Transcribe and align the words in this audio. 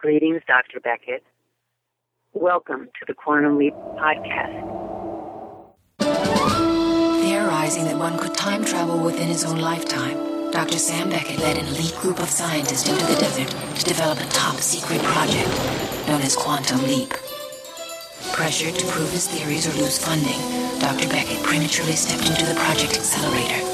Greetings, 0.00 0.40
Dr. 0.46 0.80
Beckett. 0.80 1.22
Welcome 2.32 2.86
to 2.86 3.04
the 3.06 3.12
Quantum 3.12 3.58
Leap 3.58 3.74
Podcast. 4.00 4.56
Theorizing 7.20 7.84
that 7.84 7.98
one 7.98 8.16
could 8.16 8.32
time 8.32 8.64
travel 8.64 8.98
within 8.98 9.28
his 9.28 9.44
own 9.44 9.58
lifetime, 9.58 10.50
Dr. 10.52 10.78
Sam 10.78 11.10
Beckett 11.10 11.38
led 11.40 11.58
an 11.58 11.66
elite 11.66 11.94
group 11.96 12.18
of 12.18 12.30
scientists 12.30 12.88
into 12.88 13.04
the 13.04 13.20
desert 13.20 13.50
to 13.76 13.84
develop 13.84 14.18
a 14.20 14.26
top 14.30 14.56
secret 14.56 15.02
project 15.02 15.50
known 16.08 16.22
as 16.22 16.34
Quantum 16.34 16.82
Leap. 16.84 17.10
Pressured 18.32 18.76
to 18.76 18.86
prove 18.86 19.12
his 19.12 19.28
theories 19.28 19.66
or 19.66 19.78
lose 19.78 20.02
funding, 20.02 20.40
Dr. 20.80 21.10
Beckett 21.10 21.42
prematurely 21.42 21.92
stepped 21.92 22.26
into 22.26 22.46
the 22.46 22.58
project 22.58 22.96
accelerator 22.96 23.69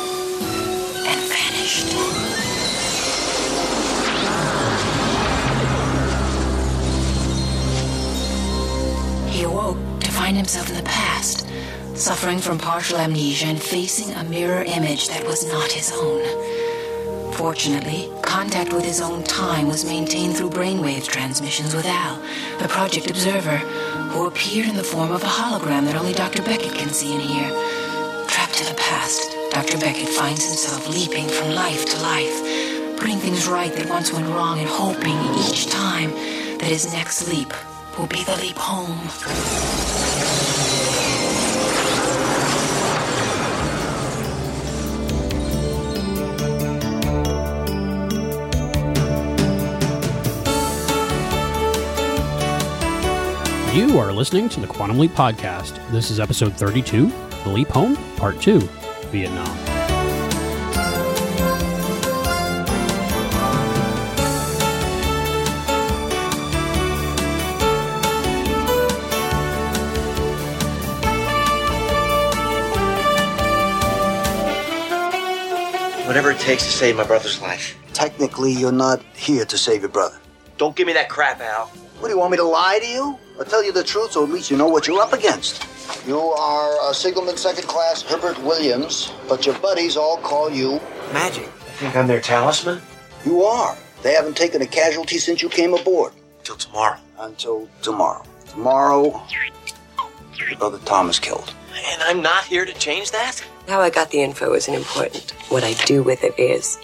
find 10.27 10.37
himself 10.37 10.69
in 10.69 10.75
the 10.75 10.83
past, 10.83 11.47
suffering 11.95 12.39
from 12.39 12.59
partial 12.59 12.98
amnesia 12.98 13.47
and 13.47 13.62
facing 13.62 14.12
a 14.15 14.25
mirror 14.25 14.65
image 14.65 15.07
that 15.07 15.25
was 15.25 15.47
not 15.53 15.71
his 15.71 15.93
own. 15.95 17.33
Fortunately, 17.34 18.11
contact 18.23 18.73
with 18.73 18.84
his 18.84 19.01
own 19.01 19.23
time 19.23 19.69
was 19.69 19.84
maintained 19.84 20.34
through 20.37 20.51
brainwave 20.51 21.07
transmissions 21.07 21.77
with 21.77 21.87
Al, 21.87 22.17
the 22.59 22.67
project 22.67 23.09
observer, 23.09 23.59
who 24.11 24.27
appeared 24.27 24.67
in 24.67 24.75
the 24.75 24.83
form 24.83 25.12
of 25.12 25.23
a 25.23 25.27
hologram 25.27 25.84
that 25.84 25.95
only 25.95 26.12
Dr. 26.12 26.43
Beckett 26.43 26.75
can 26.75 26.89
see 26.89 27.15
and 27.15 27.23
hear. 27.23 27.48
Trapped 28.27 28.61
in 28.61 28.67
the 28.67 28.81
past, 28.81 29.31
Dr. 29.53 29.79
Beckett 29.79 30.09
finds 30.09 30.45
himself 30.45 30.89
leaping 30.89 31.29
from 31.29 31.55
life 31.55 31.84
to 31.87 32.03
life, 32.03 32.98
putting 32.98 33.19
things 33.19 33.47
right 33.47 33.73
that 33.75 33.89
once 33.89 34.12
went 34.12 34.27
wrong 34.27 34.59
and 34.59 34.69
hoping 34.69 35.19
each 35.47 35.70
time 35.70 36.11
that 36.59 36.65
his 36.65 36.93
next 36.93 37.29
leap 37.29 37.53
will 37.98 38.06
be 38.06 38.23
the 38.24 38.36
leap 38.36 38.56
home. 38.59 38.91
You 53.75 53.98
are 53.98 54.12
listening 54.12 54.48
to 54.50 54.60
the 54.60 54.66
Quantum 54.66 54.98
Leap 54.98 55.12
Podcast. 55.12 55.78
This 55.91 56.10
is 56.10 56.19
episode 56.19 56.55
32, 56.55 57.12
The 57.44 57.50
Leap 57.50 57.69
Home, 57.69 57.97
Part 58.16 58.41
2, 58.41 58.60
Vietnam. 59.10 59.66
Whatever 76.17 76.31
it 76.31 76.39
takes 76.39 76.64
to 76.64 76.70
save 76.70 76.97
my 76.97 77.05
brother's 77.05 77.42
life. 77.42 77.77
Technically, 77.92 78.50
you're 78.50 78.72
not 78.72 79.03
here 79.14 79.45
to 79.45 79.59
save 79.59 79.83
your 79.83 79.91
brother. 79.91 80.17
Don't 80.56 80.75
give 80.75 80.86
me 80.86 80.95
that 80.95 81.11
crap, 81.11 81.42
Al. 81.42 81.67
What 81.67 82.09
do 82.09 82.14
you 82.14 82.19
want 82.19 82.31
me 82.31 82.39
to 82.39 82.42
lie 82.42 82.78
to 82.81 82.86
you? 82.86 83.19
Or 83.39 83.45
tell 83.45 83.62
you 83.62 83.70
the 83.70 83.84
truth 83.84 84.12
so 84.12 84.25
at 84.25 84.31
least 84.31 84.50
you 84.50 84.56
know 84.56 84.67
what 84.67 84.87
you're 84.87 85.03
up 85.03 85.12
against? 85.12 85.62
You 86.06 86.19
are 86.19 86.91
a 86.91 86.94
signalman 86.94 87.37
second 87.37 87.69
class 87.69 88.00
Herbert 88.00 88.42
Williams, 88.42 89.12
but 89.28 89.44
your 89.44 89.59
buddies 89.59 89.98
all 89.98 90.17
call 90.17 90.48
you. 90.48 90.81
Magic. 91.12 91.44
I 91.44 91.72
think 91.77 91.94
I'm 91.94 92.06
their 92.06 92.22
talisman? 92.22 92.81
You 93.27 93.42
are. 93.42 93.77
They 94.03 94.14
haven't 94.14 94.39
taken 94.39 94.62
a 94.62 94.67
casualty 94.67 95.19
since 95.19 95.42
you 95.42 95.50
came 95.50 95.75
aboard. 95.75 96.14
Till 96.44 96.56
tomorrow. 96.56 96.98
Until 97.19 97.69
tomorrow. 97.83 98.25
Tomorrow, 98.48 99.22
your 100.39 100.56
brother 100.56 100.78
Tom 100.87 101.11
is 101.11 101.19
killed. 101.19 101.53
And 101.92 102.03
I'm 102.05 102.22
not 102.22 102.44
here 102.44 102.64
to 102.64 102.72
change 102.72 103.11
that? 103.11 103.44
How 103.69 103.81
I 103.81 103.91
got 103.91 104.11
the 104.11 104.22
info 104.22 104.54
isn't 104.54 104.72
important. 104.72 105.32
What 105.49 105.65
I 105.65 105.72
do 105.87 106.03
with 106.03 106.22
it 106.22 106.38
is. 106.38 106.78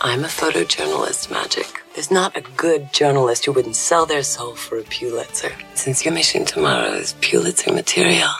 I'm 0.00 0.24
a 0.24 0.28
photojournalist, 0.28 1.30
Magic. 1.30 1.80
There's 1.94 2.10
not 2.10 2.36
a 2.36 2.40
good 2.40 2.92
journalist 2.92 3.44
who 3.44 3.52
wouldn't 3.52 3.76
sell 3.76 4.04
their 4.04 4.24
soul 4.24 4.56
for 4.56 4.76
a 4.76 4.82
Pulitzer. 4.82 5.52
Since 5.74 6.04
your 6.04 6.12
mission 6.12 6.44
tomorrow 6.44 6.90
is 6.90 7.14
Pulitzer 7.20 7.72
material, 7.72 8.30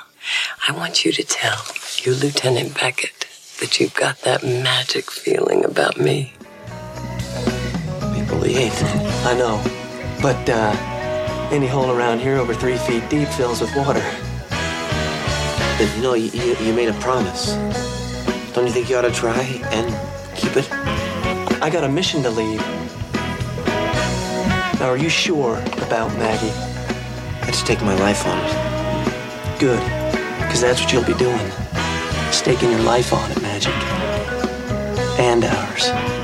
I 0.69 0.73
want 0.73 1.05
you 1.05 1.13
to 1.13 1.23
tell 1.23 1.63
your 2.03 2.17
Lieutenant 2.17 2.75
Beckett 2.75 3.29
that 3.61 3.79
you've 3.79 3.95
got 3.95 4.23
that 4.23 4.43
magic 4.43 5.09
feeling 5.09 5.65
about 5.65 5.97
me. 5.97 6.33
April 8.17 8.41
the 8.41 8.55
8th. 8.55 9.25
I 9.25 9.39
know. 9.39 9.63
But, 10.21 10.51
uh, 10.51 10.75
any 11.53 11.69
hole 11.69 11.93
around 11.93 12.19
here 12.19 12.39
over 12.39 12.55
three 12.55 12.77
feet 12.79 13.09
deep 13.09 13.29
fills 13.29 13.61
with 13.61 13.75
water. 13.77 14.05
You 15.81 16.03
know, 16.03 16.15
you, 16.15 16.31
you, 16.31 16.57
you 16.57 16.73
made 16.73 16.89
a 16.89 16.93
promise. 16.95 17.55
Don't 18.53 18.65
you 18.65 18.73
think 18.73 18.89
you 18.89 18.97
ought 18.97 19.03
to 19.03 19.11
try 19.11 19.41
and 19.73 20.37
keep 20.37 20.57
it? 20.57 20.69
I 21.61 21.69
got 21.69 21.83
a 21.83 21.89
mission 21.89 22.23
to 22.23 22.31
leave. 22.31 22.61
Now, 24.79 24.89
are 24.91 24.97
you 24.97 25.09
sure 25.09 25.59
about 25.83 26.13
Maggie? 26.17 26.53
I 27.43 27.47
just 27.47 27.67
take 27.67 27.83
my 27.83 27.97
life 27.97 28.25
on 28.25 28.39
it. 28.39 29.59
Good. 29.59 29.81
Because 30.41 30.61
that's 30.61 30.81
what 30.81 30.93
you'll 30.93 31.05
be 31.05 31.15
doing. 31.15 31.51
Staking 32.31 32.71
your 32.71 32.83
life 32.83 33.13
on 33.13 33.31
it, 33.33 33.43
Magic. 33.43 33.75
And 35.19 35.45
ours. 35.45 36.24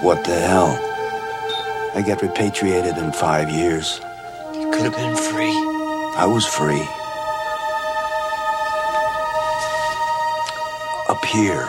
What 0.00 0.24
the 0.24 0.38
hell? 0.38 0.78
I 1.96 2.02
get 2.06 2.22
repatriated 2.22 2.96
in 2.98 3.10
five 3.10 3.50
years. 3.50 4.00
You 4.54 4.70
could 4.70 4.82
have 4.82 4.94
been 4.94 5.16
free. 5.16 5.50
I 6.16 6.24
was 6.24 6.46
free. 6.46 6.86
Up 11.08 11.24
here, 11.24 11.68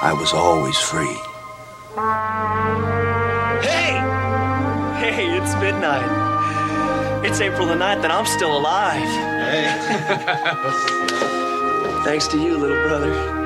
I 0.00 0.12
was 0.16 0.32
always 0.32 0.78
free. 0.78 1.18
Hey! 3.66 3.98
Hey, 5.00 5.36
it's 5.36 5.54
midnight. 5.56 7.26
It's 7.26 7.40
April 7.40 7.66
the 7.66 7.74
9th 7.74 8.04
and 8.04 8.12
I'm 8.12 8.26
still 8.26 8.56
alive. 8.56 9.02
Hey. 9.02 9.74
Thanks 12.04 12.28
to 12.28 12.38
you, 12.38 12.56
little 12.56 12.80
brother. 12.86 13.39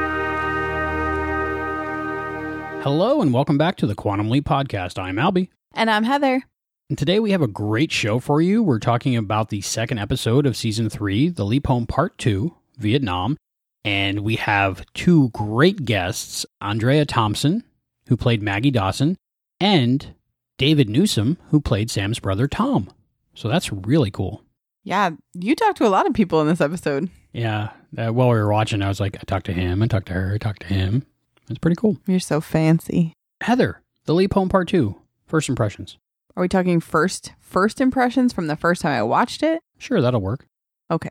Hello, 2.85 3.23
and 3.23 3.33
welcome 3.33 3.57
back 3.57 3.77
to 3.77 3.87
the 3.87 3.95
Quantum 3.95 4.29
Leap 4.29 4.45
Podcast. 4.45 4.99
I'm 4.99 5.17
Albie. 5.17 5.49
And 5.73 5.91
I'm 5.91 6.05
Heather. 6.05 6.43
And 6.91 6.99
today 6.99 7.19
we 7.19 7.31
have 7.31 7.41
a 7.41 7.47
great 7.47 7.91
show 7.91 8.19
for 8.19 8.43
you. 8.43 8.63
We're 8.63 8.79
talking 8.79 9.17
about 9.17 9.49
the 9.49 9.63
second 9.63 10.01
episode 10.01 10.45
of 10.45 10.55
season 10.55 10.91
three, 10.91 11.31
The 11.31 11.47
Leap 11.47 11.67
Home 11.67 11.87
Part 11.87 12.19
Two, 12.19 12.57
Vietnam. 12.77 13.39
And 13.87 14.21
we 14.21 14.37
have 14.37 14.85
two 14.93 15.31
great 15.31 15.87
guests 15.87 16.45
Andrea 16.61 17.07
Thompson, 17.07 17.65
who 18.09 18.19
played 18.19 18.43
Maggie 18.43 18.71
Dawson, 18.71 19.17
and 19.59 20.15
David 20.59 20.91
Newsom, 20.91 21.39
who 21.49 21.63
played 21.63 21.91
Sam's 21.91 22.19
brother 22.19 22.47
Tom. 22.47 22.93
So 23.33 23.49
that's 23.49 23.73
really 23.73 24.11
cool. 24.11 24.43
Yeah, 24.83 25.13
you 25.33 25.57
talked 25.57 25.79
to 25.79 25.87
a 25.87 25.89
lot 25.89 26.07
of 26.07 26.13
people 26.13 26.43
in 26.43 26.49
this 26.49 26.61
episode. 26.61 27.09
Yeah. 27.33 27.71
Uh, 27.97 28.09
while 28.09 28.29
we 28.29 28.35
were 28.35 28.53
watching, 28.53 28.83
I 28.83 28.89
was 28.89 29.01
like, 29.01 29.17
I 29.17 29.23
talked 29.25 29.47
to 29.47 29.55
him, 29.55 29.83
I 29.83 29.87
talked 29.87 30.09
to 30.09 30.13
her, 30.13 30.35
I 30.35 30.37
talked 30.37 30.61
to 30.61 30.69
him. 30.69 31.07
It's 31.49 31.59
pretty 31.59 31.77
cool. 31.77 31.99
You're 32.07 32.21
so 32.21 32.41
fancy. 32.41 33.13
Heather, 33.43 33.83
The 34.07 34.15
Leap 34.15 34.35
Home 34.35 34.49
Part 34.49 34.69
Two, 34.69 35.01
first 35.27 35.49
impressions. 35.49 35.99
Are 36.37 36.43
we 36.43 36.49
talking 36.49 36.81
first 36.81 37.33
first 37.41 37.81
impressions 37.81 38.33
from 38.33 38.47
the 38.47 38.57
first 38.57 38.83
time 38.83 38.93
I 38.93 39.03
watched 39.03 39.43
it? 39.43 39.61
Sure, 39.79 40.01
that'll 40.01 40.21
work. 40.21 40.47
Okay. 40.91 41.11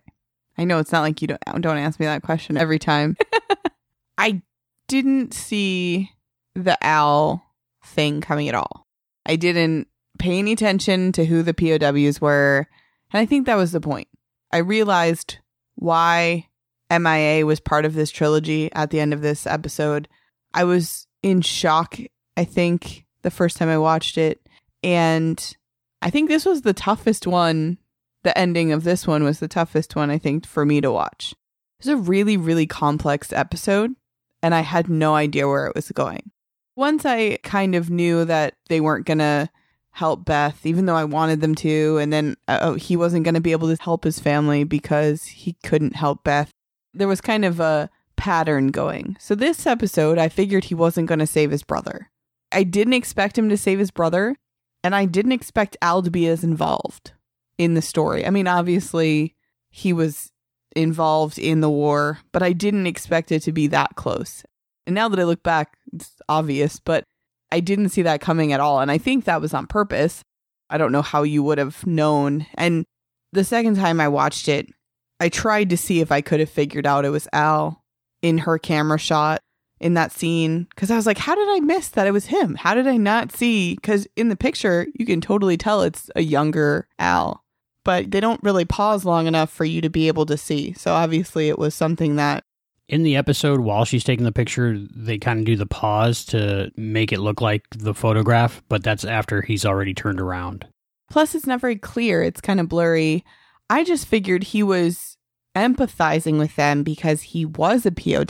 I 0.58 0.66
know 0.66 0.80
it's 0.80 0.92
not 0.92 1.02
like 1.02 1.22
you 1.22 1.28
don't 1.28 1.62
don't 1.62 1.78
ask 1.78 2.00
me 2.00 2.06
that 2.06 2.24
question 2.24 2.58
every 2.58 2.80
time. 2.80 3.18
I 4.18 4.42
didn't 4.88 5.34
see 5.34 6.12
the 6.56 6.78
Al 6.86 7.44
thing 7.84 8.22
coming 8.22 8.50
at 8.50 8.56
all. 8.56 8.86
I 9.26 9.36
didn't 9.36 9.88
pay 10.20 10.38
any 10.40 10.52
attention 10.52 11.12
to 11.14 11.26
who 11.26 11.42
the 11.42 11.54
POWs 11.54 12.22
were, 12.22 12.68
and 13.12 13.20
I 13.20 13.26
think 13.26 13.46
that 13.46 13.56
was 13.56 13.72
the 13.72 13.82
point. 13.82 14.08
I 14.52 14.58
realized 14.58 15.38
why 15.76 16.48
MIA 16.92 17.46
was 17.46 17.60
part 17.60 17.86
of 17.86 17.94
this 17.94 18.12
trilogy 18.12 18.72
at 18.74 18.92
the 18.92 19.00
end 19.00 19.14
of 19.14 19.22
this 19.22 19.48
episode. 19.48 20.08
I 20.54 20.64
was 20.64 21.08
in 21.22 21.42
shock, 21.42 21.98
I 22.38 22.46
think, 22.46 23.06
the 23.22 23.32
first 23.32 23.58
time 23.58 23.70
I 23.70 23.78
watched 23.78 24.18
it. 24.18 24.42
And 24.84 25.56
I 26.02 26.10
think 26.10 26.30
this 26.30 26.46
was 26.46 26.62
the 26.62 26.74
toughest 26.74 27.26
one. 27.26 27.78
The 28.24 28.38
ending 28.38 28.72
of 28.72 28.84
this 28.84 29.06
one 29.06 29.24
was 29.24 29.40
the 29.40 29.48
toughest 29.48 29.96
one, 29.96 30.10
I 30.10 30.18
think, 30.18 30.46
for 30.46 30.66
me 30.66 30.82
to 30.82 30.92
watch. 30.92 31.34
It 31.80 31.86
was 31.86 31.94
a 31.94 31.98
really, 31.98 32.38
really 32.38 32.68
complex 32.68 33.34
episode, 33.34 33.96
and 34.42 34.56
I 34.56 34.62
had 34.62 34.90
no 34.90 35.16
idea 35.16 35.48
where 35.48 35.68
it 35.68 35.76
was 35.76 35.92
going. 35.92 36.32
Once 36.76 37.06
I 37.06 37.38
kind 37.44 37.76
of 37.76 37.90
knew 37.90 38.24
that 38.26 38.56
they 38.70 38.80
weren't 38.80 39.06
going 39.06 39.20
to 39.20 39.50
help 39.94 40.26
Beth, 40.26 40.66
even 40.66 40.86
though 40.86 40.96
I 40.96 41.04
wanted 41.06 41.40
them 41.40 41.56
to. 41.56 41.98
And 41.98 42.12
then 42.12 42.36
uh, 42.48 42.60
oh, 42.62 42.74
he 42.74 42.98
wasn't 42.98 43.24
going 43.24 43.36
to 43.36 43.42
be 43.42 43.52
able 43.52 43.74
to 43.74 43.82
help 43.82 44.04
his 44.04 44.20
family 44.20 44.64
because 44.64 45.24
he 45.26 45.56
couldn't 45.64 45.96
help 45.96 46.24
Beth. 46.24 46.52
There 46.94 47.08
was 47.08 47.22
kind 47.22 47.46
of 47.46 47.60
a 47.60 47.90
pattern 48.16 48.68
going. 48.68 49.18
So 49.20 49.36
this 49.36 49.66
episode, 49.66 50.18
I 50.18 50.30
figured 50.30 50.66
he 50.66 50.76
wasn't 50.76 51.08
going 51.08 51.20
to 51.20 51.28
save 51.28 51.52
his 51.52 51.64
brother. 51.64 52.10
I 52.52 52.64
didn't 52.64 52.94
expect 52.94 53.38
him 53.38 53.50
to 53.50 53.58
save 53.58 53.80
his 53.80 53.92
brother, 53.92 54.36
and 54.84 54.96
I 54.96 55.06
didn't 55.06 55.32
expect 55.32 55.78
Al 55.82 56.02
to 56.04 56.12
be 56.12 56.28
as 56.28 56.44
involved 56.44 57.14
in 57.58 57.74
the 57.74 57.82
story. 57.82 58.26
I 58.26 58.30
mean, 58.30 58.48
obviously, 58.48 59.36
he 59.70 59.94
was 59.94 60.32
involved 60.76 61.40
in 61.40 61.62
the 61.62 61.70
war, 61.70 62.20
but 62.32 62.44
I 62.44 62.54
didn't 62.54 62.88
expect 62.88 63.32
it 63.32 63.42
to 63.44 63.52
be 63.52 63.68
that 63.68 63.96
close. 63.96 64.44
And 64.86 64.96
now 64.96 65.08
that 65.10 65.20
I 65.20 65.24
look 65.24 65.44
back, 65.44 65.78
it's 65.94 66.12
obvious, 66.28 66.80
but 66.80 67.06
I 67.52 67.60
didn't 67.60 67.90
see 67.90 68.02
that 68.02 68.22
coming 68.22 68.54
at 68.54 68.60
all. 68.60 68.80
And 68.80 68.92
I 68.92 68.98
think 68.98 69.26
that 69.26 69.42
was 69.42 69.54
on 69.54 69.68
purpose. 69.68 70.24
I 70.70 70.78
don't 70.78 70.92
know 70.92 71.02
how 71.02 71.24
you 71.24 71.44
would 71.44 71.58
have 71.58 71.86
known. 71.86 72.46
And 72.56 72.86
the 73.32 73.44
second 73.44 73.76
time 73.76 74.00
I 74.00 74.08
watched 74.08 74.48
it, 74.48 74.68
I 75.20 75.30
tried 75.30 75.70
to 75.70 75.78
see 75.78 76.02
if 76.02 76.12
I 76.12 76.22
could 76.22 76.40
have 76.40 76.50
figured 76.50 76.86
out 76.86 77.06
it 77.06 77.10
was 77.10 77.28
Al 77.32 77.83
in 78.24 78.40
her 78.40 78.58
camera 78.58 78.98
shot 78.98 79.44
in 79.80 79.94
that 79.96 80.14
scene 80.14 80.66
because 80.70 80.90
I 80.90 80.96
was 80.96 81.06
like, 81.06 81.18
how 81.18 81.36
did 81.36 81.48
I 81.50 81.60
miss 81.60 81.90
that 81.90 82.08
it 82.08 82.12
was 82.12 82.28
him? 82.28 82.56
How 82.56 82.74
did 82.74 82.88
I 82.88 82.98
not 82.98 83.32
see? 83.32 83.76
Because 83.76 84.08
in 84.16 84.30
the 84.30 84.36
picture, 84.38 84.88
you 84.96 85.06
can 85.06 85.22
totally 85.22 85.58
tell 85.58 85.82
it's 85.82 86.10
a 86.16 86.22
younger 86.22 86.88
Al, 86.98 87.44
but 87.84 88.10
they 88.10 88.22
don't 88.22 88.42
really 88.42 88.66
pause 88.66 89.04
long 89.04 89.28
enough 89.28 89.52
for 89.52 89.66
you 89.66 89.82
to 89.82 89.90
be 89.90 90.08
able 90.08 90.26
to 90.28 90.38
see. 90.38 90.74
So 90.74 90.94
obviously, 90.94 91.50
it 91.50 91.60
was 91.60 91.76
something 91.76 92.16
that 92.16 92.46
in 92.88 93.04
the 93.04 93.16
episode 93.16 93.60
while 93.60 93.86
she's 93.86 94.04
taking 94.04 94.26
the 94.26 94.32
picture 94.32 94.78
they 94.94 95.18
kind 95.18 95.40
of 95.40 95.46
do 95.46 95.56
the 95.56 95.66
pause 95.66 96.26
to 96.26 96.72
make 96.76 97.12
it 97.12 97.20
look 97.20 97.42
like 97.42 97.64
the 97.72 97.94
photograph 97.94 98.62
but 98.68 98.84
that's 98.84 99.06
after 99.06 99.42
he's 99.42 99.66
already 99.66 99.94
turned 99.94 100.20
around 100.20 100.68
plus 101.10 101.34
it's 101.34 101.48
not 101.48 101.62
very 101.62 101.78
clear 101.78 102.22
it's 102.22 102.42
kind 102.42 102.60
of 102.60 102.68
blurry 102.68 103.24
i 103.70 103.86
just 103.86 104.06
figured 104.06 104.44
he 104.44 104.62
was 104.62 105.13
empathizing 105.56 106.40
with 106.40 106.56
them 106.56 106.84
because 106.84 107.22
he 107.22 107.46
was 107.46 107.86
a 107.86 107.92
pow 107.92 108.24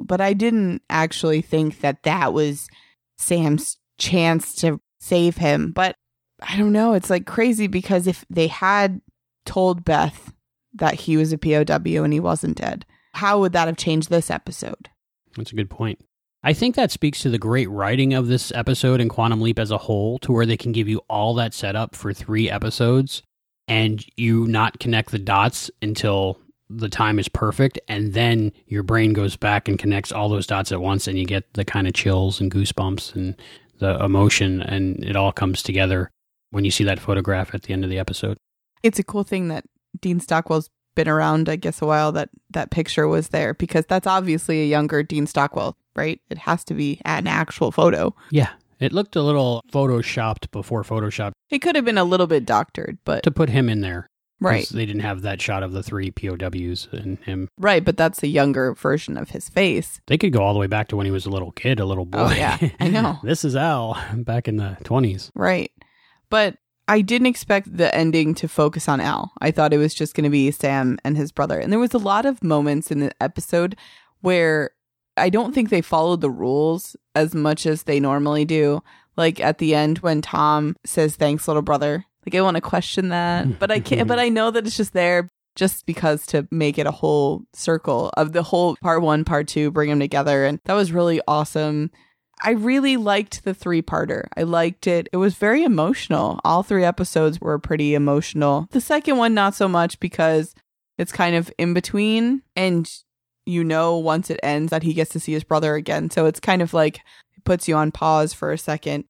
but 0.00 0.20
i 0.20 0.32
didn't 0.32 0.82
actually 0.90 1.40
think 1.40 1.80
that 1.80 2.02
that 2.02 2.32
was 2.32 2.68
sam's 3.16 3.78
chance 3.98 4.54
to 4.54 4.80
save 5.00 5.36
him 5.36 5.70
but 5.70 5.96
i 6.42 6.56
don't 6.56 6.72
know 6.72 6.94
it's 6.94 7.10
like 7.10 7.26
crazy 7.26 7.68
because 7.68 8.06
if 8.06 8.24
they 8.28 8.48
had 8.48 9.00
told 9.46 9.84
beth 9.84 10.32
that 10.72 10.94
he 10.94 11.16
was 11.16 11.32
a 11.32 11.38
pow 11.38 11.64
and 11.68 12.12
he 12.12 12.20
wasn't 12.20 12.56
dead 12.56 12.84
how 13.14 13.38
would 13.40 13.52
that 13.52 13.68
have 13.68 13.76
changed 13.76 14.10
this 14.10 14.30
episode? 14.30 14.90
That's 15.36 15.52
a 15.52 15.56
good 15.56 15.70
point. 15.70 16.04
I 16.42 16.52
think 16.52 16.74
that 16.74 16.90
speaks 16.90 17.20
to 17.20 17.30
the 17.30 17.38
great 17.38 17.70
writing 17.70 18.12
of 18.12 18.26
this 18.26 18.52
episode 18.52 19.00
and 19.00 19.08
Quantum 19.08 19.40
Leap 19.40 19.58
as 19.58 19.70
a 19.70 19.78
whole, 19.78 20.18
to 20.18 20.32
where 20.32 20.44
they 20.44 20.58
can 20.58 20.72
give 20.72 20.88
you 20.88 21.00
all 21.08 21.34
that 21.34 21.54
setup 21.54 21.94
for 21.94 22.12
three 22.12 22.50
episodes 22.50 23.22
and 23.66 24.04
you 24.16 24.46
not 24.46 24.78
connect 24.78 25.10
the 25.10 25.18
dots 25.18 25.70
until 25.80 26.38
the 26.70 26.88
time 26.88 27.18
is 27.18 27.28
perfect. 27.28 27.78
And 27.88 28.14
then 28.14 28.52
your 28.66 28.82
brain 28.82 29.12
goes 29.12 29.36
back 29.36 29.68
and 29.68 29.78
connects 29.78 30.12
all 30.12 30.28
those 30.28 30.46
dots 30.46 30.72
at 30.72 30.80
once 30.80 31.06
and 31.06 31.18
you 31.18 31.26
get 31.26 31.52
the 31.54 31.64
kind 31.64 31.86
of 31.86 31.94
chills 31.94 32.40
and 32.40 32.50
goosebumps 32.50 33.14
and 33.14 33.36
the 33.78 34.02
emotion 34.02 34.62
and 34.62 35.02
it 35.04 35.16
all 35.16 35.32
comes 35.32 35.62
together 35.62 36.10
when 36.50 36.64
you 36.64 36.70
see 36.70 36.84
that 36.84 37.00
photograph 37.00 37.54
at 37.54 37.64
the 37.64 37.72
end 37.72 37.84
of 37.84 37.90
the 37.90 37.98
episode. 37.98 38.36
It's 38.82 38.98
a 38.98 39.04
cool 39.04 39.24
thing 39.24 39.48
that 39.48 39.64
Dean 40.00 40.20
Stockwell's 40.20 40.70
been 40.94 41.08
around, 41.08 41.48
I 41.48 41.56
guess, 41.56 41.82
a 41.82 41.86
while 41.86 42.12
that 42.12 42.30
that 42.50 42.70
picture 42.70 43.08
was 43.08 43.28
there 43.28 43.54
because 43.54 43.84
that's 43.86 44.06
obviously 44.06 44.62
a 44.62 44.66
younger 44.66 45.02
Dean 45.02 45.26
Stockwell, 45.26 45.76
right? 45.96 46.20
It 46.30 46.38
has 46.38 46.64
to 46.64 46.74
be 46.74 47.00
an 47.04 47.26
actual 47.26 47.72
photo. 47.72 48.14
Yeah. 48.30 48.50
It 48.80 48.92
looked 48.92 49.16
a 49.16 49.22
little 49.22 49.62
photoshopped 49.72 50.50
before 50.50 50.82
Photoshop. 50.82 51.32
It 51.50 51.60
could 51.60 51.76
have 51.76 51.84
been 51.84 51.98
a 51.98 52.04
little 52.04 52.26
bit 52.26 52.44
doctored, 52.44 52.98
but 53.04 53.22
to 53.22 53.30
put 53.30 53.48
him 53.48 53.68
in 53.68 53.80
there. 53.80 54.08
Right. 54.44 54.68
They 54.68 54.86
didn't 54.86 55.02
have 55.02 55.22
that 55.22 55.40
shot 55.40 55.62
of 55.62 55.72
the 55.72 55.82
three 55.82 56.10
POWs 56.10 56.88
and 56.92 57.18
him. 57.20 57.48
Right, 57.58 57.84
but 57.84 57.96
that's 57.96 58.22
a 58.22 58.26
younger 58.26 58.74
version 58.74 59.16
of 59.16 59.30
his 59.30 59.48
face. 59.48 60.00
They 60.06 60.18
could 60.18 60.32
go 60.32 60.42
all 60.42 60.52
the 60.52 60.60
way 60.60 60.66
back 60.66 60.88
to 60.88 60.96
when 60.96 61.06
he 61.06 61.12
was 61.12 61.26
a 61.26 61.30
little 61.30 61.52
kid, 61.52 61.80
a 61.80 61.84
little 61.84 62.02
oh, 62.02 62.06
boy. 62.06 62.28
Oh, 62.30 62.32
yeah. 62.32 62.58
I 62.80 62.88
know. 62.90 63.18
this 63.22 63.44
is 63.44 63.56
Al 63.56 63.98
back 64.14 64.48
in 64.48 64.56
the 64.56 64.76
20s. 64.84 65.30
Right. 65.34 65.72
But 66.30 66.58
I 66.86 67.00
didn't 67.00 67.28
expect 67.28 67.76
the 67.76 67.94
ending 67.94 68.34
to 68.36 68.48
focus 68.48 68.88
on 68.88 69.00
Al. 69.00 69.32
I 69.40 69.50
thought 69.50 69.72
it 69.72 69.78
was 69.78 69.94
just 69.94 70.14
going 70.14 70.24
to 70.24 70.30
be 70.30 70.50
Sam 70.50 70.98
and 71.04 71.16
his 71.16 71.32
brother. 71.32 71.58
And 71.58 71.72
there 71.72 71.80
was 71.80 71.94
a 71.94 71.98
lot 71.98 72.26
of 72.26 72.44
moments 72.44 72.90
in 72.90 73.00
the 73.00 73.12
episode 73.22 73.76
where 74.20 74.70
I 75.16 75.30
don't 75.30 75.54
think 75.54 75.70
they 75.70 75.80
followed 75.80 76.20
the 76.20 76.30
rules 76.30 76.96
as 77.14 77.34
much 77.34 77.66
as 77.66 77.84
they 77.84 78.00
normally 78.00 78.44
do. 78.44 78.82
Like 79.16 79.40
at 79.40 79.58
the 79.58 79.74
end 79.74 79.98
when 79.98 80.20
Tom 80.22 80.76
says 80.84 81.16
thanks 81.16 81.46
little 81.46 81.62
brother. 81.62 82.04
Like 82.26 82.34
I 82.34 82.40
want 82.40 82.56
to 82.56 82.60
question 82.60 83.08
that, 83.10 83.44
mm-hmm. 83.44 83.56
but 83.58 83.70
I 83.70 83.80
can't 83.80 84.08
but 84.08 84.18
I 84.18 84.28
know 84.28 84.50
that 84.50 84.66
it's 84.66 84.76
just 84.76 84.92
there 84.92 85.28
just 85.56 85.86
because 85.86 86.26
to 86.26 86.48
make 86.50 86.78
it 86.78 86.86
a 86.86 86.90
whole 86.90 87.44
circle 87.52 88.10
of 88.16 88.32
the 88.32 88.42
whole 88.42 88.76
part 88.76 89.02
1, 89.02 89.24
part 89.24 89.46
2, 89.46 89.70
bring 89.70 89.90
them 89.90 90.00
together 90.00 90.44
and 90.44 90.60
that 90.64 90.74
was 90.74 90.92
really 90.92 91.20
awesome. 91.28 91.90
I 92.42 92.50
really 92.50 92.96
liked 92.96 93.44
the 93.44 93.54
three 93.54 93.80
parter. 93.80 94.26
I 94.36 94.42
liked 94.42 94.86
it. 94.86 95.08
It 95.12 95.18
was 95.18 95.34
very 95.34 95.62
emotional. 95.62 96.40
All 96.44 96.62
three 96.62 96.84
episodes 96.84 97.40
were 97.40 97.58
pretty 97.58 97.94
emotional. 97.94 98.66
The 98.72 98.80
second 98.80 99.18
one, 99.18 99.34
not 99.34 99.54
so 99.54 99.68
much 99.68 100.00
because 100.00 100.54
it's 100.98 101.12
kind 101.12 101.36
of 101.36 101.50
in 101.58 101.74
between. 101.74 102.42
And 102.56 102.90
you 103.46 103.62
know, 103.62 103.98
once 103.98 104.30
it 104.30 104.40
ends, 104.42 104.70
that 104.70 104.82
he 104.82 104.94
gets 104.94 105.10
to 105.12 105.20
see 105.20 105.32
his 105.32 105.44
brother 105.44 105.74
again. 105.74 106.10
So 106.10 106.26
it's 106.26 106.40
kind 106.40 106.62
of 106.62 106.72
like 106.74 106.96
it 107.36 107.44
puts 107.44 107.68
you 107.68 107.76
on 107.76 107.92
pause 107.92 108.32
for 108.32 108.52
a 108.52 108.58
second. 108.58 109.04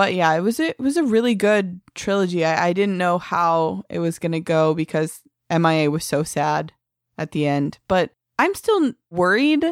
But 0.00 0.14
yeah, 0.14 0.32
it 0.32 0.40
was 0.40 0.58
a, 0.58 0.70
it 0.70 0.80
was 0.80 0.96
a 0.96 1.04
really 1.04 1.34
good 1.34 1.78
trilogy. 1.94 2.42
I, 2.42 2.68
I 2.68 2.72
didn't 2.72 2.96
know 2.96 3.18
how 3.18 3.82
it 3.90 3.98
was 3.98 4.18
to 4.18 4.40
go 4.40 4.72
because 4.72 5.20
MIA 5.50 5.90
was 5.90 6.06
so 6.06 6.22
sad 6.22 6.72
at 7.18 7.32
the 7.32 7.46
end. 7.46 7.78
But 7.86 8.12
I'm 8.38 8.54
still 8.54 8.94
worried 9.10 9.62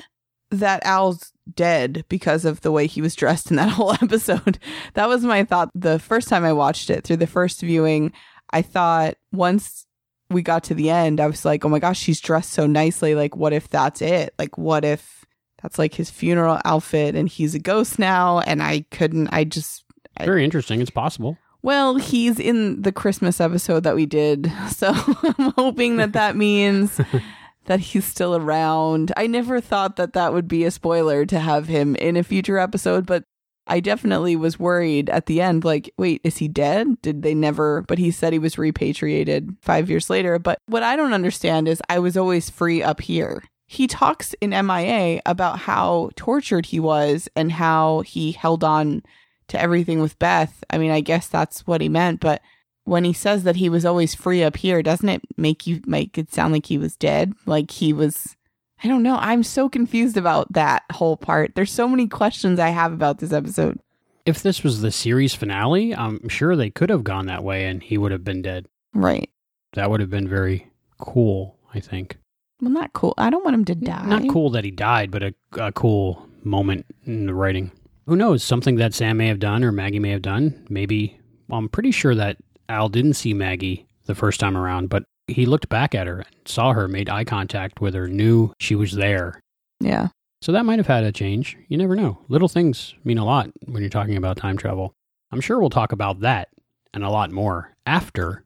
that 0.50 0.84
Al's 0.84 1.32
dead 1.54 2.04
because 2.10 2.44
of 2.44 2.60
the 2.60 2.70
way 2.70 2.86
he 2.86 3.00
was 3.00 3.14
dressed 3.16 3.48
in 3.50 3.56
that 3.56 3.70
whole 3.70 3.94
episode. 3.94 4.58
that 4.92 5.08
was 5.08 5.24
my 5.24 5.44
thought 5.44 5.70
the 5.74 5.98
first 5.98 6.28
time 6.28 6.44
I 6.44 6.52
watched 6.52 6.90
it 6.90 7.04
through 7.04 7.16
the 7.16 7.26
first 7.26 7.62
viewing. 7.62 8.12
I 8.50 8.60
thought 8.60 9.14
once 9.32 9.86
we 10.28 10.42
got 10.42 10.62
to 10.64 10.74
the 10.74 10.90
end, 10.90 11.20
I 11.20 11.26
was 11.26 11.46
like, 11.46 11.64
oh 11.64 11.70
my 11.70 11.78
gosh, 11.78 11.98
she's 11.98 12.20
dressed 12.20 12.52
so 12.52 12.66
nicely. 12.66 13.14
Like, 13.14 13.34
what 13.34 13.54
if 13.54 13.70
that's 13.70 14.02
it? 14.02 14.34
Like, 14.38 14.58
what 14.58 14.84
if 14.84 15.24
that's 15.62 15.78
like 15.78 15.94
his 15.94 16.10
funeral 16.10 16.60
outfit 16.66 17.14
and 17.14 17.30
he's 17.30 17.54
a 17.54 17.58
ghost 17.58 17.98
now? 17.98 18.40
And 18.40 18.62
I 18.62 18.84
couldn't, 18.90 19.28
I 19.28 19.44
just. 19.44 19.84
Very 20.24 20.44
interesting. 20.44 20.80
It's 20.80 20.90
possible. 20.90 21.38
Well, 21.62 21.96
he's 21.96 22.38
in 22.38 22.82
the 22.82 22.92
Christmas 22.92 23.40
episode 23.40 23.82
that 23.84 23.96
we 23.96 24.06
did. 24.06 24.52
So 24.68 24.92
I'm 24.92 25.52
hoping 25.56 25.96
that 25.96 26.12
that 26.12 26.36
means 26.46 27.00
that 27.66 27.80
he's 27.80 28.04
still 28.04 28.36
around. 28.36 29.12
I 29.16 29.26
never 29.26 29.60
thought 29.60 29.96
that 29.96 30.12
that 30.12 30.32
would 30.32 30.46
be 30.46 30.64
a 30.64 30.70
spoiler 30.70 31.26
to 31.26 31.40
have 31.40 31.66
him 31.66 31.96
in 31.96 32.16
a 32.16 32.22
future 32.22 32.58
episode, 32.58 33.06
but 33.06 33.24
I 33.66 33.80
definitely 33.80 34.36
was 34.36 34.58
worried 34.58 35.10
at 35.10 35.26
the 35.26 35.40
end 35.40 35.64
like, 35.64 35.92
wait, 35.98 36.20
is 36.24 36.38
he 36.38 36.48
dead? 36.48 37.02
Did 37.02 37.22
they 37.22 37.34
never? 37.34 37.82
But 37.82 37.98
he 37.98 38.10
said 38.10 38.32
he 38.32 38.38
was 38.38 38.56
repatriated 38.56 39.56
five 39.60 39.90
years 39.90 40.08
later. 40.08 40.38
But 40.38 40.58
what 40.66 40.82
I 40.82 40.96
don't 40.96 41.12
understand 41.12 41.68
is 41.68 41.82
I 41.88 41.98
was 41.98 42.16
always 42.16 42.48
free 42.48 42.82
up 42.82 43.00
here. 43.00 43.42
He 43.66 43.86
talks 43.86 44.34
in 44.40 44.50
MIA 44.50 45.20
about 45.26 45.58
how 45.58 46.10
tortured 46.16 46.66
he 46.66 46.80
was 46.80 47.28
and 47.36 47.52
how 47.52 48.00
he 48.00 48.32
held 48.32 48.64
on 48.64 49.02
to 49.48 49.60
everything 49.60 50.00
with 50.00 50.18
Beth. 50.18 50.62
I 50.70 50.78
mean, 50.78 50.90
I 50.90 51.00
guess 51.00 51.28
that's 51.28 51.66
what 51.66 51.80
he 51.80 51.88
meant, 51.88 52.20
but 52.20 52.42
when 52.84 53.04
he 53.04 53.12
says 53.12 53.44
that 53.44 53.56
he 53.56 53.68
was 53.68 53.84
always 53.84 54.14
free 54.14 54.42
up 54.42 54.56
here, 54.56 54.82
doesn't 54.82 55.08
it 55.08 55.22
make 55.36 55.66
you 55.66 55.82
make 55.86 56.16
it 56.16 56.32
sound 56.32 56.52
like 56.52 56.66
he 56.66 56.78
was 56.78 56.96
dead? 56.96 57.34
Like 57.46 57.70
he 57.70 57.92
was 57.92 58.36
I 58.82 58.88
don't 58.88 59.02
know. 59.02 59.16
I'm 59.16 59.42
so 59.42 59.68
confused 59.68 60.16
about 60.16 60.52
that 60.52 60.84
whole 60.92 61.16
part. 61.16 61.54
There's 61.54 61.72
so 61.72 61.88
many 61.88 62.06
questions 62.06 62.60
I 62.60 62.68
have 62.68 62.92
about 62.92 63.18
this 63.18 63.32
episode. 63.32 63.80
If 64.24 64.42
this 64.42 64.62
was 64.62 64.80
the 64.80 64.92
series 64.92 65.34
finale, 65.34 65.94
I'm 65.94 66.28
sure 66.28 66.54
they 66.54 66.70
could 66.70 66.90
have 66.90 67.02
gone 67.02 67.26
that 67.26 67.42
way 67.42 67.64
and 67.64 67.82
he 67.82 67.98
would 67.98 68.12
have 68.12 68.24
been 68.24 68.42
dead. 68.42 68.66
Right. 68.94 69.30
That 69.72 69.90
would 69.90 70.00
have 70.00 70.10
been 70.10 70.28
very 70.28 70.70
cool, 70.98 71.56
I 71.74 71.80
think. 71.80 72.16
Well, 72.60 72.70
not 72.70 72.92
cool. 72.92 73.14
I 73.18 73.30
don't 73.30 73.44
want 73.44 73.54
him 73.54 73.64
to 73.66 73.74
die. 73.74 74.04
Not 74.06 74.28
cool 74.28 74.50
that 74.50 74.64
he 74.64 74.70
died, 74.70 75.10
but 75.10 75.22
a, 75.22 75.34
a 75.52 75.72
cool 75.72 76.26
moment 76.44 76.86
in 77.04 77.26
the 77.26 77.34
writing. 77.34 77.72
Who 78.08 78.16
knows? 78.16 78.42
Something 78.42 78.76
that 78.76 78.94
Sam 78.94 79.18
may 79.18 79.26
have 79.26 79.38
done 79.38 79.62
or 79.62 79.70
Maggie 79.70 79.98
may 79.98 80.08
have 80.10 80.22
done. 80.22 80.66
Maybe. 80.70 81.20
Well, 81.46 81.58
I'm 81.58 81.68
pretty 81.68 81.90
sure 81.90 82.14
that 82.14 82.38
Al 82.70 82.88
didn't 82.88 83.14
see 83.14 83.34
Maggie 83.34 83.86
the 84.06 84.14
first 84.14 84.40
time 84.40 84.56
around, 84.56 84.88
but 84.88 85.04
he 85.26 85.44
looked 85.44 85.68
back 85.68 85.94
at 85.94 86.06
her, 86.06 86.20
and 86.20 86.26
saw 86.46 86.72
her, 86.72 86.88
made 86.88 87.10
eye 87.10 87.24
contact 87.24 87.82
with 87.82 87.92
her, 87.92 88.08
knew 88.08 88.54
she 88.58 88.74
was 88.74 88.92
there. 88.92 89.42
Yeah. 89.78 90.08
So 90.40 90.52
that 90.52 90.64
might 90.64 90.78
have 90.78 90.86
had 90.86 91.04
a 91.04 91.12
change. 91.12 91.58
You 91.68 91.76
never 91.76 91.94
know. 91.94 92.18
Little 92.28 92.48
things 92.48 92.94
mean 93.04 93.18
a 93.18 93.26
lot 93.26 93.50
when 93.66 93.82
you're 93.82 93.90
talking 93.90 94.16
about 94.16 94.38
time 94.38 94.56
travel. 94.56 94.94
I'm 95.30 95.42
sure 95.42 95.60
we'll 95.60 95.68
talk 95.68 95.92
about 95.92 96.20
that 96.20 96.48
and 96.94 97.04
a 97.04 97.10
lot 97.10 97.30
more 97.30 97.76
after 97.84 98.42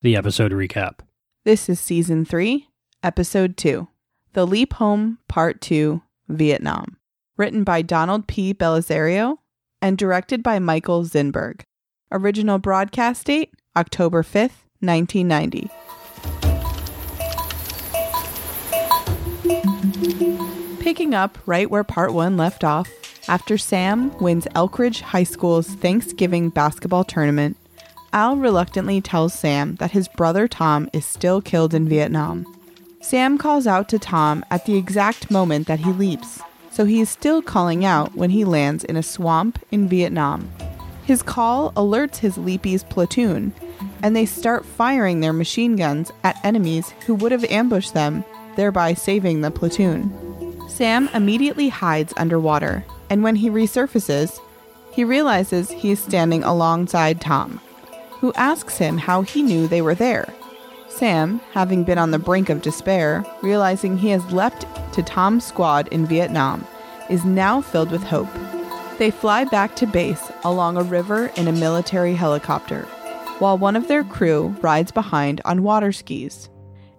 the 0.00 0.16
episode 0.16 0.52
recap. 0.52 1.00
This 1.44 1.68
is 1.68 1.78
season 1.78 2.24
3, 2.24 2.68
episode 3.02 3.58
2 3.58 3.86
The 4.32 4.46
Leap 4.46 4.72
Home, 4.74 5.18
Part 5.28 5.60
2 5.60 6.00
Vietnam. 6.28 6.96
Written 7.36 7.64
by 7.64 7.82
Donald 7.82 8.26
P. 8.26 8.54
Bellisario 8.54 9.36
and 9.82 9.98
directed 9.98 10.42
by 10.42 10.58
Michael 10.58 11.04
Zinberg. 11.04 11.60
Original 12.10 12.58
broadcast 12.58 13.26
date 13.26 13.52
October 13.76 14.22
5th, 14.22 14.64
1990. 14.80 15.70
Picking 20.80 21.14
up 21.14 21.36
right 21.44 21.70
where 21.70 21.84
part 21.84 22.14
one 22.14 22.38
left 22.38 22.64
off, 22.64 22.88
after 23.28 23.58
Sam 23.58 24.16
wins 24.18 24.46
Elkridge 24.54 25.02
High 25.02 25.24
School's 25.24 25.68
Thanksgiving 25.68 26.48
basketball 26.48 27.04
tournament, 27.04 27.58
Al 28.14 28.36
reluctantly 28.36 29.02
tells 29.02 29.34
Sam 29.34 29.74
that 29.74 29.90
his 29.90 30.08
brother 30.08 30.48
Tom 30.48 30.88
is 30.94 31.04
still 31.04 31.42
killed 31.42 31.74
in 31.74 31.86
Vietnam. 31.86 32.46
Sam 33.02 33.36
calls 33.36 33.66
out 33.66 33.90
to 33.90 33.98
Tom 33.98 34.42
at 34.50 34.64
the 34.64 34.76
exact 34.76 35.30
moment 35.30 35.66
that 35.66 35.80
he 35.80 35.90
leaps, 35.92 36.40
so 36.76 36.84
he 36.84 37.00
is 37.00 37.08
still 37.08 37.40
calling 37.40 37.86
out 37.86 38.14
when 38.14 38.28
he 38.28 38.44
lands 38.44 38.84
in 38.84 38.96
a 38.96 39.02
swamp 39.02 39.58
in 39.70 39.88
Vietnam. 39.88 40.46
His 41.06 41.22
call 41.22 41.72
alerts 41.72 42.18
his 42.18 42.36
leapee's 42.36 42.84
platoon, 42.84 43.54
and 44.02 44.14
they 44.14 44.26
start 44.26 44.66
firing 44.66 45.20
their 45.20 45.32
machine 45.32 45.76
guns 45.76 46.12
at 46.22 46.38
enemies 46.44 46.92
who 47.06 47.14
would 47.14 47.32
have 47.32 47.44
ambushed 47.44 47.94
them, 47.94 48.26
thereby 48.56 48.92
saving 48.92 49.40
the 49.40 49.50
platoon. 49.50 50.12
Sam 50.68 51.08
immediately 51.14 51.70
hides 51.70 52.12
underwater, 52.18 52.84
and 53.08 53.22
when 53.22 53.36
he 53.36 53.48
resurfaces, 53.48 54.38
he 54.92 55.02
realizes 55.02 55.70
he 55.70 55.92
is 55.92 56.00
standing 56.00 56.42
alongside 56.42 57.22
Tom, 57.22 57.58
who 58.20 58.34
asks 58.34 58.76
him 58.76 58.98
how 58.98 59.22
he 59.22 59.40
knew 59.42 59.66
they 59.66 59.80
were 59.80 59.94
there. 59.94 60.28
Sam, 60.96 61.42
having 61.52 61.84
been 61.84 61.98
on 61.98 62.10
the 62.10 62.18
brink 62.18 62.48
of 62.48 62.62
despair, 62.62 63.22
realizing 63.42 63.98
he 63.98 64.08
has 64.08 64.32
leapt 64.32 64.64
to 64.94 65.02
Tom's 65.02 65.44
squad 65.44 65.88
in 65.88 66.06
Vietnam, 66.06 66.66
is 67.10 67.22
now 67.22 67.60
filled 67.60 67.90
with 67.90 68.02
hope. 68.02 68.28
They 68.96 69.10
fly 69.10 69.44
back 69.44 69.76
to 69.76 69.86
base 69.86 70.32
along 70.42 70.78
a 70.78 70.82
river 70.82 71.26
in 71.36 71.48
a 71.48 71.52
military 71.52 72.14
helicopter, 72.14 72.82
while 73.40 73.58
one 73.58 73.76
of 73.76 73.88
their 73.88 74.04
crew 74.04 74.56
rides 74.62 74.90
behind 74.90 75.42
on 75.44 75.62
water 75.62 75.92
skis. 75.92 76.48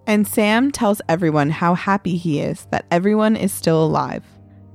And 0.06 0.28
Sam 0.28 0.70
tells 0.70 1.02
everyone 1.08 1.50
how 1.50 1.74
happy 1.74 2.16
he 2.16 2.38
is 2.38 2.66
that 2.70 2.86
everyone 2.92 3.34
is 3.34 3.52
still 3.52 3.84
alive. 3.84 4.24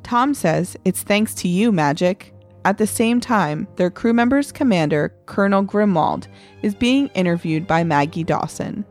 Tom 0.04 0.34
says 0.34 0.76
it's 0.84 1.02
thanks 1.02 1.34
to 1.36 1.48
you, 1.48 1.72
Magic. 1.72 2.34
At 2.66 2.78
the 2.78 2.88
same 2.88 3.22
time, 3.22 3.70
their 3.78 3.90
crew 3.90 4.14
member's 4.14 4.52
commander, 4.52 5.16
Colonel 5.28 5.64
Grimwald, 5.64 6.28
is 6.62 6.76
being 6.76 7.08
interviewed 7.10 7.66
by 7.68 7.86
Maggie 7.86 8.24
Dawson, 8.26 8.86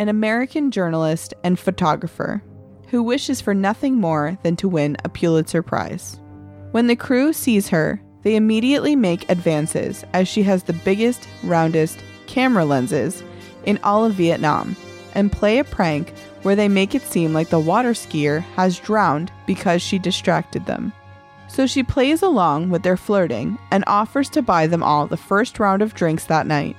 an 0.00 0.08
American 0.08 0.70
journalist 0.70 1.34
and 1.44 1.58
photographer 1.58 2.42
who 2.88 3.02
wishes 3.02 3.42
for 3.42 3.52
nothing 3.52 3.94
more 3.96 4.38
than 4.42 4.56
to 4.56 4.66
win 4.66 4.96
a 5.04 5.10
Pulitzer 5.10 5.62
Prize. 5.62 6.18
When 6.70 6.86
the 6.86 6.96
crew 6.96 7.34
sees 7.34 7.68
her, 7.68 8.00
they 8.22 8.34
immediately 8.34 8.96
make 8.96 9.30
advances 9.30 10.02
as 10.14 10.26
she 10.26 10.42
has 10.44 10.62
the 10.62 10.72
biggest, 10.72 11.28
roundest 11.44 11.98
camera 12.26 12.64
lenses 12.64 13.22
in 13.64 13.78
all 13.84 14.06
of 14.06 14.14
Vietnam 14.14 14.74
and 15.14 15.30
play 15.30 15.58
a 15.58 15.64
prank 15.64 16.14
where 16.44 16.56
they 16.56 16.68
make 16.68 16.94
it 16.94 17.02
seem 17.02 17.34
like 17.34 17.50
the 17.50 17.60
water 17.60 17.92
skier 17.92 18.40
has 18.56 18.78
drowned 18.78 19.30
because 19.46 19.82
she 19.82 19.98
distracted 19.98 20.64
them. 20.64 20.94
So 21.46 21.66
she 21.66 21.82
plays 21.82 22.22
along 22.22 22.70
with 22.70 22.82
their 22.82 22.96
flirting 22.96 23.58
and 23.70 23.84
offers 23.86 24.30
to 24.30 24.40
buy 24.40 24.66
them 24.66 24.82
all 24.82 25.06
the 25.06 25.18
first 25.18 25.58
round 25.58 25.82
of 25.82 25.92
drinks 25.92 26.24
that 26.24 26.46
night. 26.46 26.76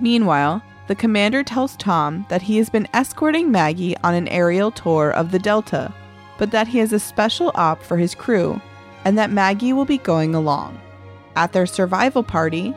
Meanwhile, 0.00 0.62
the 0.88 0.94
commander 0.94 1.44
tells 1.44 1.76
Tom 1.76 2.26
that 2.30 2.42
he 2.42 2.56
has 2.56 2.70
been 2.70 2.88
escorting 2.94 3.50
Maggie 3.50 3.96
on 3.98 4.14
an 4.14 4.26
aerial 4.28 4.70
tour 4.70 5.10
of 5.10 5.30
the 5.30 5.38
Delta, 5.38 5.92
but 6.38 6.50
that 6.50 6.66
he 6.66 6.78
has 6.78 6.92
a 6.92 6.98
special 6.98 7.52
op 7.54 7.82
for 7.82 7.98
his 7.98 8.14
crew 8.14 8.60
and 9.04 9.16
that 9.16 9.30
Maggie 9.30 9.72
will 9.72 9.84
be 9.84 9.98
going 9.98 10.34
along. 10.34 10.80
At 11.36 11.52
their 11.52 11.66
survival 11.66 12.22
party, 12.22 12.74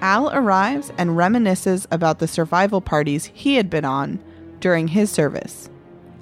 Al 0.00 0.30
arrives 0.32 0.92
and 0.96 1.10
reminisces 1.10 1.86
about 1.90 2.20
the 2.20 2.28
survival 2.28 2.80
parties 2.80 3.26
he 3.34 3.56
had 3.56 3.68
been 3.68 3.84
on 3.84 4.20
during 4.60 4.88
his 4.88 5.10
service, 5.10 5.68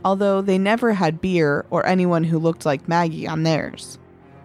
although 0.04 0.40
they 0.40 0.58
never 0.58 0.94
had 0.94 1.20
beer 1.20 1.66
or 1.70 1.86
anyone 1.86 2.24
who 2.24 2.38
looked 2.38 2.64
like 2.64 2.88
Maggie 2.88 3.28
on 3.28 3.42
theirs. 3.42 3.98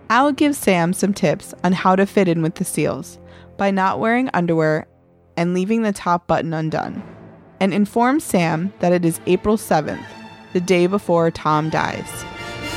Al 0.10 0.34
gives 0.34 0.58
Sam 0.58 0.92
some 0.92 1.14
tips 1.14 1.54
on 1.64 1.72
how 1.72 1.96
to 1.96 2.06
fit 2.06 2.28
in 2.28 2.42
with 2.42 2.56
the 2.56 2.66
SEALs 2.66 3.18
by 3.56 3.72
not 3.72 4.00
wearing 4.00 4.30
underwear 4.34 4.88
and 5.38 5.54
leaving 5.54 5.82
the 5.82 5.94
top 5.94 6.28
button 6.28 6.54
undone, 6.54 7.04
and 7.60 7.74
informs 7.74 8.24
Sam 8.24 8.74
that 8.80 8.94
it 8.94 9.06
is 9.06 9.22
April 9.26 9.58
7th, 9.58 10.06
the 10.54 10.62
day 10.62 10.88
before 10.88 11.32
Tom 11.32 11.70
dies. 11.70 12.26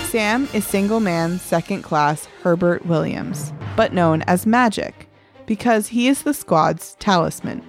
Sam 0.05 0.49
is 0.55 0.67
signalman 0.67 1.39
second 1.39 1.83
class 1.83 2.27
Herbert 2.43 2.87
Williams, 2.87 3.53
but 3.77 3.93
known 3.93 4.23
as 4.23 4.47
Magic, 4.47 5.09
because 5.47 5.89
he 5.89 6.09
is 6.09 6.23
the 6.23 6.35
squad's 6.35 6.97
talisman 7.01 7.63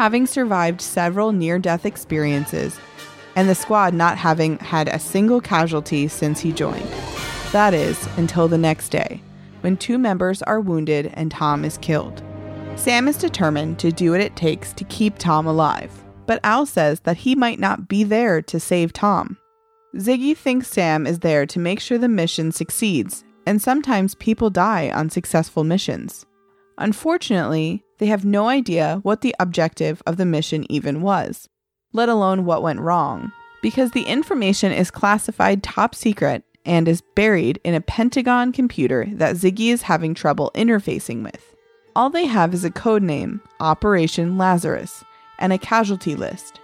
having 0.00 0.26
survived 0.26 0.80
several 0.80 1.30
near 1.30 1.58
death 1.58 1.84
experiences, 1.84 2.80
and 3.36 3.50
the 3.50 3.54
squad 3.54 3.92
not 3.92 4.16
having 4.16 4.58
had 4.60 4.88
a 4.88 4.98
single 4.98 5.42
casualty 5.42 6.08
since 6.08 6.40
he 6.40 6.52
joined. 6.52 6.88
That 7.52 7.74
is, 7.74 8.08
until 8.16 8.48
the 8.48 8.56
next 8.56 8.88
day, 8.88 9.22
when 9.60 9.76
two 9.76 9.98
members 9.98 10.40
are 10.40 10.58
wounded 10.58 11.10
and 11.12 11.30
Tom 11.30 11.66
is 11.66 11.76
killed. 11.76 12.22
Sam 12.80 13.08
is 13.08 13.18
determined 13.18 13.78
to 13.80 13.92
do 13.92 14.12
what 14.12 14.22
it 14.22 14.36
takes 14.36 14.72
to 14.72 14.84
keep 14.84 15.18
Tom 15.18 15.46
alive, 15.46 15.92
but 16.24 16.40
Al 16.42 16.64
says 16.64 17.00
that 17.00 17.18
he 17.18 17.34
might 17.34 17.58
not 17.58 17.88
be 17.88 18.04
there 18.04 18.40
to 18.40 18.58
save 18.58 18.94
Tom. 18.94 19.36
Ziggy 19.96 20.34
thinks 20.34 20.68
Sam 20.68 21.06
is 21.06 21.18
there 21.18 21.44
to 21.44 21.58
make 21.58 21.78
sure 21.78 21.98
the 21.98 22.08
mission 22.08 22.52
succeeds, 22.52 23.22
and 23.44 23.60
sometimes 23.60 24.14
people 24.14 24.48
die 24.48 24.90
on 24.90 25.10
successful 25.10 25.62
missions. 25.62 26.24
Unfortunately, 26.78 27.84
they 27.98 28.06
have 28.06 28.24
no 28.24 28.48
idea 28.48 29.00
what 29.02 29.20
the 29.20 29.36
objective 29.38 30.02
of 30.06 30.16
the 30.16 30.24
mission 30.24 30.64
even 30.72 31.02
was, 31.02 31.50
let 31.92 32.08
alone 32.08 32.46
what 32.46 32.62
went 32.62 32.80
wrong, 32.80 33.30
because 33.60 33.90
the 33.90 34.04
information 34.04 34.72
is 34.72 34.90
classified 34.90 35.62
top 35.62 35.94
secret 35.94 36.44
and 36.64 36.88
is 36.88 37.02
buried 37.14 37.60
in 37.62 37.74
a 37.74 37.82
Pentagon 37.82 38.52
computer 38.52 39.06
that 39.12 39.36
Ziggy 39.36 39.70
is 39.70 39.82
having 39.82 40.14
trouble 40.14 40.50
interfacing 40.54 41.22
with. 41.22 41.49
All 41.96 42.08
they 42.08 42.26
have 42.26 42.54
is 42.54 42.64
a 42.64 42.70
code 42.70 43.02
name, 43.02 43.40
Operation 43.58 44.38
Lazarus, 44.38 45.04
and 45.38 45.52
a 45.52 45.58
casualty 45.58 46.14
list. 46.14 46.60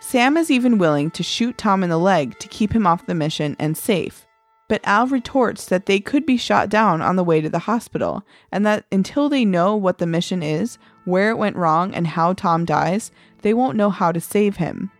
Sam 0.00 0.36
is 0.36 0.50
even 0.50 0.78
willing 0.78 1.10
to 1.12 1.22
shoot 1.22 1.58
Tom 1.58 1.82
in 1.82 1.90
the 1.90 1.98
leg 1.98 2.38
to 2.38 2.48
keep 2.48 2.72
him 2.72 2.86
off 2.86 3.06
the 3.06 3.14
mission 3.14 3.56
and 3.58 3.76
safe, 3.76 4.26
but 4.68 4.80
Al 4.84 5.06
retorts 5.06 5.66
that 5.66 5.86
they 5.86 5.98
could 5.98 6.24
be 6.24 6.36
shot 6.36 6.68
down 6.68 7.02
on 7.02 7.16
the 7.16 7.24
way 7.24 7.40
to 7.40 7.50
the 7.50 7.58
hospital, 7.60 8.24
and 8.52 8.64
that 8.64 8.84
until 8.92 9.28
they 9.28 9.44
know 9.44 9.74
what 9.74 9.98
the 9.98 10.06
mission 10.06 10.42
is, 10.42 10.78
where 11.04 11.30
it 11.30 11.38
went 11.38 11.56
wrong, 11.56 11.92
and 11.94 12.06
how 12.06 12.32
Tom 12.32 12.64
dies, 12.64 13.10
they 13.42 13.52
won't 13.52 13.76
know 13.76 13.90
how 13.90 14.12
to 14.12 14.20
save 14.20 14.56
him. 14.56 14.90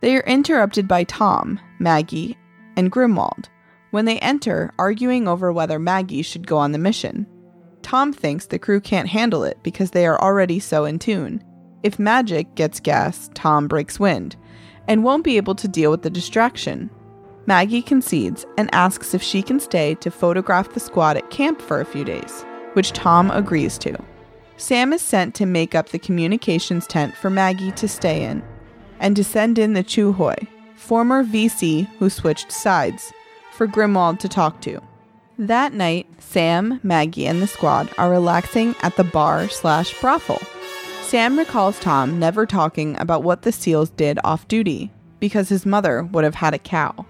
They 0.00 0.16
are 0.16 0.26
interrupted 0.26 0.86
by 0.86 1.04
Tom, 1.04 1.58
Maggie, 1.80 2.38
and 2.76 2.92
Grimwald 2.92 3.48
when 3.90 4.04
they 4.06 4.18
enter, 4.18 4.72
arguing 4.76 5.28
over 5.28 5.52
whether 5.52 5.78
Maggie 5.78 6.22
should 6.22 6.48
go 6.48 6.58
on 6.58 6.72
the 6.72 6.78
mission. 6.78 7.26
Tom 7.84 8.12
thinks 8.14 8.46
the 8.46 8.58
crew 8.58 8.80
can't 8.80 9.08
handle 9.08 9.44
it 9.44 9.58
because 9.62 9.90
they 9.90 10.06
are 10.06 10.20
already 10.20 10.58
so 10.58 10.86
in 10.86 10.98
tune. 10.98 11.44
If 11.82 11.98
Magic 11.98 12.54
gets 12.54 12.80
gas, 12.80 13.30
Tom 13.34 13.68
breaks 13.68 14.00
wind 14.00 14.36
and 14.88 15.04
won't 15.04 15.22
be 15.22 15.36
able 15.36 15.54
to 15.54 15.68
deal 15.68 15.90
with 15.90 16.02
the 16.02 16.10
distraction. 16.10 16.90
Maggie 17.46 17.82
concedes 17.82 18.46
and 18.56 18.74
asks 18.74 19.12
if 19.12 19.22
she 19.22 19.42
can 19.42 19.60
stay 19.60 19.94
to 19.96 20.10
photograph 20.10 20.72
the 20.72 20.80
squad 20.80 21.18
at 21.18 21.30
camp 21.30 21.60
for 21.60 21.80
a 21.80 21.84
few 21.84 22.04
days, 22.04 22.42
which 22.72 22.92
Tom 22.92 23.30
agrees 23.30 23.76
to. 23.78 23.94
Sam 24.56 24.94
is 24.94 25.02
sent 25.02 25.34
to 25.34 25.46
make 25.46 25.74
up 25.74 25.90
the 25.90 25.98
communications 25.98 26.86
tent 26.86 27.14
for 27.14 27.28
Maggie 27.28 27.72
to 27.72 27.86
stay 27.86 28.24
in, 28.24 28.42
and 28.98 29.14
to 29.14 29.22
send 29.22 29.58
in 29.58 29.74
the 29.74 29.82
Chu 29.82 30.12
Hoi, 30.12 30.36
former 30.74 31.22
VC 31.22 31.86
who 31.98 32.08
switched 32.08 32.50
sides, 32.50 33.12
for 33.52 33.68
Grimwald 33.68 34.20
to 34.20 34.28
talk 34.28 34.62
to. 34.62 34.80
That 35.38 35.72
night, 35.72 36.06
Sam, 36.20 36.78
Maggie, 36.84 37.26
and 37.26 37.42
the 37.42 37.48
squad 37.48 37.90
are 37.98 38.08
relaxing 38.08 38.76
at 38.82 38.96
the 38.96 39.02
bar 39.02 39.48
slash 39.48 39.98
brothel. 40.00 40.40
Sam 41.02 41.36
recalls 41.36 41.80
Tom 41.80 42.20
never 42.20 42.46
talking 42.46 42.96
about 43.00 43.24
what 43.24 43.42
the 43.42 43.50
SEALs 43.50 43.90
did 43.90 44.20
off 44.22 44.46
duty, 44.46 44.92
because 45.18 45.48
his 45.48 45.66
mother 45.66 46.04
would 46.04 46.22
have 46.22 46.36
had 46.36 46.54
a 46.54 46.58
cow. 46.58 47.04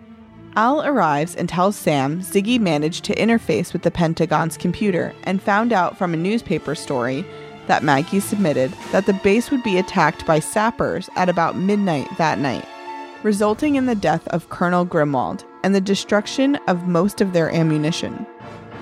Al 0.57 0.83
arrives 0.87 1.35
and 1.35 1.51
tells 1.51 1.77
Sam 1.77 2.21
Ziggy 2.23 2.59
managed 2.59 3.05
to 3.05 3.15
interface 3.17 3.75
with 3.75 3.83
the 3.83 3.91
Pentagon's 3.91 4.57
computer 4.57 5.13
and 5.25 5.43
found 5.43 5.73
out 5.73 5.99
from 5.99 6.15
a 6.15 6.19
newspaper 6.19 6.75
story 6.75 7.27
that 7.67 7.83
Maggie 7.83 8.21
submitted 8.21 8.73
that 8.93 9.05
the 9.05 9.13
base 9.13 9.51
would 9.51 9.63
be 9.63 9.79
attacked 9.79 10.25
by 10.25 10.39
sappers 10.39 11.11
at 11.17 11.29
about 11.29 11.57
midnight 11.57 12.09
that 12.17 12.39
night, 12.39 12.67
resulting 13.25 13.75
in 13.75 13.87
the 13.87 13.97
death 13.97 14.29
of 14.29 14.49
Colonel 14.51 14.87
Grimwald 14.87 15.45
and 15.65 15.75
the 15.75 15.81
destruction 15.81 16.55
of 16.69 16.87
most 16.87 17.21
of 17.21 17.33
their 17.33 17.53
ammunition. 17.53 18.25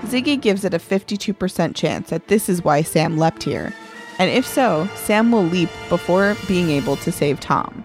Ziggy 0.03 0.39
gives 0.39 0.63
it 0.63 0.75
a 0.75 0.79
52% 0.79 1.73
chance 1.73 2.11
that 2.11 2.27
this 2.27 2.49
is 2.49 2.63
why 2.63 2.83
Sam 2.83 3.17
leapt 3.17 3.41
here, 3.41 3.73
and 4.19 4.29
if 4.29 4.45
so, 4.45 4.87
Sam 4.95 5.31
will 5.31 5.45
leap 5.45 5.69
before 5.89 6.37
being 6.47 6.69
able 6.69 6.97
to 6.97 7.11
save 7.11 7.39
Tom. 7.39 7.83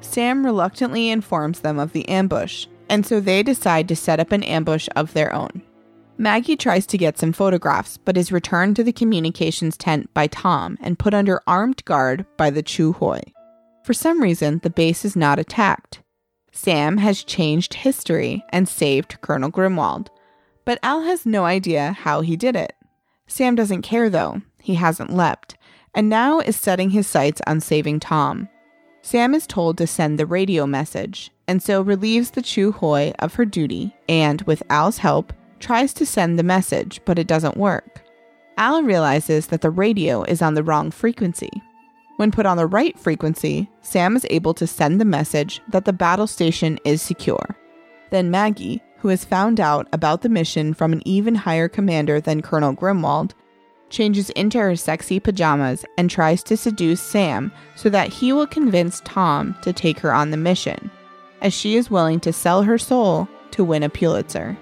Sam 0.00 0.46
reluctantly 0.46 1.10
informs 1.10 1.60
them 1.60 1.78
of 1.78 1.92
the 1.92 2.08
ambush 2.08 2.66
and 2.88 3.06
so 3.06 3.20
they 3.20 3.42
decide 3.42 3.88
to 3.88 3.96
set 3.96 4.20
up 4.20 4.32
an 4.32 4.42
ambush 4.42 4.88
of 4.96 5.12
their 5.12 5.32
own. 5.34 5.62
Maggie 6.18 6.56
tries 6.56 6.86
to 6.86 6.98
get 6.98 7.18
some 7.18 7.32
photographs, 7.32 7.98
but 7.98 8.16
is 8.16 8.32
returned 8.32 8.76
to 8.76 8.84
the 8.84 8.92
communications 8.92 9.76
tent 9.76 10.12
by 10.14 10.26
Tom 10.26 10.78
and 10.80 10.98
put 10.98 11.12
under 11.12 11.42
armed 11.46 11.84
guard 11.84 12.24
by 12.38 12.48
the 12.48 12.62
Chu 12.62 12.92
Hoi. 12.94 13.20
For 13.86 13.94
some 13.94 14.20
reason, 14.20 14.58
the 14.64 14.70
base 14.70 15.04
is 15.04 15.14
not 15.14 15.38
attacked. 15.38 16.02
Sam 16.50 16.98
has 16.98 17.22
changed 17.22 17.72
history 17.72 18.42
and 18.50 18.68
saved 18.68 19.20
Colonel 19.20 19.48
Grimwald, 19.48 20.08
but 20.64 20.80
Al 20.82 21.02
has 21.02 21.24
no 21.24 21.44
idea 21.44 21.92
how 21.92 22.22
he 22.22 22.34
did 22.34 22.56
it. 22.56 22.72
Sam 23.28 23.54
doesn't 23.54 23.82
care 23.82 24.10
though, 24.10 24.42
he 24.60 24.74
hasn't 24.74 25.14
leapt, 25.14 25.56
and 25.94 26.08
now 26.08 26.40
is 26.40 26.56
setting 26.56 26.90
his 26.90 27.06
sights 27.06 27.40
on 27.46 27.60
saving 27.60 28.00
Tom. 28.00 28.48
Sam 29.02 29.36
is 29.36 29.46
told 29.46 29.78
to 29.78 29.86
send 29.86 30.18
the 30.18 30.26
radio 30.26 30.66
message, 30.66 31.30
and 31.46 31.62
so 31.62 31.80
relieves 31.80 32.32
the 32.32 32.42
Chu 32.42 32.72
Hoi 32.72 33.12
of 33.20 33.34
her 33.34 33.44
duty 33.44 33.94
and, 34.08 34.42
with 34.42 34.64
Al's 34.68 34.98
help, 34.98 35.32
tries 35.60 35.94
to 35.94 36.04
send 36.04 36.40
the 36.40 36.42
message, 36.42 37.00
but 37.04 37.20
it 37.20 37.28
doesn't 37.28 37.56
work. 37.56 38.02
Al 38.58 38.82
realizes 38.82 39.46
that 39.46 39.60
the 39.60 39.70
radio 39.70 40.24
is 40.24 40.42
on 40.42 40.54
the 40.54 40.64
wrong 40.64 40.90
frequency. 40.90 41.62
When 42.16 42.30
put 42.30 42.46
on 42.46 42.56
the 42.56 42.66
right 42.66 42.98
frequency, 42.98 43.70
Sam 43.82 44.16
is 44.16 44.26
able 44.30 44.54
to 44.54 44.66
send 44.66 45.00
the 45.00 45.04
message 45.04 45.60
that 45.68 45.84
the 45.84 45.92
battle 45.92 46.26
station 46.26 46.78
is 46.84 47.02
secure. 47.02 47.56
Then 48.10 48.30
Maggie, 48.30 48.82
who 48.98 49.08
has 49.08 49.24
found 49.24 49.60
out 49.60 49.86
about 49.92 50.22
the 50.22 50.28
mission 50.28 50.72
from 50.72 50.92
an 50.92 51.02
even 51.06 51.34
higher 51.34 51.68
commander 51.68 52.20
than 52.20 52.42
Colonel 52.42 52.74
Grimwald, 52.74 53.32
changes 53.90 54.30
into 54.30 54.58
her 54.58 54.74
sexy 54.76 55.20
pajamas 55.20 55.84
and 55.96 56.10
tries 56.10 56.42
to 56.44 56.56
seduce 56.56 57.00
Sam 57.00 57.52
so 57.76 57.88
that 57.90 58.08
he 58.08 58.32
will 58.32 58.46
convince 58.46 59.00
Tom 59.04 59.54
to 59.62 59.72
take 59.72 60.00
her 60.00 60.12
on 60.12 60.30
the 60.30 60.36
mission, 60.36 60.90
as 61.40 61.52
she 61.52 61.76
is 61.76 61.90
willing 61.90 62.18
to 62.20 62.32
sell 62.32 62.62
her 62.62 62.78
soul 62.78 63.28
to 63.52 63.62
win 63.62 63.82
a 63.82 63.88
Pulitzer. 63.88 64.56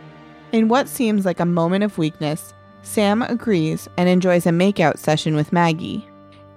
In 0.53 0.69
what 0.69 0.89
seems 0.89 1.25
like 1.25 1.41
a 1.41 1.47
moment 1.47 1.85
of 1.85 1.99
weakness, 1.99 2.53
Sam 2.83 3.23
agrees 3.23 3.89
and 3.97 4.09
enjoys 4.09 4.45
a 4.47 4.51
makeout 4.51 4.99
session 4.99 5.35
with 5.35 5.53
Maggie. 5.53 6.07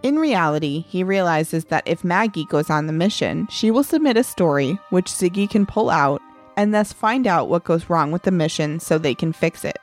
In 0.07 0.19
reality, 0.19 0.85
he 0.87 1.03
realizes 1.03 1.65
that 1.65 1.85
if 1.85 2.05
Maggie 2.05 2.45
goes 2.45 2.69
on 2.69 2.87
the 2.87 2.93
mission, 2.93 3.45
she 3.51 3.69
will 3.69 3.83
submit 3.83 4.15
a 4.15 4.23
story 4.23 4.79
which 4.89 5.11
Ziggy 5.11 5.49
can 5.49 5.65
pull 5.65 5.89
out 5.89 6.21
and 6.55 6.73
thus 6.73 6.93
find 6.93 7.27
out 7.27 7.49
what 7.49 7.65
goes 7.65 7.89
wrong 7.89 8.13
with 8.13 8.21
the 8.21 8.31
mission 8.31 8.79
so 8.79 8.97
they 8.97 9.13
can 9.13 9.33
fix 9.33 9.65
it. 9.65 9.77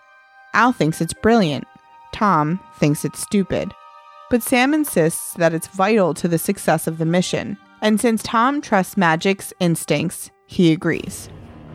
Al 0.55 0.73
thinks 0.73 1.03
it's 1.03 1.13
brilliant. 1.13 1.67
Tom 2.15 2.59
thinks 2.79 3.05
it's 3.05 3.21
stupid. 3.21 3.75
But 4.31 4.43
Sam 4.43 4.73
insists 4.73 5.35
that 5.35 5.53
it's 5.53 5.67
vital 5.67 6.15
to 6.15 6.27
the 6.27 6.39
success 6.39 6.87
of 6.87 6.97
the 6.97 7.05
mission, 7.05 7.59
and 7.83 8.01
since 8.01 8.23
Tom 8.23 8.63
trusts 8.63 8.97
Magic's 8.97 9.53
instincts, 9.61 10.31
he 10.47 10.73
agrees. 10.73 11.29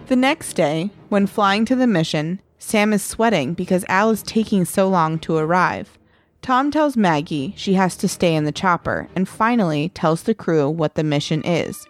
The 0.08 0.16
next 0.16 0.54
day, 0.54 0.90
when 1.10 1.28
flying 1.28 1.66
to 1.66 1.76
the 1.76 1.86
mission, 1.86 2.42
Sam 2.58 2.94
is 2.94 3.04
sweating 3.04 3.54
because 3.54 3.86
Al 3.88 4.10
is 4.10 4.24
taking 4.24 4.66
so 4.66 4.90
long 4.90 5.20
to 5.20 5.38
arrive. 5.38 5.99
Tom 6.42 6.72
tells 6.72 6.98
Maggie 6.98 7.54
she 7.58 7.74
has 7.74 7.96
to 7.98 8.08
stay 8.08 8.36
in 8.36 8.46
the 8.46 8.52
chopper 8.52 9.08
and 9.16 9.28
finally 9.28 9.90
tells 9.90 10.24
the 10.24 10.34
crew 10.34 10.70
what 10.70 10.96
the 10.96 11.04
mission 11.04 11.44
is 11.44 11.86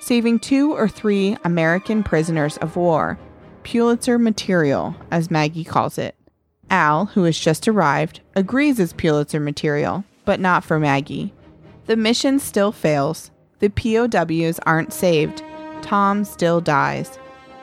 saving 0.00 0.38
two 0.38 0.72
or 0.72 0.88
three 0.88 1.36
American 1.44 2.02
prisoners 2.02 2.56
of 2.58 2.76
war, 2.76 3.18
Pulitzer 3.62 4.18
material, 4.18 4.94
as 5.10 5.30
Maggie 5.30 5.64
calls 5.64 5.98
it. 5.98 6.14
Al, 6.70 7.06
who 7.06 7.24
has 7.24 7.38
just 7.38 7.66
arrived, 7.66 8.20
agrees 8.34 8.78
as 8.78 8.92
Pulitzer 8.92 9.40
material, 9.40 10.04
but 10.24 10.40
not 10.40 10.64
for 10.64 10.78
Maggie. 10.78 11.32
The 11.86 11.96
mission 11.96 12.38
still 12.38 12.72
fails. 12.72 13.30
The 13.58 13.70
POWs 13.70 14.58
aren't 14.60 14.92
saved. 14.92 15.42
Tom 15.82 16.24
still 16.24 16.60
dies. 16.60 17.18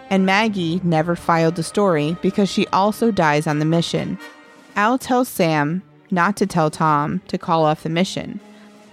And 0.10 0.26
Maggie 0.26 0.82
never 0.84 1.16
filed 1.16 1.56
the 1.56 1.64
story 1.64 2.18
because 2.22 2.50
she 2.50 2.68
also 2.68 3.12
dies 3.12 3.48
on 3.48 3.60
the 3.60 3.66
mission. 3.66 4.20
Al 4.76 4.98
tells 4.98 5.30
Sam 5.30 5.82
not 6.16 6.36
to 6.38 6.48
tell 6.48 6.72
Tom 6.72 7.22
to 7.28 7.38
call 7.38 7.64
off 7.64 7.84
the 7.84 7.90
mission. 7.90 8.40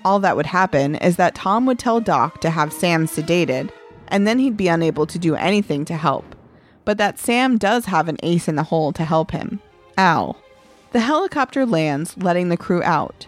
All 0.04 0.18
that 0.18 0.36
would 0.36 0.46
happen 0.46 0.96
is 0.96 1.16
that 1.16 1.34
Tom 1.34 1.64
would 1.64 1.78
tell 1.78 2.00
Doc 2.00 2.42
to 2.42 2.50
have 2.50 2.72
Sam 2.72 3.06
sedated, 3.06 3.70
and 4.08 4.26
then 4.26 4.38
he'd 4.38 4.56
be 4.56 4.68
unable 4.68 5.06
to 5.06 5.18
do 5.18 5.34
anything 5.36 5.86
to 5.86 5.96
help. 5.96 6.34
But 6.84 6.98
that 6.98 7.18
Sam 7.18 7.56
does 7.56 7.86
have 7.86 8.08
an 8.08 8.18
ace 8.22 8.48
in 8.48 8.56
the 8.56 8.64
hole 8.64 8.92
to 8.92 9.04
help 9.04 9.30
him 9.30 9.60
Al. 9.96 10.36
The 10.90 11.00
helicopter 11.00 11.64
lands, 11.64 12.16
letting 12.18 12.50
the 12.50 12.56
crew 12.56 12.82
out. 12.82 13.26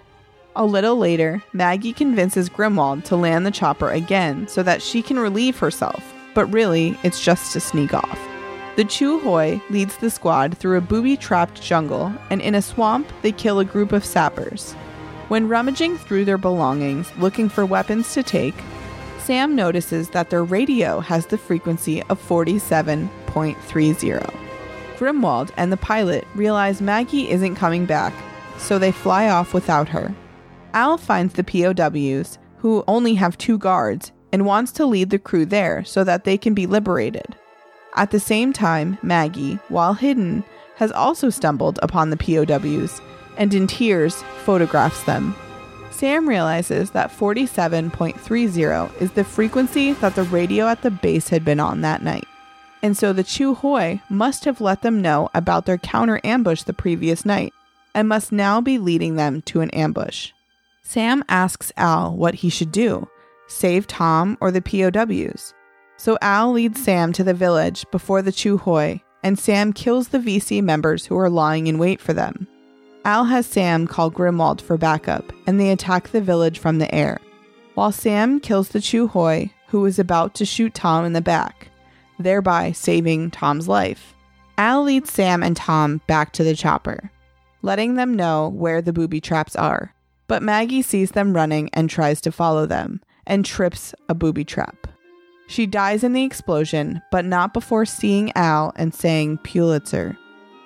A 0.57 0.66
little 0.66 0.96
later, 0.96 1.42
Maggie 1.52 1.92
convinces 1.92 2.50
Grimwald 2.50 3.04
to 3.04 3.16
land 3.16 3.46
the 3.46 3.50
chopper 3.50 3.90
again 3.90 4.46
so 4.48 4.62
that 4.62 4.83
she 4.83 5.00
can 5.02 5.18
relieve 5.18 5.59
herself, 5.59 6.14
but 6.35 6.46
really, 6.46 6.98
it's 7.02 7.24
just 7.24 7.52
to 7.52 7.61
sneak 7.61 7.94
off. 7.94 8.34
The 8.76 8.84
Chu 8.84 9.20
Hoi 9.20 9.62
leads 9.70 9.96
the 9.96 10.10
squad 10.10 10.58
through 10.58 10.78
a 10.78 10.80
booby 10.80 11.16
trapped 11.16 11.62
jungle, 11.62 12.12
and 12.30 12.40
in 12.40 12.56
a 12.56 12.62
swamp, 12.62 13.06
they 13.22 13.30
kill 13.30 13.60
a 13.60 13.64
group 13.64 13.92
of 13.92 14.04
sappers. 14.04 14.72
When 15.28 15.48
rummaging 15.48 15.96
through 15.96 16.24
their 16.24 16.38
belongings 16.38 17.12
looking 17.16 17.48
for 17.48 17.64
weapons 17.64 18.12
to 18.14 18.24
take, 18.24 18.56
Sam 19.20 19.54
notices 19.54 20.10
that 20.10 20.28
their 20.28 20.42
radio 20.42 20.98
has 20.98 21.26
the 21.26 21.38
frequency 21.38 22.02
of 22.02 22.28
47.30. 22.28 24.34
Grimwald 24.96 25.50
and 25.56 25.70
the 25.70 25.76
pilot 25.76 26.26
realize 26.34 26.80
Maggie 26.80 27.30
isn't 27.30 27.54
coming 27.54 27.87
back, 27.87 28.12
so 28.58 28.78
they 28.78 28.92
fly 28.92 29.28
off 29.28 29.54
without 29.54 29.88
her. 29.88 30.12
Al 30.72 30.98
finds 30.98 31.34
the 31.34 31.44
POWs, 31.44 32.38
who 32.58 32.82
only 32.88 33.14
have 33.14 33.38
two 33.38 33.56
guards, 33.56 34.10
and 34.32 34.44
wants 34.44 34.72
to 34.72 34.84
lead 34.84 35.10
the 35.10 35.18
crew 35.18 35.46
there 35.46 35.84
so 35.84 36.02
that 36.02 36.24
they 36.24 36.37
can 36.37 36.54
be 36.54 36.66
liberated. 36.66 37.37
At 37.96 38.11
the 38.11 38.20
same 38.20 38.52
time, 38.52 38.98
Maggie, 39.02 39.59
while 39.68 39.94
hidden, 39.94 40.44
has 40.76 40.90
also 40.90 41.30
stumbled 41.30 41.78
upon 41.83 42.11
the 42.11 42.16
POWs 42.16 43.00
and 43.37 43.54
in 43.54 43.66
tears 43.66 44.22
photographs 44.44 45.02
them. 45.04 45.35
Sam 45.90 46.28
realizes 46.28 46.90
that 46.90 47.12
47.30 47.12 49.00
is 49.00 49.12
the 49.12 49.24
frequency 49.24 49.92
that 49.92 50.16
the 50.16 50.24
radio 50.24 50.66
at 50.66 50.83
the 50.83 50.90
base 50.90 51.28
had 51.28 51.44
been 51.44 51.61
on 51.61 51.83
that 51.83 52.02
night. 52.02 52.26
And 52.83 52.96
so 52.96 53.12
the 53.12 53.22
Chu 53.22 53.54
Hoi 53.54 54.02
must 54.11 54.44
have 54.44 54.61
let 54.61 54.83
them 54.83 55.00
know 55.00 55.30
about 55.33 55.66
their 55.66 55.78
counter 55.78 56.20
ambush 56.24 56.64
the 56.64 56.74
previous 56.74 57.24
night 57.24 57.52
and 57.94 58.09
must 58.09 58.33
now 58.33 58.61
be 58.61 58.76
leading 58.76 59.14
them 59.14 59.40
to 59.42 59.61
an 59.61 59.70
ambush. 59.70 60.33
Sam 60.83 61.24
asks 61.28 61.72
Al 61.76 62.14
what 62.14 62.35
he 62.35 62.50
should 62.50 62.72
do 62.72 63.09
save 63.46 63.87
Tom 63.87 64.37
or 64.40 64.50
the 64.50 64.61
POWs. 64.61 65.54
So 66.05 66.19
Al 66.21 66.53
leads 66.53 66.85
Sam 66.85 67.14
to 67.14 67.25
the 67.25 67.33
village 67.33 67.87
before 67.90 68.21
the 68.21 68.31
Chu 68.31 68.59
Hoi, 68.59 69.01
and 69.23 69.38
Sam 69.38 69.73
kills 69.73 70.09
the 70.09 70.19
VC 70.19 70.62
members 70.62 71.07
who 71.07 71.17
are 71.17 71.31
lying 71.31 71.67
in 71.67 71.79
wait 71.79 71.99
for 71.99 72.12
them. 72.12 72.47
Al 73.07 73.25
has 73.25 73.47
Sam 73.47 73.87
call 73.87 74.11
Grimwald 74.11 74.61
for 74.61 74.77
backup, 74.77 75.33
and 75.47 75.59
they 75.59 75.71
attack 75.71 76.11
the 76.11 76.21
village 76.21 76.59
from 76.59 76.77
the 76.77 76.95
air, 76.95 77.23
while 77.73 77.90
Sam 77.90 78.38
kills 78.38 78.69
the 78.69 78.83
Chu 78.83 79.07
Hoi, 79.07 79.51
who 79.69 79.87
is 79.87 79.99
about 79.99 80.35
to 80.35 80.45
shoot 80.45 80.75
Tom 80.75 81.07
in 81.07 81.14
the 81.14 81.23
back, 81.23 81.69
thereby 82.19 82.73
saving 82.73 83.31
Tom's 83.31 83.67
life. 83.67 84.12
Al 84.59 84.83
leads 84.83 85.11
Sam 85.11 85.43
and 85.43 85.57
Tom 85.57 86.03
back 86.07 86.35
to 86.35 86.45
the 86.45 86.55
chopper, 86.55 87.11
letting 87.62 87.95
them 87.95 88.14
know 88.14 88.51
where 88.51 88.83
the 88.83 88.93
booby 88.93 89.23
traps 89.23 89.57
are. 89.57 89.95
But 90.27 90.43
Maggie 90.43 90.83
sees 90.83 91.12
them 91.12 91.33
running 91.33 91.71
and 91.73 91.88
tries 91.88 92.21
to 92.21 92.31
follow 92.31 92.67
them, 92.67 93.01
and 93.27 93.43
trips 93.43 93.95
a 94.11 94.14
booby 94.14 94.45
trap. 94.45 94.87
She 95.46 95.66
dies 95.66 96.02
in 96.02 96.12
the 96.12 96.24
explosion, 96.24 97.02
but 97.11 97.24
not 97.24 97.52
before 97.52 97.85
seeing 97.85 98.33
Al 98.35 98.72
and 98.76 98.94
saying 98.94 99.38
Pulitzer. 99.38 100.16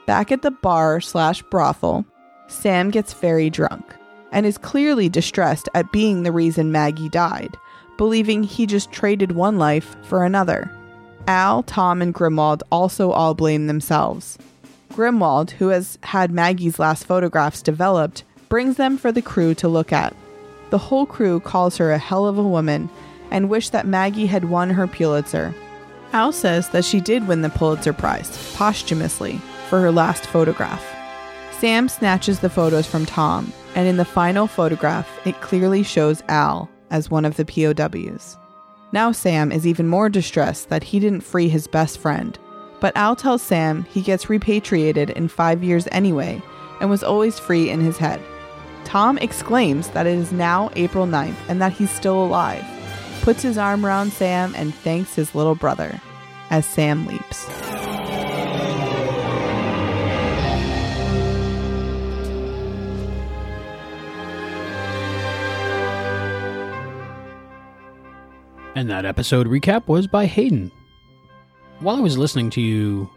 Back 0.06 0.32
at 0.32 0.42
the 0.42 0.50
bar 0.50 1.00
slash 1.00 1.42
brothel, 1.42 2.04
Sam 2.46 2.90
gets 2.90 3.12
very 3.12 3.50
drunk 3.50 3.94
and 4.32 4.46
is 4.46 4.58
clearly 4.58 5.08
distressed 5.08 5.68
at 5.74 5.92
being 5.92 6.22
the 6.22 6.32
reason 6.32 6.72
Maggie 6.72 7.08
died, 7.08 7.56
believing 7.96 8.42
he 8.42 8.66
just 8.66 8.92
traded 8.92 9.32
one 9.32 9.58
life 9.58 9.96
for 10.04 10.24
another. 10.24 10.70
Al, 11.26 11.62
Tom, 11.62 12.00
and 12.00 12.14
Grimwald 12.14 12.62
also 12.72 13.10
all 13.10 13.34
blame 13.34 13.66
themselves. 13.66 14.38
Grimwald, 14.90 15.50
who 15.50 15.68
has 15.68 15.98
had 16.02 16.30
Maggie's 16.30 16.78
last 16.78 17.04
photographs 17.04 17.62
developed, 17.62 18.24
brings 18.48 18.76
them 18.76 18.96
for 18.96 19.12
the 19.12 19.22
crew 19.22 19.54
to 19.56 19.68
look 19.68 19.92
at. 19.92 20.16
The 20.70 20.78
whole 20.78 21.06
crew 21.06 21.40
calls 21.40 21.76
her 21.76 21.92
a 21.92 21.98
hell 21.98 22.26
of 22.26 22.38
a 22.38 22.42
woman 22.42 22.88
and 23.30 23.50
wish 23.50 23.70
that 23.70 23.86
Maggie 23.86 24.26
had 24.26 24.46
won 24.46 24.70
her 24.70 24.86
Pulitzer. 24.86 25.54
Al 26.12 26.32
says 26.32 26.68
that 26.70 26.84
she 26.84 27.00
did 27.00 27.28
win 27.28 27.42
the 27.42 27.50
Pulitzer 27.50 27.92
Prize, 27.92 28.54
posthumously, 28.56 29.38
for 29.68 29.80
her 29.80 29.92
last 29.92 30.26
photograph. 30.26 30.84
Sam 31.58 31.88
snatches 31.88 32.40
the 32.40 32.50
photos 32.50 32.86
from 32.86 33.04
Tom, 33.04 33.52
and 33.74 33.86
in 33.86 33.96
the 33.96 34.04
final 34.04 34.46
photograph, 34.46 35.08
it 35.26 35.40
clearly 35.40 35.82
shows 35.82 36.22
Al 36.28 36.70
as 36.90 37.10
one 37.10 37.24
of 37.24 37.36
the 37.36 37.44
POWs. 37.44 38.38
Now 38.92 39.12
Sam 39.12 39.52
is 39.52 39.66
even 39.66 39.86
more 39.86 40.08
distressed 40.08 40.70
that 40.70 40.82
he 40.82 40.98
didn't 40.98 41.20
free 41.20 41.48
his 41.48 41.66
best 41.66 41.98
friend, 41.98 42.38
but 42.80 42.96
Al 42.96 43.16
tells 43.16 43.42
Sam 43.42 43.84
he 43.90 44.00
gets 44.00 44.30
repatriated 44.30 45.10
in 45.10 45.28
five 45.28 45.62
years 45.62 45.86
anyway 45.92 46.40
and 46.80 46.88
was 46.88 47.02
always 47.02 47.38
free 47.38 47.68
in 47.70 47.80
his 47.80 47.98
head. 47.98 48.20
Tom 48.84 49.18
exclaims 49.18 49.88
that 49.90 50.06
it 50.06 50.16
is 50.16 50.32
now 50.32 50.70
April 50.74 51.06
9th 51.06 51.36
and 51.48 51.60
that 51.60 51.72
he's 51.72 51.90
still 51.90 52.24
alive, 52.24 52.64
puts 53.22 53.42
his 53.42 53.58
arm 53.58 53.84
around 53.84 54.12
Sam, 54.12 54.54
and 54.54 54.74
thanks 54.74 55.14
his 55.14 55.34
little 55.34 55.54
brother 55.54 56.00
as 56.50 56.66
Sam 56.66 57.06
leaps. 57.06 57.46
And 68.74 68.88
that 68.90 69.04
episode 69.04 69.48
recap 69.48 69.88
was 69.88 70.06
by 70.06 70.26
Hayden. 70.26 70.70
While 71.80 71.96
I 71.96 72.00
was 72.00 72.16
listening 72.16 72.50
to 72.50 72.60
you 72.60 73.10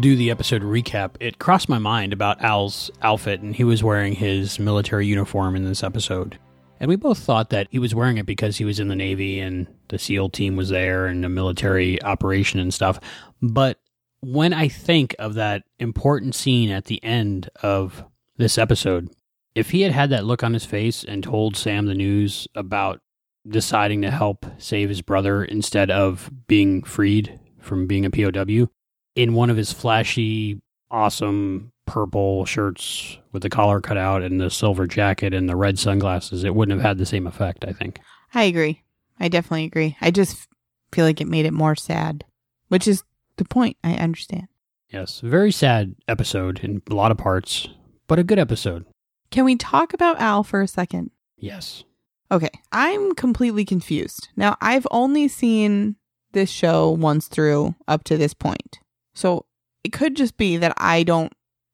do 0.00 0.16
the 0.16 0.30
episode 0.30 0.62
recap, 0.62 1.16
it 1.20 1.38
crossed 1.38 1.68
my 1.68 1.78
mind 1.78 2.12
about 2.12 2.42
Al's 2.42 2.90
outfit, 3.02 3.40
and 3.40 3.54
he 3.54 3.64
was 3.64 3.82
wearing 3.84 4.14
his 4.14 4.58
military 4.58 5.06
uniform 5.06 5.56
in 5.56 5.64
this 5.64 5.82
episode. 5.82 6.38
And 6.80 6.88
we 6.88 6.96
both 6.96 7.18
thought 7.18 7.50
that 7.50 7.68
he 7.70 7.78
was 7.78 7.94
wearing 7.94 8.16
it 8.16 8.26
because 8.26 8.56
he 8.56 8.64
was 8.64 8.80
in 8.80 8.88
the 8.88 8.96
Navy 8.96 9.38
and 9.38 9.66
the 9.88 9.98
SEAL 9.98 10.30
team 10.30 10.56
was 10.56 10.70
there 10.70 11.06
and 11.06 11.24
a 11.24 11.28
military 11.28 12.02
operation 12.02 12.58
and 12.58 12.72
stuff. 12.72 12.98
But 13.42 13.78
when 14.20 14.54
I 14.54 14.68
think 14.68 15.14
of 15.18 15.34
that 15.34 15.64
important 15.78 16.34
scene 16.34 16.70
at 16.70 16.86
the 16.86 17.02
end 17.04 17.50
of 17.62 18.04
this 18.38 18.56
episode, 18.56 19.10
if 19.54 19.70
he 19.70 19.82
had 19.82 19.92
had 19.92 20.10
that 20.10 20.24
look 20.24 20.42
on 20.42 20.54
his 20.54 20.64
face 20.64 21.04
and 21.04 21.22
told 21.22 21.56
Sam 21.56 21.86
the 21.86 21.94
news 21.94 22.48
about 22.54 23.00
deciding 23.46 24.02
to 24.02 24.10
help 24.10 24.46
save 24.58 24.88
his 24.88 25.02
brother 25.02 25.44
instead 25.44 25.90
of 25.90 26.30
being 26.46 26.82
freed 26.82 27.38
from 27.58 27.86
being 27.86 28.06
a 28.06 28.10
POW 28.10 28.68
in 29.16 29.34
one 29.34 29.50
of 29.50 29.56
his 29.56 29.72
flashy, 29.72 30.60
awesome 30.90 31.72
purple 31.90 32.44
shirts 32.44 33.18
with 33.32 33.42
the 33.42 33.50
collar 33.50 33.80
cut 33.80 33.96
out 33.96 34.22
and 34.22 34.40
the 34.40 34.48
silver 34.48 34.86
jacket 34.86 35.34
and 35.34 35.48
the 35.48 35.56
red 35.56 35.78
sunglasses, 35.78 36.44
it 36.44 36.54
wouldn't 36.54 36.78
have 36.78 36.86
had 36.86 36.98
the 36.98 37.06
same 37.06 37.26
effect, 37.26 37.64
I 37.66 37.72
think. 37.72 37.98
I 38.32 38.44
agree. 38.44 38.82
I 39.18 39.28
definitely 39.28 39.64
agree. 39.64 39.96
I 40.00 40.12
just 40.12 40.48
feel 40.92 41.04
like 41.04 41.20
it 41.20 41.26
made 41.26 41.46
it 41.46 41.52
more 41.52 41.74
sad, 41.74 42.24
which 42.68 42.86
is 42.86 43.02
the 43.38 43.44
point. 43.44 43.76
I 43.82 43.94
understand. 43.94 44.46
Yes, 44.88 45.20
very 45.20 45.50
sad 45.50 45.96
episode 46.06 46.60
in 46.60 46.80
a 46.88 46.94
lot 46.94 47.10
of 47.10 47.18
parts, 47.18 47.68
but 48.06 48.18
a 48.18 48.24
good 48.24 48.38
episode. 48.38 48.86
Can 49.30 49.44
we 49.44 49.56
talk 49.56 49.92
about 49.92 50.20
Al 50.20 50.42
for 50.44 50.62
a 50.62 50.68
second? 50.68 51.10
Yes. 51.36 51.84
Okay, 52.30 52.50
I'm 52.70 53.14
completely 53.16 53.64
confused. 53.64 54.28
Now, 54.36 54.56
I've 54.60 54.86
only 54.92 55.26
seen 55.26 55.96
this 56.32 56.50
show 56.50 56.90
once 56.90 57.26
through 57.26 57.74
up 57.88 58.04
to 58.04 58.16
this 58.16 58.34
point. 58.34 58.78
So 59.12 59.46
it 59.82 59.92
could 59.92 60.14
just 60.14 60.36
be 60.36 60.56
that 60.56 60.74
I 60.76 61.02
don't 61.02 61.32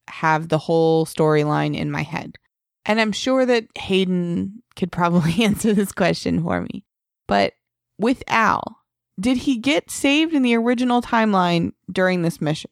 have 0.08 0.48
the 0.48 0.58
whole 0.58 1.06
storyline 1.06 1.76
in 1.76 1.90
my 1.90 2.02
head. 2.02 2.36
And 2.84 3.00
I'm 3.00 3.12
sure 3.12 3.44
that 3.44 3.66
Hayden 3.76 4.62
could 4.76 4.92
probably 4.92 5.34
answer 5.44 5.72
this 5.74 5.92
question 5.92 6.42
for 6.42 6.60
me. 6.60 6.84
But 7.26 7.54
with 7.98 8.22
Al, 8.28 8.78
did 9.18 9.38
he 9.38 9.58
get 9.58 9.90
saved 9.90 10.34
in 10.34 10.42
the 10.42 10.54
original 10.54 11.02
timeline 11.02 11.72
during 11.90 12.22
this 12.22 12.40
mission? 12.40 12.70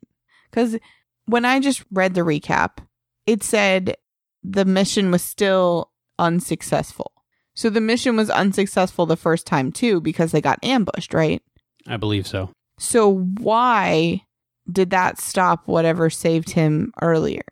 Because 0.51 0.79
when 1.27 1.45
I 1.45 1.59
just 1.59 1.85
read 1.91 2.15
the 2.15 2.21
recap, 2.21 2.79
it 3.27 3.43
said 3.43 3.97
the 4.43 4.65
mission 4.65 5.11
was 5.11 5.23
still 5.23 5.91
unsuccessful. 6.19 7.13
So 7.55 7.71
the 7.71 7.81
mission 7.81 8.17
was 8.17 8.31
unsuccessful 8.31 9.07
the 9.07 9.17
first 9.17 9.47
time 9.47 9.73
too 9.73 10.01
because 10.01 10.33
they 10.33 10.41
got 10.41 10.63
ambushed, 10.63 11.15
right? 11.15 11.43
I 11.87 11.97
believe 11.97 12.27
so. 12.27 12.51
So 12.79 13.11
why 13.39 14.24
did 14.71 14.91
that 14.91 15.19
stop 15.19 15.67
whatever 15.67 16.11
saved 16.11 16.51
him 16.51 16.93
earlier? 17.03 17.45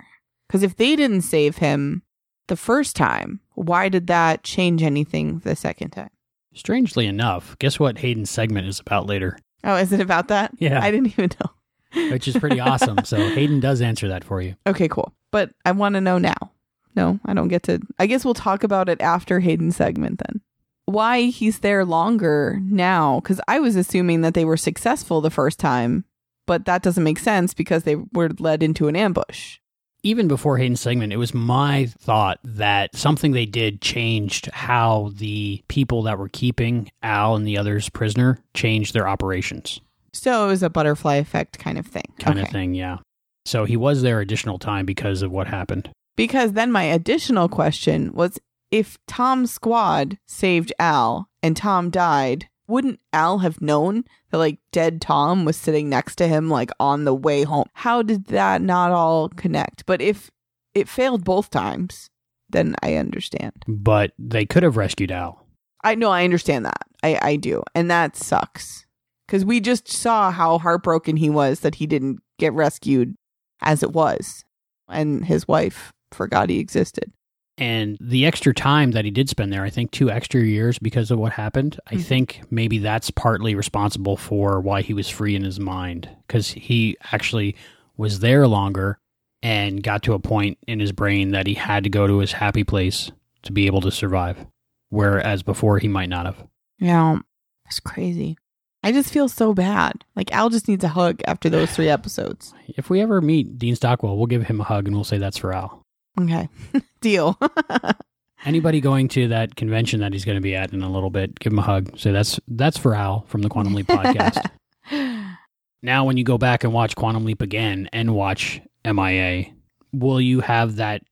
Because 0.46 0.62
if 0.62 0.77
they 0.77 0.96
didn't 0.96 1.22
save 1.22 1.59
him 1.59 2.03
the 2.48 2.57
first 2.57 2.96
time, 2.96 3.40
why 3.55 3.88
did 3.88 4.07
that 4.09 4.44
change 4.44 4.83
anything 4.83 5.38
the 5.40 5.57
second 5.57 5.90
time? 5.90 6.11
Strangely 6.55 7.07
enough, 7.07 7.57
guess 7.59 7.81
what 7.81 7.98
Hayden's 7.98 8.31
segment 8.31 8.66
is 8.66 8.81
about 8.81 9.07
later? 9.07 9.38
Oh, 9.64 9.77
is 9.77 9.92
it 9.92 10.01
about 10.01 10.29
that? 10.29 10.53
Yeah. 10.59 10.83
I 10.83 10.90
didn't 10.90 11.07
even 11.09 11.31
know. 11.40 12.11
Which 12.11 12.29
is 12.29 12.37
pretty 12.37 12.61
awesome. 12.61 12.98
So 13.05 13.16
Hayden 13.16 13.61
does 13.61 13.81
answer 13.81 14.09
that 14.09 14.25
for 14.25 14.40
you. 14.40 14.55
Okay, 14.66 14.88
cool. 14.88 15.12
But 15.31 15.51
I 15.64 15.72
want 15.72 15.94
to 15.94 16.01
know 16.01 16.18
now. 16.18 16.53
No, 16.94 17.18
I 17.25 17.35
don't 17.35 17.48
get 17.48 17.62
to. 17.64 17.81
I 17.98 18.07
guess 18.07 18.25
we'll 18.25 18.35
talk 18.35 18.64
about 18.64 18.88
it 18.88 19.01
after 19.01 19.40
Hayden's 19.40 19.77
segment 19.77 20.20
then. 20.27 20.40
Why 20.85 21.22
he's 21.22 21.61
there 21.61 21.85
longer 21.85 22.59
now? 22.62 23.20
Because 23.20 23.40
I 23.48 23.61
was 23.61 23.77
assuming 23.77 24.20
that 24.22 24.35
they 24.35 24.44
were 24.44 24.57
successful 24.57 25.20
the 25.20 25.31
first 25.31 25.59
time, 25.59 26.05
but 26.46 26.64
that 26.66 26.83
doesn't 26.83 27.05
make 27.05 27.18
sense 27.18 27.55
because 27.55 27.85
they 27.85 27.96
were 28.12 28.31
led 28.38 28.62
into 28.62 28.88
an 28.88 28.96
ambush. 28.96 29.59
Even 30.05 30.26
before 30.26 30.59
Hayden's 30.59 30.81
segment, 30.81 31.12
it 31.12 31.16
was 31.16 31.33
my 31.33 31.87
thought 31.87 32.38
that 32.42 32.94
something 32.96 33.31
they 33.33 33.46
did 33.46 33.81
changed 33.81 34.46
how 34.52 35.12
the 35.14 35.62
people 35.68 36.02
that 36.02 36.18
were 36.18 36.28
keeping 36.28 36.90
Al 37.05 37.37
and 37.37 37.46
the 37.46 37.57
others 37.57 37.88
prisoner 37.88 38.38
changed 38.52 38.94
their 38.94 39.07
operations. 39.07 39.81
So 40.12 40.44
it 40.44 40.48
was 40.48 40.62
a 40.64 40.70
butterfly 40.70 41.14
effect 41.16 41.59
kind 41.61 41.78
of 41.78 41.87
thing. 41.87 42.02
Kind 42.18 42.38
Okay. 42.38 42.46
of 42.46 42.52
thing, 42.52 42.74
yeah. 42.74 42.98
So 43.46 43.64
he 43.64 43.76
was 43.76 44.02
there 44.02 44.20
additional 44.20 44.59
time 44.59 44.87
because 44.87 45.22
of 45.22 45.31
what 45.31 45.46
happened. 45.46 45.88
Because 46.16 46.52
then 46.52 46.72
my 46.72 46.83
additional 46.83 47.48
question 47.48 48.12
was 48.12 48.38
if 48.72 48.98
Tom's 49.07 49.52
squad 49.52 50.18
saved 50.26 50.72
Al 50.81 51.28
and 51.44 51.57
Tom 51.57 51.90
died, 51.90 52.48
wouldn't 52.68 53.01
Al 53.12 53.38
have 53.38 53.61
known 53.61 54.05
that 54.31 54.38
like 54.38 54.59
dead 54.70 55.01
Tom 55.01 55.44
was 55.44 55.57
sitting 55.57 55.88
next 55.88 56.16
to 56.16 56.29
him 56.29 56.48
like 56.48 56.70
on 56.79 57.05
the 57.05 57.14
way 57.14 57.42
home? 57.44 57.66
How 57.75 58.03
did 58.03 58.27
that 58.27 58.62
not 58.62 58.90
all 58.90 59.29
connect? 59.29 59.85
But 59.87 60.01
if 60.01 60.31
it 60.75 60.88
failed 60.88 61.25
both 61.25 61.51
times, 61.51 62.09
then 62.48 62.75
I 62.83 62.94
understand. 62.96 63.64
But 63.66 64.12
they 64.18 64.46
could 64.46 64.62
have 64.62 64.77
rescued 64.77 65.11
Al. 65.11 65.46
I 65.85 65.94
know 65.94 66.11
I 66.11 66.25
understand 66.25 66.64
that. 66.64 66.83
I 67.03 67.18
I 67.20 67.37
do. 67.37 67.62
And 67.75 67.90
that 67.90 68.16
sucks. 68.16 68.87
Cuz 69.29 69.44
we 69.44 69.61
just 69.61 69.88
saw 69.88 70.31
how 70.31 70.59
heartbroken 70.59 71.16
he 71.16 71.31
was 71.31 71.61
that 71.61 71.77
he 71.77 71.87
didn't 71.87 72.20
get 72.38 72.53
rescued 72.53 73.16
as 73.61 73.83
it 73.83 73.92
was 73.92 74.44
and 74.88 75.25
his 75.25 75.48
wife 75.48 75.92
forgot 76.11 76.51
he 76.51 76.59
existed. 76.59 77.12
And 77.59 77.99
the 78.01 78.25
extra 78.27 78.55
time 78.55 78.93
that 78.93 79.05
he 79.05 79.11
did 79.11 79.29
spend 79.29 79.53
there, 79.53 79.62
I 79.62 79.71
think 79.71 79.91
two 79.91 80.11
extra 80.11 80.41
years 80.43 80.79
because 80.79 81.11
of 81.11 81.19
what 81.19 81.33
happened, 81.33 81.79
I 81.87 81.97
Mhm. 81.97 82.03
think 82.05 82.43
maybe 82.51 82.79
that's 82.79 83.11
partly 83.11 83.55
responsible 83.55 84.17
for 84.17 84.61
why 84.61 84.83
he 84.83 84.95
was 84.95 85.09
free 85.09 85.37
in 85.37 85.45
his 85.45 85.61
mind. 85.61 86.09
Because 86.27 86.53
he 86.53 86.97
actually 87.12 87.55
was 87.97 88.21
there 88.21 88.49
longer 88.49 88.99
and 89.43 89.83
got 89.83 90.03
to 90.05 90.15
a 90.15 90.19
point 90.19 90.57
in 90.67 90.81
his 90.81 90.93
brain 90.93 91.33
that 91.33 91.47
he 91.47 91.55
had 91.55 91.85
to 91.85 91.91
go 91.91 92.07
to 92.07 92.19
his 92.19 92.33
happy 92.33 92.65
place 92.65 93.11
to 93.43 93.53
be 93.53 93.67
able 93.67 93.83
to 93.83 93.91
survive. 93.91 94.47
Whereas 94.88 95.43
before, 95.43 95.79
he 95.79 95.88
might 95.88 96.09
not 96.09 96.27
have. 96.27 96.47
Yeah, 96.79 97.19
it's 97.67 97.81
crazy. 97.81 98.37
I 98.83 98.93
just 98.93 99.12
feel 99.12 99.29
so 99.29 99.53
bad. 99.55 100.05
Like 100.17 100.33
Al 100.33 100.49
just 100.49 100.69
needs 100.69 100.85
a 100.85 100.88
hug 100.88 101.21
after 101.27 101.49
those 101.51 101.71
three 101.71 101.88
episodes. 101.88 102.53
If 102.77 102.88
we 102.91 103.01
ever 103.01 103.21
meet 103.21 103.59
Dean 103.59 103.77
Stockwell, 103.77 104.17
we'll 104.17 104.27
give 104.27 104.45
him 104.47 104.61
a 104.61 104.65
hug 104.65 104.87
and 104.87 104.97
we'll 104.97 105.05
say 105.05 105.19
that's 105.19 105.37
for 105.38 105.53
Al. 105.53 105.82
Okay, 106.20 106.48
deal. 107.01 107.38
Anybody 108.44 108.81
going 108.81 109.09
to 109.09 109.29
that 109.29 109.55
convention 109.55 110.01
that 110.01 110.12
he's 110.12 110.25
going 110.25 110.37
to 110.37 110.42
be 110.42 110.57
at 110.57 110.72
in 110.72 110.83
a 110.83 110.90
little 110.90 111.11
bit, 111.11 111.38
give 111.38 111.53
him 111.53 111.61
a 111.61 111.62
hug. 111.62 111.96
Say 111.98 112.11
that's 112.11 112.40
that's 112.48 112.77
for 112.77 112.94
Al 112.94 113.25
from 113.29 113.42
the 113.42 113.48
Quantum 113.48 113.75
Leap 113.75 113.87
podcast. 113.87 114.44
now, 115.83 116.05
when 116.05 116.16
you 116.16 116.25
go 116.25 116.38
back 116.38 116.64
and 116.64 116.72
watch 116.72 116.96
Quantum 116.96 117.25
Leap 117.25 117.40
again 117.40 117.88
and 117.92 118.14
watch 118.14 118.61
MIA, 118.85 119.46
will 119.92 120.20
you 120.20 120.40
have 120.40 120.77
that 120.77 121.03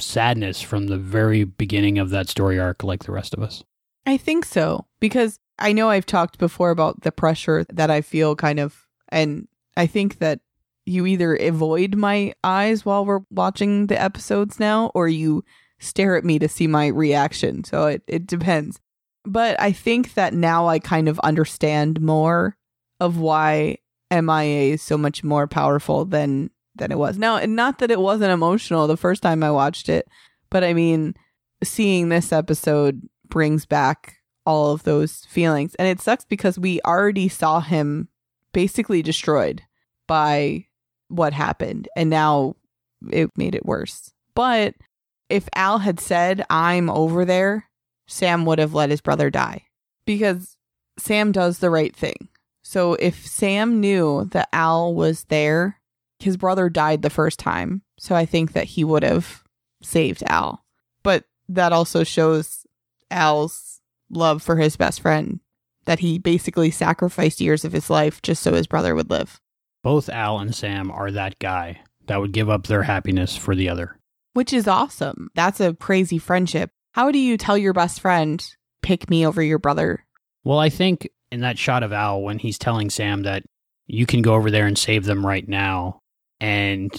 sadness 0.00 0.60
from 0.60 0.88
the 0.88 0.98
very 0.98 1.44
beginning 1.44 1.98
of 1.98 2.10
that 2.10 2.28
story 2.28 2.58
arc 2.58 2.82
like 2.82 3.04
the 3.04 3.12
rest 3.12 3.34
of 3.34 3.42
us? 3.42 3.62
I 4.06 4.16
think 4.16 4.44
so 4.44 4.86
because 4.98 5.38
I 5.58 5.72
know 5.72 5.90
I've 5.90 6.06
talked 6.06 6.38
before 6.38 6.70
about 6.70 7.02
the 7.02 7.12
pressure 7.12 7.64
that 7.72 7.90
I 7.90 8.00
feel 8.00 8.34
kind 8.34 8.58
of, 8.58 8.86
and 9.10 9.46
I 9.76 9.86
think 9.86 10.18
that 10.18 10.40
you 10.90 11.06
either 11.06 11.36
avoid 11.36 11.94
my 11.94 12.34
eyes 12.42 12.84
while 12.84 13.04
we're 13.04 13.20
watching 13.30 13.86
the 13.86 14.00
episodes 14.00 14.58
now 14.58 14.90
or 14.94 15.08
you 15.08 15.44
stare 15.78 16.16
at 16.16 16.24
me 16.24 16.38
to 16.38 16.48
see 16.48 16.66
my 16.66 16.88
reaction. 16.88 17.64
So 17.64 17.86
it, 17.86 18.02
it 18.06 18.26
depends. 18.26 18.80
But 19.24 19.60
I 19.60 19.72
think 19.72 20.14
that 20.14 20.34
now 20.34 20.66
I 20.66 20.78
kind 20.78 21.08
of 21.08 21.18
understand 21.20 22.00
more 22.00 22.56
of 22.98 23.18
why 23.18 23.78
MIA 24.10 24.74
is 24.74 24.82
so 24.82 24.98
much 24.98 25.22
more 25.22 25.46
powerful 25.46 26.04
than 26.04 26.50
than 26.74 26.92
it 26.92 26.98
was. 26.98 27.18
Now, 27.18 27.38
not 27.40 27.78
that 27.78 27.90
it 27.90 28.00
wasn't 28.00 28.32
emotional 28.32 28.86
the 28.86 28.96
first 28.96 29.22
time 29.22 29.42
I 29.42 29.50
watched 29.50 29.88
it, 29.88 30.08
but 30.50 30.64
I 30.64 30.72
mean, 30.72 31.14
seeing 31.62 32.08
this 32.08 32.32
episode 32.32 33.02
brings 33.28 33.66
back 33.66 34.16
all 34.46 34.72
of 34.72 34.84
those 34.84 35.24
feelings. 35.26 35.74
And 35.76 35.86
it 35.88 36.00
sucks 36.00 36.24
because 36.24 36.58
we 36.58 36.80
already 36.82 37.28
saw 37.28 37.60
him 37.60 38.08
basically 38.52 39.02
destroyed 39.02 39.62
by 40.06 40.66
what 41.10 41.32
happened. 41.32 41.88
And 41.96 42.10
now 42.10 42.56
it 43.10 43.30
made 43.36 43.54
it 43.54 43.66
worse. 43.66 44.12
But 44.34 44.74
if 45.28 45.48
Al 45.54 45.78
had 45.78 46.00
said, 46.00 46.44
I'm 46.50 46.90
over 46.90 47.24
there, 47.24 47.68
Sam 48.06 48.44
would 48.46 48.58
have 48.58 48.74
let 48.74 48.90
his 48.90 49.00
brother 49.00 49.30
die 49.30 49.64
because 50.04 50.56
Sam 50.98 51.32
does 51.32 51.58
the 51.58 51.70
right 51.70 51.94
thing. 51.94 52.28
So 52.62 52.94
if 52.94 53.26
Sam 53.26 53.80
knew 53.80 54.26
that 54.32 54.48
Al 54.52 54.94
was 54.94 55.24
there, 55.24 55.80
his 56.18 56.36
brother 56.36 56.68
died 56.68 57.02
the 57.02 57.10
first 57.10 57.38
time. 57.38 57.82
So 57.98 58.14
I 58.14 58.26
think 58.26 58.52
that 58.52 58.64
he 58.64 58.84
would 58.84 59.02
have 59.02 59.42
saved 59.82 60.22
Al. 60.26 60.64
But 61.02 61.24
that 61.48 61.72
also 61.72 62.04
shows 62.04 62.66
Al's 63.10 63.80
love 64.10 64.42
for 64.42 64.56
his 64.56 64.76
best 64.76 65.00
friend 65.00 65.40
that 65.86 66.00
he 66.00 66.18
basically 66.18 66.70
sacrificed 66.70 67.40
years 67.40 67.64
of 67.64 67.72
his 67.72 67.88
life 67.88 68.20
just 68.22 68.42
so 68.42 68.52
his 68.52 68.66
brother 68.66 68.94
would 68.94 69.10
live, 69.10 69.39
Both 69.82 70.08
Al 70.08 70.38
and 70.38 70.54
Sam 70.54 70.90
are 70.90 71.10
that 71.10 71.38
guy 71.38 71.80
that 72.06 72.20
would 72.20 72.32
give 72.32 72.50
up 72.50 72.66
their 72.66 72.82
happiness 72.82 73.36
for 73.36 73.54
the 73.54 73.68
other. 73.68 73.96
which 74.32 74.52
is 74.52 74.68
awesome. 74.68 75.28
That's 75.34 75.60
a 75.60 75.74
crazy 75.74 76.18
friendship. 76.18 76.70
How 76.92 77.10
do 77.10 77.18
you 77.18 77.36
tell 77.36 77.58
your 77.58 77.72
best 77.72 78.00
friend, 78.00 78.44
pick 78.82 79.10
me 79.10 79.26
over 79.26 79.42
your 79.42 79.58
brother? 79.58 80.04
Well, 80.44 80.58
I 80.58 80.68
think 80.68 81.08
in 81.32 81.40
that 81.40 81.58
shot 81.58 81.82
of 81.82 81.92
Al 81.92 82.22
when 82.22 82.38
he's 82.38 82.58
telling 82.58 82.90
Sam 82.90 83.22
that 83.24 83.42
you 83.86 84.06
can 84.06 84.22
go 84.22 84.34
over 84.34 84.50
there 84.50 84.66
and 84.66 84.78
save 84.78 85.04
them 85.04 85.26
right 85.26 85.46
now, 85.48 86.00
and 86.40 86.90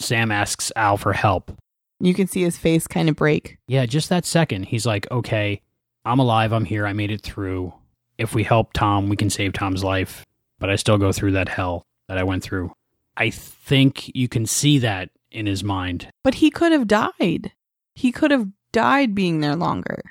Sam 0.00 0.32
asks 0.32 0.72
Al 0.74 0.96
for 0.96 1.12
help. 1.12 1.52
You 2.00 2.14
can 2.14 2.26
see 2.26 2.42
his 2.42 2.58
face 2.58 2.86
kind 2.88 3.08
of 3.08 3.14
break. 3.16 3.58
Yeah, 3.68 3.86
just 3.86 4.08
that 4.08 4.24
second, 4.24 4.64
he's 4.64 4.86
like, 4.86 5.08
okay, 5.10 5.60
I'm 6.04 6.18
alive, 6.18 6.52
I'm 6.52 6.64
here, 6.64 6.84
I 6.86 6.92
made 6.92 7.12
it 7.12 7.22
through. 7.22 7.72
If 8.18 8.34
we 8.34 8.42
help 8.42 8.72
Tom, 8.72 9.08
we 9.08 9.16
can 9.16 9.30
save 9.30 9.52
Tom's 9.52 9.84
life, 9.84 10.24
but 10.58 10.68
I 10.68 10.76
still 10.76 10.98
go 10.98 11.12
through 11.12 11.32
that 11.32 11.48
hell 11.48 11.84
that 12.12 12.18
I 12.18 12.24
went 12.24 12.42
through. 12.42 12.74
I 13.16 13.30
think 13.30 14.14
you 14.14 14.28
can 14.28 14.44
see 14.44 14.78
that 14.80 15.08
in 15.30 15.46
his 15.46 15.64
mind. 15.64 16.08
But 16.22 16.34
he 16.34 16.50
could 16.50 16.70
have 16.70 16.86
died. 16.86 17.52
He 17.94 18.12
could 18.12 18.30
have 18.30 18.48
died 18.70 19.14
being 19.14 19.40
there 19.40 19.56
longer. 19.56 20.02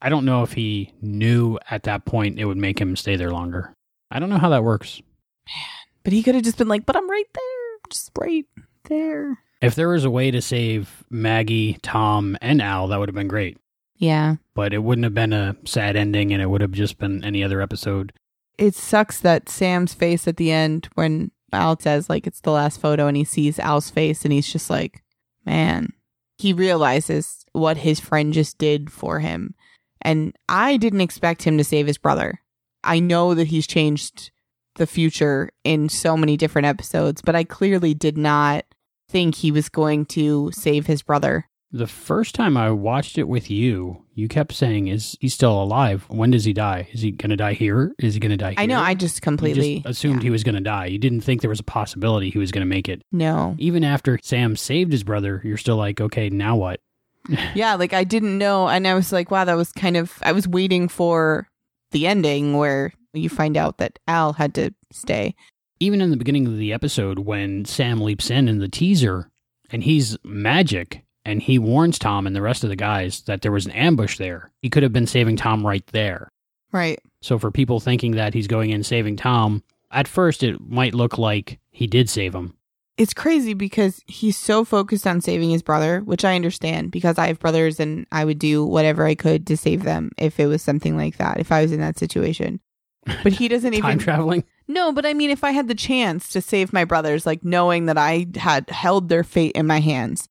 I 0.00 0.08
don't 0.08 0.24
know 0.24 0.44
if 0.44 0.52
he 0.52 0.92
knew 1.02 1.58
at 1.68 1.82
that 1.82 2.04
point 2.04 2.38
it 2.38 2.44
would 2.44 2.56
make 2.56 2.80
him 2.80 2.94
stay 2.94 3.16
there 3.16 3.32
longer. 3.32 3.74
I 4.08 4.20
don't 4.20 4.30
know 4.30 4.38
how 4.38 4.50
that 4.50 4.62
works. 4.62 5.02
Man, 5.48 5.86
but 6.04 6.12
he 6.12 6.22
could 6.22 6.36
have 6.36 6.44
just 6.44 6.58
been 6.58 6.68
like, 6.68 6.86
but 6.86 6.96
I'm 6.96 7.10
right 7.10 7.26
there. 7.34 7.78
Just 7.90 8.12
right 8.16 8.46
there. 8.84 9.38
If 9.60 9.74
there 9.74 9.88
was 9.88 10.04
a 10.04 10.10
way 10.10 10.30
to 10.30 10.40
save 10.40 11.02
Maggie, 11.10 11.78
Tom, 11.82 12.38
and 12.40 12.62
Al, 12.62 12.86
that 12.86 13.00
would 13.00 13.08
have 13.08 13.16
been 13.16 13.26
great. 13.26 13.58
Yeah. 13.96 14.36
But 14.54 14.72
it 14.72 14.78
wouldn't 14.78 15.04
have 15.04 15.14
been 15.14 15.32
a 15.32 15.56
sad 15.64 15.96
ending 15.96 16.32
and 16.32 16.40
it 16.40 16.46
would 16.46 16.60
have 16.60 16.70
just 16.70 16.98
been 16.98 17.24
any 17.24 17.42
other 17.42 17.60
episode. 17.60 18.12
It 18.56 18.76
sucks 18.76 19.18
that 19.20 19.48
Sam's 19.48 19.94
face 19.94 20.28
at 20.28 20.36
the 20.36 20.52
end 20.52 20.88
when 20.94 21.32
Al 21.52 21.78
says 21.78 22.10
like 22.10 22.26
it's 22.26 22.40
the 22.40 22.52
last 22.52 22.80
photo 22.80 23.06
and 23.06 23.16
he 23.16 23.24
sees 23.24 23.58
Al's 23.58 23.90
face 23.90 24.24
and 24.24 24.32
he's 24.32 24.50
just 24.50 24.70
like, 24.70 25.02
man, 25.44 25.92
he 26.36 26.52
realizes 26.52 27.44
what 27.52 27.78
his 27.78 28.00
friend 28.00 28.32
just 28.32 28.58
did 28.58 28.90
for 28.90 29.20
him. 29.20 29.54
And 30.02 30.36
I 30.48 30.76
didn't 30.76 31.00
expect 31.00 31.42
him 31.42 31.58
to 31.58 31.64
save 31.64 31.86
his 31.86 31.98
brother. 31.98 32.40
I 32.84 33.00
know 33.00 33.34
that 33.34 33.48
he's 33.48 33.66
changed 33.66 34.30
the 34.76 34.86
future 34.86 35.50
in 35.64 35.88
so 35.88 36.16
many 36.16 36.36
different 36.36 36.66
episodes, 36.66 37.20
but 37.20 37.34
I 37.34 37.44
clearly 37.44 37.94
did 37.94 38.16
not 38.16 38.64
think 39.08 39.34
he 39.34 39.50
was 39.50 39.68
going 39.68 40.06
to 40.06 40.50
save 40.52 40.86
his 40.86 41.02
brother. 41.02 41.48
The 41.72 41.86
first 41.86 42.34
time 42.34 42.56
I 42.56 42.70
watched 42.70 43.18
it 43.18 43.28
with 43.28 43.50
you, 43.50 44.04
you 44.18 44.26
kept 44.26 44.52
saying, 44.52 44.88
"Is 44.88 45.16
he 45.20 45.28
still 45.28 45.62
alive? 45.62 46.04
When 46.08 46.32
does 46.32 46.44
he 46.44 46.52
die? 46.52 46.88
Is 46.92 47.02
he 47.02 47.12
going 47.12 47.30
to 47.30 47.36
die 47.36 47.52
here? 47.52 47.94
Is 48.00 48.14
he 48.14 48.20
going 48.20 48.32
to 48.32 48.36
die?" 48.36 48.50
Here? 48.50 48.58
I 48.58 48.66
know. 48.66 48.80
I 48.80 48.94
just 48.94 49.22
completely 49.22 49.76
just 49.76 49.86
assumed 49.86 50.22
yeah. 50.22 50.26
he 50.26 50.30
was 50.30 50.42
going 50.42 50.56
to 50.56 50.60
die. 50.60 50.86
You 50.86 50.98
didn't 50.98 51.20
think 51.20 51.40
there 51.40 51.48
was 51.48 51.60
a 51.60 51.64
possibility 51.64 52.28
he 52.28 52.38
was 52.38 52.50
going 52.50 52.62
to 52.62 52.68
make 52.68 52.88
it. 52.88 53.00
No. 53.12 53.54
Even 53.58 53.84
after 53.84 54.18
Sam 54.20 54.56
saved 54.56 54.90
his 54.90 55.04
brother, 55.04 55.40
you're 55.44 55.56
still 55.56 55.76
like, 55.76 56.00
"Okay, 56.00 56.30
now 56.30 56.56
what?" 56.56 56.80
yeah, 57.54 57.76
like 57.76 57.92
I 57.92 58.02
didn't 58.02 58.36
know, 58.36 58.68
and 58.68 58.88
I 58.88 58.94
was 58.94 59.12
like, 59.12 59.30
"Wow, 59.30 59.44
that 59.44 59.54
was 59.54 59.70
kind 59.70 59.96
of." 59.96 60.18
I 60.22 60.32
was 60.32 60.48
waiting 60.48 60.88
for 60.88 61.48
the 61.92 62.08
ending 62.08 62.56
where 62.56 62.92
you 63.12 63.28
find 63.28 63.56
out 63.56 63.78
that 63.78 64.00
Al 64.08 64.32
had 64.32 64.52
to 64.56 64.74
stay. 64.92 65.36
Even 65.78 66.00
in 66.00 66.10
the 66.10 66.16
beginning 66.16 66.48
of 66.48 66.58
the 66.58 66.72
episode, 66.72 67.20
when 67.20 67.64
Sam 67.64 68.00
leaps 68.00 68.30
in 68.30 68.48
in 68.48 68.58
the 68.58 68.68
teaser, 68.68 69.30
and 69.70 69.84
he's 69.84 70.18
magic 70.24 71.04
and 71.24 71.42
he 71.42 71.58
warns 71.58 71.98
Tom 71.98 72.26
and 72.26 72.34
the 72.34 72.42
rest 72.42 72.64
of 72.64 72.70
the 72.70 72.76
guys 72.76 73.22
that 73.22 73.42
there 73.42 73.52
was 73.52 73.66
an 73.66 73.72
ambush 73.72 74.18
there. 74.18 74.50
He 74.62 74.70
could 74.70 74.82
have 74.82 74.92
been 74.92 75.06
saving 75.06 75.36
Tom 75.36 75.66
right 75.66 75.86
there. 75.88 76.28
Right. 76.72 77.00
So 77.20 77.38
for 77.38 77.50
people 77.50 77.80
thinking 77.80 78.12
that 78.12 78.34
he's 78.34 78.46
going 78.46 78.70
in 78.70 78.82
saving 78.84 79.16
Tom, 79.16 79.62
at 79.90 80.08
first 80.08 80.42
it 80.42 80.60
might 80.60 80.94
look 80.94 81.18
like 81.18 81.58
he 81.70 81.86
did 81.86 82.08
save 82.08 82.34
him. 82.34 82.54
It's 82.96 83.14
crazy 83.14 83.54
because 83.54 84.02
he's 84.06 84.36
so 84.36 84.64
focused 84.64 85.06
on 85.06 85.20
saving 85.20 85.50
his 85.50 85.62
brother, 85.62 86.00
which 86.00 86.24
I 86.24 86.34
understand 86.34 86.90
because 86.90 87.16
I 87.16 87.28
have 87.28 87.38
brothers 87.38 87.78
and 87.78 88.06
I 88.10 88.24
would 88.24 88.40
do 88.40 88.64
whatever 88.64 89.06
I 89.06 89.14
could 89.14 89.46
to 89.46 89.56
save 89.56 89.84
them 89.84 90.10
if 90.18 90.40
it 90.40 90.46
was 90.46 90.62
something 90.62 90.96
like 90.96 91.16
that, 91.18 91.38
if 91.38 91.52
I 91.52 91.62
was 91.62 91.72
in 91.72 91.80
that 91.80 91.98
situation. 91.98 92.60
But 93.22 93.32
he 93.32 93.48
doesn't 93.48 93.72
even 93.72 93.88
time 93.88 93.98
traveling. 93.98 94.44
No, 94.66 94.92
but 94.92 95.06
I 95.06 95.14
mean 95.14 95.30
if 95.30 95.42
I 95.42 95.52
had 95.52 95.68
the 95.68 95.74
chance 95.74 96.28
to 96.30 96.42
save 96.42 96.74
my 96.74 96.84
brothers, 96.84 97.24
like 97.24 97.42
knowing 97.42 97.86
that 97.86 97.96
I 97.96 98.26
had 98.36 98.68
held 98.68 99.08
their 99.08 99.24
fate 99.24 99.52
in 99.52 99.66
my 99.66 99.80
hands, 99.80 100.28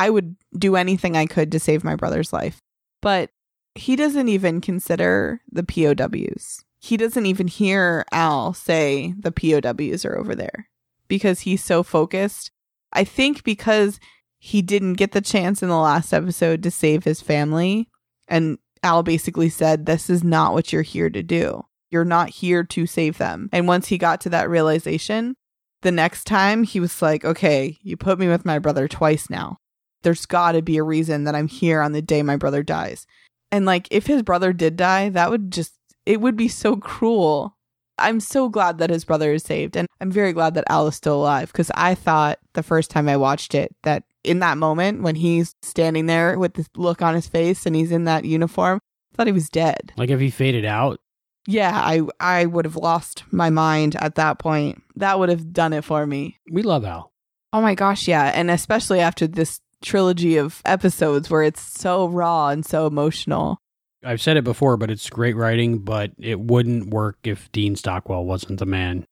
I 0.00 0.08
would 0.08 0.34
do 0.56 0.76
anything 0.76 1.14
I 1.14 1.26
could 1.26 1.52
to 1.52 1.60
save 1.60 1.84
my 1.84 1.94
brother's 1.94 2.32
life. 2.32 2.58
But 3.02 3.28
he 3.74 3.96
doesn't 3.96 4.30
even 4.30 4.62
consider 4.62 5.42
the 5.52 5.62
POWs. 5.62 6.64
He 6.78 6.96
doesn't 6.96 7.26
even 7.26 7.48
hear 7.48 8.06
Al 8.10 8.54
say 8.54 9.12
the 9.18 9.30
POWs 9.30 10.06
are 10.06 10.16
over 10.16 10.34
there 10.34 10.70
because 11.06 11.40
he's 11.40 11.62
so 11.62 11.82
focused. 11.82 12.50
I 12.94 13.04
think 13.04 13.44
because 13.44 14.00
he 14.38 14.62
didn't 14.62 14.94
get 14.94 15.12
the 15.12 15.20
chance 15.20 15.62
in 15.62 15.68
the 15.68 15.76
last 15.76 16.14
episode 16.14 16.62
to 16.62 16.70
save 16.70 17.04
his 17.04 17.20
family. 17.20 17.90
And 18.26 18.56
Al 18.82 19.02
basically 19.02 19.50
said, 19.50 19.84
This 19.84 20.08
is 20.08 20.24
not 20.24 20.54
what 20.54 20.72
you're 20.72 20.80
here 20.80 21.10
to 21.10 21.22
do. 21.22 21.66
You're 21.90 22.06
not 22.06 22.30
here 22.30 22.64
to 22.64 22.86
save 22.86 23.18
them. 23.18 23.50
And 23.52 23.68
once 23.68 23.88
he 23.88 23.98
got 23.98 24.22
to 24.22 24.30
that 24.30 24.48
realization, 24.48 25.36
the 25.82 25.92
next 25.92 26.24
time 26.24 26.62
he 26.62 26.80
was 26.80 27.02
like, 27.02 27.22
Okay, 27.22 27.78
you 27.82 27.98
put 27.98 28.18
me 28.18 28.28
with 28.28 28.46
my 28.46 28.58
brother 28.58 28.88
twice 28.88 29.28
now 29.28 29.59
there's 30.02 30.26
got 30.26 30.52
to 30.52 30.62
be 30.62 30.76
a 30.76 30.82
reason 30.82 31.24
that 31.24 31.34
I'm 31.34 31.48
here 31.48 31.80
on 31.80 31.92
the 31.92 32.02
day 32.02 32.22
my 32.22 32.36
brother 32.36 32.62
dies. 32.62 33.06
And 33.52 33.66
like, 33.66 33.88
if 33.90 34.06
his 34.06 34.22
brother 34.22 34.52
did 34.52 34.76
die, 34.76 35.08
that 35.10 35.30
would 35.30 35.50
just, 35.50 35.74
it 36.06 36.20
would 36.20 36.36
be 36.36 36.48
so 36.48 36.76
cruel. 36.76 37.56
I'm 37.98 38.20
so 38.20 38.48
glad 38.48 38.78
that 38.78 38.90
his 38.90 39.04
brother 39.04 39.32
is 39.32 39.42
saved. 39.42 39.76
And 39.76 39.86
I'm 40.00 40.10
very 40.10 40.32
glad 40.32 40.54
that 40.54 40.64
Al 40.68 40.86
is 40.86 40.96
still 40.96 41.16
alive 41.16 41.52
because 41.52 41.70
I 41.74 41.94
thought 41.94 42.38
the 42.54 42.62
first 42.62 42.90
time 42.90 43.08
I 43.08 43.16
watched 43.16 43.54
it 43.54 43.74
that 43.82 44.04
in 44.24 44.38
that 44.40 44.58
moment 44.58 45.02
when 45.02 45.16
he's 45.16 45.54
standing 45.62 46.06
there 46.06 46.38
with 46.38 46.54
this 46.54 46.68
look 46.76 47.02
on 47.02 47.14
his 47.14 47.26
face 47.26 47.66
and 47.66 47.76
he's 47.76 47.92
in 47.92 48.04
that 48.04 48.24
uniform, 48.24 48.80
I 49.12 49.16
thought 49.16 49.26
he 49.26 49.32
was 49.32 49.48
dead. 49.48 49.92
Like 49.96 50.10
if 50.10 50.20
he 50.20 50.30
faded 50.30 50.64
out. 50.64 51.00
Yeah, 51.46 51.72
I 51.74 52.02
I 52.20 52.46
would 52.46 52.64
have 52.66 52.76
lost 52.76 53.24
my 53.30 53.50
mind 53.50 53.96
at 53.96 54.14
that 54.16 54.38
point. 54.38 54.82
That 54.96 55.18
would 55.18 55.30
have 55.30 55.52
done 55.52 55.72
it 55.72 55.84
for 55.84 56.06
me. 56.06 56.38
We 56.50 56.62
love 56.62 56.84
Al. 56.84 57.12
Oh 57.52 57.62
my 57.62 57.74
gosh, 57.74 58.06
yeah. 58.06 58.30
And 58.34 58.50
especially 58.50 59.00
after 59.00 59.26
this 59.26 59.60
trilogy 59.82 60.36
of 60.36 60.60
episodes 60.64 61.30
where 61.30 61.42
it's 61.42 61.60
so 61.60 62.06
raw 62.06 62.48
and 62.48 62.64
so 62.64 62.86
emotional. 62.86 63.58
I've 64.04 64.20
said 64.20 64.36
it 64.36 64.44
before, 64.44 64.76
but 64.76 64.90
it's 64.90 65.10
great 65.10 65.36
writing, 65.36 65.78
but 65.78 66.12
it 66.18 66.40
wouldn't 66.40 66.90
work 66.90 67.18
if 67.24 67.50
Dean 67.52 67.76
Stockwell 67.76 68.24
wasn't 68.24 68.58
the 68.58 68.66
man. 68.66 69.04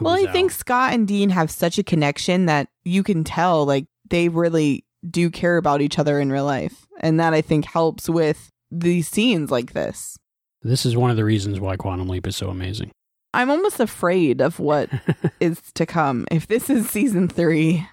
Well, 0.00 0.14
I 0.14 0.30
think 0.32 0.50
Scott 0.50 0.94
and 0.94 1.06
Dean 1.06 1.30
have 1.30 1.50
such 1.50 1.78
a 1.78 1.82
connection 1.82 2.46
that 2.46 2.68
you 2.82 3.02
can 3.02 3.24
tell 3.24 3.66
like 3.66 3.86
they 4.08 4.28
really 4.28 4.84
do 5.08 5.30
care 5.30 5.56
about 5.56 5.80
each 5.80 5.98
other 5.98 6.18
in 6.18 6.32
real 6.32 6.44
life. 6.44 6.86
And 7.00 7.20
that 7.20 7.34
I 7.34 7.40
think 7.40 7.66
helps 7.66 8.08
with 8.08 8.48
these 8.70 9.08
scenes 9.08 9.50
like 9.50 9.72
this. 9.72 10.16
This 10.62 10.86
is 10.86 10.96
one 10.96 11.10
of 11.10 11.16
the 11.16 11.24
reasons 11.24 11.60
why 11.60 11.76
Quantum 11.76 12.08
Leap 12.08 12.26
is 12.26 12.36
so 12.36 12.48
amazing. 12.48 12.90
I'm 13.34 13.50
almost 13.50 13.80
afraid 13.80 14.40
of 14.40 14.58
what 14.58 14.88
is 15.40 15.60
to 15.74 15.86
come. 15.86 16.26
If 16.30 16.46
this 16.46 16.70
is 16.70 16.88
season 16.88 17.28
three, 17.28 17.86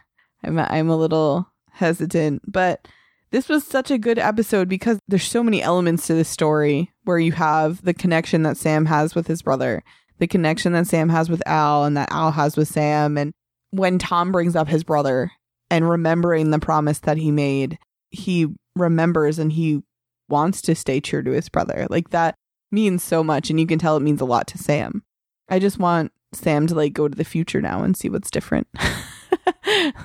I'm 0.44 0.60
I'm 0.60 0.90
a 0.90 0.98
little 0.98 1.49
hesitant, 1.80 2.42
but 2.50 2.88
this 3.32 3.50
was 3.50 3.66
such 3.66 3.92
a 3.92 3.98
good 3.98 4.18
episode 4.18 4.68
because 4.70 5.00
there's 5.08 5.24
so 5.24 5.44
many 5.44 5.62
elements 5.62 6.08
to 6.08 6.14
the 6.14 6.24
story 6.24 6.92
where 7.04 7.20
you 7.20 7.32
have 7.34 7.84
the 7.84 7.94
connection 7.94 8.44
that 8.44 8.58
Sam 8.58 8.86
has 8.86 9.14
with 9.14 9.28
his 9.28 9.42
brother, 9.42 9.84
the 10.18 10.28
connection 10.28 10.74
that 10.74 10.88
Sam 10.88 11.10
has 11.10 11.30
with 11.30 11.44
Al 11.46 11.86
and 11.86 11.96
that 11.96 12.12
Al 12.12 12.32
has 12.32 12.58
with 12.58 12.68
Sam 12.68 13.18
and 13.18 13.32
when 13.72 14.00
Tom 14.00 14.32
brings 14.32 14.56
up 14.56 14.68
his 14.68 14.84
brother 14.84 15.32
and 15.70 15.88
remembering 15.88 16.50
the 16.50 16.60
promise 16.60 17.00
that 17.00 17.18
he 17.18 17.30
made, 17.30 17.78
he 18.10 18.48
remembers 18.76 19.38
and 19.38 19.52
he 19.52 19.84
wants 20.28 20.62
to 20.64 20.74
stay 20.74 21.00
true 21.00 21.24
to 21.24 21.32
his 21.32 21.50
brother. 21.50 21.86
Like 21.90 22.10
that 22.10 22.36
means 22.72 23.04
so 23.04 23.24
much 23.24 23.50
and 23.50 23.60
you 23.60 23.68
can 23.68 23.78
tell 23.78 23.96
it 23.96 24.02
means 24.02 24.22
a 24.22 24.26
lot 24.26 24.48
to 24.48 24.58
Sam. 24.58 25.04
I 25.50 25.60
just 25.60 25.78
want 25.78 26.12
Sam 26.34 26.66
to 26.68 26.76
like 26.76 26.94
go 26.94 27.08
to 27.08 27.16
the 27.16 27.24
future 27.24 27.62
now 27.62 27.84
and 27.84 27.96
see 27.96 28.10
what's 28.10 28.32
different. 28.32 28.68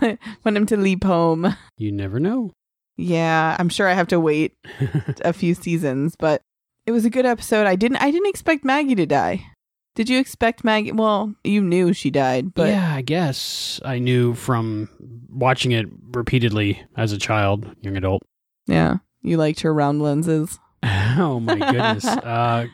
want 0.44 0.56
him 0.56 0.66
to 0.66 0.76
leap 0.76 1.04
home. 1.04 1.56
You 1.78 1.92
never 1.92 2.20
know. 2.20 2.52
Yeah, 2.96 3.56
I'm 3.58 3.68
sure 3.68 3.88
I 3.88 3.94
have 3.94 4.08
to 4.08 4.20
wait 4.20 4.56
a 5.22 5.32
few 5.32 5.54
seasons, 5.54 6.14
but 6.18 6.42
it 6.86 6.92
was 6.92 7.04
a 7.04 7.10
good 7.10 7.26
episode. 7.26 7.66
I 7.66 7.76
didn't 7.76 7.98
I 7.98 8.10
didn't 8.10 8.28
expect 8.28 8.64
Maggie 8.64 8.94
to 8.94 9.06
die. 9.06 9.46
Did 9.94 10.08
you 10.08 10.18
expect 10.18 10.64
Maggie? 10.64 10.92
Well, 10.92 11.34
you 11.44 11.60
knew 11.60 11.92
she 11.92 12.10
died, 12.10 12.54
but 12.54 12.68
yeah, 12.68 12.94
I 12.94 13.02
guess 13.02 13.80
I 13.84 13.98
knew 14.00 14.34
from 14.34 14.88
watching 15.30 15.72
it 15.72 15.86
repeatedly 16.12 16.82
as 16.96 17.12
a 17.12 17.18
child, 17.18 17.70
young 17.80 17.96
adult. 17.96 18.22
Yeah, 18.66 18.96
you 19.22 19.36
liked 19.36 19.60
her 19.60 19.72
round 19.72 20.02
lenses. 20.02 20.58
oh 20.82 21.40
my 21.40 21.58
goodness. 21.58 22.04
uh, 22.04 22.66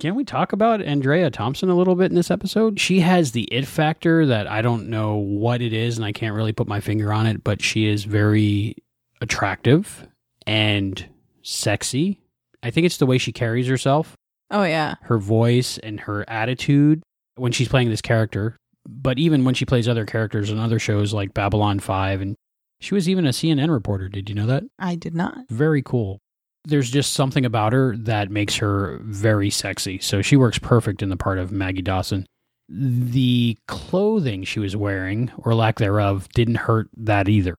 can 0.00 0.14
we 0.14 0.24
talk 0.24 0.52
about 0.52 0.80
Andrea 0.82 1.30
Thompson 1.30 1.68
a 1.70 1.74
little 1.74 1.94
bit 1.96 2.10
in 2.10 2.14
this 2.14 2.30
episode? 2.30 2.78
She 2.78 3.00
has 3.00 3.32
the 3.32 3.42
it 3.52 3.66
factor 3.66 4.26
that 4.26 4.46
I 4.46 4.62
don't 4.62 4.88
know 4.88 5.16
what 5.16 5.60
it 5.60 5.72
is 5.72 5.96
and 5.96 6.04
I 6.04 6.12
can't 6.12 6.34
really 6.36 6.52
put 6.52 6.68
my 6.68 6.80
finger 6.80 7.12
on 7.12 7.26
it, 7.26 7.42
but 7.42 7.60
she 7.62 7.86
is 7.86 8.04
very 8.04 8.76
attractive 9.20 10.06
and 10.46 11.04
sexy. 11.42 12.20
I 12.62 12.70
think 12.70 12.86
it's 12.86 12.96
the 12.98 13.06
way 13.06 13.18
she 13.18 13.32
carries 13.32 13.66
herself, 13.68 14.14
Oh 14.50 14.64
yeah. 14.64 14.94
her 15.02 15.18
voice 15.18 15.78
and 15.78 16.00
her 16.00 16.24
attitude 16.28 17.02
when 17.36 17.52
she's 17.52 17.68
playing 17.68 17.90
this 17.90 18.00
character. 18.02 18.56
But 18.88 19.18
even 19.18 19.44
when 19.44 19.54
she 19.54 19.64
plays 19.66 19.86
other 19.88 20.06
characters 20.06 20.50
in 20.50 20.58
other 20.58 20.78
shows 20.78 21.12
like 21.12 21.34
Babylon 21.34 21.78
5 21.78 22.20
and 22.20 22.36
she 22.80 22.94
was 22.94 23.08
even 23.08 23.26
a 23.26 23.30
CNN 23.30 23.70
reporter, 23.70 24.08
did 24.08 24.28
you 24.28 24.34
know 24.34 24.46
that? 24.46 24.62
I 24.78 24.94
did 24.94 25.14
not. 25.14 25.48
Very 25.50 25.82
cool. 25.82 26.18
There's 26.64 26.90
just 26.90 27.12
something 27.12 27.44
about 27.44 27.72
her 27.72 27.96
that 27.96 28.30
makes 28.30 28.56
her 28.56 29.00
very 29.02 29.50
sexy. 29.50 29.98
So 30.00 30.22
she 30.22 30.36
works 30.36 30.58
perfect 30.58 31.02
in 31.02 31.08
the 31.08 31.16
part 31.16 31.38
of 31.38 31.52
Maggie 31.52 31.82
Dawson. 31.82 32.26
The 32.68 33.56
clothing 33.66 34.44
she 34.44 34.60
was 34.60 34.76
wearing, 34.76 35.32
or 35.38 35.54
lack 35.54 35.78
thereof, 35.78 36.28
didn't 36.34 36.56
hurt 36.56 36.88
that 36.96 37.28
either. 37.28 37.54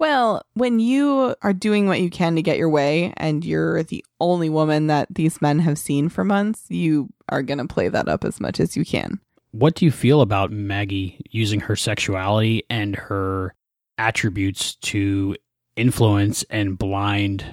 Well, 0.00 0.42
when 0.54 0.80
you 0.80 1.36
are 1.42 1.52
doing 1.52 1.86
what 1.86 2.00
you 2.00 2.10
can 2.10 2.34
to 2.36 2.42
get 2.42 2.58
your 2.58 2.68
way 2.68 3.12
and 3.16 3.44
you're 3.44 3.82
the 3.82 4.04
only 4.20 4.48
woman 4.48 4.86
that 4.88 5.08
these 5.10 5.40
men 5.40 5.60
have 5.60 5.78
seen 5.78 6.08
for 6.08 6.24
months, 6.24 6.64
you 6.68 7.10
are 7.28 7.42
going 7.42 7.58
to 7.58 7.66
play 7.66 7.88
that 7.88 8.08
up 8.08 8.24
as 8.24 8.40
much 8.40 8.58
as 8.58 8.76
you 8.76 8.84
can. 8.84 9.20
What 9.52 9.76
do 9.76 9.84
you 9.84 9.92
feel 9.92 10.20
about 10.20 10.50
Maggie 10.50 11.20
using 11.30 11.60
her 11.60 11.76
sexuality 11.76 12.64
and 12.68 12.96
her 12.96 13.54
attributes 13.98 14.74
to 14.76 15.36
influence 15.76 16.42
and 16.50 16.76
blind 16.76 17.44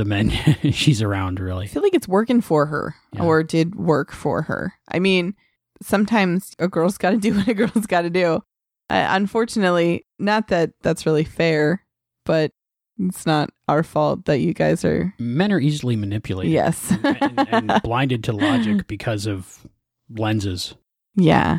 the 0.00 0.04
men 0.06 0.30
she's 0.72 1.02
around, 1.02 1.38
really. 1.40 1.66
I 1.66 1.68
feel 1.68 1.82
like 1.82 1.94
it's 1.94 2.08
working 2.08 2.40
for 2.40 2.66
her 2.66 2.94
Yeah. 3.12 3.22
or 3.24 3.42
did 3.42 3.74
work 3.76 4.10
for 4.12 4.42
her. 4.42 4.72
I 4.90 4.98
mean, 4.98 5.34
sometimes 5.82 6.52
a 6.58 6.68
girl's 6.68 6.98
got 6.98 7.10
to 7.10 7.18
do 7.18 7.34
what 7.36 7.48
a 7.48 7.54
girl's 7.54 7.86
got 7.86 8.02
to 8.02 8.10
do. 8.10 8.42
Uh, 8.88 9.06
unfortunately, 9.10 10.04
not 10.18 10.48
that 10.48 10.70
that's 10.82 11.06
really 11.06 11.24
fair, 11.24 11.84
but 12.24 12.50
it's 12.98 13.24
not 13.24 13.50
our 13.68 13.82
fault 13.82 14.24
that 14.24 14.40
you 14.40 14.52
guys 14.52 14.84
are. 14.84 15.14
Men 15.18 15.52
are 15.52 15.60
easily 15.60 15.96
manipulated. 15.96 16.52
Yes. 16.52 16.92
and, 17.04 17.38
and 17.50 17.82
blinded 17.84 18.24
to 18.24 18.32
logic 18.32 18.86
because 18.86 19.26
of 19.26 19.66
lenses. 20.10 20.74
yeah. 21.14 21.58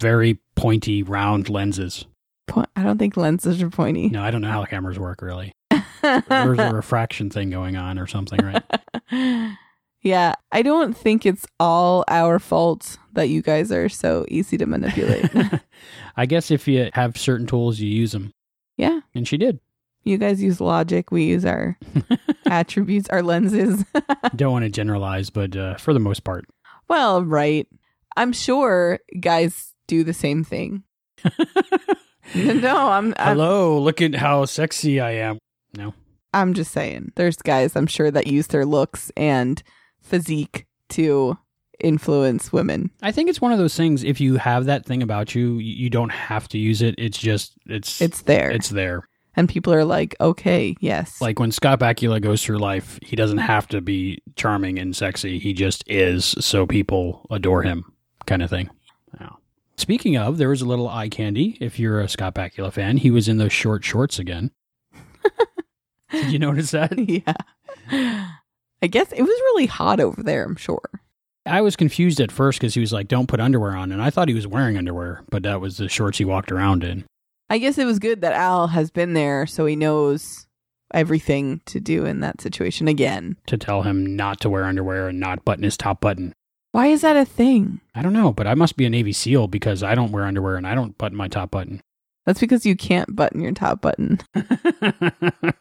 Very 0.00 0.40
pointy, 0.56 1.04
round 1.04 1.48
lenses. 1.48 2.06
I 2.74 2.82
don't 2.82 2.98
think 2.98 3.16
lenses 3.16 3.62
are 3.62 3.70
pointy. 3.70 4.08
No, 4.08 4.20
I 4.22 4.32
don't 4.32 4.40
know 4.42 4.50
how 4.50 4.64
cameras 4.64 4.98
work, 4.98 5.22
really. 5.22 5.52
There's 6.02 6.58
a 6.58 6.70
refraction 6.74 7.30
thing 7.30 7.50
going 7.50 7.76
on 7.76 7.98
or 7.98 8.06
something, 8.06 8.38
right? 8.44 8.62
yeah, 10.02 10.34
I 10.50 10.62
don't 10.62 10.96
think 10.96 11.24
it's 11.24 11.46
all 11.60 12.04
our 12.08 12.38
fault 12.38 12.98
that 13.12 13.28
you 13.28 13.42
guys 13.42 13.70
are 13.70 13.88
so 13.88 14.24
easy 14.28 14.56
to 14.58 14.66
manipulate. 14.66 15.30
I 16.16 16.26
guess 16.26 16.50
if 16.50 16.66
you 16.66 16.90
have 16.94 17.16
certain 17.16 17.46
tools, 17.46 17.78
you 17.80 17.88
use 17.88 18.12
them. 18.12 18.32
yeah, 18.76 19.00
And 19.14 19.26
she 19.28 19.36
did. 19.36 19.60
you 20.04 20.18
guys 20.18 20.42
use 20.42 20.60
logic, 20.60 21.10
we 21.12 21.24
use 21.24 21.44
our 21.44 21.78
attributes, 22.46 23.08
our 23.10 23.22
lenses. 23.22 23.84
Don't 24.34 24.52
want 24.52 24.64
to 24.64 24.70
generalize, 24.70 25.30
but 25.30 25.56
uh, 25.56 25.76
for 25.76 25.92
the 25.94 26.00
most 26.00 26.24
part. 26.24 26.44
well, 26.88 27.22
right. 27.24 27.66
I'm 28.16 28.32
sure 28.32 28.98
guys 29.20 29.72
do 29.86 30.04
the 30.04 30.12
same 30.12 30.44
thing. 30.44 30.82
no, 32.34 32.76
I'm 32.76 33.14
I'm, 33.16 33.36
Hello, 33.36 33.78
look 33.80 34.00
at 34.02 34.14
how 34.14 34.44
sexy 34.44 35.00
I 35.00 35.12
am. 35.12 35.38
No. 35.76 35.94
I'm 36.34 36.54
just 36.54 36.72
saying. 36.72 37.12
There's 37.16 37.36
guys 37.36 37.76
I'm 37.76 37.86
sure 37.86 38.10
that 38.10 38.26
use 38.26 38.46
their 38.48 38.64
looks 38.64 39.10
and 39.16 39.62
physique 40.00 40.66
to 40.90 41.36
influence 41.80 42.52
women. 42.52 42.90
I 43.02 43.12
think 43.12 43.28
it's 43.28 43.40
one 43.40 43.52
of 43.52 43.58
those 43.58 43.76
things. 43.76 44.04
If 44.04 44.20
you 44.20 44.36
have 44.36 44.66
that 44.66 44.84
thing 44.86 45.02
about 45.02 45.34
you, 45.34 45.58
you 45.58 45.90
don't 45.90 46.10
have 46.12 46.48
to 46.48 46.58
use 46.58 46.82
it. 46.82 46.94
It's 46.98 47.18
just 47.18 47.54
it's 47.66 48.00
It's 48.00 48.22
there. 48.22 48.50
it's 48.50 48.68
there. 48.70 49.08
and 49.34 49.48
people 49.48 49.72
are 49.72 49.84
like, 49.84 50.14
"Okay, 50.20 50.76
yes." 50.80 51.20
Like 51.20 51.38
when 51.38 51.50
Scott 51.52 51.80
Bakula 51.80 52.20
goes 52.20 52.44
through 52.44 52.58
life, 52.58 52.98
he 53.02 53.16
doesn't 53.16 53.38
have 53.38 53.66
to 53.68 53.80
be 53.80 54.22
charming 54.36 54.78
and 54.78 54.94
sexy. 54.94 55.38
He 55.38 55.52
just 55.54 55.82
is, 55.86 56.24
so 56.38 56.66
people 56.66 57.26
adore 57.30 57.62
him, 57.62 57.84
kind 58.26 58.42
of 58.42 58.50
thing. 58.50 58.68
Yeah. 59.20 59.30
Speaking 59.76 60.16
of, 60.18 60.36
there 60.38 60.50
was 60.50 60.60
a 60.62 60.66
little 60.66 60.88
eye 60.88 61.08
candy. 61.08 61.56
If 61.60 61.78
you're 61.78 62.00
a 62.00 62.08
Scott 62.08 62.34
Bakula 62.34 62.72
fan, 62.72 62.98
he 62.98 63.10
was 63.10 63.26
in 63.26 63.38
those 63.38 63.52
short 63.52 63.82
shorts 63.84 64.18
again. 64.18 64.50
Did 66.20 66.32
you 66.32 66.38
notice 66.38 66.70
that? 66.72 66.96
yeah. 66.98 68.28
I 68.82 68.86
guess 68.86 69.10
it 69.12 69.22
was 69.22 69.28
really 69.30 69.66
hot 69.66 70.00
over 70.00 70.22
there, 70.22 70.44
I'm 70.44 70.56
sure. 70.56 70.90
I 71.44 71.60
was 71.60 71.74
confused 71.74 72.20
at 72.20 72.30
first 72.30 72.60
because 72.60 72.74
he 72.74 72.80
was 72.80 72.92
like, 72.92 73.08
"Don't 73.08 73.26
put 73.26 73.40
underwear 73.40 73.74
on," 73.74 73.90
and 73.90 74.00
I 74.00 74.10
thought 74.10 74.28
he 74.28 74.34
was 74.34 74.46
wearing 74.46 74.76
underwear, 74.76 75.24
but 75.30 75.42
that 75.42 75.60
was 75.60 75.76
the 75.76 75.88
shorts 75.88 76.18
he 76.18 76.24
walked 76.24 76.52
around 76.52 76.84
in. 76.84 77.04
I 77.50 77.58
guess 77.58 77.78
it 77.78 77.84
was 77.84 77.98
good 77.98 78.20
that 78.20 78.32
Al 78.32 78.68
has 78.68 78.90
been 78.90 79.12
there 79.12 79.46
so 79.46 79.66
he 79.66 79.74
knows 79.74 80.46
everything 80.94 81.60
to 81.66 81.80
do 81.80 82.04
in 82.04 82.20
that 82.20 82.40
situation 82.40 82.86
again. 82.86 83.36
to 83.46 83.56
tell 83.56 83.82
him 83.82 84.14
not 84.14 84.40
to 84.40 84.50
wear 84.50 84.64
underwear 84.64 85.08
and 85.08 85.18
not 85.18 85.44
button 85.44 85.64
his 85.64 85.76
top 85.76 86.00
button. 86.00 86.32
Why 86.72 86.86
is 86.86 87.02
that 87.02 87.16
a 87.16 87.24
thing? 87.24 87.80
I 87.94 88.02
don't 88.02 88.12
know, 88.12 88.32
but 88.32 88.46
I 88.46 88.54
must 88.54 88.76
be 88.76 88.86
a 88.86 88.90
Navy 88.90 89.12
SEAL 89.12 89.48
because 89.48 89.82
I 89.82 89.94
don't 89.94 90.12
wear 90.12 90.24
underwear 90.24 90.56
and 90.56 90.66
I 90.66 90.74
don't 90.74 90.96
button 90.96 91.16
my 91.18 91.28
top 91.28 91.50
button. 91.50 91.82
That's 92.26 92.40
because 92.40 92.64
you 92.64 92.76
can't 92.76 93.16
button 93.16 93.40
your 93.40 93.52
top 93.52 93.80
button. 93.80 94.20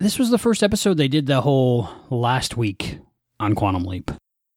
this 0.00 0.18
was 0.18 0.30
the 0.30 0.38
first 0.38 0.62
episode 0.62 0.96
they 0.96 1.08
did 1.08 1.26
the 1.26 1.40
whole 1.40 1.88
last 2.10 2.56
week 2.56 2.98
on 3.40 3.54
Quantum 3.54 3.84
Leap. 3.84 4.10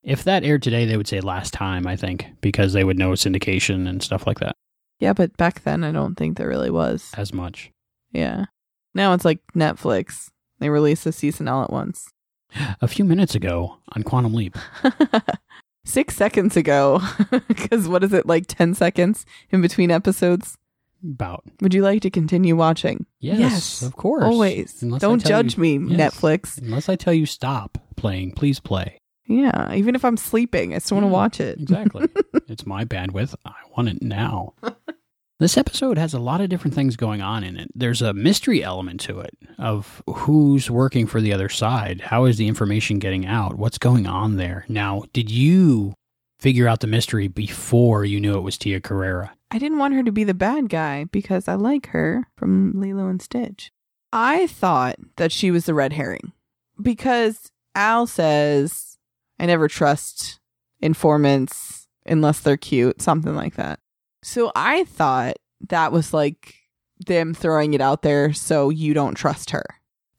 If 0.03 0.23
that 0.23 0.43
aired 0.43 0.63
today, 0.63 0.85
they 0.85 0.97
would 0.97 1.07
say 1.07 1.21
last 1.21 1.53
time, 1.53 1.85
I 1.85 1.95
think, 1.95 2.25
because 2.41 2.73
they 2.73 2.83
would 2.83 2.97
know 2.97 3.11
syndication 3.11 3.87
and 3.87 4.01
stuff 4.01 4.25
like 4.25 4.39
that 4.39 4.55
Yeah, 4.99 5.13
but 5.13 5.37
back 5.37 5.63
then 5.63 5.83
I 5.83 5.91
don't 5.91 6.15
think 6.15 6.37
there 6.37 6.47
really 6.47 6.71
was. 6.71 7.11
as 7.15 7.33
much. 7.33 7.71
Yeah. 8.11 8.45
Now 8.95 9.13
it's 9.13 9.25
like 9.25 9.39
Netflix. 9.55 10.29
They 10.59 10.69
release 10.69 11.05
a 11.05 11.11
season 11.11 11.47
all 11.47 11.63
at 11.63 11.71
once. 11.71 12.09
A 12.81 12.87
few 12.87 13.05
minutes 13.05 13.35
ago 13.35 13.77
on 13.95 14.03
Quantum 14.03 14.33
Leap, 14.33 14.57
Six 15.85 16.15
seconds 16.15 16.55
ago, 16.57 17.01
because 17.47 17.87
what 17.87 18.03
is 18.03 18.13
it, 18.13 18.27
like 18.27 18.45
10 18.47 18.75
seconds 18.75 19.25
in 19.51 19.61
between 19.61 19.89
episodes? 19.89 20.57
About 21.03 21.43
Would 21.61 21.73
you 21.73 21.81
like 21.81 22.01
to 22.03 22.09
continue 22.09 22.55
watching? 22.55 23.05
yes, 23.19 23.81
of 23.81 23.95
course, 23.95 24.23
Always. 24.23 24.81
Unless 24.83 25.01
Don't 25.01 25.25
judge 25.25 25.57
you- 25.57 25.79
me, 25.79 25.95
yes. 25.95 26.13
Netflix. 26.15 26.61
Unless 26.61 26.89
I 26.89 26.95
tell 26.95 27.13
you 27.13 27.25
stop 27.25 27.77
playing, 27.95 28.33
please 28.33 28.59
play. 28.59 28.97
Yeah, 29.27 29.73
even 29.73 29.95
if 29.95 30.03
I'm 30.03 30.17
sleeping, 30.17 30.73
I 30.75 30.79
still 30.79 30.97
want 30.97 31.05
to 31.05 31.09
mm, 31.09 31.13
watch 31.13 31.39
it. 31.39 31.59
Exactly. 31.59 32.07
it's 32.47 32.65
my 32.65 32.83
bandwidth. 32.85 33.33
I 33.45 33.53
want 33.75 33.87
it 33.89 34.01
now. 34.01 34.53
this 35.39 35.57
episode 35.57 35.97
has 35.97 36.13
a 36.13 36.19
lot 36.19 36.41
of 36.41 36.49
different 36.49 36.73
things 36.75 36.95
going 36.97 37.21
on 37.21 37.43
in 37.43 37.55
it. 37.57 37.69
There's 37.73 38.01
a 38.01 38.13
mystery 38.13 38.61
element 38.63 38.99
to 39.01 39.21
it 39.21 39.35
of 39.57 40.03
who's 40.07 40.69
working 40.69 41.07
for 41.07 41.21
the 41.21 41.31
other 41.33 41.49
side. 41.49 42.01
How 42.01 42.25
is 42.25 42.37
the 42.37 42.47
information 42.47 42.99
getting 42.99 43.25
out? 43.25 43.55
What's 43.55 43.77
going 43.77 44.05
on 44.05 44.35
there? 44.37 44.65
Now, 44.67 45.03
did 45.13 45.31
you 45.31 45.93
figure 46.39 46.67
out 46.67 46.81
the 46.81 46.87
mystery 46.87 47.27
before 47.27 48.03
you 48.03 48.19
knew 48.19 48.35
it 48.35 48.41
was 48.41 48.57
Tia 48.57 48.81
Carrere? 48.81 49.31
I 49.51 49.59
didn't 49.59 49.79
want 49.79 49.93
her 49.95 50.03
to 50.03 50.13
be 50.13 50.23
the 50.23 50.33
bad 50.33 50.69
guy 50.69 51.03
because 51.03 51.49
I 51.49 51.55
like 51.55 51.87
her 51.87 52.25
from 52.37 52.79
Lilo 52.79 53.07
and 53.07 53.21
Stitch. 53.21 53.71
I 54.13 54.47
thought 54.47 54.95
that 55.17 55.33
she 55.33 55.51
was 55.51 55.65
the 55.65 55.73
red 55.73 55.91
herring 55.93 56.31
because 56.81 57.51
Al 57.75 58.07
says, 58.07 58.97
I 59.39 59.45
never 59.45 59.67
trust 59.67 60.39
informants 60.79 61.87
unless 62.05 62.39
they're 62.39 62.55
cute, 62.55 63.01
something 63.01 63.35
like 63.35 63.55
that. 63.55 63.79
So 64.23 64.53
I 64.55 64.85
thought 64.85 65.35
that 65.67 65.91
was 65.91 66.13
like 66.13 66.55
them 67.05 67.33
throwing 67.33 67.73
it 67.73 67.81
out 67.81 68.03
there 68.03 68.31
so 68.31 68.69
you 68.69 68.93
don't 68.93 69.15
trust 69.15 69.49
her. 69.51 69.63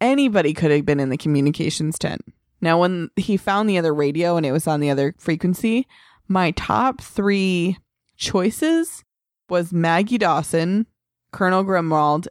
Anybody 0.01 0.53
could 0.53 0.71
have 0.71 0.85
been 0.85 1.01
in 1.01 1.09
the 1.09 1.17
communications 1.17 1.99
tent. 1.99 2.23
Now, 2.61 2.79
when 2.81 3.11
he 3.17 3.37
found 3.37 3.69
the 3.69 3.79
other 3.79 3.95
radio 3.95 4.37
and 4.37 4.45
it 4.45 4.53
was 4.53 4.67
on 4.67 4.81
the 4.81 4.91
other 4.91 5.15
frequency, 5.19 5.87
my 6.29 6.51
top 6.53 7.01
three 7.01 7.79
choices 8.17 9.05
was 9.53 9.71
Maggie 9.71 10.19
Dawson, 10.19 10.87
Colonel 11.31 11.63
Grimwald, 11.63 12.27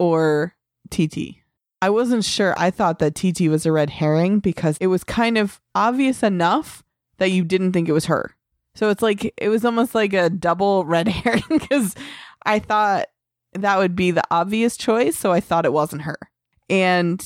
or 0.00 0.56
TT. 0.90 1.36
I 1.80 1.88
wasn't 1.88 2.24
sure. 2.24 2.52
I 2.58 2.70
thought 2.70 2.98
that 2.98 3.14
TT 3.14 3.42
was 3.42 3.64
a 3.64 3.70
red 3.70 3.90
herring 3.90 4.40
because 4.40 4.76
it 4.78 4.88
was 4.88 5.04
kind 5.04 5.38
of 5.38 5.60
obvious 5.76 6.22
enough 6.22 6.82
that 7.18 7.30
you 7.30 7.44
didn't 7.44 7.72
think 7.72 7.88
it 7.88 7.92
was 7.92 8.06
her. 8.06 8.34
So 8.74 8.90
it's 8.90 9.02
like 9.02 9.32
it 9.36 9.48
was 9.48 9.64
almost 9.64 9.94
like 9.94 10.12
a 10.14 10.28
double 10.28 10.84
red 10.84 11.06
herring 11.22 11.44
because 11.48 11.94
I 12.44 12.58
thought 12.58 13.06
that 13.52 13.78
would 13.78 13.94
be 13.94 14.10
the 14.10 14.24
obvious 14.32 14.76
choice, 14.76 15.16
so 15.16 15.30
I 15.30 15.38
thought 15.38 15.66
it 15.66 15.72
wasn't 15.72 16.02
her. 16.02 16.18
And 16.68 17.24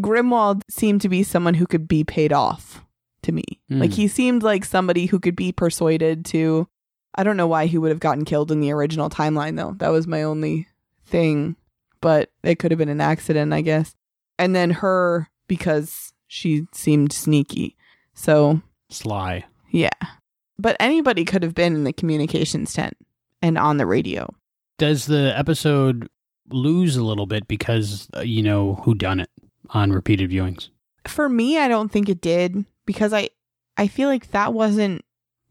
Grimwald 0.00 0.62
seemed 0.68 1.00
to 1.00 1.08
be 1.08 1.22
someone 1.22 1.54
who 1.54 1.66
could 1.66 1.88
be 1.88 2.04
paid 2.04 2.32
off 2.32 2.84
to 3.22 3.32
me. 3.32 3.44
Hmm. 3.68 3.80
Like 3.80 3.92
he 3.92 4.06
seemed 4.06 4.42
like 4.42 4.66
somebody 4.66 5.06
who 5.06 5.18
could 5.18 5.36
be 5.36 5.50
persuaded 5.50 6.26
to 6.26 6.68
I 7.14 7.24
don't 7.24 7.36
know 7.36 7.46
why 7.46 7.66
he 7.66 7.78
would 7.78 7.90
have 7.90 8.00
gotten 8.00 8.24
killed 8.24 8.50
in 8.50 8.60
the 8.60 8.72
original 8.72 9.10
timeline 9.10 9.56
though. 9.56 9.74
That 9.78 9.90
was 9.90 10.06
my 10.06 10.22
only 10.22 10.68
thing. 11.06 11.56
But 12.00 12.30
it 12.42 12.58
could 12.58 12.70
have 12.72 12.78
been 12.78 12.88
an 12.88 13.00
accident, 13.00 13.52
I 13.52 13.60
guess. 13.60 13.94
And 14.38 14.56
then 14.56 14.70
her 14.70 15.28
because 15.46 16.12
she 16.26 16.66
seemed 16.72 17.12
sneaky. 17.12 17.76
So, 18.14 18.60
Sly. 18.90 19.44
yeah. 19.70 19.90
But 20.58 20.76
anybody 20.80 21.24
could 21.24 21.42
have 21.42 21.54
been 21.54 21.74
in 21.74 21.84
the 21.84 21.92
communications 21.92 22.72
tent 22.72 22.96
and 23.40 23.58
on 23.58 23.76
the 23.76 23.86
radio. 23.86 24.34
Does 24.78 25.06
the 25.06 25.36
episode 25.36 26.08
lose 26.50 26.96
a 26.96 27.04
little 27.04 27.26
bit 27.26 27.46
because 27.48 28.08
uh, 28.16 28.20
you 28.20 28.42
know 28.42 28.76
who 28.84 28.94
done 28.94 29.20
it 29.20 29.30
on 29.70 29.92
repeated 29.92 30.30
viewings? 30.30 30.68
For 31.06 31.28
me, 31.28 31.58
I 31.58 31.68
don't 31.68 31.90
think 31.90 32.08
it 32.08 32.20
did 32.20 32.64
because 32.86 33.12
I 33.12 33.30
I 33.76 33.88
feel 33.88 34.08
like 34.08 34.30
that 34.30 34.52
wasn't 34.52 35.04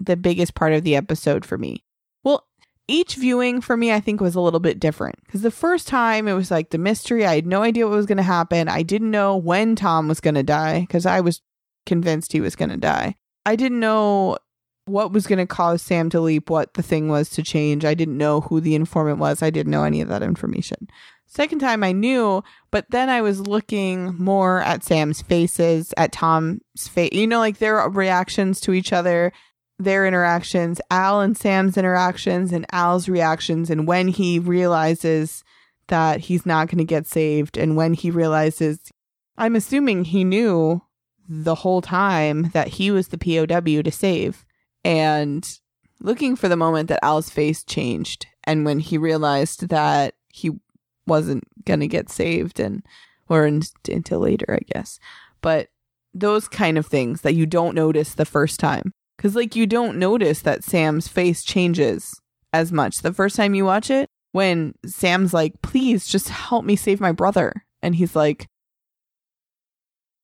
the 0.06 0.18
biggest 0.18 0.56
part 0.56 0.74
of 0.74 0.84
the 0.84 0.96
episode 0.96 1.46
for 1.46 1.58
me. 1.58 1.84
Well, 2.24 2.48
each 2.88 3.16
viewing 3.16 3.62
for 3.62 3.78
me, 3.78 3.92
I 3.92 4.00
think, 4.00 4.20
was 4.20 4.36
a 4.36 4.42
little 4.42 4.60
bit 4.60 4.80
different. 4.80 5.16
Because 5.26 5.42
the 5.42 5.52
first 5.52 5.88
time 5.88 6.28
it 6.28 6.34
was 6.34 6.52
like 6.52 6.70
the 6.70 6.78
mystery. 6.78 7.26
I 7.26 7.36
had 7.36 7.46
no 7.46 7.64
idea 7.64 7.88
what 7.88 7.96
was 7.96 8.06
going 8.06 8.18
to 8.18 8.24
happen. 8.24 8.68
I 8.68 8.84
didn't 8.84 9.12
know 9.12 9.38
when 9.38 9.76
Tom 9.76 10.08
was 10.08 10.20
going 10.20 10.36
to 10.36 10.44
die 10.44 10.82
because 10.82 11.06
I 11.06 11.22
was 11.22 11.42
convinced 11.86 12.34
he 12.34 12.42
was 12.42 12.56
going 12.56 12.70
to 12.70 12.78
die. 12.78 13.16
I 13.46 13.56
didn't 13.56 13.80
know 13.80 14.38
what 14.86 15.14
was 15.14 15.28
going 15.28 15.40
to 15.40 15.46
cause 15.46 15.82
Sam 15.82 16.10
to 16.10 16.20
leap, 16.20 16.50
what 16.50 16.74
the 16.74 16.84
thing 16.84 17.08
was 17.08 17.30
to 17.32 17.44
change. 17.44 17.86
I 17.86 17.94
didn't 17.94 18.18
know 18.18 18.42
who 18.42 18.60
the 18.60 18.76
informant 18.76 19.20
was. 19.20 19.42
I 19.42 19.50
didn't 19.50 19.72
know 19.72 19.84
any 19.84 20.02
of 20.02 20.10
that 20.10 20.24
information. 20.24 20.90
Second 21.28 21.60
time 21.60 21.82
I 21.82 21.94
knew, 21.94 22.44
but 22.72 22.86
then 22.90 23.10
I 23.10 23.22
was 23.22 23.48
looking 23.48 24.18
more 24.18 24.60
at 24.62 24.84
Sam's 24.84 25.22
faces, 25.22 25.94
at 25.96 26.12
Tom's 26.12 26.60
face, 26.90 27.14
you 27.14 27.26
know, 27.26 27.40
like 27.40 27.60
their 27.60 27.78
reactions 27.88 28.60
to 28.62 28.74
each 28.74 28.92
other, 28.92 29.32
their 29.84 30.06
interactions, 30.06 30.80
Al 30.90 31.22
and 31.22 31.38
Sam's 31.38 31.78
interactions, 31.78 32.52
and 32.52 32.66
Al's 32.72 33.10
reactions, 33.10 33.70
and 33.70 33.88
when 33.88 34.08
he 34.08 34.40
realizes 34.40 35.44
that 35.88 36.22
he's 36.22 36.46
not 36.46 36.68
going 36.68 36.78
to 36.78 36.84
get 36.84 37.08
saved, 37.08 37.58
and 37.58 37.76
when 37.76 37.94
he 37.94 38.12
realizes, 38.12 38.80
I'm 39.38 39.56
assuming 39.56 40.06
he 40.06 40.24
knew 40.24 40.82
the 41.28 41.56
whole 41.56 41.82
time 41.82 42.50
that 42.54 42.70
he 42.70 42.92
was 42.92 43.10
the 43.10 43.18
POW 43.18 43.82
to 43.82 43.92
save, 43.92 44.46
and 44.84 45.60
looking 46.00 46.36
for 46.36 46.48
the 46.48 46.56
moment 46.56 46.90
that 46.90 47.04
Al's 47.04 47.30
face 47.30 47.64
changed, 47.64 48.28
and 48.44 48.66
when 48.66 48.80
he 48.80 48.98
realized 48.98 49.70
that 49.70 50.16
he 50.28 50.52
wasn't 51.08 51.44
gonna 51.66 51.88
get 51.88 52.10
saved 52.10 52.60
and 52.60 52.84
or 53.28 53.46
in, 53.46 53.62
until 53.88 54.20
later 54.20 54.46
i 54.50 54.60
guess. 54.74 55.00
But 55.42 55.70
those 56.14 56.48
kind 56.48 56.78
of 56.78 56.86
things 56.86 57.22
that 57.22 57.34
you 57.34 57.46
don't 57.46 57.76
notice 57.76 58.14
the 58.14 58.26
first 58.26 58.60
time 58.60 58.94
because 59.22 59.36
like 59.36 59.56
you 59.56 59.68
don't 59.68 60.00
notice 60.00 60.42
that 60.42 60.64
sam's 60.64 61.08
face 61.08 61.44
changes 61.44 62.20
as 62.54 62.72
much. 62.72 63.04
The 63.04 63.14
first 63.14 63.36
time 63.36 63.54
you 63.54 63.66
watch 63.66 63.92
it 63.92 64.10
when 64.32 64.74
sam's 64.84 65.32
like 65.32 65.62
please 65.62 66.08
just 66.08 66.28
help 66.30 66.66
me 66.66 66.76
save 66.76 67.00
my 67.00 67.12
brother 67.12 67.54
and 67.84 67.94
he's 67.94 68.16
like 68.16 68.48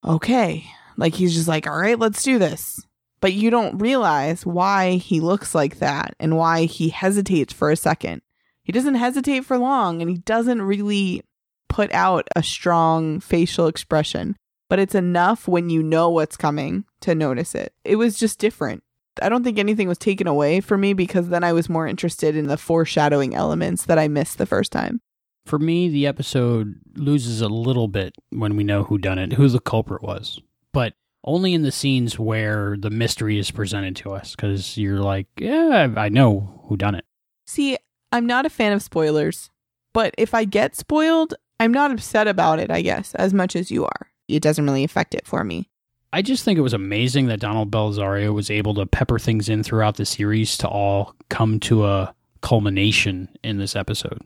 okay. 0.03 0.65
Like 0.97 1.13
he's 1.13 1.35
just 1.35 1.47
like 1.47 1.67
all 1.67 1.77
right 1.77 1.99
let's 1.99 2.23
do 2.23 2.39
this. 2.39 2.79
But 3.21 3.33
you 3.33 3.51
don't 3.51 3.77
realize 3.77 4.47
why 4.47 4.93
he 4.93 5.19
looks 5.19 5.53
like 5.53 5.77
that 5.77 6.15
and 6.19 6.35
why 6.35 6.65
he 6.65 6.89
hesitates 6.89 7.53
for 7.53 7.69
a 7.69 7.75
second. 7.75 8.23
He 8.63 8.71
doesn't 8.71 8.95
hesitate 8.95 9.45
for 9.45 9.59
long 9.59 10.01
and 10.01 10.09
he 10.09 10.17
doesn't 10.17 10.61
really 10.63 11.21
put 11.69 11.93
out 11.93 12.27
a 12.35 12.41
strong 12.41 13.19
facial 13.19 13.67
expression, 13.67 14.35
but 14.69 14.79
it's 14.79 14.95
enough 14.95 15.47
when 15.47 15.69
you 15.69 15.83
know 15.83 16.09
what's 16.09 16.35
coming 16.35 16.85
to 17.01 17.13
notice 17.13 17.53
it. 17.53 17.73
It 17.83 17.97
was 17.97 18.17
just 18.17 18.39
different. 18.39 18.83
I 19.21 19.29
don't 19.29 19.43
think 19.43 19.59
anything 19.59 19.87
was 19.87 19.97
taken 19.97 20.27
away 20.27 20.61
from 20.61 20.81
me 20.81 20.93
because 20.93 21.29
then 21.29 21.43
I 21.43 21.53
was 21.53 21.69
more 21.69 21.87
interested 21.87 22.35
in 22.35 22.47
the 22.47 22.57
foreshadowing 22.57 23.35
elements 23.35 23.85
that 23.85 23.99
I 23.99 24.07
missed 24.07 24.37
the 24.37 24.45
first 24.45 24.71
time. 24.71 25.01
For 25.45 25.59
me, 25.59 25.87
the 25.87 26.07
episode 26.07 26.75
loses 26.95 27.41
a 27.41 27.47
little 27.47 27.87
bit 27.87 28.13
when 28.31 28.57
we 28.57 28.63
know 28.63 28.83
who 28.83 28.97
done 28.97 29.17
it, 29.17 29.33
who 29.33 29.47
the 29.47 29.59
culprit 29.59 30.01
was. 30.01 30.41
But 30.73 30.93
only 31.23 31.53
in 31.53 31.61
the 31.61 31.71
scenes 31.71 32.19
where 32.19 32.75
the 32.77 32.89
mystery 32.89 33.39
is 33.39 33.51
presented 33.51 33.95
to 33.97 34.11
us 34.11 34.35
because 34.35 34.77
you're 34.77 34.99
like, 34.99 35.27
yeah, 35.37 35.93
I 35.95 36.09
know 36.09 36.63
who 36.67 36.77
done 36.77 36.95
it. 36.95 37.05
See, 37.45 37.77
I'm 38.11 38.25
not 38.25 38.45
a 38.45 38.49
fan 38.49 38.73
of 38.73 38.81
spoilers, 38.81 39.49
but 39.93 40.13
if 40.17 40.33
I 40.33 40.45
get 40.45 40.75
spoiled, 40.75 41.33
I'm 41.59 41.71
not 41.71 41.91
upset 41.91 42.27
about 42.27 42.59
it, 42.59 42.69
I 42.69 42.81
guess, 42.81 43.15
as 43.15 43.33
much 43.33 43.55
as 43.55 43.71
you 43.71 43.85
are. 43.85 44.11
It 44.27 44.41
doesn't 44.41 44.65
really 44.65 44.83
affect 44.83 45.15
it 45.15 45.25
for 45.25 45.43
me. 45.43 45.69
I 46.13 46.21
just 46.21 46.43
think 46.43 46.57
it 46.57 46.63
was 46.63 46.73
amazing 46.73 47.27
that 47.27 47.39
Donald 47.39 47.69
Bellisario 47.69 48.33
was 48.33 48.49
able 48.49 48.73
to 48.75 48.85
pepper 48.85 49.19
things 49.19 49.49
in 49.49 49.63
throughout 49.63 49.97
the 49.97 50.05
series 50.05 50.57
to 50.59 50.67
all 50.67 51.15
come 51.29 51.59
to 51.61 51.85
a 51.85 52.15
culmination 52.41 53.29
in 53.43 53.57
this 53.57 53.75
episode. 53.75 54.21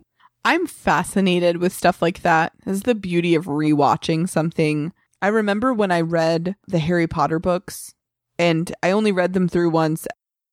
I'm 0.45 0.67
fascinated 0.67 1.57
with 1.57 1.73
stuff 1.73 2.01
like 2.01 2.21
that. 2.21 2.53
This 2.65 2.77
is 2.77 2.83
the 2.83 2.95
beauty 2.95 3.35
of 3.35 3.45
rewatching 3.45 4.29
something. 4.29 4.93
I 5.21 5.27
remember 5.27 5.73
when 5.73 5.91
I 5.91 6.01
read 6.01 6.55
the 6.67 6.79
Harry 6.79 7.07
Potter 7.07 7.39
books, 7.39 7.93
and 8.39 8.73
I 8.81 8.91
only 8.91 9.11
read 9.11 9.33
them 9.33 9.47
through 9.47 9.69
once 9.69 10.07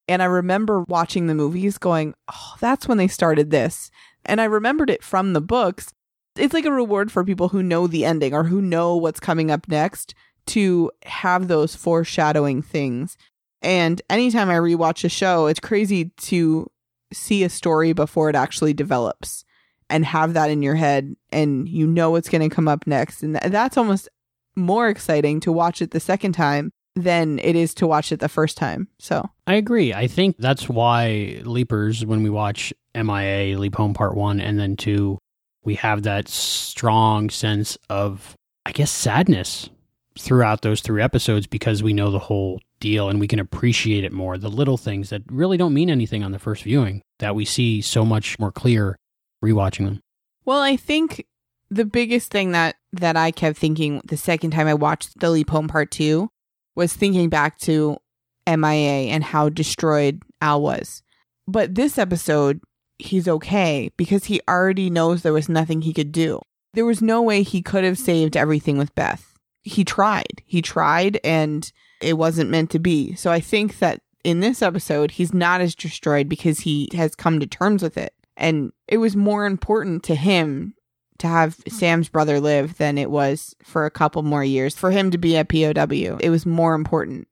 and 0.08 0.22
I 0.22 0.26
remember 0.26 0.80
watching 0.88 1.26
the 1.26 1.34
movies 1.34 1.76
going, 1.76 2.14
oh, 2.32 2.54
that's 2.58 2.88
when 2.88 2.96
they 2.96 3.08
started 3.08 3.50
this. 3.50 3.90
And 4.24 4.40
I 4.40 4.44
remembered 4.44 4.88
it 4.88 5.04
from 5.04 5.34
the 5.34 5.40
books. 5.40 5.92
It's 6.36 6.54
like 6.54 6.64
a 6.64 6.72
reward 6.72 7.12
for 7.12 7.24
people 7.24 7.50
who 7.50 7.62
know 7.62 7.86
the 7.86 8.04
ending 8.04 8.32
or 8.32 8.44
who 8.44 8.62
know 8.62 8.96
what's 8.96 9.20
coming 9.20 9.50
up 9.50 9.68
next 9.68 10.14
to 10.48 10.90
have 11.04 11.48
those 11.48 11.74
foreshadowing 11.74 12.62
things. 12.62 13.16
And 13.62 14.00
anytime 14.08 14.50
I 14.50 14.54
rewatch 14.54 15.04
a 15.04 15.08
show, 15.08 15.46
it's 15.46 15.60
crazy 15.60 16.10
to 16.18 16.70
see 17.12 17.44
a 17.44 17.48
story 17.48 17.92
before 17.92 18.28
it 18.28 18.36
actually 18.36 18.74
develops 18.74 19.44
and 19.90 20.04
have 20.04 20.34
that 20.34 20.50
in 20.50 20.62
your 20.62 20.74
head 20.74 21.14
and 21.32 21.68
you 21.68 21.86
know 21.86 22.10
what's 22.10 22.28
going 22.28 22.48
to 22.48 22.54
come 22.54 22.68
up 22.68 22.86
next. 22.86 23.22
And 23.22 23.36
that's 23.36 23.76
almost 23.76 24.08
more 24.54 24.88
exciting 24.88 25.40
to 25.40 25.52
watch 25.52 25.80
it 25.80 25.92
the 25.92 26.00
second 26.00 26.32
time 26.32 26.70
than 26.94 27.38
it 27.38 27.56
is 27.56 27.74
to 27.74 27.86
watch 27.86 28.12
it 28.12 28.20
the 28.20 28.28
first 28.28 28.56
time. 28.56 28.88
So 28.98 29.28
I 29.46 29.54
agree. 29.54 29.94
I 29.94 30.06
think 30.08 30.36
that's 30.38 30.68
why 30.68 31.40
Leapers, 31.44 32.04
when 32.04 32.22
we 32.22 32.30
watch 32.30 32.72
MIA, 32.94 33.58
Leap 33.58 33.76
Home 33.76 33.94
Part 33.94 34.16
1 34.16 34.40
and 34.40 34.58
then 34.58 34.76
2, 34.76 35.18
we 35.64 35.76
have 35.76 36.02
that 36.02 36.28
strong 36.28 37.30
sense 37.30 37.78
of, 37.88 38.34
I 38.66 38.72
guess, 38.72 38.90
sadness 38.90 39.70
throughout 40.18 40.62
those 40.62 40.80
three 40.80 41.02
episodes 41.02 41.46
because 41.46 41.82
we 41.82 41.92
know 41.92 42.10
the 42.10 42.18
whole 42.18 42.60
deal 42.80 43.08
and 43.08 43.20
we 43.20 43.28
can 43.28 43.38
appreciate 43.38 44.04
it 44.04 44.12
more. 44.12 44.38
The 44.38 44.50
little 44.50 44.76
things 44.76 45.10
that 45.10 45.22
really 45.30 45.56
don't 45.56 45.74
mean 45.74 45.90
anything 45.90 46.22
on 46.22 46.32
the 46.32 46.38
first 46.38 46.62
viewing 46.62 47.02
that 47.18 47.34
we 47.34 47.44
see 47.44 47.80
so 47.80 48.04
much 48.04 48.38
more 48.38 48.52
clear 48.52 48.98
rewatching 49.44 49.84
them. 49.84 50.00
Well, 50.44 50.60
I 50.60 50.76
think 50.76 51.26
the 51.70 51.84
biggest 51.84 52.30
thing 52.30 52.52
that 52.52 52.76
that 52.92 53.16
I 53.16 53.30
kept 53.30 53.58
thinking 53.58 54.00
the 54.04 54.16
second 54.16 54.52
time 54.52 54.66
I 54.66 54.74
watched 54.74 55.18
The 55.20 55.30
Leap 55.30 55.50
Home 55.50 55.68
Part 55.68 55.90
2 55.90 56.28
was 56.74 56.94
thinking 56.94 57.28
back 57.28 57.58
to 57.60 57.98
MIA 58.46 59.12
and 59.12 59.22
how 59.22 59.48
destroyed 59.48 60.22
Al 60.40 60.62
was. 60.62 61.02
But 61.46 61.74
this 61.74 61.98
episode, 61.98 62.60
he's 62.98 63.28
okay 63.28 63.90
because 63.96 64.24
he 64.24 64.40
already 64.48 64.88
knows 64.88 65.22
there 65.22 65.32
was 65.32 65.48
nothing 65.48 65.82
he 65.82 65.92
could 65.92 66.12
do. 66.12 66.40
There 66.74 66.86
was 66.86 67.02
no 67.02 67.20
way 67.20 67.42
he 67.42 67.62
could 67.62 67.84
have 67.84 67.98
saved 67.98 68.36
everything 68.36 68.78
with 68.78 68.94
Beth. 68.94 69.34
He 69.62 69.84
tried. 69.84 70.42
He 70.46 70.62
tried 70.62 71.20
and 71.24 71.70
it 72.00 72.14
wasn't 72.14 72.50
meant 72.50 72.70
to 72.70 72.78
be. 72.78 73.14
So 73.14 73.30
I 73.30 73.40
think 73.40 73.78
that 73.78 74.00
in 74.24 74.40
this 74.40 74.62
episode, 74.62 75.12
he's 75.12 75.34
not 75.34 75.60
as 75.60 75.74
destroyed 75.74 76.28
because 76.28 76.60
he 76.60 76.88
has 76.94 77.14
come 77.14 77.40
to 77.40 77.46
terms 77.46 77.82
with 77.82 77.96
it. 77.96 78.14
And 78.36 78.72
it 78.86 78.98
was 78.98 79.16
more 79.16 79.46
important 79.46 80.02
to 80.04 80.14
him 80.14 80.74
to 81.18 81.26
have 81.26 81.56
Sam's 81.68 82.08
brother 82.08 82.40
live 82.40 82.78
than 82.78 82.96
it 82.98 83.10
was 83.10 83.54
for 83.62 83.84
a 83.84 83.90
couple 83.90 84.22
more 84.22 84.44
years. 84.44 84.76
For 84.76 84.90
him 84.92 85.10
to 85.10 85.18
be 85.18 85.36
a 85.36 85.44
POW, 85.44 86.18
it 86.20 86.30
was 86.30 86.46
more 86.46 86.74
important 86.74 87.26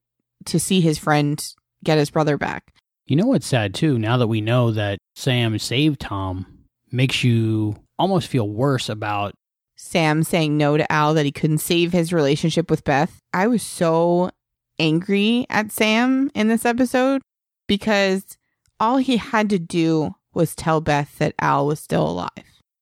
to 0.46 0.58
see 0.58 0.80
his 0.80 0.98
friend 0.98 1.44
get 1.84 1.98
his 1.98 2.10
brother 2.10 2.36
back. 2.36 2.72
You 3.06 3.14
know 3.14 3.26
what's 3.26 3.46
sad 3.46 3.74
too? 3.74 3.98
Now 3.98 4.16
that 4.16 4.26
we 4.26 4.40
know 4.40 4.72
that 4.72 4.98
Sam 5.14 5.56
saved 5.58 6.00
Tom, 6.00 6.46
makes 6.90 7.22
you 7.22 7.76
almost 7.98 8.28
feel 8.28 8.48
worse 8.48 8.88
about 8.88 9.34
Sam 9.76 10.22
saying 10.22 10.56
no 10.56 10.76
to 10.76 10.90
Al 10.90 11.14
that 11.14 11.26
he 11.26 11.32
couldn't 11.32 11.58
save 11.58 11.92
his 11.92 12.12
relationship 12.12 12.70
with 12.70 12.84
Beth. 12.84 13.20
I 13.32 13.46
was 13.46 13.62
so 13.62 14.30
angry 14.78 15.46
at 15.48 15.70
Sam 15.70 16.30
in 16.34 16.48
this 16.48 16.64
episode 16.64 17.22
because 17.66 18.36
all 18.80 18.96
he 18.96 19.18
had 19.18 19.50
to 19.50 19.58
do 19.58 20.14
was 20.34 20.54
tell 20.54 20.80
Beth 20.80 21.18
that 21.18 21.34
Al 21.38 21.66
was 21.66 21.80
still 21.80 22.08
alive. 22.08 22.30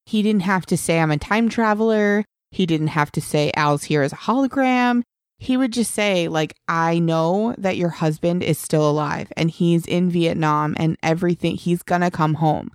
He 0.06 0.22
didn't 0.22 0.42
have 0.42 0.66
to 0.66 0.76
say, 0.76 1.00
I'm 1.00 1.10
a 1.10 1.18
time 1.18 1.48
traveler. 1.48 2.24
He 2.50 2.66
didn't 2.66 2.88
have 2.88 3.10
to 3.12 3.20
say, 3.20 3.50
Al's 3.56 3.84
here 3.84 4.02
as 4.02 4.12
a 4.12 4.16
hologram. 4.16 5.02
He 5.38 5.56
would 5.56 5.72
just 5.72 5.92
say, 5.92 6.28
like, 6.28 6.54
I 6.68 6.98
know 6.98 7.54
that 7.58 7.76
your 7.76 7.88
husband 7.88 8.42
is 8.42 8.58
still 8.58 8.88
alive 8.88 9.32
and 9.36 9.50
he's 9.50 9.86
in 9.86 10.10
Vietnam 10.10 10.74
and 10.78 10.96
everything, 11.02 11.56
he's 11.56 11.82
gonna 11.82 12.10
come 12.10 12.34
home. 12.34 12.70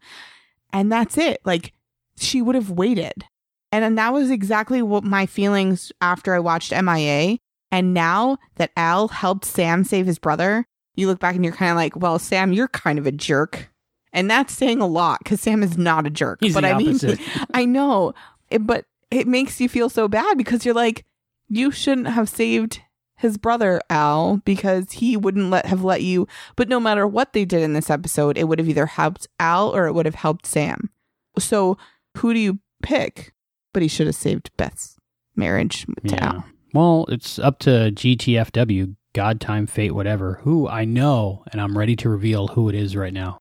And 0.74 0.92
that's 0.92 1.18
it. 1.18 1.40
Like, 1.46 1.74
she 2.18 2.42
would 2.42 2.56
have 2.56 2.70
waited. 2.70 3.26
And, 3.72 3.86
and 3.86 3.98
that 3.98 4.14
was 4.14 4.32
exactly 4.32 4.82
what 4.82 5.04
my 5.04 5.26
feelings 5.26 5.92
after 6.02 6.34
I 6.34 6.40
watched 6.40 6.72
MIA. 6.72 7.38
And 7.72 7.94
now 7.94 8.38
that 8.56 8.72
Al 8.76 9.10
helped 9.10 9.46
Sam 9.46 9.84
save 9.84 10.08
his 10.08 10.20
brother, 10.20 10.66
you 10.96 11.08
look 11.08 11.20
back 11.20 11.36
and 11.36 11.44
you're 11.44 11.54
kind 11.54 11.72
of 11.72 11.78
like, 11.78 11.96
well, 11.96 12.18
Sam, 12.20 12.52
you're 12.52 12.68
kind 12.68 12.98
of 12.98 13.06
a 13.06 13.12
jerk. 13.12 13.70
And 14.12 14.30
that's 14.30 14.54
saying 14.54 14.82
a 14.82 14.88
lot 14.88 15.20
because 15.24 15.40
Sam 15.40 15.62
is 15.62 15.78
not 15.78 16.08
a 16.08 16.10
jerk. 16.10 16.40
He's 16.42 16.54
but 16.54 16.62
the 16.62 16.70
I 16.70 16.78
mean, 16.78 16.90
opposite. 16.90 17.20
I 17.54 17.66
know, 17.66 18.14
it, 18.50 18.66
but 18.66 18.86
it 19.12 19.28
makes 19.28 19.62
you 19.62 19.70
feel 19.70 19.90
so 19.90 20.08
bad 20.08 20.38
because 20.38 20.66
you're 20.66 20.74
like, 20.74 21.06
you 21.48 21.72
shouldn't 21.72 22.08
have 22.08 22.28
saved 22.28 22.82
his 23.16 23.38
brother 23.38 23.82
Al 23.90 24.38
because 24.46 24.94
he 24.94 25.18
wouldn't 25.18 25.50
let 25.50 25.66
have 25.66 25.84
let 25.84 26.02
you. 26.02 26.28
But 26.56 26.70
no 26.70 26.80
matter 26.80 27.06
what 27.06 27.34
they 27.34 27.46
did 27.46 27.62
in 27.62 27.74
this 27.74 27.90
episode, 27.90 28.38
it 28.38 28.46
would 28.46 28.60
have 28.60 28.70
either 28.70 28.86
helped 28.86 29.28
Al 29.40 29.76
or 29.76 29.88
it 29.88 29.94
would 29.94 30.06
have 30.06 30.16
helped 30.16 30.46
Sam. 30.46 30.90
So 31.38 31.78
who 32.18 32.34
do 32.34 32.40
you 32.40 32.60
pick? 32.82 33.34
But 33.74 33.82
he 33.84 33.88
should 33.88 34.08
have 34.08 34.16
saved 34.16 34.50
Beth's 34.58 34.96
marriage 35.36 35.86
to 35.86 36.16
Yeah. 36.16 36.26
Al. 36.34 36.46
Well, 36.74 37.06
it's 37.10 37.40
up 37.40 37.60
to 37.60 37.92
GTFW, 37.92 38.96
God, 39.14 39.40
Time, 39.42 39.66
Fate, 39.68 39.94
whatever, 39.96 40.40
who 40.44 40.68
I 40.68 40.86
know, 40.86 41.44
and 41.52 41.60
I'm 41.62 41.78
ready 41.78 41.96
to 41.98 42.10
reveal 42.10 42.50
who 42.50 42.70
it 42.70 42.76
is 42.76 42.96
right 42.96 43.14
now. 43.14 43.38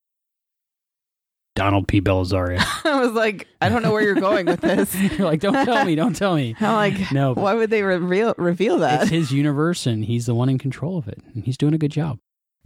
Donald 1.55 1.89
P. 1.89 2.01
Bellisario. 2.01 2.63
I 2.85 3.01
was 3.01 3.13
like, 3.13 3.49
I 3.61 3.69
don't 3.69 3.83
know 3.83 3.91
where 3.93 4.03
you're 4.03 4.15
going 4.15 4.47
with 4.47 4.61
this. 4.61 4.95
You're 5.19 5.27
like, 5.27 5.41
don't 5.41 5.65
tell 5.65 5.85
me, 5.85 5.97
don't 5.97 6.15
tell 6.15 6.37
me. 6.37 6.55
I'm 6.61 6.73
like, 6.75 7.11
No, 7.13 7.35
why 7.35 7.55
would 7.55 7.69
they 7.71 7.83
reveal 7.83 8.35
reveal 8.39 8.79
that? 8.79 9.03
It's 9.03 9.11
his 9.11 9.33
universe, 9.33 9.85
and 9.85 10.05
he's 10.05 10.27
the 10.27 10.35
one 10.37 10.49
in 10.49 10.59
control 10.59 10.99
of 10.99 11.09
it, 11.09 11.19
and 11.35 11.45
he's 11.45 11.59
doing 11.59 11.75
a 11.75 11.79
good 11.79 11.91
job. 11.91 12.19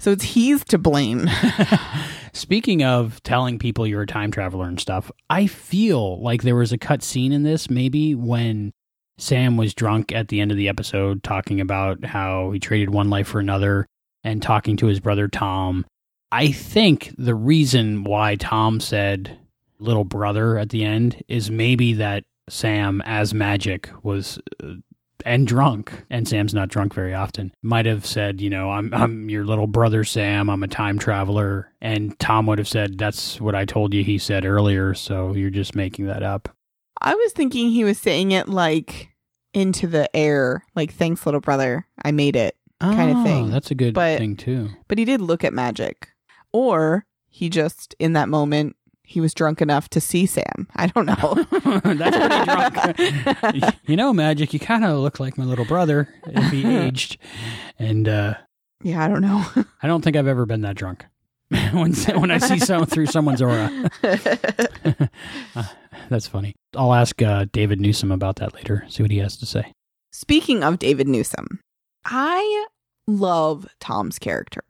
So 0.03 0.11
it's 0.11 0.25
he's 0.25 0.65
to 0.65 0.79
blame. 0.79 1.31
Speaking 2.33 2.83
of 2.83 3.23
telling 3.23 3.61
people 3.61 3.87
you're 3.87 4.03
a 4.03 4.07
time 4.07 4.33
traveler 4.33 4.67
and 4.67 4.81
stuff, 4.81 5.13
I 5.31 5.47
feel 5.47 6.21
like 6.21 6.43
there 6.43 6.57
was 6.57 6.73
a 6.73 6.79
cut 6.79 7.05
scene 7.05 7.31
in 7.31 7.45
this 7.45 7.71
maybe 7.71 8.17
when 8.17 8.73
Sam 9.17 9.57
was 9.57 9.75
drunk 9.75 10.11
at 10.11 10.27
the 10.27 10.41
end 10.41 10.51
of 10.51 10.57
the 10.57 10.69
episode 10.69 11.23
talking 11.23 11.61
about 11.61 12.05
how 12.05 12.51
he 12.51 12.59
traded 12.59 12.91
one 12.91 13.11
life 13.11 13.29
for 13.29 13.39
another 13.39 13.87
and 14.25 14.43
talking 14.43 14.77
to 14.79 14.87
his 14.87 14.99
brother 14.99 15.29
Tom. 15.29 15.87
I 16.33 16.51
think 16.51 17.15
the 17.17 17.37
reason 17.37 18.03
why 18.03 18.35
Tom 18.35 18.81
said 18.81 19.39
little 19.79 20.05
brother 20.05 20.59
at 20.59 20.71
the 20.71 20.83
end 20.83 21.23
is 21.29 21.49
maybe 21.49 21.93
that 21.93 22.25
Sam 22.49 23.03
as 23.03 23.33
magic 23.33 23.89
was 24.03 24.41
uh, 24.65 24.73
and 25.25 25.47
drunk 25.47 26.05
and 26.11 26.27
Sam's 26.29 26.55
not 26.55 26.69
drunk 26.69 26.95
very 26.95 27.15
often 27.15 27.53
might 27.63 27.87
have 27.87 28.05
said, 28.07 28.41
you 28.41 28.51
know, 28.51 28.71
I'm 28.71 28.93
I'm 28.95 29.29
your 29.31 29.45
little 29.45 29.67
brother 29.67 30.05
Sam, 30.05 30.49
I'm 30.51 30.63
a 30.63 30.69
time 30.69 30.99
traveler 30.99 31.73
and 31.81 32.19
Tom 32.19 32.47
would 32.47 32.59
have 32.59 32.69
said 32.69 32.99
that's 32.99 33.41
what 33.41 33.55
I 33.55 33.65
told 33.65 33.95
you 33.95 34.03
he 34.05 34.19
said 34.19 34.45
earlier, 34.45 34.95
so 34.95 35.33
you're 35.35 35.51
just 35.51 35.75
making 35.75 36.07
that 36.07 36.23
up. 36.23 36.49
I 37.01 37.15
was 37.15 37.33
thinking 37.33 37.71
he 37.71 37.85
was 37.85 37.99
saying 37.99 38.31
it 38.33 38.49
like 38.49 39.09
into 39.55 39.87
the 39.87 40.15
air, 40.17 40.65
like 40.75 40.93
thanks, 40.95 41.27
little 41.27 41.41
brother, 41.41 41.87
I 42.05 42.11
made 42.13 42.37
it, 42.37 42.57
kind 42.81 43.17
Oh, 43.17 43.19
of 43.21 43.27
thing. 43.27 43.51
That's 43.51 43.71
a 43.71 43.75
good 43.75 43.95
But- 43.95 44.19
thing 44.19 44.37
too. 44.37 44.69
But 44.89 44.99
he 44.99 45.05
did 45.05 45.21
look 45.21 45.45
at 45.45 45.53
magic, 45.53 46.09
or 46.53 47.07
he 47.29 47.49
just 47.49 47.95
in 47.99 48.13
that 48.15 48.29
moment 48.29 48.77
he 49.05 49.21
was 49.21 49.35
drunk 49.35 49.61
enough 49.61 49.89
to 49.91 50.01
see 50.01 50.27
Sam. 50.27 50.69
I 50.77 50.87
don't 50.87 51.07
know. 51.07 51.35
That's 51.85 52.17
pretty 52.17 53.61
drunk. 53.61 53.77
you 53.87 53.97
know, 53.97 54.13
Magic, 54.13 54.53
you 54.55 54.61
kind 54.61 54.85
of 54.85 54.99
look 54.99 55.21
like 55.21 55.37
my 55.37 55.45
little 55.45 55.65
brother 55.65 56.09
if 56.27 56.51
he 56.53 56.65
aged. 56.77 57.19
And 57.79 58.09
uh, 58.09 58.35
yeah, 58.83 59.05
I 59.05 59.09
don't 59.09 59.21
know. 59.23 59.45
I 59.83 59.87
don't 59.87 60.03
think 60.03 60.17
I've 60.17 60.29
ever 60.29 60.47
been 60.47 60.63
that 60.63 60.77
drunk. 60.77 61.05
when 61.51 61.93
when 61.95 62.31
I 62.31 62.39
see 62.39 62.59
someone 62.59 62.87
through 62.87 63.07
someone's 63.07 63.43
aura, 63.43 63.71
Uh, 65.55 65.65
that's 66.09 66.27
funny. 66.27 66.55
I'll 66.77 66.95
ask 66.95 67.21
uh, 67.21 67.45
David 67.53 67.81
Newsom 67.81 68.11
about 68.11 68.37
that 68.37 68.55
later. 68.55 68.85
See 68.89 69.03
what 69.03 69.11
he 69.11 69.19
has 69.19 69.37
to 69.39 69.47
say. 69.47 69.73
Speaking 70.13 70.63
of 70.65 70.79
David 70.79 71.09
Newsom, 71.09 71.61
I 72.05 72.67
love 73.07 73.67
Tom's 73.81 74.19
character. 74.19 74.63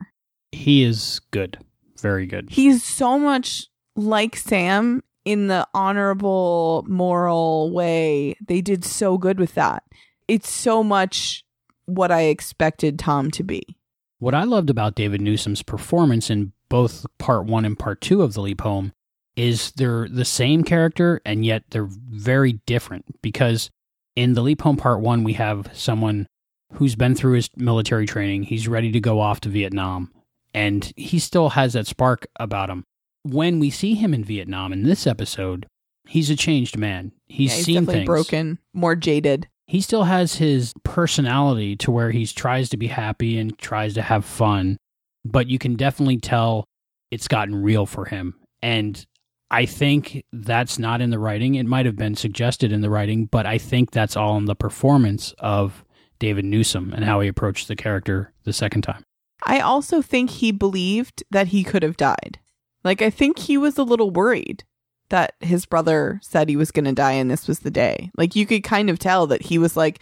He 0.50 0.82
is 0.82 1.20
good, 1.30 1.58
very 2.00 2.26
good. 2.26 2.50
He's 2.50 2.82
so 2.82 3.18
much 3.18 3.68
like 3.96 4.36
Sam 4.36 5.02
in 5.24 5.46
the 5.46 5.66
honorable, 5.74 6.84
moral 6.88 7.70
way. 7.72 8.34
They 8.44 8.60
did 8.60 8.84
so 8.84 9.18
good 9.18 9.38
with 9.38 9.54
that. 9.54 9.84
It's 10.28 10.50
so 10.50 10.82
much 10.82 11.44
what 11.86 12.10
I 12.10 12.22
expected 12.22 12.98
Tom 12.98 13.30
to 13.32 13.42
be. 13.42 13.76
What 14.18 14.34
I 14.34 14.44
loved 14.44 14.70
about 14.70 14.94
David 14.94 15.20
Newsom's 15.20 15.62
performance 15.62 16.30
in 16.30 16.52
both 16.68 17.06
part 17.18 17.44
one 17.44 17.64
and 17.64 17.78
part 17.78 18.00
two 18.00 18.22
of 18.22 18.34
The 18.34 18.40
Leap 18.40 18.60
Home 18.60 18.92
is 19.36 19.72
they're 19.72 20.08
the 20.08 20.24
same 20.24 20.62
character 20.62 21.20
and 21.24 21.44
yet 21.44 21.64
they're 21.70 21.88
very 21.88 22.54
different 22.66 23.20
because 23.20 23.70
in 24.14 24.34
The 24.34 24.42
Leap 24.42 24.62
Home 24.62 24.76
part 24.76 25.00
one, 25.00 25.24
we 25.24 25.32
have 25.34 25.70
someone 25.72 26.26
who's 26.74 26.94
been 26.94 27.14
through 27.14 27.34
his 27.34 27.50
military 27.56 28.06
training. 28.06 28.44
He's 28.44 28.68
ready 28.68 28.92
to 28.92 29.00
go 29.00 29.20
off 29.20 29.40
to 29.40 29.48
Vietnam 29.48 30.12
and 30.54 30.92
he 30.96 31.18
still 31.18 31.50
has 31.50 31.72
that 31.72 31.86
spark 31.86 32.26
about 32.36 32.70
him. 32.70 32.84
When 33.24 33.58
we 33.58 33.70
see 33.70 33.94
him 33.94 34.12
in 34.14 34.24
Vietnam 34.24 34.72
in 34.72 34.82
this 34.82 35.06
episode, 35.06 35.66
he's 36.06 36.30
a 36.30 36.36
changed 36.36 36.76
man. 36.76 37.12
He's, 37.26 37.50
Yeah, 37.50 37.56
he's 37.56 37.64
seen 37.66 37.74
definitely 37.74 37.94
things 37.94 38.06
broken, 38.06 38.58
more 38.72 38.96
jaded. 38.96 39.48
he 39.66 39.80
still 39.80 40.04
has 40.04 40.36
his 40.36 40.72
personality 40.84 41.76
to 41.76 41.90
where 41.90 42.10
he 42.10 42.26
tries 42.26 42.68
to 42.70 42.76
be 42.76 42.88
happy 42.88 43.38
and 43.38 43.56
tries 43.58 43.94
to 43.94 44.02
have 44.02 44.24
fun, 44.24 44.76
but 45.24 45.46
you 45.46 45.58
can 45.58 45.76
definitely 45.76 46.18
tell 46.18 46.64
it's 47.10 47.28
gotten 47.28 47.62
real 47.62 47.86
for 47.86 48.06
him. 48.06 48.34
And 48.62 49.04
I 49.50 49.66
think 49.66 50.24
that's 50.32 50.78
not 50.78 51.00
in 51.00 51.10
the 51.10 51.18
writing. 51.18 51.54
It 51.56 51.66
might 51.66 51.86
have 51.86 51.96
been 51.96 52.14
suggested 52.16 52.72
in 52.72 52.80
the 52.80 52.90
writing, 52.90 53.26
but 53.26 53.46
I 53.46 53.58
think 53.58 53.90
that's 53.90 54.16
all 54.16 54.36
in 54.38 54.46
the 54.46 54.54
performance 54.54 55.34
of 55.38 55.84
David 56.18 56.44
Newsom 56.44 56.92
and 56.94 57.04
how 57.04 57.20
he 57.20 57.28
approached 57.28 57.68
the 57.68 57.76
character 57.76 58.32
the 58.44 58.52
second 58.52 58.82
time. 58.82 59.04
I 59.44 59.60
also 59.60 60.00
think 60.02 60.30
he 60.30 60.52
believed 60.52 61.22
that 61.30 61.48
he 61.48 61.64
could 61.64 61.82
have 61.82 61.96
died. 61.96 62.38
Like, 62.84 63.02
I 63.02 63.10
think 63.10 63.38
he 63.38 63.56
was 63.56 63.78
a 63.78 63.84
little 63.84 64.10
worried 64.10 64.64
that 65.08 65.34
his 65.40 65.66
brother 65.66 66.18
said 66.22 66.48
he 66.48 66.56
was 66.56 66.70
going 66.70 66.86
to 66.86 66.92
die 66.92 67.12
and 67.12 67.30
this 67.30 67.46
was 67.46 67.60
the 67.60 67.70
day. 67.70 68.10
Like, 68.16 68.34
you 68.34 68.46
could 68.46 68.64
kind 68.64 68.88
of 68.90 68.98
tell 68.98 69.26
that 69.26 69.42
he 69.42 69.58
was 69.58 69.76
like, 69.76 70.00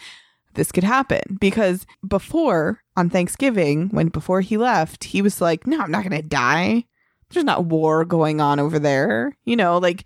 this 0.55 0.73
could 0.73 0.85
happen. 0.85 1.39
Because 1.41 1.87
before, 2.07 2.83
on 2.97 3.11
Thanksgiving, 3.11 3.89
when 3.91 4.09
before 4.09 4.41
he 4.41 4.57
left, 4.57 5.05
he 5.05 5.21
was 5.23 5.41
like, 5.41 5.67
no, 5.67 5.81
I'm 5.81 5.91
not 5.91 6.05
going 6.05 6.21
to 6.21 6.27
die. 6.27 6.85
There's 7.31 7.45
not 7.45 7.67
war 7.67 8.05
going 8.05 8.41
on 8.41 8.59
over 8.59 8.79
there. 8.79 9.37
You 9.45 9.57
know, 9.57 9.79
like, 9.79 10.05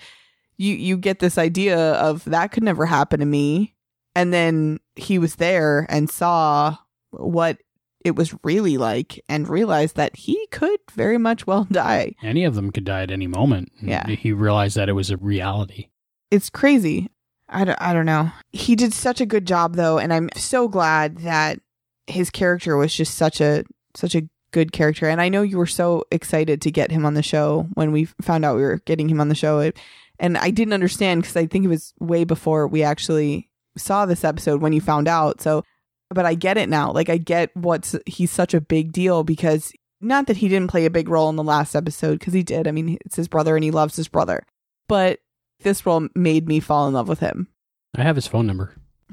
you, 0.56 0.74
you 0.74 0.96
get 0.96 1.18
this 1.18 1.38
idea 1.38 1.92
of 1.94 2.24
that 2.24 2.52
could 2.52 2.62
never 2.62 2.86
happen 2.86 3.20
to 3.20 3.26
me. 3.26 3.74
And 4.14 4.32
then 4.32 4.78
he 4.96 5.18
was 5.18 5.36
there 5.36 5.86
and 5.88 6.08
saw 6.08 6.76
what 7.10 7.58
it 8.04 8.14
was 8.16 8.34
really 8.44 8.76
like 8.76 9.18
and 9.28 9.48
realized 9.48 9.96
that 9.96 10.14
he 10.14 10.46
could 10.52 10.78
very 10.92 11.18
much 11.18 11.46
well 11.46 11.64
die. 11.72 12.14
Any 12.22 12.44
of 12.44 12.54
them 12.54 12.70
could 12.70 12.84
die 12.84 13.02
at 13.02 13.10
any 13.10 13.26
moment. 13.26 13.72
Yeah. 13.82 14.06
He 14.06 14.32
realized 14.32 14.76
that 14.76 14.88
it 14.88 14.92
was 14.92 15.10
a 15.10 15.16
reality. 15.16 15.88
It's 16.30 16.50
crazy. 16.50 17.10
I 17.48 17.64
don't, 17.64 17.80
I 17.80 17.92
don't 17.92 18.06
know. 18.06 18.30
He 18.52 18.74
did 18.76 18.92
such 18.92 19.20
a 19.20 19.26
good 19.26 19.46
job 19.46 19.74
though 19.76 19.98
and 19.98 20.12
I'm 20.12 20.28
so 20.36 20.68
glad 20.68 21.18
that 21.18 21.58
his 22.06 22.30
character 22.30 22.76
was 22.76 22.94
just 22.94 23.14
such 23.16 23.40
a 23.40 23.64
such 23.94 24.14
a 24.14 24.28
good 24.52 24.72
character 24.72 25.08
and 25.08 25.20
I 25.20 25.28
know 25.28 25.42
you 25.42 25.58
were 25.58 25.66
so 25.66 26.04
excited 26.12 26.60
to 26.62 26.70
get 26.70 26.90
him 26.92 27.04
on 27.04 27.14
the 27.14 27.22
show 27.22 27.66
when 27.74 27.90
we 27.92 28.04
found 28.22 28.44
out 28.44 28.56
we 28.56 28.62
were 28.62 28.80
getting 28.84 29.08
him 29.08 29.20
on 29.20 29.28
the 29.28 29.34
show 29.34 29.58
It- 29.60 29.76
and 30.20 30.38
I 30.38 30.50
didn't 30.50 30.74
understand 30.74 31.24
cuz 31.24 31.36
I 31.36 31.46
think 31.46 31.64
it 31.64 31.68
was 31.68 31.92
way 31.98 32.24
before 32.24 32.68
we 32.68 32.82
actually 32.84 33.50
saw 33.76 34.06
this 34.06 34.22
episode 34.24 34.60
when 34.62 34.72
you 34.72 34.80
found 34.80 35.08
out. 35.08 35.40
So 35.40 35.64
but 36.10 36.26
I 36.26 36.34
get 36.34 36.56
it 36.56 36.68
now. 36.68 36.92
Like 36.92 37.08
I 37.08 37.16
get 37.18 37.54
what's 37.56 37.96
he's 38.06 38.30
such 38.30 38.54
a 38.54 38.60
big 38.60 38.92
deal 38.92 39.24
because 39.24 39.72
not 40.00 40.26
that 40.26 40.36
he 40.38 40.48
didn't 40.48 40.70
play 40.70 40.84
a 40.84 40.90
big 40.90 41.08
role 41.08 41.28
in 41.30 41.36
the 41.36 41.42
last 41.42 41.74
episode 41.74 42.18
because 42.18 42.34
he 42.34 42.42
did. 42.42 42.68
I 42.68 42.72
mean, 42.72 42.98
it's 43.04 43.16
his 43.16 43.28
brother 43.28 43.56
and 43.56 43.64
he 43.64 43.70
loves 43.70 43.96
his 43.96 44.08
brother. 44.08 44.44
But 44.88 45.20
this 45.60 45.84
role 45.86 46.08
made 46.14 46.46
me 46.46 46.60
fall 46.60 46.86
in 46.86 46.94
love 46.94 47.08
with 47.08 47.20
him. 47.20 47.48
I 47.96 48.02
have 48.02 48.16
his 48.16 48.26
phone 48.26 48.46
number. 48.46 48.74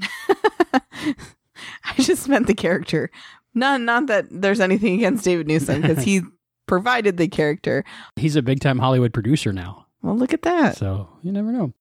I 0.72 1.14
just 1.96 2.28
meant 2.28 2.46
the 2.46 2.54
character. 2.54 3.10
Not 3.54 3.80
not 3.80 4.06
that 4.06 4.26
there's 4.30 4.60
anything 4.60 4.94
against 4.94 5.24
David 5.24 5.46
Newsom 5.46 5.82
because 5.82 6.02
he 6.02 6.22
provided 6.66 7.16
the 7.16 7.28
character. 7.28 7.84
He's 8.16 8.36
a 8.36 8.42
big 8.42 8.60
time 8.60 8.78
Hollywood 8.78 9.12
producer 9.12 9.52
now. 9.52 9.86
Well, 10.02 10.16
look 10.16 10.32
at 10.32 10.42
that. 10.42 10.76
So 10.76 11.08
you 11.22 11.32
never 11.32 11.52
know. 11.52 11.72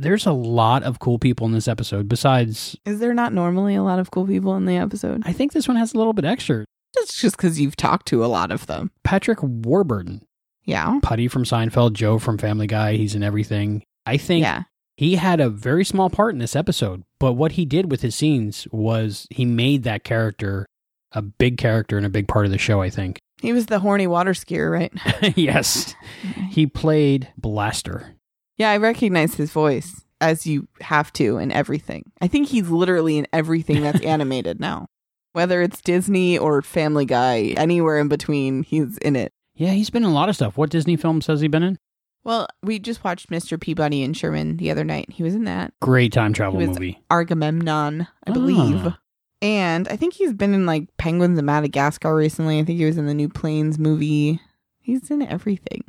There's 0.00 0.26
a 0.26 0.32
lot 0.32 0.82
of 0.82 0.98
cool 0.98 1.18
people 1.18 1.46
in 1.46 1.52
this 1.52 1.68
episode. 1.68 2.08
Besides, 2.08 2.76
Is 2.84 2.98
there 3.00 3.14
not 3.14 3.32
normally 3.32 3.74
a 3.74 3.82
lot 3.82 3.98
of 3.98 4.10
cool 4.10 4.26
people 4.26 4.54
in 4.56 4.64
the 4.66 4.76
episode? 4.76 5.22
I 5.26 5.32
think 5.32 5.52
this 5.52 5.68
one 5.68 5.76
has 5.76 5.94
a 5.94 5.98
little 5.98 6.12
bit 6.12 6.24
extra. 6.24 6.64
That's 6.94 7.20
just 7.20 7.36
because 7.36 7.60
you've 7.60 7.76
talked 7.76 8.06
to 8.08 8.24
a 8.24 8.26
lot 8.26 8.50
of 8.50 8.66
them. 8.66 8.90
Patrick 9.04 9.38
Warburton, 9.42 10.22
Yeah. 10.64 10.98
Putty 11.02 11.28
from 11.28 11.44
Seinfeld, 11.44 11.92
Joe 11.92 12.18
from 12.18 12.38
Family 12.38 12.66
Guy. 12.66 12.96
He's 12.96 13.14
in 13.14 13.22
everything. 13.22 13.82
I 14.06 14.16
think 14.16 14.42
Yeah. 14.42 14.62
he 14.96 15.16
had 15.16 15.38
a 15.40 15.48
very 15.50 15.84
small 15.84 16.10
part 16.10 16.34
in 16.34 16.38
this 16.40 16.56
episode, 16.56 17.02
but 17.20 17.34
what 17.34 17.52
he 17.52 17.64
did 17.64 17.90
with 17.90 18.02
his 18.02 18.14
scenes 18.14 18.66
was 18.72 19.26
he 19.30 19.44
made 19.44 19.82
that 19.84 20.02
character 20.04 20.66
a 21.12 21.22
big 21.22 21.58
character 21.58 21.96
and 21.96 22.06
a 22.06 22.10
big 22.10 22.26
part 22.28 22.46
of 22.46 22.52
the 22.52 22.58
show. 22.58 22.80
I 22.82 22.90
think. 22.90 23.18
He 23.40 23.52
was 23.52 23.66
the 23.66 23.78
horny 23.80 24.06
water 24.06 24.32
skier, 24.32 24.70
right? 24.70 24.92
yes, 25.36 25.94
he 26.50 26.66
played 26.66 27.28
Blaster. 27.38 28.14
Yeah, 28.60 28.72
I 28.72 28.76
recognize 28.76 29.36
his 29.36 29.50
voice 29.52 30.04
as 30.20 30.46
you 30.46 30.68
have 30.82 31.10
to 31.14 31.38
in 31.38 31.50
everything. 31.50 32.12
I 32.20 32.28
think 32.28 32.48
he's 32.48 32.68
literally 32.68 33.16
in 33.16 33.26
everything 33.32 33.80
that's 33.80 34.02
animated 34.04 34.60
now. 34.60 34.88
Whether 35.32 35.62
it's 35.62 35.80
Disney 35.80 36.36
or 36.36 36.60
Family 36.60 37.06
Guy, 37.06 37.54
anywhere 37.56 37.98
in 37.98 38.08
between, 38.08 38.62
he's 38.62 38.98
in 38.98 39.16
it. 39.16 39.32
Yeah, 39.54 39.70
he's 39.70 39.88
been 39.88 40.04
in 40.04 40.10
a 40.10 40.12
lot 40.12 40.28
of 40.28 40.34
stuff. 40.34 40.58
What 40.58 40.68
Disney 40.68 40.96
films 40.96 41.26
has 41.26 41.40
he 41.40 41.48
been 41.48 41.62
in? 41.62 41.78
Well, 42.22 42.48
we 42.62 42.78
just 42.78 43.02
watched 43.02 43.30
Mr. 43.30 43.58
Peabody 43.58 44.02
and 44.02 44.14
Sherman 44.14 44.58
the 44.58 44.70
other 44.70 44.84
night. 44.84 45.08
He 45.08 45.22
was 45.22 45.34
in 45.34 45.44
that. 45.44 45.72
Great 45.80 46.12
time 46.12 46.34
travel 46.34 46.60
movie. 46.60 47.00
Agamemnon, 47.10 48.08
I 48.26 48.30
believe. 48.30 48.88
Ah. 48.88 48.98
And 49.40 49.88
I 49.88 49.96
think 49.96 50.12
he's 50.12 50.34
been 50.34 50.52
in 50.52 50.66
like 50.66 50.94
Penguins 50.98 51.38
of 51.38 51.46
Madagascar 51.46 52.14
recently. 52.14 52.58
I 52.58 52.64
think 52.64 52.78
he 52.78 52.84
was 52.84 52.98
in 52.98 53.06
the 53.06 53.14
New 53.14 53.30
Planes 53.30 53.78
movie. 53.78 54.38
He's 54.80 55.10
in 55.10 55.22
everything. 55.22 55.82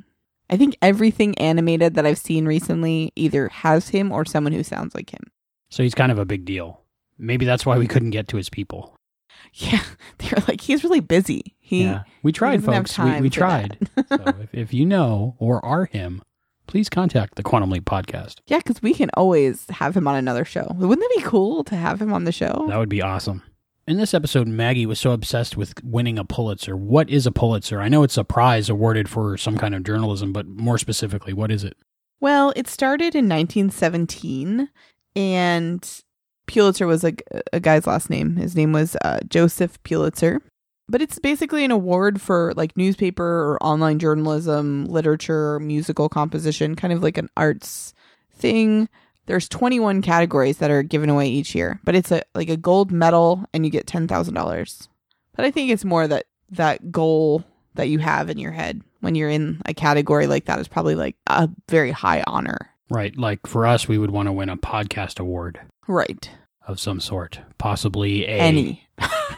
I 0.52 0.58
think 0.58 0.78
everything 0.82 1.38
animated 1.38 1.96
that 1.96 2.06
I've 2.06 2.18
seen 2.18 2.46
recently 2.46 3.14
either 3.16 3.48
has 3.48 3.90
him 3.90 4.12
or 4.12 4.26
someone 4.26 4.52
who 4.52 4.64
sounds 4.64 4.94
like 4.94 5.12
him. 5.12 5.24
So 5.70 5.82
he's 5.82 5.96
kind 5.96 6.12
of 6.12 6.20
a 6.20 6.26
big 6.26 6.44
deal. 6.44 6.82
Maybe 7.18 7.46
that's 7.46 7.66
why 7.66 7.78
we 7.78 7.88
couldn't 7.88 8.10
get 8.10 8.28
to 8.30 8.38
his 8.38 8.50
people. 8.50 8.96
Yeah, 9.54 9.82
they're 10.20 10.44
like 10.48 10.62
he's 10.62 10.84
really 10.84 11.00
busy. 11.00 11.56
He 11.60 11.84
yeah, 11.84 12.04
we 12.22 12.32
tried, 12.32 12.64
folks. 12.64 12.98
We, 12.98 13.22
we 13.22 13.30
tried. 13.30 13.78
so 14.08 14.24
if, 14.40 14.54
if 14.54 14.74
you 14.74 14.86
know 14.86 15.36
or 15.40 15.64
are 15.66 15.86
him, 15.86 16.22
please 16.68 16.90
contact 16.90 17.36
the 17.36 17.44
Quantum 17.44 17.70
Leap 17.70 17.84
podcast. 17.84 18.40
Yeah, 18.48 18.60
because 18.60 18.82
we 18.82 18.94
can 18.94 19.10
always 19.16 19.66
have 19.70 19.98
him 19.98 20.08
on 20.08 20.16
another 20.16 20.46
show. 20.46 20.68
Wouldn't 20.78 21.00
that 21.00 21.14
be 21.18 21.24
cool 21.24 21.64
to 21.66 21.76
have 21.76 22.02
him 22.02 22.14
on 22.14 22.24
the 22.24 22.32
show? 22.32 22.66
That 22.70 22.78
would 22.78 22.88
be 22.88 23.02
awesome. 23.02 23.42
In 23.88 23.98
this 23.98 24.14
episode, 24.14 24.48
Maggie 24.48 24.86
was 24.86 25.00
so 25.00 25.12
obsessed 25.12 25.58
with 25.58 25.74
winning 25.84 26.20
a 26.20 26.24
Pulitzer. 26.24 26.78
What 26.78 27.10
is 27.10 27.26
a 27.26 27.32
Pulitzer? 27.32 27.82
I 27.82 27.90
know 27.90 28.04
it's 28.04 28.18
a 28.18 28.24
prize 28.24 28.70
awarded 28.70 29.10
for 29.10 29.38
some 29.38 29.58
kind 29.58 29.74
of 29.74 29.84
journalism, 29.84 30.32
but 30.32 30.46
more 30.46 30.78
specifically, 30.78 31.34
what 31.34 31.52
is 31.52 31.64
it? 31.64 31.76
Well, 32.20 32.54
it 32.56 32.68
started 32.68 33.16
in 33.16 33.28
1917, 33.28 34.70
and 35.16 36.02
Pulitzer 36.46 36.86
was 36.86 37.04
a, 37.04 37.14
a 37.52 37.60
guy's 37.60 37.88
last 37.88 38.10
name. 38.10 38.36
His 38.36 38.56
name 38.56 38.72
was 38.72 38.96
uh, 39.04 39.20
Joseph 39.28 39.82
Pulitzer. 39.82 40.42
But 40.88 41.02
it's 41.02 41.20
basically 41.20 41.66
an 41.66 41.72
award 41.72 42.22
for 42.22 42.54
like 42.56 42.76
newspaper 42.78 43.24
or 43.24 43.64
online 43.64 43.98
journalism, 43.98 44.86
literature, 44.86 45.60
musical 45.60 46.10
composition, 46.10 46.76
kind 46.76 46.94
of 46.94 47.02
like 47.02 47.18
an 47.18 47.30
arts 47.38 47.94
thing. 48.34 48.90
There's 49.28 49.48
21 49.50 50.02
categories 50.02 50.58
that 50.58 50.72
are 50.72 50.84
given 50.84 51.10
away 51.10 51.28
each 51.30 51.54
year, 51.56 51.80
but 51.84 51.96
it's 51.96 52.12
a 52.12 52.24
like 52.36 52.50
a 52.50 52.58
gold 52.58 52.92
medal 52.92 53.46
and 53.54 53.66
you 53.66 53.72
get 53.72 53.86
$10,000. 53.86 54.88
But 55.36 55.46
I 55.46 55.52
think 55.52 55.70
it's 55.72 55.86
more 55.86 56.08
that 56.08 56.26
that 56.50 56.92
goal 56.92 57.44
that 57.76 57.88
you 57.88 58.00
have 58.00 58.30
in 58.30 58.38
your 58.38 58.52
head 58.52 58.82
when 59.00 59.16
you're 59.16 59.30
in 59.30 59.62
a 59.66 59.74
category 59.74 60.28
like 60.28 60.46
that 60.46 60.60
is 60.60 60.68
probably 60.68 60.96
like 60.96 61.16
a 61.28 61.50
very 61.70 61.92
high 61.92 62.24
honor. 62.28 62.58
Right. 62.90 63.16
Like 63.18 63.48
for 63.48 63.66
us, 63.66 63.88
we 63.88 63.98
would 63.98 64.12
want 64.12 64.28
to 64.28 64.34
win 64.34 64.50
a 64.50 64.58
podcast 64.58 65.20
award 65.20 65.62
Right. 65.88 66.30
of 66.68 66.80
some 66.80 67.00
sort, 67.00 67.40
possibly 67.58 68.26
a 68.26 68.38
Any. 68.38 68.88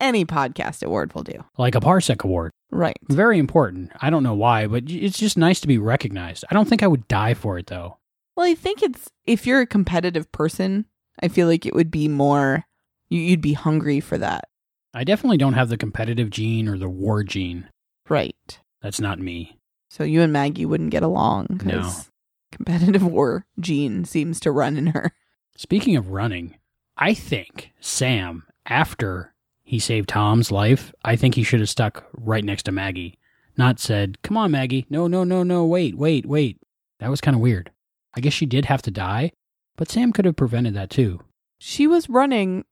Any 0.00 0.24
podcast 0.24 0.82
award 0.82 1.14
will 1.14 1.22
do. 1.22 1.44
like 1.58 1.74
a 1.74 1.80
Parsec 1.80 2.22
award. 2.24 2.50
Right. 2.70 2.98
Very 3.08 3.38
important. 3.38 3.90
I 4.00 4.10
don't 4.10 4.22
know 4.22 4.34
why, 4.34 4.66
but 4.66 4.84
it's 4.88 5.18
just 5.18 5.36
nice 5.38 5.60
to 5.60 5.68
be 5.68 5.78
recognized. 5.78 6.44
I 6.50 6.54
don't 6.54 6.68
think 6.68 6.82
I 6.82 6.86
would 6.86 7.08
die 7.08 7.34
for 7.34 7.58
it 7.58 7.66
though. 7.68 7.98
Well, 8.36 8.46
I 8.48 8.54
think 8.54 8.82
it's 8.82 9.10
if 9.26 9.46
you're 9.46 9.60
a 9.60 9.66
competitive 9.66 10.30
person, 10.32 10.86
I 11.22 11.28
feel 11.28 11.46
like 11.46 11.66
it 11.66 11.74
would 11.74 11.90
be 11.90 12.08
more 12.08 12.64
you- 13.08 13.20
you'd 13.20 13.42
be 13.42 13.52
hungry 13.52 14.00
for 14.00 14.16
that. 14.18 14.48
I 14.94 15.04
definitely 15.04 15.36
don't 15.36 15.52
have 15.54 15.68
the 15.68 15.76
competitive 15.76 16.30
gene 16.30 16.66
or 16.68 16.78
the 16.78 16.88
war 16.88 17.22
gene. 17.24 17.68
Right. 18.08 18.58
That's 18.80 19.00
not 19.00 19.18
me. 19.18 19.58
So 19.90 20.02
you 20.04 20.22
and 20.22 20.32
Maggie 20.32 20.64
wouldn't 20.66 20.90
get 20.90 21.02
along 21.02 21.46
No. 21.50 21.56
because 21.56 22.10
competitive 22.50 23.02
war 23.12 23.44
gene 23.60 24.04
seems 24.06 24.40
to 24.40 24.50
run 24.50 24.76
in 24.78 24.88
her. 24.88 25.12
Speaking 25.56 25.96
of 25.96 26.08
running, 26.10 26.56
I 26.96 27.12
think 27.14 27.72
Sam, 27.80 28.44
after 28.66 29.34
he 29.62 29.78
saved 29.78 30.08
Tom's 30.08 30.50
life, 30.50 30.92
I 31.04 31.16
think 31.16 31.34
he 31.34 31.42
should 31.42 31.60
have 31.60 31.68
stuck 31.68 32.06
right 32.14 32.44
next 32.44 32.62
to 32.64 32.72
Maggie. 32.72 33.18
Not 33.58 33.78
said, 33.78 34.16
Come 34.22 34.38
on, 34.38 34.50
Maggie. 34.52 34.86
No, 34.88 35.06
no, 35.06 35.24
no, 35.24 35.42
no. 35.42 35.66
Wait, 35.66 35.96
wait, 35.96 36.24
wait. 36.24 36.58
That 37.00 37.10
was 37.10 37.20
kind 37.20 37.34
of 37.34 37.40
weird. 37.42 37.70
I 38.14 38.20
guess 38.20 38.32
she 38.32 38.46
did 38.46 38.66
have 38.66 38.82
to 38.82 38.90
die, 38.90 39.32
but 39.76 39.90
Sam 39.90 40.12
could 40.12 40.24
have 40.24 40.36
prevented 40.36 40.74
that 40.74 40.90
too. 40.90 41.20
She 41.58 41.86
was 41.86 42.08
running. 42.08 42.64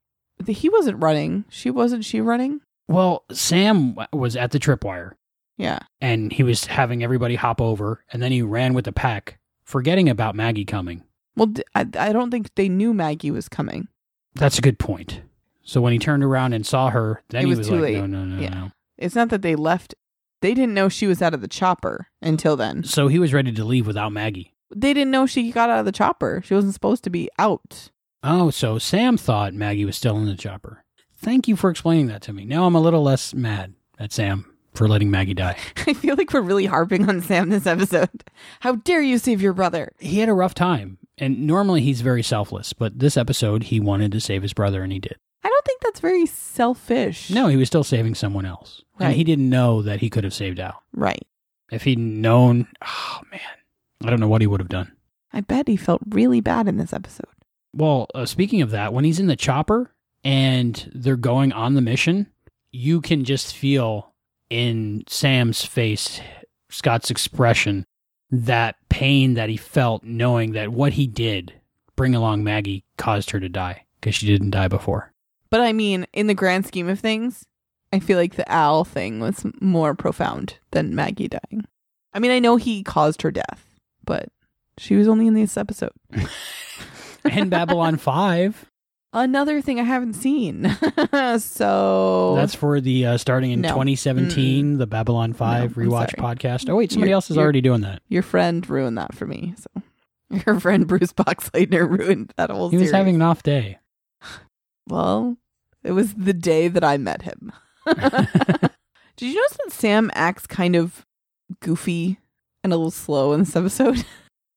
He 0.46 0.68
wasn't 0.68 1.02
running. 1.02 1.44
She 1.48 1.70
wasn't. 1.70 2.04
She 2.04 2.20
running. 2.20 2.60
Well, 2.88 3.24
Sam 3.32 3.96
was 4.12 4.34
at 4.36 4.50
the 4.50 4.58
tripwire 4.58 5.12
Yeah. 5.56 5.78
and 6.00 6.32
he 6.32 6.42
was 6.42 6.66
having 6.66 7.02
everybody 7.04 7.36
hop 7.36 7.60
over, 7.60 8.04
and 8.12 8.22
then 8.22 8.32
he 8.32 8.42
ran 8.42 8.74
with 8.74 8.84
the 8.86 8.92
pack, 8.92 9.38
forgetting 9.64 10.08
about 10.08 10.34
Maggie 10.34 10.64
coming. 10.64 11.04
Well, 11.36 11.52
I 11.74 11.84
don't 11.84 12.30
think 12.30 12.54
they 12.56 12.68
knew 12.68 12.92
Maggie 12.92 13.30
was 13.30 13.48
coming. 13.48 13.88
That's 14.34 14.58
a 14.58 14.62
good 14.62 14.78
point. 14.78 15.22
So 15.62 15.80
when 15.80 15.92
he 15.92 15.98
turned 15.98 16.24
around 16.24 16.52
and 16.52 16.66
saw 16.66 16.90
her, 16.90 17.22
then 17.28 17.42
It 17.42 17.44
he 17.44 17.50
was 17.50 17.58
was 17.58 17.68
too 17.68 17.74
like, 17.74 17.82
late. 17.82 17.96
No, 17.98 18.06
no, 18.06 18.24
no, 18.24 18.40
Yeah. 18.42 18.48
no. 18.50 18.70
It's 18.98 19.14
not 19.14 19.28
that 19.28 19.42
they 19.42 19.54
left. 19.54 19.94
They 20.42 20.52
didn't 20.54 20.74
know 20.74 20.88
she 20.88 21.06
was 21.06 21.22
out 21.22 21.32
of 21.34 21.40
the 21.42 21.48
chopper 21.48 22.08
until 22.20 22.56
then. 22.56 22.82
So 22.82 23.08
he 23.08 23.18
was 23.18 23.32
ready 23.32 23.52
to 23.52 23.64
leave 23.64 23.86
without 23.86 24.10
Maggie. 24.12 24.52
They 24.74 24.94
didn't 24.94 25.10
know 25.10 25.26
she 25.26 25.52
got 25.52 25.70
out 25.70 25.80
of 25.80 25.84
the 25.84 25.92
chopper. 25.92 26.42
She 26.44 26.54
wasn't 26.54 26.74
supposed 26.74 27.04
to 27.04 27.10
be 27.10 27.28
out. 27.38 27.90
Oh, 28.22 28.50
so 28.50 28.78
Sam 28.78 29.16
thought 29.16 29.54
Maggie 29.54 29.84
was 29.84 29.96
still 29.96 30.16
in 30.18 30.26
the 30.26 30.34
chopper. 30.36 30.84
Thank 31.16 31.48
you 31.48 31.56
for 31.56 31.70
explaining 31.70 32.06
that 32.08 32.22
to 32.22 32.32
me. 32.32 32.44
Now 32.44 32.64
I'm 32.66 32.74
a 32.74 32.80
little 32.80 33.02
less 33.02 33.34
mad 33.34 33.74
at 33.98 34.12
Sam 34.12 34.46
for 34.74 34.88
letting 34.88 35.10
Maggie 35.10 35.34
die. 35.34 35.56
I 35.86 35.94
feel 35.94 36.16
like 36.16 36.32
we're 36.32 36.40
really 36.40 36.66
harping 36.66 37.08
on 37.08 37.20
Sam 37.22 37.48
this 37.50 37.66
episode. 37.66 38.24
How 38.60 38.76
dare 38.76 39.02
you 39.02 39.18
save 39.18 39.42
your 39.42 39.52
brother? 39.52 39.92
He 39.98 40.20
had 40.20 40.28
a 40.28 40.34
rough 40.34 40.54
time, 40.54 40.98
and 41.18 41.46
normally 41.46 41.80
he's 41.82 42.00
very 42.02 42.22
selfless, 42.22 42.72
but 42.72 42.98
this 42.98 43.16
episode 43.16 43.64
he 43.64 43.80
wanted 43.80 44.12
to 44.12 44.20
save 44.20 44.42
his 44.42 44.52
brother 44.52 44.82
and 44.82 44.92
he 44.92 44.98
did. 44.98 45.16
I 45.42 45.48
don't 45.48 45.64
think 45.64 45.80
that's 45.82 46.00
very 46.00 46.26
selfish. 46.26 47.30
No, 47.30 47.46
he 47.48 47.56
was 47.56 47.68
still 47.68 47.84
saving 47.84 48.14
someone 48.14 48.44
else. 48.44 48.82
And 48.98 49.08
Right. 49.08 49.16
he 49.16 49.24
didn't 49.24 49.48
know 49.48 49.80
that 49.82 50.00
he 50.00 50.10
could 50.10 50.24
have 50.24 50.34
saved 50.34 50.60
Al. 50.60 50.82
Right. 50.94 51.26
If 51.72 51.84
he'd 51.84 51.98
known, 51.98 52.68
oh 52.82 53.20
man, 53.30 53.40
I 54.04 54.10
don't 54.10 54.20
know 54.20 54.28
what 54.28 54.40
he 54.40 54.46
would 54.46 54.60
have 54.60 54.68
done. 54.68 54.92
I 55.32 55.40
bet 55.40 55.68
he 55.68 55.76
felt 55.76 56.02
really 56.08 56.40
bad 56.40 56.68
in 56.68 56.76
this 56.76 56.92
episode. 56.92 57.26
Well, 57.74 58.08
uh, 58.14 58.26
speaking 58.26 58.62
of 58.62 58.70
that, 58.70 58.92
when 58.92 59.04
he's 59.04 59.20
in 59.20 59.28
the 59.28 59.36
chopper 59.36 59.94
and 60.24 60.90
they're 60.94 61.16
going 61.16 61.52
on 61.52 61.74
the 61.74 61.80
mission, 61.80 62.26
you 62.72 63.00
can 63.00 63.24
just 63.24 63.54
feel 63.54 64.12
in 64.48 65.04
Sam's 65.06 65.64
face, 65.64 66.20
Scott's 66.68 67.10
expression, 67.10 67.84
that 68.30 68.76
pain 68.88 69.34
that 69.34 69.48
he 69.48 69.56
felt 69.56 70.02
knowing 70.04 70.52
that 70.52 70.70
what 70.70 70.94
he 70.94 71.06
did, 71.06 71.52
bring 71.96 72.14
along 72.14 72.42
Maggie, 72.42 72.84
caused 72.96 73.30
her 73.30 73.40
to 73.40 73.48
die 73.48 73.84
because 74.00 74.14
she 74.14 74.26
didn't 74.26 74.50
die 74.50 74.68
before. 74.68 75.12
But 75.50 75.60
I 75.60 75.72
mean, 75.72 76.06
in 76.12 76.26
the 76.26 76.34
grand 76.34 76.66
scheme 76.66 76.88
of 76.88 77.00
things, 77.00 77.44
I 77.92 77.98
feel 77.98 78.18
like 78.18 78.36
the 78.36 78.50
Al 78.50 78.84
thing 78.84 79.20
was 79.20 79.44
more 79.60 79.94
profound 79.94 80.58
than 80.70 80.94
Maggie 80.94 81.28
dying. 81.28 81.66
I 82.12 82.18
mean, 82.18 82.30
I 82.30 82.38
know 82.38 82.56
he 82.56 82.82
caused 82.82 83.22
her 83.22 83.30
death, 83.30 83.69
but 84.04 84.28
she 84.78 84.96
was 84.96 85.08
only 85.08 85.26
in 85.26 85.34
this 85.34 85.56
episode. 85.56 85.92
And 87.22 87.50
Babylon 87.50 87.96
5, 87.98 88.66
Another 89.12 89.60
thing 89.60 89.78
I 89.78 89.82
haven't 89.82 90.14
seen. 90.14 90.74
so 91.38 92.34
that's 92.36 92.54
for 92.54 92.80
the 92.80 93.06
uh, 93.06 93.18
starting 93.18 93.50
in 93.50 93.60
No. 93.60 93.68
2017, 93.70 94.78
the 94.78 94.86
Babylon 94.86 95.32
5 95.34 95.76
No, 95.76 95.84
rewatch 95.84 96.16
sorry. 96.18 96.36
podcast. 96.36 96.70
Oh, 96.70 96.76
wait, 96.76 96.92
somebody 96.92 97.08
You're- 97.10 97.14
else 97.14 97.28
is 97.30 97.36
you're- 97.36 97.42
already 97.42 97.60
doing 97.60 97.82
that. 97.82 98.00
your 98.08 98.22
friend 98.22 98.66
ruined 98.70 98.96
that 98.98 99.14
for 99.14 99.26
me. 99.26 99.54
So 99.58 99.82
your 100.46 100.58
friend 100.60 100.86
Bruce 100.86 101.12
Boxleitner 101.12 101.90
ruined 101.90 102.32
that 102.36 102.50
whole 102.50 102.70
He 102.70 102.76
was 102.76 102.84
series. 102.88 102.94
having 102.96 103.16
an 103.16 103.22
off 103.22 103.42
day. 103.42 103.78
Well, 104.88 105.36
it 105.84 105.92
was 105.92 106.14
the 106.14 106.32
day 106.32 106.68
that 106.68 106.82
I 106.82 106.96
met 106.96 107.22
him. 107.22 107.52
Did 107.86 109.28
you 109.28 109.34
notice 109.34 109.56
that 109.64 109.70
Sam 109.72 110.10
acts 110.14 110.46
kind 110.46 110.74
of 110.74 111.04
goofy 111.60 112.18
and 112.62 112.72
a 112.72 112.76
little 112.76 112.90
slow 112.90 113.32
in 113.32 113.40
this 113.40 113.56
episode? 113.56 114.04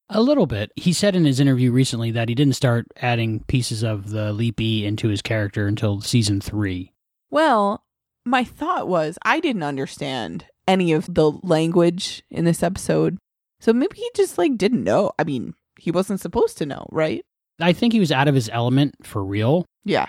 A 0.10 0.22
little 0.22 0.46
bit. 0.46 0.72
He 0.76 0.94
said 0.94 1.16
in 1.16 1.26
his 1.26 1.40
interview 1.40 1.72
recently 1.72 2.12
that 2.12 2.30
he 2.30 2.36
didn't 2.36 2.56
start 2.56 2.86
adding 2.98 3.40
pieces 3.48 3.84
of 3.84 4.12
the 4.12 4.32
leapee 4.32 4.84
into 4.84 5.08
his 5.08 5.24
character 5.24 5.66
until 5.66 6.02
season 6.02 6.40
three. 6.40 6.94
Well, 7.32 7.84
my 8.26 8.44
thought 8.44 8.88
was 8.88 9.18
I 9.24 9.40
didn't 9.40 9.64
understand 9.64 10.46
any 10.68 10.94
of 10.94 11.12
the 11.14 11.32
language 11.42 12.22
in 12.30 12.46
this 12.46 12.62
episode. 12.62 13.18
So 13.60 13.74
maybe 13.74 13.98
he 13.98 14.10
just 14.16 14.38
like 14.38 14.58
didn't 14.58 14.84
know. 14.84 15.12
I 15.18 15.24
mean, 15.24 15.54
he 15.80 15.90
wasn't 15.90 16.20
supposed 16.20 16.58
to 16.60 16.66
know, 16.66 16.86
right? 16.92 17.26
I 17.60 17.74
think 17.74 17.94
he 17.94 18.00
was 18.00 18.12
out 18.12 18.28
of 18.28 18.36
his 18.36 18.50
element 18.50 18.96
for 19.04 19.24
real. 19.24 19.66
Yeah. 19.84 20.08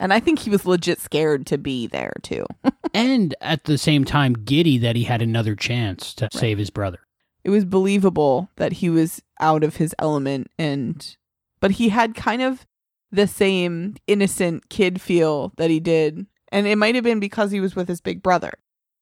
And 0.00 0.12
I 0.12 0.20
think 0.20 0.40
he 0.40 0.50
was 0.50 0.66
legit 0.66 1.00
scared 1.00 1.46
to 1.46 1.58
be 1.58 1.86
there 1.86 2.14
too. 2.22 2.46
and 2.94 3.34
at 3.40 3.64
the 3.64 3.78
same 3.78 4.04
time, 4.04 4.32
giddy 4.32 4.78
that 4.78 4.96
he 4.96 5.04
had 5.04 5.22
another 5.22 5.54
chance 5.54 6.14
to 6.14 6.28
save 6.32 6.58
his 6.58 6.70
brother. 6.70 6.98
It 7.44 7.50
was 7.50 7.64
believable 7.64 8.48
that 8.56 8.72
he 8.74 8.88
was 8.90 9.22
out 9.40 9.62
of 9.62 9.76
his 9.76 9.94
element 9.98 10.48
and 10.58 11.16
but 11.60 11.72
he 11.72 11.88
had 11.90 12.14
kind 12.14 12.42
of 12.42 12.66
the 13.12 13.26
same 13.26 13.94
innocent 14.06 14.68
kid 14.70 15.00
feel 15.00 15.52
that 15.56 15.70
he 15.70 15.78
did 15.80 16.26
and 16.50 16.66
it 16.66 16.76
might 16.76 16.94
have 16.94 17.04
been 17.04 17.20
because 17.20 17.50
he 17.50 17.60
was 17.60 17.76
with 17.76 17.88
his 17.88 18.00
big 18.00 18.22
brother 18.22 18.52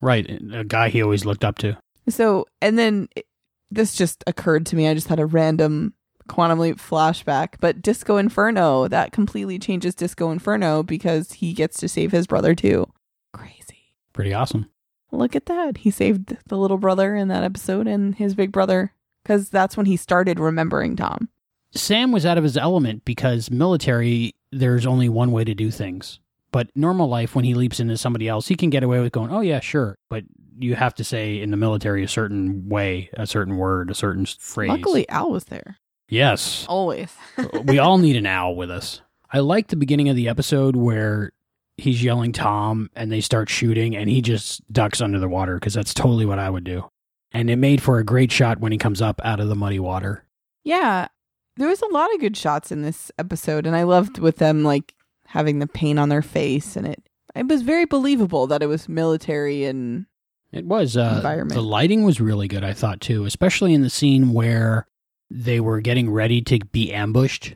Right. 0.01 0.27
A 0.53 0.65
guy 0.65 0.89
he 0.89 1.01
always 1.01 1.25
looked 1.25 1.45
up 1.45 1.59
to. 1.59 1.79
so 2.09 2.47
and 2.61 2.79
then 2.79 3.09
it- 3.17 3.27
this 3.71 3.95
just 3.95 4.23
occurred 4.27 4.67
to 4.67 4.77
me 4.77 4.87
i 4.89 4.93
just 4.95 5.09
had 5.09 5.21
a 5.21 5.25
random 5.27 5.95
quantum 6.29 6.59
leap 6.59 6.77
flashback 6.79 7.55
but 7.61 7.81
disco 7.83 8.17
inferno 8.17 8.87
that 8.89 9.13
completely 9.13 9.59
changes 9.59 9.95
disco 9.95 10.31
inferno 10.31 10.83
because 10.83 11.33
he 11.35 11.53
gets 11.53 11.79
to 11.79 11.89
save 11.89 12.13
his 12.13 12.27
brother 12.27 12.55
too 12.55 12.87
crazy 13.33 13.95
Pretty 14.13 14.35
awesome. 14.35 14.67
Look 15.13 15.37
at 15.37 15.47
that. 15.47 15.79
He 15.79 15.91
saved 15.91 16.39
the 16.47 16.57
little 16.57 16.79
brother 16.79 17.15
in 17.15 17.29
that 17.29 17.45
episode 17.45 17.87
and 17.87 18.15
his 18.15 18.35
big 18.35 18.51
brother 18.51 18.95
because 19.23 19.51
that's 19.51 19.77
when 19.77 19.87
he 19.87 19.97
started 19.97 20.41
remembering 20.41 20.97
Tom. 20.97 21.29
Sam 21.75 22.13
was 22.13 22.27
out 22.27 22.39
of 22.39 22.45
his 22.45 22.57
element 22.57 23.05
because 23.05 23.51
military, 23.51 24.35
there's 24.51 24.87
only 24.87 25.09
one 25.09 25.31
way 25.33 25.45
to 25.45 25.55
do 25.55 25.71
things. 25.71 26.19
But 26.51 26.69
normal 26.75 27.09
life, 27.09 27.35
when 27.35 27.45
he 27.45 27.55
leaps 27.55 27.81
into 27.81 27.97
somebody 27.97 28.29
else, 28.29 28.49
he 28.49 28.57
can 28.57 28.69
get 28.69 28.83
away 28.83 29.01
with 29.01 29.13
going, 29.13 29.31
oh, 29.31 29.41
yeah, 29.41 29.61
sure. 29.61 29.97
But 30.11 30.25
you 30.59 30.75
have 30.75 30.95
to 30.97 31.05
say 31.05 31.41
in 31.41 31.51
the 31.51 31.57
military 31.57 32.05
a 32.05 32.09
certain 32.09 32.69
way, 32.69 33.09
a 33.15 33.27
certain 33.27 33.57
word, 33.57 33.91
a 33.91 33.95
certain 33.95 34.27
phrase. 34.27 34.69
Luckily, 34.69 35.09
Al 35.09 35.31
was 35.31 35.45
there. 35.45 35.79
Yes. 36.09 36.67
Always. 36.69 37.15
we 37.65 37.79
all 37.79 37.97
need 37.97 38.17
an 38.17 38.27
Al 38.27 38.55
with 38.55 38.71
us. 38.71 39.01
I 39.31 39.39
like 39.39 39.69
the 39.69 39.77
beginning 39.77 40.11
of 40.11 40.17
the 40.17 40.29
episode 40.29 40.77
where 40.77 41.33
he's 41.79 42.03
yelling 42.05 42.33
Tom 42.33 42.91
and 42.95 43.11
they 43.11 43.21
start 43.21 43.49
shooting 43.49 43.97
and 43.97 44.09
he 44.09 44.21
just 44.21 44.61
ducks 44.73 45.01
under 45.01 45.19
the 45.19 45.29
water 45.29 45.55
because 45.57 45.75
that's 45.75 45.95
totally 45.95 46.27
what 46.27 46.39
I 46.39 46.51
would 46.51 46.65
do. 46.65 46.89
And 47.33 47.49
it 47.49 47.57
made 47.57 47.83
for 47.83 47.99
a 47.99 48.05
great 48.05 48.31
shot 48.31 48.61
when 48.61 48.73
he 48.73 48.79
comes 48.79 49.01
up 49.01 49.21
out 49.25 49.41
of 49.41 49.49
the 49.49 49.55
muddy 49.57 49.81
water. 49.81 50.25
Yeah. 50.65 51.09
There 51.57 51.69
was 51.69 51.83
a 51.83 51.87
lot 51.93 52.13
of 52.15 52.21
good 52.21 52.37
shots 52.37 52.73
in 52.73 52.83
this 52.83 53.11
episode, 53.19 53.67
and 53.67 53.77
I 53.77 53.83
loved 53.83 54.19
with 54.19 54.37
them 54.37 54.65
like 54.65 54.95
having 55.27 55.59
the 55.59 55.67
paint 55.67 55.99
on 55.99 56.09
their 56.09 56.23
face 56.23 56.77
and 56.77 56.87
it 56.87 57.03
it 57.35 57.47
was 57.49 57.63
very 57.63 57.87
believable 57.87 58.47
that 58.49 58.63
it 58.63 58.67
was 58.67 58.89
military 58.89 59.65
and 59.65 60.05
It 60.53 60.67
was 60.67 60.97
uh 60.97 61.15
Environment. 61.17 61.55
the 61.55 61.63
lighting 61.63 62.05
was 62.05 62.21
really 62.21 62.49
good, 62.49 62.63
I 62.65 62.75
thought 62.75 63.01
too, 63.01 63.25
especially 63.25 63.73
in 63.73 63.81
the 63.81 63.89
scene 63.91 64.35
where 64.35 64.87
they 65.31 65.59
were 65.61 65.81
getting 65.81 66.11
ready 66.11 66.43
to 66.43 66.59
be 66.73 66.93
ambushed. 66.93 67.55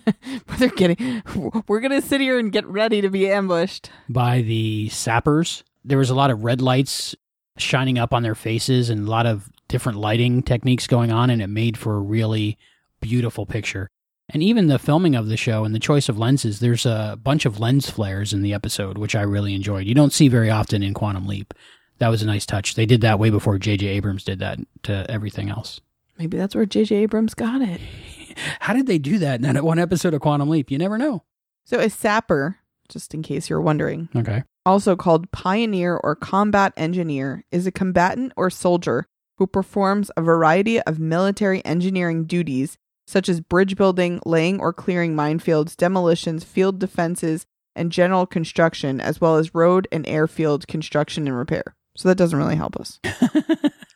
they're 0.58 0.68
getting 0.70 1.22
we're 1.66 1.80
gonna 1.80 2.02
sit 2.02 2.20
here 2.20 2.38
and 2.38 2.52
get 2.52 2.66
ready 2.66 3.00
to 3.00 3.10
be 3.10 3.30
ambushed. 3.30 3.90
by 4.08 4.42
the 4.42 4.88
sappers. 4.88 5.64
There 5.84 5.98
was 5.98 6.10
a 6.10 6.14
lot 6.14 6.30
of 6.30 6.44
red 6.44 6.60
lights 6.60 7.14
shining 7.58 7.98
up 7.98 8.14
on 8.14 8.22
their 8.22 8.34
faces 8.34 8.88
and 8.88 9.06
a 9.06 9.10
lot 9.10 9.26
of 9.26 9.50
different 9.68 9.98
lighting 9.98 10.42
techniques 10.42 10.86
going 10.86 11.10
on, 11.10 11.30
and 11.30 11.42
it 11.42 11.48
made 11.48 11.76
for 11.76 11.96
a 11.96 12.00
really 12.00 12.56
beautiful 13.00 13.46
picture. 13.46 13.88
And 14.28 14.42
even 14.42 14.68
the 14.68 14.78
filming 14.78 15.14
of 15.14 15.26
the 15.26 15.36
show 15.36 15.64
and 15.64 15.74
the 15.74 15.80
choice 15.80 16.08
of 16.08 16.18
lenses, 16.18 16.60
there's 16.60 16.86
a 16.86 17.18
bunch 17.22 17.44
of 17.44 17.58
lens 17.58 17.90
flares 17.90 18.32
in 18.32 18.42
the 18.42 18.54
episode, 18.54 18.96
which 18.96 19.14
I 19.14 19.22
really 19.22 19.54
enjoyed. 19.54 19.86
You 19.86 19.94
don't 19.94 20.12
see 20.12 20.28
very 20.28 20.50
often 20.50 20.82
in 20.82 20.94
Quantum 20.94 21.26
Leap. 21.26 21.52
That 21.98 22.08
was 22.08 22.22
a 22.22 22.26
nice 22.26 22.46
touch. 22.46 22.74
They 22.74 22.86
did 22.86 23.02
that 23.02 23.18
way 23.18 23.30
before 23.30 23.58
J.J. 23.58 23.86
Abrams 23.86 24.24
did 24.24 24.38
that 24.38 24.58
to 24.84 25.04
everything 25.10 25.50
else. 25.50 25.80
Maybe 26.18 26.36
that's 26.36 26.54
where 26.54 26.66
JJ 26.66 26.92
Abrams 26.92 27.34
got 27.34 27.62
it. 27.62 27.80
How 28.60 28.72
did 28.74 28.86
they 28.86 28.98
do 28.98 29.18
that 29.18 29.42
in 29.44 29.52
that 29.54 29.64
one 29.64 29.78
episode 29.78 30.14
of 30.14 30.20
Quantum 30.20 30.48
Leap? 30.48 30.70
You 30.70 30.78
never 30.78 30.98
know. 30.98 31.24
So 31.64 31.78
a 31.78 31.88
sapper, 31.90 32.58
just 32.88 33.14
in 33.14 33.22
case 33.22 33.48
you're 33.48 33.60
wondering, 33.60 34.08
Okay. 34.14 34.42
also 34.66 34.96
called 34.96 35.30
pioneer 35.32 35.96
or 35.96 36.14
combat 36.16 36.72
engineer, 36.76 37.44
is 37.50 37.66
a 37.66 37.72
combatant 37.72 38.32
or 38.36 38.50
soldier 38.50 39.06
who 39.38 39.46
performs 39.46 40.10
a 40.16 40.22
variety 40.22 40.80
of 40.82 40.98
military 40.98 41.64
engineering 41.64 42.24
duties 42.24 42.78
such 43.06 43.28
as 43.28 43.40
bridge 43.40 43.76
building, 43.76 44.20
laying 44.24 44.60
or 44.60 44.72
clearing 44.72 45.14
minefields, 45.14 45.76
demolitions, 45.76 46.44
field 46.44 46.78
defenses, 46.78 47.46
and 47.74 47.90
general 47.90 48.26
construction, 48.26 49.00
as 49.00 49.20
well 49.20 49.36
as 49.36 49.54
road 49.54 49.88
and 49.90 50.06
airfield 50.06 50.68
construction 50.68 51.26
and 51.26 51.36
repair. 51.36 51.74
So 51.96 52.08
that 52.08 52.14
doesn't 52.16 52.38
really 52.38 52.56
help 52.56 52.76
us. 52.76 53.00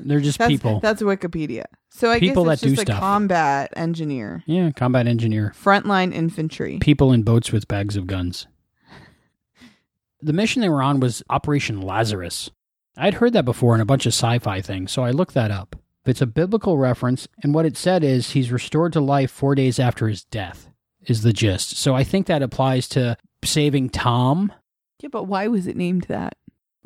They're 0.00 0.20
just 0.20 0.38
That's, 0.38 0.48
people. 0.50 0.80
That's 0.80 1.02
Wikipedia. 1.02 1.64
So 1.90 2.10
I 2.10 2.20
People 2.20 2.44
guess 2.44 2.60
that 2.60 2.66
it's 2.68 2.76
do 2.76 2.80
a 2.82 2.84
stuff. 2.84 3.00
combat 3.00 3.72
engineer, 3.76 4.42
yeah, 4.46 4.70
combat 4.72 5.06
engineer. 5.06 5.52
frontline 5.60 6.12
infantry. 6.14 6.78
people 6.80 7.12
in 7.12 7.22
boats 7.22 7.50
with 7.50 7.66
bags 7.66 7.96
of 7.96 8.06
guns. 8.06 8.46
The 10.20 10.32
mission 10.32 10.62
they 10.62 10.68
were 10.68 10.82
on 10.82 11.00
was 11.00 11.22
Operation 11.30 11.80
Lazarus. 11.80 12.50
I'd 12.96 13.14
heard 13.14 13.32
that 13.34 13.44
before 13.44 13.74
in 13.74 13.80
a 13.80 13.84
bunch 13.84 14.06
of 14.06 14.12
sci 14.12 14.38
fi 14.40 14.60
things, 14.60 14.90
so 14.92 15.02
I 15.04 15.10
looked 15.12 15.34
that 15.34 15.50
up. 15.50 15.76
It's 16.04 16.22
a 16.22 16.26
biblical 16.26 16.78
reference, 16.78 17.28
and 17.42 17.54
what 17.54 17.66
it 17.66 17.76
said 17.76 18.02
is 18.02 18.30
he's 18.30 18.50
restored 18.50 18.92
to 18.94 19.00
life 19.00 19.30
four 19.30 19.54
days 19.54 19.78
after 19.78 20.08
his 20.08 20.24
death, 20.24 20.70
is 21.06 21.22
the 21.22 21.32
gist. 21.34 21.76
So 21.76 21.94
I 21.94 22.02
think 22.02 22.26
that 22.26 22.42
applies 22.42 22.88
to 22.90 23.16
saving 23.44 23.90
Tom. 23.90 24.52
Yeah, 25.00 25.10
but 25.12 25.24
why 25.24 25.46
was 25.48 25.66
it 25.66 25.76
named 25.76 26.04
that? 26.04 26.37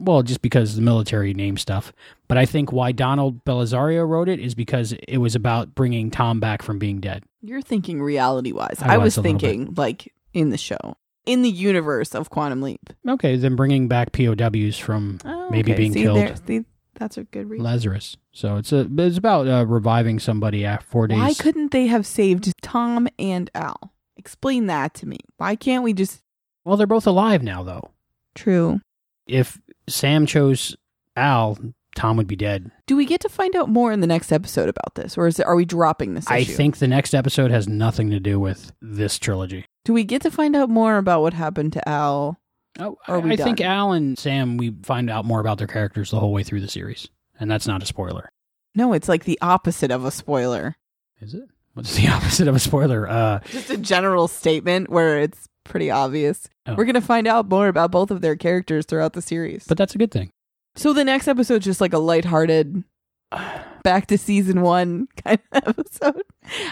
Well, 0.05 0.23
just 0.23 0.43
because 0.43 0.77
the 0.77 0.83
military 0.83 1.33
name 1.35 1.57
stuff. 1.57 1.93
But 2.29 2.39
I 2.39 2.47
think 2.47 2.73
why 2.73 2.93
Donald 2.93 3.45
Bellisario 3.45 4.07
wrote 4.09 4.29
it 4.29 4.41
is 4.41 4.55
because 4.55 4.93
it 5.07 5.19
was 5.19 5.35
about 5.35 5.75
bringing 5.75 6.11
Tom 6.11 6.41
back 6.41 6.63
from 6.63 6.79
being 6.79 7.01
dead. 7.01 7.25
You're 7.41 7.63
thinking 7.63 8.03
reality 8.03 8.53
wise. 8.53 8.79
I 8.81 8.95
I, 8.95 8.99
was 8.99 9.17
was, 9.17 9.23
thinking 9.23 9.75
like 9.77 10.13
in 10.33 10.51
the 10.51 10.59
show, 10.59 10.97
in 11.27 11.43
the 11.43 11.51
universe 11.51 12.15
of 12.15 12.31
Quantum 12.31 12.63
Leap. 12.63 12.81
Okay, 13.09 13.37
then 13.37 13.57
bringing 13.57 13.89
back 13.89 14.13
POWs 14.13 14.79
from 14.79 15.19
Oh, 15.25 15.51
maybe 15.51 15.73
okay. 15.73 15.79
being 15.81 15.93
See, 15.93 16.03
killed. 16.03 16.41
see, 16.47 16.65
that's 16.95 17.17
a 17.19 17.25
good 17.25 17.49
reason. 17.51 17.65
Lazarus. 17.65 18.17
So 18.33 18.57
it's 18.57 18.73
a 18.73 18.89
it's 18.99 19.19
about 19.19 19.47
uh, 19.49 19.67
reviving 19.67 20.19
somebody 20.19 20.65
after 20.65 20.87
four 20.87 21.07
days. 21.09 21.19
Why 21.19 21.35
couldn't 21.35 21.71
they 21.73 21.87
have 21.89 22.07
saved 22.07 22.53
Tom 22.63 23.09
and 23.19 23.51
Al? 23.55 23.93
Explain 24.17 24.67
that 24.67 24.95
to 24.95 25.07
me. 25.07 25.19
Why 25.37 25.57
can't 25.57 25.83
we 25.85 25.93
just? 25.93 26.21
well, 26.65 26.77
they're 26.77 26.87
both 26.87 27.07
alive 27.07 27.43
now, 27.43 27.63
though. 27.63 27.91
True. 28.35 28.81
If 29.27 29.59
Sam 29.89 30.27
chose 30.27 30.77
Al, 31.17 31.59
Tom 31.95 32.17
would 32.17 32.27
be 32.27 32.37
dead. 32.37 32.71
Do 32.87 32.97
we 32.97 33.05
get 33.07 33.21
to 33.23 33.29
find 33.29 33.55
out 33.57 33.69
more 33.69 33.93
in 33.93 34.01
the 34.01 34.07
next 34.07 34.33
episode 34.33 34.69
about 34.69 34.95
this, 34.95 35.19
or 35.19 35.27
is 35.27 35.39
it, 35.39 35.47
are 35.47 35.57
we 35.57 35.65
dropping 35.65 36.15
this? 36.15 36.27
I 36.29 36.39
issue? 36.39 36.53
think 36.53 36.79
the 36.79 36.89
next 36.89 37.15
episode 37.15 37.51
has 37.51 37.69
nothing 37.69 38.11
to 38.11 38.21
do 38.21 38.41
with 38.41 38.73
this 38.81 39.19
trilogy. 39.19 39.67
Do 39.85 39.93
we 39.93 40.05
get 40.05 40.23
to 40.23 40.31
find 40.31 40.55
out 40.57 40.71
more 40.71 40.97
about 40.97 41.23
what 41.23 41.35
happened 41.35 41.73
to 41.75 41.89
Al? 41.89 42.39
Oh, 42.79 42.97
Are 43.07 43.21
I, 43.21 43.33
I 43.33 43.37
think? 43.37 43.61
Al 43.61 43.93
and 43.93 44.19
Sam 44.19 44.57
we 44.57 44.75
find 44.83 45.11
out 45.11 45.27
more 45.27 45.41
about 45.41 45.59
their 45.59 45.67
characters 45.67 46.11
the 46.11 46.19
whole 46.21 46.33
way 46.33 46.43
through 46.43 46.63
the 46.63 46.69
series, 46.69 47.09
and 47.39 47.51
that's 47.51 47.67
not 47.67 47.83
a 47.83 47.87
spoiler, 47.87 48.31
No, 48.75 48.95
it's 48.95 49.09
like 49.09 49.25
the 49.25 49.39
opposite 49.43 49.91
of 49.91 50.05
a 50.07 50.11
spoiler. 50.11 50.77
is 51.21 51.35
it? 51.35 51.45
What's 51.75 51.97
the 51.97 52.09
opposite 52.09 52.49
of 52.49 52.55
a 52.55 52.59
spoiler? 52.59 53.09
Uh, 53.09 53.41
Just 53.51 53.71
a 53.71 53.77
general 53.77 54.29
statement 54.29 54.89
where 54.91 55.19
it's 55.21 55.49
pretty 55.65 55.91
obvious. 55.91 56.49
Oh. 56.67 56.75
We're 56.75 56.85
going 56.85 56.95
to 56.95 57.01
find 57.01 57.27
out 57.27 57.49
more 57.49 57.69
about 57.69 57.91
both 57.91 58.11
of 58.11 58.21
their 58.21 58.37
characters 58.37 58.87
throughout 58.87 59.13
the 59.15 59.23
series. 59.23 59.65
but 59.67 59.77
that's 59.79 59.95
a 59.95 59.99
good 59.99 60.11
thing. 60.11 60.31
so 60.77 60.93
the 60.93 61.05
next 61.05 61.29
episode's 61.29 61.65
just 61.65 61.81
like 61.81 61.93
a 61.93 61.99
lighthearted 61.99 62.85
back 63.83 64.07
to 64.09 64.19
season 64.19 64.61
1 64.63 65.09
kind 65.25 65.39
of 65.53 65.63
episode. 65.69 66.23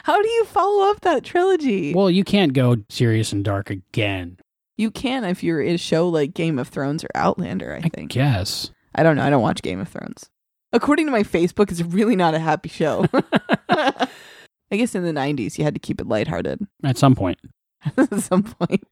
How 0.05 0.21
do 0.21 0.29
you 0.29 0.45
follow 0.47 0.91
up 0.91 1.01
that 1.03 1.25
trilogy? 1.25 1.95
Well, 1.95 2.11
you 2.11 2.25
can't 2.25 2.53
go 2.53 2.77
serious 2.89 3.33
and 3.33 3.45
dark 3.45 3.71
again. 3.71 4.39
you 4.77 4.91
can 4.91 5.25
if 5.25 5.43
you're 5.43 5.61
in 5.63 5.75
a 5.75 5.79
show 5.79 6.09
like 6.09 6.35
Game 6.35 6.59
of 6.59 6.69
Thrones 6.69 7.05
or 7.05 7.09
Outlander, 7.15 7.75
I 7.83 7.87
I 7.87 7.89
think. 7.89 8.13
guess. 8.13 8.71
I 8.95 9.03
don't 9.03 9.17
know. 9.17 9.23
I 9.25 9.31
don't 9.31 9.43
watch 9.43 9.63
Game 9.63 9.81
of 9.81 9.89
Thrones. 9.89 10.29
According 10.73 11.07
to 11.07 11.13
my 11.13 11.23
Facebook, 11.25 11.71
it's 11.71 11.81
really 11.83 12.17
not 12.17 12.35
a 12.35 12.39
happy 12.39 12.69
show. 12.69 13.07
I 13.69 14.77
guess 14.77 14.95
in 14.95 15.03
the 15.03 15.13
90s, 15.13 15.59
you 15.59 15.65
had 15.65 15.75
to 15.75 15.81
keep 15.81 16.01
it 16.01 16.07
lighthearted 16.07 16.65
At 16.85 16.97
some 16.99 17.15
point. 17.17 17.39
at 17.97 18.21
some 18.21 18.43
point. 18.43 18.85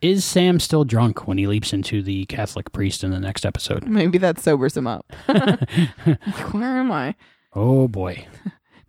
Is 0.00 0.24
Sam 0.24 0.58
still 0.58 0.84
drunk 0.84 1.28
when 1.28 1.38
he 1.38 1.46
leaps 1.46 1.72
into 1.72 2.02
the 2.02 2.24
Catholic 2.26 2.72
priest 2.72 3.04
in 3.04 3.12
the 3.12 3.20
next 3.20 3.46
episode? 3.46 3.86
Maybe 3.86 4.18
that 4.18 4.40
sobers 4.40 4.76
him 4.76 4.86
up. 4.88 5.06
like, 5.28 6.52
where 6.52 6.78
am 6.78 6.90
I? 6.90 7.14
oh 7.54 7.86
boy. 7.86 8.26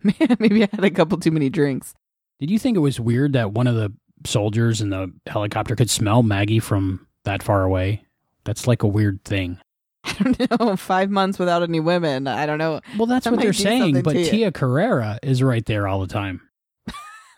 Man, 0.02 0.36
maybe 0.38 0.64
I 0.64 0.68
had 0.72 0.84
a 0.84 0.90
couple 0.90 1.18
too 1.18 1.30
many 1.30 1.48
drinks. 1.50 1.94
Did 2.40 2.50
you 2.50 2.58
think 2.58 2.76
it 2.76 2.80
was 2.80 2.98
weird 2.98 3.34
that 3.34 3.52
one 3.52 3.66
of 3.66 3.74
the 3.74 3.92
soldiers 4.26 4.80
in 4.80 4.90
the 4.90 5.12
helicopter 5.26 5.76
could 5.76 5.88
smell 5.88 6.22
Maggie 6.22 6.58
from 6.58 7.06
that 7.24 7.42
far 7.42 7.62
away? 7.62 8.04
That's 8.44 8.66
like 8.66 8.82
a 8.82 8.88
weird 8.88 9.24
thing. 9.24 9.58
I 10.04 10.12
don't 10.34 10.60
know. 10.60 10.76
Five 10.76 11.10
months 11.10 11.38
without 11.38 11.62
any 11.62 11.80
women. 11.80 12.26
I 12.26 12.44
don't 12.44 12.58
know. 12.58 12.80
Well, 12.98 13.06
that's 13.06 13.24
That 13.24 13.32
what 13.32 13.40
they're 13.40 13.52
saying, 13.54 14.02
but. 14.02 14.12
Tia 14.12 14.52
Carrere 14.52 15.18
is 15.22 15.42
right 15.42 15.64
there 15.64 15.88
all 15.88 16.00
the 16.00 16.06
time. 16.06 16.42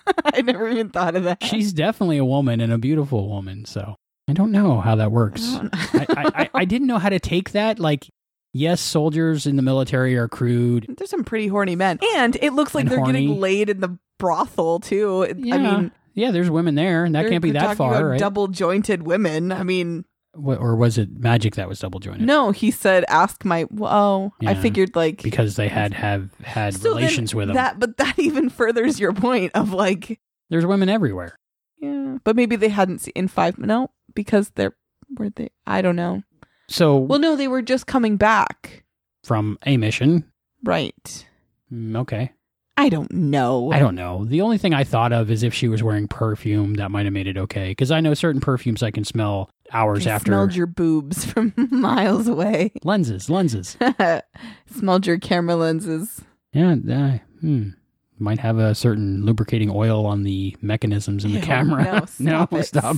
I 0.25 0.43
never 0.43 0.69
even 0.69 0.91
thought 0.91 1.17
of 1.17 1.25
that. 1.25 1.43
She's 1.43 1.73
definitely 1.73 2.19
a 2.19 2.25
woman 2.25 2.61
and 2.61 2.73
a 2.73 2.79
beautiful 2.79 3.29
woman, 3.29 3.65
so 3.65 3.97
I 4.29 4.33
don't 4.33 4.53
know 4.53 4.81
how 4.81 4.97
that 4.97 5.13
works. 5.13 5.43
I 5.45 5.71
I, 5.93 6.07
I, 6.35 6.51
I, 6.55 6.65
didn't 6.65 6.89
know 6.89 6.99
how 6.99 7.09
to 7.09 7.21
take 7.21 7.53
that. 7.53 7.79
Like, 7.79 8.09
yes, 8.53 8.81
soldiers 8.81 9.47
in 9.47 9.57
the 9.57 9.63
military 9.63 10.17
are 10.17 10.29
crude. 10.29 10.87
There's 10.97 11.11
some 11.11 11.25
pretty 11.25 11.49
horny 11.49 11.77
men, 11.77 11.99
and 12.17 12.37
it 12.41 12.53
looks 12.53 12.75
like 12.75 12.83
And 12.83 12.93
they're 12.93 13.07
getting 13.07 13.41
laid 13.41 13.69
in 13.69 13.81
the 13.81 13.99
brothel 14.19 14.81
too. 14.81 15.33
Yeah. 15.37 15.55
I 15.55 15.59
mean, 15.59 15.93
Yeah, 16.15 16.31
there's 16.31 16.51
women 16.51 16.75
there, 16.75 17.05
and 17.05 17.15
that 17.15 17.29
can't 17.29 17.43
be 17.43 17.53
that 17.53 17.77
far, 17.77 18.09
right? 18.09 18.19
Double 18.19 18.49
jointed 18.49 19.03
women. 19.03 19.53
I 19.53 19.63
mean, 19.63 20.05
Or 20.37 20.77
was 20.77 20.99
it 20.99 21.11
magic 21.19 21.55
that 21.57 21.69
was 21.69 21.79
double 21.81 21.99
jointed? 22.01 22.27
no, 22.27 22.51
he 22.51 22.71
said, 22.71 23.05
"Ask 23.09 23.45
my." 23.45 23.63
Whoa, 23.65 24.33
I 24.45 24.55
figured 24.55 24.95
like 24.95 25.23
because 25.23 25.57
they 25.57 25.69
had 25.69 25.93
have 25.95 26.31
had 26.43 26.75
So 26.75 26.91
relations 26.91 27.35
with 27.35 27.49
them. 27.49 27.55
That, 27.57 27.79
but 27.81 27.97
that 27.97 28.19
even 28.19 28.51
furthers 28.51 29.01
your 29.01 29.13
point 29.13 29.53
of 29.55 29.73
like, 29.73 30.21
There's 30.51 30.67
women 30.67 30.89
everywhere. 30.89 31.39
yeah, 31.79 32.19
but 32.25 32.37
maybe 32.37 32.57
they 32.57 32.69
hadn't 32.69 33.01
seen 33.01 33.13
in 33.15 33.29
five. 33.29 33.59
No, 33.59 33.91
because 34.15 34.51
they're 34.51 34.77
were 35.19 35.31
they? 35.31 35.51
I 35.67 35.83
don't 35.83 35.97
know. 35.97 36.23
So 36.69 36.97
Well, 36.99 37.19
no, 37.21 37.37
they 37.37 37.49
were 37.49 37.63
just 37.63 37.87
coming 37.87 38.17
back, 38.17 38.85
from 39.25 39.59
a 39.65 39.77
mission, 39.77 40.25
right? 40.65 41.27
mm, 41.73 41.97
okay. 41.97 42.33
I 42.79 42.91
don't 42.91 43.11
know. 43.11 43.73
I 43.73 43.79
don't 43.79 43.95
know. 43.95 44.27
The 44.27 44.43
only 44.43 44.59
thing 44.59 44.75
I 44.75 44.85
thought 44.85 45.11
of 45.13 45.31
is 45.31 45.43
if 45.43 45.55
she 45.55 45.67
was 45.67 45.83
wearing 45.83 46.09
perfume, 46.09 46.75
that 46.75 46.91
might 46.91 47.07
have 47.07 47.13
made 47.15 47.27
it 47.27 47.39
okay. 47.39 47.71
Because 47.71 47.91
I 47.91 48.01
know 48.01 48.13
certain 48.13 48.41
perfumes 48.43 48.83
I 48.83 48.91
can 48.91 49.03
smell 49.03 49.49
hours 49.73 50.07
I 50.07 50.11
after 50.13 50.31
smelled 50.31 50.55
your 50.55 50.67
boobs 50.67 51.25
from 51.31 51.53
miles 51.71 52.29
away. 52.29 52.73
lenses. 52.85 53.29
Lenses. 53.31 53.77
smelled 54.71 55.07
your 55.07 55.19
camera 55.19 55.57
lenses. 55.57 56.21
Yeah. 56.53 56.77
Uh, 56.91 57.19
hmm. 57.41 57.71
Might 58.19 58.39
have 58.39 58.59
a 58.59 58.75
certain 58.75 59.25
lubricating 59.27 59.71
oil 59.71 60.07
on 60.07 60.23
the 60.23 60.57
mechanisms 60.63 61.25
in 61.25 61.33
the 61.33 61.41
Ew, 61.41 61.45
camera. 61.45 61.85
No, 61.85 62.07
stop. 62.07 62.53
no, 62.53 62.63
stop. 62.63 62.97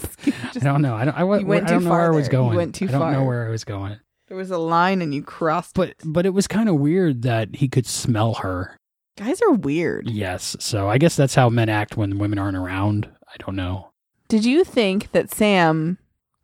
Just- 0.53 0.59
I 0.59 0.61
don't 0.61 0.81
know. 0.83 0.95
I 0.95 1.05
don't. 1.07 1.15
I, 1.17 1.25
went 1.25 1.49
I 1.49 1.71
don't 1.71 1.81
too 1.81 1.85
know 1.87 1.91
where 1.91 2.13
I 2.13 2.15
was 2.15 2.29
there. 2.29 2.39
You 2.41 2.47
going. 2.47 2.57
went 2.57 2.75
too 2.77 2.85
I 2.89 2.93
don't 2.93 3.13
know 3.13 3.25
where 3.25 3.47
I 3.47 3.51
was 3.51 3.65
going. 3.65 3.97
There 4.29 4.37
was 4.37 4.51
a 4.53 4.59
line 4.59 5.03
and 5.03 5.13
you 5.13 5.23
crossed. 5.23 5.75
But 5.75 5.89
it. 5.91 5.97
but 6.05 6.25
it 6.27 6.31
was 6.31 6.47
kind 6.47 6.69
of 6.69 6.77
weird 6.77 7.23
that 7.23 7.57
he 7.57 7.67
could 7.67 7.87
smell 7.87 8.35
her. 8.35 8.77
guys 9.17 9.41
are 9.43 9.53
weird. 9.55 10.09
Yes. 10.09 10.55
So 10.61 10.89
I 10.89 10.99
guess 10.99 11.17
that's 11.17 11.35
how 11.35 11.49
men 11.49 11.69
act 11.69 11.97
when 11.97 12.19
women 12.19 12.39
aren't 12.39 12.57
around. 12.57 13.09
I 13.27 13.37
don't 13.39 13.57
know. 13.57 13.91
Did 14.29 14.45
you 14.45 14.63
think 14.63 15.11
that 15.13 15.33
Sam 15.35 15.99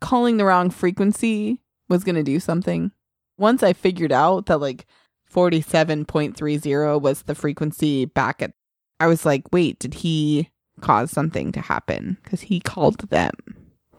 calling 0.05 0.37
the 0.37 0.45
wrong 0.45 0.69
frequency 0.69 1.61
was 1.89 2.03
going 2.03 2.15
to 2.15 2.23
do 2.23 2.39
something? 2.39 2.91
once 3.37 3.63
I 3.63 3.73
figured 3.73 4.11
out 4.11 4.45
that 4.47 4.59
like 4.59 4.85
47.30 5.31 7.01
was 7.01 7.23
the 7.23 7.35
frequency 7.35 8.05
back 8.05 8.41
at, 8.41 8.51
I 8.99 9.07
was 9.07 9.25
like, 9.25 9.51
wait, 9.51 9.79
did 9.79 9.95
he 9.95 10.49
cause 10.81 11.11
something 11.11 11.51
to 11.51 11.61
happen? 11.61 12.17
Because 12.23 12.41
he 12.41 12.59
called 12.59 12.99
them 13.09 13.33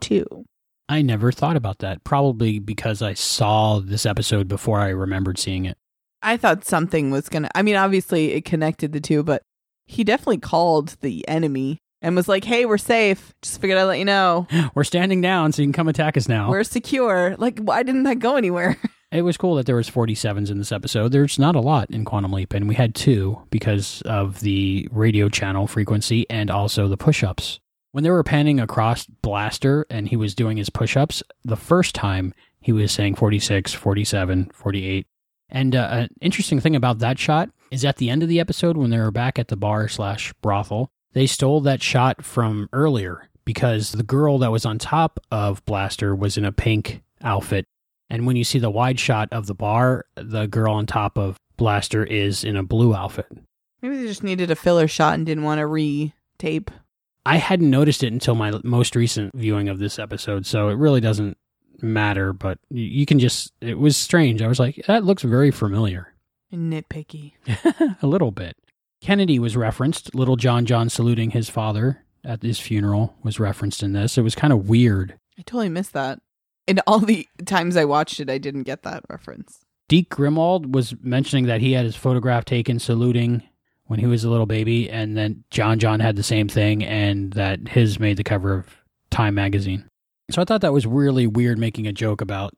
too. 0.00 0.44
I 0.88 1.02
never 1.02 1.32
thought 1.32 1.56
about 1.56 1.78
that. 1.80 2.04
Probably 2.04 2.58
because 2.58 3.02
I 3.02 3.14
saw 3.14 3.80
this 3.80 4.06
episode 4.06 4.48
before 4.48 4.78
I 4.78 4.90
remembered 4.90 5.38
seeing 5.38 5.64
it. 5.64 5.76
I 6.22 6.36
thought 6.36 6.64
something 6.64 7.10
was 7.10 7.28
going 7.28 7.42
to, 7.42 7.50
I 7.54 7.62
mean, 7.62 7.76
obviously 7.76 8.32
it 8.32 8.44
connected 8.44 8.92
the 8.92 9.00
two, 9.00 9.22
but 9.22 9.42
he 9.84 10.04
definitely 10.04 10.38
called 10.38 10.96
the 11.00 11.26
enemy 11.28 11.78
and 12.02 12.14
was 12.14 12.28
like, 12.28 12.44
hey, 12.44 12.66
we're 12.66 12.78
safe. 12.78 13.34
Just 13.42 13.60
figured 13.60 13.78
I'd 13.78 13.84
let 13.84 13.98
you 13.98 14.04
know. 14.04 14.46
We're 14.74 14.84
standing 14.84 15.20
down 15.20 15.52
so 15.52 15.62
you 15.62 15.66
can 15.66 15.72
come 15.72 15.88
attack 15.88 16.16
us 16.16 16.28
now. 16.28 16.50
We're 16.50 16.64
secure. 16.64 17.36
Like, 17.38 17.58
why 17.58 17.82
didn't 17.82 18.04
that 18.04 18.18
go 18.18 18.36
anywhere? 18.36 18.76
It 19.12 19.22
was 19.22 19.36
cool 19.36 19.54
that 19.54 19.66
there 19.66 19.76
was 19.76 19.88
47s 19.88 20.50
in 20.50 20.58
this 20.58 20.72
episode. 20.72 21.12
There's 21.12 21.38
not 21.38 21.54
a 21.54 21.60
lot 21.60 21.90
in 21.92 22.04
Quantum 22.04 22.32
Leap, 22.32 22.52
and 22.52 22.68
we 22.68 22.74
had 22.74 22.94
two 22.94 23.40
because 23.50 24.02
of 24.02 24.40
the 24.40 24.88
radio 24.90 25.28
channel 25.28 25.68
frequency 25.68 26.26
and 26.28 26.50
also 26.50 26.88
the 26.88 26.96
push-ups. 26.96 27.60
When 27.92 28.02
they 28.02 28.10
were 28.10 28.24
panning 28.24 28.58
across 28.58 29.06
Blaster 29.06 29.86
and 29.88 30.08
he 30.08 30.16
was 30.16 30.34
doing 30.34 30.56
his 30.56 30.70
push-ups, 30.70 31.22
the 31.44 31.56
first 31.56 31.94
time 31.94 32.34
he 32.60 32.72
was 32.72 32.90
saying 32.90 33.14
46, 33.14 33.72
47, 33.72 34.50
48. 34.52 35.06
And 35.48 35.76
uh, 35.76 35.88
an 35.92 36.08
interesting 36.20 36.60
thing 36.60 36.74
about 36.74 36.98
that 36.98 37.18
shot 37.18 37.48
is 37.70 37.84
at 37.84 37.98
the 37.98 38.10
end 38.10 38.24
of 38.24 38.28
the 38.28 38.40
episode 38.40 38.76
when 38.76 38.90
they 38.90 38.98
were 38.98 39.12
back 39.12 39.38
at 39.38 39.48
the 39.48 39.56
bar 39.56 39.86
slash 39.86 40.32
brothel, 40.42 40.90
they 41.16 41.26
stole 41.26 41.62
that 41.62 41.82
shot 41.82 42.22
from 42.22 42.68
earlier 42.72 43.28
because 43.46 43.92
the 43.92 44.02
girl 44.02 44.38
that 44.38 44.52
was 44.52 44.66
on 44.66 44.78
top 44.78 45.18
of 45.32 45.64
Blaster 45.64 46.14
was 46.14 46.36
in 46.36 46.44
a 46.44 46.52
pink 46.52 47.02
outfit 47.22 47.66
and 48.08 48.26
when 48.26 48.36
you 48.36 48.44
see 48.44 48.58
the 48.58 48.70
wide 48.70 49.00
shot 49.00 49.28
of 49.32 49.46
the 49.46 49.54
bar, 49.54 50.04
the 50.14 50.46
girl 50.46 50.74
on 50.74 50.86
top 50.86 51.18
of 51.18 51.36
Blaster 51.56 52.04
is 52.04 52.44
in 52.44 52.56
a 52.56 52.62
blue 52.62 52.94
outfit. 52.94 53.26
Maybe 53.82 53.96
they 53.96 54.06
just 54.06 54.22
needed 54.22 54.50
a 54.50 54.56
filler 54.56 54.88
shot 54.88 55.14
and 55.14 55.26
didn't 55.26 55.44
want 55.44 55.58
to 55.58 55.66
re 55.66 56.12
tape. 56.38 56.70
I 57.24 57.38
hadn't 57.38 57.70
noticed 57.70 58.04
it 58.04 58.12
until 58.12 58.36
my 58.36 58.52
most 58.62 58.94
recent 58.94 59.34
viewing 59.34 59.68
of 59.68 59.78
this 59.80 59.98
episode, 59.98 60.46
so 60.46 60.68
it 60.68 60.74
really 60.74 61.00
doesn't 61.00 61.36
matter, 61.82 62.32
but 62.32 62.58
you 62.70 63.04
can 63.04 63.18
just, 63.18 63.52
it 63.60 63.78
was 63.78 63.96
strange. 63.96 64.42
I 64.42 64.46
was 64.46 64.60
like, 64.60 64.80
that 64.86 65.04
looks 65.04 65.22
very 65.22 65.50
familiar. 65.50 66.14
Nitpicky. 66.52 67.32
a 68.02 68.06
little 68.06 68.30
bit. 68.30 68.56
Kennedy 69.00 69.38
was 69.38 69.56
referenced. 69.56 70.14
Little 70.14 70.36
John 70.36 70.66
John 70.66 70.88
saluting 70.88 71.30
his 71.30 71.48
father 71.48 72.04
at 72.24 72.42
his 72.42 72.58
funeral 72.58 73.14
was 73.22 73.38
referenced 73.38 73.82
in 73.82 73.92
this. 73.92 74.18
It 74.18 74.22
was 74.22 74.34
kind 74.34 74.52
of 74.52 74.68
weird. 74.68 75.18
I 75.38 75.42
totally 75.42 75.68
missed 75.68 75.92
that. 75.92 76.20
And 76.68 76.80
all 76.86 76.98
the 76.98 77.28
times 77.44 77.76
I 77.76 77.84
watched 77.84 78.18
it, 78.20 78.28
I 78.28 78.38
didn't 78.38 78.64
get 78.64 78.82
that 78.82 79.04
reference. 79.08 79.60
Deke 79.88 80.10
Grimwald 80.10 80.72
was 80.72 80.94
mentioning 81.00 81.46
that 81.46 81.60
he 81.60 81.72
had 81.72 81.84
his 81.84 81.94
photograph 81.94 82.44
taken 82.44 82.78
saluting 82.80 83.42
when 83.84 84.00
he 84.00 84.06
was 84.06 84.24
a 84.24 84.30
little 84.30 84.46
baby, 84.46 84.90
and 84.90 85.16
then 85.16 85.44
John 85.50 85.78
John 85.78 86.00
had 86.00 86.16
the 86.16 86.24
same 86.24 86.48
thing, 86.48 86.82
and 86.82 87.32
that 87.34 87.68
his 87.68 88.00
made 88.00 88.16
the 88.16 88.24
cover 88.24 88.52
of 88.52 88.76
Time 89.10 89.36
magazine. 89.36 89.88
So 90.32 90.42
I 90.42 90.44
thought 90.44 90.62
that 90.62 90.72
was 90.72 90.86
really 90.86 91.28
weird 91.28 91.56
making 91.56 91.86
a 91.86 91.92
joke 91.92 92.20
about 92.20 92.52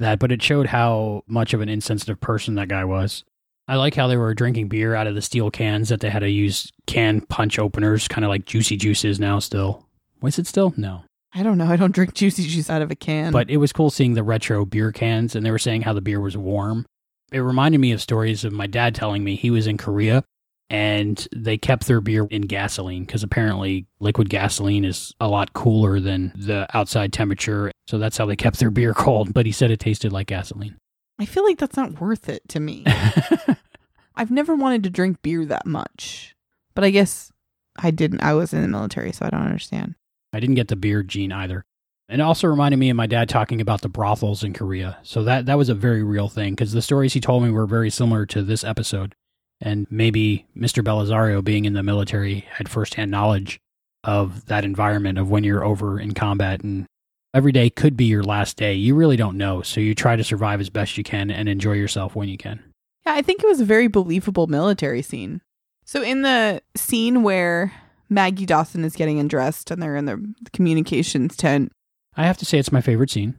that, 0.00 0.18
but 0.18 0.32
it 0.32 0.42
showed 0.42 0.66
how 0.66 1.22
much 1.28 1.54
of 1.54 1.60
an 1.60 1.68
insensitive 1.68 2.20
person 2.20 2.56
that 2.56 2.66
guy 2.66 2.84
was. 2.84 3.22
I 3.66 3.76
like 3.76 3.94
how 3.94 4.08
they 4.08 4.16
were 4.16 4.34
drinking 4.34 4.68
beer 4.68 4.94
out 4.94 5.06
of 5.06 5.14
the 5.14 5.22
steel 5.22 5.50
cans 5.50 5.88
that 5.88 6.00
they 6.00 6.10
had 6.10 6.20
to 6.20 6.30
use 6.30 6.70
can 6.86 7.22
punch 7.22 7.58
openers, 7.58 8.08
kind 8.08 8.24
of 8.24 8.28
like 8.28 8.44
Juicy 8.44 8.76
Juices 8.76 9.18
now 9.18 9.38
still. 9.38 9.86
Was 10.20 10.38
it 10.38 10.46
still? 10.46 10.74
No. 10.76 11.04
I 11.34 11.42
don't 11.42 11.58
know. 11.58 11.66
I 11.66 11.76
don't 11.76 11.92
drink 11.94 12.14
juicy 12.14 12.44
juice 12.44 12.70
out 12.70 12.82
of 12.82 12.90
a 12.90 12.94
can. 12.94 13.32
But 13.32 13.50
it 13.50 13.56
was 13.56 13.72
cool 13.72 13.90
seeing 13.90 14.14
the 14.14 14.22
retro 14.22 14.64
beer 14.64 14.92
cans, 14.92 15.34
and 15.34 15.44
they 15.44 15.50
were 15.50 15.58
saying 15.58 15.82
how 15.82 15.92
the 15.92 16.00
beer 16.00 16.20
was 16.20 16.36
warm. 16.36 16.86
It 17.32 17.40
reminded 17.40 17.78
me 17.78 17.92
of 17.92 18.00
stories 18.00 18.44
of 18.44 18.52
my 18.52 18.66
dad 18.66 18.94
telling 18.94 19.24
me 19.24 19.34
he 19.34 19.50
was 19.50 19.66
in 19.66 19.76
Korea 19.76 20.22
and 20.70 21.26
they 21.34 21.58
kept 21.58 21.86
their 21.86 22.00
beer 22.00 22.26
in 22.30 22.42
gasoline 22.42 23.04
because 23.04 23.22
apparently 23.22 23.86
liquid 23.98 24.28
gasoline 24.30 24.84
is 24.84 25.12
a 25.20 25.28
lot 25.28 25.52
cooler 25.52 26.00
than 26.00 26.32
the 26.36 26.66
outside 26.74 27.12
temperature. 27.12 27.72
So 27.88 27.98
that's 27.98 28.16
how 28.16 28.26
they 28.26 28.36
kept 28.36 28.58
their 28.60 28.70
beer 28.70 28.94
cold. 28.94 29.34
But 29.34 29.46
he 29.46 29.52
said 29.52 29.70
it 29.70 29.80
tasted 29.80 30.12
like 30.12 30.28
gasoline. 30.28 30.76
I 31.18 31.24
feel 31.26 31.44
like 31.44 31.58
that's 31.58 31.76
not 31.76 32.00
worth 32.00 32.28
it 32.28 32.48
to 32.48 32.60
me. 32.60 32.84
I've 34.16 34.30
never 34.30 34.54
wanted 34.54 34.82
to 34.84 34.90
drink 34.90 35.22
beer 35.22 35.44
that 35.46 35.66
much, 35.66 36.34
but 36.74 36.84
I 36.84 36.90
guess 36.90 37.32
I 37.76 37.90
didn't. 37.90 38.22
I 38.22 38.34
was 38.34 38.52
in 38.52 38.62
the 38.62 38.68
military, 38.68 39.12
so 39.12 39.26
I 39.26 39.30
don't 39.30 39.42
understand. 39.42 39.94
I 40.32 40.40
didn't 40.40 40.56
get 40.56 40.68
the 40.68 40.76
beer 40.76 41.02
gene 41.02 41.32
either. 41.32 41.64
And 42.08 42.20
it 42.20 42.24
also 42.24 42.48
reminded 42.48 42.76
me 42.76 42.90
of 42.90 42.96
my 42.96 43.06
dad 43.06 43.28
talking 43.28 43.60
about 43.60 43.80
the 43.80 43.88
brothels 43.88 44.44
in 44.44 44.52
Korea. 44.52 44.98
So 45.02 45.24
that 45.24 45.46
that 45.46 45.58
was 45.58 45.68
a 45.68 45.74
very 45.74 46.02
real 46.02 46.28
thing 46.28 46.54
because 46.54 46.72
the 46.72 46.82
stories 46.82 47.14
he 47.14 47.20
told 47.20 47.42
me 47.42 47.50
were 47.50 47.66
very 47.66 47.90
similar 47.90 48.26
to 48.26 48.42
this 48.42 48.62
episode. 48.62 49.14
And 49.60 49.86
maybe 49.90 50.46
Mr. 50.56 50.84
Bellisario 50.84 51.42
being 51.42 51.64
in 51.64 51.72
the 51.72 51.82
military 51.82 52.40
had 52.50 52.68
firsthand 52.68 53.10
knowledge 53.10 53.58
of 54.02 54.46
that 54.46 54.64
environment 54.64 55.18
of 55.18 55.30
when 55.30 55.44
you're 55.44 55.64
over 55.64 55.98
in 55.98 56.12
combat 56.12 56.62
and 56.62 56.86
every 57.34 57.52
day 57.52 57.68
could 57.68 57.96
be 57.96 58.04
your 58.04 58.22
last 58.22 58.56
day. 58.56 58.72
You 58.74 58.94
really 58.94 59.16
don't 59.16 59.36
know. 59.36 59.60
So 59.60 59.80
you 59.80 59.94
try 59.94 60.16
to 60.16 60.24
survive 60.24 60.60
as 60.60 60.70
best 60.70 60.96
you 60.96 61.04
can 61.04 61.30
and 61.30 61.48
enjoy 61.48 61.72
yourself 61.72 62.14
when 62.14 62.28
you 62.28 62.38
can. 62.38 62.62
Yeah, 63.04 63.14
I 63.14 63.22
think 63.22 63.42
it 63.42 63.46
was 63.46 63.60
a 63.60 63.66
very 63.66 63.88
believable 63.88 64.46
military 64.46 65.02
scene. 65.02 65.42
So 65.84 66.02
in 66.02 66.22
the 66.22 66.62
scene 66.74 67.22
where 67.22 67.72
Maggie 68.08 68.46
Dawson 68.46 68.84
is 68.84 68.96
getting 68.96 69.18
undressed 69.18 69.70
and 69.70 69.82
they're 69.82 69.96
in 69.96 70.06
the 70.06 70.24
communications 70.52 71.36
tent. 71.36 71.72
I 72.16 72.24
have 72.24 72.38
to 72.38 72.46
say, 72.46 72.58
it's 72.58 72.72
my 72.72 72.80
favorite 72.80 73.10
scene. 73.10 73.34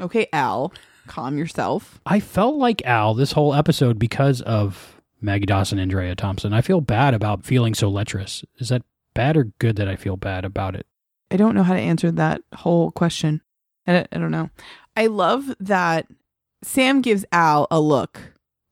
Okay, 0.00 0.28
Al, 0.32 0.72
calm 1.06 1.38
yourself. 1.38 2.00
I 2.04 2.20
felt 2.20 2.56
like 2.56 2.84
Al 2.84 3.14
this 3.14 3.32
whole 3.32 3.54
episode 3.54 3.98
because 3.98 4.42
of 4.42 5.00
Maggie 5.20 5.46
Dawson 5.46 5.78
and 5.78 5.90
Drea 5.90 6.14
Thompson. 6.14 6.52
I 6.52 6.60
feel 6.60 6.80
bad 6.80 7.14
about 7.14 7.44
feeling 7.44 7.74
so 7.74 7.88
lecherous. 7.88 8.44
Is 8.58 8.68
that 8.68 8.82
bad 9.14 9.36
or 9.36 9.44
good 9.58 9.76
that 9.76 9.88
I 9.88 9.96
feel 9.96 10.16
bad 10.16 10.44
about 10.44 10.76
it? 10.76 10.86
I 11.30 11.36
don't 11.36 11.54
know 11.54 11.62
how 11.62 11.74
to 11.74 11.80
answer 11.80 12.10
that 12.12 12.42
whole 12.54 12.90
question. 12.90 13.42
I 13.86 14.06
I 14.12 14.18
don't 14.18 14.30
know. 14.30 14.50
I 14.96 15.06
love 15.06 15.54
that 15.60 16.06
Sam 16.62 17.00
gives 17.02 17.24
Al 17.32 17.66
a 17.70 17.80
look 17.80 18.20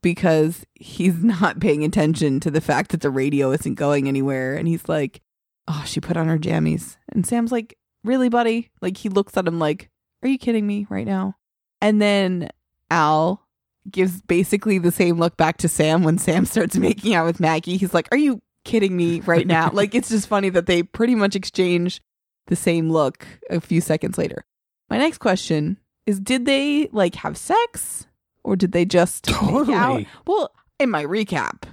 because 0.02 0.64
he's 0.74 1.16
not 1.24 1.61
paying 1.61 1.84
attention 1.84 2.40
to 2.40 2.50
the 2.50 2.61
fact 2.61 2.90
that 2.92 3.00
the 3.00 3.11
radio 3.11 3.50
isn't 3.52 3.74
going 3.74 4.09
anywhere. 4.09 4.57
And 4.57 4.68
he's 4.68 4.88
like, 4.88 5.20
oh, 5.68 5.82
she 5.86 6.00
put 6.00 6.16
on 6.16 6.28
her 6.28 6.38
jammies. 6.38 6.96
And 7.09 7.26
Sam's 7.26 7.52
like, 7.52 7.76
really, 8.04 8.28
buddy? 8.28 8.70
Like, 8.80 8.96
he 8.96 9.09
looks 9.09 9.36
at 9.36 9.48
him 9.48 9.59
like, 9.59 9.90
are 10.22 10.28
you 10.28 10.38
kidding 10.38 10.66
me 10.66 10.86
right 10.88 11.07
now? 11.07 11.36
And 11.80 12.00
then 12.00 12.50
Al 12.90 13.42
gives 13.90 14.20
basically 14.22 14.78
the 14.78 14.92
same 14.92 15.18
look 15.18 15.36
back 15.36 15.59
to 15.59 15.68
Sam 15.68 16.02
when 16.02 16.18
Sam 16.18 16.44
starts 16.46 16.76
making 16.76 17.14
out 17.14 17.26
with 17.26 17.40
Maggie. 17.40 17.76
He's 17.76 17.94
like, 17.94 18.09
are 18.12 18.18
you 18.18 18.40
kidding 18.64 18.96
me 18.96 19.20
right 19.20 19.46
now? 19.46 19.70
like, 19.72 19.94
it's 19.94 20.09
just 20.09 20.28
funny 20.28 20.50
that 20.50 20.66
they 20.66 20.82
pretty 20.82 21.14
much 21.14 21.36
exchange 21.36 22.00
the 22.47 22.57
same 22.57 22.90
look 22.90 23.26
a 23.51 23.61
few 23.61 23.80
seconds 23.80 24.18
later. 24.18 24.44
My 24.90 24.99
next 24.99 25.18
question 25.18 25.78
is 26.07 26.20
Did 26.20 26.44
they 26.47 26.88
like 26.92 27.14
have 27.16 27.36
sex 27.36 28.07
or 28.44 28.57
did 28.57 28.72
they 28.72 28.84
just 28.84 29.24
totally. 29.24 29.66
make 29.66 29.76
out? 29.76 30.05
Well, 30.26 30.51
in 30.78 30.90
my 30.90 31.05
recap, 31.05 31.64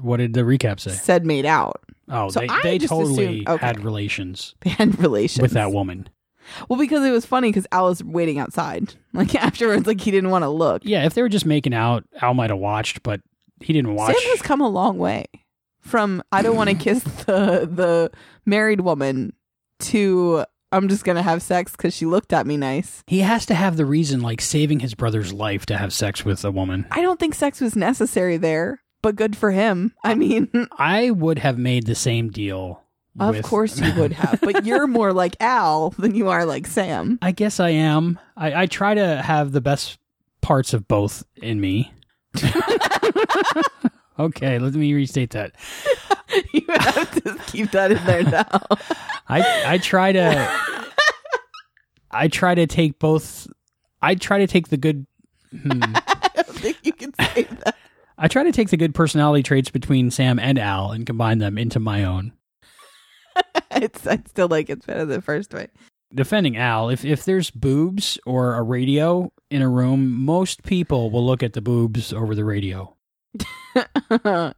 what 0.00 0.18
did 0.18 0.34
the 0.34 0.40
recap 0.42 0.80
say? 0.80 0.90
Said 0.90 1.24
made 1.26 1.46
out. 1.46 1.80
Oh, 2.08 2.28
So 2.28 2.40
they, 2.40 2.48
they 2.62 2.78
totally 2.78 3.24
assumed- 3.38 3.48
okay. 3.48 3.66
had 3.66 3.84
relations 3.84 4.54
They 4.60 4.70
had 4.70 4.98
relations 5.00 5.42
with 5.42 5.52
that 5.52 5.72
woman. 5.72 6.08
Well, 6.68 6.78
because 6.78 7.04
it 7.04 7.10
was 7.12 7.24
funny 7.24 7.48
because 7.50 7.66
Al 7.70 7.86
was 7.86 8.02
waiting 8.02 8.38
outside. 8.38 8.94
Like 9.12 9.34
afterwards, 9.34 9.86
like 9.88 10.00
he 10.00 10.10
didn't 10.12 10.30
want 10.30 10.44
to 10.44 10.48
look. 10.48 10.82
Yeah, 10.84 11.04
if 11.04 11.14
they 11.14 11.22
were 11.22 11.28
just 11.28 11.44
making 11.44 11.74
out, 11.74 12.04
Al 12.22 12.32
might 12.32 12.50
have 12.50 12.60
watched, 12.60 13.02
but 13.02 13.20
he 13.60 13.72
didn't 13.72 13.94
watch. 13.94 14.16
Sam 14.16 14.30
has 14.30 14.40
come 14.42 14.60
a 14.60 14.68
long 14.68 14.98
way 14.98 15.24
from 15.80 16.22
I 16.30 16.42
don't 16.42 16.54
want 16.56 16.70
to 16.70 16.76
kiss 16.76 17.02
the 17.02 17.68
the 17.70 18.10
married 18.46 18.82
woman 18.82 19.32
to 19.82 20.44
I'm 20.72 20.88
just 20.88 21.04
gonna 21.04 21.22
have 21.22 21.42
sex 21.42 21.72
because 21.72 21.94
she 21.96 22.06
looked 22.06 22.32
at 22.32 22.46
me 22.46 22.56
nice. 22.56 23.02
he 23.08 23.20
has 23.20 23.44
to 23.46 23.54
have 23.54 23.76
the 23.76 23.84
reason, 23.84 24.20
like 24.20 24.40
saving 24.40 24.80
his 24.80 24.94
brother's 24.94 25.32
life, 25.32 25.66
to 25.66 25.76
have 25.76 25.92
sex 25.92 26.24
with 26.24 26.44
a 26.44 26.50
woman. 26.52 26.86
I 26.92 27.02
don't 27.02 27.18
think 27.18 27.34
sex 27.34 27.60
was 27.60 27.74
necessary 27.74 28.36
there, 28.36 28.80
but 29.02 29.16
good 29.16 29.36
for 29.36 29.50
him. 29.50 29.94
I 30.04 30.14
mean, 30.14 30.48
I 30.78 31.10
would 31.10 31.40
have 31.40 31.58
made 31.58 31.86
the 31.86 31.96
same 31.96 32.30
deal. 32.30 32.84
of 33.18 33.34
with- 33.36 33.44
course 33.44 33.80
you 33.80 33.92
would 33.94 34.12
have, 34.12 34.40
but 34.40 34.64
you're 34.66 34.86
more 34.86 35.12
like 35.12 35.34
Al 35.40 35.90
than 35.90 36.14
you 36.14 36.28
are 36.28 36.44
like 36.44 36.68
Sam. 36.68 37.18
I 37.20 37.32
guess 37.32 37.58
I 37.58 37.70
am. 37.70 38.20
I, 38.36 38.62
I 38.62 38.66
try 38.66 38.94
to 38.94 39.20
have 39.22 39.50
the 39.50 39.60
best 39.60 39.98
parts 40.40 40.72
of 40.72 40.86
both 40.86 41.24
in 41.36 41.60
me. 41.60 41.92
okay, 44.18 44.58
let 44.58 44.74
me 44.74 44.92
restate 44.94 45.30
that. 45.30 45.52
you 46.52 46.64
have 46.68 47.10
to 47.22 47.38
keep 47.46 47.70
that 47.72 47.92
in 47.92 48.04
there 48.04 48.22
now. 48.22 48.46
I 49.28 49.62
I 49.66 49.78
try 49.78 50.12
to 50.12 50.60
I 52.10 52.28
try 52.28 52.54
to 52.54 52.66
take 52.66 52.98
both 52.98 53.46
I 54.02 54.14
try 54.14 54.38
to 54.38 54.46
take 54.46 54.68
the 54.68 54.76
good 54.76 55.06
hmm. 55.50 55.82
I 55.82 56.30
don't 56.34 56.56
think 56.56 56.78
you 56.82 56.92
can 56.92 57.12
say 57.14 57.44
that. 57.44 57.76
I 58.18 58.28
try 58.28 58.42
to 58.42 58.52
take 58.52 58.68
the 58.68 58.76
good 58.76 58.94
personality 58.94 59.42
traits 59.42 59.70
between 59.70 60.10
Sam 60.10 60.38
and 60.38 60.58
Al 60.58 60.92
and 60.92 61.06
combine 61.06 61.38
them 61.38 61.56
into 61.56 61.80
my 61.80 62.04
own. 62.04 62.32
It's 63.70 64.06
I 64.06 64.18
still 64.26 64.48
like 64.48 64.68
it's 64.68 64.84
better 64.84 65.06
the 65.06 65.22
first 65.22 65.54
way. 65.54 65.68
defending 66.14 66.56
Al, 66.56 66.90
if 66.90 67.04
if 67.04 67.24
there's 67.24 67.50
boobs 67.50 68.18
or 68.26 68.54
a 68.56 68.62
radio 68.62 69.32
in 69.50 69.62
a 69.62 69.68
room, 69.68 70.12
most 70.24 70.64
people 70.64 71.10
will 71.10 71.24
look 71.24 71.42
at 71.42 71.54
the 71.54 71.62
boobs 71.62 72.12
over 72.12 72.34
the 72.34 72.44
radio 72.44 72.94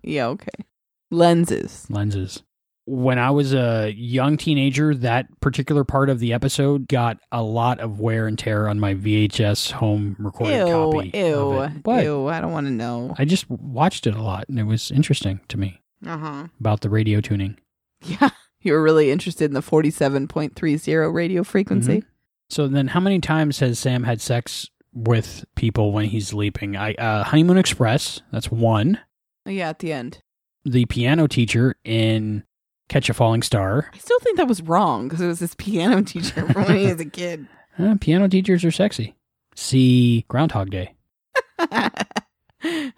yeah, 0.03 0.27
okay. 0.29 0.65
Lenses. 1.13 1.87
lenses. 1.91 2.43
When 2.85 3.17
I 3.19 3.31
was 3.31 3.55
a 3.55 3.93
young 3.97 4.37
teenager, 4.37 4.93
that 4.97 5.27
particular 5.41 5.85
part 5.85 6.11
of 6.11 6.19
the 6.19 6.33
episode 6.33 6.89
got 6.89 7.19
a 7.31 7.41
lot 7.43 7.79
of 7.79 8.01
wear 8.01 8.27
and 8.27 8.37
tear 8.37 8.67
on 8.69 8.81
my 8.81 8.95
VHS 8.95 9.71
home 9.73 10.17
recorded 10.19 10.67
Ew, 10.67 10.91
copy. 10.93 11.11
ew, 11.15 11.35
of 11.53 11.77
it. 11.77 11.85
What? 11.85 12.03
ew. 12.03 12.27
I 12.27 12.41
don't 12.41 12.51
want 12.51 12.67
to 12.67 12.73
know. 12.73 13.15
I 13.19 13.25
just 13.25 13.49
watched 13.49 14.09
it 14.09 14.17
a 14.17 14.23
lot, 14.23 14.49
and 14.49 14.59
it 14.59 14.65
was 14.65 14.91
interesting 14.91 15.39
to 15.49 15.57
me 15.59 15.81
Uh 16.05 16.19
huh. 16.19 16.47
about 16.59 16.81
the 16.81 16.91
radio 16.91 17.21
tuning. 17.21 17.57
Yeah, 18.05 18.31
you 18.61 18.73
were 18.73 18.83
really 18.83 19.13
interested 19.13 19.45
in 19.45 19.55
the 19.55 19.63
forty-seven 19.63 20.27
point 20.27 20.57
three 20.57 20.77
zero 20.77 21.09
radio 21.09 21.45
frequency. 21.45 22.03
So 22.51 22.67
then, 22.67 22.89
how 22.89 23.01
many 23.01 23.21
times 23.21 23.61
has 23.61 23.79
Sam 23.79 24.03
had 24.03 24.21
sex 24.21 24.69
with 24.93 25.45
people 25.55 25.93
when 25.93 26.07
he's 26.07 26.29
sleeping? 26.29 26.77
I 26.77 26.95
uh, 26.95 27.23
Honeymoon 27.23 27.59
Express. 27.59 28.23
That's 28.33 28.51
one. 28.51 28.99
Yeah, 29.47 29.69
at 29.69 29.79
the 29.79 29.93
end. 29.93 30.19
The 30.65 30.87
piano 30.87 31.27
teacher 31.27 31.77
in 31.85 32.45
Catch 32.89 33.09
a 33.11 33.15
Falling 33.15 33.43
Star. 33.43 33.91
I 33.93 33.99
still 33.99 34.19
think 34.21 34.37
that 34.37 34.49
was 34.49 34.63
wrong 34.63 35.09
because 35.09 35.21
it 35.21 35.27
was 35.27 35.39
this 35.39 35.55
piano 35.55 36.03
teacher 36.05 36.47
from 36.47 36.65
when 36.65 36.77
he 36.77 36.87
was 36.87 37.01
a 37.01 37.07
kid. 37.07 37.47
Uh, 37.79 37.97
piano 37.99 38.29
teachers 38.29 38.67
are 38.67 38.71
sexy. 38.71 39.15
See 39.55 40.27
Groundhog 40.29 40.69
Day. 40.69 40.95
you 42.63 42.93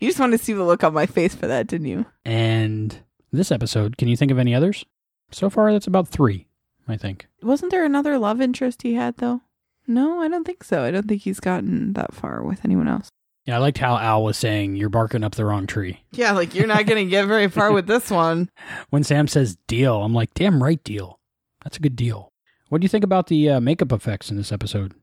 just 0.00 0.20
wanted 0.20 0.38
to 0.38 0.44
see 0.44 0.52
the 0.52 0.62
look 0.62 0.84
on 0.84 0.94
my 0.94 1.06
face 1.06 1.34
for 1.34 1.48
that, 1.48 1.66
didn't 1.66 1.88
you? 1.88 2.06
And 2.24 2.96
this 3.32 3.50
episode, 3.50 3.96
can 3.96 4.06
you 4.06 4.16
think 4.16 4.30
of 4.30 4.38
any 4.38 4.54
others? 4.54 4.84
So 5.32 5.50
far, 5.50 5.72
that's 5.72 5.88
about 5.88 6.06
three, 6.06 6.46
I 6.86 6.96
think. 6.96 7.26
Wasn't 7.42 7.72
there 7.72 7.84
another 7.84 8.16
love 8.16 8.40
interest 8.40 8.82
he 8.82 8.94
had 8.94 9.16
though? 9.16 9.40
No, 9.88 10.20
I 10.20 10.28
don't 10.28 10.44
think 10.44 10.62
so. 10.62 10.84
I 10.84 10.92
don't 10.92 11.08
think 11.08 11.22
he's 11.22 11.40
gotten 11.40 11.94
that 11.94 12.14
far 12.14 12.44
with 12.44 12.64
anyone 12.64 12.86
else. 12.86 13.08
Yeah, 13.46 13.56
I 13.56 13.58
liked 13.58 13.78
how 13.78 13.98
Al 13.98 14.22
was 14.22 14.36
saying, 14.36 14.76
You're 14.76 14.88
barking 14.88 15.24
up 15.24 15.34
the 15.34 15.44
wrong 15.44 15.66
tree. 15.66 16.00
Yeah, 16.12 16.32
like 16.32 16.54
you're 16.54 16.66
not 16.66 16.86
going 16.86 17.04
to 17.04 17.10
get 17.10 17.26
very 17.26 17.48
far 17.48 17.72
with 17.72 17.86
this 17.86 18.10
one. 18.10 18.50
When 18.90 19.02
Sam 19.04 19.26
says 19.26 19.56
deal, 19.66 20.02
I'm 20.02 20.14
like, 20.14 20.32
Damn 20.34 20.62
right, 20.62 20.82
deal. 20.84 21.18
That's 21.64 21.76
a 21.76 21.80
good 21.80 21.96
deal. 21.96 22.32
What 22.68 22.80
do 22.80 22.84
you 22.84 22.88
think 22.88 23.04
about 23.04 23.26
the 23.26 23.50
uh, 23.50 23.60
makeup 23.60 23.92
effects 23.92 24.30
in 24.30 24.36
this 24.36 24.52
episode? 24.52 24.94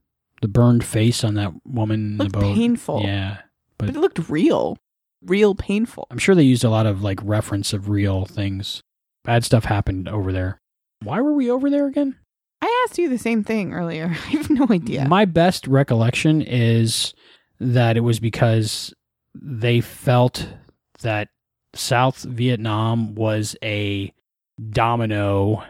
The 0.42 0.48
burned 0.48 0.84
face 0.84 1.24
on 1.24 1.34
that 1.36 1.52
woman 1.66 2.14
in 2.14 2.18
Looked 2.18 2.32
the 2.34 2.40
boat. 2.40 2.56
painful. 2.56 3.02
Yeah. 3.04 3.40
But 3.78 3.88
But 3.88 3.96
it 3.96 4.00
looked 4.00 4.30
real. 4.30 4.78
Real 5.22 5.54
painful. 5.54 6.08
I'm 6.10 6.18
sure 6.18 6.34
they 6.34 6.44
used 6.44 6.64
a 6.64 6.70
lot 6.70 6.86
of 6.86 7.02
like 7.04 7.20
reference 7.24 7.74
of 7.74 7.90
real 7.90 8.26
things. 8.26 8.82
Bad 9.26 9.44
stuff 9.44 9.66
happened 9.66 10.08
over 10.08 10.32
there. 10.32 10.60
Why 11.04 11.20
were 11.20 11.34
we 11.34 11.52
over 11.52 11.70
there 11.70 11.88
again? 11.88 12.16
I 12.62 12.86
asked 12.88 12.98
you 12.98 13.10
the 13.10 13.18
same 13.18 13.44
thing 13.44 13.74
earlier. 13.74 14.06
I 14.10 14.30
have 14.32 14.50
no 14.50 14.66
idea. 14.70 15.08
My 15.08 15.26
best 15.26 15.68
recollection 15.68 16.42
is 16.42 17.14
that 17.60 17.97
it 17.97 18.01
was 18.01 18.20
because 18.20 18.93
they 19.34 19.82
felt 19.82 20.47
that 21.01 21.30
South 21.74 22.24
Vietnam 22.24 23.16
was 23.16 23.55
a 23.64 24.14
domino 24.70 25.64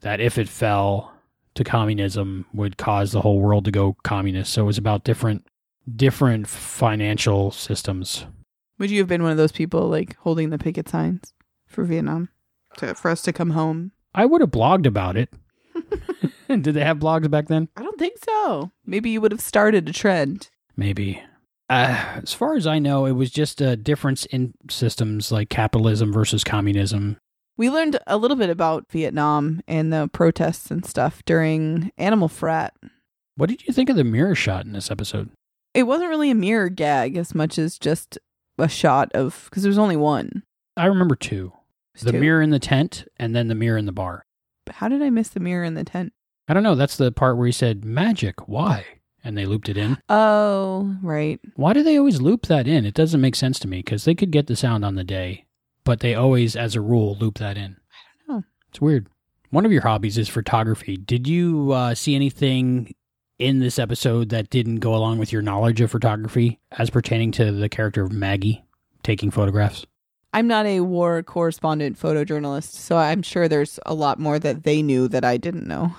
that 0.00 0.20
if 0.20 0.38
it 0.38 0.48
fell 0.48 1.12
to 1.54 1.64
communism 1.64 2.44
would 2.52 2.76
cause 2.76 3.12
the 3.12 3.20
whole 3.20 3.40
world 3.40 3.64
to 3.64 3.70
go 3.70 3.96
communist. 4.02 4.52
So 4.52 4.62
it 4.62 4.66
was 4.66 4.78
about 4.78 5.04
different 5.04 5.46
different 5.96 6.48
financial 6.48 7.50
systems. 7.50 8.26
Would 8.78 8.90
you 8.90 8.98
have 8.98 9.08
been 9.08 9.22
one 9.22 9.32
of 9.32 9.36
those 9.36 9.52
people 9.52 9.88
like 9.88 10.16
holding 10.16 10.50
the 10.50 10.58
picket 10.58 10.88
signs 10.88 11.32
for 11.66 11.84
Vietnam 11.84 12.30
to, 12.78 12.94
for 12.94 13.10
us 13.10 13.22
to 13.22 13.32
come 13.32 13.50
home? 13.50 13.92
I 14.14 14.26
would 14.26 14.40
have 14.40 14.50
blogged 14.50 14.86
about 14.86 15.16
it. 15.16 15.32
Did 16.48 16.64
they 16.64 16.84
have 16.84 16.98
blogs 16.98 17.30
back 17.30 17.48
then? 17.48 17.68
I 17.76 17.82
don't 17.82 17.98
think 17.98 18.18
so. 18.24 18.72
Maybe 18.84 19.10
you 19.10 19.20
would 19.20 19.32
have 19.32 19.40
started 19.40 19.88
a 19.88 19.92
trend. 19.92 20.50
Maybe. 20.76 21.22
Uh, 21.68 22.20
as 22.22 22.34
far 22.34 22.56
as 22.56 22.66
I 22.66 22.78
know, 22.78 23.06
it 23.06 23.12
was 23.12 23.30
just 23.30 23.60
a 23.60 23.76
difference 23.76 24.26
in 24.26 24.54
systems 24.68 25.32
like 25.32 25.48
capitalism 25.48 26.12
versus 26.12 26.44
communism. 26.44 27.16
We 27.56 27.70
learned 27.70 27.98
a 28.06 28.16
little 28.16 28.36
bit 28.36 28.50
about 28.50 28.90
Vietnam 28.90 29.62
and 29.68 29.92
the 29.92 30.10
protests 30.12 30.70
and 30.70 30.84
stuff 30.84 31.24
during 31.24 31.92
Animal 31.96 32.28
Frat. 32.28 32.74
What 33.36 33.48
did 33.48 33.66
you 33.66 33.72
think 33.72 33.88
of 33.88 33.96
the 33.96 34.04
mirror 34.04 34.34
shot 34.34 34.66
in 34.66 34.72
this 34.72 34.90
episode? 34.90 35.30
It 35.72 35.84
wasn't 35.84 36.10
really 36.10 36.30
a 36.30 36.34
mirror 36.36 36.68
gag 36.68 37.16
as 37.16 37.34
much 37.34 37.58
as 37.58 37.78
just 37.78 38.18
a 38.58 38.68
shot 38.68 39.10
of 39.12 39.46
because 39.48 39.62
there's 39.62 39.78
only 39.78 39.96
one. 39.96 40.42
I 40.76 40.86
remember 40.86 41.16
two 41.16 41.52
the 42.00 42.12
two. 42.12 42.20
mirror 42.20 42.42
in 42.42 42.50
the 42.50 42.58
tent 42.58 43.06
and 43.18 43.34
then 43.34 43.48
the 43.48 43.54
mirror 43.54 43.78
in 43.78 43.86
the 43.86 43.92
bar. 43.92 44.24
How 44.68 44.88
did 44.88 45.02
I 45.02 45.10
miss 45.10 45.28
the 45.28 45.40
mirror 45.40 45.64
in 45.64 45.74
the 45.74 45.84
tent? 45.84 46.12
I 46.48 46.54
don't 46.54 46.62
know. 46.62 46.74
That's 46.74 46.96
the 46.96 47.12
part 47.12 47.36
where 47.36 47.46
he 47.46 47.52
said, 47.52 47.84
Magic, 47.84 48.48
why? 48.48 48.84
And 49.24 49.38
they 49.38 49.46
looped 49.46 49.70
it 49.70 49.78
in. 49.78 49.96
Oh, 50.10 50.96
right. 51.02 51.40
Why 51.56 51.72
do 51.72 51.82
they 51.82 51.96
always 51.96 52.20
loop 52.20 52.46
that 52.46 52.68
in? 52.68 52.84
It 52.84 52.94
doesn't 52.94 53.20
make 53.22 53.34
sense 53.34 53.58
to 53.60 53.68
me 53.68 53.78
because 53.78 54.04
they 54.04 54.14
could 54.14 54.30
get 54.30 54.46
the 54.46 54.54
sound 54.54 54.84
on 54.84 54.96
the 54.96 55.04
day, 55.04 55.46
but 55.82 56.00
they 56.00 56.14
always, 56.14 56.54
as 56.54 56.76
a 56.76 56.80
rule, 56.82 57.16
loop 57.18 57.38
that 57.38 57.56
in. 57.56 57.78
I 57.90 58.28
don't 58.28 58.36
know. 58.36 58.44
It's 58.68 58.82
weird. 58.82 59.08
One 59.48 59.64
of 59.64 59.72
your 59.72 59.82
hobbies 59.82 60.18
is 60.18 60.28
photography. 60.28 60.98
Did 60.98 61.26
you 61.26 61.72
uh, 61.72 61.94
see 61.94 62.14
anything 62.14 62.94
in 63.38 63.60
this 63.60 63.78
episode 63.78 64.28
that 64.28 64.50
didn't 64.50 64.76
go 64.76 64.94
along 64.94 65.18
with 65.18 65.32
your 65.32 65.42
knowledge 65.42 65.80
of 65.80 65.90
photography 65.90 66.60
as 66.72 66.90
pertaining 66.90 67.32
to 67.32 67.50
the 67.50 67.68
character 67.68 68.04
of 68.04 68.12
Maggie 68.12 68.64
taking 69.02 69.30
photographs? 69.30 69.86
I'm 70.32 70.48
not 70.48 70.66
a 70.66 70.80
war 70.80 71.22
correspondent 71.22 71.98
photojournalist, 71.98 72.72
so 72.72 72.96
I'm 72.96 73.22
sure 73.22 73.46
there's 73.46 73.78
a 73.86 73.94
lot 73.94 74.18
more 74.18 74.38
that 74.40 74.64
they 74.64 74.82
knew 74.82 75.06
that 75.08 75.24
I 75.24 75.36
didn't 75.36 75.66
know. 75.66 75.94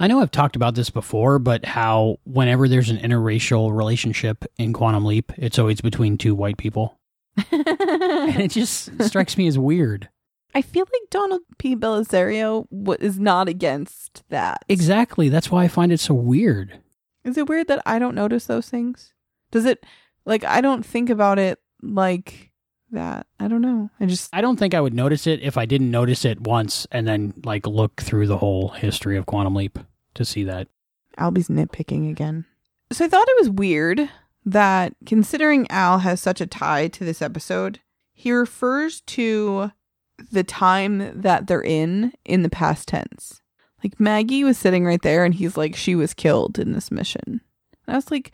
I 0.00 0.06
know 0.06 0.20
I've 0.20 0.30
talked 0.30 0.56
about 0.56 0.74
this 0.74 0.90
before, 0.90 1.38
but 1.38 1.64
how 1.64 2.18
whenever 2.24 2.68
there's 2.68 2.90
an 2.90 2.98
interracial 2.98 3.76
relationship 3.76 4.44
in 4.56 4.72
Quantum 4.72 5.04
Leap, 5.04 5.32
it's 5.36 5.58
always 5.58 5.80
between 5.80 6.16
two 6.18 6.34
white 6.34 6.56
people. 6.56 6.98
And 7.52 8.40
it 8.40 8.50
just 8.50 8.90
strikes 9.02 9.38
me 9.38 9.46
as 9.46 9.58
weird. 9.58 10.08
I 10.54 10.62
feel 10.62 10.84
like 10.92 11.10
Donald 11.10 11.42
P. 11.58 11.76
Bellisario 11.76 12.66
is 13.00 13.18
not 13.18 13.48
against 13.48 14.22
that. 14.28 14.64
Exactly. 14.68 15.28
That's 15.28 15.50
why 15.50 15.64
I 15.64 15.68
find 15.68 15.92
it 15.92 16.00
so 16.00 16.14
weird. 16.14 16.78
Is 17.24 17.38
it 17.38 17.48
weird 17.48 17.68
that 17.68 17.82
I 17.86 17.98
don't 17.98 18.14
notice 18.14 18.46
those 18.46 18.68
things? 18.68 19.14
Does 19.50 19.64
it 19.64 19.84
like 20.26 20.44
I 20.44 20.60
don't 20.60 20.84
think 20.84 21.10
about 21.10 21.38
it 21.38 21.58
like 21.82 22.47
that? 22.92 23.26
I 23.38 23.48
don't 23.48 23.62
know. 23.62 23.90
I 24.00 24.06
just 24.06 24.30
I 24.32 24.40
don't 24.40 24.56
think 24.56 24.74
I 24.74 24.80
would 24.80 24.94
notice 24.94 25.26
it 25.26 25.40
if 25.42 25.56
I 25.56 25.66
didn't 25.66 25.90
notice 25.90 26.24
it 26.24 26.40
once 26.40 26.86
and 26.90 27.06
then 27.06 27.34
like 27.44 27.66
look 27.66 28.00
through 28.00 28.26
the 28.26 28.38
whole 28.38 28.68
history 28.68 29.16
of 29.16 29.26
Quantum 29.26 29.54
Leap 29.54 29.78
to 30.14 30.24
see 30.24 30.44
that. 30.44 30.68
Albie's 31.16 31.48
nitpicking 31.48 32.10
again. 32.10 32.44
So 32.92 33.04
I 33.04 33.08
thought 33.08 33.28
it 33.28 33.40
was 33.40 33.50
weird 33.50 34.08
that 34.44 34.94
considering 35.04 35.70
Al 35.70 35.98
has 35.98 36.20
such 36.20 36.40
a 36.40 36.46
tie 36.46 36.88
to 36.88 37.04
this 37.04 37.20
episode, 37.20 37.80
he 38.12 38.32
refers 38.32 39.00
to 39.02 39.72
the 40.32 40.44
time 40.44 41.20
that 41.20 41.46
they're 41.46 41.62
in 41.62 42.12
in 42.24 42.42
the 42.42 42.48
past 42.48 42.88
tense. 42.88 43.40
Like 43.82 44.00
Maggie 44.00 44.44
was 44.44 44.58
sitting 44.58 44.84
right 44.84 45.02
there 45.02 45.24
and 45.24 45.34
he's 45.34 45.56
like, 45.56 45.76
she 45.76 45.94
was 45.94 46.14
killed 46.14 46.58
in 46.58 46.72
this 46.72 46.90
mission. 46.90 47.40
And 47.86 47.94
I 47.94 47.94
was 47.94 48.10
like, 48.10 48.32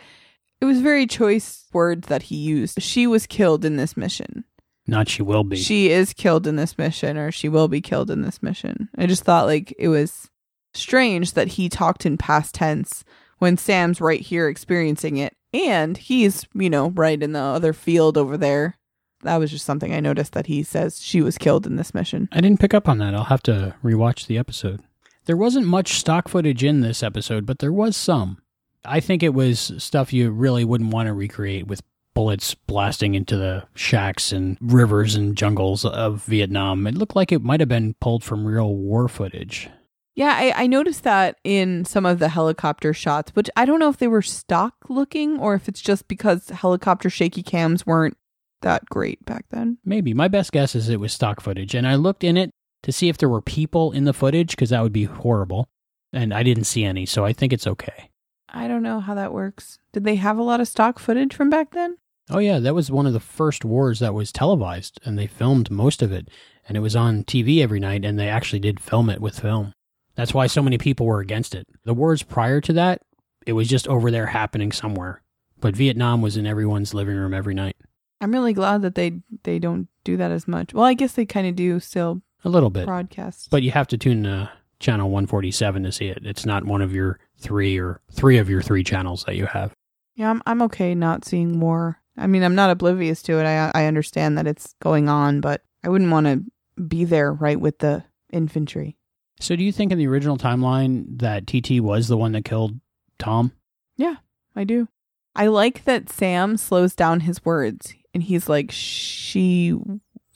it 0.65 0.67
was 0.67 0.81
very 0.81 1.07
choice 1.07 1.67
words 1.75 2.09
that 2.09 2.23
he 2.23 2.37
used. 2.37 2.81
She 2.81 3.07
was 3.07 3.27
killed 3.27 3.67
in 3.67 3.77
this 3.77 3.99
mission. 3.99 4.45
Not 4.87 5.11
she 5.11 5.21
will 5.21 5.45
be. 5.45 5.57
She 5.57 5.91
is 5.91 6.15
killed 6.15 6.47
in 6.47 6.57
this 6.57 6.79
mission 6.79 7.19
or 7.19 7.31
she 7.31 7.51
will 7.51 7.69
be 7.69 7.83
killed 7.83 8.11
in 8.11 8.23
this 8.23 8.43
mission. 8.43 8.89
I 8.97 9.05
just 9.05 9.25
thought 9.25 9.45
like 9.45 9.75
it 9.79 9.89
was 9.89 10.31
strange 10.73 11.35
that 11.35 11.49
he 11.49 11.69
talked 11.69 12.07
in 12.07 12.17
past 12.17 12.55
tense 12.55 13.05
when 13.41 13.59
Sam's 13.59 14.01
right 14.01 14.23
here 14.23 14.49
experiencing 14.49 15.19
it 15.19 15.37
and 15.53 15.99
he's, 15.99 16.47
you 16.55 16.71
know, 16.71 16.89
right 16.89 17.23
in 17.23 17.33
the 17.33 17.41
other 17.41 17.75
field 17.75 18.17
over 18.17 18.39
there. 18.39 18.79
That 19.21 19.37
was 19.37 19.51
just 19.51 19.67
something 19.67 19.93
I 19.93 20.01
noticed 20.01 20.33
that 20.33 20.47
he 20.47 20.63
says 20.63 21.03
she 21.03 21.21
was 21.21 21.37
killed 21.37 21.67
in 21.67 21.77
this 21.77 21.93
mission. 21.93 22.27
I 22.33 22.41
didn't 22.41 22.61
pick 22.61 22.73
up 22.73 22.89
on 22.89 22.97
that. 22.99 23.15
I'll 23.15 23.25
have 23.25 23.43
to 23.43 23.75
rewatch 23.85 24.29
the 24.29 24.39
episode. 24.39 24.81
There 25.27 25.37
wasn't 25.37 25.67
much 25.67 25.99
stock 25.99 26.29
footage 26.29 26.65
in 26.65 26.81
this 26.81 27.03
episode, 27.03 27.45
but 27.45 27.59
there 27.59 27.73
was 27.73 27.99
some. 27.99 28.39
I 28.85 29.01
think 29.01 29.23
it 29.23 29.35
was 29.35 29.73
stuff 29.79 30.13
you 30.13 30.31
really 30.31 30.65
wouldn't 30.65 30.93
want 30.93 31.07
to 31.07 31.13
recreate 31.13 31.67
with 31.67 31.83
bullets 32.15 32.55
blasting 32.55 33.15
into 33.15 33.37
the 33.37 33.65
shacks 33.75 34.33
and 34.33 34.57
rivers 34.61 35.15
and 35.15 35.37
jungles 35.37 35.85
of 35.85 36.25
Vietnam. 36.25 36.87
It 36.87 36.95
looked 36.95 37.17
like 37.17 37.33
it 37.33 37.43
might 37.43 37.61
have 37.61 37.69
been 37.69 37.95
pulled 38.01 38.23
from 38.23 38.47
real 38.47 38.75
war 38.75 39.09
footage. 39.09 39.69
Yeah, 40.15 40.33
I, 40.33 40.63
I 40.63 40.67
noticed 40.69 41.03
that 41.03 41.39
in 41.43 41.85
some 41.85 42.07
of 42.07 42.21
the 42.21 42.29
helicopter 42.29 42.95
shots, 42.95 43.35
which 43.35 43.51
I 43.57 43.65
don't 43.65 43.81
know 43.81 43.89
if 43.89 43.97
they 43.97 44.07
were 44.07 44.23
stock 44.23 44.75
looking 44.89 45.41
or 45.41 45.55
if 45.55 45.69
it's 45.69 45.81
just 45.81 46.07
because 46.07 46.51
helicopter 46.51 47.11
shaky 47.11 47.43
cams 47.43 47.85
weren't 47.85 48.17
that 48.63 48.85
great 48.87 49.25
back 49.25 49.47
then. 49.51 49.79
Maybe. 49.85 50.15
My 50.15 50.29
best 50.29 50.53
guess 50.53 50.77
is 50.77 50.89
it 50.89 51.01
was 51.01 51.13
stock 51.13 51.41
footage. 51.41 51.75
And 51.75 51.87
I 51.87 51.97
looked 51.97 52.23
in 52.23 52.37
it 52.37 52.51
to 52.85 52.93
see 52.93 53.09
if 53.09 53.19
there 53.19 53.29
were 53.29 53.43
people 53.43 53.91
in 53.91 54.05
the 54.05 54.13
footage 54.13 54.51
because 54.51 54.71
that 54.71 54.83
would 54.83 54.93
be 54.93 55.05
horrible. 55.05 55.67
And 56.13 56.33
I 56.33 56.45
didn't 56.45 56.65
see 56.65 56.85
any, 56.85 57.07
so 57.07 57.25
I 57.25 57.33
think 57.33 57.53
it's 57.53 57.67
okay. 57.67 58.11
I 58.55 58.69
don't 58.69 58.83
know 58.83 59.01
how 59.01 59.15
that 59.15 59.33
works. 59.33 59.79
Did 59.93 60.05
they 60.05 60.15
have 60.17 60.39
a 60.39 60.43
lot 60.43 60.61
of 60.61 60.69
stock 60.69 60.99
footage 60.99 61.35
from 61.35 61.51
back 61.51 61.73
then? 61.73 61.97
Oh, 62.31 62.39
yeah, 62.39 62.59
that 62.61 62.75
was 62.75 62.91
one 62.91 63.07
of 63.07 63.13
the 63.13 63.21
first 63.21 63.65
wars 63.65 63.99
that 63.99 64.15
was 64.15 64.33
televised, 64.33 64.99
and 65.05 65.19
they 65.19 65.27
filmed 65.27 65.71
most 65.71 66.01
of 66.01 66.13
it. 66.13 66.29
And 66.67 66.77
it 66.77 66.81
was 66.81 66.97
on 66.97 67.25
TV 67.25 67.61
every 67.63 67.81
night, 67.81 68.05
and 68.05 68.19
they 68.19 68.29
actually 68.29 68.61
did 68.61 68.81
film 68.81 69.11
it 69.11 69.21
with 69.21 69.41
film. 69.41 69.75
That's 70.15 70.33
why 70.33 70.47
so 70.47 70.63
many 70.63 70.79
people 70.79 71.05
were 71.05 71.21
against 71.21 71.55
it. 71.55 71.67
The 71.85 71.93
wars 71.93 72.23
prior 72.23 72.61
to 72.63 72.73
that, 72.75 73.03
it 73.47 73.53
was 73.53 73.69
just 73.69 73.89
over 73.89 74.11
there 74.11 74.27
happening 74.27 74.73
somewhere. 74.73 75.23
But 75.61 75.77
Vietnam 75.77 76.23
was 76.23 76.37
in 76.37 76.47
everyone's 76.47 76.95
living 76.95 77.17
room 77.17 77.35
every 77.35 77.55
night. 77.55 77.77
I'm 78.21 78.33
really 78.33 78.53
glad 78.55 78.81
that 78.83 78.95
they 78.95 79.21
they 79.43 79.59
don't 79.59 79.89
do 80.05 80.17
that 80.17 80.31
as 80.31 80.47
much. 80.49 80.73
Well, 80.73 80.85
I 80.85 80.95
guess 80.95 81.13
they 81.13 81.27
kind 81.27 81.47
of 81.47 81.57
do 81.57 81.79
still 81.81 82.23
A 82.45 82.49
little 82.49 82.71
bit. 82.71 82.87
broadcast. 82.87 83.51
But 83.51 83.63
you 83.63 83.73
have 83.73 83.89
to 83.89 83.99
tune 83.99 84.25
uh, 84.25 84.49
channel 84.79 85.11
147 85.11 85.83
to 85.83 85.93
see 85.93 86.07
it. 86.07 86.21
It's 86.25 86.47
not 86.47 86.65
one 86.65 86.81
of 86.81 86.95
your 86.95 87.19
three 87.39 87.79
or 87.79 88.01
three 88.13 88.39
of 88.39 88.49
your 88.49 88.63
three 88.63 88.85
channels 88.85 89.25
that 89.25 89.37
you 89.37 89.47
have. 89.47 89.73
Yeah, 90.15 90.31
I'm 90.31 90.43
I'm 90.47 90.63
okay 90.63 90.95
not 90.95 91.25
seeing 91.25 91.59
more. 91.59 92.01
I 92.17 92.27
mean, 92.27 92.43
I'm 92.45 92.55
not 92.55 92.71
oblivious 92.71 93.23
to 93.23 93.39
it. 93.39 93.45
I 93.45 93.71
I 93.75 93.87
understand 93.87 94.39
that 94.39 94.47
it's 94.47 94.75
going 94.81 95.09
on, 95.09 95.41
but 95.41 95.63
I 95.83 95.89
wouldn't 95.89 96.11
want 96.11 96.27
to 96.27 96.45
be 96.81 97.05
there 97.05 97.33
right 97.33 97.61
with 97.61 97.79
the 97.79 98.05
infantry. 98.33 98.97
So, 99.41 99.57
do 99.57 99.65
you 99.65 99.73
think 99.73 99.93
in 99.93 99.99
the 99.99 100.07
original 100.07 100.39
timeline 100.39 101.19
that 101.19 101.47
TT 101.47 101.81
was 101.81 102.09
the 102.09 102.17
one 102.17 102.33
that 102.33 102.45
killed 102.45 102.81
Tom? 103.19 103.53
Yeah, 103.97 104.17
I 104.55 104.65
do. 104.65 104.89
I 105.37 105.49
like 105.49 105.85
that 105.85 106.09
Sam 106.09 106.57
slows 106.57 106.95
down 106.95 107.21
his 107.21 107.45
words 107.45 107.93
and 108.13 108.23
he's 108.23 108.49
like, 108.49 108.71
she 108.71 109.77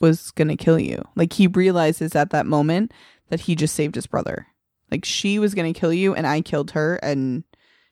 was 0.01 0.31
going 0.31 0.49
to 0.49 0.57
kill 0.57 0.79
you. 0.79 1.01
Like 1.15 1.33
he 1.33 1.47
realizes 1.47 2.15
at 2.15 2.31
that 2.31 2.45
moment 2.45 2.93
that 3.29 3.41
he 3.41 3.55
just 3.55 3.75
saved 3.75 3.95
his 3.95 4.07
brother. 4.07 4.47
Like 4.91 5.05
she 5.05 5.39
was 5.39 5.53
going 5.53 5.71
to 5.73 5.79
kill 5.79 5.93
you 5.93 6.13
and 6.15 6.25
I 6.25 6.41
killed 6.41 6.71
her. 6.71 6.95
And, 6.97 7.43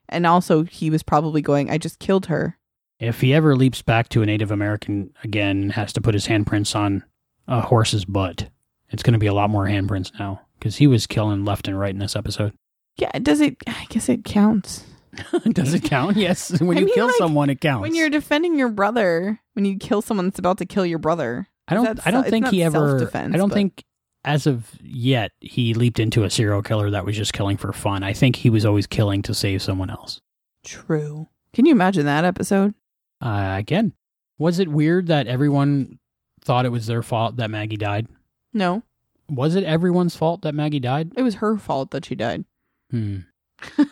and 0.09 0.25
also 0.25 0.63
he 0.63 0.89
was 0.89 1.03
probably 1.03 1.41
going, 1.41 1.69
I 1.69 1.77
just 1.77 1.99
killed 1.99 2.27
her. 2.27 2.57
If 2.99 3.21
he 3.21 3.33
ever 3.33 3.55
leaps 3.55 3.81
back 3.81 4.09
to 4.09 4.21
a 4.23 4.25
Native 4.25 4.51
American 4.51 5.13
again 5.23 5.69
has 5.71 5.93
to 5.93 6.01
put 6.01 6.15
his 6.15 6.27
handprints 6.27 6.75
on 6.75 7.03
a 7.47 7.61
horse's 7.61 8.05
butt, 8.05 8.49
it's 8.89 9.03
going 9.03 9.13
to 9.13 9.19
be 9.19 9.27
a 9.27 9.33
lot 9.33 9.49
more 9.49 9.65
handprints 9.65 10.17
now 10.17 10.41
because 10.57 10.77
he 10.77 10.87
was 10.87 11.05
killing 11.05 11.45
left 11.45 11.67
and 11.67 11.79
right 11.79 11.93
in 11.93 11.99
this 11.99 12.15
episode. 12.15 12.53
Yeah, 12.97 13.11
does 13.19 13.41
it? 13.41 13.57
I 13.67 13.85
guess 13.89 14.09
it 14.09 14.23
counts. 14.23 14.83
Does 15.51 15.73
it 15.73 15.83
count? 15.83 16.15
Yes. 16.17 16.51
When 16.61 16.77
I 16.77 16.81
you 16.81 16.85
mean, 16.85 16.95
kill 16.95 17.07
like, 17.07 17.15
someone, 17.15 17.49
it 17.49 17.59
counts. 17.59 17.81
When 17.81 17.95
you're 17.95 18.09
defending 18.09 18.57
your 18.59 18.69
brother, 18.69 19.39
when 19.53 19.65
you 19.65 19.77
kill 19.77 20.03
someone 20.03 20.27
that's 20.27 20.37
about 20.37 20.59
to 20.59 20.65
kill 20.65 20.85
your 20.85 20.99
brother. 20.99 21.47
I 21.67 21.73
don't. 21.73 22.07
I 22.07 22.11
don't 22.11 22.27
think 22.27 22.47
he 22.49 22.61
ever. 22.61 23.09
I 23.13 23.27
don't 23.29 23.49
but- 23.49 23.53
think, 23.55 23.83
as 24.27 24.45
of 24.45 24.69
yet, 24.83 25.31
he 25.39 25.73
leaped 25.73 25.99
into 25.99 26.23
a 26.23 26.29
serial 26.29 26.61
killer 26.61 26.89
that 26.91 27.05
was 27.05 27.15
just 27.15 27.33
killing 27.33 27.57
for 27.57 27.71
fun. 27.73 28.03
I 28.03 28.13
think 28.13 28.35
he 28.35 28.49
was 28.49 28.65
always 28.65 28.85
killing 28.85 29.21
to 29.23 29.33
save 29.33 29.61
someone 29.61 29.89
else. 29.89 30.21
True. 30.63 31.29
Can 31.53 31.65
you 31.65 31.71
imagine 31.71 32.05
that 32.05 32.25
episode? 32.25 32.73
Uh, 33.21 33.55
again, 33.57 33.93
was 34.37 34.59
it 34.59 34.67
weird 34.67 35.07
that 35.07 35.27
everyone 35.27 35.97
thought 36.41 36.65
it 36.65 36.71
was 36.71 36.85
their 36.87 37.01
fault 37.01 37.37
that 37.37 37.49
Maggie 37.49 37.77
died? 37.77 38.07
No, 38.53 38.83
Was 39.29 39.55
it 39.55 39.63
everyone's 39.63 40.15
fault 40.15 40.41
that 40.43 40.53
Maggie 40.53 40.79
died? 40.79 41.11
it 41.15 41.21
was 41.23 41.35
her 41.35 41.57
fault 41.57 41.91
that 41.91 42.05
she 42.05 42.15
died. 42.15 42.45
Hmm. 42.91 43.19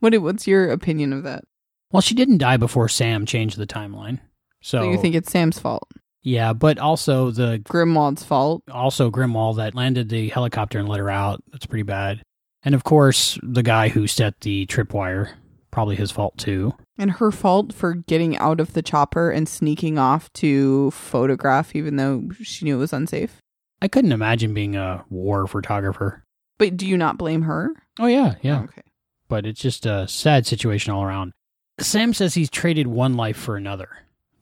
What? 0.00 0.14
What's 0.20 0.46
your 0.46 0.70
opinion 0.70 1.12
of 1.12 1.22
that? 1.24 1.44
Well, 1.90 2.02
she 2.02 2.14
didn't 2.14 2.38
die 2.38 2.58
before 2.58 2.88
Sam 2.88 3.24
changed 3.26 3.56
the 3.56 3.66
timeline. 3.66 4.20
So, 4.60 4.80
So 4.82 4.90
you 4.90 4.98
think 4.98 5.14
it's 5.14 5.30
Sam's 5.30 5.58
fault? 5.58 5.88
Yeah, 6.26 6.54
but 6.54 6.80
also 6.80 7.30
the 7.30 7.62
Grimwald's 7.64 8.24
fault. 8.24 8.64
also 8.68 9.12
Grimwald 9.12 9.58
that 9.58 9.76
landed 9.76 10.08
the 10.08 10.28
helicopter 10.28 10.76
and 10.80 10.88
let 10.88 10.98
her 10.98 11.08
out. 11.08 11.40
That's 11.52 11.66
pretty 11.66 11.84
bad. 11.84 12.20
And 12.64 12.74
of 12.74 12.82
course, 12.82 13.38
the 13.44 13.62
guy 13.62 13.90
who 13.90 14.08
set 14.08 14.40
the 14.40 14.66
tripwire, 14.66 15.34
probably 15.70 15.94
his 15.94 16.10
fault 16.10 16.36
too. 16.36 16.74
And 16.98 17.12
her 17.12 17.30
fault 17.30 17.72
for 17.72 17.94
getting 17.94 18.36
out 18.38 18.58
of 18.58 18.72
the 18.72 18.82
chopper 18.82 19.30
and 19.30 19.48
sneaking 19.48 19.98
off 19.98 20.32
to 20.32 20.90
photograph, 20.90 21.76
even 21.76 21.94
though 21.94 22.24
she 22.42 22.64
knew 22.64 22.74
it 22.74 22.80
was 22.80 22.92
unsafe. 22.92 23.38
I 23.80 23.86
couldn't 23.86 24.10
imagine 24.10 24.52
being 24.52 24.74
a 24.74 25.04
war 25.08 25.46
photographer. 25.46 26.24
But 26.58 26.76
do 26.76 26.88
you 26.88 26.96
not 26.96 27.18
blame 27.18 27.42
her? 27.42 27.68
Oh 28.00 28.06
yeah, 28.06 28.34
yeah. 28.42 28.62
Okay. 28.62 28.82
But 29.28 29.46
it's 29.46 29.60
just 29.60 29.86
a 29.86 30.08
sad 30.08 30.44
situation 30.44 30.92
all 30.92 31.04
around. 31.04 31.34
Sam 31.78 32.12
says 32.12 32.34
he's 32.34 32.50
traded 32.50 32.88
one 32.88 33.14
life 33.14 33.36
for 33.36 33.56
another. 33.56 33.90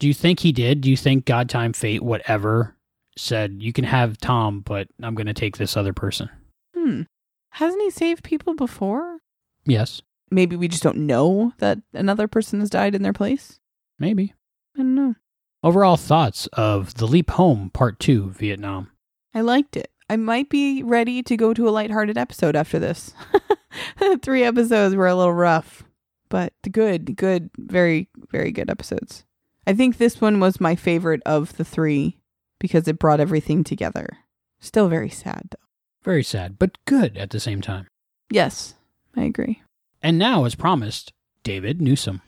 Do 0.04 0.08
you 0.08 0.12
think 0.12 0.40
he 0.40 0.52
did? 0.52 0.82
Do 0.82 0.90
you 0.90 0.98
think 0.98 1.24
God, 1.24 1.48
time, 1.48 1.72
fate, 1.72 2.02
whatever 2.02 2.76
said 3.16 3.62
you 3.62 3.72
can 3.72 3.84
have 3.84 4.18
Tom, 4.18 4.60
but 4.60 4.86
I'm 5.02 5.14
going 5.14 5.28
to 5.28 5.32
take 5.32 5.56
this 5.56 5.78
other 5.78 5.94
person? 5.94 6.28
Hmm. 6.76 7.04
Hasn't 7.52 7.80
he 7.80 7.88
saved 7.88 8.22
people 8.22 8.52
before? 8.52 9.20
Yes, 9.64 10.02
Maybe 10.30 10.56
we 10.56 10.68
just 10.68 10.82
don't 10.82 11.06
know 11.06 11.54
that 11.56 11.78
another 11.94 12.28
person 12.28 12.60
has 12.60 12.68
died 12.68 12.94
in 12.94 13.00
their 13.00 13.14
place. 13.14 13.60
maybe. 13.98 14.34
I 14.76 14.80
don't 14.80 14.94
know. 14.94 15.14
Overall 15.62 15.96
thoughts 15.96 16.48
of 16.48 16.92
The 16.96 17.06
Leap 17.06 17.30
Home 17.30 17.70
Part 17.70 17.98
2 17.98 18.28
Vietnam. 18.32 18.90
I 19.32 19.40
liked 19.40 19.74
it. 19.74 19.90
I 20.10 20.16
might 20.16 20.50
be 20.50 20.82
ready 20.82 21.22
to 21.22 21.34
go 21.34 21.54
to 21.54 21.66
a 21.66 21.70
lighthearted 21.70 22.18
episode 22.18 22.56
after 22.56 22.78
this. 22.78 23.14
Three 24.22 24.44
episodes 24.44 24.94
were 24.94 25.08
a 25.08 25.14
little 25.14 25.32
rough, 25.32 25.82
but 26.28 26.52
good, 26.70 27.16
good, 27.16 27.48
very, 27.56 28.10
very 28.30 28.52
good 28.52 28.68
episodes. 28.68 29.24
I 29.66 29.72
think 29.72 29.96
this 29.96 30.20
one 30.20 30.40
was 30.40 30.60
my 30.60 30.76
favorite 30.76 31.22
of 31.24 31.56
the 31.56 31.64
three 31.64 32.18
because 32.60 32.86
it 32.86 32.98
brought 32.98 33.20
everything 33.20 33.64
together. 33.64 34.18
Still 34.60 34.88
very 34.88 35.08
sad, 35.08 35.48
though. 35.50 35.64
Very 36.02 36.22
sad, 36.22 36.58
but 36.58 36.76
good 36.84 37.16
at 37.16 37.30
the 37.30 37.40
same 37.40 37.62
time. 37.62 37.86
Yes, 38.30 38.74
I 39.16 39.22
agree. 39.22 39.62
And 40.02 40.18
now, 40.18 40.44
as 40.44 40.54
promised, 40.54 41.12
David 41.42 41.80
Newsom. 41.80 42.20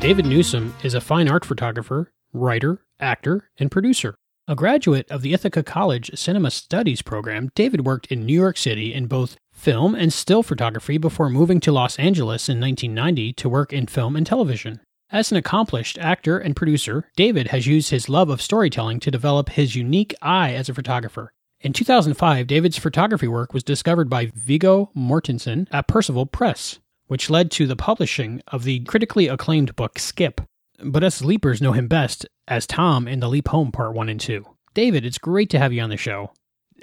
David 0.00 0.26
Newsom 0.26 0.74
is 0.82 0.94
a 0.94 1.00
fine 1.00 1.28
art 1.28 1.44
photographer, 1.44 2.12
writer, 2.32 2.84
actor, 3.00 3.48
and 3.58 3.70
producer. 3.70 4.16
A 4.46 4.54
graduate 4.54 5.10
of 5.10 5.22
the 5.22 5.32
Ithaca 5.32 5.62
College 5.62 6.10
Cinema 6.14 6.50
Studies 6.50 7.00
program, 7.00 7.50
David 7.54 7.86
worked 7.86 8.12
in 8.12 8.26
New 8.26 8.38
York 8.38 8.58
City 8.58 8.92
in 8.92 9.06
both 9.06 9.38
film 9.54 9.94
and 9.94 10.12
still 10.12 10.42
photography 10.42 10.98
before 10.98 11.30
moving 11.30 11.60
to 11.60 11.72
Los 11.72 11.98
Angeles 11.98 12.50
in 12.50 12.60
1990 12.60 13.32
to 13.32 13.48
work 13.48 13.72
in 13.72 13.86
film 13.86 14.16
and 14.16 14.26
television. 14.26 14.82
As 15.10 15.30
an 15.30 15.38
accomplished 15.38 15.96
actor 15.96 16.36
and 16.36 16.54
producer, 16.54 17.08
David 17.16 17.48
has 17.48 17.66
used 17.66 17.88
his 17.88 18.10
love 18.10 18.28
of 18.28 18.42
storytelling 18.42 19.00
to 19.00 19.10
develop 19.10 19.48
his 19.48 19.76
unique 19.76 20.14
eye 20.20 20.52
as 20.52 20.68
a 20.68 20.74
photographer. 20.74 21.32
In 21.62 21.72
2005, 21.72 22.46
David's 22.46 22.76
photography 22.76 23.28
work 23.28 23.54
was 23.54 23.64
discovered 23.64 24.10
by 24.10 24.30
Viggo 24.34 24.90
Mortensen 24.94 25.68
at 25.70 25.88
Percival 25.88 26.26
Press, 26.26 26.80
which 27.06 27.30
led 27.30 27.50
to 27.52 27.66
the 27.66 27.76
publishing 27.76 28.42
of 28.48 28.64
the 28.64 28.80
critically 28.80 29.26
acclaimed 29.26 29.74
book 29.74 29.98
Skip. 29.98 30.42
But 30.84 31.02
us 31.02 31.24
Leapers 31.24 31.62
know 31.62 31.72
him 31.72 31.88
best 31.88 32.26
as 32.46 32.66
Tom 32.66 33.08
in 33.08 33.20
The 33.20 33.28
Leap 33.28 33.48
Home 33.48 33.72
Part 33.72 33.94
1 33.94 34.10
and 34.10 34.20
2. 34.20 34.44
David, 34.74 35.06
it's 35.06 35.18
great 35.18 35.48
to 35.50 35.58
have 35.58 35.72
you 35.72 35.80
on 35.80 35.88
the 35.88 35.96
show. 35.96 36.32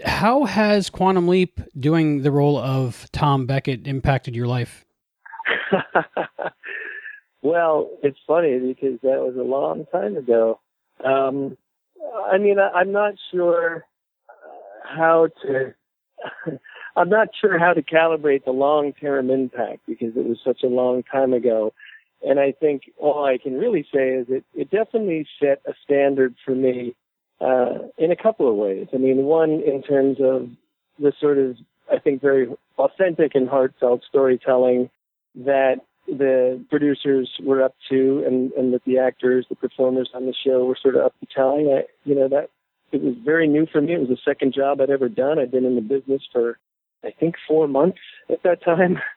How 0.03 0.45
has 0.45 0.89
Quantum 0.89 1.27
Leap 1.27 1.61
doing 1.79 2.23
the 2.23 2.31
role 2.31 2.57
of 2.57 3.05
Tom 3.11 3.45
Beckett 3.45 3.87
impacted 3.87 4.35
your 4.35 4.47
life? 4.47 4.85
well, 7.43 7.91
it's 8.01 8.17
funny 8.25 8.57
because 8.57 8.99
that 9.03 9.19
was 9.19 9.35
a 9.37 9.43
long 9.43 9.85
time 9.91 10.17
ago. 10.17 10.59
Um, 11.05 11.55
I 12.31 12.39
mean, 12.39 12.57
I, 12.57 12.69
I'm 12.69 12.91
not 12.91 13.13
sure 13.31 13.85
how 14.83 15.27
to. 15.43 15.75
I'm 16.95 17.09
not 17.09 17.29
sure 17.39 17.57
how 17.57 17.73
to 17.73 17.81
calibrate 17.81 18.43
the 18.43 18.51
long-term 18.51 19.29
impact 19.29 19.79
because 19.87 20.17
it 20.17 20.25
was 20.25 20.37
such 20.43 20.61
a 20.63 20.67
long 20.67 21.03
time 21.03 21.31
ago. 21.31 21.73
And 22.23 22.39
I 22.39 22.51
think 22.51 22.83
all 22.97 23.25
I 23.25 23.37
can 23.37 23.57
really 23.57 23.85
say 23.93 24.09
is 24.09 24.27
it, 24.29 24.45
it 24.53 24.69
definitely 24.69 25.27
set 25.39 25.61
a 25.65 25.73
standard 25.83 26.35
for 26.45 26.53
me 26.53 26.95
uh, 27.39 27.79
in 27.97 28.11
a 28.11 28.15
couple 28.15 28.47
of 28.47 28.55
ways. 28.55 28.87
I 28.93 28.97
mean, 28.97 29.23
one 29.23 29.61
in 29.65 29.81
terms 29.81 30.17
of 30.21 30.49
the 30.99 31.13
sort 31.19 31.37
of, 31.37 31.57
I 31.91 31.97
think, 31.97 32.21
very 32.21 32.47
authentic 32.77 33.33
and 33.33 33.49
heartfelt 33.49 34.03
storytelling 34.07 34.89
that 35.35 35.77
the 36.07 36.63
producers 36.69 37.29
were 37.43 37.63
up 37.63 37.75
to 37.89 38.23
and, 38.25 38.51
and 38.53 38.73
that 38.73 38.83
the 38.85 38.99
actors, 38.99 39.45
the 39.49 39.55
performers 39.55 40.09
on 40.13 40.25
the 40.25 40.33
show 40.45 40.65
were 40.65 40.77
sort 40.79 40.95
of 40.95 41.05
up 41.05 41.15
to 41.19 41.27
telling. 41.33 41.73
I, 41.75 41.83
you 42.03 42.15
know, 42.15 42.27
that 42.27 42.49
it 42.91 43.01
was 43.01 43.15
very 43.23 43.47
new 43.47 43.65
for 43.65 43.81
me. 43.81 43.93
It 43.93 43.99
was 43.99 44.09
the 44.09 44.17
second 44.23 44.53
job 44.53 44.81
I'd 44.81 44.89
ever 44.89 45.09
done. 45.09 45.39
I'd 45.39 45.51
been 45.51 45.65
in 45.65 45.75
the 45.75 45.81
business 45.81 46.21
for, 46.31 46.59
I 47.03 47.11
think, 47.11 47.35
four 47.47 47.67
months 47.67 47.99
at 48.29 48.43
that 48.43 48.63
time. 48.63 48.99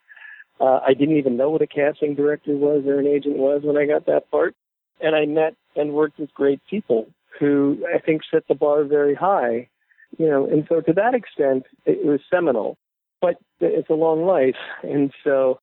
Uh, 0.61 0.81
I 0.87 0.95
didn't 0.95 1.17
even 1.17 1.37
know 1.37 1.51
what 1.51 1.63
a 1.63 1.67
casting 1.67 2.15
director 2.15 2.57
was 2.57 2.85
or 2.87 2.99
an 2.99 3.07
agent 3.07 3.37
was 3.37 3.63
when 3.65 3.77
I 3.77 3.87
got 3.87 4.07
that 4.07 4.31
part. 4.31 4.55
And 5.01 5.17
I 5.17 5.27
met 5.27 5.55
and 5.77 5.93
worked 5.93 6.19
with 6.19 6.33
great 6.35 6.61
people 6.71 7.09
who 7.39 7.85
I 7.93 7.99
think 7.99 8.23
set 8.31 8.47
the 8.49 8.55
bar 8.55 8.85
very 8.85 9.15
high. 9.15 9.69
You 10.17 10.29
know, 10.29 10.47
and 10.47 10.65
so 10.69 10.81
to 10.81 10.93
that 10.93 11.15
extent, 11.15 11.65
it 11.85 12.05
was 12.05 12.21
seminal. 12.33 12.79
But 13.21 13.37
it's 13.61 13.91
a 13.91 13.95
long 13.95 14.27
life. 14.27 14.57
And 14.83 15.13
so 15.25 15.59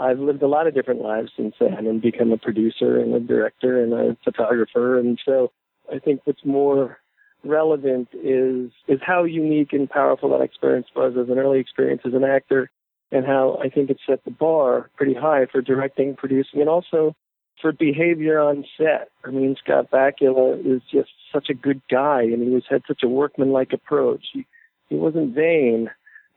I've 0.00 0.18
lived 0.18 0.42
a 0.42 0.48
lot 0.48 0.66
of 0.66 0.74
different 0.74 1.00
lives 1.00 1.30
since 1.36 1.54
then 1.60 1.86
and 1.86 2.02
become 2.02 2.32
a 2.32 2.38
producer 2.38 2.98
and 2.98 3.14
a 3.14 3.20
director 3.20 3.82
and 3.82 3.92
a 3.92 4.16
photographer. 4.24 4.98
And 4.98 5.18
so 5.24 5.52
I 5.92 5.98
think 5.98 6.22
what's 6.24 6.44
more 6.44 6.98
relevant 7.44 8.08
is 8.12 8.70
is 8.88 9.00
how 9.02 9.24
unique 9.24 9.72
and 9.72 9.88
powerful 9.88 10.30
that 10.30 10.40
experience 10.40 10.86
was 10.96 11.14
as 11.20 11.28
an 11.28 11.38
early 11.38 11.60
experience 11.60 12.02
as 12.04 12.14
an 12.14 12.24
actor 12.24 12.70
and 13.12 13.24
how 13.24 13.58
I 13.62 13.68
think 13.68 13.90
it 13.90 13.98
set 14.06 14.24
the 14.24 14.30
bar 14.30 14.90
pretty 14.96 15.14
high 15.14 15.46
for 15.50 15.60
directing, 15.60 16.16
producing, 16.16 16.60
and 16.60 16.68
also 16.68 17.14
for 17.60 17.72
behavior 17.72 18.40
on 18.40 18.64
set. 18.76 19.10
I 19.24 19.30
mean, 19.30 19.56
Scott 19.62 19.90
Bakula 19.90 20.58
is 20.60 20.82
just 20.90 21.10
such 21.32 21.48
a 21.48 21.54
good 21.54 21.80
guy, 21.90 22.22
and 22.22 22.42
he 22.42 22.50
was 22.50 22.64
had 22.68 22.82
such 22.86 23.02
a 23.02 23.08
workmanlike 23.08 23.72
approach. 23.72 24.26
He 24.32 24.46
he 24.88 24.96
wasn't 24.96 25.34
vain 25.34 25.90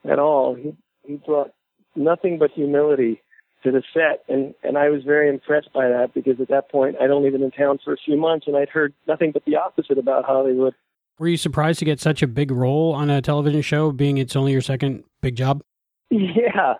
at 0.09 0.19
all. 0.19 0.55
He 0.55 0.75
he 1.05 1.15
brought 1.17 1.51
nothing 1.95 2.37
but 2.39 2.51
humility 2.51 3.21
to 3.63 3.71
the 3.71 3.83
set, 3.93 4.23
and 4.27 4.53
and 4.63 4.77
I 4.77 4.89
was 4.89 5.03
very 5.03 5.29
impressed 5.29 5.73
by 5.73 5.87
that 5.89 6.13
because 6.13 6.39
at 6.39 6.49
that 6.49 6.71
point 6.71 6.95
I'd 7.01 7.09
only 7.09 7.29
been 7.29 7.43
in 7.43 7.51
town 7.51 7.79
for 7.83 7.93
a 7.93 7.97
few 7.97 8.17
months, 8.17 8.47
and 8.47 8.55
I'd 8.55 8.69
heard 8.69 8.93
nothing 9.07 9.31
but 9.31 9.45
the 9.45 9.55
opposite 9.55 9.97
about 9.97 10.25
Hollywood. 10.25 10.73
Were 11.19 11.27
you 11.27 11.37
surprised 11.37 11.79
to 11.79 11.85
get 11.85 11.99
such 11.99 12.21
a 12.21 12.27
big 12.27 12.51
role 12.51 12.93
on 12.93 13.09
a 13.09 13.21
television 13.21 13.63
show, 13.63 13.91
being 13.91 14.19
it's 14.19 14.35
only 14.35 14.51
your 14.51 14.61
second 14.61 15.03
big 15.21 15.35
job? 15.35 15.63
Yeah. 16.11 16.75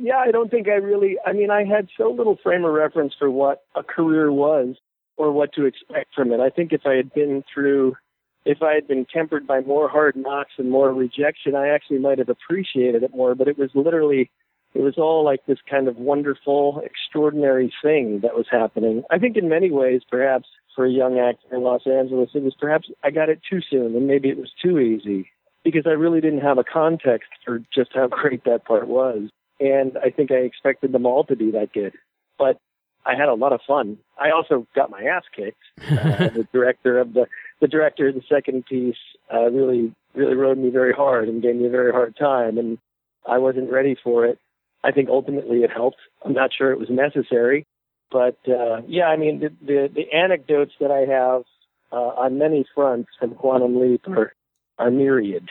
Yeah, 0.00 0.18
I 0.18 0.30
don't 0.30 0.48
think 0.48 0.68
I 0.68 0.74
really, 0.74 1.16
I 1.26 1.32
mean, 1.32 1.50
I 1.50 1.64
had 1.64 1.88
so 1.96 2.10
little 2.10 2.38
frame 2.40 2.64
of 2.64 2.72
reference 2.72 3.14
for 3.18 3.28
what 3.30 3.64
a 3.74 3.82
career 3.82 4.30
was 4.30 4.76
or 5.16 5.32
what 5.32 5.52
to 5.54 5.64
expect 5.64 6.14
from 6.14 6.32
it. 6.32 6.38
I 6.38 6.50
think 6.50 6.72
if 6.72 6.82
I 6.86 6.94
had 6.94 7.12
been 7.12 7.42
through, 7.52 7.96
if 8.44 8.62
I 8.62 8.74
had 8.74 8.86
been 8.86 9.06
tempered 9.12 9.44
by 9.44 9.60
more 9.62 9.88
hard 9.88 10.14
knocks 10.14 10.52
and 10.56 10.70
more 10.70 10.94
rejection, 10.94 11.56
I 11.56 11.68
actually 11.70 11.98
might 11.98 12.18
have 12.18 12.28
appreciated 12.28 13.02
it 13.02 13.12
more. 13.12 13.34
But 13.34 13.48
it 13.48 13.58
was 13.58 13.70
literally, 13.74 14.30
it 14.72 14.82
was 14.82 14.98
all 14.98 15.24
like 15.24 15.44
this 15.46 15.58
kind 15.68 15.88
of 15.88 15.96
wonderful, 15.96 16.80
extraordinary 16.84 17.74
thing 17.82 18.20
that 18.22 18.36
was 18.36 18.46
happening. 18.48 19.02
I 19.10 19.18
think 19.18 19.36
in 19.36 19.48
many 19.48 19.72
ways, 19.72 20.02
perhaps 20.08 20.46
for 20.76 20.86
a 20.86 20.92
young 20.92 21.18
actor 21.18 21.56
in 21.56 21.64
Los 21.64 21.88
Angeles, 21.88 22.30
it 22.34 22.44
was 22.44 22.54
perhaps 22.54 22.88
I 23.02 23.10
got 23.10 23.30
it 23.30 23.40
too 23.50 23.62
soon 23.68 23.96
and 23.96 24.06
maybe 24.06 24.28
it 24.28 24.38
was 24.38 24.52
too 24.62 24.78
easy 24.78 25.28
because 25.70 25.86
I 25.86 25.94
really 25.94 26.20
didn't 26.20 26.40
have 26.40 26.56
a 26.56 26.64
context 26.64 27.28
for 27.44 27.62
just 27.74 27.90
how 27.94 28.06
great 28.08 28.44
that 28.44 28.64
part 28.64 28.88
was. 28.88 29.28
And 29.60 29.98
I 29.98 30.10
think 30.10 30.30
I 30.30 30.36
expected 30.36 30.92
them 30.92 31.04
all 31.04 31.24
to 31.24 31.36
be 31.36 31.50
that 31.50 31.72
good. 31.72 31.92
But 32.38 32.58
I 33.04 33.14
had 33.14 33.28
a 33.28 33.34
lot 33.34 33.52
of 33.52 33.60
fun. 33.66 33.98
I 34.18 34.30
also 34.30 34.66
got 34.74 34.90
my 34.90 35.02
ass 35.02 35.24
kicked. 35.34 35.58
Uh, 35.88 36.28
the 36.28 36.46
director 36.52 36.98
of 36.98 37.14
the 37.14 37.26
the 37.60 37.66
director 37.66 38.08
of 38.08 38.14
the 38.14 38.22
second 38.28 38.66
piece 38.66 38.96
uh, 39.32 39.50
really 39.50 39.94
really 40.14 40.34
rode 40.34 40.58
me 40.58 40.70
very 40.70 40.92
hard 40.92 41.28
and 41.28 41.42
gave 41.42 41.56
me 41.56 41.66
a 41.66 41.70
very 41.70 41.92
hard 41.92 42.14
time, 42.16 42.58
and 42.58 42.78
I 43.26 43.38
wasn't 43.38 43.70
ready 43.70 43.96
for 44.02 44.26
it. 44.26 44.38
I 44.84 44.92
think 44.92 45.08
ultimately 45.08 45.58
it 45.58 45.70
helped. 45.70 45.98
I'm 46.24 46.34
not 46.34 46.50
sure 46.56 46.72
it 46.72 46.78
was 46.78 46.90
necessary, 46.90 47.66
but 48.10 48.36
uh, 48.48 48.82
yeah, 48.86 49.06
I 49.06 49.16
mean 49.16 49.40
the, 49.40 49.48
the 49.64 49.88
the 49.94 50.12
anecdotes 50.12 50.72
that 50.80 50.90
I 50.90 51.00
have 51.10 51.42
uh, 51.90 52.20
on 52.22 52.38
many 52.38 52.66
fronts 52.74 53.10
from 53.18 53.34
Quantum 53.34 53.80
Leap 53.80 54.06
are 54.08 54.34
are 54.78 54.90
myriad. 54.90 55.48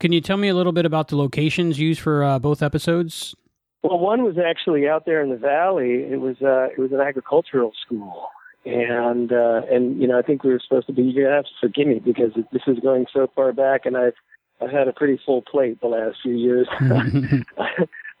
Can 0.00 0.12
you 0.12 0.20
tell 0.20 0.36
me 0.36 0.48
a 0.48 0.54
little 0.54 0.72
bit 0.72 0.86
about 0.86 1.08
the 1.08 1.16
locations 1.16 1.78
used 1.78 2.00
for 2.00 2.22
uh, 2.22 2.38
both 2.38 2.62
episodes? 2.62 3.34
Well, 3.82 3.98
one 3.98 4.22
was 4.22 4.36
actually 4.38 4.88
out 4.88 5.06
there 5.06 5.22
in 5.22 5.30
the 5.30 5.36
valley. 5.36 6.04
It 6.10 6.20
was 6.20 6.36
uh, 6.42 6.68
it 6.70 6.78
was 6.78 6.92
an 6.92 7.00
agricultural 7.00 7.72
school, 7.84 8.26
and 8.64 9.32
uh, 9.32 9.62
and 9.70 10.00
you 10.00 10.06
know 10.06 10.18
I 10.18 10.22
think 10.22 10.42
we 10.42 10.50
were 10.50 10.60
supposed 10.62 10.86
to 10.88 10.92
be. 10.92 11.02
You're 11.02 11.24
gonna 11.24 11.36
have 11.36 11.44
to 11.44 11.50
forgive 11.60 11.86
me 11.86 12.00
because 12.00 12.32
this 12.52 12.62
is 12.66 12.78
going 12.80 13.06
so 13.12 13.28
far 13.34 13.52
back, 13.52 13.86
and 13.86 13.96
I've 13.96 14.14
I've 14.60 14.70
had 14.70 14.88
a 14.88 14.92
pretty 14.92 15.20
full 15.24 15.42
plate 15.42 15.80
the 15.80 15.88
last 15.88 16.18
few 16.22 16.34
years 16.34 16.68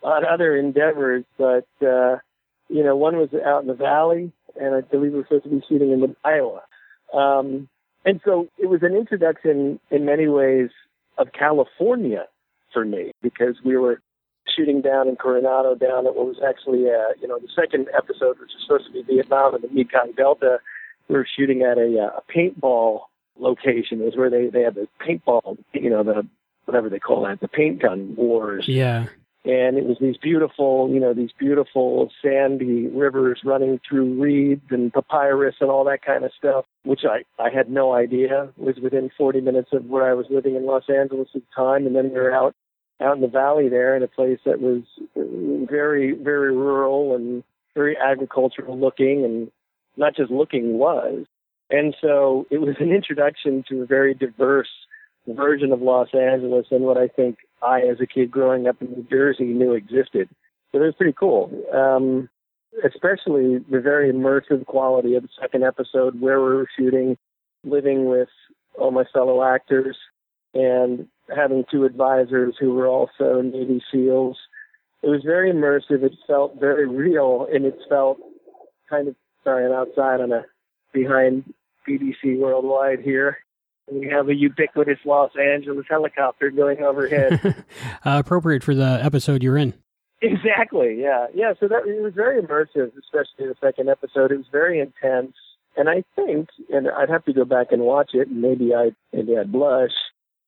on 0.02 0.24
other 0.24 0.56
endeavors. 0.56 1.24
But 1.36 1.66
uh, 1.82 2.18
you 2.68 2.84
know, 2.84 2.96
one 2.96 3.16
was 3.16 3.30
out 3.44 3.62
in 3.62 3.68
the 3.68 3.74
valley, 3.74 4.32
and 4.60 4.74
I 4.74 4.80
believe 4.82 5.12
we 5.12 5.18
were 5.18 5.24
supposed 5.24 5.44
to 5.44 5.50
be 5.50 5.62
shooting 5.68 5.90
in 5.90 6.16
Iowa. 6.24 6.62
Um, 7.12 7.68
and 8.04 8.20
so 8.24 8.48
it 8.58 8.66
was 8.66 8.82
an 8.82 8.94
introduction 8.94 9.80
in 9.90 10.04
many 10.04 10.28
ways 10.28 10.70
of 11.18 11.28
California 11.32 12.26
for 12.72 12.84
me 12.84 13.12
because 13.22 13.56
we 13.64 13.76
were 13.76 14.00
shooting 14.56 14.80
down 14.80 15.08
in 15.08 15.16
Coronado, 15.16 15.74
down 15.74 16.06
at 16.06 16.14
what 16.14 16.26
was 16.26 16.40
actually, 16.46 16.86
uh, 16.88 17.12
you 17.20 17.28
know, 17.28 17.38
the 17.38 17.48
second 17.54 17.88
episode, 17.96 18.38
which 18.40 18.50
was 18.54 18.64
supposed 18.66 18.86
to 18.86 18.92
be 18.92 19.02
Vietnam 19.02 19.54
and 19.54 19.64
the 19.64 19.68
Mekong 19.68 20.12
Delta. 20.16 20.58
We 21.08 21.16
were 21.16 21.26
shooting 21.36 21.62
at 21.62 21.78
a, 21.78 21.98
uh, 21.98 22.20
a 22.20 22.32
paintball 22.32 23.02
location. 23.38 24.00
It 24.00 24.04
was 24.04 24.16
where 24.16 24.30
they 24.30 24.48
they 24.48 24.62
had 24.62 24.74
the 24.74 24.88
paintball, 25.00 25.58
you 25.72 25.90
know, 25.90 26.02
the 26.02 26.26
whatever 26.64 26.88
they 26.88 26.98
call 26.98 27.24
that, 27.24 27.40
the 27.40 27.48
paint 27.48 27.80
gun 27.82 28.14
wars. 28.16 28.66
Yeah 28.68 29.06
and 29.44 29.78
it 29.78 29.84
was 29.84 29.96
these 30.00 30.16
beautiful, 30.16 30.90
you 30.92 30.98
know, 30.98 31.14
these 31.14 31.30
beautiful 31.38 32.10
sandy 32.22 32.88
rivers 32.88 33.40
running 33.44 33.80
through 33.88 34.20
reeds 34.20 34.64
and 34.70 34.92
papyrus 34.92 35.54
and 35.60 35.70
all 35.70 35.84
that 35.84 36.02
kind 36.02 36.24
of 36.24 36.32
stuff, 36.36 36.64
which 36.84 37.02
I 37.04 37.22
I 37.42 37.50
had 37.50 37.70
no 37.70 37.94
idea 37.94 38.52
was 38.56 38.76
within 38.82 39.10
40 39.16 39.40
minutes 39.40 39.70
of 39.72 39.86
where 39.86 40.08
I 40.08 40.14
was 40.14 40.26
living 40.28 40.56
in 40.56 40.66
Los 40.66 40.84
Angeles 40.88 41.28
at 41.34 41.42
the 41.42 41.54
time, 41.54 41.86
and 41.86 41.94
then 41.94 42.10
we 42.10 42.18
were 42.18 42.32
out 42.32 42.54
out 43.00 43.14
in 43.14 43.22
the 43.22 43.28
valley 43.28 43.68
there 43.68 43.96
in 43.96 44.02
a 44.02 44.08
place 44.08 44.40
that 44.44 44.60
was 44.60 44.82
very 45.14 46.12
very 46.12 46.54
rural 46.54 47.14
and 47.14 47.44
very 47.74 47.96
agricultural 47.96 48.78
looking, 48.78 49.24
and 49.24 49.50
not 49.96 50.16
just 50.16 50.32
looking 50.32 50.78
was, 50.78 51.26
and 51.70 51.94
so 52.00 52.44
it 52.50 52.60
was 52.60 52.74
an 52.80 52.90
introduction 52.90 53.64
to 53.68 53.82
a 53.82 53.86
very 53.86 54.14
diverse 54.14 54.68
version 55.34 55.72
of 55.72 55.82
Los 55.82 56.08
Angeles 56.14 56.66
and 56.70 56.82
what 56.82 56.96
I 56.96 57.08
think 57.08 57.38
I, 57.62 57.80
as 57.80 58.00
a 58.00 58.06
kid 58.06 58.30
growing 58.30 58.66
up 58.66 58.80
in 58.80 58.90
New 58.90 59.06
Jersey, 59.10 59.44
knew 59.44 59.72
existed. 59.72 60.28
So 60.72 60.78
it 60.78 60.86
was 60.86 60.94
pretty 60.96 61.14
cool. 61.18 61.50
Um, 61.74 62.28
especially 62.84 63.58
the 63.70 63.80
very 63.80 64.12
immersive 64.12 64.66
quality 64.66 65.14
of 65.14 65.22
the 65.22 65.28
second 65.40 65.64
episode 65.64 66.20
where 66.20 66.40
we 66.40 66.54
were 66.54 66.68
shooting, 66.78 67.16
living 67.64 68.08
with 68.08 68.28
all 68.78 68.90
my 68.90 69.04
fellow 69.12 69.42
actors, 69.42 69.96
and 70.54 71.08
having 71.34 71.64
two 71.70 71.84
advisors 71.84 72.54
who 72.58 72.74
were 72.74 72.86
also 72.86 73.40
Navy 73.42 73.82
SEALs. 73.92 74.38
It 75.02 75.08
was 75.08 75.22
very 75.24 75.52
immersive. 75.52 76.02
It 76.02 76.12
felt 76.26 76.58
very 76.58 76.88
real, 76.88 77.46
and 77.52 77.64
it 77.64 77.78
felt 77.88 78.18
kind 78.88 79.08
of 79.08 79.14
sorry, 79.44 79.66
I'm 79.66 79.72
outside 79.72 80.20
on 80.20 80.32
a 80.32 80.44
behind 80.92 81.52
BBC 81.88 82.38
Worldwide 82.38 83.00
here. 83.00 83.38
We 83.90 84.08
have 84.08 84.28
a 84.28 84.34
ubiquitous 84.34 84.98
Los 85.04 85.30
Angeles 85.40 85.86
helicopter 85.88 86.50
going 86.50 86.82
overhead. 86.82 87.40
uh, 88.04 88.22
appropriate 88.24 88.62
for 88.62 88.74
the 88.74 89.00
episode 89.02 89.42
you're 89.42 89.56
in. 89.56 89.74
Exactly. 90.20 91.00
Yeah. 91.00 91.26
Yeah. 91.34 91.54
So 91.60 91.68
that 91.68 91.86
it 91.86 92.02
was 92.02 92.12
very 92.14 92.42
immersive, 92.42 92.92
especially 92.98 93.46
the 93.46 93.54
second 93.60 93.88
episode. 93.88 94.32
It 94.32 94.36
was 94.36 94.46
very 94.50 94.80
intense, 94.80 95.34
and 95.76 95.88
I 95.88 96.02
think, 96.16 96.48
and 96.70 96.88
I'd 96.90 97.08
have 97.08 97.24
to 97.26 97.32
go 97.32 97.44
back 97.44 97.68
and 97.70 97.82
watch 97.82 98.10
it, 98.14 98.28
and 98.28 98.42
maybe 98.42 98.74
I 98.74 98.90
maybe 99.12 99.36
I'd 99.38 99.52
blush, 99.52 99.92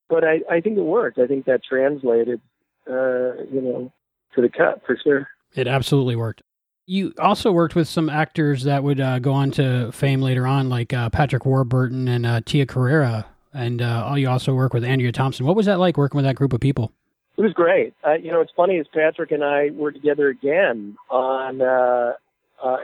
but 0.08 0.24
I 0.24 0.40
I 0.50 0.60
think 0.60 0.76
it 0.76 0.82
worked. 0.82 1.18
I 1.18 1.26
think 1.26 1.44
that 1.46 1.62
translated, 1.62 2.40
uh, 2.88 3.44
you 3.52 3.60
know, 3.62 3.92
to 4.34 4.42
the 4.42 4.48
cut 4.48 4.82
for 4.84 4.98
sure. 5.02 5.28
It 5.54 5.68
absolutely 5.68 6.16
worked. 6.16 6.42
You 6.90 7.12
also 7.20 7.52
worked 7.52 7.76
with 7.76 7.86
some 7.86 8.08
actors 8.08 8.64
that 8.64 8.82
would 8.82 9.00
uh, 9.00 9.20
go 9.20 9.32
on 9.32 9.52
to 9.52 9.92
fame 9.92 10.20
later 10.20 10.44
on, 10.44 10.68
like 10.68 10.92
uh, 10.92 11.08
Patrick 11.08 11.46
Warburton 11.46 12.08
and 12.08 12.26
uh, 12.26 12.40
Tia 12.44 12.66
Carrere, 12.66 13.26
and 13.54 13.80
uh, 13.80 14.12
you 14.16 14.28
also 14.28 14.54
work 14.54 14.74
with 14.74 14.82
Andrea 14.82 15.12
Thompson. 15.12 15.46
What 15.46 15.54
was 15.54 15.66
that 15.66 15.78
like 15.78 15.96
working 15.96 16.16
with 16.16 16.24
that 16.24 16.34
group 16.34 16.52
of 16.52 16.58
people? 16.58 16.90
It 17.36 17.42
was 17.42 17.52
great. 17.52 17.94
Uh, 18.04 18.14
you 18.14 18.32
know, 18.32 18.40
it's 18.40 18.50
funny 18.56 18.74
is 18.74 18.88
Patrick 18.92 19.30
and 19.30 19.44
I 19.44 19.70
were 19.72 19.92
together 19.92 20.26
again 20.30 20.96
on 21.10 21.62
uh, 21.62 22.14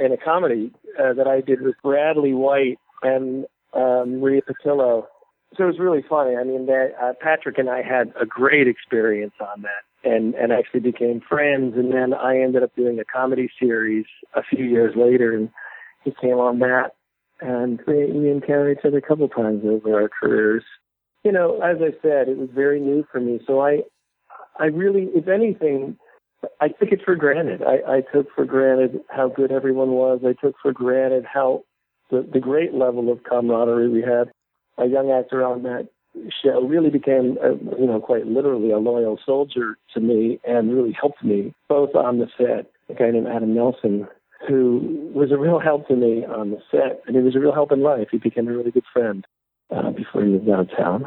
in 0.00 0.12
a 0.12 0.16
comedy 0.16 0.70
that 0.96 1.26
I 1.26 1.40
did 1.40 1.62
with 1.62 1.74
Bradley 1.82 2.32
White 2.32 2.78
and 3.02 3.44
um, 3.74 4.20
Maria 4.20 4.42
Pitillo. 4.42 5.06
So 5.56 5.64
it 5.64 5.66
was 5.66 5.80
really 5.80 6.04
funny. 6.08 6.36
I 6.36 6.44
mean, 6.44 6.66
that 6.66 7.16
Patrick 7.18 7.58
and 7.58 7.68
I 7.68 7.82
had 7.82 8.12
a 8.20 8.24
great 8.24 8.68
experience 8.68 9.34
on 9.40 9.62
that 9.62 9.82
and 10.04 10.34
and 10.34 10.52
actually 10.52 10.80
became 10.80 11.20
friends. 11.20 11.74
And 11.76 11.92
then 11.92 12.14
I 12.14 12.40
ended 12.40 12.62
up 12.62 12.74
doing 12.76 12.98
a 12.98 13.04
comedy 13.04 13.50
series 13.60 14.06
a 14.34 14.42
few 14.42 14.64
years 14.64 14.94
later, 14.96 15.34
and 15.34 15.50
he 16.04 16.12
came 16.20 16.38
on 16.38 16.60
that, 16.60 16.92
and 17.40 17.80
we, 17.86 18.10
we 18.12 18.30
encountered 18.30 18.78
each 18.78 18.84
other 18.84 18.98
a 18.98 19.02
couple 19.02 19.28
times 19.28 19.62
over 19.64 20.00
our 20.00 20.08
careers. 20.08 20.64
You 21.24 21.32
know, 21.32 21.60
as 21.60 21.78
I 21.80 21.90
said, 22.02 22.28
it 22.28 22.38
was 22.38 22.48
very 22.54 22.80
new 22.80 23.04
for 23.10 23.20
me, 23.20 23.40
so 23.46 23.60
I 23.60 23.82
I 24.58 24.66
really, 24.66 25.08
if 25.14 25.28
anything. 25.28 25.98
I 26.60 26.68
took 26.68 26.92
it 26.92 27.00
for 27.04 27.16
granted. 27.16 27.62
I, 27.62 27.96
I 27.96 28.00
took 28.12 28.26
for 28.34 28.44
granted 28.44 29.00
how 29.08 29.28
good 29.28 29.50
everyone 29.50 29.92
was. 29.92 30.20
I 30.24 30.34
took 30.40 30.54
for 30.62 30.70
granted 30.70 31.24
how 31.24 31.64
the, 32.10 32.28
the 32.30 32.38
great 32.38 32.72
level 32.74 33.10
of 33.10 33.24
camaraderie 33.24 33.88
we 33.88 34.02
had. 34.02 34.30
A 34.78 34.86
young 34.86 35.10
actor 35.10 35.44
on 35.44 35.62
that 35.62 35.88
show 36.42 36.62
really 36.62 36.90
became, 36.90 37.38
a, 37.42 37.50
you 37.78 37.86
know, 37.86 38.00
quite 38.00 38.26
literally 38.26 38.70
a 38.70 38.78
loyal 38.78 39.18
soldier 39.24 39.76
to 39.94 40.00
me 40.00 40.40
and 40.46 40.74
really 40.74 40.92
helped 40.92 41.22
me 41.22 41.54
both 41.68 41.94
on 41.94 42.18
the 42.18 42.28
set. 42.36 42.70
A 42.88 42.94
guy 42.94 43.10
named 43.10 43.26
Adam 43.26 43.54
Nelson, 43.54 44.06
who 44.48 45.10
was 45.14 45.32
a 45.32 45.38
real 45.38 45.58
help 45.58 45.88
to 45.88 45.96
me 45.96 46.24
on 46.24 46.50
the 46.50 46.58
set, 46.70 47.02
and 47.06 47.16
he 47.16 47.22
was 47.22 47.34
a 47.34 47.40
real 47.40 47.54
help 47.54 47.72
in 47.72 47.82
life. 47.82 48.08
He 48.10 48.18
became 48.18 48.48
a 48.48 48.56
really 48.56 48.70
good 48.70 48.84
friend 48.92 49.26
uh, 49.74 49.90
before 49.90 50.22
he 50.22 50.28
moved 50.28 50.48
out 50.48 50.68
downtown. 50.68 51.06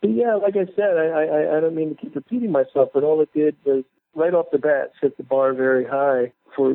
But 0.00 0.10
yeah, 0.10 0.34
like 0.34 0.56
I 0.56 0.66
said, 0.74 0.96
I, 0.96 1.06
I, 1.06 1.56
I 1.56 1.60
don't 1.60 1.74
mean 1.74 1.94
to 1.94 2.00
keep 2.00 2.14
repeating 2.14 2.50
myself, 2.50 2.88
but 2.94 3.04
all 3.04 3.20
it 3.20 3.32
did 3.34 3.56
was 3.64 3.84
right 4.14 4.34
off 4.34 4.46
the 4.50 4.58
bat 4.58 4.92
set 5.00 5.16
the 5.16 5.22
bar 5.22 5.52
very 5.52 5.84
high 5.84 6.32
for 6.56 6.74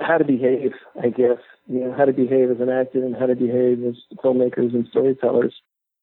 how 0.00 0.18
to 0.18 0.24
behave, 0.24 0.72
I 1.00 1.10
guess. 1.10 1.38
You 1.68 1.80
know, 1.80 1.94
how 1.96 2.06
to 2.06 2.12
behave 2.12 2.50
as 2.50 2.60
an 2.60 2.70
actor 2.70 3.04
and 3.04 3.14
how 3.14 3.26
to 3.26 3.36
behave 3.36 3.84
as 3.84 3.94
filmmakers 4.24 4.74
and 4.74 4.86
storytellers. 4.90 5.54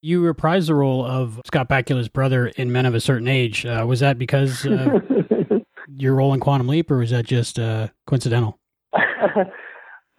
You 0.02 0.22
reprised 0.22 0.68
the 0.68 0.76
role 0.76 1.06
of 1.06 1.42
Scott 1.46 1.68
Bakula's 1.68 2.08
brother 2.08 2.48
in 2.48 2.72
Men 2.72 2.86
of 2.86 2.96
a 2.96 3.02
Certain 3.02 3.28
Age. 3.28 3.66
Uh, 3.66 3.84
was 3.86 4.00
that 4.00 4.18
because 4.18 4.66
uh, 4.66 5.00
your 5.96 6.16
role 6.16 6.34
in 6.34 6.40
Quantum 6.40 6.68
Leap, 6.68 6.90
or 6.90 6.98
was 6.98 7.10
that 7.10 7.26
just 7.26 7.60
uh, 7.60 7.90
coincidental? 8.08 8.58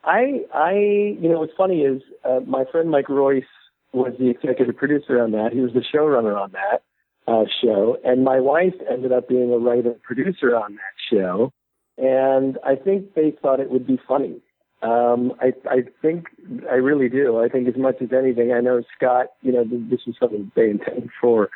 I, 0.04 0.40
I, 0.54 0.72
you 0.72 1.28
know, 1.28 1.38
what's 1.38 1.52
funny 1.56 1.80
is 1.80 2.02
uh, 2.24 2.40
my 2.46 2.64
friend 2.70 2.90
Mike 2.90 3.08
Royce 3.08 3.44
was 3.92 4.12
the 4.18 4.28
executive 4.28 4.76
producer 4.76 5.22
on 5.22 5.32
that. 5.32 5.52
He 5.52 5.60
was 5.60 5.72
the 5.72 5.82
showrunner 5.94 6.38
on 6.38 6.52
that 6.52 6.82
uh, 7.26 7.44
show, 7.62 7.96
and 8.04 8.22
my 8.22 8.38
wife 8.40 8.74
ended 8.90 9.12
up 9.12 9.28
being 9.28 9.52
a 9.52 9.58
writer 9.58 9.94
producer 10.02 10.54
on 10.54 10.74
that 10.74 10.94
show. 11.10 11.52
And 11.96 12.58
I 12.64 12.76
think 12.76 13.14
they 13.14 13.34
thought 13.42 13.60
it 13.60 13.70
would 13.70 13.86
be 13.86 13.98
funny. 14.06 14.40
Um, 14.82 15.34
I, 15.40 15.52
I 15.68 15.82
think 16.00 16.26
I 16.70 16.76
really 16.76 17.08
do. 17.08 17.38
I 17.38 17.48
think 17.48 17.68
as 17.68 17.76
much 17.76 17.96
as 18.00 18.08
anything, 18.12 18.52
I 18.52 18.60
know 18.60 18.82
Scott. 18.96 19.26
You 19.42 19.52
know, 19.52 19.64
this 19.64 20.00
is 20.06 20.14
something 20.18 20.50
they 20.56 20.70
intended 20.70 21.10
for 21.20 21.50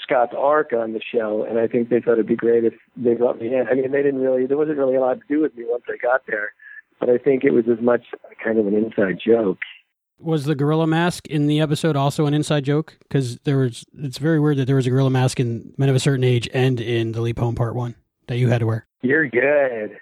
Scott's 0.00 0.34
arc 0.36 0.72
on 0.72 0.92
the 0.92 1.00
show, 1.00 1.44
and 1.48 1.58
I 1.58 1.66
think 1.66 1.88
they 1.88 2.00
thought 2.00 2.12
it'd 2.14 2.26
be 2.26 2.36
great 2.36 2.64
if 2.64 2.74
they 2.96 3.14
brought 3.14 3.40
me 3.40 3.48
in. 3.48 3.66
I 3.68 3.74
mean, 3.74 3.90
they 3.90 4.02
didn't 4.02 4.20
really. 4.20 4.46
There 4.46 4.56
wasn't 4.56 4.78
really 4.78 4.96
a 4.96 5.00
lot 5.00 5.14
to 5.14 5.26
do 5.28 5.40
with 5.40 5.56
me 5.56 5.64
once 5.66 5.84
I 5.88 5.96
got 5.96 6.22
there, 6.26 6.52
but 7.00 7.08
I 7.08 7.18
think 7.18 7.44
it 7.44 7.52
was 7.52 7.64
as 7.70 7.82
much 7.82 8.02
kind 8.42 8.58
of 8.58 8.66
an 8.66 8.74
inside 8.74 9.18
joke. 9.24 9.58
Was 10.18 10.44
the 10.44 10.54
gorilla 10.54 10.86
mask 10.86 11.26
in 11.26 11.46
the 11.46 11.60
episode 11.60 11.96
also 11.96 12.26
an 12.26 12.34
inside 12.34 12.64
joke? 12.64 12.96
Because 13.00 13.38
there 13.40 13.58
was. 13.58 13.84
It's 13.98 14.18
very 14.18 14.40
weird 14.40 14.58
that 14.58 14.66
there 14.66 14.76
was 14.76 14.86
a 14.86 14.90
gorilla 14.90 15.10
mask 15.10 15.40
in 15.40 15.72
Men 15.76 15.88
of 15.88 15.96
a 15.96 16.00
Certain 16.00 16.24
Age 16.24 16.48
and 16.54 16.80
in 16.80 17.12
the 17.12 17.20
Leap 17.20 17.38
Home 17.38 17.54
Part 17.54 17.74
One 17.74 17.94
that 18.28 18.38
you 18.38 18.48
had 18.48 18.58
to 18.58 18.66
wear. 18.66 18.86
You're 19.02 19.28
good. 19.28 19.98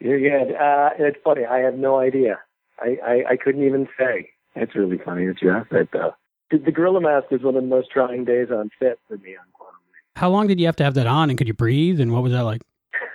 You're 0.00 0.20
good. 0.20 0.54
Uh, 0.54 0.90
it's 0.98 1.18
funny. 1.24 1.44
I 1.44 1.58
have 1.58 1.74
no 1.74 1.98
idea. 1.98 2.40
I, 2.80 2.98
I, 3.04 3.22
I 3.30 3.36
couldn't 3.36 3.64
even 3.64 3.88
say. 3.98 4.30
It's 4.56 4.74
really 4.74 4.98
funny 4.98 5.26
that 5.26 5.40
you 5.40 5.50
asked 5.50 5.70
that, 5.70 5.88
though. 5.92 6.14
The, 6.50 6.58
the 6.58 6.72
gorilla 6.72 7.00
mask 7.00 7.30
was 7.30 7.42
one 7.42 7.56
of 7.56 7.62
the 7.62 7.68
most 7.68 7.90
trying 7.90 8.24
days 8.24 8.48
on 8.50 8.70
set 8.78 8.98
for 9.08 9.16
me 9.18 9.36
on 9.36 9.44
Quantum 9.52 9.80
How 10.16 10.28
long 10.28 10.46
did 10.46 10.60
you 10.60 10.66
have 10.66 10.76
to 10.76 10.84
have 10.84 10.94
that 10.94 11.06
on, 11.06 11.30
and 11.30 11.38
could 11.38 11.48
you 11.48 11.54
breathe? 11.54 12.00
And 12.00 12.12
what 12.12 12.22
was 12.22 12.32
that 12.32 12.42
like? 12.42 12.62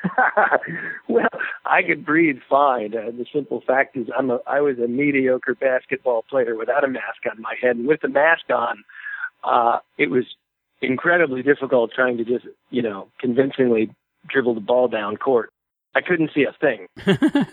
well, 1.08 1.28
I 1.66 1.84
could 1.84 2.06
breathe 2.06 2.40
fine. 2.50 2.96
Uh, 2.96 3.12
the 3.12 3.26
simple 3.34 3.62
fact 3.66 3.98
is, 3.98 4.08
I'm 4.18 4.30
a 4.30 4.40
I 4.48 4.62
was 4.62 4.78
a 4.80 4.88
mediocre 4.88 5.56
basketball 5.56 6.24
player 6.30 6.56
without 6.56 6.84
a 6.84 6.88
mask 6.88 7.26
on 7.30 7.42
my 7.42 7.56
head, 7.62 7.76
and 7.76 7.88
with 7.88 8.02
the 8.02 8.08
mask 8.08 8.50
on, 8.50 8.84
uh, 9.44 9.80
it 9.98 10.10
was 10.10 10.24
incredibly 10.82 11.44
difficult 11.44 11.92
trying 11.94 12.18
to 12.18 12.24
just 12.24 12.46
you 12.70 12.82
know 12.82 13.08
convincingly 13.20 13.94
dribble 14.28 14.56
the 14.56 14.62
ball 14.62 14.88
down 14.88 15.18
court. 15.18 15.52
I 15.96 16.02
couldn't 16.02 16.32
see 16.34 16.46
a 16.46 16.54
thing. 16.60 16.88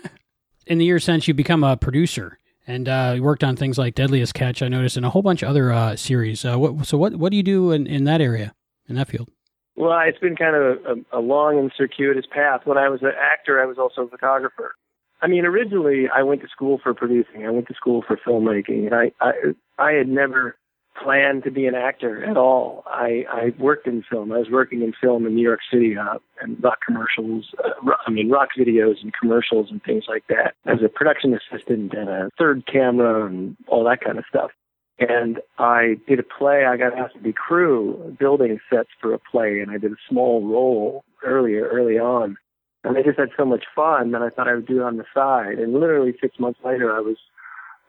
In 0.67 0.79
the 0.79 0.85
years 0.85 1.03
since, 1.03 1.27
you 1.27 1.33
become 1.33 1.63
a 1.63 1.77
producer 1.77 2.39
and 2.67 2.89
uh, 2.89 3.13
you 3.15 3.23
worked 3.23 3.43
on 3.43 3.55
things 3.55 3.77
like 3.77 3.95
Deadliest 3.95 4.33
Catch. 4.33 4.61
I 4.61 4.67
noticed, 4.67 4.97
and 4.97 5.05
a 5.05 5.09
whole 5.09 5.21
bunch 5.21 5.41
of 5.41 5.49
other 5.49 5.71
uh, 5.71 5.95
series. 5.95 6.43
Uh, 6.43 6.59
what, 6.59 6.85
so, 6.85 6.97
what 6.97 7.15
what 7.15 7.31
do 7.31 7.37
you 7.37 7.43
do 7.43 7.71
in, 7.71 7.87
in 7.87 8.03
that 8.03 8.21
area, 8.21 8.53
in 8.87 8.95
that 8.95 9.07
field? 9.07 9.29
Well, 9.75 9.97
it's 10.05 10.19
been 10.19 10.35
kind 10.35 10.55
of 10.55 10.77
a, 10.85 11.19
a 11.19 11.21
long 11.21 11.57
and 11.57 11.71
circuitous 11.77 12.25
path. 12.29 12.61
When 12.65 12.77
I 12.77 12.89
was 12.89 13.01
an 13.01 13.11
actor, 13.19 13.61
I 13.61 13.65
was 13.65 13.77
also 13.77 14.01
a 14.01 14.09
photographer. 14.09 14.75
I 15.21 15.27
mean, 15.27 15.45
originally 15.45 16.07
I 16.13 16.23
went 16.23 16.41
to 16.41 16.47
school 16.49 16.79
for 16.83 16.93
producing. 16.93 17.45
I 17.45 17.49
went 17.49 17.67
to 17.67 17.73
school 17.73 18.03
for 18.05 18.17
filmmaking, 18.17 18.87
and 18.87 18.93
I 18.93 19.11
I, 19.21 19.31
I 19.79 19.91
had 19.93 20.09
never 20.09 20.57
plan 21.03 21.41
to 21.43 21.51
be 21.51 21.65
an 21.65 21.75
actor 21.75 22.23
at 22.23 22.37
all. 22.37 22.83
I, 22.87 23.25
I 23.31 23.53
worked 23.59 23.87
in 23.87 24.03
film. 24.09 24.31
I 24.31 24.39
was 24.39 24.49
working 24.49 24.81
in 24.81 24.93
film 24.99 25.25
in 25.25 25.35
New 25.35 25.41
York 25.41 25.59
City 25.71 25.97
uh, 25.97 26.17
and 26.41 26.61
rock 26.63 26.79
commercials. 26.85 27.45
Uh, 27.63 27.91
I 28.05 28.11
mean, 28.11 28.29
rock 28.29 28.49
videos 28.57 29.01
and 29.01 29.13
commercials 29.13 29.67
and 29.71 29.81
things 29.83 30.05
like 30.07 30.25
that 30.29 30.55
as 30.65 30.79
a 30.83 30.89
production 30.89 31.33
assistant 31.33 31.93
and 31.93 32.09
a 32.09 32.29
third 32.37 32.65
camera 32.71 33.25
and 33.25 33.55
all 33.67 33.83
that 33.85 34.01
kind 34.01 34.17
of 34.17 34.25
stuff. 34.29 34.51
And 34.99 35.39
I 35.59 35.97
did 36.07 36.19
a 36.19 36.23
play. 36.23 36.65
I 36.65 36.75
got 36.75 36.97
asked 36.97 37.15
to 37.15 37.21
be 37.21 37.33
crew 37.33 38.15
building 38.19 38.59
sets 38.71 38.89
for 38.99 39.13
a 39.13 39.19
play, 39.19 39.59
and 39.59 39.69
I 39.69 39.77
did 39.77 39.91
a 39.91 39.97
small 40.09 40.45
role 40.45 41.03
earlier, 41.23 41.67
early 41.67 41.99
on. 41.99 42.37
And 42.83 42.97
I 42.97 43.03
just 43.03 43.19
had 43.19 43.29
so 43.37 43.45
much 43.45 43.65
fun 43.75 44.11
that 44.11 44.21
I 44.21 44.29
thought 44.29 44.47
I 44.47 44.55
would 44.55 44.65
do 44.65 44.81
it 44.81 44.83
on 44.83 44.97
the 44.97 45.05
side. 45.13 45.59
And 45.59 45.73
literally 45.73 46.15
six 46.19 46.39
months 46.39 46.59
later, 46.63 46.95
I 46.95 46.99
was 46.99 47.17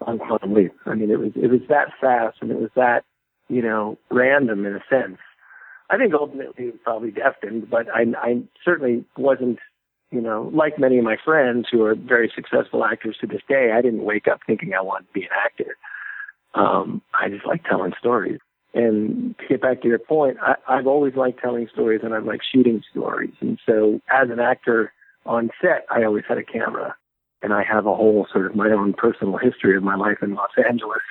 on 0.06 0.18
Quantum 0.18 0.54
Leap. 0.54 0.72
I 0.86 0.94
mean, 0.94 1.10
it 1.10 1.18
was 1.18 1.32
it 1.34 1.50
was 1.50 1.60
that 1.68 1.88
fast 2.00 2.38
and 2.40 2.50
it 2.50 2.60
was 2.60 2.70
that 2.76 3.04
you 3.48 3.62
know 3.62 3.98
random 4.10 4.66
in 4.66 4.74
a 4.74 4.84
sense. 4.88 5.18
I 5.90 5.96
think 5.96 6.12
ultimately 6.12 6.66
it 6.66 6.72
was 6.72 6.80
probably 6.84 7.10
destined, 7.10 7.70
but 7.70 7.86
I, 7.94 8.04
I 8.18 8.42
certainly 8.64 9.04
wasn't. 9.16 9.58
You 10.10 10.22
know, 10.22 10.50
like 10.54 10.78
many 10.78 10.96
of 10.96 11.04
my 11.04 11.18
friends 11.22 11.66
who 11.70 11.84
are 11.84 11.94
very 11.94 12.32
successful 12.34 12.82
actors 12.82 13.18
to 13.20 13.26
this 13.26 13.42
day, 13.46 13.72
I 13.76 13.82
didn't 13.82 14.04
wake 14.04 14.26
up 14.26 14.40
thinking 14.46 14.72
I 14.72 14.80
wanted 14.80 15.08
to 15.08 15.12
be 15.12 15.24
an 15.24 15.28
actor. 15.44 15.76
Um, 16.54 17.02
I 17.12 17.28
just 17.28 17.44
like 17.44 17.62
telling 17.64 17.92
stories. 17.98 18.40
And 18.72 19.36
to 19.38 19.46
get 19.46 19.60
back 19.60 19.82
to 19.82 19.88
your 19.88 19.98
point, 19.98 20.38
I, 20.40 20.54
I've 20.66 20.86
always 20.86 21.14
liked 21.14 21.40
telling 21.40 21.68
stories 21.70 22.00
and 22.02 22.14
I 22.14 22.20
like 22.20 22.40
shooting 22.42 22.82
stories. 22.90 23.34
And 23.40 23.58
so 23.66 24.00
as 24.10 24.30
an 24.30 24.40
actor 24.40 24.94
on 25.26 25.50
set, 25.60 25.84
I 25.90 26.04
always 26.04 26.24
had 26.26 26.38
a 26.38 26.42
camera 26.42 26.96
and 27.43 27.52
I 27.52 27.62
have 27.62 27.85
a 27.86 27.94
whole 27.94 28.27
sort 28.32 28.47
of 28.47 28.56
my 28.56 28.70
own 28.70 28.94
personal 28.94 29.36
history 29.39 29.77
of 29.77 29.82
my 29.82 29.97
life 29.97 30.19
in 30.23 30.35
Los 30.35 30.51
Angeles 30.56 31.02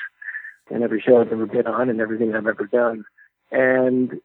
and 0.70 0.84
every 0.84 1.02
show 1.02 1.22
I've 1.22 1.32
ever 1.32 1.46
been 1.46 1.68
on 1.68 1.90
and 1.90 2.02
everything 2.02 2.36
I've 2.36 2.48
ever 2.48 2.66
done. 2.66 3.06
And 3.52 4.20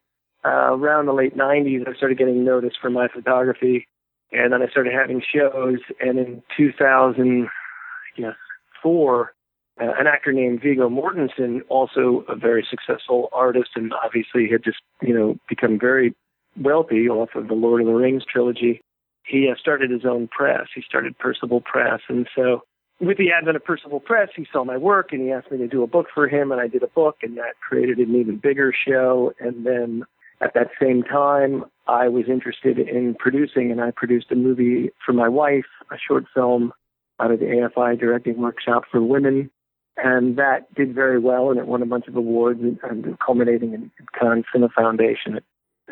uh, 0.45 0.75
around 0.75 1.07
the 1.07 1.13
late 1.13 1.37
90s, 1.37 1.89
I 1.89 1.95
started 1.95 2.19
getting 2.19 2.45
noticed 2.45 2.79
for 2.81 2.91
my 2.91 3.07
photography, 3.07 3.87
and 4.33 4.53
then 4.53 4.61
I 4.63 4.69
started 4.69 4.93
having 4.93 5.23
shows. 5.23 5.79
And 6.01 6.19
in 6.19 6.43
2004, 6.57 9.35
uh, 9.81 9.85
an 9.99 10.09
actor 10.09 10.33
named 10.33 10.61
Viggo 10.61 10.89
Mortensen, 10.89 11.61
also 11.69 12.25
a 12.29 12.35
very 12.35 12.67
successful 12.69 13.29
artist, 13.33 13.71
and 13.77 13.93
obviously 14.05 14.49
had 14.51 14.65
just 14.65 14.79
you 15.01 15.15
know 15.15 15.39
become 15.49 15.79
very 15.79 16.13
wealthy 16.61 17.09
off 17.09 17.37
of 17.37 17.47
the 17.47 17.55
Lord 17.55 17.81
of 17.81 17.87
the 17.87 17.95
Rings 17.95 18.25
trilogy 18.31 18.83
he 19.25 19.49
uh, 19.51 19.55
started 19.59 19.91
his 19.91 20.05
own 20.05 20.29
press. 20.29 20.69
He 20.75 20.83
started 20.83 21.19
Percival 21.19 21.61
Press, 21.61 22.01
and 22.09 22.29
so 22.35 22.63
with 23.03 23.19
the 23.19 23.33
advent 23.33 23.57
of 23.57 23.65
Percival 23.65 24.01
Press, 24.01 24.29
he 24.35 24.47
saw 24.53 24.65
my 24.65 24.77
work 24.77 25.13
and 25.13 25.21
he 25.21 25.33
asked 25.33 25.51
me 25.51 25.59
to 25.59 25.67
do 25.67 25.83
a 25.83 25.89
book 25.89 26.07
for 26.15 26.29
him, 26.29 26.53
and 26.53 26.61
I 26.61 26.69
did 26.69 26.85
a 26.85 26.89
book, 26.89 27.17
and 27.23 27.37
that 27.37 27.55
created 27.61 27.99
an 27.99 28.15
even 28.15 28.37
bigger 28.37 28.73
show. 28.73 29.33
And 29.41 29.67
then 29.67 30.05
at 30.41 30.55
that 30.55 30.69
same 30.81 31.03
time, 31.03 31.65
I 31.89 32.09
was 32.09 32.25
interested 32.29 32.79
in 32.79 33.17
producing, 33.19 33.73
and 33.73 33.81
I 33.81 33.91
produced 33.91 34.31
a 34.31 34.37
movie 34.37 34.91
for 35.05 35.13
my 35.13 35.29
wife, 35.29 35.67
a 35.91 35.97
short 35.99 36.27
film 36.33 36.73
out 37.19 37.33
of 37.33 37.41
the 37.41 37.47
AFI 37.47 37.99
Directing 37.99 38.41
Workshop 38.41 38.85
for 38.91 39.03
Women. 39.03 39.51
And 39.97 40.37
that 40.37 40.73
did 40.75 40.95
very 40.95 41.19
well, 41.19 41.51
and 41.51 41.59
it 41.59 41.67
won 41.67 41.83
a 41.83 41.87
bunch 41.87 42.07
of 42.07 42.17
awards, 42.17 42.61
and, 42.63 42.79
and 42.83 43.19
culminating 43.19 43.75
in 43.75 43.91
Cannes 44.19 44.45
Cinéfondation 44.55 45.41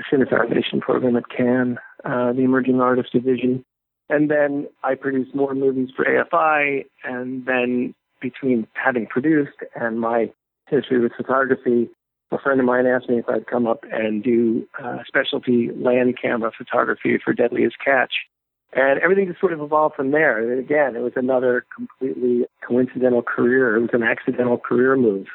the 0.01 0.17
Cinéfondation 0.17 0.81
program 0.81 1.17
at 1.17 1.29
Cannes, 1.29 1.79
uh, 2.05 2.33
the 2.33 2.43
Emerging 2.43 2.81
Artist 2.81 3.13
Division. 3.13 3.65
And 4.09 4.31
then 4.31 4.67
I 4.83 4.95
produced 4.95 5.35
more 5.35 5.55
movies 5.55 5.91
for 5.95 6.05
AFI. 6.05 6.85
And 7.05 7.47
then 7.47 7.95
between 8.21 8.67
having 8.75 9.07
produced 9.07 9.59
and 9.75 10.01
my 10.01 10.31
history 10.69 11.01
with 11.01 11.13
photography, 11.17 11.89
a 12.33 12.39
friend 12.39 12.61
of 12.61 12.67
mine 12.67 12.87
asked 12.87 13.09
me 13.09 13.19
if 13.19 13.29
I'd 13.29 13.47
come 13.47 13.67
up 13.67 13.85
and 13.91 14.23
do 14.23 14.67
uh, 14.83 14.99
specialty 15.07 15.71
land 15.77 16.17
camera 16.21 16.53
photography 16.57 17.19
for 17.23 17.33
Deadliest 17.33 17.77
Catch. 17.85 18.13
And 18.73 19.01
everything 19.01 19.27
just 19.27 19.41
sort 19.41 19.53
of 19.53 19.61
evolved 19.61 19.97
from 19.97 20.13
there. 20.13 20.39
And 20.39 20.61
again, 20.61 20.95
it 20.95 21.01
was 21.01 21.15
another 21.17 21.65
completely 21.75 22.47
coincidental 22.67 23.23
career. 23.23 23.77
It 23.77 23.81
was 23.81 23.91
an 23.93 24.05
accidental 24.05 24.59
career 24.59 24.97
move. 24.97 25.27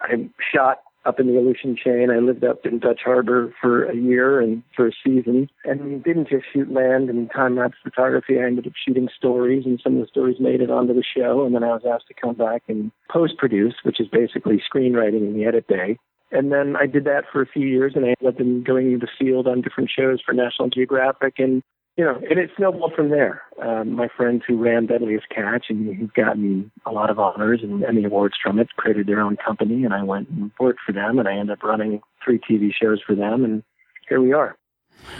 I 0.00 0.28
shot 0.54 0.78
up 1.06 1.20
in 1.20 1.26
the 1.26 1.38
Aleutian 1.38 1.76
chain. 1.76 2.10
I 2.10 2.18
lived 2.18 2.44
up 2.44 2.66
in 2.66 2.78
Dutch 2.78 3.00
Harbor 3.04 3.52
for 3.60 3.84
a 3.84 3.96
year 3.96 4.40
and 4.40 4.62
for 4.74 4.88
a 4.88 4.92
season 5.04 5.48
and 5.64 6.02
didn't 6.02 6.28
just 6.28 6.44
shoot 6.52 6.70
land 6.70 7.08
and 7.08 7.30
time 7.30 7.56
lapse 7.56 7.76
photography. 7.82 8.38
I 8.38 8.44
ended 8.46 8.66
up 8.66 8.72
shooting 8.86 9.08
stories 9.16 9.64
and 9.64 9.80
some 9.82 9.96
of 9.96 10.00
the 10.00 10.08
stories 10.08 10.36
made 10.40 10.60
it 10.60 10.70
onto 10.70 10.94
the 10.94 11.04
show. 11.04 11.44
And 11.44 11.54
then 11.54 11.64
I 11.64 11.68
was 11.68 11.82
asked 11.88 12.08
to 12.08 12.14
come 12.14 12.34
back 12.34 12.64
and 12.68 12.90
post 13.10 13.38
produce, 13.38 13.74
which 13.84 14.00
is 14.00 14.08
basically 14.08 14.62
screenwriting 14.72 15.26
in 15.26 15.34
the 15.34 15.44
edit 15.44 15.66
bay. 15.68 15.98
And 16.32 16.50
then 16.50 16.74
I 16.76 16.86
did 16.86 17.04
that 17.04 17.24
for 17.32 17.40
a 17.40 17.46
few 17.46 17.66
years 17.66 17.92
and 17.94 18.04
I 18.04 18.08
ended 18.08 18.34
up 18.34 18.40
in 18.40 18.64
going 18.64 18.92
into 18.92 19.06
the 19.06 19.12
field 19.18 19.46
on 19.46 19.62
different 19.62 19.90
shows 19.96 20.20
for 20.24 20.32
National 20.32 20.68
Geographic 20.68 21.34
and 21.38 21.62
you 21.96 22.04
know, 22.04 22.20
and 22.28 22.38
it 22.38 22.50
snowballed 22.56 22.92
from 22.94 23.08
there. 23.08 23.42
Um, 23.62 23.92
my 23.92 24.08
friends 24.14 24.42
who 24.46 24.62
ran 24.62 24.86
Deadliest 24.86 25.28
Catch 25.30 25.66
and 25.70 25.96
who've 25.96 26.12
gotten 26.12 26.70
a 26.84 26.92
lot 26.92 27.08
of 27.08 27.18
honors 27.18 27.60
and 27.62 27.82
Emmy 27.84 28.04
awards 28.04 28.34
from 28.42 28.58
it 28.58 28.68
created 28.76 29.06
their 29.06 29.20
own 29.20 29.36
company, 29.36 29.84
and 29.84 29.94
I 29.94 30.02
went 30.02 30.28
and 30.28 30.50
worked 30.60 30.80
for 30.84 30.92
them, 30.92 31.18
and 31.18 31.26
I 31.26 31.32
ended 31.32 31.56
up 31.56 31.62
running 31.62 32.02
three 32.22 32.38
TV 32.38 32.70
shows 32.72 33.00
for 33.06 33.14
them, 33.14 33.44
and 33.44 33.62
here 34.08 34.20
we 34.20 34.34
are. 34.34 34.56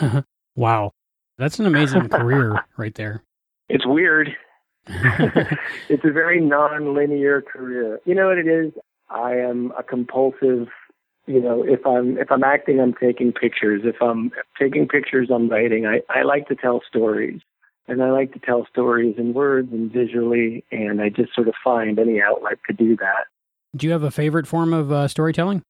wow, 0.54 0.92
that's 1.38 1.58
an 1.58 1.66
amazing 1.66 2.08
career 2.10 2.62
right 2.76 2.94
there. 2.94 3.22
It's 3.68 3.86
weird. 3.86 4.36
it's 4.86 6.04
a 6.04 6.12
very 6.12 6.40
non-linear 6.40 7.42
career. 7.42 8.00
You 8.04 8.14
know 8.14 8.26
what 8.28 8.38
it 8.38 8.46
is? 8.46 8.72
I 9.08 9.32
am 9.32 9.72
a 9.78 9.82
compulsive 9.82 10.68
you 11.26 11.40
know, 11.40 11.62
if 11.62 11.84
I'm 11.86 12.18
if 12.18 12.30
I'm 12.30 12.44
acting, 12.44 12.80
I'm 12.80 12.94
taking 12.94 13.32
pictures. 13.32 13.82
If 13.84 13.96
I'm 14.00 14.30
taking 14.58 14.88
pictures, 14.88 15.28
I'm 15.32 15.48
writing. 15.48 15.86
I, 15.86 16.00
I 16.08 16.22
like 16.22 16.48
to 16.48 16.54
tell 16.54 16.82
stories, 16.88 17.40
and 17.88 18.02
I 18.02 18.10
like 18.10 18.32
to 18.32 18.38
tell 18.38 18.66
stories 18.70 19.16
in 19.18 19.34
words 19.34 19.68
and 19.72 19.92
visually, 19.92 20.64
and 20.70 21.00
I 21.00 21.08
just 21.08 21.34
sort 21.34 21.48
of 21.48 21.54
find 21.62 21.98
any 21.98 22.20
outlet 22.20 22.58
to 22.68 22.72
do 22.72 22.96
that. 22.96 23.26
Do 23.74 23.86
you 23.86 23.92
have 23.92 24.02
a 24.02 24.10
favorite 24.10 24.46
form 24.46 24.72
of 24.72 24.92
uh, 24.92 25.08
storytelling? 25.08 25.62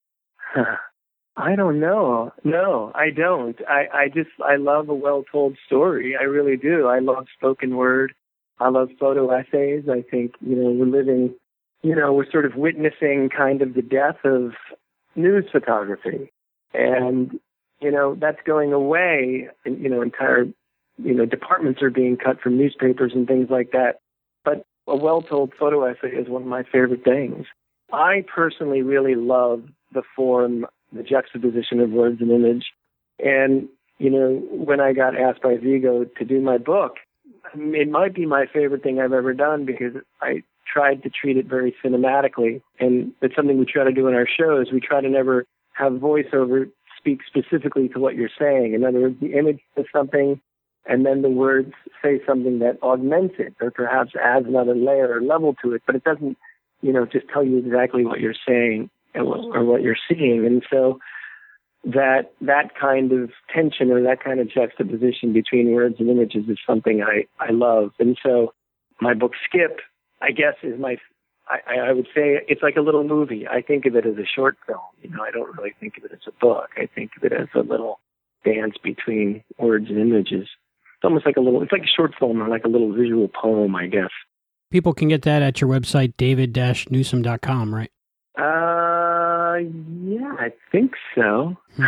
I 1.38 1.54
don't 1.54 1.80
know. 1.80 2.32
No, 2.44 2.92
I 2.94 3.10
don't. 3.10 3.58
I, 3.68 3.86
I 3.92 4.08
just 4.08 4.30
I 4.44 4.56
love 4.56 4.88
a 4.88 4.94
well 4.94 5.24
told 5.30 5.56
story. 5.66 6.16
I 6.18 6.24
really 6.24 6.56
do. 6.56 6.86
I 6.86 6.98
love 7.00 7.26
spoken 7.36 7.76
word. 7.76 8.14
I 8.58 8.70
love 8.70 8.88
photo 8.98 9.30
essays. 9.30 9.84
I 9.90 10.02
think, 10.10 10.32
you 10.40 10.56
know, 10.56 10.70
we're 10.70 10.86
living 10.86 11.34
you 11.82 11.94
know, 11.94 12.12
we're 12.12 12.30
sort 12.30 12.44
of 12.44 12.56
witnessing 12.56 13.28
kind 13.34 13.62
of 13.62 13.74
the 13.74 13.82
death 13.82 14.16
of 14.24 14.52
news 15.16 15.44
photography. 15.50 16.32
And, 16.74 17.38
you 17.80 17.90
know, 17.90 18.14
that's 18.14 18.40
going 18.44 18.72
away. 18.72 19.48
And, 19.64 19.82
you 19.82 19.88
know, 19.88 20.02
entire, 20.02 20.44
you 20.98 21.14
know, 21.14 21.26
departments 21.26 21.82
are 21.82 21.90
being 21.90 22.16
cut 22.16 22.40
from 22.40 22.58
newspapers 22.58 23.12
and 23.14 23.26
things 23.26 23.48
like 23.50 23.72
that. 23.72 24.00
But 24.44 24.64
a 24.86 24.96
well 24.96 25.22
told 25.22 25.52
photo 25.58 25.84
essay 25.84 26.10
is 26.16 26.28
one 26.28 26.42
of 26.42 26.48
my 26.48 26.62
favorite 26.62 27.04
things. 27.04 27.46
I 27.92 28.24
personally 28.32 28.82
really 28.82 29.14
love 29.14 29.64
the 29.92 30.02
form, 30.14 30.66
the 30.92 31.02
juxtaposition 31.02 31.80
of 31.80 31.90
words 31.90 32.20
and 32.20 32.30
image. 32.30 32.66
And, 33.18 33.68
you 33.98 34.10
know, 34.10 34.42
when 34.50 34.80
I 34.80 34.92
got 34.92 35.16
asked 35.16 35.42
by 35.42 35.56
Viggo 35.56 36.04
to 36.04 36.24
do 36.24 36.40
my 36.40 36.58
book, 36.58 36.96
it 37.54 37.88
might 37.88 38.14
be 38.14 38.26
my 38.26 38.46
favorite 38.52 38.82
thing 38.82 39.00
I've 39.00 39.12
ever 39.12 39.32
done 39.32 39.64
because 39.64 39.94
I 40.20 40.42
tried 40.72 41.02
to 41.02 41.10
treat 41.10 41.36
it 41.36 41.46
very 41.46 41.74
cinematically. 41.84 42.62
And 42.80 43.12
it's 43.22 43.34
something 43.34 43.58
we 43.58 43.64
try 43.64 43.84
to 43.84 43.92
do 43.92 44.08
in 44.08 44.14
our 44.14 44.26
shows. 44.26 44.66
We 44.72 44.80
try 44.80 45.00
to 45.00 45.08
never 45.08 45.46
have 45.74 45.92
voiceover 45.94 46.70
speak 46.96 47.20
specifically 47.26 47.88
to 47.88 48.00
what 48.00 48.14
you're 48.14 48.30
saying. 48.38 48.74
In 48.74 48.84
other 48.84 49.00
words, 49.00 49.20
the 49.20 49.34
image 49.34 49.60
says 49.76 49.84
something, 49.92 50.40
and 50.86 51.04
then 51.04 51.22
the 51.22 51.28
words 51.28 51.72
say 52.02 52.20
something 52.26 52.58
that 52.60 52.82
augments 52.82 53.34
it, 53.38 53.54
or 53.60 53.70
perhaps 53.70 54.12
adds 54.20 54.46
another 54.46 54.74
layer 54.74 55.16
or 55.16 55.22
level 55.22 55.54
to 55.62 55.72
it. 55.72 55.82
But 55.86 55.96
it 55.96 56.04
doesn't, 56.04 56.36
you 56.80 56.92
know, 56.92 57.06
just 57.06 57.28
tell 57.32 57.44
you 57.44 57.58
exactly 57.58 58.04
what 58.04 58.20
you're 58.20 58.34
saying 58.46 58.90
or 59.14 59.64
what 59.64 59.82
you're 59.82 59.96
seeing. 60.08 60.44
And 60.44 60.62
so 60.70 60.98
that 61.84 62.32
that 62.40 62.74
kind 62.78 63.12
of 63.12 63.30
tension 63.54 63.90
or 63.90 64.02
that 64.02 64.22
kind 64.22 64.40
of 64.40 64.50
juxtaposition 64.50 65.32
between 65.32 65.72
words 65.72 65.96
and 65.98 66.10
images 66.10 66.48
is 66.48 66.58
something 66.66 67.02
I 67.02 67.26
I 67.38 67.52
love. 67.52 67.92
And 67.98 68.18
so 68.22 68.52
my 69.00 69.14
book 69.14 69.32
Skip 69.48 69.80
I 70.20 70.30
guess 70.30 70.54
is 70.62 70.78
my 70.78 70.96
I, 71.48 71.88
I 71.88 71.92
would 71.92 72.06
say 72.06 72.40
it's 72.48 72.62
like 72.62 72.76
a 72.76 72.80
little 72.80 73.04
movie. 73.04 73.46
I 73.46 73.62
think 73.62 73.86
of 73.86 73.94
it 73.94 74.04
as 74.04 74.16
a 74.16 74.26
short 74.26 74.56
film. 74.66 74.80
You 75.02 75.10
know, 75.10 75.22
I 75.22 75.30
don't 75.30 75.56
really 75.56 75.74
think 75.78 75.96
of 75.96 76.04
it 76.04 76.12
as 76.12 76.26
a 76.26 76.32
book. 76.44 76.70
I 76.76 76.88
think 76.92 77.12
of 77.16 77.24
it 77.24 77.32
as 77.32 77.46
a 77.54 77.60
little 77.60 78.00
dance 78.44 78.74
between 78.82 79.44
words 79.58 79.86
and 79.88 79.98
images. 79.98 80.48
It's 80.96 81.04
almost 81.04 81.24
like 81.24 81.36
a 81.36 81.40
little. 81.40 81.62
It's 81.62 81.72
like 81.72 81.82
a 81.82 81.96
short 81.96 82.14
film 82.18 82.42
or 82.42 82.48
like 82.48 82.64
a 82.64 82.68
little 82.68 82.92
visual 82.92 83.28
poem, 83.28 83.76
I 83.76 83.86
guess. 83.86 84.10
People 84.70 84.92
can 84.92 85.08
get 85.08 85.22
that 85.22 85.42
at 85.42 85.60
your 85.60 85.70
website, 85.70 86.14
david-newsom.com, 86.16 87.72
right? 87.72 87.90
Uh, 88.36 89.58
yeah, 90.02 90.34
I 90.38 90.52
think 90.72 90.94
so. 91.14 91.56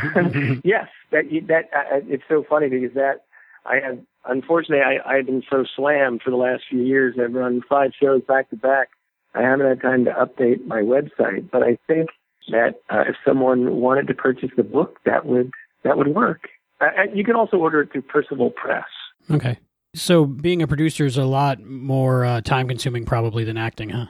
yes, 0.65 0.89
that 1.11 1.25
that 1.49 1.65
uh, 1.75 2.01
it's 2.07 2.23
so 2.29 2.45
funny 2.49 2.69
because 2.69 2.95
that 2.95 3.25
I 3.69 3.87
have 3.87 3.99
unfortunately, 4.25 4.85
I, 4.85 5.17
I've 5.17 5.27
been 5.27 5.43
so 5.51 5.65
slammed 5.77 6.23
for 6.23 6.31
the 6.31 6.37
last 6.37 6.65
few 6.69 6.83
years. 6.83 7.17
I've 7.23 7.33
run 7.33 7.63
five 7.69 7.91
shows 8.01 8.23
back 8.27 8.51
to 8.51 8.57
back. 8.57 8.89
I 9.35 9.43
haven't 9.43 9.67
had 9.67 9.83
time 9.83 10.05
to 10.07 10.11
update 10.13 10.67
my 10.67 10.81
website, 10.81 11.51
but 11.51 11.63
I 11.63 11.79
think 11.87 12.09
that 12.51 12.81
uh, 12.91 13.03
if 13.09 13.17
someone 13.27 13.77
wanted 13.77 14.07
to 14.09 14.15
purchase 14.15 14.51
the 14.57 14.63
book, 14.63 14.99
that 15.05 15.27
would 15.27 15.51
that 15.85 15.99
would 15.99 16.09
work. 16.09 16.49
Uh, 16.81 16.87
you 17.15 17.25
can 17.25 17.37
also 17.37 17.57
order 17.57 17.83
it 17.83 17.93
through 17.93 18.03
Percival 18.03 18.51
Press. 18.51 18.85
Okay. 19.31 19.59
So 19.95 20.27
being 20.27 20.63
a 20.63 20.67
producer 20.67 21.07
is 21.07 21.17
a 21.17 21.25
lot 21.25 21.65
more 21.65 22.25
uh, 22.25 22.41
time 22.43 22.69
consuming, 22.69 23.05
probably, 23.05 23.45
than 23.45 23.57
acting, 23.57 23.91
huh? 23.91 24.07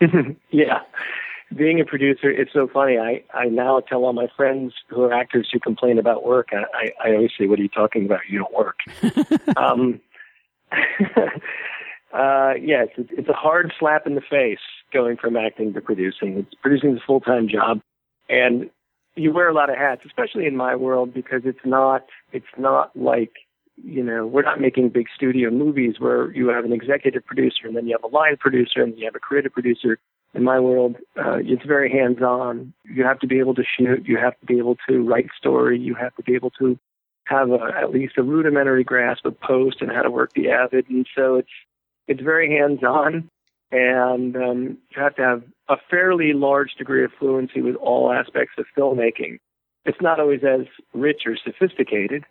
yeah 0.50 0.80
being 1.56 1.80
a 1.80 1.84
producer, 1.84 2.30
it's 2.30 2.52
so 2.52 2.68
funny. 2.72 2.98
I, 2.98 3.22
I 3.34 3.46
now 3.46 3.80
tell 3.80 4.04
all 4.04 4.12
my 4.12 4.28
friends 4.36 4.74
who 4.88 5.02
are 5.02 5.12
actors 5.12 5.48
who 5.52 5.60
complain 5.60 5.98
about 5.98 6.24
work, 6.24 6.48
I, 6.52 6.92
I 7.02 7.14
always 7.14 7.30
say, 7.38 7.46
What 7.46 7.58
are 7.58 7.62
you 7.62 7.68
talking 7.68 8.06
about? 8.06 8.20
You 8.28 8.38
don't 8.38 8.54
work. 8.54 8.78
um, 9.56 10.00
uh, 12.12 12.54
yes, 12.60 12.88
it's, 12.96 13.10
it's 13.12 13.28
a 13.28 13.34
hard 13.34 13.72
slap 13.78 14.06
in 14.06 14.14
the 14.14 14.22
face 14.22 14.58
going 14.92 15.16
from 15.16 15.36
acting 15.36 15.72
to 15.74 15.80
producing. 15.80 16.38
It's 16.38 16.54
producing 16.60 16.92
is 16.92 16.98
a 16.98 17.06
full 17.06 17.20
time 17.20 17.48
job. 17.48 17.80
And 18.28 18.70
you 19.14 19.32
wear 19.32 19.48
a 19.48 19.54
lot 19.54 19.70
of 19.70 19.76
hats, 19.76 20.02
especially 20.06 20.46
in 20.46 20.56
my 20.56 20.74
world, 20.74 21.12
because 21.12 21.42
it's 21.44 21.64
not, 21.64 22.06
it's 22.32 22.46
not 22.56 22.96
like, 22.96 23.32
you 23.82 24.02
know, 24.02 24.26
we're 24.26 24.42
not 24.42 24.60
making 24.60 24.90
big 24.90 25.06
studio 25.14 25.50
movies 25.50 25.96
where 25.98 26.30
you 26.32 26.48
have 26.48 26.64
an 26.64 26.72
executive 26.72 27.24
producer 27.24 27.66
and 27.66 27.76
then 27.76 27.86
you 27.86 27.96
have 28.00 28.10
a 28.10 28.14
line 28.14 28.36
producer 28.38 28.82
and 28.82 28.96
you 28.98 29.04
have 29.04 29.14
a 29.14 29.20
creative 29.20 29.52
producer 29.52 29.98
in 30.34 30.44
my 30.44 30.58
world, 30.60 30.96
uh, 31.18 31.38
it's 31.38 31.64
very 31.64 31.90
hands-on. 31.90 32.72
You 32.84 33.04
have 33.04 33.20
to 33.20 33.26
be 33.26 33.38
able 33.38 33.54
to 33.54 33.64
shoot. 33.64 34.06
You 34.06 34.16
have 34.18 34.38
to 34.40 34.46
be 34.46 34.58
able 34.58 34.76
to 34.88 35.02
write 35.02 35.28
story. 35.36 35.78
You 35.78 35.94
have 35.94 36.14
to 36.16 36.22
be 36.22 36.34
able 36.34 36.50
to 36.52 36.78
have 37.24 37.50
a, 37.50 37.70
at 37.76 37.90
least 37.90 38.14
a 38.16 38.22
rudimentary 38.22 38.84
grasp 38.84 39.24
of 39.24 39.38
post 39.40 39.80
and 39.80 39.90
how 39.90 40.02
to 40.02 40.10
work 40.10 40.32
the 40.34 40.50
Avid. 40.50 40.88
And 40.88 41.06
so 41.16 41.36
it's 41.36 41.50
it's 42.08 42.20
very 42.20 42.50
hands-on, 42.50 43.30
and 43.70 44.36
um, 44.36 44.78
you 44.90 45.02
have 45.02 45.14
to 45.16 45.22
have 45.22 45.42
a 45.68 45.76
fairly 45.90 46.32
large 46.32 46.74
degree 46.74 47.04
of 47.04 47.12
fluency 47.18 47.60
with 47.60 47.76
all 47.76 48.12
aspects 48.12 48.54
of 48.58 48.64
filmmaking. 48.76 49.38
It's 49.84 50.00
not 50.00 50.18
always 50.18 50.40
as 50.44 50.66
rich 50.94 51.22
or 51.26 51.36
sophisticated 51.36 52.24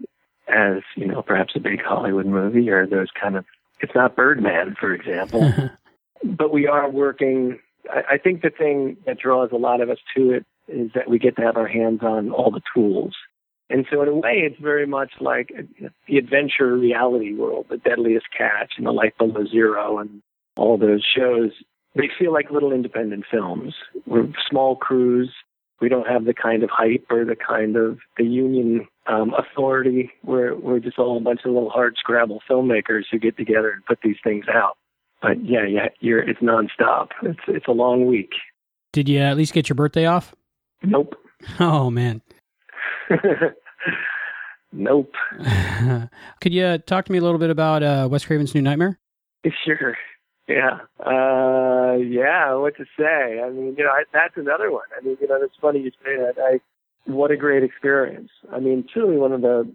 as 0.48 0.82
you 0.96 1.08
know, 1.08 1.22
perhaps 1.22 1.54
a 1.56 1.60
big 1.60 1.82
Hollywood 1.82 2.26
movie 2.26 2.70
or 2.70 2.86
those 2.86 3.08
kind 3.20 3.36
of. 3.38 3.46
It's 3.80 3.96
not 3.96 4.16
Birdman, 4.16 4.76
for 4.80 4.94
example. 4.94 5.52
but 6.24 6.52
we 6.52 6.68
are 6.68 6.90
working 6.90 7.60
I, 7.90 8.14
I 8.14 8.18
think 8.18 8.42
the 8.42 8.50
thing 8.50 8.98
that 9.06 9.20
draws 9.20 9.50
a 9.52 9.58
lot 9.58 9.82
of 9.82 9.90
us 9.90 9.98
to 10.16 10.32
it 10.32 10.46
is 10.68 10.92
that 10.96 11.10
we 11.10 11.20
get 11.20 11.36
to 11.36 11.42
have 11.42 11.58
our 11.58 11.68
hands 11.68 12.00
on 12.02 12.32
all 12.32 12.52
the 12.52 12.62
tools. 12.74 13.16
And 13.70 13.86
so, 13.90 14.02
in 14.02 14.10
a 14.10 14.14
way, 14.14 14.44
it's 14.44 14.60
very 14.60 14.86
much 14.86 15.14
like 15.22 15.52
the 16.08 16.18
adventure 16.18 16.76
reality 16.76 17.34
world, 17.34 17.68
the 17.70 17.78
Deadliest 17.78 18.26
Catch 18.38 18.74
and 18.78 18.86
the 18.86 18.92
Life 18.92 19.14
Below 19.18 19.46
Zero, 19.50 20.00
and 20.00 20.22
all 20.58 20.78
those 20.78 21.06
shows. 21.06 21.52
They 21.96 22.10
feel 22.20 22.34
like 22.34 22.52
little 22.52 22.74
independent 22.74 23.26
films. 23.32 23.74
We're 24.06 24.28
small 24.50 24.76
crews. 24.76 25.32
We 25.80 25.90
don't 25.90 26.08
have 26.08 26.26
the 26.26 26.34
kind 26.34 26.64
of 26.64 26.70
hype 26.70 27.06
or 27.10 27.26
the 27.26 27.36
kind 27.36 27.76
of 27.76 28.00
the 28.18 28.26
union 28.26 28.88
um, 29.08 29.34
authority. 29.34 30.12
We're 30.24 30.54
we're 30.56 30.80
just 30.80 31.00
all 31.00 31.18
a 31.18 31.22
bunch 31.22 31.42
of 31.46 31.54
little 31.54 31.70
hard 31.70 31.96
scrabble 31.98 32.42
filmmakers 32.50 33.04
who 33.10 33.20
get 33.20 33.38
together 33.38 33.72
and 33.72 33.86
put 33.86 34.00
these 34.04 34.18
things 34.22 34.46
out 34.54 34.78
but 35.22 35.44
yeah, 35.44 35.66
yeah, 35.66 35.90
you're 36.00 36.20
it's 36.20 36.40
nonstop. 36.40 37.10
It's 37.24 37.40
it's 37.48 37.68
a 37.68 37.72
long 37.72 38.06
week. 38.06 38.32
Did 38.94 39.08
you 39.08 39.20
at 39.20 39.38
least 39.38 39.54
get 39.54 39.70
your 39.70 39.76
birthday 39.76 40.06
off? 40.06 40.36
Nope. 40.84 41.16
Oh 41.60 41.90
man. 41.90 42.22
nope. 44.72 45.12
Could 46.40 46.54
you 46.54 46.78
talk 46.78 47.06
to 47.06 47.12
me 47.12 47.18
a 47.18 47.22
little 47.22 47.40
bit 47.40 47.50
about 47.50 47.82
uh, 47.82 48.08
Wes 48.12 48.24
Craven's 48.24 48.54
New 48.54 48.62
Nightmare? 48.62 49.00
Sure. 49.66 49.98
Yeah. 50.48 50.82
Uh, 51.00 51.96
yeah. 51.96 52.54
What 52.54 52.78
to 52.78 52.86
say? 52.96 53.42
I 53.44 53.50
mean, 53.50 53.74
you 53.76 53.84
know, 53.84 53.90
I, 53.90 54.04
that's 54.14 54.38
another 54.38 54.72
one. 54.72 54.86
I 54.96 55.04
mean, 55.04 55.18
you 55.20 55.28
know, 55.28 55.40
it's 55.42 55.56
funny 55.60 55.80
you 55.80 55.90
say 56.06 56.16
that. 56.18 56.36
I, 56.38 56.60
what 57.06 57.32
a 57.32 57.38
great 57.38 57.64
experience. 57.64 58.30
I 58.54 58.60
mean, 58.60 58.86
truly 58.94 59.18
one 59.18 59.32
of 59.32 59.42
the 59.42 59.68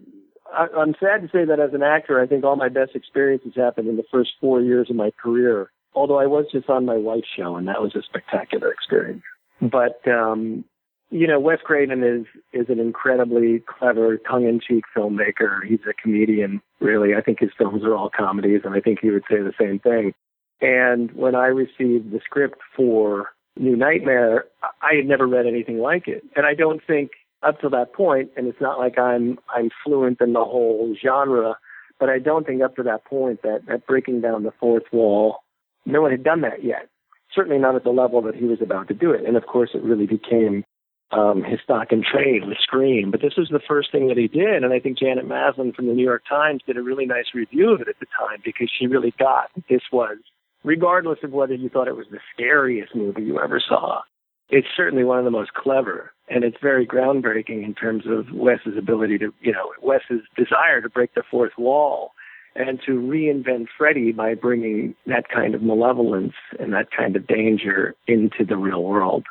I, 0.53 0.67
I'm 0.77 0.95
sad 0.99 1.21
to 1.21 1.29
say 1.31 1.45
that 1.45 1.59
as 1.59 1.73
an 1.73 1.83
actor, 1.83 2.21
I 2.21 2.27
think 2.27 2.43
all 2.43 2.55
my 2.55 2.69
best 2.69 2.95
experiences 2.95 3.53
happened 3.55 3.87
in 3.87 3.97
the 3.97 4.05
first 4.11 4.31
four 4.39 4.61
years 4.61 4.89
of 4.89 4.95
my 4.95 5.11
career. 5.11 5.71
Although 5.93 6.19
I 6.19 6.27
was 6.27 6.45
just 6.51 6.69
on 6.69 6.85
my 6.85 6.97
wife's 6.97 7.27
show, 7.35 7.55
and 7.55 7.67
that 7.67 7.81
was 7.81 7.95
a 7.95 8.03
spectacular 8.03 8.71
experience. 8.71 9.23
But 9.61 10.07
um, 10.07 10.63
you 11.09 11.25
know, 11.25 11.39
Wes 11.39 11.59
Craven 11.63 12.03
is 12.03 12.25
is 12.53 12.69
an 12.69 12.79
incredibly 12.79 13.63
clever, 13.67 14.17
tongue-in-cheek 14.17 14.83
filmmaker. 14.95 15.63
He's 15.67 15.79
a 15.89 15.93
comedian, 15.93 16.61
really. 16.79 17.15
I 17.15 17.21
think 17.21 17.39
his 17.39 17.51
films 17.57 17.83
are 17.83 17.95
all 17.95 18.11
comedies, 18.15 18.61
and 18.63 18.75
I 18.75 18.79
think 18.79 18.99
he 19.01 19.09
would 19.09 19.23
say 19.29 19.37
the 19.37 19.53
same 19.59 19.79
thing. 19.79 20.13
And 20.61 21.11
when 21.13 21.35
I 21.35 21.47
received 21.47 22.11
the 22.11 22.19
script 22.23 22.59
for 22.75 23.29
New 23.57 23.75
Nightmare, 23.75 24.45
I 24.81 24.95
had 24.95 25.05
never 25.05 25.27
read 25.27 25.47
anything 25.47 25.79
like 25.79 26.07
it, 26.07 26.23
and 26.35 26.45
I 26.45 26.53
don't 26.53 26.81
think 26.85 27.11
up 27.43 27.59
to 27.61 27.69
that 27.69 27.93
point, 27.93 28.31
and 28.35 28.47
it's 28.47 28.61
not 28.61 28.79
like 28.79 28.97
I'm 28.97 29.37
I'm 29.55 29.69
fluent 29.83 30.21
in 30.21 30.33
the 30.33 30.43
whole 30.43 30.95
genre, 31.01 31.57
but 31.99 32.09
I 32.09 32.19
don't 32.19 32.45
think 32.45 32.61
up 32.61 32.75
to 32.75 32.83
that 32.83 33.05
point 33.05 33.41
that 33.43 33.65
that 33.67 33.85
breaking 33.87 34.21
down 34.21 34.43
the 34.43 34.53
fourth 34.59 34.83
wall, 34.91 35.39
no 35.85 36.01
one 36.01 36.11
had 36.11 36.23
done 36.23 36.41
that 36.41 36.63
yet. 36.63 36.89
Certainly 37.33 37.59
not 37.59 37.75
at 37.75 37.83
the 37.83 37.91
level 37.91 38.21
that 38.23 38.35
he 38.35 38.45
was 38.45 38.61
about 38.61 38.87
to 38.87 38.93
do 38.93 39.11
it. 39.11 39.25
And 39.25 39.37
of 39.37 39.45
course, 39.45 39.71
it 39.73 39.83
really 39.83 40.07
became 40.07 40.63
um, 41.11 41.43
his 41.43 41.59
stock 41.63 41.87
and 41.91 42.03
trade 42.03 42.45
with 42.47 42.57
Scream. 42.61 43.11
But 43.11 43.21
this 43.21 43.35
was 43.37 43.49
the 43.49 43.61
first 43.67 43.91
thing 43.91 44.07
that 44.07 44.17
he 44.17 44.27
did, 44.27 44.63
and 44.63 44.73
I 44.73 44.79
think 44.79 44.97
Janet 44.97 45.27
Maslin 45.27 45.73
from 45.73 45.87
the 45.87 45.93
New 45.93 46.03
York 46.03 46.23
Times 46.27 46.61
did 46.65 46.77
a 46.77 46.81
really 46.81 47.05
nice 47.05 47.27
review 47.33 47.73
of 47.73 47.81
it 47.81 47.87
at 47.87 47.99
the 47.99 48.07
time 48.17 48.39
because 48.43 48.71
she 48.77 48.87
really 48.87 49.13
got 49.19 49.49
this 49.69 49.83
was, 49.91 50.17
regardless 50.63 51.19
of 51.23 51.31
whether 51.31 51.53
you 51.53 51.69
thought 51.69 51.87
it 51.87 51.95
was 51.95 52.07
the 52.11 52.19
scariest 52.33 52.95
movie 52.95 53.23
you 53.23 53.39
ever 53.39 53.61
saw, 53.65 54.01
it's 54.49 54.67
certainly 54.75 55.03
one 55.03 55.19
of 55.19 55.25
the 55.25 55.31
most 55.31 55.53
clever 55.53 56.11
and 56.27 56.43
it's 56.43 56.57
very 56.61 56.85
groundbreaking 56.85 57.63
in 57.63 57.73
terms 57.73 58.03
of 58.07 58.31
Wes's 58.33 58.77
ability 58.77 59.17
to, 59.19 59.33
you 59.41 59.51
know, 59.51 59.71
Wes's 59.81 60.21
desire 60.35 60.81
to 60.81 60.89
break 60.89 61.13
the 61.13 61.23
fourth 61.29 61.53
wall 61.57 62.11
and 62.55 62.79
to 62.85 62.93
reinvent 62.93 63.67
Freddy 63.77 64.11
by 64.11 64.33
bringing 64.33 64.95
that 65.05 65.29
kind 65.29 65.55
of 65.55 65.61
malevolence 65.61 66.33
and 66.59 66.73
that 66.73 66.87
kind 66.91 67.15
of 67.15 67.27
danger 67.27 67.95
into 68.07 68.43
the 68.43 68.57
real 68.57 68.83
world. 68.83 69.25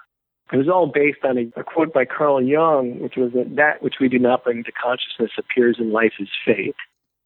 It 0.52 0.56
was 0.56 0.68
all 0.68 0.86
based 0.86 1.24
on 1.24 1.36
a, 1.36 1.60
a 1.60 1.64
quote 1.64 1.93
by 1.93 2.05
Carl 2.05 2.40
Jung, 2.40 3.01
which 3.01 3.16
was 3.16 3.32
that 3.32 3.56
that 3.56 3.82
which 3.82 3.97
we 4.01 4.09
do 4.09 4.18
not 4.18 4.44
bring 4.44 4.62
to 4.62 4.73
consciousness 4.73 5.32
appears 5.36 5.78
in 5.81 5.93
life 5.93 6.12
as 6.20 6.28
fate. 6.44 6.77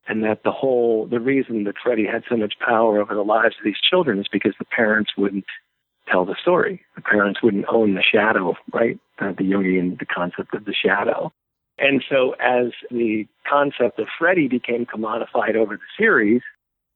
And 0.08 0.24
that 0.24 0.42
the 0.42 0.50
whole, 0.50 1.06
the 1.06 1.20
reason 1.20 1.64
that 1.64 1.74
Freddy 1.80 2.06
had 2.06 2.24
so 2.28 2.36
much 2.36 2.54
power 2.58 2.98
over 2.98 3.14
the 3.14 3.22
lives 3.22 3.54
of 3.58 3.64
these 3.64 3.78
children 3.78 4.18
is 4.18 4.26
because 4.32 4.54
the 4.58 4.64
parents 4.64 5.12
wouldn't 5.16 5.44
tell 6.10 6.24
the 6.24 6.36
story. 6.40 6.82
The 6.96 7.02
parents 7.02 7.42
wouldn't 7.42 7.66
own 7.68 7.94
the 7.94 8.02
shadow, 8.02 8.56
right? 8.72 8.98
Uh, 9.18 9.32
the 9.36 9.44
Jungian, 9.44 9.98
the 9.98 10.06
concept 10.06 10.54
of 10.54 10.64
the 10.64 10.74
shadow. 10.74 11.32
And 11.78 12.04
so 12.08 12.34
as 12.40 12.72
the 12.90 13.26
concept 13.48 13.98
of 13.98 14.06
Freddy 14.18 14.48
became 14.48 14.86
commodified 14.86 15.56
over 15.56 15.76
the 15.76 15.82
series, 15.98 16.42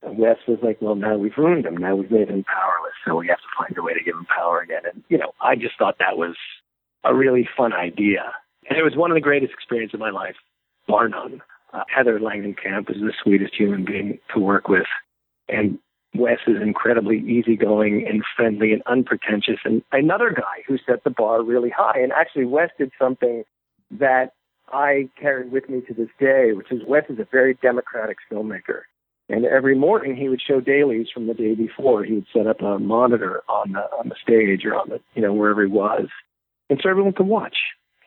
Wes 0.02 0.36
was 0.46 0.58
like, 0.62 0.76
well, 0.82 0.94
now 0.94 1.16
we've 1.16 1.36
ruined 1.38 1.64
him. 1.64 1.76
Now 1.76 1.96
we've 1.96 2.10
made 2.10 2.28
him 2.28 2.44
powerless. 2.44 2.92
So 3.06 3.16
we 3.16 3.28
have 3.28 3.38
to 3.38 3.48
find 3.58 3.76
a 3.78 3.82
way 3.82 3.94
to 3.94 4.04
give 4.04 4.14
him 4.14 4.26
power 4.26 4.60
again. 4.60 4.82
And, 4.84 5.02
you 5.08 5.16
know, 5.16 5.32
I 5.40 5.54
just 5.54 5.78
thought 5.78 5.96
that 5.98 6.18
was 6.18 6.36
a 7.04 7.14
really 7.14 7.48
fun 7.56 7.72
idea. 7.72 8.32
And 8.68 8.78
it 8.78 8.82
was 8.82 8.96
one 8.96 9.10
of 9.10 9.14
the 9.14 9.20
greatest 9.22 9.52
experiences 9.52 9.94
of 9.94 10.00
my 10.00 10.10
life, 10.10 10.36
bar 10.86 11.08
none. 11.08 11.40
Uh, 11.72 11.84
Heather 11.88 12.18
Langenkamp 12.18 12.90
is 12.90 13.00
the 13.00 13.12
sweetest 13.22 13.54
human 13.54 13.84
being 13.84 14.18
to 14.34 14.40
work 14.40 14.68
with. 14.68 14.86
And 15.48 15.78
Wes 16.14 16.38
is 16.46 16.62
incredibly 16.62 17.18
easygoing 17.18 18.06
and 18.08 18.22
friendly 18.36 18.72
and 18.72 18.82
unpretentious. 18.86 19.58
And 19.64 19.82
another 19.92 20.30
guy 20.30 20.62
who 20.66 20.78
set 20.78 21.04
the 21.04 21.10
bar 21.10 21.42
really 21.42 21.70
high. 21.70 21.98
And 22.00 22.12
actually, 22.12 22.44
Wes 22.44 22.70
did 22.78 22.92
something 22.98 23.44
that 23.90 24.32
I 24.72 25.08
carry 25.20 25.48
with 25.48 25.68
me 25.68 25.80
to 25.82 25.94
this 25.94 26.08
day, 26.18 26.52
which 26.52 26.70
is 26.70 26.82
Wes 26.86 27.04
is 27.08 27.18
a 27.18 27.26
very 27.30 27.54
democratic 27.54 28.18
filmmaker. 28.30 28.82
And 29.28 29.46
every 29.46 29.74
morning 29.74 30.16
he 30.16 30.28
would 30.28 30.42
show 30.42 30.60
dailies 30.60 31.08
from 31.12 31.26
the 31.26 31.34
day 31.34 31.54
before. 31.54 32.04
He 32.04 32.14
would 32.14 32.26
set 32.32 32.46
up 32.46 32.60
a 32.60 32.78
monitor 32.78 33.42
on 33.48 33.72
the 33.72 33.80
on 33.98 34.10
the 34.10 34.16
stage 34.22 34.64
or 34.66 34.74
on 34.74 34.90
the 34.90 35.00
you 35.14 35.22
know 35.22 35.32
wherever 35.32 35.62
he 35.64 35.70
was, 35.70 36.08
and 36.68 36.78
so 36.82 36.90
everyone 36.90 37.14
could 37.14 37.26
watch, 37.26 37.56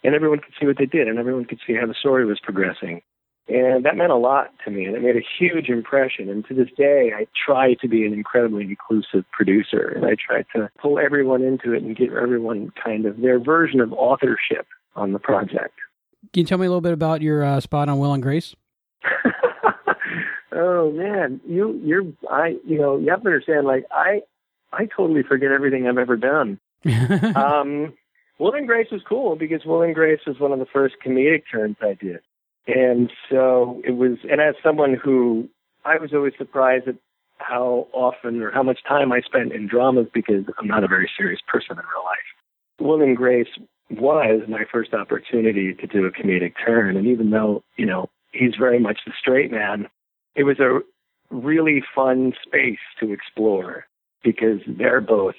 and 0.03 0.13
everyone 0.13 0.39
could 0.39 0.53
see 0.59 0.67
what 0.67 0.77
they 0.77 0.85
did, 0.85 1.07
and 1.07 1.17
everyone 1.17 1.45
could 1.45 1.59
see 1.65 1.73
how 1.73 1.87
the 1.87 1.95
story 1.95 2.23
was 2.23 2.39
progressing. 2.39 3.01
And 3.49 3.85
that 3.85 3.95
meant 3.95 4.11
a 4.11 4.17
lot 4.17 4.51
to 4.65 4.71
me, 4.71 4.83
and 4.85 4.95
it 4.95 5.01
made 5.01 5.15
a 5.15 5.25
huge 5.39 5.69
impression. 5.69 6.29
And 6.29 6.45
to 6.47 6.53
this 6.53 6.67
day, 6.77 7.11
I 7.15 7.27
try 7.45 7.75
to 7.75 7.87
be 7.87 8.05
an 8.05 8.11
incredibly 8.11 8.63
inclusive 8.63 9.23
producer, 9.31 9.87
and 9.95 10.05
I 10.05 10.15
try 10.15 10.43
to 10.53 10.69
pull 10.81 10.99
everyone 10.99 11.43
into 11.43 11.73
it 11.73 11.81
and 11.81 11.95
give 11.95 12.13
everyone 12.13 12.73
kind 12.83 13.05
of 13.05 13.21
their 13.21 13.39
version 13.39 13.79
of 13.79 13.93
authorship 13.93 14.67
on 14.97 15.13
the 15.13 15.19
project. 15.19 15.75
Can 16.33 16.41
you 16.41 16.45
tell 16.45 16.57
me 16.57 16.65
a 16.65 16.69
little 16.69 16.81
bit 16.81 16.91
about 16.91 17.21
your 17.21 17.43
uh, 17.43 17.59
spot 17.61 17.87
on 17.87 17.99
Will 17.99 18.13
and 18.13 18.21
Grace? 18.21 18.53
oh 20.51 20.91
man, 20.91 21.39
you 21.47 21.79
you're 21.83 22.03
I 22.29 22.57
you 22.65 22.77
know 22.77 22.97
you 22.97 23.09
have 23.11 23.21
to 23.21 23.27
understand 23.27 23.65
like 23.65 23.85
I 23.91 24.23
I 24.73 24.87
totally 24.87 25.23
forget 25.23 25.51
everything 25.51 25.87
I've 25.87 25.97
ever 25.97 26.17
done. 26.17 26.59
um, 27.35 27.93
Will 28.39 28.53
and 28.53 28.67
Grace 28.67 28.87
was 28.91 29.01
cool 29.07 29.35
because 29.35 29.63
Will 29.65 29.81
and 29.81 29.95
Grace 29.95 30.19
was 30.27 30.39
one 30.39 30.51
of 30.51 30.59
the 30.59 30.65
first 30.65 30.95
comedic 31.05 31.43
turns 31.51 31.77
I 31.81 31.93
did. 31.93 32.19
And 32.67 33.11
so 33.29 33.81
it 33.85 33.91
was, 33.91 34.17
and 34.29 34.41
as 34.41 34.55
someone 34.61 34.93
who 35.01 35.49
I 35.85 35.97
was 35.97 36.13
always 36.13 36.33
surprised 36.37 36.87
at 36.87 36.95
how 37.37 37.87
often 37.93 38.41
or 38.41 38.51
how 38.51 38.63
much 38.63 38.79
time 38.87 39.11
I 39.11 39.21
spent 39.21 39.53
in 39.53 39.67
dramas 39.67 40.07
because 40.13 40.43
I'm 40.59 40.67
not 40.67 40.83
a 40.83 40.87
very 40.87 41.09
serious 41.17 41.39
person 41.47 41.71
in 41.71 41.77
real 41.77 42.03
life. 42.03 42.79
Will 42.79 43.01
and 43.01 43.15
Grace 43.15 43.47
was 43.89 44.41
my 44.49 44.63
first 44.71 44.93
opportunity 44.93 45.73
to 45.73 45.87
do 45.87 46.05
a 46.05 46.11
comedic 46.11 46.53
turn. 46.63 46.97
And 46.97 47.07
even 47.07 47.29
though, 47.29 47.63
you 47.77 47.85
know, 47.85 48.09
he's 48.31 48.55
very 48.59 48.79
much 48.79 48.99
the 49.05 49.13
straight 49.19 49.51
man, 49.51 49.87
it 50.35 50.43
was 50.43 50.59
a 50.59 50.79
really 51.33 51.83
fun 51.95 52.33
space 52.45 52.79
to 52.99 53.13
explore 53.13 53.85
because 54.23 54.59
they're 54.67 55.01
both 55.01 55.35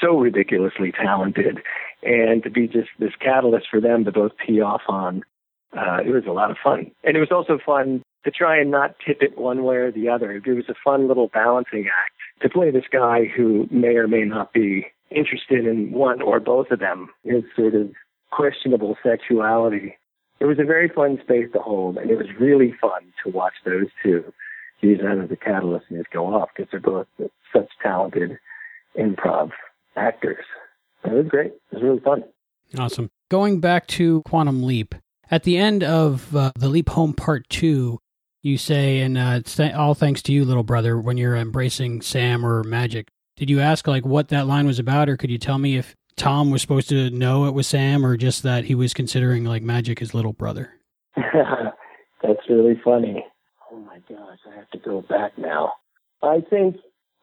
so 0.00 0.18
ridiculously 0.18 0.92
talented. 0.92 1.58
And 2.02 2.42
to 2.42 2.50
be 2.50 2.66
just 2.68 2.88
this 2.98 3.12
catalyst 3.20 3.66
for 3.70 3.80
them 3.80 4.04
to 4.04 4.12
both 4.12 4.32
tee 4.46 4.60
off 4.60 4.82
on 4.88 5.22
uh, 5.76 5.98
it 6.04 6.10
was 6.10 6.24
a 6.26 6.32
lot 6.32 6.50
of 6.50 6.56
fun. 6.62 6.90
And 7.04 7.16
it 7.16 7.20
was 7.20 7.30
also 7.30 7.58
fun 7.64 8.02
to 8.24 8.30
try 8.30 8.58
and 8.58 8.70
not 8.70 8.94
tip 9.04 9.18
it 9.20 9.38
one 9.38 9.64
way 9.64 9.76
or 9.76 9.92
the 9.92 10.08
other. 10.08 10.32
It 10.32 10.46
was 10.46 10.68
a 10.68 10.74
fun 10.84 11.08
little 11.08 11.28
balancing 11.28 11.86
act 11.86 12.12
to 12.42 12.48
play 12.48 12.70
this 12.70 12.84
guy 12.90 13.24
who 13.24 13.66
may 13.70 13.96
or 13.96 14.06
may 14.06 14.24
not 14.24 14.52
be 14.52 14.86
interested 15.10 15.66
in 15.66 15.92
one 15.92 16.22
or 16.22 16.40
both 16.40 16.70
of 16.70 16.78
them, 16.78 17.08
his 17.24 17.42
sort 17.56 17.74
of 17.74 17.90
questionable 18.30 18.96
sexuality. 19.02 19.96
It 20.40 20.46
was 20.46 20.58
a 20.58 20.64
very 20.64 20.88
fun 20.88 21.18
space 21.22 21.48
to 21.52 21.58
hold, 21.58 21.98
and 21.98 22.10
it 22.10 22.16
was 22.16 22.26
really 22.40 22.74
fun 22.80 23.12
to 23.24 23.30
watch 23.30 23.54
those 23.64 23.86
two 24.02 24.32
use 24.82 25.00
that 25.00 25.18
as 25.18 25.30
a 25.30 25.36
catalyst 25.36 25.86
and 25.88 25.98
just 25.98 26.10
go 26.10 26.26
off 26.34 26.50
because 26.54 26.70
they're 26.70 26.80
both 26.80 27.06
such 27.52 27.68
talented 27.82 28.38
improv 28.98 29.50
actors. 29.96 30.44
It 31.04 31.12
was 31.12 31.26
great. 31.28 31.52
It 31.52 31.74
was 31.74 31.82
really 31.82 32.00
fun. 32.00 32.24
Awesome. 32.78 33.10
Going 33.30 33.60
back 33.60 33.86
to 33.88 34.22
Quantum 34.22 34.62
Leap, 34.62 34.94
at 35.32 35.44
the 35.44 35.56
end 35.56 35.82
of 35.82 36.36
uh, 36.36 36.52
the 36.56 36.68
Leap 36.68 36.90
Home 36.90 37.14
Part 37.14 37.48
Two, 37.48 37.98
you 38.42 38.58
say, 38.58 39.00
and 39.00 39.16
uh, 39.16 39.36
it's 39.38 39.56
th- 39.56 39.74
all 39.74 39.94
thanks 39.94 40.20
to 40.22 40.32
you, 40.32 40.44
little 40.44 40.62
brother, 40.62 41.00
when 41.00 41.16
you're 41.16 41.34
embracing 41.34 42.02
Sam 42.02 42.44
or 42.44 42.62
Magic. 42.62 43.08
Did 43.36 43.48
you 43.48 43.58
ask 43.58 43.88
like 43.88 44.04
what 44.04 44.28
that 44.28 44.46
line 44.46 44.66
was 44.66 44.78
about, 44.78 45.08
or 45.08 45.16
could 45.16 45.30
you 45.30 45.38
tell 45.38 45.58
me 45.58 45.78
if 45.78 45.96
Tom 46.16 46.50
was 46.50 46.60
supposed 46.60 46.90
to 46.90 47.08
know 47.10 47.46
it 47.46 47.54
was 47.54 47.66
Sam, 47.66 48.04
or 48.04 48.18
just 48.18 48.42
that 48.42 48.66
he 48.66 48.74
was 48.74 48.92
considering 48.92 49.44
like 49.44 49.62
Magic 49.62 49.98
his 49.98 50.12
little 50.12 50.34
brother? 50.34 50.74
That's 51.16 52.48
really 52.48 52.78
funny. 52.84 53.24
Oh 53.72 53.78
my 53.78 54.00
gosh, 54.08 54.38
I 54.52 54.54
have 54.54 54.70
to 54.70 54.78
go 54.78 55.00
back 55.00 55.38
now. 55.38 55.72
I 56.22 56.42
think 56.48 56.76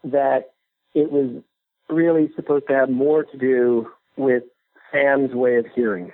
that 0.04 0.54
it 0.96 1.12
was 1.12 1.44
really 1.90 2.32
supposed 2.36 2.68
to 2.70 2.74
have 2.74 2.90
more 2.90 3.24
to 3.24 3.38
do 3.38 3.88
with 4.18 4.44
Sam's 4.92 5.32
way 5.34 5.58
of 5.58 5.68
hearing 5.76 6.12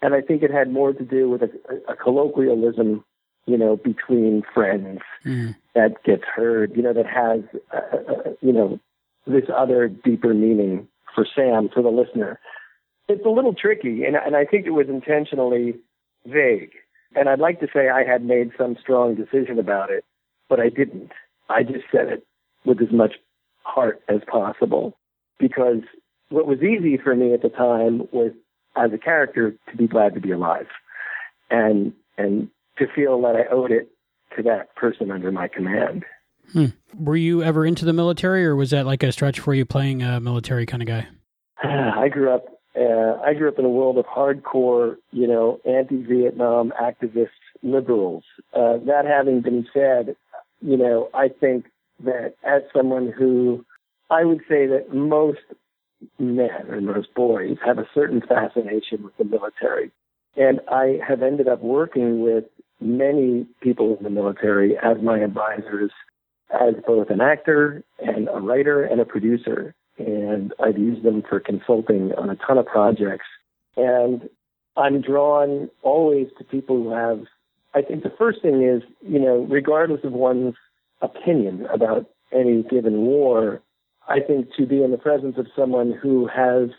and 0.00 0.14
I 0.14 0.20
think 0.20 0.42
it 0.42 0.50
had 0.50 0.70
more 0.70 0.92
to 0.92 1.04
do 1.04 1.28
with 1.28 1.42
a, 1.42 1.50
a 1.88 1.96
colloquialism, 1.96 3.04
you 3.46 3.58
know, 3.58 3.76
between 3.76 4.42
friends 4.54 5.00
mm. 5.24 5.56
that 5.74 6.02
gets 6.04 6.24
heard, 6.24 6.72
you 6.76 6.82
know, 6.82 6.92
that 6.92 7.06
has, 7.06 7.40
uh, 7.72 7.96
uh, 7.96 8.30
you 8.40 8.52
know, 8.52 8.78
this 9.26 9.44
other 9.54 9.88
deeper 9.88 10.34
meaning 10.34 10.88
for 11.14 11.26
Sam, 11.34 11.68
for 11.72 11.82
the 11.82 11.88
listener. 11.88 12.38
It's 13.08 13.24
a 13.24 13.30
little 13.30 13.54
tricky, 13.54 14.04
and, 14.04 14.16
and 14.16 14.36
I 14.36 14.44
think 14.44 14.66
it 14.66 14.70
was 14.70 14.88
intentionally 14.88 15.74
vague. 16.26 16.72
And 17.16 17.28
I'd 17.28 17.40
like 17.40 17.60
to 17.60 17.68
say 17.72 17.88
I 17.88 18.04
had 18.04 18.22
made 18.22 18.52
some 18.56 18.76
strong 18.80 19.14
decision 19.14 19.58
about 19.58 19.90
it, 19.90 20.04
but 20.48 20.60
I 20.60 20.68
didn't. 20.68 21.12
I 21.48 21.62
just 21.62 21.86
said 21.90 22.08
it 22.08 22.26
with 22.64 22.82
as 22.82 22.92
much 22.92 23.14
heart 23.62 24.02
as 24.08 24.20
possible 24.30 24.96
because 25.38 25.82
what 26.28 26.46
was 26.46 26.58
easy 26.62 26.98
for 27.02 27.14
me 27.14 27.32
at 27.32 27.42
the 27.42 27.48
time 27.48 28.02
was 28.12 28.32
as 28.76 28.92
a 28.92 28.98
character 28.98 29.54
to 29.70 29.76
be 29.76 29.86
glad 29.86 30.14
to 30.14 30.20
be 30.20 30.30
alive 30.30 30.66
and 31.50 31.92
and 32.16 32.48
to 32.78 32.86
feel 32.94 33.20
that 33.22 33.36
I 33.36 33.52
owed 33.52 33.70
it 33.70 33.90
to 34.36 34.42
that 34.44 34.74
person 34.76 35.10
under 35.10 35.32
my 35.32 35.48
command. 35.48 36.04
Hmm. 36.52 36.66
Were 36.98 37.16
you 37.16 37.42
ever 37.42 37.66
into 37.66 37.84
the 37.84 37.92
military, 37.92 38.44
or 38.46 38.56
was 38.56 38.70
that 38.70 38.86
like 38.86 39.02
a 39.02 39.12
stretch 39.12 39.40
for 39.40 39.54
you 39.54 39.64
playing 39.64 40.02
a 40.02 40.20
military 40.20 40.66
kind 40.66 40.82
of 40.82 40.88
guy? 40.88 41.06
I 41.62 42.08
grew 42.08 42.32
up. 42.32 42.46
Uh, 42.76 43.20
I 43.24 43.34
grew 43.34 43.48
up 43.48 43.58
in 43.58 43.64
a 43.64 43.70
world 43.70 43.98
of 43.98 44.06
hardcore, 44.06 44.96
you 45.10 45.26
know, 45.26 45.58
anti-Vietnam 45.64 46.72
activist 46.80 47.28
liberals. 47.62 48.22
Uh, 48.54 48.78
that 48.86 49.04
having 49.04 49.40
been 49.40 49.66
said, 49.74 50.14
you 50.60 50.76
know, 50.76 51.08
I 51.12 51.28
think 51.28 51.66
that 52.04 52.34
as 52.44 52.62
someone 52.74 53.10
who, 53.10 53.64
I 54.10 54.24
would 54.24 54.40
say 54.48 54.66
that 54.66 54.94
most 54.94 55.40
men 56.18 56.66
and 56.70 56.86
most 56.86 57.14
boys 57.14 57.56
have 57.64 57.78
a 57.78 57.88
certain 57.94 58.20
fascination 58.20 59.02
with 59.02 59.16
the 59.16 59.24
military. 59.24 59.90
And 60.36 60.60
I 60.70 61.00
have 61.06 61.22
ended 61.22 61.48
up 61.48 61.62
working 61.62 62.20
with 62.22 62.44
many 62.80 63.46
people 63.60 63.96
in 63.96 64.04
the 64.04 64.10
military 64.10 64.76
as 64.78 64.98
my 65.02 65.18
advisors, 65.18 65.90
as 66.52 66.74
both 66.86 67.10
an 67.10 67.20
actor 67.20 67.82
and 67.98 68.28
a 68.28 68.40
writer 68.40 68.84
and 68.84 69.00
a 69.00 69.04
producer. 69.04 69.74
And 69.98 70.52
I've 70.62 70.78
used 70.78 71.02
them 71.02 71.22
for 71.28 71.40
consulting 71.40 72.12
on 72.16 72.30
a 72.30 72.36
ton 72.36 72.58
of 72.58 72.66
projects. 72.66 73.26
And 73.76 74.28
I'm 74.76 75.00
drawn 75.00 75.70
always 75.82 76.28
to 76.38 76.44
people 76.44 76.76
who 76.76 76.90
have, 76.92 77.24
I 77.74 77.82
think 77.82 78.04
the 78.04 78.14
first 78.16 78.40
thing 78.42 78.62
is, 78.62 78.82
you 79.00 79.18
know, 79.18 79.46
regardless 79.50 80.04
of 80.04 80.12
one's 80.12 80.54
opinion 81.02 81.66
about 81.72 82.08
any 82.32 82.62
given 82.62 82.98
war, 82.98 83.60
I 84.08 84.20
think 84.20 84.48
to 84.56 84.66
be 84.66 84.82
in 84.82 84.90
the 84.90 84.98
presence 84.98 85.36
of 85.38 85.46
someone 85.54 85.92
who 85.92 86.26
has 86.26 86.70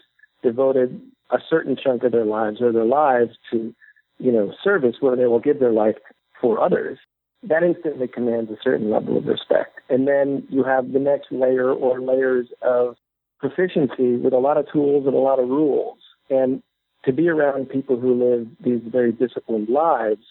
devoted 0.44 1.00
a 1.32 1.38
certain 1.48 1.78
chunk 1.82 2.04
of 2.04 2.12
their 2.12 2.26
lives 2.26 2.60
or 2.60 2.72
their 2.72 2.86
lives 2.86 3.38
to, 3.52 3.74
you 4.18 4.32
know, 4.32 4.52
service 4.64 4.96
where 5.00 5.16
they 5.16 5.28
will 5.28 5.40
give 5.40 5.60
their 5.60 5.72
life 5.72 5.96
for 6.42 6.60
others, 6.60 6.98
that 7.44 7.64
instantly 7.64 8.08
commands 8.08 8.50
a 8.52 8.58
certain 8.64 8.90
level 8.90 9.18
of 9.18 9.26
respect. 9.26 9.80
And 9.90 10.08
then 10.08 10.48
you 10.50 10.64
have 10.64 10.92
the 10.92 11.00
next 11.00 11.32
layer 11.32 11.72
or 11.72 12.02
layers 12.02 12.48
of 12.62 12.96
proficiency 13.40 14.16
with 14.16 14.34
a 14.34 14.40
lot 14.40 14.58
of 14.58 14.66
tools 14.72 15.06
and 15.06 15.16
a 15.16 15.20
lot 15.20 15.40
of 15.40 15.48
rules. 15.48 15.98
And 16.30 16.64
to 17.06 17.14
be 17.14 17.30
around 17.30 17.70
people 17.70 18.00
who 18.00 18.14
live 18.14 18.48
these 18.64 18.82
very 18.92 19.12
disciplined 19.12 19.70
lives 19.70 20.26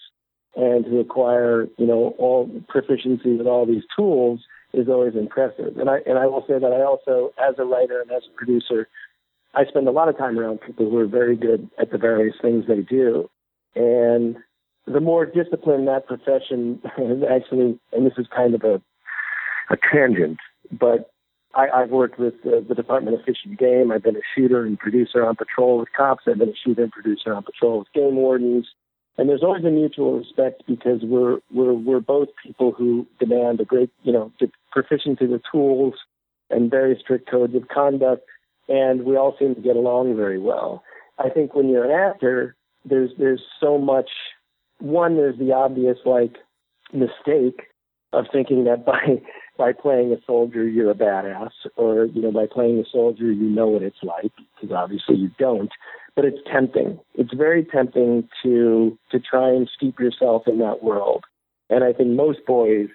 and 0.55 0.85
who 0.85 0.99
acquire, 0.99 1.67
you 1.77 1.87
know, 1.87 2.13
all 2.17 2.49
proficiency 2.67 3.35
with 3.35 3.47
all 3.47 3.65
these 3.65 3.83
tools 3.95 4.41
is 4.73 4.87
always 4.87 5.15
impressive. 5.15 5.77
And 5.77 5.89
I 5.89 5.99
and 6.05 6.17
I 6.17 6.25
will 6.25 6.43
say 6.47 6.59
that 6.59 6.71
I 6.71 6.83
also, 6.83 7.33
as 7.37 7.55
a 7.57 7.65
writer 7.65 8.01
and 8.01 8.11
as 8.11 8.23
a 8.31 8.37
producer, 8.37 8.87
I 9.55 9.65
spend 9.65 9.87
a 9.87 9.91
lot 9.91 10.09
of 10.09 10.17
time 10.17 10.37
around 10.37 10.61
people 10.61 10.89
who 10.89 10.97
are 10.97 11.07
very 11.07 11.35
good 11.35 11.69
at 11.79 11.91
the 11.91 11.97
various 11.97 12.35
things 12.41 12.65
they 12.67 12.81
do. 12.81 13.29
And 13.75 14.37
the 14.85 14.99
more 14.99 15.25
disciplined 15.25 15.87
that 15.87 16.07
profession 16.07 16.81
actually, 17.29 17.79
and 17.91 18.05
this 18.05 18.17
is 18.17 18.27
kind 18.35 18.55
of 18.55 18.63
a, 18.63 18.81
a 19.71 19.77
tangent, 19.91 20.37
but 20.71 21.11
I, 21.55 21.67
I've 21.69 21.89
worked 21.89 22.19
with 22.19 22.35
uh, 22.45 22.61
the 22.67 22.75
Department 22.75 23.19
of 23.19 23.25
Fish 23.25 23.37
and 23.43 23.57
Game. 23.57 23.91
I've 23.91 24.03
been 24.03 24.15
a 24.15 24.21
shooter 24.35 24.65
and 24.65 24.77
producer 24.77 25.25
on 25.25 25.35
patrol 25.35 25.79
with 25.79 25.89
cops. 25.95 26.23
I've 26.27 26.37
been 26.37 26.49
a 26.49 26.59
shooter 26.63 26.83
and 26.83 26.91
producer 26.91 27.33
on 27.33 27.43
patrol 27.43 27.79
with 27.79 27.87
game 27.93 28.15
wardens. 28.15 28.67
And 29.19 29.27
there's 29.27 29.43
always 29.43 29.65
a 29.65 29.69
mutual 29.69 30.17
respect 30.17 30.63
because 30.65 31.01
we're 31.03 31.39
we're 31.51 31.73
we're 31.73 31.99
both 31.99 32.29
people 32.41 32.71
who 32.71 33.05
demand 33.19 33.59
a 33.59 33.65
great 33.65 33.89
you 34.03 34.13
know 34.13 34.31
proficiency 34.71 35.25
with 35.25 35.41
tools 35.51 35.95
and 36.49 36.71
very 36.71 36.97
strict 37.03 37.29
codes 37.29 37.53
of 37.53 37.67
conduct, 37.67 38.23
and 38.69 39.03
we 39.03 39.17
all 39.17 39.35
seem 39.37 39.55
to 39.55 39.61
get 39.61 39.75
along 39.75 40.15
very 40.15 40.39
well. 40.39 40.83
I 41.17 41.29
think 41.29 41.53
when 41.53 41.67
you're 41.67 41.83
an 41.83 41.91
actor, 41.91 42.55
there's 42.85 43.11
there's 43.19 43.41
so 43.59 43.77
much. 43.77 44.09
One, 44.77 45.17
there's 45.17 45.37
the 45.37 45.51
obvious 45.51 45.97
like 46.05 46.37
mistake 46.93 47.63
of 48.13 48.23
thinking 48.31 48.63
that 48.63 48.85
by 48.85 49.21
by 49.57 49.73
playing 49.73 50.13
a 50.13 50.25
soldier 50.25 50.65
you're 50.65 50.91
a 50.91 50.95
badass, 50.95 51.51
or 51.75 52.05
you 52.05 52.21
know 52.21 52.31
by 52.31 52.45
playing 52.49 52.79
a 52.79 52.89
soldier 52.89 53.29
you 53.29 53.49
know 53.49 53.67
what 53.67 53.83
it's 53.83 54.01
like 54.01 54.31
because 54.55 54.73
obviously 54.73 55.17
you 55.17 55.29
don't. 55.37 55.71
But 56.15 56.25
it's 56.25 56.39
tempting. 56.51 56.99
It's 57.15 57.33
very 57.33 57.63
tempting 57.63 58.27
to 58.43 58.97
to 59.11 59.19
try 59.19 59.49
and 59.49 59.69
steep 59.75 59.99
yourself 59.99 60.43
in 60.47 60.59
that 60.59 60.83
world. 60.83 61.23
And 61.69 61.83
I 61.83 61.93
think 61.93 62.09
most 62.09 62.45
boys 62.45 62.89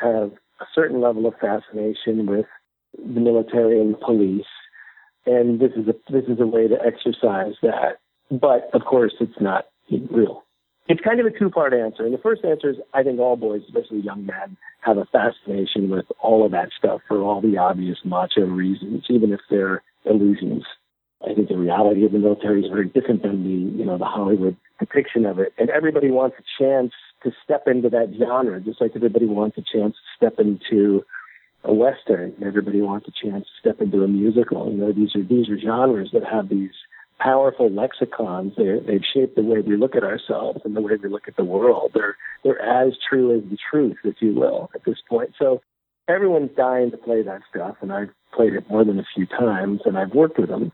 have 0.00 0.32
a 0.60 0.64
certain 0.74 1.00
level 1.00 1.26
of 1.26 1.34
fascination 1.40 2.26
with 2.26 2.46
the 2.96 3.20
military 3.20 3.80
and 3.80 3.94
the 3.94 3.98
police, 3.98 4.46
and 5.26 5.60
this 5.60 5.72
is 5.72 5.88
a 5.88 5.94
this 6.12 6.24
is 6.28 6.40
a 6.40 6.46
way 6.46 6.68
to 6.68 6.76
exercise 6.84 7.54
that. 7.62 7.98
But 8.30 8.70
of 8.74 8.84
course, 8.84 9.14
it's 9.20 9.40
not 9.40 9.66
real. 10.10 10.44
It's 10.88 11.02
kind 11.02 11.20
of 11.20 11.26
a 11.26 11.38
two 11.38 11.50
part 11.50 11.74
answer. 11.74 12.04
And 12.04 12.14
the 12.14 12.18
first 12.18 12.44
answer 12.44 12.70
is 12.70 12.76
I 12.94 13.02
think 13.02 13.20
all 13.20 13.36
boys, 13.36 13.62
especially 13.66 14.00
young 14.00 14.24
men, 14.24 14.56
have 14.80 14.96
a 14.96 15.04
fascination 15.06 15.90
with 15.90 16.06
all 16.20 16.44
of 16.46 16.52
that 16.52 16.70
stuff 16.76 17.02
for 17.06 17.18
all 17.18 17.40
the 17.40 17.58
obvious 17.58 17.98
macho 18.04 18.46
reasons, 18.46 19.04
even 19.10 19.32
if 19.32 19.40
they're 19.50 19.82
illusions. 20.04 20.64
I 21.22 21.34
think 21.34 21.48
the 21.48 21.56
reality 21.56 22.04
of 22.04 22.12
the 22.12 22.18
military 22.18 22.62
is 22.62 22.70
very 22.70 22.88
different 22.88 23.22
than 23.22 23.42
the, 23.42 23.78
you 23.78 23.84
know, 23.84 23.98
the 23.98 24.04
Hollywood 24.04 24.56
depiction 24.78 25.26
of 25.26 25.38
it. 25.38 25.52
And 25.58 25.68
everybody 25.70 26.10
wants 26.10 26.36
a 26.38 26.62
chance 26.62 26.92
to 27.24 27.32
step 27.42 27.64
into 27.66 27.88
that 27.90 28.14
genre, 28.18 28.60
just 28.60 28.80
like 28.80 28.92
everybody 28.94 29.26
wants 29.26 29.58
a 29.58 29.62
chance 29.62 29.94
to 29.94 30.16
step 30.16 30.38
into 30.38 31.04
a 31.64 31.74
western. 31.74 32.34
Everybody 32.44 32.80
wants 32.80 33.08
a 33.08 33.26
chance 33.26 33.44
to 33.44 33.60
step 33.60 33.80
into 33.80 34.04
a 34.04 34.08
musical. 34.08 34.70
You 34.70 34.78
know, 34.78 34.92
these 34.92 35.16
are 35.16 35.24
these 35.24 35.48
are 35.48 35.58
genres 35.58 36.10
that 36.12 36.24
have 36.24 36.48
these 36.48 36.70
powerful 37.18 37.68
lexicons. 37.68 38.52
They're, 38.56 38.80
they've 38.80 39.02
shaped 39.12 39.34
the 39.34 39.42
way 39.42 39.60
we 39.60 39.76
look 39.76 39.96
at 39.96 40.04
ourselves 40.04 40.60
and 40.64 40.76
the 40.76 40.80
way 40.80 40.92
we 41.02 41.08
look 41.08 41.26
at 41.26 41.36
the 41.36 41.44
world. 41.44 41.92
They're 41.94 42.16
they're 42.44 42.62
as 42.62 42.92
true 43.08 43.36
as 43.36 43.42
the 43.50 43.58
truth, 43.70 43.96
if 44.04 44.16
you 44.20 44.34
will, 44.34 44.70
at 44.74 44.84
this 44.84 44.98
point. 45.08 45.30
So 45.36 45.60
everyone's 46.08 46.50
dying 46.56 46.92
to 46.92 46.96
play 46.96 47.22
that 47.22 47.42
stuff, 47.50 47.76
and 47.80 47.92
I've 47.92 48.10
played 48.32 48.54
it 48.54 48.70
more 48.70 48.84
than 48.84 49.00
a 49.00 49.06
few 49.14 49.26
times, 49.26 49.80
and 49.84 49.98
I've 49.98 50.14
worked 50.14 50.38
with 50.38 50.48
them. 50.48 50.70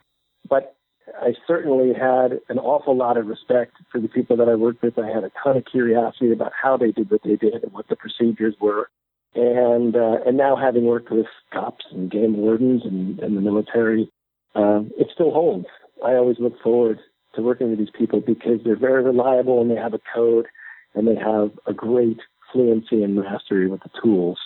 But 0.49 0.77
I 1.21 1.35
certainly 1.47 1.93
had 1.93 2.41
an 2.49 2.59
awful 2.59 2.97
lot 2.97 3.17
of 3.17 3.27
respect 3.27 3.73
for 3.93 4.01
the 4.01 4.09
people 4.09 4.37
that 4.39 4.49
I 4.49 4.55
worked 4.55 4.83
with. 4.83 4.99
I 4.99 5.07
had 5.07 5.25
a 5.25 5.31
ton 5.43 5.57
of 5.57 5.65
curiosity 5.65 6.33
about 6.33 6.53
how 6.61 6.77
they 6.77 6.93
did 6.93 7.11
what 7.11 7.23
they 7.23 7.37
did 7.37 7.63
and 7.63 7.73
what 7.73 7.89
the 7.89 7.97
procedures 7.97 8.55
were. 8.61 8.89
And 9.35 9.97
uh, 9.97 10.19
and 10.27 10.37
now 10.37 10.57
having 10.57 10.85
worked 10.85 11.11
with 11.11 11.27
cops 11.53 11.85
and 11.91 12.11
game 12.11 12.37
wardens 12.37 12.83
and, 12.85 13.19
and 13.19 13.37
the 13.37 13.41
military, 13.41 14.11
uh, 14.55 14.83
it 14.97 15.09
still 15.13 15.33
holds. 15.33 15.67
I 16.05 16.13
always 16.13 16.37
look 16.39 16.61
forward 16.63 17.01
to 17.35 17.43
working 17.43 17.71
with 17.71 17.79
these 17.79 17.91
people 17.97 18.21
because 18.21 18.61
they're 18.65 18.79
very 18.79 19.03
reliable 19.03 19.61
and 19.61 19.71
they 19.71 19.77
have 19.77 19.95
a 19.95 20.01
code 20.15 20.47
and 20.95 21.09
they 21.09 21.17
have 21.17 21.51
a 21.67 21.73
great 21.73 22.19
fluency 22.53 23.03
and 23.03 23.17
mastery 23.17 23.69
with 23.69 23.83
the 23.83 23.91
tools. 24.03 24.39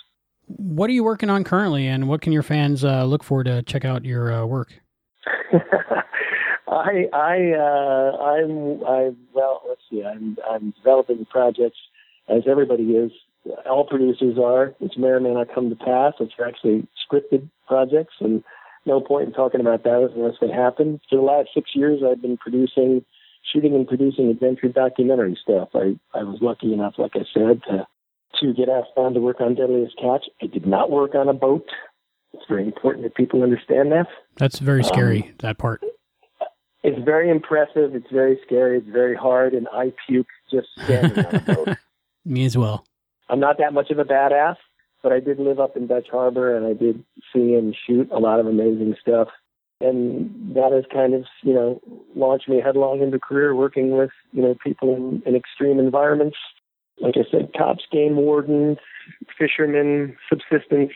What 0.47 0.89
are 0.89 0.93
you 0.93 1.03
working 1.03 1.29
on 1.29 1.43
currently, 1.43 1.85
and 1.85 2.09
what 2.09 2.21
can 2.21 2.33
your 2.33 2.41
fans 2.41 2.83
uh, 2.83 3.03
look 3.03 3.23
for 3.23 3.43
to 3.43 3.61
check 3.61 3.85
out 3.85 4.03
your 4.03 4.33
uh, 4.33 4.45
work? 4.47 4.81
I 6.67 7.05
I 7.13 7.51
uh, 7.57 8.17
I'm 8.17 8.83
I 8.85 9.11
well 9.33 9.61
let's 9.67 9.81
see 9.89 10.03
I'm 10.03 10.37
I'm 10.49 10.71
developing 10.77 11.25
projects 11.25 11.77
as 12.27 12.43
everybody 12.49 12.83
is 12.83 13.11
all 13.69 13.85
producers 13.85 14.37
are 14.37 14.75
which 14.79 14.93
may 14.97 15.07
or 15.07 15.19
may 15.19 15.33
not 15.33 15.53
come 15.53 15.69
to 15.69 15.75
pass 15.75 16.13
which 16.19 16.33
are 16.39 16.47
actually 16.47 16.87
scripted 17.09 17.49
projects 17.67 18.13
and 18.19 18.43
no 18.85 19.01
point 19.01 19.27
in 19.27 19.33
talking 19.33 19.61
about 19.61 19.83
those 19.83 20.11
unless 20.15 20.35
they 20.41 20.49
happen. 20.49 20.99
For 21.09 21.17
the 21.17 21.21
last 21.21 21.49
six 21.53 21.71
years, 21.73 22.01
I've 22.03 22.21
been 22.21 22.37
producing, 22.37 23.05
shooting 23.53 23.75
and 23.75 23.87
producing 23.87 24.29
adventure 24.29 24.67
documentary 24.67 25.37
stuff. 25.41 25.69
I, 25.73 25.97
I 26.13 26.23
was 26.23 26.39
lucky 26.41 26.73
enough, 26.73 26.95
like 26.97 27.11
I 27.15 27.25
said, 27.33 27.61
to 27.69 27.87
to 28.41 28.53
get 28.53 28.69
asked 28.69 28.91
on 28.95 29.15
to 29.15 29.19
work 29.19 29.41
on 29.41 29.55
Deadliest 29.55 29.97
Catch. 29.97 30.25
I 30.41 30.45
did 30.45 30.65
not 30.65 30.91
work 30.91 31.15
on 31.15 31.27
a 31.27 31.33
boat. 31.33 31.65
It's 32.33 32.43
very 32.47 32.65
important 32.65 33.03
that 33.03 33.15
people 33.15 33.43
understand 33.43 33.91
that. 33.91 34.07
That's 34.37 34.59
very 34.59 34.83
scary, 34.83 35.23
um, 35.23 35.33
that 35.39 35.57
part. 35.57 35.83
It's 36.83 37.03
very 37.03 37.29
impressive. 37.29 37.95
It's 37.95 38.09
very 38.11 38.39
scary. 38.45 38.77
It's 38.77 38.87
very 38.87 39.15
hard, 39.15 39.53
and 39.53 39.67
I 39.73 39.91
puke 40.07 40.27
just 40.51 40.67
standing 40.83 41.25
on 41.25 41.35
a 41.35 41.39
boat. 41.39 41.77
Me 42.25 42.45
as 42.45 42.57
well. 42.57 42.85
I'm 43.29 43.39
not 43.39 43.57
that 43.59 43.73
much 43.73 43.91
of 43.91 43.99
a 43.99 44.03
badass, 44.03 44.55
but 45.01 45.11
I 45.11 45.19
did 45.19 45.39
live 45.39 45.59
up 45.59 45.77
in 45.77 45.87
Dutch 45.87 46.07
Harbor 46.11 46.55
and 46.55 46.65
I 46.65 46.73
did 46.73 47.03
see 47.33 47.53
and 47.53 47.75
shoot 47.87 48.09
a 48.11 48.19
lot 48.19 48.39
of 48.39 48.47
amazing 48.47 48.95
stuff. 48.99 49.29
And 49.81 50.55
that 50.55 50.71
has 50.73 50.83
kind 50.91 51.13
of, 51.13 51.23
you 51.41 51.53
know, 51.53 51.79
launched 52.15 52.49
me 52.49 52.61
headlong 52.63 53.01
into 53.01 53.17
career 53.17 53.55
working 53.55 53.91
with, 53.91 54.09
you 54.33 54.41
know, 54.41 54.55
people 54.61 54.95
in, 54.95 55.23
in 55.25 55.35
extreme 55.35 55.79
environments. 55.79 56.37
Like 56.99 57.15
I 57.15 57.23
said, 57.31 57.51
cops, 57.57 57.85
game 57.89 58.17
wardens, 58.17 58.77
fishermen, 59.37 60.17
subsistence, 60.27 60.91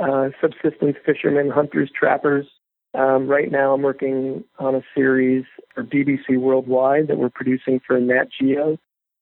uh, 0.00 0.28
subsistence 0.40 0.96
fishermen, 1.04 1.50
hunters, 1.50 1.90
trappers. 1.98 2.46
Um, 2.94 3.28
right 3.28 3.50
now, 3.50 3.74
I'm 3.74 3.82
working 3.82 4.44
on 4.58 4.74
a 4.74 4.82
series 4.94 5.44
for 5.74 5.84
BBC 5.84 6.38
Worldwide 6.38 7.08
that 7.08 7.18
we're 7.18 7.28
producing 7.28 7.80
for 7.86 8.00
Nat 8.00 8.28
Geo 8.40 8.78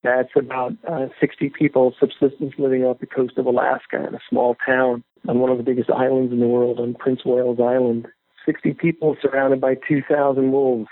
that's 0.06 0.30
about 0.36 0.72
uh, 0.88 1.08
60 1.20 1.50
people 1.50 1.94
subsistence 1.98 2.52
living 2.58 2.84
off 2.84 3.00
the 3.00 3.06
coast 3.06 3.38
of 3.38 3.46
Alaska 3.46 4.06
in 4.06 4.14
a 4.14 4.20
small 4.30 4.56
town 4.64 5.02
on 5.28 5.40
one 5.40 5.50
of 5.50 5.58
the 5.58 5.64
biggest 5.64 5.90
islands 5.90 6.32
in 6.32 6.38
the 6.38 6.46
world 6.46 6.78
on 6.78 6.94
Prince 6.94 7.24
Wales 7.24 7.58
Island. 7.60 8.06
60 8.44 8.74
people 8.74 9.16
surrounded 9.20 9.60
by 9.60 9.74
2,000 9.88 10.52
wolves. 10.52 10.88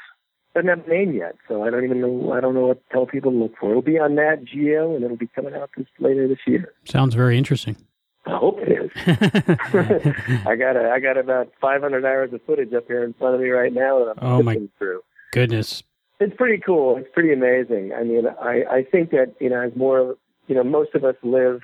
Doesn't 0.55 0.69
have 0.69 0.87
a 0.87 0.91
name 0.91 1.13
yet, 1.15 1.37
so 1.47 1.63
I 1.63 1.71
don't 1.71 1.85
even 1.85 2.01
know. 2.01 2.33
I 2.33 2.41
don't 2.41 2.55
know 2.55 2.67
what 2.67 2.83
to 2.89 2.93
tell 2.93 3.07
people 3.07 3.31
to 3.31 3.37
look 3.37 3.55
for. 3.59 3.71
It'll 3.71 3.83
be 3.83 3.99
on 3.99 4.17
Nat 4.17 4.45
Geo, 4.45 4.95
and 4.95 5.05
it'll 5.05 5.17
be 5.17 5.29
coming 5.29 5.55
out 5.55 5.71
this 5.77 5.87
later 5.99 6.27
this 6.29 6.39
year. 6.47 6.73
Sounds 6.85 7.15
very 7.15 7.39
interesting. 7.39 7.77
I 8.27 8.37
hope 8.37 8.59
it 8.61 8.73
is. 8.73 8.91
I 10.47 10.57
got 10.57 10.77
a, 10.77 10.91
I 10.91 11.01
got 11.01 11.19
about 11.19 11.53
500 11.61 12.05
hours 12.05 12.33
of 12.33 12.41
footage 12.47 12.73
up 12.73 12.87
here 12.87 13.05
in 13.05 13.13
front 13.15 13.35
of 13.35 13.41
me 13.41 13.51
right 13.51 13.73
now 13.73 14.05
that 14.05 14.15
I'm 14.19 14.33
oh 14.33 14.43
my 14.43 14.59
through. 14.79 15.03
Goodness, 15.33 15.83
it's 16.21 16.37
pretty 16.37 16.63
cool. 16.65 16.97
It's 16.97 17.09
pretty 17.13 17.33
amazing. 17.33 17.93
I 17.93 18.03
mean, 18.05 18.27
I, 18.41 18.63
I 18.71 18.85
think 18.91 19.11
that, 19.11 19.35
you 19.41 19.51
know, 19.51 19.61
as 19.61 19.77
more, 19.77 20.17
you 20.47 20.55
know, 20.55 20.65
most 20.65 20.95
of 20.95 21.05
us 21.05 21.17
live 21.23 21.61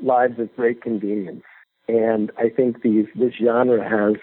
lives 0.00 0.38
of 0.38 0.54
great 0.56 0.82
convenience. 0.82 1.42
And 1.88 2.30
I 2.38 2.48
think 2.48 2.82
these, 2.82 3.06
this 3.14 3.32
genre 3.42 3.82
has 3.82 4.16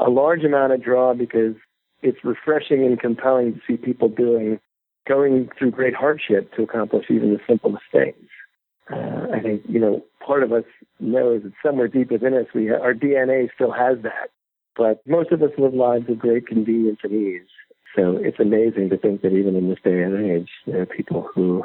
a 0.00 0.10
large 0.10 0.44
amount 0.44 0.72
of 0.72 0.82
draw 0.82 1.14
because 1.14 1.54
it's 2.02 2.24
refreshing 2.24 2.84
and 2.84 2.98
compelling 2.98 3.54
to 3.54 3.60
see 3.66 3.76
people 3.76 4.08
doing, 4.08 4.60
going 5.08 5.48
through 5.58 5.72
great 5.72 5.94
hardship 5.94 6.52
to 6.54 6.62
accomplish 6.62 7.06
even 7.10 7.32
the 7.32 7.40
simplest 7.46 7.84
things. 7.90 8.28
Uh, 8.90 9.26
I 9.34 9.40
think, 9.40 9.62
you 9.68 9.80
know, 9.80 10.04
part 10.28 10.42
of 10.42 10.52
us 10.52 10.64
knows 11.00 11.42
that 11.42 11.52
somewhere 11.64 11.88
deep 11.88 12.10
within 12.10 12.34
us, 12.34 12.44
we, 12.54 12.70
our 12.70 12.92
DNA 12.92 13.48
still 13.54 13.72
has 13.72 13.96
that. 14.02 14.28
But 14.76 15.00
most 15.06 15.32
of 15.32 15.42
us 15.42 15.50
live 15.56 15.72
lives 15.72 16.04
of 16.08 16.18
great 16.18 16.46
convenience 16.46 16.98
and 17.02 17.12
ease. 17.12 17.48
So 17.96 18.18
it's 18.18 18.38
amazing 18.38 18.90
to 18.90 18.98
think 18.98 19.22
that 19.22 19.32
even 19.32 19.56
in 19.56 19.70
this 19.70 19.78
day 19.82 20.02
and 20.02 20.30
age, 20.30 20.50
there 20.66 20.82
are 20.82 20.86
people 20.86 21.28
who 21.34 21.64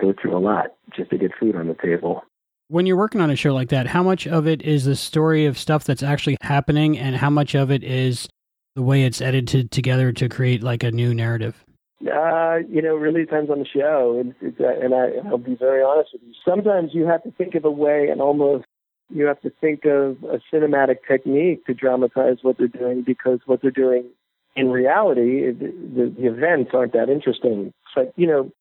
go 0.00 0.12
through 0.20 0.36
a 0.36 0.38
lot 0.38 0.66
just 0.94 1.10
to 1.10 1.18
get 1.18 1.32
food 1.40 1.56
on 1.56 1.68
the 1.68 1.76
table. 1.82 2.22
When 2.68 2.84
you're 2.84 2.96
working 2.96 3.22
on 3.22 3.30
a 3.30 3.36
show 3.36 3.54
like 3.54 3.70
that, 3.70 3.86
how 3.86 4.02
much 4.02 4.26
of 4.26 4.46
it 4.46 4.62
is 4.62 4.84
the 4.84 4.94
story 4.94 5.46
of 5.46 5.58
stuff 5.58 5.84
that's 5.84 6.02
actually 6.02 6.36
happening, 6.42 6.98
and 6.98 7.16
how 7.16 7.30
much 7.30 7.54
of 7.54 7.70
it 7.70 7.82
is 7.82 8.28
the 8.76 8.82
way 8.82 9.04
it's 9.04 9.20
edited 9.20 9.70
together 9.70 10.12
to 10.12 10.28
create 10.28 10.62
like 10.62 10.82
a 10.82 10.92
new 10.92 11.14
narrative? 11.14 11.64
Uh, 12.02 12.58
you 12.68 12.82
know, 12.82 12.96
really 12.96 13.20
depends 13.20 13.50
on 13.50 13.60
the 13.60 13.66
show, 13.66 14.20
it's, 14.24 14.36
it's, 14.40 14.60
uh, 14.60 14.84
and 14.84 14.92
I, 14.92 15.28
I'll 15.28 15.38
be 15.38 15.54
very 15.54 15.82
honest 15.84 16.10
with 16.12 16.22
you. 16.26 16.34
Sometimes 16.44 16.90
you 16.92 17.06
have 17.06 17.22
to 17.22 17.30
think 17.30 17.54
of 17.54 17.64
a 17.64 17.70
way, 17.70 18.08
and 18.10 18.20
almost 18.20 18.64
you 19.08 19.26
have 19.26 19.40
to 19.42 19.50
think 19.60 19.84
of 19.84 20.16
a 20.24 20.40
cinematic 20.52 20.96
technique 21.06 21.64
to 21.66 21.74
dramatize 21.74 22.38
what 22.42 22.58
they're 22.58 22.66
doing 22.66 23.02
because 23.02 23.38
what 23.46 23.62
they're 23.62 23.70
doing 23.70 24.10
in 24.54 24.70
reality, 24.70 25.50
the, 25.50 26.14
the 26.16 26.26
events 26.26 26.72
aren't 26.74 26.92
that 26.92 27.08
interesting. 27.08 27.72
But, 27.94 28.12
you 28.16 28.26
know, 28.26 28.52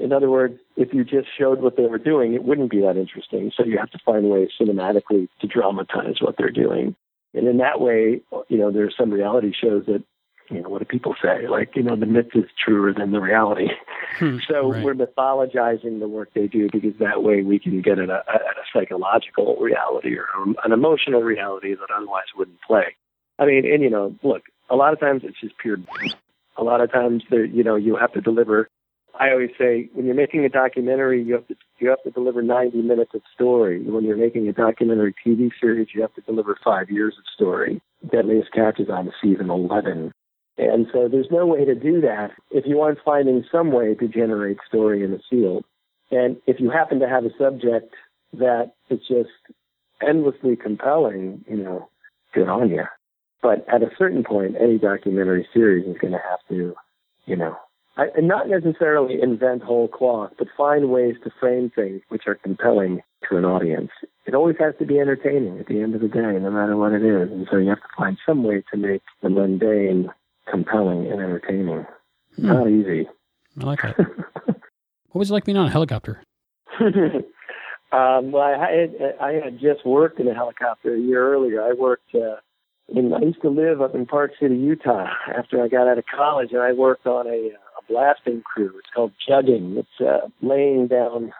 in 0.00 0.12
other 0.12 0.30
words, 0.30 0.60
if 0.76 0.94
you 0.94 1.04
just 1.04 1.28
showed 1.36 1.60
what 1.60 1.76
they 1.76 1.86
were 1.86 1.98
doing, 1.98 2.34
it 2.34 2.44
wouldn't 2.44 2.70
be 2.70 2.80
that 2.80 2.96
interesting. 2.96 3.50
So 3.56 3.64
you 3.64 3.78
have 3.78 3.90
to 3.90 3.98
find 4.04 4.30
ways 4.30 4.50
cinematically 4.60 5.28
to 5.40 5.46
dramatize 5.46 6.20
what 6.20 6.36
they're 6.38 6.50
doing. 6.50 6.94
And 7.34 7.48
in 7.48 7.58
that 7.58 7.80
way, 7.80 8.20
you 8.48 8.58
know, 8.58 8.70
there's 8.70 8.94
some 8.96 9.10
reality 9.10 9.52
shows 9.52 9.86
that 9.86 10.04
You 10.50 10.60
know, 10.60 10.68
what 10.68 10.80
do 10.80 10.84
people 10.84 11.14
say? 11.22 11.48
Like, 11.48 11.74
you 11.74 11.82
know, 11.82 11.96
the 11.96 12.06
myth 12.06 12.28
is 12.34 12.44
truer 12.62 12.92
than 12.92 13.12
the 13.12 13.20
reality. 13.20 13.68
Hmm, 14.18 14.36
so 14.48 14.70
right. 14.70 14.84
we're 14.84 14.94
mythologizing 14.94 15.98
the 15.98 16.06
work 16.06 16.28
they 16.34 16.46
do 16.46 16.68
because 16.70 16.92
that 17.00 17.24
way 17.24 17.42
we 17.42 17.58
can 17.58 17.82
get 17.82 17.98
at 17.98 18.10
a, 18.10 18.22
at 18.28 18.40
a 18.42 18.62
psychological 18.72 19.56
reality 19.56 20.14
or 20.14 20.26
an 20.62 20.70
emotional 20.72 21.22
reality 21.22 21.74
that 21.74 21.88
otherwise 21.92 22.26
wouldn't 22.36 22.60
play. 22.60 22.94
I 23.40 23.46
mean, 23.46 23.64
and 23.66 23.82
you 23.82 23.90
know, 23.90 24.14
look, 24.22 24.42
a 24.70 24.76
lot 24.76 24.92
of 24.92 25.00
times 25.00 25.22
it's 25.24 25.40
just 25.40 25.58
pure. 25.58 25.78
A 26.56 26.62
lot 26.62 26.80
of 26.80 26.92
times, 26.92 27.24
there, 27.30 27.44
you 27.44 27.64
know, 27.64 27.74
you 27.74 27.96
have 27.96 28.12
to 28.12 28.20
deliver. 28.20 28.68
I 29.18 29.30
always 29.30 29.50
say 29.58 29.88
when 29.94 30.06
you're 30.06 30.14
making 30.14 30.44
a 30.44 30.48
documentary, 30.48 31.22
you 31.22 31.34
have 31.34 31.46
to 31.48 31.56
you 31.78 31.88
have 31.88 32.02
to 32.04 32.10
deliver 32.10 32.42
90 32.42 32.82
minutes 32.82 33.12
of 33.14 33.22
story. 33.34 33.82
When 33.82 34.04
you're 34.04 34.16
making 34.16 34.48
a 34.48 34.52
documentary 34.52 35.14
TV 35.26 35.50
series, 35.60 35.88
you 35.94 36.02
have 36.02 36.14
to 36.14 36.20
deliver 36.20 36.56
five 36.64 36.90
years 36.90 37.14
of 37.18 37.24
story. 37.34 37.80
Deadliest 38.10 38.52
Catch 38.52 38.80
is 38.80 38.88
on 38.88 39.12
season 39.22 39.50
11. 39.50 40.12
And 40.56 40.86
so 40.92 41.08
there's 41.08 41.30
no 41.30 41.46
way 41.46 41.64
to 41.64 41.74
do 41.74 42.00
that 42.02 42.30
if 42.50 42.64
you 42.66 42.80
aren't 42.80 43.00
finding 43.04 43.44
some 43.50 43.72
way 43.72 43.94
to 43.94 44.06
generate 44.06 44.58
story 44.68 45.02
in 45.02 45.10
the 45.10 45.20
field. 45.28 45.64
And 46.10 46.36
if 46.46 46.60
you 46.60 46.70
happen 46.70 47.00
to 47.00 47.08
have 47.08 47.24
a 47.24 47.36
subject 47.38 47.94
that 48.34 48.72
is 48.88 49.00
just 49.00 49.30
endlessly 50.06 50.56
compelling, 50.56 51.44
you 51.48 51.56
know, 51.56 51.88
good 52.32 52.48
on 52.48 52.70
you. 52.70 52.84
But 53.42 53.66
at 53.68 53.82
a 53.82 53.90
certain 53.98 54.24
point, 54.24 54.56
any 54.60 54.78
documentary 54.78 55.46
series 55.52 55.86
is 55.86 55.98
going 56.00 56.12
to 56.12 56.18
have 56.18 56.40
to, 56.48 56.74
you 57.26 57.36
know, 57.36 57.56
I, 57.96 58.06
and 58.16 58.26
not 58.26 58.48
necessarily 58.48 59.20
invent 59.22 59.62
whole 59.62 59.86
cloth, 59.86 60.32
but 60.38 60.48
find 60.56 60.90
ways 60.90 61.14
to 61.22 61.30
frame 61.38 61.70
things 61.74 62.02
which 62.08 62.22
are 62.26 62.34
compelling 62.34 63.02
to 63.28 63.36
an 63.36 63.44
audience. 63.44 63.90
It 64.26 64.34
always 64.34 64.56
has 64.58 64.74
to 64.78 64.86
be 64.86 64.98
entertaining 64.98 65.58
at 65.58 65.66
the 65.66 65.80
end 65.80 65.94
of 65.94 66.00
the 66.00 66.08
day, 66.08 66.38
no 66.40 66.50
matter 66.50 66.76
what 66.76 66.92
it 66.92 67.04
is. 67.04 67.30
And 67.30 67.46
so 67.50 67.58
you 67.58 67.68
have 67.68 67.78
to 67.78 67.96
find 67.96 68.18
some 68.26 68.42
way 68.42 68.64
to 68.72 68.76
make 68.76 69.02
the 69.22 69.30
mundane 69.30 70.10
compelling 70.50 71.06
and 71.10 71.20
entertaining. 71.20 71.86
Hmm. 72.36 72.46
Not 72.46 72.68
easy. 72.68 73.08
I 73.60 73.64
like 73.64 73.82
that. 73.82 73.96
what 74.46 74.56
was 75.14 75.30
it 75.30 75.34
like 75.34 75.44
being 75.44 75.56
on 75.56 75.66
a 75.66 75.70
helicopter? 75.70 76.22
um, 76.80 78.32
well, 78.32 78.42
I 78.42 78.58
had, 78.58 79.16
I 79.20 79.32
had 79.32 79.60
just 79.60 79.86
worked 79.86 80.18
in 80.18 80.28
a 80.28 80.34
helicopter 80.34 80.94
a 80.94 80.98
year 80.98 81.32
earlier. 81.32 81.62
I 81.62 81.72
worked 81.72 82.14
uh, 82.14 82.36
in. 82.88 83.12
I 83.12 83.20
used 83.20 83.42
to 83.42 83.50
live 83.50 83.80
up 83.80 83.94
in 83.94 84.06
Park 84.06 84.32
City, 84.40 84.56
Utah. 84.56 85.06
After 85.36 85.62
I 85.62 85.68
got 85.68 85.88
out 85.88 85.98
of 85.98 86.04
college, 86.06 86.50
and 86.52 86.62
I 86.62 86.72
worked 86.72 87.06
on 87.06 87.26
a, 87.26 87.50
a 87.50 87.82
blasting 87.88 88.42
crew. 88.42 88.72
It's 88.78 88.88
called 88.94 89.12
jugging. 89.28 89.78
It's 89.78 90.00
uh, 90.00 90.28
laying 90.42 90.88
down 90.88 91.32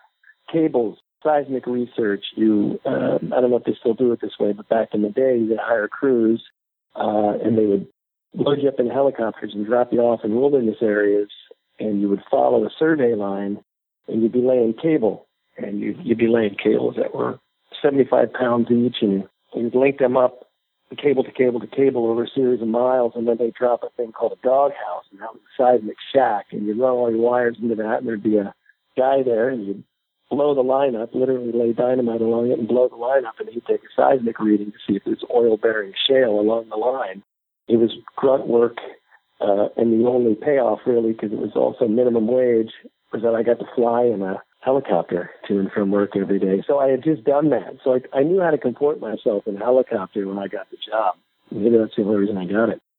cables, 0.53 0.99
seismic 1.23 1.67
research. 1.67 2.25
You, 2.37 2.79
uh, 2.85 3.17
I 3.17 3.41
don't 3.41 3.51
know 3.51 3.57
if 3.57 3.65
they 3.65 3.77
still 3.79 3.95
do 3.95 4.13
it 4.13 4.21
this 4.21 4.39
way, 4.39 4.53
but 4.53 4.69
back 4.69 4.91
in 4.93 5.03
the 5.03 5.11
day, 5.11 5.37
you 5.39 5.49
would 5.49 5.59
hire 5.59 5.89
crews, 5.89 6.43
uh, 6.95 7.33
and 7.43 7.59
they 7.59 7.67
would 7.67 7.89
load 8.35 8.59
you 8.61 8.69
up 8.69 8.79
in 8.79 8.89
helicopters 8.89 9.53
and 9.55 9.67
drop 9.67 9.93
you 9.93 10.01
off 10.01 10.21
in 10.25 10.37
wilderness 10.37 10.79
areas, 10.83 11.29
and 11.79 12.01
you 12.01 12.09
would 12.09 12.23
follow 12.31 12.65
a 12.65 12.71
survey 12.79 13.15
line, 13.15 13.63
and 14.09 14.23
you'd 14.23 14.33
be 14.33 14.41
laying 14.41 14.75
cable, 14.75 15.27
and 15.57 15.81
you'd, 15.81 15.99
you'd 16.03 16.19
be 16.19 16.29
laying 16.29 16.57
cables 16.57 16.95
that 16.97 17.15
were 17.15 17.39
75 17.83 18.33
pounds 18.33 18.71
each, 18.71 18.97
and 19.03 19.25
you'd 19.55 19.75
link 19.75 19.99
them 19.99 20.17
up 20.17 20.45
cable 20.95 21.25
to 21.25 21.33
cable 21.33 21.61
to 21.61 21.67
cable 21.67 22.07
over 22.07 22.25
a 22.25 22.29
series 22.29 22.63
of 22.63 22.69
miles, 22.69 23.13
and 23.15 23.27
then 23.27 23.37
they 23.39 23.53
drop 23.59 23.83
a 23.83 23.91
thing 23.97 24.13
called 24.13 24.33
a 24.33 24.47
doghouse, 24.47 25.05
and 25.11 25.21
that 25.21 25.33
was 25.33 25.41
a 25.43 25.63
seismic 25.63 25.97
shack, 26.15 26.47
and 26.53 26.67
you'd 26.67 26.79
run 26.79 26.93
all 26.93 27.11
your 27.11 27.21
wires 27.21 27.57
into 27.61 27.75
that, 27.75 27.99
and 27.99 28.09
there'd 28.09 28.23
be 28.23 28.37
a 28.37 28.55
guy 28.97 29.23
there, 29.23 29.49
and 29.49 29.67
you'd 29.67 29.85
blow 30.31 30.55
the 30.55 30.63
line 30.63 30.97
up, 30.97 31.15
literally 31.15 31.53
lay 31.53 31.73
dynamite 31.73 32.21
along 32.21 32.51
it 32.51 32.59
and 32.59 32.69
blow 32.69 32.89
the 32.89 32.97
line 32.97 33.25
up, 33.25 33.35
and 33.39 33.49
he'd 33.49 33.65
take 33.67 33.81
a 33.83 33.95
seismic 33.97 34.39
reading 34.41 34.73
to 34.73 34.79
see 34.87 34.97
if 34.97 35.03
there's 35.05 35.25
oil-bearing 35.35 35.93
shale 36.09 36.41
along 36.41 36.69
the 36.69 36.77
line. 36.77 37.23
It 37.69 37.77
was 37.77 37.93
grunt 38.17 38.47
work, 38.47 38.77
uh, 39.41 39.69
and 39.77 40.01
the 40.01 40.07
only 40.07 40.35
payoff, 40.35 40.81
really, 40.87 41.13
because 41.13 41.33
it 41.33 41.39
was 41.39 41.53
also 41.55 41.89
minimum 41.89 42.27
wage, 42.27 42.73
was 43.13 43.23
that 43.23 43.35
I 43.35 43.43
got 43.43 43.59
to 43.59 43.67
fly 43.75 44.05
in 44.05 44.23
a 44.23 44.43
helicopter 44.61 45.31
to 45.47 45.59
and 45.59 45.71
from 45.71 45.91
work 45.91 46.17
every 46.17 46.39
day. 46.39 46.63
So 46.67 46.79
I 46.79 46.89
had 46.89 47.05
just 47.05 47.25
done 47.25 47.51
that. 47.51 47.79
So 47.85 47.95
I, 47.95 48.19
I 48.19 48.23
knew 48.23 48.41
how 48.41 48.51
to 48.51 48.59
comport 48.59 49.01
myself 49.01 49.47
in 49.47 49.57
a 49.57 49.59
helicopter 49.59 50.27
when 50.27 50.39
I 50.39 50.49
got 50.49 50.71
the 50.71 50.79
job. 50.91 51.17
Maybe 51.51 51.77
that's 51.77 51.95
the 51.97 52.03
only 52.03 52.17
reason 52.17 52.39
I 52.39 52.47
got 52.47 52.71
it. 52.71 52.81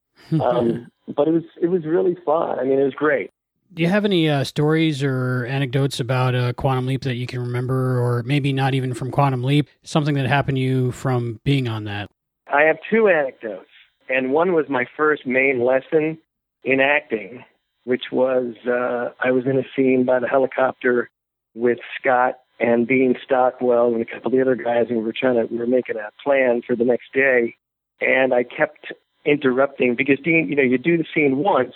Um, 0.42 0.88
but 1.14 1.28
it 1.28 1.32
was 1.32 1.44
it 1.62 1.68
was 1.68 1.86
really 1.86 2.18
fun. 2.26 2.58
I 2.58 2.64
mean, 2.64 2.80
it 2.80 2.84
was 2.84 2.94
great. 2.94 3.30
Do 3.74 3.84
you 3.84 3.90
have 3.90 4.06
any 4.06 4.30
uh, 4.30 4.44
stories 4.44 5.04
or 5.04 5.46
anecdotes 5.46 6.00
about 6.00 6.34
uh, 6.34 6.54
Quantum 6.54 6.86
Leap 6.86 7.02
that 7.02 7.16
you 7.16 7.28
can 7.28 7.42
remember, 7.42 8.00
or 8.00 8.24
maybe 8.24 8.54
not 8.54 8.74
even 8.74 8.94
from 8.94 9.12
Quantum 9.12 9.44
Leap, 9.44 9.68
something 9.84 10.16
that 10.16 10.26
happened 10.26 10.58
to 10.58 10.62
you 10.62 10.92
from 10.94 11.42
being 11.44 11.68
on 11.68 11.84
that? 11.84 12.10
I 12.48 12.62
have 12.62 12.78
two 12.90 13.10
anecdotes, 13.10 13.70
and 14.10 14.32
one 14.32 14.54
was 14.54 14.66
my 14.70 14.86
first 14.98 15.26
main 15.26 15.64
lesson 15.64 16.18
in 16.64 16.80
acting, 16.80 17.44
which 17.84 18.06
was 18.12 18.56
uh, 18.68 19.10
I 19.24 19.32
was 19.32 19.46
in 19.46 19.58
a 19.58 19.64
scene 19.76 20.06
by 20.06 20.20
the 20.20 20.28
helicopter 20.28 21.10
with 21.54 21.80
Scott 22.00 22.36
and 22.60 22.88
Dean 22.88 23.16
Stockwell 23.24 23.94
and 23.94 24.02
a 24.02 24.06
couple 24.06 24.28
of 24.28 24.32
the 24.34 24.42
other 24.42 24.56
guys, 24.56 24.86
and 24.90 24.98
we 24.98 25.04
were 25.04 25.14
trying 25.18 25.36
to 25.36 25.46
we 25.52 25.58
were 25.58 25.68
making 25.68 25.98
a 25.98 26.10
plan 26.24 26.62
for 26.66 26.76
the 26.76 26.86
next 26.86 27.14
day, 27.14 27.56
and 28.02 28.34
I 28.34 28.44
kept 28.44 28.94
interrupting 29.26 29.96
because 29.96 30.20
Dean, 30.24 30.48
you 30.50 30.56
know, 30.56 30.64
you 30.64 30.78
do 30.78 30.98
the 30.98 31.06
scene 31.14 31.38
once, 31.38 31.74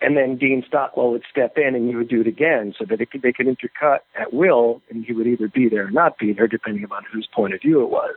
and 0.00 0.16
then 0.16 0.36
Dean 0.36 0.64
Stockwell 0.66 1.10
would 1.12 1.24
step 1.30 1.56
in 1.56 1.74
and 1.74 1.90
you 1.90 1.98
would 1.98 2.08
do 2.08 2.20
it 2.20 2.26
again, 2.26 2.74
so 2.78 2.84
that 2.84 2.98
could, 3.10 3.22
they 3.22 3.32
could 3.32 3.46
intercut 3.46 3.98
at 4.18 4.32
will, 4.32 4.82
and 4.90 5.04
he 5.04 5.12
would 5.12 5.26
either 5.26 5.48
be 5.48 5.68
there 5.68 5.86
or 5.86 5.90
not 5.90 6.18
be 6.18 6.32
there, 6.32 6.48
depending 6.48 6.84
upon 6.84 7.04
whose 7.12 7.28
point 7.32 7.54
of 7.54 7.60
view 7.60 7.82
it 7.82 7.90
was. 7.90 8.16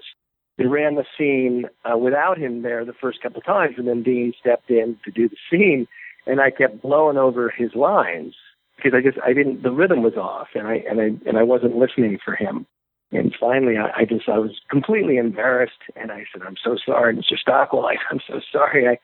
They 0.62 0.68
ran 0.68 0.96
the 0.96 1.06
scene 1.18 1.66
uh, 1.84 1.98
without 1.98 2.38
him 2.38 2.62
there 2.62 2.86
the 2.86 2.94
first 2.94 3.22
couple 3.22 3.40
of 3.40 3.46
times, 3.46 3.76
and 3.78 3.88
then 3.88 4.04
Dean 4.04 4.34
stepped 4.40 4.70
in 4.70 4.98
to 5.06 5.12
do 5.12 5.28
the 5.28 5.38
scene, 5.50 5.88
and 6.28 6.40
I 6.40 6.52
kept 6.52 6.82
blowing 6.82 7.18
over 7.18 7.50
his 7.50 7.74
lines 7.74 8.36
because 8.76 8.94
I 8.96 9.02
just 9.02 9.18
I 9.26 9.34
didn't 9.34 9.64
the 9.64 9.72
rhythm 9.72 10.04
was 10.04 10.16
off 10.16 10.50
and 10.56 10.68
I 10.68 10.84
and 10.90 11.02
I 11.02 11.28
and 11.28 11.38
I 11.38 11.44
wasn't 11.44 11.78
listening 11.78 12.20
for 12.24 12.36
him. 12.36 12.66
And 13.12 13.36
finally, 13.40 13.76
I, 13.78 14.02
I 14.02 14.06
just 14.06 14.30
I 14.30 14.38
was 14.38 14.52
completely 14.70 15.18
embarrassed, 15.18 15.82
and 15.96 16.12
I 16.12 16.26
said, 16.32 16.44
"I'm 16.46 16.56
so 16.64 16.78
sorry, 16.86 17.16
Mr. 17.16 17.38
Stockwell. 17.38 17.86
I, 17.88 17.96
I'm 18.12 18.20
so 18.28 18.40
sorry. 18.52 18.88
I, 18.88 19.00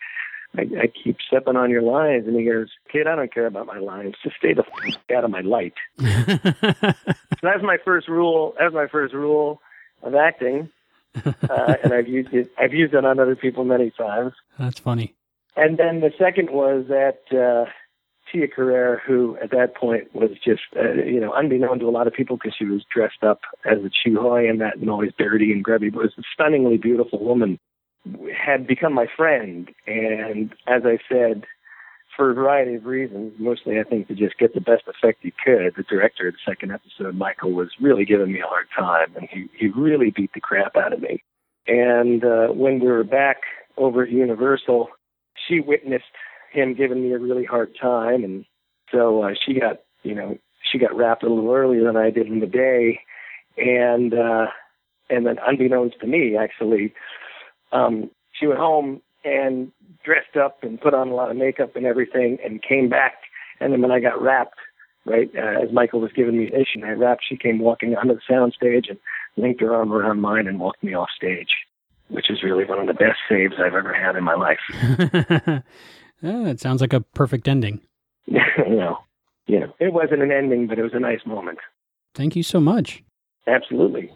I 0.57 0.61
I 0.61 0.87
keep 1.03 1.17
stepping 1.27 1.55
on 1.55 1.69
your 1.69 1.81
lines." 1.81 2.25
And 2.27 2.37
he 2.37 2.45
goes, 2.45 2.69
"Kid, 2.91 3.07
I 3.07 3.15
don't 3.15 3.33
care 3.33 3.47
about 3.47 3.65
my 3.65 3.79
lines. 3.79 4.15
Just 4.23 4.37
stay 4.37 4.53
the 4.53 4.63
f- 4.63 5.15
out 5.15 5.25
of 5.25 5.31
my 5.31 5.41
light." 5.41 5.73
so 5.99 6.05
that's 7.41 7.63
my 7.63 7.77
first 7.83 8.07
rule. 8.07 8.53
That 8.57 8.65
was 8.65 8.73
my 8.73 8.87
first 8.87 9.13
rule 9.13 9.59
of 10.03 10.15
acting, 10.15 10.69
uh, 11.49 11.75
and 11.83 11.93
I've 11.93 12.07
used 12.07 12.33
it. 12.33 12.51
I've 12.57 12.73
used 12.73 12.93
it 12.93 13.05
on 13.05 13.19
other 13.19 13.35
people 13.35 13.63
many 13.63 13.91
times. 13.91 14.33
That's 14.57 14.79
funny. 14.79 15.15
And 15.55 15.77
then 15.77 16.01
the 16.01 16.11
second 16.17 16.51
was 16.51 16.85
that 16.87 17.21
uh, 17.31 17.69
Tia 18.31 18.47
Carrere, 18.47 19.01
who 19.05 19.37
at 19.41 19.51
that 19.51 19.75
point 19.75 20.13
was 20.13 20.31
just, 20.43 20.61
uh, 20.75 20.93
you 20.93 21.19
know, 21.19 21.33
unbeknown 21.33 21.79
to 21.79 21.87
a 21.87 21.91
lot 21.91 22.07
of 22.07 22.13
people 22.13 22.37
because 22.37 22.55
she 22.57 22.65
was 22.65 22.83
dressed 22.93 23.23
up 23.23 23.41
as 23.65 23.79
a 23.79 23.89
Chihuahua 23.89 24.49
and 24.49 24.61
that 24.61 24.77
and 24.77 24.89
always 24.89 25.11
dirty 25.17 25.51
and 25.51 25.63
grubby, 25.63 25.89
but 25.89 26.03
was 26.03 26.13
a 26.17 26.23
stunningly 26.33 26.77
beautiful 26.77 27.23
woman, 27.23 27.59
had 28.35 28.67
become 28.67 28.93
my 28.93 29.07
friend. 29.15 29.69
And 29.85 30.53
as 30.67 30.83
I 30.85 30.99
said, 31.09 31.45
for 32.17 32.31
a 32.31 32.33
variety 32.33 32.73
of 32.73 32.85
reasons, 32.85 33.33
mostly 33.37 33.79
I 33.79 33.83
think 33.83 34.07
to 34.07 34.15
just 34.15 34.39
get 34.39 34.55
the 34.55 34.59
best 34.59 34.83
effect 34.87 35.19
he 35.21 35.31
could, 35.45 35.75
the 35.77 35.83
director 35.83 36.27
of 36.27 36.33
the 36.33 36.51
second 36.51 36.71
episode, 36.71 37.15
Michael, 37.15 37.51
was 37.51 37.69
really 37.79 38.05
giving 38.05 38.33
me 38.33 38.41
a 38.41 38.47
hard 38.47 38.65
time, 38.75 39.15
and 39.15 39.29
he, 39.31 39.47
he 39.55 39.67
really 39.67 40.09
beat 40.09 40.31
the 40.33 40.41
crap 40.41 40.75
out 40.75 40.93
of 40.93 40.99
me. 40.99 41.23
And 41.67 42.25
uh, 42.25 42.47
when 42.47 42.79
we 42.79 42.87
were 42.87 43.03
back 43.03 43.37
over 43.77 44.03
at 44.03 44.09
Universal, 44.09 44.89
she 45.47 45.59
witnessed 45.59 46.05
him 46.51 46.73
giving 46.73 47.03
me 47.03 47.13
a 47.13 47.19
really 47.19 47.45
hard 47.45 47.77
time, 47.79 48.23
and 48.23 48.45
so 48.91 49.23
uh, 49.23 49.33
she 49.45 49.53
got, 49.59 49.81
you 50.01 50.15
know, 50.15 50.37
she 50.71 50.79
got 50.79 50.95
wrapped 50.95 51.23
a 51.23 51.29
little 51.29 51.53
earlier 51.53 51.83
than 51.83 51.97
I 51.97 52.09
did 52.09 52.27
in 52.27 52.39
the 52.39 52.47
day, 52.47 52.99
and 53.57 54.13
uh, 54.13 54.47
and 55.09 55.25
then 55.25 55.37
unbeknownst 55.45 55.99
to 56.01 56.07
me, 56.07 56.35
actually, 56.35 56.93
um, 57.71 58.09
she 58.33 58.47
went 58.47 58.59
home 58.59 59.01
and 59.27 59.71
dressed 60.03 60.37
up 60.37 60.63
and 60.63 60.79
put 60.79 60.93
on 60.93 61.09
a 61.09 61.15
lot 61.15 61.29
of 61.29 61.37
makeup 61.37 61.75
and 61.75 61.85
everything, 61.85 62.37
and 62.43 62.63
came 62.63 62.89
back, 62.89 63.13
and 63.59 63.73
then 63.73 63.81
when 63.81 63.91
I 63.91 63.99
got 63.99 64.21
wrapped, 64.21 64.57
right 65.05 65.29
uh, 65.35 65.63
as 65.63 65.71
Michael 65.71 65.99
was 65.99 66.11
giving 66.15 66.37
me 66.37 66.49
a 66.49 66.57
mission, 66.57 66.83
I 66.83 66.91
wrapped. 66.91 67.23
She 67.27 67.37
came 67.37 67.59
walking 67.59 67.95
onto 67.95 68.15
the 68.15 68.21
sound 68.29 68.53
stage 68.53 68.85
and 68.89 68.97
linked 69.35 69.61
her 69.61 69.75
arm 69.75 69.91
around 69.91 70.21
mine 70.21 70.47
and 70.47 70.59
walked 70.59 70.83
me 70.83 70.93
off 70.93 71.09
stage, 71.15 71.49
which 72.09 72.29
is 72.29 72.43
really 72.43 72.65
one 72.65 72.79
of 72.79 72.87
the 72.87 72.93
best 72.93 73.19
saves 73.29 73.53
I've 73.59 73.73
ever 73.73 73.93
had 73.93 74.15
in 74.15 74.23
my 74.23 74.35
life. 74.35 74.59
yeah, 76.21 76.47
it 76.47 76.59
sounds 76.59 76.81
like 76.81 76.93
a 76.93 77.01
perfect 77.01 77.47
ending. 77.47 77.81
you 78.25 78.39
know, 78.75 78.97
you 79.47 79.59
know, 79.59 79.73
it 79.79 79.93
wasn't 79.93 80.21
an 80.21 80.31
ending, 80.31 80.67
but 80.67 80.79
it 80.79 80.83
was 80.83 80.93
a 80.93 80.99
nice 80.99 81.25
moment. 81.25 81.59
Thank 82.13 82.35
you 82.35 82.43
so 82.43 82.59
much. 82.59 83.03
Absolutely. 83.47 84.11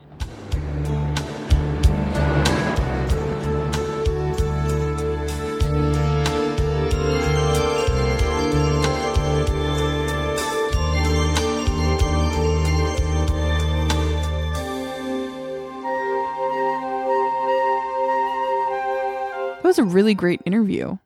Was 19.71 19.79
a 19.79 19.83
really 19.85 20.13
great 20.13 20.41
interview. 20.43 20.97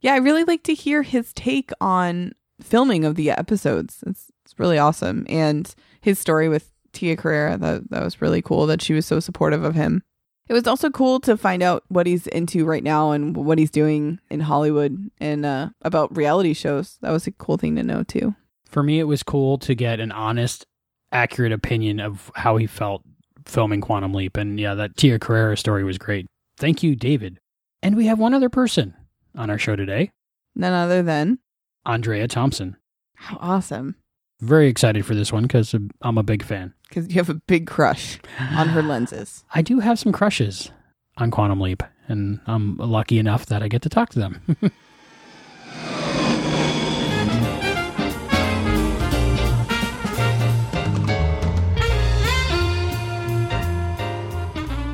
Yeah, 0.00 0.14
I 0.14 0.16
really 0.16 0.42
like 0.42 0.64
to 0.64 0.74
hear 0.74 1.04
his 1.04 1.32
take 1.32 1.70
on 1.80 2.32
filming 2.60 3.04
of 3.04 3.14
the 3.14 3.30
episodes. 3.30 4.02
It's, 4.04 4.32
it's 4.44 4.58
really 4.58 4.78
awesome. 4.78 5.24
And 5.28 5.72
his 6.00 6.18
story 6.18 6.48
with 6.48 6.72
Tia 6.92 7.14
Carrere, 7.16 7.56
that, 7.56 7.88
that 7.90 8.02
was 8.02 8.20
really 8.20 8.42
cool 8.42 8.66
that 8.66 8.82
she 8.82 8.94
was 8.94 9.06
so 9.06 9.20
supportive 9.20 9.62
of 9.62 9.76
him. 9.76 10.02
It 10.48 10.54
was 10.54 10.66
also 10.66 10.90
cool 10.90 11.20
to 11.20 11.36
find 11.36 11.62
out 11.62 11.84
what 11.86 12.08
he's 12.08 12.26
into 12.26 12.64
right 12.64 12.82
now 12.82 13.12
and 13.12 13.36
what 13.36 13.58
he's 13.58 13.70
doing 13.70 14.18
in 14.28 14.40
Hollywood 14.40 14.98
and 15.20 15.46
uh, 15.46 15.68
about 15.82 16.16
reality 16.16 16.52
shows. 16.52 16.98
That 17.00 17.12
was 17.12 17.28
a 17.28 17.30
cool 17.30 17.58
thing 17.58 17.76
to 17.76 17.84
know, 17.84 18.02
too. 18.02 18.34
For 18.66 18.82
me, 18.82 18.98
it 18.98 19.04
was 19.04 19.22
cool 19.22 19.56
to 19.58 19.72
get 19.76 20.00
an 20.00 20.10
honest, 20.10 20.66
accurate 21.12 21.52
opinion 21.52 22.00
of 22.00 22.32
how 22.34 22.56
he 22.56 22.66
felt 22.66 23.02
filming 23.46 23.80
Quantum 23.80 24.14
Leap. 24.14 24.36
And 24.36 24.58
yeah, 24.58 24.74
that 24.74 24.96
Tia 24.96 25.20
Carrere 25.20 25.54
story 25.54 25.84
was 25.84 25.96
great. 25.96 26.26
Thank 26.56 26.82
you, 26.82 26.96
David. 26.96 27.38
And 27.84 27.96
we 27.96 28.06
have 28.06 28.18
one 28.18 28.32
other 28.32 28.48
person 28.48 28.94
on 29.36 29.50
our 29.50 29.58
show 29.58 29.76
today 29.76 30.10
None 30.56 30.72
other 30.72 31.02
than. 31.02 31.38
Andrea 31.84 32.28
Thompson. 32.28 32.76
How 33.16 33.36
awesome. 33.40 33.96
Very 34.40 34.68
excited 34.68 35.04
for 35.04 35.14
this 35.14 35.32
one 35.32 35.42
because 35.42 35.74
I'm 36.00 36.18
a 36.18 36.22
big 36.22 36.44
fan. 36.44 36.72
Because 36.88 37.08
you 37.08 37.16
have 37.16 37.30
a 37.30 37.34
big 37.34 37.66
crush 37.66 38.20
on 38.38 38.68
her 38.68 38.82
lenses. 38.82 39.44
I 39.54 39.62
do 39.62 39.80
have 39.80 39.98
some 39.98 40.12
crushes 40.12 40.70
on 41.18 41.30
Quantum 41.30 41.60
Leap, 41.60 41.82
and 42.08 42.40
I'm 42.46 42.76
lucky 42.76 43.18
enough 43.18 43.46
that 43.46 43.62
I 43.62 43.68
get 43.68 43.82
to 43.82 43.88
talk 43.88 44.10
to 44.10 44.18
them. 44.18 44.56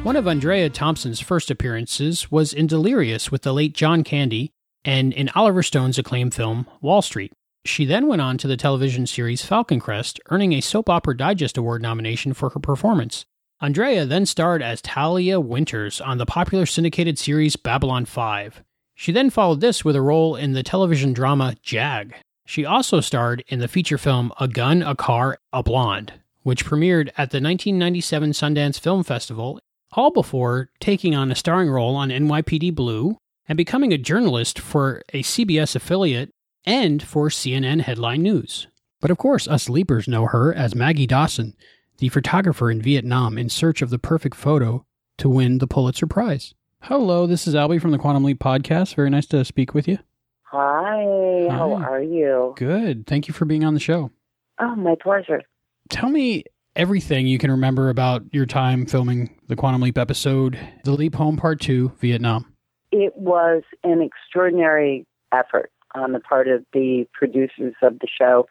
One 0.03 0.17
of 0.17 0.27
Andrea 0.27 0.71
Thompson's 0.71 1.21
first 1.21 1.51
appearances 1.51 2.31
was 2.31 2.55
in 2.55 2.67
Delirious 2.67 3.31
with 3.31 3.43
the 3.43 3.53
late 3.53 3.75
John 3.75 4.03
Candy 4.03 4.51
and 4.83 5.13
in 5.13 5.29
Oliver 5.35 5.63
Stone's 5.63 5.99
acclaimed 5.99 6.35
film 6.35 6.67
Wall 6.81 7.03
Street. 7.03 7.35
She 7.67 7.85
then 7.85 8.07
went 8.07 8.23
on 8.23 8.39
to 8.39 8.49
the 8.49 8.57
television 8.57 9.07
series 9.07 9.45
Falcon 9.45 9.79
Crest, 9.79 10.19
earning 10.31 10.55
a 10.55 10.63
Soap 10.63 10.89
Opera 10.89 11.19
Digest 11.19 11.59
Award 11.59 11.83
nomination 11.83 12.33
for 12.33 12.49
her 12.49 12.61
performance. 12.61 13.27
Andrea 13.61 14.07
then 14.07 14.25
starred 14.25 14.63
as 14.63 14.81
Talia 14.81 15.39
Winters 15.39 16.01
on 16.01 16.17
the 16.17 16.25
popular 16.25 16.65
syndicated 16.65 17.19
series 17.19 17.57
Babylon 17.57 18.07
5. 18.07 18.63
She 18.95 19.13
then 19.13 19.29
followed 19.29 19.61
this 19.61 19.85
with 19.85 19.97
a 19.97 20.03
role 20.03 20.35
in 20.35 20.53
the 20.53 20.63
television 20.63 21.13
drama 21.13 21.57
Jag. 21.61 22.15
She 22.47 22.65
also 22.65 23.01
starred 23.01 23.45
in 23.49 23.59
the 23.59 23.69
feature 23.69 23.99
film 23.99 24.33
A 24.41 24.49
Gun, 24.49 24.83
a 24.83 24.97
Car, 24.97 25.37
a 25.53 25.63
Blonde, 25.63 26.15
which 26.43 26.65
premiered 26.65 27.09
at 27.19 27.33
the 27.33 27.37
1997 27.37 28.31
Sundance 28.31 28.81
Film 28.81 29.05
Festival, 29.05 29.61
all 29.93 30.11
before 30.11 30.71
taking 30.79 31.15
on 31.15 31.31
a 31.31 31.35
starring 31.35 31.71
role 31.71 31.97
on 31.97 32.11
NYPD 32.11 32.75
Blue 32.75 33.17
and 33.49 33.57
becoming 33.57 33.93
a 33.93 33.99
journalist 33.99 34.59
for 34.59 35.03
a 35.13 35.23
CBS 35.23 35.75
affiliate 35.75 36.31
and 36.65 37.03
for 37.03 37.29
CNN 37.29 37.81
headline 37.81 38.23
news. 38.23 38.69
But 39.01 39.11
of 39.11 39.19
course, 39.19 39.49
us 39.49 39.69
leapers 39.69 40.07
know 40.07 40.27
her 40.27 40.55
as 40.55 40.75
Maggie 40.75 41.07
Dawson, 41.07 41.55
the 41.99 42.09
photographer 42.09 42.71
in 42.71 42.81
Vietnam 42.81 43.37
in 43.39 43.49
search 43.49 43.83
of 43.83 43.91
the 43.91 43.99
perfect 43.99 44.37
photo 44.37 44.85
to 45.19 45.29
win 45.29 45.59
the 45.59 45.67
Pulitzer 45.67 46.07
Prize. 46.07 46.55
Hello, 46.83 47.27
this 47.27 47.47
is 47.47 47.55
Albie 47.55 47.81
from 47.81 47.91
the 47.91 47.99
Quantum 47.99 48.25
Leap 48.25 48.39
podcast. 48.39 48.95
Very 48.95 49.11
nice 49.11 49.27
to 49.27 49.45
speak 49.45 49.75
with 49.75 49.89
you. 49.89 49.99
Hi, 50.45 51.47
how 51.51 51.75
are 51.75 52.03
you? 52.03 52.55
Good. 52.57 53.07
Thank 53.07 53.29
you 53.29 53.35
for 53.35 53.45
being 53.45 53.65
on 53.65 53.75
the 53.75 53.81
show. 53.81 54.11
Oh, 54.59 54.75
my 54.77 54.95
pleasure. 55.01 55.43
Tell 55.89 56.09
me 56.09 56.45
everything 56.81 57.27
you 57.27 57.37
can 57.37 57.51
remember 57.51 57.91
about 57.91 58.23
your 58.33 58.47
time 58.47 58.87
filming 58.87 59.29
the 59.49 59.55
Quantum 59.55 59.83
Leap 59.83 59.99
episode, 59.99 60.59
The 60.85 60.93
Leap 60.93 61.15
Home 61.15 61.37
Part 61.37 61.61
2, 61.61 61.93
Vietnam. 62.01 62.51
It 62.91 63.15
was 63.19 63.63
an 63.85 64.01
extraordinary 64.01 65.07
effort 65.31 65.71
on 65.95 66.13
the 66.13 66.21
part 66.21 66.49
of 66.49 66.65
the 66.73 67.05
producers 67.13 67.75
of 67.83 67.99
the 67.99 68.07
show. 68.09 68.49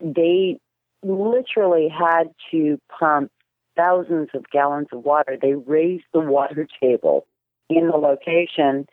They 0.00 0.58
literally 1.02 1.90
had 1.90 2.30
to 2.50 2.80
pump 2.98 3.30
thousands 3.76 4.30
of 4.32 4.48
gallons 4.50 4.88
of 4.90 5.04
water. 5.04 5.36
They 5.40 5.52
raised 5.52 6.06
the 6.14 6.20
water 6.20 6.66
table 6.80 7.26
in 7.68 7.88
the 7.88 7.98
location 7.98 8.86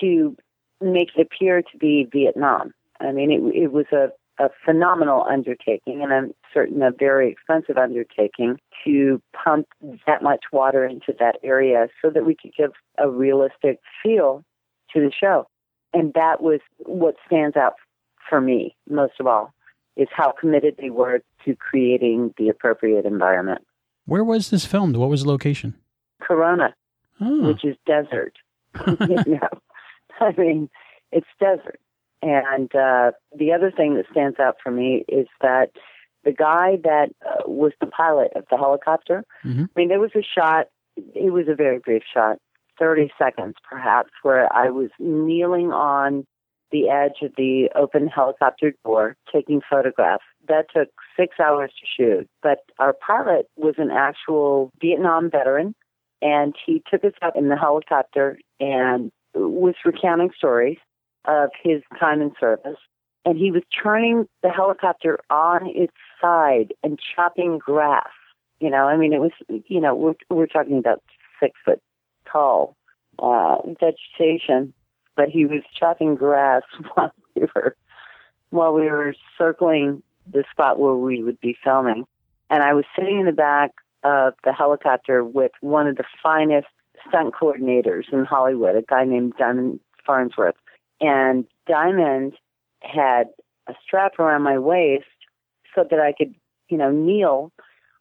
to 0.00 0.34
make 0.80 1.10
it 1.14 1.20
appear 1.30 1.60
to 1.60 1.78
be 1.78 2.08
Vietnam. 2.10 2.72
I 3.00 3.12
mean, 3.12 3.30
it, 3.30 3.64
it 3.64 3.72
was 3.72 3.84
a, 3.92 4.08
a 4.38 4.48
phenomenal 4.64 5.24
undertaking, 5.28 6.02
and 6.02 6.12
I'm 6.12 6.34
certain 6.52 6.82
a 6.82 6.90
very 6.90 7.30
expensive 7.30 7.76
undertaking 7.76 8.58
to 8.84 9.22
pump 9.32 9.66
that 10.06 10.22
much 10.22 10.44
water 10.52 10.84
into 10.84 11.14
that 11.18 11.36
area 11.42 11.88
so 12.02 12.10
that 12.10 12.26
we 12.26 12.34
could 12.34 12.52
give 12.56 12.72
a 12.98 13.08
realistic 13.08 13.80
feel 14.02 14.44
to 14.92 15.00
the 15.00 15.12
show. 15.12 15.46
And 15.92 16.12
that 16.14 16.42
was 16.42 16.60
what 16.78 17.14
stands 17.26 17.56
out 17.56 17.74
for 18.28 18.40
me 18.40 18.74
most 18.88 19.14
of 19.20 19.26
all 19.26 19.54
is 19.96 20.08
how 20.10 20.32
committed 20.32 20.74
they 20.78 20.90
were 20.90 21.20
to 21.44 21.54
creating 21.54 22.34
the 22.36 22.48
appropriate 22.48 23.04
environment. 23.04 23.64
Where 24.06 24.24
was 24.24 24.50
this 24.50 24.66
filmed? 24.66 24.96
What 24.96 25.08
was 25.08 25.22
the 25.22 25.28
location? 25.28 25.74
Corona, 26.20 26.74
Oh, 27.20 27.46
which 27.48 27.64
is 27.64 27.76
desert. 27.86 28.34
you 28.86 29.24
know, 29.26 29.48
I 30.20 30.32
mean, 30.36 30.68
it's 31.12 31.28
desert. 31.38 31.78
And 32.24 32.74
uh, 32.74 33.12
the 33.36 33.52
other 33.52 33.70
thing 33.70 33.96
that 33.96 34.06
stands 34.10 34.40
out 34.40 34.56
for 34.62 34.70
me 34.72 35.04
is 35.08 35.26
that 35.42 35.72
the 36.24 36.32
guy 36.32 36.78
that 36.82 37.10
uh, 37.28 37.42
was 37.46 37.72
the 37.80 37.86
pilot 37.86 38.32
of 38.34 38.46
the 38.50 38.56
helicopter, 38.56 39.24
Mhm. 39.44 39.64
I 39.64 39.78
mean, 39.78 39.88
there 39.88 40.00
was 40.00 40.12
a 40.14 40.22
shot, 40.22 40.68
it 41.14 41.32
was 41.34 41.48
a 41.48 41.54
very 41.54 41.78
brief 41.80 42.02
shot, 42.02 42.38
30 42.78 43.12
seconds 43.18 43.56
perhaps, 43.68 44.10
where 44.22 44.50
I 44.52 44.70
was 44.70 44.88
kneeling 44.98 45.70
on 45.70 46.26
the 46.70 46.88
edge 46.88 47.20
of 47.20 47.32
the 47.36 47.68
open 47.74 48.08
helicopter 48.08 48.72
door 48.86 49.16
taking 49.30 49.60
photographs. 49.60 50.24
That 50.48 50.66
took 50.74 50.88
six 51.14 51.38
hours 51.38 51.72
to 51.78 51.86
shoot. 51.86 52.28
But 52.42 52.60
our 52.78 52.94
pilot 52.94 53.48
was 53.56 53.74
an 53.76 53.90
actual 53.90 54.70
Vietnam 54.80 55.30
veteran, 55.30 55.74
and 56.22 56.54
he 56.64 56.82
took 56.90 57.04
us 57.04 57.12
up 57.20 57.36
in 57.36 57.48
the 57.50 57.56
helicopter 57.56 58.38
and 58.60 59.12
was 59.34 59.74
recounting 59.84 60.30
stories 60.34 60.78
of 61.24 61.50
his 61.62 61.82
time 61.98 62.20
in 62.20 62.32
service. 62.38 62.78
And 63.24 63.38
he 63.38 63.50
was 63.50 63.62
turning 63.82 64.28
the 64.42 64.50
helicopter 64.50 65.18
on 65.30 65.66
its 65.68 65.94
side 66.20 66.74
and 66.82 66.98
chopping 67.14 67.58
grass. 67.58 68.10
You 68.60 68.70
know, 68.70 68.86
I 68.86 68.96
mean, 68.96 69.12
it 69.12 69.20
was, 69.20 69.32
you 69.48 69.80
know, 69.80 69.94
we're, 69.94 70.14
we're 70.30 70.46
talking 70.46 70.78
about 70.78 71.02
six 71.40 71.58
foot 71.64 71.80
tall 72.30 72.76
uh, 73.18 73.56
vegetation, 73.80 74.74
but 75.16 75.28
he 75.28 75.46
was 75.46 75.62
chopping 75.78 76.14
grass 76.14 76.62
while 76.94 77.12
we 77.34 77.42
were 77.54 77.76
while 78.50 78.72
we 78.72 78.82
were 78.82 79.14
circling 79.36 80.02
the 80.30 80.44
spot 80.50 80.78
where 80.78 80.94
we 80.94 81.22
would 81.22 81.40
be 81.40 81.56
filming. 81.64 82.04
And 82.50 82.62
I 82.62 82.72
was 82.72 82.84
sitting 82.96 83.18
in 83.18 83.26
the 83.26 83.32
back 83.32 83.72
of 84.04 84.34
the 84.44 84.52
helicopter 84.52 85.24
with 85.24 85.50
one 85.60 85.88
of 85.88 85.96
the 85.96 86.04
finest 86.22 86.68
stunt 87.08 87.34
coordinators 87.34 88.04
in 88.12 88.24
Hollywood, 88.24 88.76
a 88.76 88.82
guy 88.82 89.04
named 89.04 89.34
Diamond 89.38 89.80
Farnsworth. 90.06 90.54
And 91.04 91.44
Diamond 91.66 92.32
had 92.80 93.24
a 93.66 93.74
strap 93.86 94.18
around 94.18 94.42
my 94.42 94.58
waist 94.58 95.04
so 95.74 95.86
that 95.90 96.00
I 96.00 96.14
could, 96.16 96.34
you 96.70 96.78
know, 96.78 96.90
kneel 96.90 97.52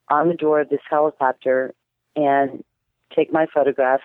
on 0.09 0.29
the 0.29 0.33
door 0.35 0.61
of 0.61 0.69
this 0.69 0.79
helicopter 0.89 1.73
and 2.15 2.63
take 3.13 3.33
my 3.33 3.45
photographs. 3.53 4.03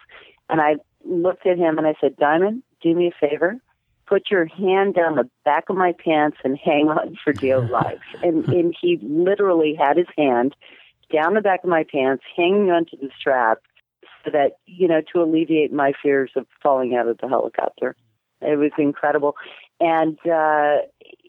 And 0.50 0.60
I 0.60 0.76
looked 1.04 1.46
at 1.46 1.58
him 1.58 1.78
and 1.78 1.86
I 1.86 1.94
said, 2.00 2.16
Diamond, 2.16 2.64
do 2.82 2.92
me 2.92 3.08
a 3.08 3.28
favor. 3.28 3.56
Put 4.06 4.32
your 4.32 4.46
hand 4.46 4.94
down 4.94 5.14
the 5.14 5.30
back 5.44 5.68
of 5.68 5.76
my 5.76 5.92
pants 5.92 6.38
and 6.42 6.58
hang 6.58 6.88
on 6.88 7.16
for 7.22 7.32
dear 7.32 7.60
life. 7.70 8.02
And, 8.24 8.48
and 8.48 8.74
he 8.80 8.98
literally 9.02 9.76
had 9.78 9.96
his 9.96 10.08
hand 10.16 10.56
down 11.12 11.34
the 11.34 11.40
back 11.40 11.62
of 11.62 11.70
my 11.70 11.84
pants, 11.84 12.24
hanging 12.36 12.72
onto 12.72 12.96
the 12.96 13.10
strap, 13.16 13.58
so 14.24 14.32
that, 14.32 14.58
you 14.66 14.88
know, 14.88 15.02
to 15.12 15.22
alleviate 15.22 15.72
my 15.72 15.92
fears 16.02 16.32
of 16.34 16.46
falling 16.60 16.96
out 16.96 17.06
of 17.06 17.18
the 17.18 17.28
helicopter. 17.28 17.94
It 18.40 18.58
was 18.58 18.70
incredible. 18.78 19.36
And, 19.80 20.18
uh, 20.26 20.78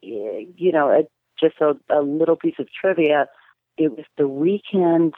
you 0.01 0.71
know, 0.71 0.89
a, 0.89 1.03
just 1.39 1.55
a, 1.61 1.75
a 1.89 2.01
little 2.01 2.35
piece 2.35 2.55
of 2.59 2.67
trivia. 2.71 3.27
It 3.77 3.95
was 3.95 4.05
the 4.17 4.27
weekend, 4.27 5.13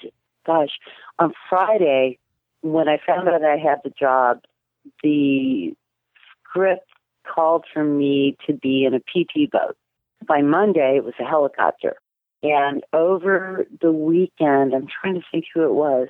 gosh, 0.46 0.78
on 1.20 1.34
Friday, 1.50 2.20
when 2.62 2.88
I 2.88 3.00
found 3.06 3.28
out 3.28 3.44
I 3.44 3.58
had 3.58 3.80
the 3.84 3.90
job, 3.90 4.42
the 5.04 5.74
script 6.44 6.88
called 7.24 7.66
for 7.74 7.84
me 7.84 8.38
to 8.48 8.54
be 8.54 8.86
in 8.86 8.94
a 8.94 9.00
PT 9.00 9.52
boat. 9.52 9.76
By 10.28 10.42
Monday, 10.42 10.98
it 10.98 11.04
was 11.04 11.16
a 11.20 11.24
helicopter. 11.24 11.96
And 12.44 12.84
over 12.94 13.66
the 13.82 13.92
weekend, 13.92 14.74
I'm 14.74 14.88
trying 15.02 15.16
to 15.16 15.22
think 15.32 15.46
who 15.54 15.64
it 15.64 15.74
was, 15.74 16.08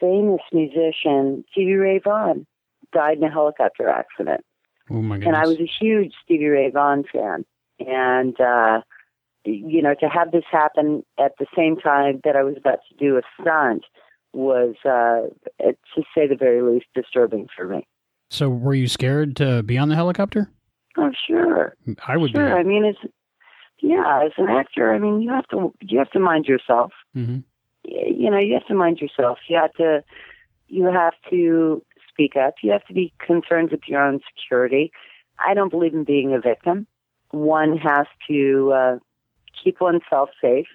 famous 0.00 0.40
musician 0.52 1.44
Stevie 1.52 1.74
Ray 1.74 1.98
Vaughan 1.98 2.46
died 2.92 3.18
in 3.18 3.24
a 3.24 3.30
helicopter 3.30 3.88
accident. 3.88 4.44
Oh 4.90 5.02
my 5.02 5.16
goodness. 5.16 5.28
And 5.28 5.36
I 5.36 5.46
was 5.46 5.58
a 5.58 5.70
huge 5.80 6.12
Stevie 6.24 6.46
Ray 6.46 6.70
Vaughan 6.70 7.04
fan. 7.12 7.44
And, 7.78 8.40
uh, 8.40 8.80
you 9.44 9.82
know, 9.82 9.94
to 10.00 10.08
have 10.08 10.32
this 10.32 10.44
happen 10.50 11.04
at 11.18 11.32
the 11.38 11.46
same 11.56 11.76
time 11.76 12.20
that 12.24 12.36
I 12.36 12.42
was 12.42 12.56
about 12.56 12.78
to 12.88 12.96
do 12.96 13.16
a 13.16 13.22
stunt 13.40 13.84
was, 14.32 14.74
uh, 14.84 15.28
to 15.64 16.02
say 16.14 16.26
the 16.26 16.36
very 16.38 16.62
least, 16.62 16.86
disturbing 16.94 17.48
for 17.56 17.66
me. 17.66 17.86
so, 18.30 18.48
were 18.48 18.74
you 18.74 18.88
scared 18.88 19.36
to 19.36 19.62
be 19.62 19.78
on 19.78 19.88
the 19.88 19.94
helicopter? 19.94 20.50
Oh, 20.98 21.10
sure. 21.26 21.76
I 22.08 22.16
would 22.16 22.32
sure. 22.32 22.46
be. 22.46 22.52
I 22.52 22.62
mean, 22.62 22.84
it's 22.84 22.98
yeah. 23.80 24.22
As 24.24 24.32
an 24.38 24.48
actor, 24.48 24.94
I 24.94 24.98
mean, 24.98 25.20
you 25.20 25.30
have 25.30 25.46
to 25.48 25.72
you 25.82 25.98
have 25.98 26.10
to 26.12 26.18
mind 26.18 26.46
yourself. 26.46 26.92
hmm 27.12 27.38
You 27.84 28.30
know, 28.30 28.38
you 28.38 28.54
have 28.54 28.66
to 28.68 28.74
mind 28.74 28.98
yourself. 29.00 29.38
You 29.48 29.56
have 29.58 29.72
to 29.74 30.02
you 30.68 30.84
have 30.86 31.14
to 31.30 31.82
speak 32.16 32.36
up. 32.36 32.54
You 32.62 32.72
have 32.72 32.84
to 32.86 32.94
be 32.94 33.12
concerned 33.24 33.70
with 33.70 33.80
your 33.86 34.02
own 34.02 34.20
security. 34.34 34.90
I 35.38 35.54
don't 35.54 35.70
believe 35.70 35.94
in 35.94 36.04
being 36.04 36.32
a 36.32 36.40
victim. 36.40 36.86
One 37.30 37.76
has 37.76 38.06
to 38.28 38.72
uh, 38.74 38.98
keep 39.62 39.80
oneself 39.80 40.30
safe, 40.40 40.66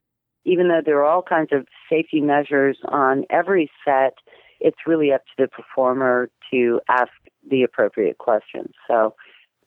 even 0.45 0.67
though 0.67 0.81
there 0.85 0.99
are 0.99 1.05
all 1.05 1.23
kinds 1.23 1.49
of 1.51 1.65
safety 1.89 2.21
measures 2.21 2.77
on 2.85 3.25
every 3.29 3.71
set. 3.83 4.13
It's 4.59 4.77
really 4.85 5.11
up 5.11 5.21
to 5.25 5.43
the 5.43 5.47
performer 5.47 6.29
to 6.51 6.79
ask 6.87 7.11
the 7.49 7.63
appropriate 7.63 8.19
questions. 8.19 8.73
So, 8.87 9.15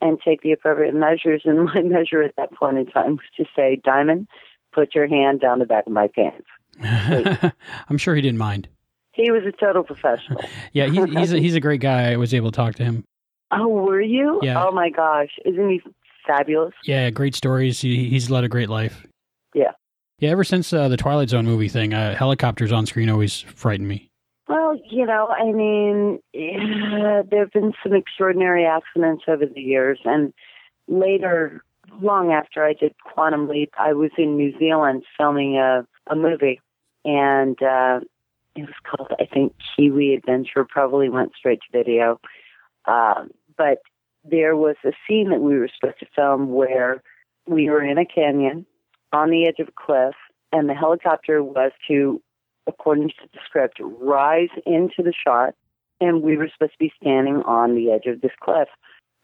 and 0.01 0.19
take 0.25 0.43
the 0.43 0.53
appropriate 0.53 0.95
measures. 0.95 1.43
And 1.45 1.65
my 1.65 1.81
measure 1.85 2.23
at 2.23 2.37
that 2.37 2.53
point 2.53 2.79
in 2.79 2.87
time 2.87 3.13
was 3.13 3.27
to 3.37 3.45
say, 3.57 3.81
Diamond, 3.83 4.29
put 4.73 4.95
your 4.95 5.09
hand 5.09 5.41
down 5.41 5.59
the 5.59 5.65
back 5.65 5.87
of 5.87 5.93
my 5.93 6.09
pants. 6.09 6.47
I'm 7.89 7.99
sure 7.99 8.15
he 8.15 8.23
didn't 8.23 8.39
mind. 8.39 8.69
He 9.15 9.31
was 9.31 9.43
a 9.47 9.53
total 9.53 9.85
professional. 9.85 10.41
Yeah, 10.73 10.87
he, 10.87 11.01
he's 11.07 11.33
a, 11.33 11.39
he's 11.39 11.55
a 11.55 11.61
great 11.61 11.81
guy. 11.81 12.13
I 12.13 12.17
was 12.17 12.35
able 12.35 12.51
to 12.51 12.57
talk 12.57 12.75
to 12.77 12.85
him. 12.85 13.05
Oh, 13.53 13.69
were 13.69 14.01
you? 14.01 14.41
Yeah. 14.43 14.65
Oh 14.65 14.73
my 14.73 14.91
gosh, 14.91 15.29
isn't 15.45 15.71
he 15.71 15.81
fabulous? 16.27 16.75
Yeah, 16.85 17.11
great 17.11 17.37
stories. 17.37 17.81
He, 17.81 18.09
he's 18.09 18.29
led 18.29 18.43
a 18.43 18.49
great 18.49 18.69
life. 18.69 19.07
Yeah. 19.55 19.71
Yeah, 20.19 20.31
ever 20.31 20.43
since 20.43 20.73
uh, 20.73 20.89
the 20.89 20.97
Twilight 20.97 21.29
Zone 21.29 21.45
movie 21.45 21.69
thing, 21.69 21.95
uh, 21.95 22.17
helicopters 22.17 22.73
on 22.73 22.87
screen 22.87 23.09
always 23.09 23.41
frightened 23.41 23.89
me. 23.89 24.09
Well, 24.49 24.77
you 24.91 25.07
know, 25.07 25.29
I 25.29 25.53
mean, 25.53 26.19
yeah, 26.33 27.23
there 27.31 27.41
have 27.41 27.53
been 27.53 27.73
some 27.83 27.95
extraordinary 27.95 28.67
accidents 28.67 29.25
over 29.29 29.47
the 29.47 29.61
years, 29.61 30.01
and 30.05 30.33
later, 30.89 31.63
long 32.01 32.33
after 32.33 32.65
I 32.65 32.75
did 32.75 32.95
Quantum 33.05 33.49
Leap, 33.49 33.71
I 33.79 33.93
was 33.93 34.11
in 34.19 34.37
New 34.37 34.57
Zealand 34.59 35.05
filming 35.17 35.57
a 35.57 35.87
a 36.09 36.15
movie, 36.17 36.61
and 37.05 37.61
uh, 37.63 38.01
it 38.57 38.63
was 38.63 38.75
called, 38.85 39.13
I 39.19 39.27
think, 39.27 39.55
Kiwi 39.77 40.15
Adventure. 40.15 40.65
Probably 40.65 41.09
went 41.09 41.33
straight 41.37 41.61
to 41.61 41.79
video, 41.79 42.21
um, 42.87 43.31
but 43.57 43.79
there 44.25 44.57
was 44.57 44.77
a 44.85 44.93
scene 45.07 45.31
that 45.31 45.41
we 45.41 45.59
were 45.59 45.69
supposed 45.75 46.01
to 46.01 46.07
film 46.15 46.53
where 46.53 47.03
we 47.47 47.69
were 47.69 47.83
in 47.83 47.99
a 47.99 48.07
canyon 48.07 48.65
on 49.13 49.31
the 49.31 49.47
edge 49.47 49.59
of 49.59 49.69
a 49.69 49.73
cliff, 49.73 50.15
and 50.53 50.69
the 50.69 50.75
helicopter 50.75 51.43
was 51.43 51.73
to 51.89 52.21
according 52.67 53.09
to 53.09 53.15
the 53.33 53.39
script, 53.45 53.79
rise 53.81 54.49
into 54.67 55.03
the 55.03 55.13
shot, 55.13 55.55
and 56.01 56.23
we 56.23 56.37
were 56.37 56.49
supposed 56.53 56.73
to 56.73 56.79
be 56.79 56.93
standing 57.01 57.43
on 57.47 57.75
the 57.75 57.91
edge 57.91 58.07
of 58.07 58.21
this 58.21 58.33
cliff. 58.41 58.69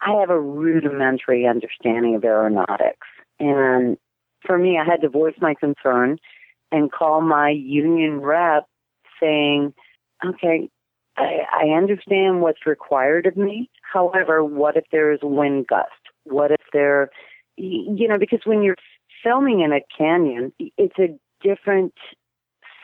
I 0.01 0.19
have 0.19 0.29
a 0.29 0.39
rudimentary 0.39 1.45
understanding 1.45 2.15
of 2.15 2.23
aeronautics, 2.23 3.07
and 3.39 3.97
for 4.45 4.57
me, 4.57 4.77
I 4.79 4.85
had 4.85 5.01
to 5.01 5.09
voice 5.09 5.35
my 5.39 5.53
concern 5.53 6.17
and 6.71 6.91
call 6.91 7.21
my 7.21 7.49
union 7.49 8.21
rep 8.21 8.65
saying, 9.21 9.73
okay, 10.25 10.69
I, 11.17 11.39
I 11.51 11.65
understand 11.69 12.41
what's 12.41 12.65
required 12.65 13.25
of 13.25 13.37
me. 13.37 13.69
However, 13.81 14.43
what 14.43 14.77
if 14.77 14.85
there 14.91 15.11
is 15.11 15.19
wind 15.21 15.67
gust? 15.67 15.91
What 16.23 16.51
if 16.51 16.61
there, 16.73 17.09
you 17.57 18.07
know, 18.07 18.17
because 18.17 18.41
when 18.45 18.63
you're 18.63 18.75
filming 19.23 19.61
in 19.61 19.71
a 19.71 19.81
canyon, 19.97 20.53
it's 20.77 20.97
a 20.99 21.17
different 21.41 21.93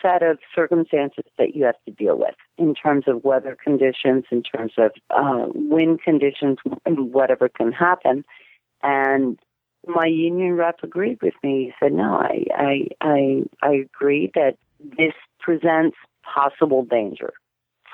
set 0.02 0.22
of 0.22 0.38
circumstances 0.56 1.24
that 1.38 1.56
you 1.56 1.64
have 1.66 1.76
to 1.86 1.92
deal 1.92 2.18
with 2.18 2.36
in 2.58 2.76
terms 2.76 3.06
of 3.08 3.24
weather 3.24 3.58
conditions, 3.62 4.26
in 4.32 4.44
terms 4.44 4.74
of 4.78 4.92
uh, 5.10 5.48
wind 5.54 6.02
conditions, 6.04 6.58
whatever 6.86 7.50
can 7.50 7.72
happen. 7.72 8.24
And 8.84 9.40
my 9.88 10.06
union 10.06 10.54
rep 10.54 10.80
agreed 10.84 11.20
with 11.22 11.34
me. 11.44 11.66
He 11.66 11.74
said, 11.80 11.94
"No, 11.94 12.16
I, 12.16 12.46
I, 12.56 12.88
I, 13.02 13.44
I 13.62 13.72
agree 13.74 14.32
that 14.36 14.58
this 14.80 15.14
presents 15.40 15.98
possible 16.34 16.84
danger." 16.84 17.34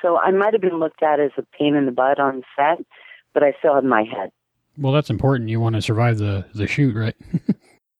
So 0.02 0.18
I 0.18 0.32
might 0.32 0.54
have 0.54 0.62
been 0.62 0.80
looked 0.80 1.02
at 1.02 1.20
as 1.20 1.32
a 1.38 1.44
pain 1.58 1.76
in 1.76 1.86
the 1.86 1.92
butt 1.92 2.20
on 2.20 2.44
set, 2.56 2.86
but 3.34 3.44
I 3.44 3.54
still 3.60 3.76
had 3.76 3.86
my 3.86 4.04
head. 4.04 4.32
Well, 4.78 4.92
that's 4.92 5.10
important. 5.10 5.50
You 5.50 5.60
want 5.60 5.76
to 5.76 5.82
survive 5.82 6.18
the, 6.18 6.46
the 6.54 6.68
shoot, 6.68 6.96
right? 6.96 7.16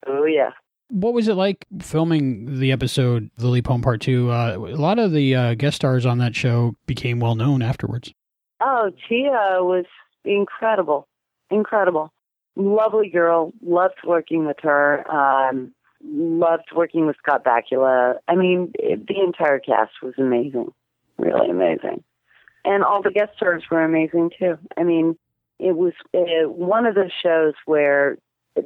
Oh 0.06 0.26
yeah. 0.26 0.52
What 0.90 1.14
was 1.14 1.28
it 1.28 1.36
like 1.36 1.66
filming 1.82 2.60
the 2.60 2.72
episode 2.72 3.32
The 3.38 3.48
Leap 3.48 3.68
Home 3.68 3.82
Part 3.82 4.02
2? 4.02 4.30
Uh, 4.30 4.56
a 4.58 4.76
lot 4.76 5.00
of 5.00 5.12
the 5.12 5.36
uh, 5.36 5.54
guest 5.56 5.78
stars 5.78 6.06
on 6.06 6.18
that 6.18 6.36
show 6.36 6.76
became 6.86 7.20
well 7.20 7.36
known 7.36 7.62
afterwards. 7.62 8.14
Oh, 8.62 8.92
Tia 9.08 9.60
was 9.62 9.86
incredible, 10.24 11.08
incredible, 11.50 12.12
lovely 12.56 13.10
girl. 13.10 13.54
Loved 13.66 13.96
working 14.06 14.46
with 14.46 14.58
her. 14.62 15.10
Um, 15.10 15.74
loved 16.04 16.70
working 16.76 17.06
with 17.06 17.16
Scott 17.18 17.44
Bakula. 17.44 18.16
I 18.28 18.36
mean, 18.36 18.72
it, 18.76 19.08
the 19.08 19.20
entire 19.22 19.60
cast 19.60 19.92
was 20.02 20.14
amazing, 20.18 20.72
really 21.18 21.50
amazing, 21.50 22.04
and 22.66 22.84
all 22.84 23.02
the 23.02 23.12
guest 23.12 23.32
stars 23.36 23.64
were 23.70 23.84
amazing 23.84 24.32
too. 24.38 24.58
I 24.78 24.84
mean, 24.84 25.18
it 25.60 25.76
was 25.76 25.94
uh, 26.14 26.50
one 26.50 26.86
of 26.86 26.96
those 26.96 27.12
shows 27.22 27.54
where 27.66 28.18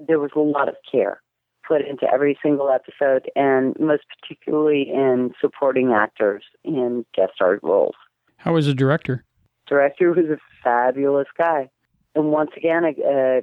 there 0.07 0.19
was 0.19 0.31
a 0.35 0.39
lot 0.39 0.67
of 0.69 0.75
care 0.89 1.21
put 1.67 1.81
into 1.81 2.05
every 2.11 2.37
single 2.41 2.69
episode, 2.69 3.29
and 3.35 3.75
most 3.79 4.03
particularly 4.21 4.89
in 4.89 5.33
supporting 5.41 5.91
actors 5.91 6.43
in 6.63 7.05
guest 7.13 7.33
star 7.35 7.59
roles 7.61 7.95
How 8.37 8.53
was 8.53 8.67
the 8.67 8.73
director? 8.73 9.25
director 9.67 10.11
was 10.11 10.25
a 10.25 10.37
fabulous 10.63 11.27
guy. 11.37 11.69
And 12.15 12.31
once 12.31 12.51
again, 12.55 12.85
I 12.85 12.91
uh, 13.01 13.41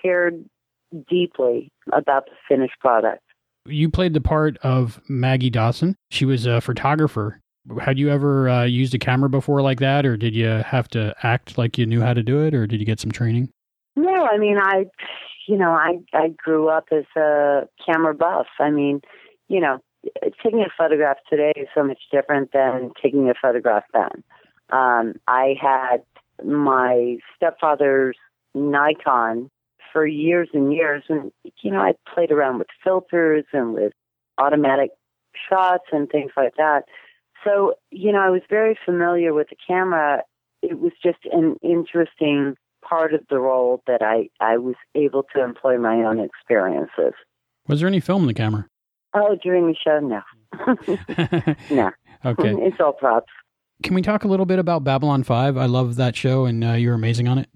cared 0.00 0.44
deeply 1.08 1.72
about 1.92 2.26
the 2.26 2.32
finished 2.46 2.78
product. 2.78 3.22
You 3.66 3.88
played 3.88 4.14
the 4.14 4.20
part 4.20 4.58
of 4.58 5.00
Maggie 5.08 5.50
Dawson. 5.50 5.96
She 6.10 6.24
was 6.24 6.46
a 6.46 6.60
photographer. 6.60 7.40
Had 7.80 7.98
you 7.98 8.10
ever 8.10 8.48
uh, 8.48 8.64
used 8.64 8.94
a 8.94 8.98
camera 8.98 9.28
before 9.28 9.62
like 9.62 9.78
that, 9.80 10.04
or 10.04 10.16
did 10.16 10.34
you 10.34 10.46
have 10.46 10.88
to 10.88 11.14
act 11.22 11.56
like 11.58 11.78
you 11.78 11.86
knew 11.86 12.00
how 12.00 12.12
to 12.12 12.22
do 12.22 12.44
it, 12.44 12.54
or 12.54 12.66
did 12.66 12.80
you 12.80 12.86
get 12.86 12.98
some 12.98 13.12
training? 13.12 13.50
No, 13.94 14.26
I 14.26 14.36
mean, 14.36 14.58
I, 14.58 14.86
you 15.46 15.56
know, 15.56 15.70
I, 15.70 15.98
I 16.12 16.28
grew 16.36 16.68
up 16.68 16.86
as 16.90 17.04
a 17.16 17.68
camera 17.84 18.14
buff. 18.14 18.46
I 18.58 18.70
mean, 18.70 19.00
you 19.48 19.60
know, 19.60 19.78
taking 20.42 20.60
a 20.60 20.72
photograph 20.76 21.18
today 21.30 21.52
is 21.54 21.68
so 21.74 21.84
much 21.84 22.00
different 22.10 22.50
than 22.52 22.90
taking 23.00 23.30
a 23.30 23.34
photograph 23.40 23.84
then. 23.92 24.24
Um, 24.70 25.14
I 25.28 25.54
had 25.60 25.98
my 26.44 27.18
stepfather's 27.36 28.16
Nikon 28.54 29.50
for 29.92 30.06
years 30.06 30.48
and 30.52 30.72
years, 30.72 31.02
and 31.08 31.32
you 31.62 31.70
know, 31.70 31.80
I 31.80 31.92
played 32.12 32.30
around 32.30 32.58
with 32.58 32.68
filters 32.82 33.44
and 33.52 33.74
with 33.74 33.92
automatic 34.38 34.90
shots 35.48 35.84
and 35.92 36.08
things 36.08 36.32
like 36.36 36.54
that. 36.56 36.82
So, 37.44 37.74
you 37.90 38.12
know, 38.12 38.20
I 38.20 38.30
was 38.30 38.42
very 38.48 38.78
familiar 38.84 39.34
with 39.34 39.48
the 39.50 39.56
camera. 39.66 40.22
It 40.62 40.78
was 40.78 40.92
just 41.02 41.18
an 41.32 41.56
interesting 41.62 42.54
part 42.88 43.14
of 43.14 43.20
the 43.28 43.38
role 43.38 43.82
that 43.86 44.02
I, 44.02 44.28
I 44.40 44.58
was 44.58 44.76
able 44.94 45.24
to 45.34 45.42
employ 45.42 45.78
my 45.78 45.96
own 46.04 46.20
experiences. 46.20 47.14
Was 47.68 47.80
there 47.80 47.88
any 47.88 48.00
film 48.00 48.22
in 48.22 48.28
the 48.28 48.34
camera? 48.34 48.66
Oh, 49.14 49.36
during 49.42 49.66
the 49.66 49.76
show, 49.76 50.00
no. 50.00 51.54
no. 51.74 51.90
Okay. 52.24 52.54
It's 52.56 52.76
all 52.78 52.92
props. 52.92 53.32
Can 53.82 53.94
we 53.96 54.02
talk 54.02 54.22
a 54.22 54.28
little 54.28 54.46
bit 54.46 54.60
about 54.60 54.84
Babylon 54.84 55.24
5? 55.24 55.56
I 55.56 55.66
love 55.66 55.96
that 55.96 56.14
show, 56.14 56.44
and 56.44 56.62
uh, 56.62 56.72
you're 56.74 56.94
amazing 56.94 57.26
on 57.26 57.38
it. 57.38 57.48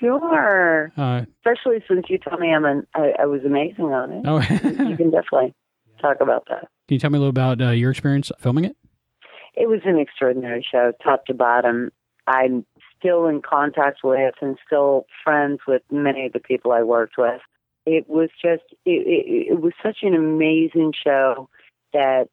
Sure. 0.00 0.92
Uh, 0.96 1.24
Especially 1.44 1.82
since 1.88 2.06
you 2.08 2.18
told 2.18 2.40
me 2.40 2.52
I'm 2.52 2.64
an, 2.64 2.86
I, 2.94 3.12
I 3.20 3.26
was 3.26 3.42
amazing 3.44 3.86
on 3.86 4.12
it. 4.12 4.24
oh, 4.26 4.40
you 4.88 4.96
can 4.96 5.10
definitely 5.10 5.54
talk 6.00 6.18
about 6.20 6.46
that. 6.48 6.68
Can 6.86 6.94
you 6.94 6.98
tell 6.98 7.10
me 7.10 7.16
a 7.16 7.20
little 7.20 7.30
about 7.30 7.60
uh, 7.60 7.70
your 7.70 7.90
experience 7.90 8.30
filming 8.38 8.64
it? 8.64 8.76
It 9.54 9.68
was 9.68 9.80
an 9.84 9.98
extraordinary 9.98 10.64
show, 10.70 10.92
top 11.02 11.26
to 11.26 11.34
bottom. 11.34 11.90
I'm 12.26 12.64
still 12.98 13.26
in 13.26 13.42
contact 13.42 14.00
with 14.04 14.34
and 14.40 14.56
still 14.64 15.06
friends 15.24 15.60
with 15.66 15.82
many 15.90 16.26
of 16.26 16.32
the 16.32 16.40
people 16.40 16.72
I 16.72 16.82
worked 16.82 17.16
with. 17.18 17.40
It 17.86 18.08
was 18.08 18.28
just, 18.40 18.62
it, 18.84 19.06
it, 19.06 19.52
it 19.52 19.60
was 19.60 19.72
such 19.82 19.98
an 20.02 20.14
amazing 20.14 20.92
show 21.02 21.48
that 21.92 22.28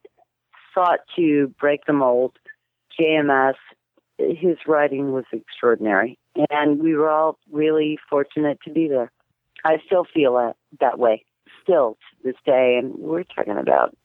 sought 0.74 1.00
to 1.16 1.48
break 1.58 1.86
the 1.86 1.92
mold. 1.92 2.36
JMS, 3.00 3.54
his 4.18 4.56
writing 4.66 5.12
was 5.12 5.24
extraordinary, 5.32 6.18
and 6.50 6.80
we 6.82 6.94
were 6.94 7.10
all 7.10 7.38
really 7.50 7.98
fortunate 8.08 8.58
to 8.64 8.70
be 8.70 8.88
there. 8.88 9.10
I 9.64 9.78
still 9.84 10.04
feel 10.04 10.34
that, 10.34 10.56
that 10.80 10.98
way, 10.98 11.24
still 11.62 11.94
to 11.94 12.28
this 12.28 12.36
day, 12.44 12.78
and 12.80 12.94
we're 12.96 13.24
talking 13.24 13.58
about 13.58 13.96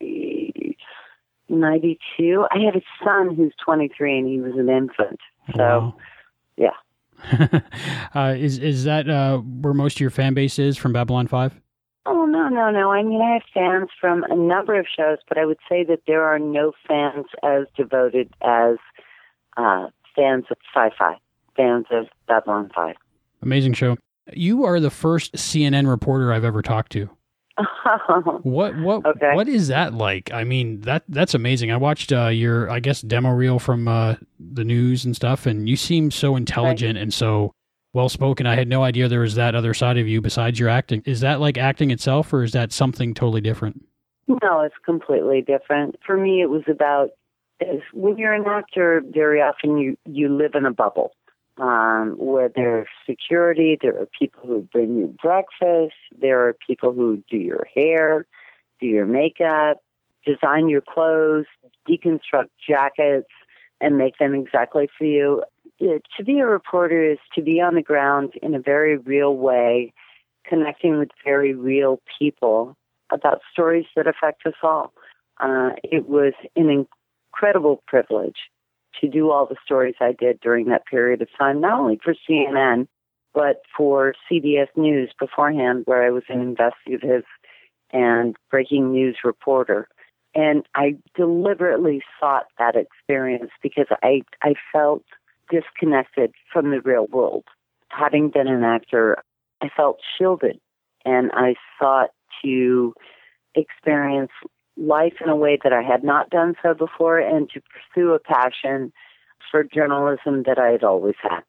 92. 1.49 2.45
I 2.51 2.59
have 2.65 2.75
a 2.75 2.83
son 3.03 3.35
who's 3.35 3.53
23, 3.63 4.17
and 4.19 4.27
he 4.27 4.39
was 4.39 4.53
an 4.57 4.69
infant. 4.69 5.19
So, 5.55 5.57
Wow. 5.57 5.95
yeah. 6.57 6.71
uh, 8.15 8.33
is 8.35 8.57
is 8.57 8.83
that 8.85 9.07
uh, 9.07 9.37
where 9.37 9.73
most 9.75 9.97
of 9.97 10.01
your 10.01 10.09
fan 10.09 10.33
base 10.33 10.57
is 10.57 10.75
from 10.75 10.91
Babylon 10.93 11.27
5? 11.27 11.59
Oh, 12.07 12.25
no, 12.25 12.47
no, 12.49 12.71
no. 12.71 12.91
I 12.91 13.03
mean, 13.03 13.21
I 13.21 13.33
have 13.33 13.43
fans 13.53 13.89
from 13.99 14.23
a 14.23 14.35
number 14.35 14.79
of 14.79 14.87
shows, 14.87 15.19
but 15.29 15.37
I 15.37 15.45
would 15.45 15.59
say 15.69 15.83
that 15.83 15.99
there 16.07 16.23
are 16.23 16.39
no 16.39 16.71
fans 16.87 17.27
as 17.43 17.65
devoted 17.77 18.33
as 18.41 18.77
uh, 19.55 19.87
fans 20.15 20.45
of 20.51 20.57
sci 20.73 20.89
fi, 20.97 21.17
fans 21.55 21.85
of 21.91 22.07
Babylon 22.27 22.69
5. 22.75 22.95
Amazing 23.41 23.73
show. 23.73 23.97
You 24.33 24.65
are 24.65 24.79
the 24.79 24.89
first 24.89 25.33
CNN 25.33 25.89
reporter 25.89 26.31
I've 26.31 26.45
ever 26.45 26.61
talked 26.61 26.91
to. 26.93 27.09
what 28.43 28.77
what 28.77 29.05
Okay. 29.05 29.35
what 29.35 29.47
is 29.47 29.67
that 29.67 29.93
like? 29.93 30.31
I 30.31 30.43
mean 30.43 30.81
that 30.81 31.03
that's 31.09 31.33
amazing. 31.33 31.71
I 31.71 31.77
watched 31.77 32.11
uh, 32.11 32.27
your 32.27 32.69
I 32.69 32.79
guess 32.79 33.01
demo 33.01 33.31
reel 33.31 33.59
from 33.59 33.87
uh, 33.87 34.15
the 34.39 34.63
news 34.63 35.05
and 35.05 35.15
stuff, 35.15 35.45
and 35.45 35.67
you 35.67 35.75
seem 35.75 36.11
so 36.11 36.35
intelligent 36.35 36.97
and 36.97 37.13
so 37.13 37.51
well 37.93 38.09
spoken. 38.09 38.47
I 38.47 38.55
had 38.55 38.67
no 38.69 38.83
idea 38.83 39.07
there 39.09 39.19
was 39.19 39.35
that 39.35 39.53
other 39.53 39.73
side 39.73 39.97
of 39.97 40.07
you 40.07 40.21
besides 40.21 40.59
your 40.59 40.69
acting. 40.69 41.03
Is 41.05 41.19
that 41.21 41.39
like 41.41 41.57
acting 41.57 41.91
itself, 41.91 42.31
or 42.31 42.43
is 42.43 42.53
that 42.53 42.71
something 42.71 43.13
totally 43.13 43.41
different? 43.41 43.83
No, 44.27 44.61
it's 44.61 44.75
completely 44.85 45.41
different. 45.41 45.97
For 46.05 46.15
me, 46.15 46.41
it 46.41 46.49
was 46.49 46.63
about 46.69 47.09
is 47.61 47.81
when 47.93 48.17
you're 48.17 48.33
an 48.33 48.45
actor, 48.47 49.01
very 49.05 49.41
often 49.41 49.77
you 49.77 49.97
you 50.05 50.29
live 50.29 50.55
in 50.55 50.65
a 50.65 50.71
bubble 50.71 51.11
um, 51.57 52.15
where 52.17 52.49
there's 52.49 52.87
security. 53.07 53.77
There 53.81 53.99
are 53.99 54.07
people 54.17 54.41
who 54.45 54.61
bring 54.71 54.97
you 54.97 55.15
breakfast. 55.21 55.95
There 56.19 56.47
are 56.47 56.55
people 56.67 56.93
who 56.93 57.23
do 57.29 57.37
your 57.37 57.67
hair, 57.73 58.25
do 58.79 58.87
your 58.87 59.05
makeup, 59.05 59.77
design 60.25 60.69
your 60.69 60.81
clothes, 60.81 61.45
deconstruct 61.87 62.49
jackets, 62.67 63.29
and 63.79 63.97
make 63.97 64.17
them 64.17 64.33
exactly 64.33 64.89
for 64.97 65.05
you. 65.05 65.43
To 65.79 66.23
be 66.23 66.39
a 66.39 66.45
reporter 66.45 67.11
is 67.11 67.17
to 67.35 67.41
be 67.41 67.59
on 67.59 67.75
the 67.75 67.81
ground 67.81 68.33
in 68.41 68.53
a 68.53 68.59
very 68.59 68.97
real 68.97 69.35
way, 69.35 69.93
connecting 70.45 70.99
with 70.99 71.09
very 71.23 71.55
real 71.55 71.99
people 72.19 72.77
about 73.11 73.41
stories 73.51 73.85
that 73.95 74.07
affect 74.07 74.45
us 74.45 74.53
all. 74.61 74.93
Uh, 75.39 75.71
it 75.83 76.07
was 76.07 76.33
an 76.55 76.87
incredible 77.33 77.83
privilege 77.87 78.37
to 78.99 79.07
do 79.07 79.31
all 79.31 79.45
the 79.45 79.55
stories 79.63 79.95
I 79.99 80.13
did 80.17 80.39
during 80.41 80.67
that 80.67 80.85
period 80.85 81.21
of 81.21 81.29
time, 81.37 81.61
not 81.61 81.79
only 81.79 81.99
for 82.03 82.13
CNN, 82.29 82.87
but 83.33 83.61
for 83.75 84.13
CBS 84.29 84.67
News 84.75 85.11
beforehand, 85.19 85.83
where 85.85 86.03
I 86.03 86.09
was 86.09 86.23
an 86.27 86.41
investigative 86.41 87.23
and 87.91 88.35
breaking 88.49 88.91
news 88.91 89.17
reporter. 89.23 89.87
And 90.33 90.65
I 90.75 90.95
deliberately 91.15 92.01
sought 92.19 92.45
that 92.57 92.75
experience 92.75 93.51
because 93.61 93.87
I, 94.03 94.21
I 94.41 94.53
felt 94.71 95.03
disconnected 95.49 96.33
from 96.51 96.71
the 96.71 96.81
real 96.81 97.07
world. 97.07 97.43
Having 97.89 98.29
been 98.29 98.47
an 98.47 98.63
actor, 98.63 99.17
I 99.61 99.69
felt 99.75 99.99
shielded 100.17 100.59
and 101.03 101.31
I 101.33 101.55
sought 101.79 102.11
to 102.43 102.93
experience 103.55 104.31
life 104.77 105.13
in 105.23 105.29
a 105.29 105.35
way 105.35 105.59
that 105.63 105.73
I 105.73 105.81
had 105.81 106.03
not 106.03 106.29
done 106.29 106.55
so 106.61 106.73
before 106.73 107.19
and 107.19 107.49
to 107.51 107.61
pursue 107.61 108.13
a 108.13 108.19
passion 108.19 108.91
for 109.49 109.63
journalism 109.63 110.43
that 110.45 110.57
I 110.57 110.71
had 110.71 110.83
always 110.83 111.15
had. 111.21 111.41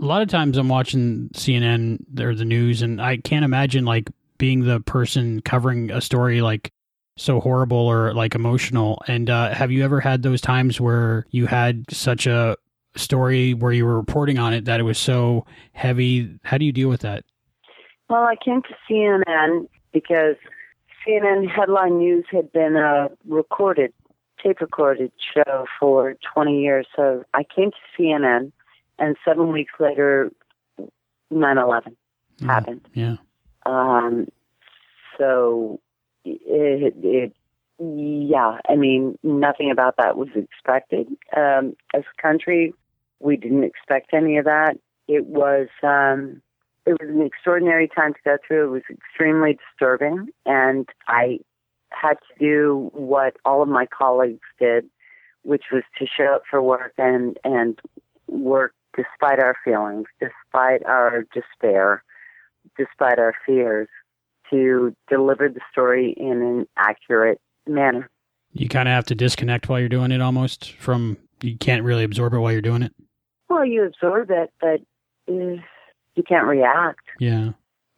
A 0.00 0.04
lot 0.04 0.22
of 0.22 0.28
times 0.28 0.56
I'm 0.56 0.68
watching 0.68 1.30
CNN 1.34 2.20
or 2.20 2.34
the 2.34 2.44
news, 2.44 2.82
and 2.82 3.00
I 3.00 3.18
can't 3.18 3.44
imagine 3.44 3.84
like 3.84 4.10
being 4.38 4.64
the 4.64 4.80
person 4.80 5.40
covering 5.40 5.90
a 5.90 6.00
story 6.00 6.42
like 6.42 6.72
so 7.16 7.40
horrible 7.40 7.78
or 7.78 8.12
like 8.12 8.34
emotional. 8.34 9.00
And 9.06 9.30
uh, 9.30 9.54
have 9.54 9.70
you 9.70 9.84
ever 9.84 10.00
had 10.00 10.22
those 10.22 10.40
times 10.40 10.80
where 10.80 11.26
you 11.30 11.46
had 11.46 11.84
such 11.90 12.26
a 12.26 12.56
story 12.96 13.54
where 13.54 13.72
you 13.72 13.84
were 13.84 13.96
reporting 13.96 14.38
on 14.38 14.52
it 14.52 14.64
that 14.64 14.80
it 14.80 14.84
was 14.84 14.98
so 14.98 15.46
heavy? 15.72 16.38
How 16.42 16.58
do 16.58 16.64
you 16.64 16.72
deal 16.72 16.88
with 16.88 17.02
that? 17.02 17.24
Well, 18.10 18.22
I 18.22 18.34
came 18.44 18.62
to 18.62 18.74
CNN 18.90 19.68
because 19.92 20.36
CNN 21.06 21.48
headline 21.48 21.98
news 21.98 22.24
had 22.30 22.52
been 22.52 22.76
a 22.76 23.08
recorded, 23.28 23.92
tape 24.42 24.60
recorded 24.60 25.12
show 25.34 25.66
for 25.78 26.16
20 26.32 26.60
years. 26.60 26.86
So 26.94 27.24
I 27.34 27.44
came 27.44 27.70
to 27.70 28.02
CNN, 28.02 28.52
and 28.98 29.16
seven 29.24 29.52
weeks 29.52 29.72
later, 29.78 30.30
9 31.30 31.58
11 31.58 31.96
happened. 32.46 32.88
Yeah. 32.94 33.16
Um, 33.66 34.28
so 35.18 35.80
it, 36.24 36.94
it, 37.02 37.32
yeah, 37.78 38.58
I 38.68 38.76
mean, 38.76 39.18
nothing 39.22 39.70
about 39.70 39.96
that 39.98 40.16
was 40.16 40.28
expected. 40.34 41.08
Um, 41.36 41.76
as 41.94 42.02
a 42.02 42.22
country, 42.22 42.72
we 43.20 43.36
didn't 43.36 43.64
expect 43.64 44.12
any 44.12 44.36
of 44.36 44.44
that. 44.44 44.78
It 45.08 45.26
was, 45.26 45.68
um, 45.82 46.40
it 46.86 46.92
was 47.00 47.08
an 47.08 47.22
extraordinary 47.22 47.88
time 47.88 48.12
to 48.14 48.20
go 48.24 48.36
through. 48.46 48.66
It 48.66 48.70
was 48.70 48.82
extremely 48.90 49.58
disturbing, 49.70 50.28
and 50.44 50.88
I 51.08 51.40
had 51.90 52.14
to 52.14 52.38
do 52.38 52.90
what 52.92 53.36
all 53.44 53.62
of 53.62 53.68
my 53.68 53.86
colleagues 53.86 54.46
did, 54.58 54.86
which 55.42 55.64
was 55.72 55.82
to 55.98 56.06
show 56.06 56.34
up 56.34 56.42
for 56.50 56.60
work 56.62 56.92
and 56.98 57.38
and 57.44 57.78
work 58.26 58.74
despite 58.96 59.40
our 59.40 59.56
feelings, 59.64 60.06
despite 60.20 60.84
our 60.84 61.24
despair, 61.34 62.02
despite 62.76 63.18
our 63.18 63.34
fears, 63.46 63.88
to 64.50 64.94
deliver 65.08 65.48
the 65.48 65.60
story 65.72 66.14
in 66.16 66.42
an 66.42 66.66
accurate 66.76 67.40
manner. 67.66 68.08
You 68.52 68.68
kind 68.68 68.88
of 68.88 68.92
have 68.92 69.06
to 69.06 69.14
disconnect 69.14 69.68
while 69.68 69.80
you're 69.80 69.88
doing 69.88 70.12
it 70.12 70.20
almost 70.20 70.72
from, 70.74 71.16
you 71.42 71.56
can't 71.56 71.82
really 71.82 72.04
absorb 72.04 72.34
it 72.34 72.38
while 72.38 72.52
you're 72.52 72.62
doing 72.62 72.82
it. 72.82 72.92
Well, 73.48 73.64
you 73.64 73.84
absorb 73.84 74.30
it, 74.30 74.52
but 74.60 74.80
uh, 75.28 75.56
you 76.14 76.22
can't 76.22 76.46
react. 76.46 77.00
Yeah. 77.18 77.50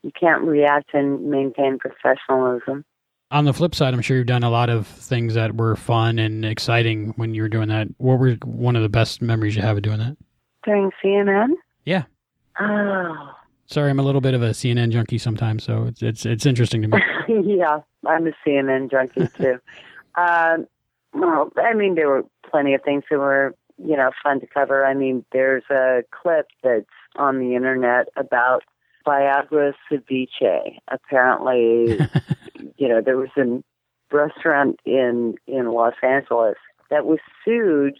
You 0.02 0.12
can't 0.18 0.43
react 0.43 0.94
and 0.94 1.30
maintain 1.30 1.78
professionalism. 1.78 2.84
On 3.32 3.44
the 3.44 3.52
flip 3.52 3.74
side, 3.74 3.93
I'm 3.93 4.02
sure 4.02 4.16
you've 4.16 4.26
done 4.26 4.44
a 4.44 4.51
lot 4.51 4.70
of 4.70 4.86
things 4.86 5.34
that 5.34 5.56
were 5.56 5.74
fun 5.74 6.18
and 6.20 6.44
exciting 6.44 7.12
when 7.16 7.34
you 7.34 7.43
were 7.43 7.48
doing 7.48 7.68
that. 7.68 7.88
What 7.98 8.20
were 8.20 8.34
one 8.44 8.76
of 8.76 8.82
the 8.82 8.88
best 8.88 9.20
memories 9.20 9.56
you 9.56 9.62
have 9.62 9.76
of 9.76 9.82
doing 9.82 9.98
that? 9.98 10.16
During 10.64 10.90
CNN? 11.02 11.48
Yeah. 11.84 12.05
Oh, 12.60 13.32
Sorry, 13.66 13.90
I'm 13.90 13.98
a 13.98 14.02
little 14.02 14.20
bit 14.20 14.34
of 14.34 14.43
a 14.43 14.51
CNN 14.51 14.90
junkie 14.90 15.18
sometimes, 15.18 15.64
so 15.64 15.86
it's 15.86 16.01
it's, 16.02 16.24
it's 16.24 16.47
interesting 16.47 16.82
to 16.82 16.88
me. 16.88 16.98
yeah, 17.56 17.80
I'm 18.06 18.26
a 18.28 18.32
CNN 18.47 18.90
junkie 18.90 19.26
too. 19.36 19.59
um, 20.14 20.66
well, 21.12 21.51
I 21.56 21.74
mean, 21.74 21.97
there 21.97 22.09
were 22.09 22.24
plenty 22.48 22.74
of 22.74 22.82
things 22.84 23.02
that 23.10 23.18
were, 23.18 23.55
you 23.78 23.97
know, 23.97 24.10
fun 24.22 24.38
to 24.40 24.47
cover. 24.47 24.84
I 24.84 24.94
mean, 24.94 25.24
there's 25.32 25.64
a 25.70 26.02
clip 26.12 26.47
that's 26.62 26.86
on 27.18 27.38
the 27.38 27.55
internet 27.55 28.09
about 28.16 28.62
Viagra 29.06 29.72
ceviche. 29.90 30.78
Apparently, 30.88 31.98
you 32.76 32.88
know, 32.88 33.01
there 33.01 33.16
was 33.16 33.30
a 33.36 33.62
restaurant 34.14 34.78
in 34.84 35.34
in 35.47 35.70
Los 35.70 35.94
Angeles 36.02 36.56
that 36.90 37.06
was 37.06 37.18
sued 37.44 37.94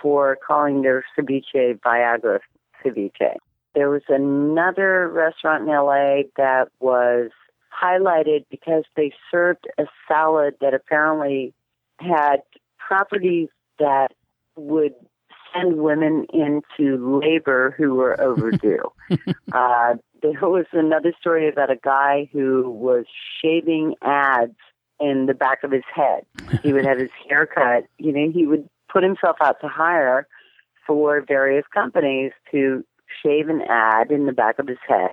for 0.00 0.36
calling 0.46 0.82
their 0.82 1.04
ceviche 1.16 1.78
Viagra 1.80 2.40
ceviche. 2.84 3.36
There 3.74 3.88
was 3.88 4.02
another 4.08 5.08
restaurant 5.08 5.62
in 5.62 5.68
LA 5.68 6.22
that 6.36 6.68
was 6.80 7.30
highlighted 7.72 8.44
because 8.50 8.84
they 8.96 9.12
served 9.30 9.66
a 9.78 9.84
salad 10.06 10.54
that 10.60 10.74
apparently 10.74 11.54
had 11.98 12.42
properties 12.78 13.48
that 13.78 14.08
would 14.56 14.94
send 15.54 15.76
women 15.76 16.26
into 16.32 17.20
labor 17.22 17.74
who 17.76 17.94
were 17.94 18.20
overdue. 18.20 18.82
uh, 19.52 19.94
there 20.22 20.40
was 20.40 20.66
another 20.72 21.12
story 21.20 21.48
about 21.48 21.70
a 21.70 21.76
guy 21.76 22.28
who 22.32 22.70
was 22.70 23.04
shaving 23.40 23.94
ads 24.02 24.56
in 25.00 25.26
the 25.26 25.34
back 25.34 25.64
of 25.64 25.72
his 25.72 25.82
head. 25.92 26.24
He 26.62 26.72
would 26.72 26.84
have 26.84 26.98
his 26.98 27.10
hair 27.28 27.46
cut. 27.46 27.84
You 27.98 28.12
know, 28.12 28.30
he 28.32 28.46
would 28.46 28.68
put 28.90 29.02
himself 29.02 29.36
out 29.42 29.60
to 29.60 29.68
hire 29.68 30.26
for 30.86 31.20
various 31.26 31.64
companies 31.74 32.32
to 32.52 32.84
shave 33.24 33.48
an 33.48 33.62
ad 33.68 34.10
in 34.10 34.26
the 34.26 34.32
back 34.32 34.58
of 34.58 34.68
his 34.68 34.78
head. 34.86 35.12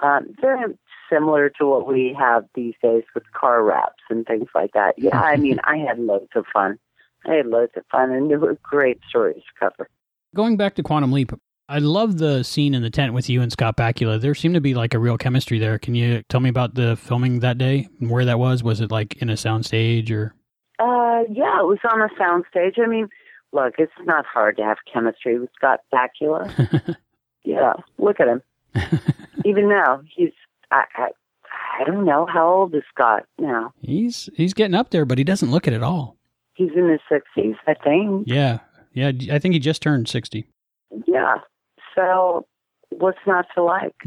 Um, 0.00 0.34
very 0.40 0.74
similar 1.10 1.50
to 1.58 1.66
what 1.66 1.86
we 1.86 2.16
have 2.18 2.44
these 2.54 2.74
days 2.82 3.04
with 3.14 3.24
car 3.32 3.62
wraps 3.62 4.02
and 4.08 4.26
things 4.26 4.48
like 4.54 4.72
that. 4.72 4.94
Yeah, 4.96 5.20
I 5.20 5.36
mean, 5.36 5.58
I 5.64 5.76
had 5.76 5.98
loads 5.98 6.30
of 6.34 6.46
fun. 6.52 6.78
I 7.26 7.34
had 7.34 7.46
loads 7.46 7.72
of 7.76 7.84
fun, 7.90 8.10
and 8.10 8.30
there 8.30 8.38
were 8.38 8.58
great 8.62 9.00
stories 9.08 9.36
to 9.42 9.68
cover. 9.68 9.88
Going 10.34 10.56
back 10.56 10.74
to 10.76 10.82
Quantum 10.82 11.12
Leap, 11.12 11.32
I 11.68 11.78
love 11.78 12.18
the 12.18 12.42
scene 12.42 12.74
in 12.74 12.82
the 12.82 12.90
tent 12.90 13.14
with 13.14 13.28
you 13.28 13.42
and 13.42 13.52
Scott 13.52 13.76
Bakula. 13.76 14.20
There 14.20 14.34
seemed 14.34 14.54
to 14.54 14.60
be 14.60 14.74
like 14.74 14.94
a 14.94 14.98
real 14.98 15.16
chemistry 15.16 15.58
there. 15.58 15.78
Can 15.78 15.94
you 15.94 16.22
tell 16.28 16.40
me 16.40 16.48
about 16.48 16.74
the 16.74 16.96
filming 16.96 17.40
that 17.40 17.58
day 17.58 17.88
and 18.00 18.10
where 18.10 18.24
that 18.24 18.38
was? 18.38 18.62
Was 18.62 18.80
it 18.80 18.90
like 18.90 19.16
in 19.22 19.30
a 19.30 19.34
soundstage 19.34 20.10
or? 20.10 20.34
Uh, 20.80 21.22
yeah, 21.30 21.60
it 21.60 21.66
was 21.66 21.78
on 21.88 22.00
a 22.00 22.08
soundstage. 22.20 22.78
I 22.82 22.86
mean, 22.86 23.08
look, 23.52 23.74
it's 23.78 23.92
not 24.04 24.24
hard 24.26 24.56
to 24.56 24.64
have 24.64 24.78
chemistry 24.92 25.38
with 25.38 25.50
Scott 25.54 25.80
Bakula. 25.92 26.96
yeah, 27.44 27.74
look 27.98 28.18
at 28.18 28.28
him. 28.28 28.42
Even 29.44 29.68
now, 29.68 30.00
he's 30.12 30.32
I, 30.72 30.84
I 30.96 31.08
I 31.78 31.84
don't 31.84 32.04
know 32.04 32.26
how 32.26 32.48
old 32.48 32.74
is 32.74 32.82
Scott 32.92 33.26
now. 33.38 33.72
He's 33.80 34.28
he's 34.34 34.54
getting 34.54 34.74
up 34.74 34.90
there, 34.90 35.04
but 35.04 35.18
he 35.18 35.24
doesn't 35.24 35.50
look 35.50 35.66
it 35.66 35.72
at 35.72 35.82
all. 35.82 36.16
He's 36.60 36.72
in 36.76 36.90
his 36.90 37.00
sixties, 37.10 37.54
I 37.66 37.72
think. 37.72 38.24
Yeah, 38.26 38.58
yeah. 38.92 39.12
I 39.32 39.38
think 39.38 39.54
he 39.54 39.58
just 39.58 39.80
turned 39.80 40.10
sixty. 40.10 40.44
Yeah. 41.06 41.36
So, 41.96 42.46
what's 42.90 43.18
not 43.26 43.46
to 43.54 43.62
like? 43.62 43.94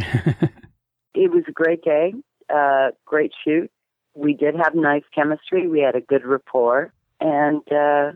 it 1.16 1.32
was 1.32 1.46
a 1.48 1.52
great 1.52 1.84
day, 1.84 2.14
uh, 2.54 2.92
great 3.06 3.32
shoot. 3.44 3.72
We 4.14 4.36
did 4.36 4.54
have 4.54 4.76
nice 4.76 5.02
chemistry. 5.16 5.68
We 5.68 5.80
had 5.80 5.96
a 5.96 6.02
good 6.02 6.24
rapport, 6.24 6.94
and 7.20 7.64
uh, 7.72 8.12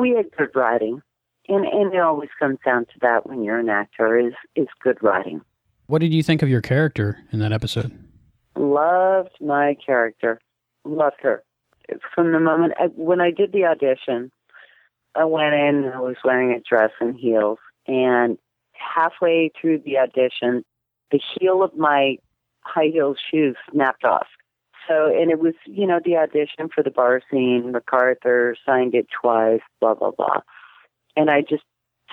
we 0.00 0.14
had 0.16 0.34
good 0.34 0.52
writing. 0.54 1.02
And 1.46 1.66
and 1.66 1.92
it 1.92 2.00
always 2.00 2.30
comes 2.38 2.60
down 2.64 2.86
to 2.86 2.92
that 3.02 3.28
when 3.28 3.44
you're 3.44 3.58
an 3.58 3.68
actor 3.68 4.18
is 4.18 4.32
is 4.56 4.68
good 4.82 4.96
writing. 5.02 5.42
What 5.86 5.98
did 5.98 6.14
you 6.14 6.22
think 6.22 6.40
of 6.40 6.48
your 6.48 6.62
character 6.62 7.18
in 7.30 7.40
that 7.40 7.52
episode? 7.52 7.92
Loved 8.56 9.36
my 9.38 9.76
character. 9.84 10.40
Loved 10.86 11.16
her. 11.20 11.42
From 12.14 12.32
the 12.32 12.40
moment 12.40 12.74
I, 12.78 12.86
when 12.86 13.20
I 13.20 13.30
did 13.30 13.52
the 13.52 13.64
audition, 13.64 14.30
I 15.14 15.24
went 15.24 15.54
in 15.54 15.84
and 15.84 15.94
I 15.94 16.00
was 16.00 16.16
wearing 16.24 16.52
a 16.52 16.60
dress 16.60 16.90
and 17.00 17.18
heels. 17.18 17.58
And 17.86 18.38
halfway 18.72 19.50
through 19.60 19.80
the 19.84 19.98
audition, 19.98 20.64
the 21.10 21.20
heel 21.20 21.62
of 21.62 21.76
my 21.76 22.16
high 22.62 22.90
heel 22.92 23.14
shoes 23.30 23.56
snapped 23.70 24.04
off. 24.04 24.26
So, 24.88 25.06
and 25.06 25.30
it 25.30 25.38
was, 25.38 25.54
you 25.66 25.86
know, 25.86 26.00
the 26.04 26.16
audition 26.16 26.68
for 26.74 26.82
the 26.82 26.90
bar 26.90 27.20
scene. 27.30 27.72
MacArthur 27.72 28.56
signed 28.66 28.94
it 28.94 29.06
twice, 29.20 29.60
blah, 29.80 29.94
blah, 29.94 30.10
blah. 30.10 30.40
And 31.16 31.30
I 31.30 31.42
just 31.42 31.64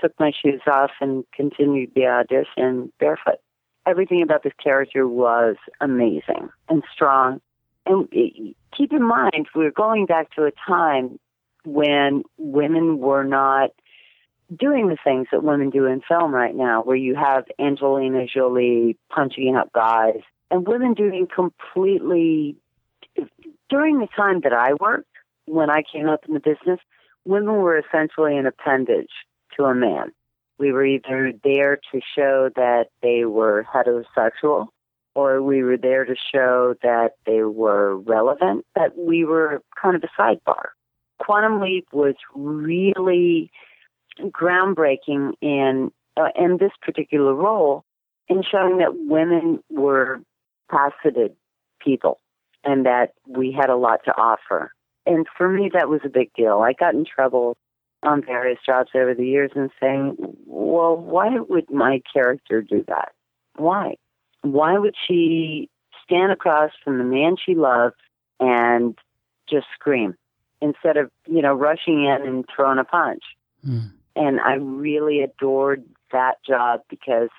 took 0.01 0.13
my 0.19 0.31
shoes 0.31 0.61
off 0.71 0.91
and 1.01 1.23
continued 1.33 1.91
the 1.95 2.05
audition 2.05 2.91
barefoot. 2.99 3.39
Everything 3.85 4.21
about 4.21 4.43
this 4.43 4.53
character 4.61 5.07
was 5.07 5.55
amazing 5.79 6.49
and 6.69 6.83
strong. 6.93 7.41
And 7.87 8.07
keep 8.75 8.91
in 8.91 9.03
mind, 9.03 9.47
we're 9.55 9.71
going 9.71 10.05
back 10.05 10.31
to 10.35 10.43
a 10.43 10.51
time 10.67 11.19
when 11.65 12.23
women 12.37 12.99
were 12.99 13.23
not 13.23 13.71
doing 14.55 14.87
the 14.87 14.97
things 15.03 15.27
that 15.31 15.43
women 15.43 15.69
do 15.69 15.85
in 15.85 16.01
film 16.07 16.33
right 16.33 16.55
now, 16.55 16.81
where 16.81 16.95
you 16.95 17.15
have 17.15 17.45
Angelina 17.59 18.25
Jolie 18.25 18.97
punching 19.09 19.55
up 19.55 19.71
guys 19.73 20.21
and 20.51 20.67
women 20.67 20.93
doing 20.93 21.27
completely. 21.33 22.55
During 23.69 23.99
the 23.99 24.07
time 24.15 24.41
that 24.41 24.53
I 24.53 24.73
worked, 24.79 25.09
when 25.45 25.69
I 25.69 25.83
came 25.91 26.07
up 26.07 26.25
in 26.27 26.33
the 26.33 26.39
business, 26.39 26.79
women 27.25 27.55
were 27.55 27.77
essentially 27.77 28.37
an 28.37 28.45
appendage 28.45 29.11
to 29.57 29.63
a 29.65 29.75
man. 29.75 30.13
We 30.57 30.71
were 30.71 30.85
either 30.85 31.33
there 31.43 31.79
to 31.91 32.01
show 32.15 32.49
that 32.55 32.85
they 33.01 33.25
were 33.25 33.65
heterosexual 33.73 34.67
or 35.17 35.41
we 35.41 35.63
were 35.63 35.77
there 35.77 36.05
to 36.05 36.15
show 36.31 36.75
that 36.83 37.13
they 37.25 37.41
were 37.41 37.97
relevant, 37.97 38.63
that 38.75 38.95
we 38.95 39.25
were 39.25 39.63
kind 39.81 39.95
of 39.95 40.03
a 40.03 40.21
sidebar. 40.21 40.65
Quantum 41.17 41.59
Leap 41.59 41.87
was 41.91 42.13
really 42.35 43.49
groundbreaking 44.19 45.33
in 45.41 45.91
uh, 46.17 46.29
in 46.35 46.57
this 46.57 46.71
particular 46.83 47.33
role 47.33 47.83
in 48.27 48.43
showing 48.43 48.77
that 48.77 48.91
women 48.93 49.59
were 49.71 50.21
faceted 50.69 51.35
people 51.83 52.19
and 52.63 52.85
that 52.85 53.13
we 53.27 53.51
had 53.51 53.71
a 53.71 53.75
lot 53.75 54.01
to 54.05 54.11
offer. 54.11 54.71
And 55.07 55.25
for 55.35 55.49
me, 55.49 55.71
that 55.73 55.89
was 55.89 56.01
a 56.05 56.09
big 56.09 56.31
deal. 56.35 56.59
I 56.59 56.73
got 56.73 56.93
in 56.93 57.05
trouble 57.05 57.57
on 58.03 58.23
various 58.23 58.59
jobs 58.63 58.91
over 58.93 59.15
the 59.15 59.25
years 59.25 59.49
and 59.55 59.71
saying, 59.79 60.15
well, 60.45 60.95
why 60.95 61.39
would 61.39 61.71
my 61.71 62.01
character 62.13 62.61
do 62.61 62.83
that? 62.87 63.13
Why? 63.55 63.95
Why 64.53 64.77
would 64.77 64.95
she 65.07 65.69
stand 66.03 66.31
across 66.31 66.71
from 66.83 66.97
the 66.97 67.03
man 67.03 67.35
she 67.43 67.55
loves 67.55 67.95
and 68.39 68.97
just 69.49 69.67
scream 69.73 70.15
instead 70.61 70.97
of, 70.97 71.11
you 71.27 71.41
know, 71.41 71.53
rushing 71.53 72.05
in 72.05 72.27
and 72.27 72.45
throwing 72.53 72.79
a 72.79 72.83
punch? 72.83 73.23
Mm. 73.67 73.91
And 74.15 74.39
I 74.39 74.53
really 74.53 75.21
adored 75.21 75.83
that 76.11 76.35
job 76.47 76.81
because 76.89 77.29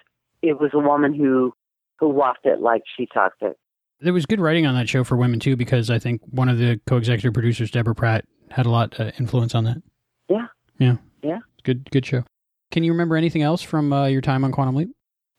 it 0.43 0.61
was 0.61 0.71
a 0.75 0.79
woman 0.79 1.15
who 1.15 1.55
who 1.99 2.09
walked 2.09 2.47
it 2.47 2.61
like 2.61 2.83
she 2.97 3.07
talked 3.07 3.43
it. 3.43 3.59
There 4.01 4.13
was 4.13 4.25
good 4.27 4.39
writing 4.39 4.67
on 4.67 4.75
that 4.77 4.89
show 4.89 5.03
for 5.03 5.17
women 5.17 5.41
too, 5.41 5.57
because 5.57 5.91
I 5.91 5.99
think 5.99 6.21
one 6.31 6.49
of 6.49 6.59
the 6.59 6.81
co-executive 6.87 7.35
producers, 7.35 7.73
Deborah 7.73 7.95
Pratt, 7.95 8.25
had 8.51 8.67
a 8.67 8.71
lot 8.71 8.99
of 9.01 9.13
influence 9.19 9.57
on 9.57 9.65
that. 9.65 9.83
Yeah. 10.29 10.47
Yeah. 10.79 10.97
Yeah. 11.23 11.39
Good. 11.65 11.91
Good 11.91 12.07
show. 12.07 12.23
Can 12.71 12.85
you 12.85 12.93
remember 12.93 13.17
anything 13.17 13.43
else 13.43 13.63
from 13.63 13.93
uh, 13.93 14.07
your 14.07 14.21
time 14.21 14.45
on 14.45 14.53
Quantum 14.53 14.77
Leap? 14.77 14.91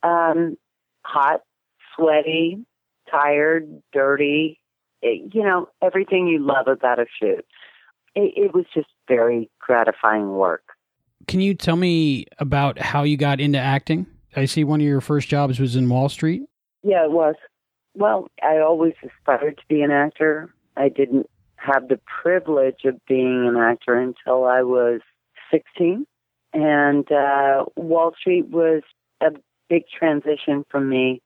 Um, 0.04 0.58
hot, 1.06 1.42
sweaty, 2.00 2.66
tired, 3.12 3.82
dirty. 3.92 4.60
It, 5.02 5.34
you 5.34 5.44
know 5.44 5.70
everything 5.82 6.28
you 6.28 6.40
love 6.40 6.68
about 6.68 7.00
a 7.00 7.06
shoot. 7.20 7.46
It, 8.16 8.34
it 8.36 8.54
was 8.54 8.66
just 8.74 8.90
very 9.08 9.50
gratifying 9.60 10.32
work. 10.32 10.64
Can 11.28 11.42
you 11.42 11.54
tell 11.54 11.76
me 11.76 12.26
about 12.40 12.80
how 12.80 13.04
you 13.04 13.18
got 13.18 13.40
into 13.40 13.60
acting? 13.60 14.08
I 14.36 14.46
see 14.46 14.64
one 14.64 14.82
of 14.82 14.88
your 14.88 15.02
first 15.02 15.28
jobs 15.28 15.60
was 15.60 15.76
in 15.76 15.90
Wall 15.90 16.10
Street. 16.10 16.44
Yeah, 16.84 17.04
it 17.06 17.12
was. 17.12 17.36
Well, 17.96 18.30
I 18.42 18.58
always 18.60 18.94
aspired 19.04 19.58
to 19.58 19.64
be 19.68 19.82
an 19.82 19.92
actor. 19.92 20.54
I 20.78 20.90
didn't 20.90 21.30
have 21.56 21.88
the 21.88 22.00
privilege 22.22 22.86
of 22.86 22.96
being 23.08 23.48
an 23.48 23.58
actor 23.58 23.96
until 23.96 24.46
I 24.46 24.62
was 24.62 25.02
16. 25.52 26.06
And 26.54 27.12
uh, 27.12 27.66
Wall 27.76 28.14
Street 28.18 28.48
was 28.50 28.82
a 29.22 29.32
big 29.70 29.84
transition 29.98 30.66
for 30.70 30.80
me 30.80 31.22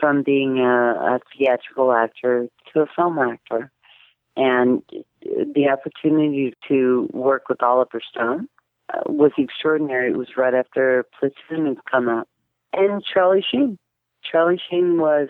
from 0.00 0.22
being 0.22 0.58
a, 0.58 1.16
a 1.16 1.20
theatrical 1.36 1.92
actor 1.92 2.48
to 2.72 2.80
a 2.80 2.86
film 2.94 3.18
actor. 3.18 3.70
And 4.36 4.82
the 5.22 5.68
opportunity 5.68 6.54
to 6.68 7.08
work 7.12 7.48
with 7.48 7.62
Oliver 7.62 8.00
Stone 8.08 8.48
uh, 8.92 9.00
was 9.06 9.32
extraordinary. 9.36 10.10
It 10.12 10.16
was 10.16 10.36
right 10.36 10.54
after 10.54 11.04
Platoon 11.18 11.66
had 11.66 11.84
come 11.90 12.08
out. 12.08 12.28
And 12.72 13.02
Charlie 13.04 13.44
Sheen. 13.48 13.78
Charlie 14.22 14.60
Sheen 14.70 15.00
was, 15.00 15.28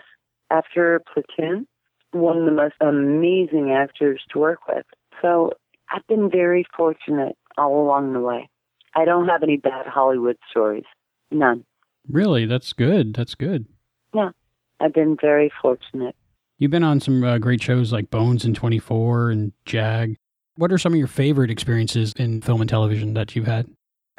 after 0.51 1.01
Platoon, 1.11 1.67
one 2.11 2.37
of 2.37 2.45
the 2.45 2.51
most 2.51 2.75
amazing 2.81 3.71
actors 3.71 4.21
to 4.31 4.39
work 4.39 4.67
with. 4.67 4.85
So 5.21 5.53
I've 5.91 6.05
been 6.07 6.29
very 6.29 6.65
fortunate 6.75 7.35
all 7.57 7.83
along 7.83 8.13
the 8.13 8.19
way. 8.19 8.49
I 8.95 9.05
don't 9.05 9.27
have 9.27 9.43
any 9.43 9.57
bad 9.57 9.85
Hollywood 9.85 10.37
stories. 10.49 10.85
None. 11.31 11.63
Really? 12.09 12.45
That's 12.45 12.73
good. 12.73 13.13
That's 13.13 13.35
good. 13.35 13.65
Yeah. 14.13 14.29
I've 14.79 14.93
been 14.93 15.17
very 15.19 15.51
fortunate. 15.61 16.15
You've 16.57 16.71
been 16.71 16.83
on 16.83 16.99
some 16.99 17.23
uh, 17.23 17.37
great 17.37 17.61
shows 17.61 17.93
like 17.93 18.09
Bones 18.09 18.43
and 18.43 18.55
24 18.55 19.31
and 19.31 19.53
Jag. 19.65 20.17
What 20.55 20.73
are 20.73 20.77
some 20.77 20.93
of 20.93 20.99
your 20.99 21.07
favorite 21.07 21.49
experiences 21.49 22.13
in 22.17 22.41
film 22.41 22.59
and 22.59 22.69
television 22.69 23.13
that 23.13 23.35
you've 23.35 23.47
had? 23.47 23.69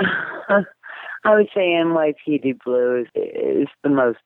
I 1.25 1.35
would 1.35 1.49
say 1.55 1.61
NYPD 1.61 2.61
Blue 2.65 3.05
is, 3.15 3.69
the 3.83 3.91
most 3.91 4.21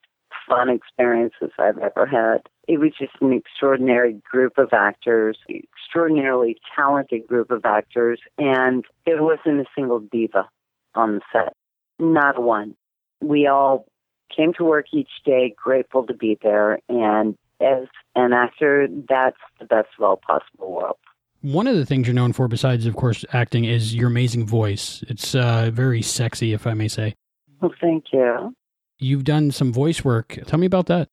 fun 0.48 0.68
experiences 0.68 1.50
I've 1.58 1.78
ever 1.78 2.06
had. 2.06 2.42
It 2.68 2.78
was 2.78 2.92
just 2.96 3.14
an 3.20 3.32
extraordinary 3.32 4.20
group 4.30 4.58
of 4.58 4.68
actors, 4.72 5.38
extraordinarily 5.50 6.56
talented 6.76 7.26
group 7.26 7.50
of 7.50 7.64
actors, 7.64 8.20
and 8.38 8.84
there 9.06 9.22
wasn't 9.22 9.60
a 9.60 9.64
single 9.74 9.98
diva 9.98 10.48
on 10.94 11.16
the 11.16 11.20
set. 11.32 11.54
Not 11.98 12.40
one. 12.40 12.76
We 13.20 13.48
all 13.48 13.86
came 14.34 14.52
to 14.54 14.64
work 14.64 14.86
each 14.92 15.10
day 15.24 15.54
grateful 15.56 16.06
to 16.06 16.14
be 16.14 16.38
there, 16.42 16.78
and 16.88 17.36
as 17.60 17.86
an 18.14 18.32
actor, 18.32 18.88
that's 19.08 19.36
the 19.58 19.66
best 19.66 19.88
of 19.98 20.04
all 20.04 20.16
possible 20.16 20.72
worlds. 20.72 20.98
One 21.42 21.66
of 21.66 21.76
the 21.76 21.84
things 21.84 22.06
you're 22.06 22.14
known 22.14 22.32
for, 22.32 22.48
besides, 22.48 22.86
of 22.86 22.96
course, 22.96 23.24
acting, 23.32 23.64
is 23.64 23.94
your 23.94 24.08
amazing 24.08 24.46
voice. 24.46 25.04
It's 25.08 25.34
uh, 25.34 25.70
very 25.72 26.00
sexy, 26.00 26.52
if 26.52 26.66
I 26.66 26.74
may 26.74 26.88
say. 26.88 27.14
Well, 27.60 27.74
thank 27.80 28.06
you. 28.12 28.54
You've 28.98 29.24
done 29.24 29.50
some 29.50 29.72
voice 29.72 30.04
work. 30.04 30.38
Tell 30.46 30.58
me 30.58 30.66
about 30.66 30.86
that. 30.86 31.08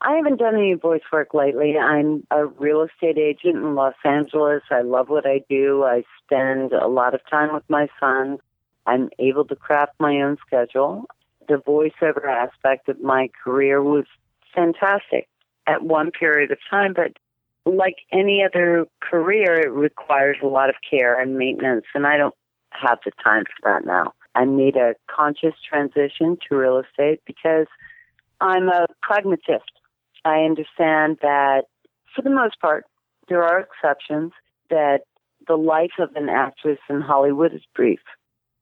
I 0.00 0.14
haven't 0.16 0.38
done 0.38 0.56
any 0.56 0.74
voice 0.74 1.02
work 1.12 1.32
lately. 1.32 1.76
I'm 1.78 2.26
a 2.30 2.46
real 2.46 2.82
estate 2.82 3.18
agent 3.18 3.56
in 3.56 3.74
Los 3.74 3.94
Angeles. 4.04 4.62
I 4.70 4.80
love 4.82 5.08
what 5.08 5.26
I 5.26 5.42
do. 5.48 5.84
I 5.84 6.02
spend 6.24 6.72
a 6.72 6.88
lot 6.88 7.14
of 7.14 7.20
time 7.30 7.54
with 7.54 7.62
my 7.68 7.88
son. 8.00 8.38
I'm 8.86 9.10
able 9.18 9.44
to 9.44 9.54
craft 9.54 9.92
my 10.00 10.20
own 10.22 10.38
schedule. 10.44 11.04
The 11.48 11.56
voiceover 11.56 12.26
aspect 12.26 12.88
of 12.88 13.00
my 13.00 13.28
career 13.44 13.82
was 13.82 14.04
fantastic 14.54 15.28
at 15.66 15.82
one 15.82 16.10
period 16.10 16.50
of 16.50 16.58
time, 16.70 16.94
but 16.94 17.12
like 17.64 17.96
any 18.12 18.42
other 18.44 18.86
career, 19.00 19.60
it 19.60 19.70
requires 19.70 20.36
a 20.42 20.46
lot 20.46 20.68
of 20.68 20.76
care 20.88 21.20
and 21.20 21.36
maintenance, 21.36 21.84
and 21.94 22.06
I 22.06 22.16
don't 22.16 22.34
have 22.70 22.98
the 23.04 23.12
time 23.22 23.44
for 23.44 23.70
that 23.70 23.86
now. 23.86 24.12
I 24.34 24.44
made 24.44 24.76
a 24.76 24.94
conscious 25.14 25.54
transition 25.68 26.38
to 26.48 26.56
real 26.56 26.78
estate 26.78 27.20
because 27.26 27.66
I'm 28.40 28.68
a 28.68 28.86
pragmatist. 29.02 29.70
I 30.24 30.38
understand 30.40 31.18
that 31.22 31.64
for 32.14 32.22
the 32.22 32.30
most 32.30 32.60
part, 32.60 32.84
there 33.28 33.42
are 33.42 33.60
exceptions 33.60 34.32
that 34.70 35.00
the 35.46 35.56
life 35.56 35.92
of 35.98 36.14
an 36.16 36.28
actress 36.28 36.78
in 36.88 37.00
Hollywood 37.00 37.54
is 37.54 37.62
brief. 37.74 38.00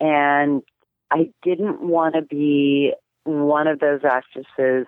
And 0.01 0.62
I 1.11 1.31
didn't 1.43 1.82
want 1.82 2.15
to 2.15 2.23
be 2.23 2.93
one 3.24 3.66
of 3.66 3.81
those 3.81 4.01
actresses 4.05 4.87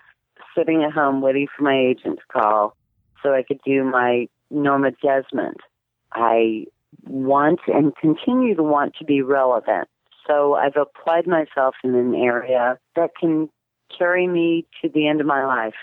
sitting 0.57 0.85
at 0.85 0.93
home 0.93 1.21
waiting 1.21 1.49
for 1.55 1.63
my 1.63 1.79
agent 1.79 2.19
to 2.19 2.41
call 2.41 2.77
so 3.23 3.33
I 3.33 3.43
could 3.43 3.61
do 3.65 3.85
my 3.85 4.29
Norma 4.51 4.91
Desmond. 5.03 5.57
I 6.13 6.67
want 7.07 7.61
and 7.69 7.97
continue 7.97 8.55
to 8.55 8.63
want 8.63 8.95
to 8.97 9.05
be 9.05 9.23
relevant. 9.23 9.89
So 10.27 10.55
I've 10.55 10.77
applied 10.77 11.27
myself 11.27 11.75
in 11.83 11.95
an 11.95 12.15
area 12.15 12.79
that 12.97 13.11
can 13.19 13.49
carry 13.97 14.27
me 14.27 14.67
to 14.83 14.89
the 14.89 15.09
end 15.09 15.21
of 15.21 15.27
my 15.27 15.45
life. 15.45 15.75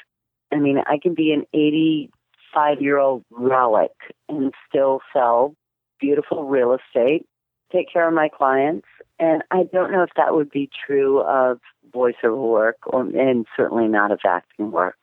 I 0.52 0.58
mean, 0.58 0.80
I 0.86 0.98
can 1.02 1.14
be 1.14 1.32
an 1.32 1.46
85 1.54 2.82
year 2.82 2.98
old 2.98 3.24
relic 3.32 3.92
and 4.28 4.54
still 4.68 5.02
sell 5.14 5.56
beautiful 6.00 6.46
real 6.46 6.76
estate, 6.76 7.26
take 7.72 7.92
care 7.92 8.08
of 8.08 8.14
my 8.14 8.30
clients, 8.30 8.88
And 9.20 9.44
I 9.52 9.64
don't 9.72 9.92
know 9.92 10.04
if 10.04 10.12
that 10.16 10.34
would 10.34 10.50
be 10.50 10.70
true 10.86 11.22
of 11.22 11.60
voiceover 11.94 12.50
work 12.50 12.78
or, 12.86 13.02
and 13.02 13.46
certainly 13.58 13.88
not 13.88 14.12
of 14.12 14.20
acting 14.26 14.72
work. 14.72 14.96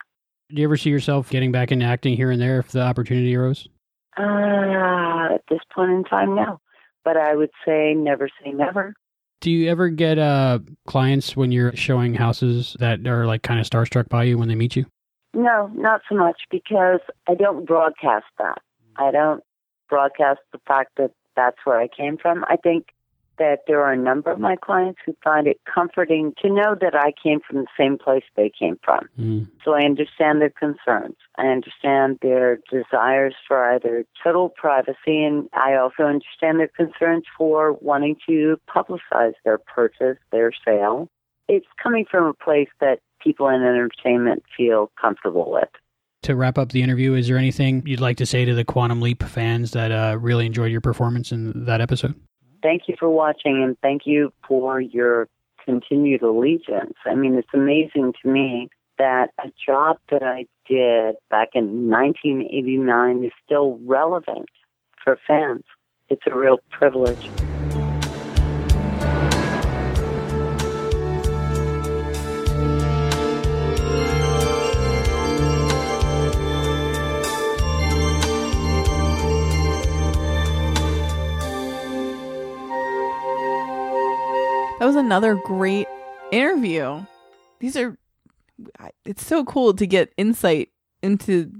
Do 0.49 0.61
you 0.61 0.67
ever 0.67 0.77
see 0.77 0.89
yourself 0.89 1.29
getting 1.29 1.51
back 1.51 1.71
into 1.71 1.85
acting 1.85 2.15
here 2.15 2.31
and 2.31 2.41
there 2.41 2.59
if 2.59 2.69
the 2.69 2.81
opportunity 2.81 3.35
arose? 3.35 3.67
Uh, 4.17 5.35
at 5.35 5.43
this 5.49 5.59
point 5.73 5.91
in 5.91 6.03
time, 6.03 6.35
no. 6.35 6.59
But 7.03 7.17
I 7.17 7.35
would 7.35 7.51
say 7.65 7.93
never 7.93 8.29
say 8.43 8.51
never. 8.51 8.93
Do 9.41 9.51
you 9.51 9.69
ever 9.69 9.89
get 9.89 10.17
uh, 10.17 10.59
clients 10.87 11.35
when 11.35 11.51
you're 11.51 11.75
showing 11.75 12.15
houses 12.15 12.75
that 12.79 13.05
are 13.05 13.27
like 13.27 13.43
kind 13.43 13.59
of 13.59 13.67
starstruck 13.67 14.09
by 14.09 14.23
you 14.23 14.37
when 14.37 14.47
they 14.47 14.55
meet 14.55 14.75
you? 14.75 14.85
No, 15.33 15.69
not 15.75 16.01
so 16.09 16.15
much 16.15 16.41
because 16.49 17.01
I 17.29 17.35
don't 17.35 17.65
broadcast 17.65 18.25
that. 18.39 18.59
I 18.95 19.11
don't 19.11 19.43
broadcast 19.89 20.39
the 20.51 20.59
fact 20.67 20.93
that 20.97 21.11
that's 21.37 21.57
where 21.63 21.79
I 21.79 21.87
came 21.87 22.17
from. 22.17 22.43
I 22.49 22.57
think 22.57 22.87
that 23.37 23.59
there 23.67 23.81
are 23.83 23.93
a 23.93 23.97
number 23.97 24.31
of 24.31 24.39
my 24.39 24.55
clients 24.55 24.99
who 25.05 25.15
find 25.23 25.47
it 25.47 25.59
comforting 25.71 26.33
to 26.41 26.49
know 26.49 26.75
that 26.81 26.95
I 26.95 27.13
came 27.23 27.39
from 27.39 27.57
the 27.57 27.67
same 27.77 27.97
place 27.97 28.23
they 28.35 28.49
came 28.49 28.79
from. 28.83 29.07
Mm. 29.19 29.47
So 29.63 29.73
I 29.73 29.83
understand 29.83 30.41
their 30.41 30.49
concerns. 30.49 31.15
I 31.37 31.47
understand 31.47 32.17
their 32.21 32.59
desires 32.71 33.35
for 33.47 33.63
either 33.71 34.05
total 34.23 34.49
privacy, 34.49 35.23
and 35.23 35.47
I 35.53 35.75
also 35.75 36.03
understand 36.03 36.59
their 36.59 36.67
concerns 36.69 37.25
for 37.37 37.73
wanting 37.73 38.17
to 38.27 38.59
publicize 38.67 39.33
their 39.45 39.59
purchase, 39.59 40.17
their 40.31 40.51
sale. 40.65 41.07
It's 41.47 41.67
coming 41.81 42.05
from 42.09 42.25
a 42.25 42.33
place 42.33 42.69
that 42.81 42.99
people 43.23 43.47
in 43.49 43.61
entertainment 43.61 44.43
feel 44.55 44.91
comfortable 44.99 45.51
with. 45.51 45.69
To 46.27 46.35
wrap 46.35 46.57
up 46.57 46.73
the 46.73 46.81
interview, 46.81 47.13
is 47.13 47.27
there 47.27 47.37
anything 47.37 47.83
you'd 47.85 48.01
like 48.01 48.17
to 48.17 48.25
say 48.25 48.43
to 48.43 48.53
the 48.53 48.65
Quantum 48.65 49.01
Leap 49.01 49.23
fans 49.23 49.71
that 49.71 49.91
uh, 49.91 50.17
really 50.19 50.45
enjoyed 50.45 50.71
your 50.71 50.81
performance 50.81 51.31
in 51.31 51.65
that 51.65 51.79
episode? 51.79 52.15
thank 52.61 52.83
you 52.87 52.95
for 52.99 53.09
watching 53.09 53.63
and 53.63 53.77
thank 53.81 54.03
you 54.05 54.31
for 54.47 54.81
your 54.81 55.27
continued 55.63 56.21
allegiance. 56.21 56.95
I 57.05 57.15
mean, 57.15 57.35
it's 57.35 57.47
amazing 57.53 58.13
to 58.21 58.29
me 58.29 58.69
that 58.97 59.29
a 59.43 59.51
job 59.65 59.97
that 60.11 60.23
I 60.23 60.45
did 60.67 61.15
back 61.29 61.49
in 61.53 61.89
1989 61.89 63.23
is 63.23 63.31
still 63.45 63.79
relevant 63.85 64.49
for 65.03 65.17
fans. 65.27 65.63
It's 66.09 66.23
a 66.29 66.35
real 66.35 66.59
privilege. 66.71 67.29
Was 84.87 84.95
another 84.95 85.35
great 85.35 85.85
interview. 86.31 87.03
These 87.59 87.75
are, 87.75 87.97
it's 89.03 89.25
so 89.25 89.43
cool 89.43 89.73
to 89.73 89.85
get 89.85 90.13
insight 90.15 90.69
into 91.03 91.51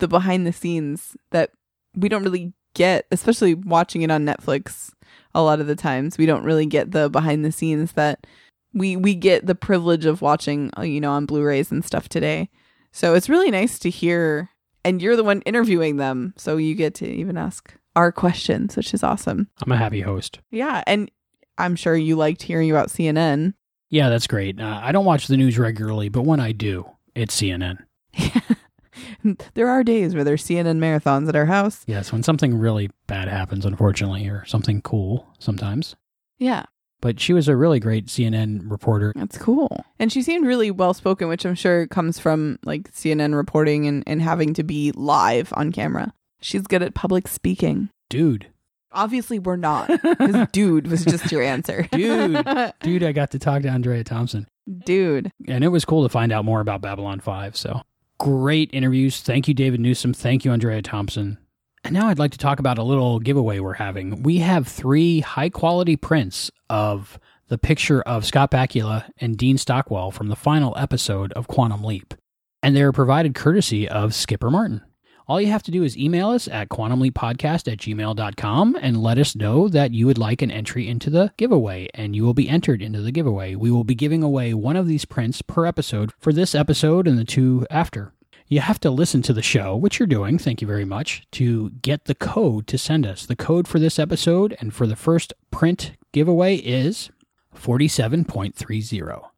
the 0.00 0.06
behind 0.06 0.46
the 0.46 0.52
scenes 0.52 1.16
that 1.30 1.50
we 1.94 2.10
don't 2.10 2.22
really 2.22 2.52
get, 2.74 3.06
especially 3.10 3.54
watching 3.54 4.02
it 4.02 4.10
on 4.10 4.26
Netflix. 4.26 4.92
A 5.34 5.40
lot 5.40 5.60
of 5.60 5.66
the 5.66 5.74
times, 5.74 6.18
we 6.18 6.26
don't 6.26 6.44
really 6.44 6.66
get 6.66 6.90
the 6.90 7.08
behind 7.08 7.42
the 7.42 7.52
scenes 7.52 7.92
that 7.92 8.26
we 8.74 8.96
we 8.96 9.14
get 9.14 9.46
the 9.46 9.54
privilege 9.54 10.04
of 10.04 10.20
watching, 10.20 10.70
uh, 10.76 10.82
you 10.82 11.00
know, 11.00 11.12
on 11.12 11.24
Blu-rays 11.24 11.72
and 11.72 11.82
stuff 11.82 12.10
today. 12.10 12.50
So 12.92 13.14
it's 13.14 13.30
really 13.30 13.50
nice 13.50 13.78
to 13.78 13.90
hear, 13.90 14.50
and 14.84 15.00
you're 15.00 15.16
the 15.16 15.24
one 15.24 15.40
interviewing 15.42 15.96
them, 15.96 16.34
so 16.36 16.58
you 16.58 16.74
get 16.74 16.94
to 16.96 17.06
even 17.06 17.38
ask 17.38 17.74
our 17.96 18.12
questions, 18.12 18.76
which 18.76 18.92
is 18.92 19.02
awesome. 19.02 19.48
I'm 19.62 19.72
a 19.72 19.76
happy 19.78 20.02
host. 20.02 20.40
Yeah, 20.50 20.84
and 20.86 21.10
I'm 21.58 21.76
sure 21.76 21.96
you 21.96 22.16
liked 22.16 22.42
hearing 22.42 22.70
about 22.70 22.88
CNN. 22.88 23.54
Yeah, 23.90 24.08
that's 24.08 24.26
great. 24.26 24.60
Uh, 24.60 24.80
I 24.82 24.92
don't 24.92 25.04
watch 25.04 25.26
the 25.26 25.36
news 25.36 25.58
regularly, 25.58 26.08
but 26.08 26.22
when 26.22 26.40
I 26.40 26.52
do, 26.52 26.88
it's 27.14 27.40
CNN. 27.40 27.78
there 29.54 29.68
are 29.68 29.82
days 29.82 30.14
where 30.14 30.24
there's 30.24 30.44
CNN 30.44 30.78
marathons 30.78 31.28
at 31.28 31.36
our 31.36 31.46
house. 31.46 31.84
Yes, 31.86 32.12
when 32.12 32.22
something 32.22 32.58
really 32.58 32.90
bad 33.06 33.28
happens, 33.28 33.64
unfortunately, 33.64 34.28
or 34.28 34.44
something 34.46 34.82
cool 34.82 35.28
sometimes. 35.38 35.96
Yeah. 36.38 36.64
But 37.00 37.20
she 37.20 37.32
was 37.32 37.48
a 37.48 37.56
really 37.56 37.78
great 37.78 38.06
CNN 38.06 38.70
reporter. 38.70 39.12
That's 39.14 39.38
cool. 39.38 39.84
And 39.98 40.12
she 40.12 40.20
seemed 40.20 40.46
really 40.46 40.70
well 40.70 40.94
spoken, 40.94 41.28
which 41.28 41.46
I'm 41.46 41.54
sure 41.54 41.86
comes 41.86 42.18
from 42.18 42.58
like 42.64 42.92
CNN 42.92 43.34
reporting 43.34 43.86
and, 43.86 44.02
and 44.06 44.20
having 44.20 44.52
to 44.54 44.64
be 44.64 44.92
live 44.92 45.52
on 45.56 45.70
camera. 45.70 46.12
She's 46.40 46.66
good 46.66 46.82
at 46.82 46.94
public 46.94 47.28
speaking. 47.28 47.90
Dude. 48.08 48.48
Obviously, 48.92 49.38
we're 49.38 49.56
not. 49.56 49.88
Because 49.88 50.48
dude 50.52 50.86
was 50.86 51.04
just 51.04 51.30
your 51.30 51.42
answer. 51.42 51.86
Dude. 51.92 52.44
Dude, 52.80 53.02
I 53.02 53.12
got 53.12 53.32
to 53.32 53.38
talk 53.38 53.62
to 53.62 53.68
Andrea 53.68 54.04
Thompson. 54.04 54.46
Dude. 54.84 55.30
And 55.46 55.62
it 55.64 55.68
was 55.68 55.84
cool 55.84 56.02
to 56.02 56.08
find 56.08 56.32
out 56.32 56.44
more 56.44 56.60
about 56.60 56.80
Babylon 56.80 57.20
5. 57.20 57.56
So 57.56 57.82
great 58.18 58.70
interviews. 58.72 59.20
Thank 59.20 59.48
you, 59.48 59.54
David 59.54 59.80
Newsom. 59.80 60.14
Thank 60.14 60.44
you, 60.44 60.52
Andrea 60.52 60.82
Thompson. 60.82 61.38
And 61.84 61.94
now 61.94 62.08
I'd 62.08 62.18
like 62.18 62.32
to 62.32 62.38
talk 62.38 62.58
about 62.58 62.78
a 62.78 62.82
little 62.82 63.20
giveaway 63.20 63.60
we're 63.60 63.74
having. 63.74 64.22
We 64.22 64.38
have 64.38 64.66
three 64.66 65.20
high 65.20 65.48
quality 65.48 65.96
prints 65.96 66.50
of 66.68 67.18
the 67.48 67.58
picture 67.58 68.02
of 68.02 68.26
Scott 68.26 68.50
Bakula 68.50 69.10
and 69.18 69.36
Dean 69.36 69.56
Stockwell 69.56 70.10
from 70.10 70.28
the 70.28 70.36
final 70.36 70.74
episode 70.76 71.32
of 71.32 71.48
Quantum 71.48 71.82
Leap. 71.84 72.14
And 72.62 72.74
they're 72.76 72.92
provided 72.92 73.34
courtesy 73.34 73.88
of 73.88 74.14
Skipper 74.14 74.50
Martin. 74.50 74.82
All 75.28 75.42
you 75.42 75.48
have 75.48 75.62
to 75.64 75.70
do 75.70 75.82
is 75.82 75.98
email 75.98 76.30
us 76.30 76.48
at 76.48 76.70
quantumleappodcast 76.70 77.70
at 77.70 77.78
gmail.com 77.78 78.78
and 78.80 79.02
let 79.02 79.18
us 79.18 79.36
know 79.36 79.68
that 79.68 79.92
you 79.92 80.06
would 80.06 80.16
like 80.16 80.40
an 80.40 80.50
entry 80.50 80.88
into 80.88 81.10
the 81.10 81.34
giveaway, 81.36 81.88
and 81.92 82.16
you 82.16 82.24
will 82.24 82.32
be 82.32 82.48
entered 82.48 82.80
into 82.80 83.02
the 83.02 83.12
giveaway. 83.12 83.54
We 83.54 83.70
will 83.70 83.84
be 83.84 83.94
giving 83.94 84.22
away 84.22 84.54
one 84.54 84.74
of 84.74 84.86
these 84.86 85.04
prints 85.04 85.42
per 85.42 85.66
episode 85.66 86.12
for 86.18 86.32
this 86.32 86.54
episode 86.54 87.06
and 87.06 87.18
the 87.18 87.26
two 87.26 87.66
after. 87.68 88.14
You 88.46 88.60
have 88.60 88.80
to 88.80 88.90
listen 88.90 89.20
to 89.22 89.34
the 89.34 89.42
show, 89.42 89.76
which 89.76 89.98
you're 89.98 90.06
doing, 90.06 90.38
thank 90.38 90.62
you 90.62 90.66
very 90.66 90.86
much, 90.86 91.26
to 91.32 91.68
get 91.82 92.06
the 92.06 92.14
code 92.14 92.66
to 92.68 92.78
send 92.78 93.06
us. 93.06 93.26
The 93.26 93.36
code 93.36 93.68
for 93.68 93.78
this 93.78 93.98
episode 93.98 94.56
and 94.60 94.72
for 94.72 94.86
the 94.86 94.96
first 94.96 95.34
print 95.50 95.92
giveaway 96.12 96.56
is 96.56 97.10
47.30. 97.54 99.28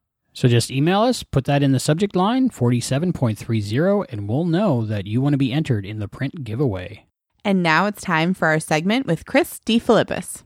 So 0.41 0.49
just 0.49 0.71
email 0.71 1.03
us, 1.03 1.23
put 1.23 1.45
that 1.45 1.63
in 1.63 1.73
the 1.73 1.79
subject 1.79 2.17
line, 2.17 2.49
47.30, 2.49 4.07
and 4.09 4.27
we'll 4.27 4.47
know 4.47 4.87
that 4.87 5.07
you 5.07 5.21
want 5.21 5.35
to 5.35 5.37
be 5.37 5.53
entered 5.53 5.85
in 5.85 5.99
the 5.99 6.09
print 6.09 6.45
giveaway. 6.45 7.05
And 7.45 7.63
now 7.63 7.85
it's 7.85 8.01
time 8.01 8.33
for 8.33 8.49
our 8.49 8.59
segment 8.59 9.05
with 9.05 9.27
Chris 9.27 9.61
DeFilippis. 9.67 10.45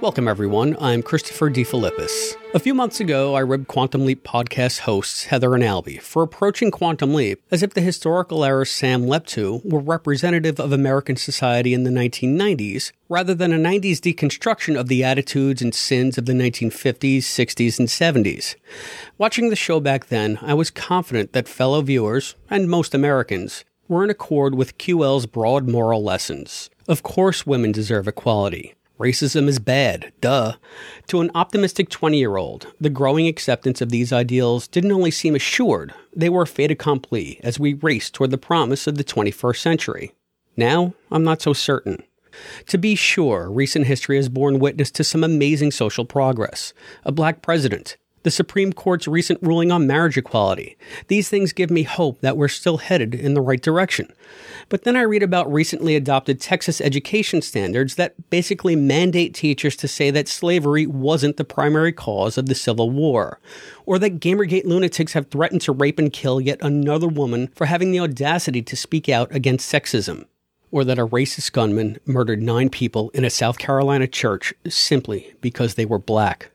Welcome, 0.00 0.28
everyone. 0.28 0.76
I'm 0.80 1.02
Christopher 1.02 1.50
DeFilippis. 1.50 2.36
A 2.54 2.60
few 2.60 2.72
months 2.72 3.00
ago, 3.00 3.34
I 3.34 3.40
ribbed 3.40 3.66
Quantum 3.66 4.06
Leap 4.06 4.22
podcast 4.22 4.80
hosts 4.80 5.24
Heather 5.24 5.56
and 5.56 5.64
Albie 5.64 6.00
for 6.00 6.22
approaching 6.22 6.70
Quantum 6.70 7.14
Leap 7.14 7.42
as 7.50 7.64
if 7.64 7.74
the 7.74 7.80
historical 7.80 8.44
era 8.44 8.64
Sam 8.64 9.08
leapt 9.08 9.28
to 9.30 9.60
were 9.64 9.80
representative 9.80 10.60
of 10.60 10.70
American 10.70 11.16
society 11.16 11.74
in 11.74 11.82
the 11.82 11.90
1990s, 11.90 12.92
rather 13.08 13.34
than 13.34 13.52
a 13.52 13.58
90s 13.58 13.98
deconstruction 13.98 14.78
of 14.78 14.86
the 14.86 15.02
attitudes 15.02 15.60
and 15.60 15.74
sins 15.74 16.16
of 16.16 16.26
the 16.26 16.32
1950s, 16.32 17.18
60s, 17.18 17.80
and 17.80 17.88
70s. 17.88 18.54
Watching 19.18 19.50
the 19.50 19.56
show 19.56 19.80
back 19.80 20.06
then, 20.06 20.38
I 20.40 20.54
was 20.54 20.70
confident 20.70 21.32
that 21.32 21.48
fellow 21.48 21.82
viewers, 21.82 22.36
and 22.48 22.70
most 22.70 22.94
Americans, 22.94 23.64
were 23.88 24.04
in 24.04 24.10
accord 24.10 24.54
with 24.54 24.78
QL's 24.78 25.26
broad 25.26 25.68
moral 25.68 26.04
lessons. 26.04 26.70
Of 26.86 27.02
course, 27.02 27.44
women 27.44 27.72
deserve 27.72 28.06
equality. 28.06 28.74
Racism 28.98 29.46
is 29.46 29.60
bad, 29.60 30.12
duh. 30.20 30.54
To 31.06 31.20
an 31.20 31.30
optimistic 31.34 31.88
20 31.88 32.18
year 32.18 32.36
old, 32.36 32.66
the 32.80 32.90
growing 32.90 33.28
acceptance 33.28 33.80
of 33.80 33.90
these 33.90 34.12
ideals 34.12 34.66
didn't 34.66 34.90
only 34.90 35.12
seem 35.12 35.36
assured, 35.36 35.94
they 36.14 36.28
were 36.28 36.46
fait 36.46 36.72
accompli 36.72 37.38
as 37.44 37.60
we 37.60 37.74
raced 37.74 38.14
toward 38.14 38.32
the 38.32 38.38
promise 38.38 38.88
of 38.88 38.96
the 38.96 39.04
21st 39.04 39.58
century. 39.58 40.14
Now, 40.56 40.94
I'm 41.12 41.22
not 41.22 41.40
so 41.40 41.52
certain. 41.52 42.02
To 42.66 42.78
be 42.78 42.96
sure, 42.96 43.48
recent 43.50 43.86
history 43.86 44.16
has 44.16 44.28
borne 44.28 44.58
witness 44.58 44.90
to 44.92 45.04
some 45.04 45.22
amazing 45.22 45.70
social 45.70 46.04
progress. 46.04 46.72
A 47.04 47.12
black 47.12 47.40
president, 47.40 47.96
the 48.22 48.30
Supreme 48.30 48.72
Court's 48.72 49.08
recent 49.08 49.42
ruling 49.42 49.70
on 49.70 49.86
marriage 49.86 50.16
equality. 50.16 50.76
These 51.06 51.28
things 51.28 51.52
give 51.52 51.70
me 51.70 51.82
hope 51.84 52.20
that 52.20 52.36
we're 52.36 52.48
still 52.48 52.78
headed 52.78 53.14
in 53.14 53.34
the 53.34 53.40
right 53.40 53.60
direction. 53.60 54.12
But 54.68 54.82
then 54.82 54.96
I 54.96 55.02
read 55.02 55.22
about 55.22 55.52
recently 55.52 55.96
adopted 55.96 56.40
Texas 56.40 56.80
education 56.80 57.40
standards 57.40 57.94
that 57.94 58.30
basically 58.30 58.76
mandate 58.76 59.34
teachers 59.34 59.76
to 59.76 59.88
say 59.88 60.10
that 60.10 60.28
slavery 60.28 60.86
wasn't 60.86 61.36
the 61.36 61.44
primary 61.44 61.92
cause 61.92 62.36
of 62.36 62.46
the 62.46 62.54
Civil 62.54 62.90
War, 62.90 63.40
or 63.86 63.98
that 63.98 64.20
Gamergate 64.20 64.64
lunatics 64.64 65.14
have 65.14 65.28
threatened 65.28 65.62
to 65.62 65.72
rape 65.72 65.98
and 65.98 66.12
kill 66.12 66.40
yet 66.40 66.58
another 66.60 67.08
woman 67.08 67.48
for 67.54 67.66
having 67.66 67.92
the 67.92 68.00
audacity 68.00 68.62
to 68.62 68.76
speak 68.76 69.08
out 69.08 69.34
against 69.34 69.72
sexism, 69.72 70.26
or 70.70 70.84
that 70.84 70.98
a 70.98 71.06
racist 71.06 71.52
gunman 71.52 71.98
murdered 72.04 72.42
nine 72.42 72.68
people 72.68 73.10
in 73.10 73.24
a 73.24 73.30
South 73.30 73.58
Carolina 73.58 74.06
church 74.06 74.52
simply 74.68 75.34
because 75.40 75.74
they 75.74 75.86
were 75.86 75.98
black. 75.98 76.50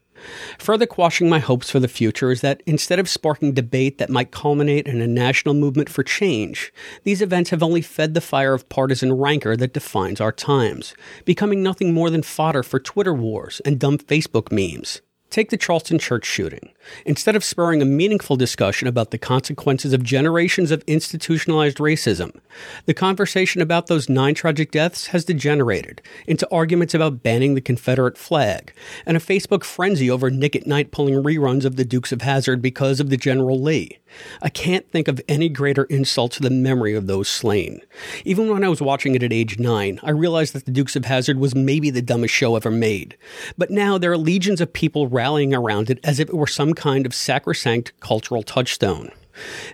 Further 0.60 0.86
quashing 0.86 1.30
my 1.30 1.40
hopes 1.40 1.70
for 1.70 1.80
the 1.80 1.88
future 1.88 2.32
is 2.32 2.42
that 2.42 2.64
instead 2.66 3.00
of 3.00 3.10
sparking 3.10 3.54
debate 3.54 3.98
that 3.98 4.10
might 4.10 4.32
culminate 4.32 4.88
in 4.88 5.02
a 5.02 5.08
national 5.08 5.54
movement 5.54 5.90
for 5.90 6.04
change, 6.04 6.74
these 7.04 7.22
events 7.22 7.50
have 7.50 7.64
only 7.64 7.82
fed 7.82 8.14
the 8.14 8.22
fire 8.22 8.54
of 8.54 8.70
partisan 8.70 9.14
rancor 9.14 9.56
that 9.58 9.74
defines 9.74 10.22
our 10.22 10.32
times, 10.32 10.94
becoming 11.26 11.64
nothing 11.64 11.94
more 11.94 12.10
than 12.10 12.24
fodder 12.24 12.64
for 12.64 12.80
Twitter 12.80 13.14
wars 13.14 13.62
and 13.66 13.80
dumb 13.80 13.98
Facebook 13.98 14.52
memes. 14.52 15.02
Take 15.30 15.50
the 15.50 15.58
Charleston 15.58 15.98
church 15.98 16.26
shooting. 16.26 16.74
Instead 17.06 17.36
of 17.36 17.44
spurring 17.44 17.82
a 17.82 17.86
meaningful 17.86 18.36
discussion 18.36 18.88
about 18.88 19.12
the 19.12 19.18
consequences 19.18 19.94
of 19.94 20.04
generations 20.04 20.72
of 20.72 20.84
institutionalized 20.88 21.78
racism, 21.78 22.40
the 22.86 22.94
conversation 22.94 23.62
about 23.62 23.88
those 23.88 24.10
nine 24.10 24.36
tragic 24.36 24.72
deaths 24.72 25.08
has 25.08 25.26
degenerated 25.26 26.02
into 26.28 26.50
arguments 26.52 26.94
about 26.94 27.24
banning 27.24 27.56
the 27.56 27.62
Confederate 27.62 28.18
flag 28.18 28.74
and 29.06 29.18
a 29.18 29.20
Facebook 29.20 29.64
frenzy 29.64 30.10
over 30.10 30.30
Nick 30.30 30.56
at 30.56 30.68
Night 30.68 30.92
pulling 30.92 31.16
reruns 31.16 31.66
of 31.66 31.76
the 31.76 31.86
Dukes 31.86 32.12
of 32.12 32.22
Hazzard 32.22 32.62
because 32.62 33.00
of 33.00 33.10
the 33.10 33.18
General 33.18 33.60
Lee. 33.60 34.00
I 34.42 34.50
can't 34.50 34.90
think 34.92 35.08
of 35.08 35.22
any 35.28 35.50
greater 35.50 35.86
insult 35.86 36.34
to 36.34 36.42
the 36.42 36.50
memory 36.50 36.94
of 36.94 37.08
those 37.08 37.28
slain. 37.28 37.82
Even 38.26 38.50
when 38.50 38.64
I 38.64 38.70
was 38.70 38.82
watching 38.82 39.16
it 39.16 39.24
at 39.24 39.34
age 39.34 39.60
nine, 39.60 40.00
I 40.04 40.12
realized 40.12 40.54
that 40.54 40.66
the 40.66 40.72
Dukes 40.72 40.96
of 40.96 41.06
Hazzard 41.06 41.40
was 41.40 41.56
maybe 41.56 41.90
the 41.90 42.02
dumbest 42.02 42.34
show 42.34 42.56
ever 42.56 42.72
made. 42.72 43.18
But 43.58 43.72
now 43.72 43.98
there 43.98 44.12
are 44.12 44.18
legions 44.18 44.62
of 44.62 44.74
people 44.74 45.08
rallying 45.08 45.54
around 45.54 45.90
it 45.90 46.00
as 46.04 46.20
if 46.20 46.30
it 46.30 46.36
were 46.36 46.48
some 46.48 46.73
kind 46.76 47.06
of 47.06 47.14
sacrosanct 47.14 48.00
cultural 48.00 48.44
touchstone. 48.44 49.12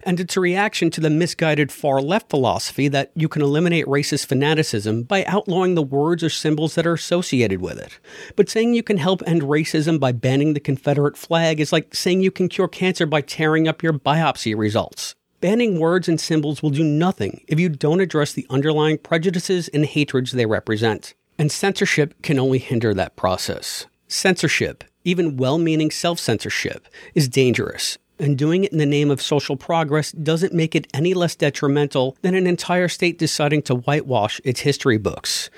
And 0.04 0.20
it's 0.20 0.38
a 0.38 0.40
reaction 0.40 0.90
to 0.92 1.02
the 1.02 1.10
misguided 1.10 1.72
far 1.72 2.02
left 2.02 2.30
philosophy 2.30 2.88
that 2.88 3.12
you 3.16 3.28
can 3.28 3.42
eliminate 3.42 3.86
racist 3.86 4.28
fanaticism 4.28 5.04
by 5.04 5.26
outlawing 5.26 5.76
the 5.76 5.82
words 5.82 6.24
or 6.24 6.30
symbols 6.30 6.76
that 6.76 6.88
are 6.88 6.94
associated 6.94 7.62
with 7.62 7.78
it. 7.78 8.00
But 8.36 8.50
saying 8.50 8.74
you 8.74 8.84
can 8.84 8.98
help 8.98 9.22
end 9.26 9.42
racism 9.42 10.00
by 10.00 10.12
banning 10.14 10.54
the 10.54 10.60
Confederate 10.60 11.18
flag 11.18 11.60
is 11.60 11.74
like 11.74 11.94
saying 11.94 12.22
you 12.22 12.32
can 12.32 12.48
cure 12.48 12.68
cancer 12.68 13.06
by 13.06 13.22
tearing 13.22 13.68
up 13.68 13.84
your 13.84 13.94
biopsy 13.94 14.58
results. 14.58 15.16
Banning 15.42 15.80
words 15.80 16.10
and 16.10 16.20
symbols 16.20 16.62
will 16.62 16.70
do 16.70 16.84
nothing 16.84 17.44
if 17.48 17.60
you 17.60 17.70
don't 17.70 18.02
address 18.02 18.34
the 18.34 18.46
underlying 18.50 18.98
prejudices 18.98 19.70
and 19.70 19.86
hatreds 19.86 20.32
they 20.32 20.46
represent. 20.46 21.14
And 21.38 21.50
censorship 21.50 22.22
can 22.22 22.38
only 22.38 22.60
hinder 22.60 22.94
that 22.94 23.16
process. 23.16 23.86
Censorship, 24.10 24.84
even 25.04 25.38
well 25.38 25.58
meaning 25.58 25.92
self 25.92 26.20
censorship, 26.20 26.88
is 27.16 27.28
dangerous 27.28 27.98
and 28.20 28.38
doing 28.38 28.66
it 28.66 28.72
in 28.72 28.78
the 28.78 28.86
name 28.86 29.10
of 29.10 29.22
social 29.22 29.56
progress 29.56 30.12
doesn't 30.12 30.54
make 30.54 30.76
it 30.76 30.88
any 30.94 31.14
less 31.14 31.36
detrimental 31.36 32.18
than 32.22 32.36
an 32.36 32.46
entire 32.46 32.88
state 32.88 33.18
deciding 33.18 33.62
to 33.64 33.76
whitewash 33.76 34.42
its 34.44 34.60
history 34.62 34.98
books. 34.98 35.50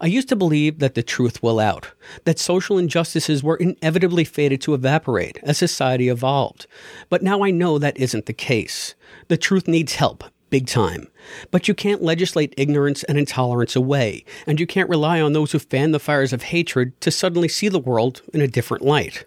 I 0.00 0.06
used 0.06 0.28
to 0.30 0.36
believe 0.36 0.78
that 0.78 0.94
the 0.94 1.02
truth 1.02 1.42
will 1.42 1.60
out, 1.60 1.92
that 2.24 2.38
social 2.38 2.78
injustices 2.78 3.42
were 3.42 3.56
inevitably 3.56 4.24
fated 4.24 4.60
to 4.62 4.74
evaporate 4.74 5.38
as 5.42 5.58
society 5.58 6.08
evolved. 6.08 6.66
But 7.10 7.22
now 7.22 7.44
I 7.44 7.50
know 7.50 7.78
that 7.78 7.98
isn't 7.98 8.26
the 8.26 8.32
case. 8.32 8.94
The 9.28 9.36
truth 9.36 9.68
needs 9.68 9.94
help, 9.94 10.24
big 10.50 10.66
time. 10.66 11.08
But 11.50 11.68
you 11.68 11.74
can't 11.74 12.02
legislate 12.02 12.54
ignorance 12.56 13.04
and 13.04 13.18
intolerance 13.18 13.76
away, 13.76 14.24
and 14.46 14.58
you 14.58 14.66
can't 14.66 14.88
rely 14.88 15.20
on 15.20 15.32
those 15.32 15.52
who 15.52 15.58
fan 15.58 15.92
the 15.92 15.98
fires 15.98 16.32
of 16.32 16.44
hatred 16.44 16.98
to 17.00 17.10
suddenly 17.10 17.48
see 17.48 17.68
the 17.68 17.78
world 17.78 18.22
in 18.32 18.40
a 18.40 18.48
different 18.48 18.84
light. 18.84 19.24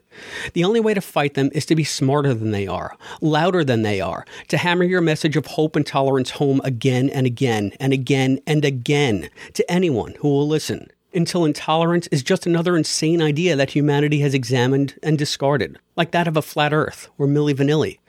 The 0.54 0.64
only 0.64 0.80
way 0.80 0.94
to 0.94 1.02
fight 1.02 1.36
them 1.36 1.50
is 1.54 1.66
to 1.68 1.76
be 1.76 1.84
smarter 1.84 2.34
than 2.34 2.52
they 2.52 2.68
are, 2.68 2.98
louder 3.22 3.64
than 3.64 3.82
they 3.82 4.02
are, 4.02 4.26
to 4.50 4.58
hammer 4.58 4.84
your 4.84 5.02
message 5.02 5.38
of 5.38 5.46
hope 5.46 5.76
and 5.76 5.86
tolerance 5.86 6.32
home 6.32 6.62
again 6.64 7.10
and 7.10 7.26
again 7.26 7.72
and 7.80 7.94
again 7.94 8.40
and 8.46 8.66
again 8.66 9.30
to 9.54 9.72
anyone 9.72 10.16
who 10.20 10.28
will 10.28 10.48
listen 10.48 10.91
until 11.14 11.46
intolerance 11.46 12.08
is 12.08 12.24
just 12.24 12.46
another 12.46 12.76
insane 12.76 13.22
idea 13.22 13.56
that 13.56 13.72
humanity 13.72 14.20
has 14.20 14.34
examined 14.34 14.98
and 15.04 15.18
discarded, 15.18 15.78
like 15.96 16.12
that 16.12 16.28
of 16.28 16.38
a 16.38 16.42
flat 16.42 16.74
earth 16.74 17.10
or 17.18 17.28
Milli 17.28 17.54
Vanilli. 17.54 18.00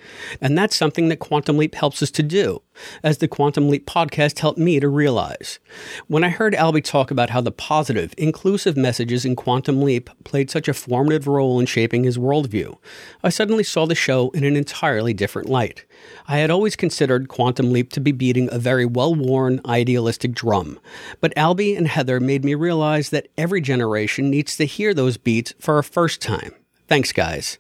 And 0.41 0.57
that's 0.57 0.77
something 0.77 1.09
that 1.09 1.19
Quantum 1.19 1.59
Leap 1.59 1.75
helps 1.75 2.03
us 2.03 2.11
to 2.13 2.23
do, 2.23 2.63
as 3.03 3.19
the 3.19 3.29
Quantum 3.29 3.69
Leap 3.69 3.87
podcast 3.87 4.39
helped 4.39 4.59
me 4.59 4.81
to 4.81 4.89
realize. 4.89 5.59
When 6.07 6.25
I 6.25 6.29
heard 6.29 6.55
Albie 6.55 6.85
talk 6.85 7.11
about 7.11 7.31
how 7.31 7.41
the 7.41 7.53
positive, 7.53 8.15
inclusive 8.19 8.77
messages 8.77 9.25
in 9.25 9.37
Quantum 9.37 9.83
Leap 9.83 10.11
played 10.25 10.51
such 10.51 10.69
a 10.69 10.75
formative 10.75 11.27
role 11.27 11.59
in 11.59 11.67
shaping 11.67 12.05
his 12.05 12.19
worldview, 12.19 12.77
I 13.23 13.31
suddenly 13.31 13.65
saw 13.65 13.87
the 13.87 13.95
show 13.95 14.31
in 14.31 14.45
an 14.45 14.57
entirely 14.57 15.15
different 15.15 15.49
light. 15.49 15.85
I 16.27 16.39
had 16.39 16.51
always 16.51 16.77
considered 16.77 17.29
Quantum 17.29 17.73
Leap 17.73 17.91
to 17.93 18.01
be 18.01 18.13
beating 18.13 18.49
a 18.51 18.59
very 18.59 18.87
well 18.87 19.15
worn, 19.15 19.61
idealistic 19.67 20.33
drum, 20.33 20.79
but 21.21 21.35
Albie 21.35 21.77
and 21.77 21.89
Heather 21.89 22.21
made 22.21 22.45
me 22.45 22.55
realize 22.55 23.11
that 23.11 23.29
every 23.37 23.61
generation 23.61 24.31
needs 24.31 24.57
to 24.57 24.65
hear 24.65 24.95
those 24.95 25.17
beats 25.17 25.55
for 25.59 25.79
a 25.79 25.85
first 25.85 26.21
time. 26.21 26.55
Thanks, 26.89 27.13
guys. 27.13 27.59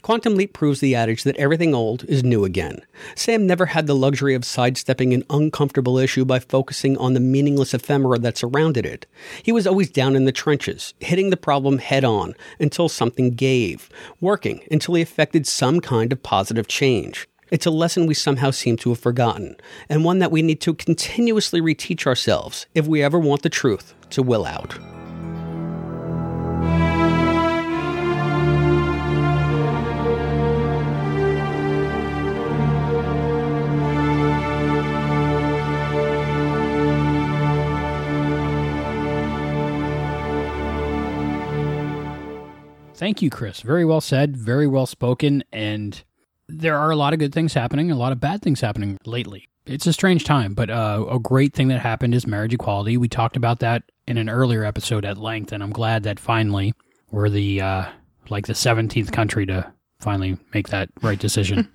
Quantum 0.00 0.36
Leap 0.36 0.54
proves 0.54 0.80
the 0.80 0.94
adage 0.94 1.24
that 1.24 1.36
everything 1.36 1.74
old 1.74 2.04
is 2.04 2.24
new 2.24 2.46
again. 2.46 2.80
Sam 3.14 3.46
never 3.46 3.66
had 3.66 3.86
the 3.86 3.94
luxury 3.94 4.34
of 4.34 4.46
sidestepping 4.46 5.12
an 5.12 5.24
uncomfortable 5.28 5.98
issue 5.98 6.24
by 6.24 6.38
focusing 6.38 6.96
on 6.96 7.12
the 7.12 7.20
meaningless 7.20 7.74
ephemera 7.74 8.18
that 8.20 8.38
surrounded 8.38 8.86
it. 8.86 9.04
He 9.42 9.52
was 9.52 9.66
always 9.66 9.90
down 9.90 10.16
in 10.16 10.24
the 10.24 10.32
trenches, 10.32 10.94
hitting 11.00 11.28
the 11.28 11.36
problem 11.36 11.76
head 11.78 12.04
on 12.04 12.34
until 12.58 12.88
something 12.88 13.32
gave, 13.32 13.90
working 14.20 14.62
until 14.70 14.94
he 14.94 15.02
effected 15.02 15.46
some 15.46 15.80
kind 15.80 16.10
of 16.10 16.22
positive 16.22 16.66
change. 16.66 17.28
It's 17.50 17.66
a 17.66 17.70
lesson 17.70 18.06
we 18.06 18.14
somehow 18.14 18.52
seem 18.52 18.76
to 18.76 18.90
have 18.90 19.00
forgotten, 19.00 19.56
and 19.88 20.04
one 20.04 20.20
that 20.20 20.30
we 20.30 20.40
need 20.40 20.60
to 20.60 20.72
continuously 20.72 21.60
reteach 21.60 22.06
ourselves 22.06 22.66
if 22.74 22.86
we 22.86 23.02
ever 23.02 23.18
want 23.18 23.42
the 23.42 23.48
truth 23.48 23.94
to 24.10 24.22
will 24.22 24.46
out. 24.46 24.78
Thank 42.94 43.22
you, 43.22 43.30
Chris. 43.30 43.62
Very 43.62 43.84
well 43.84 44.02
said, 44.02 44.36
very 44.36 44.66
well 44.68 44.86
spoken, 44.86 45.42
and 45.50 46.04
there 46.50 46.76
are 46.76 46.90
a 46.90 46.96
lot 46.96 47.12
of 47.12 47.18
good 47.18 47.32
things 47.32 47.54
happening, 47.54 47.90
a 47.90 47.96
lot 47.96 48.12
of 48.12 48.20
bad 48.20 48.42
things 48.42 48.60
happening 48.60 48.98
lately. 49.04 49.48
It's 49.66 49.86
a 49.86 49.92
strange 49.92 50.24
time, 50.24 50.54
but 50.54 50.70
uh, 50.70 51.04
a 51.08 51.18
great 51.18 51.54
thing 51.54 51.68
that 51.68 51.80
happened 51.80 52.14
is 52.14 52.26
marriage 52.26 52.54
equality. 52.54 52.96
We 52.96 53.08
talked 53.08 53.36
about 53.36 53.60
that 53.60 53.84
in 54.06 54.18
an 54.18 54.28
earlier 54.28 54.64
episode 54.64 55.04
at 55.04 55.18
length, 55.18 55.52
and 55.52 55.62
I'm 55.62 55.70
glad 55.70 56.02
that 56.04 56.18
finally 56.18 56.74
we're 57.10 57.28
the 57.28 57.60
uh, 57.60 57.84
like 58.28 58.46
the 58.46 58.52
17th 58.52 59.12
country 59.12 59.46
to 59.46 59.72
finally 60.00 60.38
make 60.54 60.68
that 60.68 60.88
right 61.02 61.18
decision. 61.18 61.70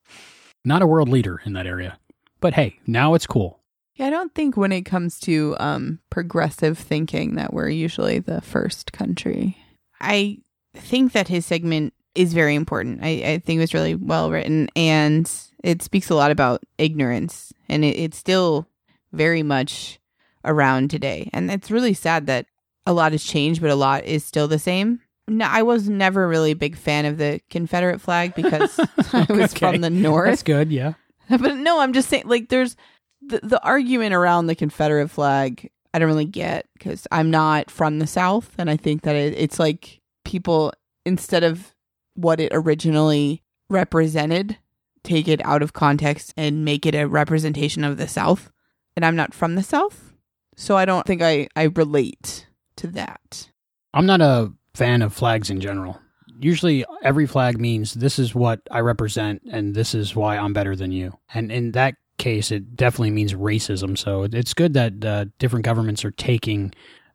Not 0.64 0.82
a 0.82 0.86
world 0.86 1.08
leader 1.08 1.40
in 1.44 1.52
that 1.52 1.66
area, 1.66 1.98
but 2.40 2.54
hey, 2.54 2.80
now 2.86 3.14
it's 3.14 3.26
cool. 3.26 3.60
Yeah, 3.94 4.06
I 4.06 4.10
don't 4.10 4.34
think 4.34 4.56
when 4.56 4.72
it 4.72 4.82
comes 4.82 5.18
to 5.20 5.56
um, 5.58 5.98
progressive 6.08 6.78
thinking 6.78 7.34
that 7.34 7.52
we're 7.52 7.68
usually 7.68 8.20
the 8.20 8.40
first 8.40 8.92
country. 8.92 9.58
I 10.00 10.38
think 10.74 11.12
that 11.12 11.28
his 11.28 11.44
segment 11.46 11.94
is 12.14 12.32
very 12.34 12.54
important. 12.54 13.00
I, 13.02 13.08
I 13.08 13.38
think 13.38 13.58
it 13.58 13.60
was 13.60 13.74
really 13.74 13.94
well 13.94 14.30
written 14.30 14.68
and 14.74 15.30
it 15.62 15.82
speaks 15.82 16.10
a 16.10 16.14
lot 16.14 16.30
about 16.30 16.62
ignorance 16.78 17.52
and 17.68 17.84
it, 17.84 17.96
it's 17.96 18.16
still 18.18 18.66
very 19.12 19.42
much 19.42 19.98
around 20.44 20.90
today. 20.90 21.30
And 21.32 21.50
it's 21.50 21.70
really 21.70 21.94
sad 21.94 22.26
that 22.26 22.46
a 22.86 22.92
lot 22.92 23.12
has 23.12 23.22
changed, 23.24 23.60
but 23.60 23.70
a 23.70 23.74
lot 23.74 24.04
is 24.04 24.24
still 24.24 24.48
the 24.48 24.58
same. 24.58 25.00
No, 25.28 25.46
I 25.46 25.62
was 25.62 25.88
never 25.88 26.26
really 26.26 26.52
a 26.52 26.56
big 26.56 26.74
fan 26.76 27.04
of 27.04 27.18
the 27.18 27.40
Confederate 27.50 28.00
flag 28.00 28.34
because 28.34 28.78
I 29.12 29.26
was 29.28 29.52
Okay. 29.52 29.58
from 29.72 29.80
the 29.82 29.90
North. 29.90 30.28
That's 30.30 30.42
good, 30.42 30.72
yeah. 30.72 30.94
But 31.28 31.56
no, 31.56 31.80
I'm 31.80 31.92
just 31.92 32.08
saying, 32.08 32.24
like, 32.26 32.48
there's 32.48 32.74
the, 33.20 33.40
the 33.42 33.62
argument 33.62 34.14
around 34.14 34.46
the 34.46 34.54
Confederate 34.54 35.08
flag, 35.10 35.70
I 35.92 35.98
don't 35.98 36.08
really 36.08 36.24
get 36.24 36.66
because 36.72 37.06
I'm 37.12 37.30
not 37.30 37.70
from 37.70 37.98
the 37.98 38.06
South. 38.06 38.50
And 38.56 38.70
I 38.70 38.78
think 38.78 39.02
that 39.02 39.14
it, 39.16 39.34
it's 39.36 39.58
like 39.58 40.00
people, 40.24 40.72
instead 41.04 41.44
of 41.44 41.74
what 42.18 42.40
it 42.40 42.50
originally 42.52 43.42
represented, 43.70 44.58
take 45.04 45.28
it 45.28 45.40
out 45.44 45.62
of 45.62 45.72
context 45.72 46.34
and 46.36 46.64
make 46.64 46.84
it 46.84 46.94
a 46.94 47.06
representation 47.06 47.84
of 47.84 47.96
the 47.96 48.08
South. 48.08 48.50
And 48.96 49.04
I'm 49.04 49.14
not 49.16 49.32
from 49.32 49.54
the 49.54 49.62
South. 49.62 50.12
So 50.56 50.76
I 50.76 50.84
don't 50.84 51.06
think 51.06 51.22
I, 51.22 51.48
I 51.54 51.64
relate 51.64 52.48
to 52.76 52.88
that. 52.88 53.50
I'm 53.94 54.06
not 54.06 54.20
a 54.20 54.52
fan 54.74 55.02
of 55.02 55.14
flags 55.14 55.50
in 55.50 55.60
general. 55.60 56.00
Usually, 56.40 56.84
every 57.02 57.26
flag 57.26 57.60
means 57.60 57.94
this 57.94 58.18
is 58.18 58.34
what 58.34 58.60
I 58.70 58.80
represent 58.80 59.42
and 59.50 59.74
this 59.74 59.94
is 59.94 60.16
why 60.16 60.36
I'm 60.36 60.52
better 60.52 60.74
than 60.74 60.90
you. 60.90 61.16
And 61.32 61.52
in 61.52 61.72
that 61.72 61.94
case, 62.16 62.50
it 62.50 62.74
definitely 62.76 63.12
means 63.12 63.34
racism. 63.34 63.96
So 63.96 64.24
it's 64.24 64.54
good 64.54 64.74
that 64.74 65.04
uh, 65.04 65.26
different 65.38 65.64
governments 65.64 66.04
are 66.04 66.10
taking 66.10 66.72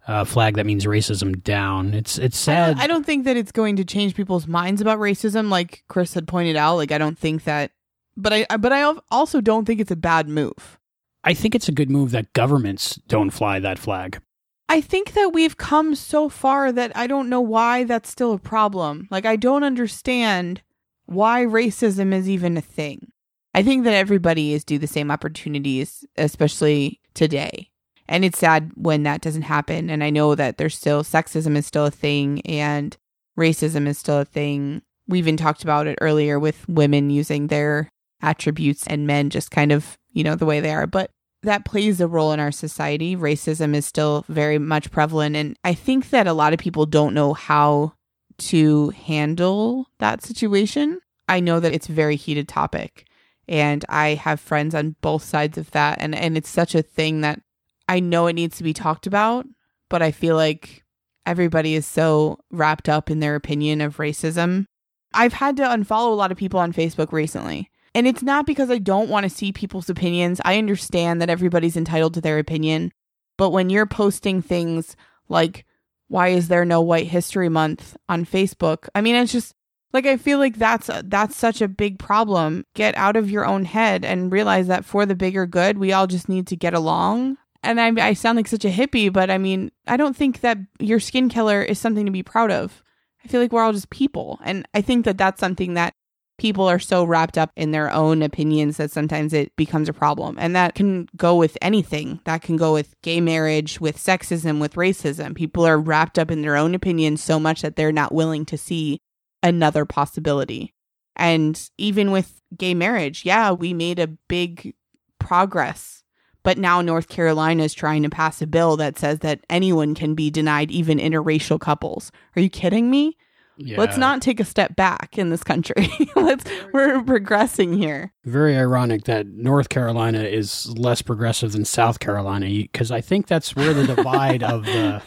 a 0.07 0.25
flag 0.25 0.55
that 0.55 0.65
means 0.65 0.85
racism 0.85 1.41
down. 1.43 1.93
It's 1.93 2.17
it's 2.17 2.47
I 2.47 2.51
sad. 2.53 2.67
don't, 2.75 2.83
I 2.83 2.87
don't 2.87 3.05
think 3.05 3.25
that 3.25 3.37
it's 3.37 3.51
going 3.51 3.75
to 3.77 3.85
change 3.85 4.15
people's 4.15 4.47
minds 4.47 4.81
about 4.81 4.99
racism, 4.99 5.49
like 5.49 5.83
Chris 5.87 6.13
had 6.13 6.27
pointed 6.27 6.55
out. 6.55 6.75
Like 6.75 6.91
I 6.91 6.97
don't 6.97 7.17
think 7.17 7.43
that, 7.45 7.71
but 8.17 8.33
I 8.33 8.57
but 8.57 8.73
I 8.73 8.93
also 9.11 9.41
don't 9.41 9.65
think 9.65 9.79
it's 9.79 9.91
a 9.91 9.95
bad 9.95 10.27
move. 10.27 10.79
I 11.23 11.33
think 11.33 11.55
it's 11.55 11.69
a 11.69 11.73
good 11.73 11.89
move 11.89 12.11
that 12.11 12.33
governments 12.33 12.99
don't 13.07 13.29
fly 13.29 13.59
that 13.59 13.79
flag. 13.79 14.21
I 14.69 14.81
think 14.81 15.13
that 15.13 15.33
we've 15.33 15.57
come 15.57 15.95
so 15.95 16.29
far 16.29 16.71
that 16.71 16.95
I 16.95 17.07
don't 17.07 17.29
know 17.29 17.41
why 17.41 17.83
that's 17.83 18.09
still 18.09 18.33
a 18.33 18.39
problem. 18.39 19.07
Like, 19.11 19.25
I 19.25 19.35
don't 19.35 19.63
understand 19.63 20.61
why 21.05 21.43
racism 21.43 22.13
is 22.13 22.29
even 22.29 22.57
a 22.57 22.61
thing. 22.61 23.11
I 23.53 23.61
think 23.61 23.83
that 23.83 23.93
everybody 23.93 24.53
is 24.53 24.63
due 24.63 24.79
the 24.79 24.87
same 24.87 25.11
opportunities, 25.11 26.05
especially 26.17 26.99
today. 27.13 27.69
And 28.13 28.23
it's 28.23 28.37
sad 28.37 28.69
when 28.75 29.01
that 29.03 29.21
doesn't 29.21 29.41
happen. 29.41 29.89
And 29.89 30.03
I 30.03 30.11
know 30.11 30.35
that 30.35 30.57
there's 30.57 30.75
still 30.75 31.03
sexism 31.03 31.57
is 31.57 31.65
still 31.65 31.87
a 31.87 31.91
thing 31.91 32.41
and 32.41 32.95
racism 33.37 33.87
is 33.87 33.97
still 33.97 34.19
a 34.19 34.25
thing. 34.25 34.83
We 35.07 35.17
even 35.17 35.35
talked 35.35 35.63
about 35.63 35.87
it 35.87 35.97
earlier 35.99 36.37
with 36.37 36.69
women 36.69 37.09
using 37.09 37.47
their 37.47 37.89
attributes 38.21 38.85
and 38.85 39.07
men 39.07 39.31
just 39.31 39.49
kind 39.49 39.71
of, 39.71 39.97
you 40.11 40.23
know, 40.23 40.35
the 40.35 40.45
way 40.45 40.59
they 40.59 40.71
are. 40.71 40.85
But 40.85 41.09
that 41.41 41.65
plays 41.65 41.99
a 41.99 42.07
role 42.07 42.31
in 42.33 42.39
our 42.39 42.51
society. 42.51 43.15
Racism 43.15 43.73
is 43.73 43.87
still 43.87 44.25
very 44.29 44.59
much 44.59 44.91
prevalent. 44.91 45.35
And 45.35 45.57
I 45.63 45.73
think 45.73 46.11
that 46.11 46.27
a 46.27 46.33
lot 46.33 46.53
of 46.53 46.59
people 46.59 46.85
don't 46.85 47.15
know 47.15 47.33
how 47.33 47.93
to 48.37 48.89
handle 48.89 49.87
that 49.97 50.21
situation. 50.21 50.99
I 51.27 51.39
know 51.39 51.59
that 51.59 51.73
it's 51.73 51.89
a 51.89 51.93
very 51.93 52.15
heated 52.15 52.47
topic 52.47 53.07
and 53.47 53.83
I 53.89 54.09
have 54.09 54.39
friends 54.39 54.75
on 54.75 54.97
both 55.01 55.23
sides 55.23 55.57
of 55.57 55.71
that 55.71 55.97
and 55.99 56.13
and 56.13 56.37
it's 56.37 56.49
such 56.49 56.75
a 56.75 56.83
thing 56.83 57.21
that 57.21 57.41
I 57.87 57.99
know 57.99 58.27
it 58.27 58.33
needs 58.33 58.57
to 58.57 58.63
be 58.63 58.73
talked 58.73 59.07
about, 59.07 59.45
but 59.89 60.01
I 60.01 60.11
feel 60.11 60.35
like 60.35 60.83
everybody 61.25 61.75
is 61.75 61.85
so 61.85 62.39
wrapped 62.51 62.89
up 62.89 63.09
in 63.09 63.19
their 63.19 63.35
opinion 63.35 63.81
of 63.81 63.97
racism. 63.97 64.65
I've 65.13 65.33
had 65.33 65.57
to 65.57 65.63
unfollow 65.63 66.11
a 66.11 66.15
lot 66.15 66.31
of 66.31 66.37
people 66.37 66.59
on 66.59 66.73
Facebook 66.73 67.11
recently. 67.11 67.69
And 67.95 68.07
it's 68.07 68.23
not 68.23 68.47
because 68.47 68.71
I 68.71 68.79
don't 68.79 69.09
want 69.09 69.23
to 69.25 69.29
see 69.29 69.51
people's 69.51 69.89
opinions. 69.89 70.41
I 70.43 70.57
understand 70.57 71.21
that 71.21 71.29
everybody's 71.29 71.77
entitled 71.77 72.15
to 72.15 72.21
their 72.21 72.39
opinion. 72.39 72.91
But 73.37 73.51
when 73.51 73.69
you're 73.69 73.85
posting 73.85 74.41
things 74.41 74.95
like, 75.29 75.65
why 76.07 76.29
is 76.29 76.47
there 76.47 76.65
no 76.65 76.81
White 76.81 77.07
History 77.07 77.49
Month 77.49 77.95
on 78.09 78.25
Facebook? 78.25 78.89
I 78.95 79.01
mean, 79.01 79.15
it's 79.15 79.31
just 79.31 79.53
like 79.93 80.07
I 80.07 80.17
feel 80.17 80.39
like 80.39 80.57
that's 80.57 80.89
that's 81.05 81.35
such 81.35 81.61
a 81.61 81.67
big 81.67 81.99
problem. 81.99 82.65
Get 82.73 82.97
out 82.97 83.15
of 83.15 83.29
your 83.29 83.45
own 83.45 83.65
head 83.65 84.03
and 84.03 84.31
realize 84.31 84.67
that 84.67 84.85
for 84.85 85.05
the 85.05 85.15
bigger 85.15 85.45
good, 85.45 85.77
we 85.77 85.93
all 85.93 86.07
just 86.07 86.27
need 86.27 86.47
to 86.47 86.55
get 86.55 86.73
along. 86.73 87.37
And 87.63 87.79
I, 87.79 88.09
I 88.09 88.13
sound 88.13 88.35
like 88.35 88.47
such 88.47 88.65
a 88.65 88.69
hippie, 88.69 89.11
but 89.11 89.31
I 89.31 89.37
mean, 89.37 89.71
I 89.87 89.97
don't 89.97 90.15
think 90.15 90.41
that 90.41 90.57
your 90.79 90.99
skin 90.99 91.29
color 91.29 91.61
is 91.61 91.79
something 91.79 92.05
to 92.05 92.11
be 92.11 92.23
proud 92.23 92.51
of. 92.51 92.83
I 93.23 93.29
feel 93.29 93.39
like 93.39 93.53
we're 93.53 93.63
all 93.63 93.71
just 93.71 93.89
people, 93.89 94.39
and 94.43 94.67
I 94.73 94.81
think 94.81 95.05
that 95.05 95.17
that's 95.17 95.39
something 95.39 95.75
that 95.75 95.93
people 96.37 96.67
are 96.67 96.79
so 96.79 97.03
wrapped 97.03 97.37
up 97.37 97.51
in 97.55 97.71
their 97.71 97.91
own 97.91 98.21
opinions 98.21 98.77
that 98.77 98.91
sometimes 98.91 99.33
it 99.33 99.55
becomes 99.55 99.87
a 99.87 99.93
problem. 99.93 100.35
And 100.39 100.55
that 100.55 100.75
can 100.75 101.07
go 101.15 101.35
with 101.35 101.57
anything. 101.61 102.19
That 102.25 102.41
can 102.41 102.57
go 102.57 102.73
with 102.73 102.95
gay 103.01 103.21
marriage, 103.21 103.79
with 103.79 103.97
sexism, 103.97 104.59
with 104.59 104.73
racism. 104.73 105.35
People 105.35 105.65
are 105.65 105.77
wrapped 105.77 106.19
up 106.19 106.31
in 106.31 106.41
their 106.41 106.57
own 106.57 106.75
opinions 106.75 107.23
so 107.23 107.39
much 107.39 107.61
that 107.61 107.75
they're 107.75 107.91
not 107.91 108.13
willing 108.13 108.45
to 108.45 108.57
see 108.57 108.99
another 109.41 109.85
possibility. 109.85 110.73
And 111.15 111.69
even 111.77 112.11
with 112.11 112.41
gay 112.57 112.73
marriage, 112.73 113.23
yeah, 113.23 113.51
we 113.51 113.73
made 113.73 113.99
a 113.99 114.07
big 114.27 114.73
progress. 115.19 116.02
But 116.43 116.57
now 116.57 116.81
North 116.81 117.07
Carolina 117.07 117.63
is 117.63 117.73
trying 117.73 118.03
to 118.03 118.09
pass 118.09 118.41
a 118.41 118.47
bill 118.47 118.75
that 118.77 118.99
says 118.99 119.19
that 119.19 119.39
anyone 119.49 119.95
can 119.95 120.13
be 120.13 120.29
denied, 120.29 120.71
even 120.71 120.97
interracial 120.99 121.59
couples. 121.59 122.11
Are 122.35 122.41
you 122.41 122.49
kidding 122.49 122.89
me? 122.89 123.17
Yeah. 123.57 123.77
Let's 123.79 123.97
not 123.97 124.21
take 124.21 124.39
a 124.39 124.45
step 124.45 124.75
back 124.75 125.17
in 125.17 125.29
this 125.29 125.43
country. 125.43 125.89
Let's 126.15 126.43
we're 126.73 127.01
progressing 127.03 127.73
here. 127.73 128.11
Very 128.25 128.57
ironic 128.57 129.03
that 129.05 129.27
North 129.27 129.69
Carolina 129.69 130.23
is 130.23 130.67
less 130.77 131.01
progressive 131.01 131.51
than 131.51 131.63
South 131.63 131.99
Carolina 131.99 132.47
because 132.47 132.91
I 132.91 132.99
think 132.99 133.27
that's 133.27 133.55
where 133.55 133.73
the 133.73 133.85
divide 133.85 134.43
of 134.43 134.65
the. 134.65 135.01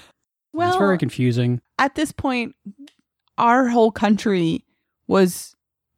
Well, 0.52 0.68
it's 0.70 0.78
very 0.78 0.96
confusing. 0.96 1.60
At 1.78 1.96
this 1.96 2.12
point, 2.12 2.54
our 3.36 3.66
whole 3.68 3.90
country 3.90 4.64
was 5.08 5.54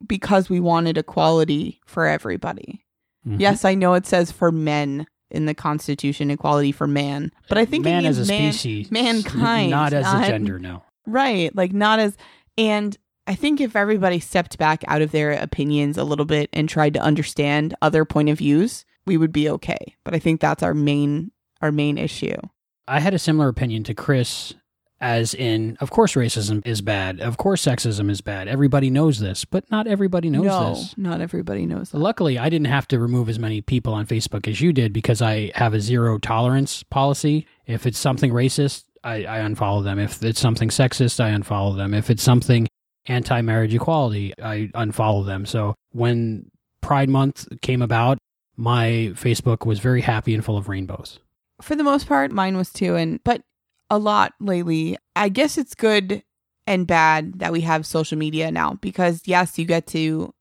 because 0.07 0.49
we 0.49 0.59
wanted 0.59 0.97
equality 0.97 1.81
for 1.87 2.07
everybody. 2.07 2.85
Mhm. 3.27 3.41
Yes, 3.41 3.65
I 3.65 3.75
know 3.75 3.95
it 3.95 4.07
says 4.07 4.33
for 4.33 4.51
men 4.51 5.07
in 5.31 5.47
the 5.47 5.55
Constitution, 5.55 6.31
equality 6.31 6.73
for 6.73 6.87
man, 6.87 7.33
but 7.49 7.59
I 7.59 7.65
think 7.65 7.85
it 7.87 7.91
man 7.91 8.03
means 8.05 8.19
as 8.19 8.29
a 8.29 8.33
man- 8.33 8.53
species, 8.53 8.91
mankind, 8.91 9.71
not 9.71 9.93
as 9.93 10.07
a 10.07 10.27
gender. 10.27 10.59
No, 10.59 10.83
Right. 11.07 11.55
Like 11.55 11.73
not 11.73 11.99
as 11.99 12.17
and 12.57 12.97
I 13.27 13.35
think 13.35 13.61
if 13.61 13.77
everybody 13.77 14.21
stepped 14.21 14.57
back 14.59 14.83
out 14.89 15.03
of 15.03 15.11
their 15.11 15.33
opinions 15.33 15.99
a 15.99 16.05
little 16.05 16.25
bit 16.25 16.49
and 16.53 16.69
tried 16.69 16.95
to 16.95 17.01
understand 17.01 17.75
other 17.83 18.05
point 18.07 18.31
of 18.31 18.39
views, 18.39 18.87
we 19.07 19.17
would 19.19 19.33
be 19.33 19.51
okay. 19.51 19.97
But 20.03 20.15
I 20.15 20.19
think 20.19 20.41
that's 20.41 20.63
our 20.63 20.75
main 20.75 21.31
our 21.61 21.73
main 21.73 21.99
issue. 21.99 22.37
I 22.87 23.01
had 23.01 23.13
a 23.15 23.19
similar 23.19 23.49
opinion 23.49 23.85
to 23.85 23.95
Chris, 23.95 24.55
as 25.01 25.33
in, 25.35 25.77
of 25.81 25.91
course, 25.91 26.15
racism 26.15 26.67
is 26.67 26.81
bad. 26.81 27.21
Of 27.21 27.37
course, 27.37 27.65
sexism 27.65 28.11
is 28.11 28.21
bad. 28.21 28.49
Everybody 28.49 28.91
knows 28.91 29.21
this, 29.21 29.45
but 29.45 29.71
not 29.71 29.87
everybody 29.87 30.29
knows 30.29 30.45
no, 30.45 30.75
this. 30.75 30.95
not 30.97 31.21
everybody 31.21 31.67
knows 31.67 31.91
that. 31.91 31.99
Luckily, 31.99 32.39
I 32.39 32.49
didn't 32.49 32.67
have 32.67 32.89
to 32.89 32.99
remove 32.99 33.29
as 33.29 33.39
many 33.39 33.61
people 33.61 33.95
on 33.95 34.07
Facebook 34.07 34.49
as 34.49 34.61
you 34.61 34.73
did 34.73 34.93
because 34.93 35.23
I 35.23 35.53
have 35.55 35.75
a 35.75 35.81
zero 35.81 36.19
tolerance 36.19 36.83
policy. 36.83 37.47
If 37.67 37.87
it's 37.87 37.99
something 37.99 38.33
racist, 38.33 38.85
I, 39.05 39.25
I 39.25 39.39
unfollow 39.39 39.85
them. 39.85 39.99
If 39.99 40.23
it's 40.25 40.41
something 40.41 40.69
sexist, 40.69 41.21
I 41.21 41.31
unfollow 41.31 41.77
them. 41.77 41.95
If 41.95 42.11
it's 42.11 42.23
something 42.23 42.67
anti 43.07 43.41
marriage 43.41 43.75
equality, 43.75 44.35
I 44.43 44.71
unfollow 44.75 45.25
them. 45.25 45.47
So 45.47 45.75
when 45.93 46.51
Pride 46.81 47.09
Month 47.09 47.47
came 47.63 47.83
about, 47.83 48.19
my 48.57 49.13
Facebook 49.15 49.65
was 49.65 49.79
very 49.79 50.01
happy 50.01 50.35
and 50.35 50.45
full 50.45 50.57
of 50.57 50.69
rainbows. 50.69 51.21
For 51.63 51.77
the 51.77 51.85
most 51.85 52.07
part, 52.07 52.33
mine 52.33 52.57
was 52.57 52.73
too, 52.73 52.97
and 52.97 53.23
but 53.25 53.43
a 53.91 53.99
lot 53.99 54.35
lately. 54.41 54.97
I 55.17 55.29
guess 55.29 55.59
it's 55.59 55.75
good 55.75 56.23
and 56.67 56.87
bad 56.87 57.39
that 57.39 57.53
we 57.53 57.63
have 57.63 57.87
social 57.87 58.19
media 58.19 58.51
now 58.51 58.75
because 58.75 59.23
yes, 59.27 59.59
you 59.59 59.65
get 59.65 59.87
to 59.89 60.35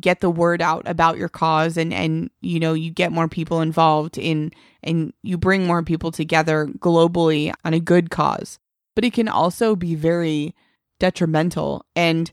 get 0.00 0.20
the 0.20 0.30
word 0.30 0.62
out 0.62 0.82
about 0.86 1.18
your 1.18 1.28
cause 1.28 1.76
and 1.76 1.92
and 1.92 2.30
you 2.40 2.58
know 2.58 2.72
you 2.72 2.90
get 2.90 3.12
more 3.12 3.28
people 3.28 3.60
involved 3.60 4.16
in 4.16 4.50
and 4.82 5.12
you 5.22 5.36
bring 5.36 5.66
more 5.66 5.82
people 5.82 6.10
together 6.10 6.66
globally 6.78 7.52
on 7.64 7.74
a 7.74 7.80
good 7.80 8.10
cause 8.10 8.58
but 8.94 9.04
it 9.04 9.12
can 9.12 9.28
also 9.28 9.76
be 9.76 9.94
very 9.94 10.54
detrimental 10.98 11.84
and 11.94 12.30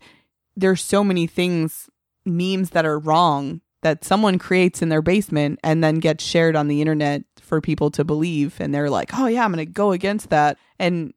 there's 0.55 0.81
so 0.81 1.03
many 1.03 1.27
things 1.27 1.89
memes 2.25 2.69
that 2.69 2.85
are 2.85 2.99
wrong 2.99 3.59
that 3.81 4.05
someone 4.05 4.37
creates 4.37 4.81
in 4.81 4.89
their 4.89 5.01
basement 5.01 5.59
and 5.63 5.83
then 5.83 5.99
gets 5.99 6.23
shared 6.23 6.55
on 6.55 6.67
the 6.69 6.79
internet 6.79 7.23
for 7.49 7.59
people 7.59 7.91
to 7.91 8.05
believe 8.05 8.55
and 8.61 8.73
they're 8.73 8.89
like 8.89 9.09
oh 9.17 9.25
yeah 9.27 9.43
i'm 9.43 9.51
going 9.51 9.65
to 9.65 9.71
go 9.71 9.91
against 9.91 10.29
that 10.29 10.57
and 10.77 11.13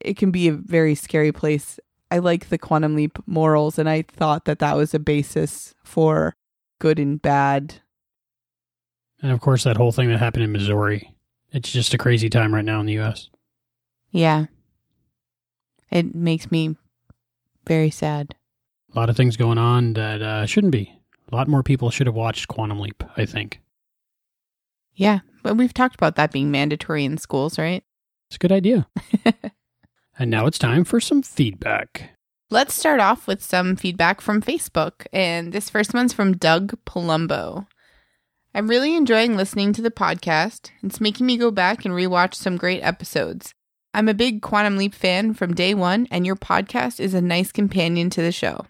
it 0.00 0.16
can 0.16 0.30
be 0.30 0.46
a 0.48 0.52
very 0.52 0.94
scary 0.94 1.32
place 1.32 1.80
i 2.10 2.18
like 2.18 2.48
the 2.50 2.58
quantum 2.58 2.94
leap 2.94 3.18
morals 3.26 3.78
and 3.78 3.88
i 3.88 4.02
thought 4.02 4.44
that 4.44 4.58
that 4.60 4.76
was 4.76 4.94
a 4.94 4.98
basis 4.98 5.74
for 5.82 6.36
good 6.78 6.98
and 6.98 7.20
bad 7.22 7.76
And 9.22 9.32
of 9.32 9.40
course, 9.40 9.64
that 9.64 9.76
whole 9.76 9.92
thing 9.92 10.08
that 10.10 10.18
happened 10.18 10.42
in 10.44 10.50
Missouri. 10.52 11.14
It's 11.52 11.70
just 11.70 11.94
a 11.94 11.98
crazy 11.98 12.28
time 12.28 12.52
right 12.54 12.64
now 12.64 12.80
in 12.80 12.86
the 12.86 12.94
U.S. 12.94 13.28
yeah 14.10 14.46
it 15.90 16.14
makes 16.14 16.50
me 16.50 16.76
very 17.66 17.90
sad 17.90 18.34
A 18.94 18.98
lot 18.98 19.10
of 19.10 19.16
things 19.16 19.36
going 19.36 19.58
on 19.58 19.92
that 19.94 20.20
uh, 20.22 20.46
shouldn't 20.46 20.72
be. 20.72 20.92
A 21.30 21.36
lot 21.36 21.48
more 21.48 21.62
people 21.62 21.90
should 21.90 22.06
have 22.08 22.16
watched 22.16 22.48
Quantum 22.48 22.80
Leap, 22.80 23.02
I 23.16 23.24
think. 23.26 23.60
yeah 24.94 25.20
but 25.42 25.56
we've 25.56 25.74
talked 25.74 25.94
about 25.94 26.16
that 26.16 26.32
being 26.32 26.50
mandatory 26.50 27.04
in 27.04 27.18
schools 27.18 27.58
right 27.58 27.84
It's 28.28 28.36
a 28.36 28.38
good 28.38 28.52
idea. 28.52 28.86
and 30.18 30.30
now 30.30 30.46
it's 30.46 30.58
time 30.58 30.84
for 30.84 31.00
some 31.00 31.22
feedback. 31.22 32.10
Let's 32.50 32.74
start 32.74 33.00
off 33.00 33.26
with 33.26 33.42
some 33.42 33.76
feedback 33.76 34.20
from 34.20 34.42
Facebook. 34.42 35.06
And 35.10 35.52
this 35.54 35.70
first 35.70 35.94
one's 35.94 36.12
from 36.12 36.36
Doug 36.36 36.76
Palumbo. 36.84 37.66
I'm 38.54 38.68
really 38.68 38.94
enjoying 38.94 39.38
listening 39.38 39.72
to 39.72 39.80
the 39.80 39.90
podcast. 39.90 40.70
It's 40.82 41.00
making 41.00 41.24
me 41.24 41.38
go 41.38 41.50
back 41.50 41.86
and 41.86 41.94
rewatch 41.94 42.34
some 42.34 42.58
great 42.58 42.82
episodes. 42.82 43.54
I'm 43.94 44.06
a 44.06 44.12
big 44.12 44.42
Quantum 44.42 44.76
Leap 44.76 44.94
fan 44.94 45.32
from 45.32 45.54
day 45.54 45.72
one, 45.72 46.06
and 46.10 46.26
your 46.26 46.36
podcast 46.36 47.00
is 47.00 47.14
a 47.14 47.22
nice 47.22 47.52
companion 47.52 48.10
to 48.10 48.20
the 48.20 48.32
show. 48.32 48.66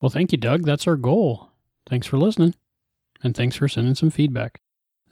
Well, 0.00 0.08
thank 0.08 0.32
you, 0.32 0.38
Doug. 0.38 0.64
That's 0.64 0.86
our 0.86 0.96
goal. 0.96 1.50
Thanks 1.86 2.06
for 2.06 2.16
listening. 2.16 2.54
And 3.22 3.36
thanks 3.36 3.56
for 3.56 3.68
sending 3.68 3.94
some 3.94 4.10
feedback. 4.10 4.61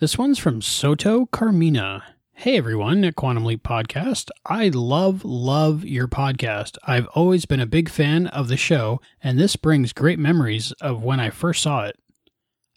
This 0.01 0.17
one's 0.17 0.39
from 0.39 0.63
Soto 0.63 1.27
Carmina. 1.27 2.03
Hey 2.33 2.57
everyone 2.57 3.05
at 3.05 3.17
Quantum 3.17 3.45
Leap 3.45 3.63
Podcast. 3.63 4.31
I 4.47 4.69
love, 4.69 5.27
love 5.27 5.85
your 5.85 6.09
podcast. 6.09 6.79
I've 6.85 7.07
always 7.09 7.45
been 7.45 7.61
a 7.61 7.67
big 7.67 7.91
fan 7.91 8.27
of 8.29 8.49
the 8.49 8.57
show, 8.57 9.03
and 9.23 9.39
this 9.39 9.57
brings 9.57 9.93
great 9.93 10.19
memories 10.19 10.73
of 10.81 11.05
when 11.05 11.21
I 11.21 11.29
first 11.29 11.63
saw 11.63 11.85
it. 11.85 11.97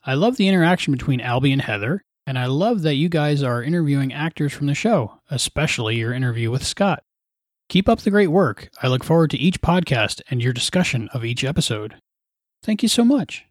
I 0.05 0.15
love 0.15 0.35
the 0.35 0.49
interaction 0.49 0.91
between 0.91 1.21
Albie 1.21 1.53
and 1.53 1.61
Heather, 1.61 2.03
and 2.27 2.37
I 2.37 2.47
love 2.47 2.81
that 2.81 2.95
you 2.95 3.07
guys 3.07 3.41
are 3.41 3.63
interviewing 3.63 4.11
actors 4.11 4.51
from 4.51 4.67
the 4.67 4.75
show, 4.75 5.21
especially 5.31 5.95
your 5.95 6.11
interview 6.11 6.51
with 6.51 6.65
Scott. 6.65 7.03
Keep 7.69 7.87
up 7.87 8.01
the 8.01 8.11
great 8.11 8.31
work. 8.31 8.67
I 8.81 8.89
look 8.89 9.05
forward 9.05 9.29
to 9.29 9.39
each 9.39 9.61
podcast 9.61 10.19
and 10.29 10.43
your 10.43 10.51
discussion 10.51 11.07
of 11.13 11.23
each 11.23 11.45
episode. 11.45 11.95
Thank 12.61 12.83
you 12.83 12.89
so 12.89 13.05
much. 13.05 13.45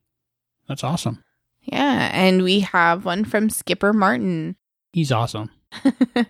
That's 0.68 0.84
awesome. 0.84 1.24
Yeah, 1.62 2.10
and 2.12 2.42
we 2.42 2.60
have 2.60 3.04
one 3.04 3.24
from 3.24 3.50
Skipper 3.50 3.92
Martin. 3.92 4.56
He's 4.92 5.12
awesome. 5.12 5.50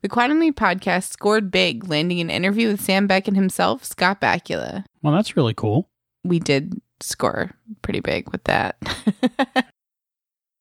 The 0.00 0.08
Quantum 0.08 0.40
Leap 0.40 0.56
podcast 0.56 1.10
scored 1.10 1.50
big, 1.50 1.88
landing 1.88 2.20
an 2.20 2.30
interview 2.30 2.68
with 2.68 2.80
Sam 2.80 3.06
Beckett 3.06 3.34
himself, 3.34 3.84
Scott 3.84 4.18
Bakula. 4.20 4.84
Well, 5.02 5.12
that's 5.12 5.36
really 5.36 5.52
cool. 5.52 5.90
We 6.24 6.38
did 6.38 6.80
score 7.00 7.50
pretty 7.82 8.00
big 8.00 8.30
with 8.30 8.44
that. 8.44 8.76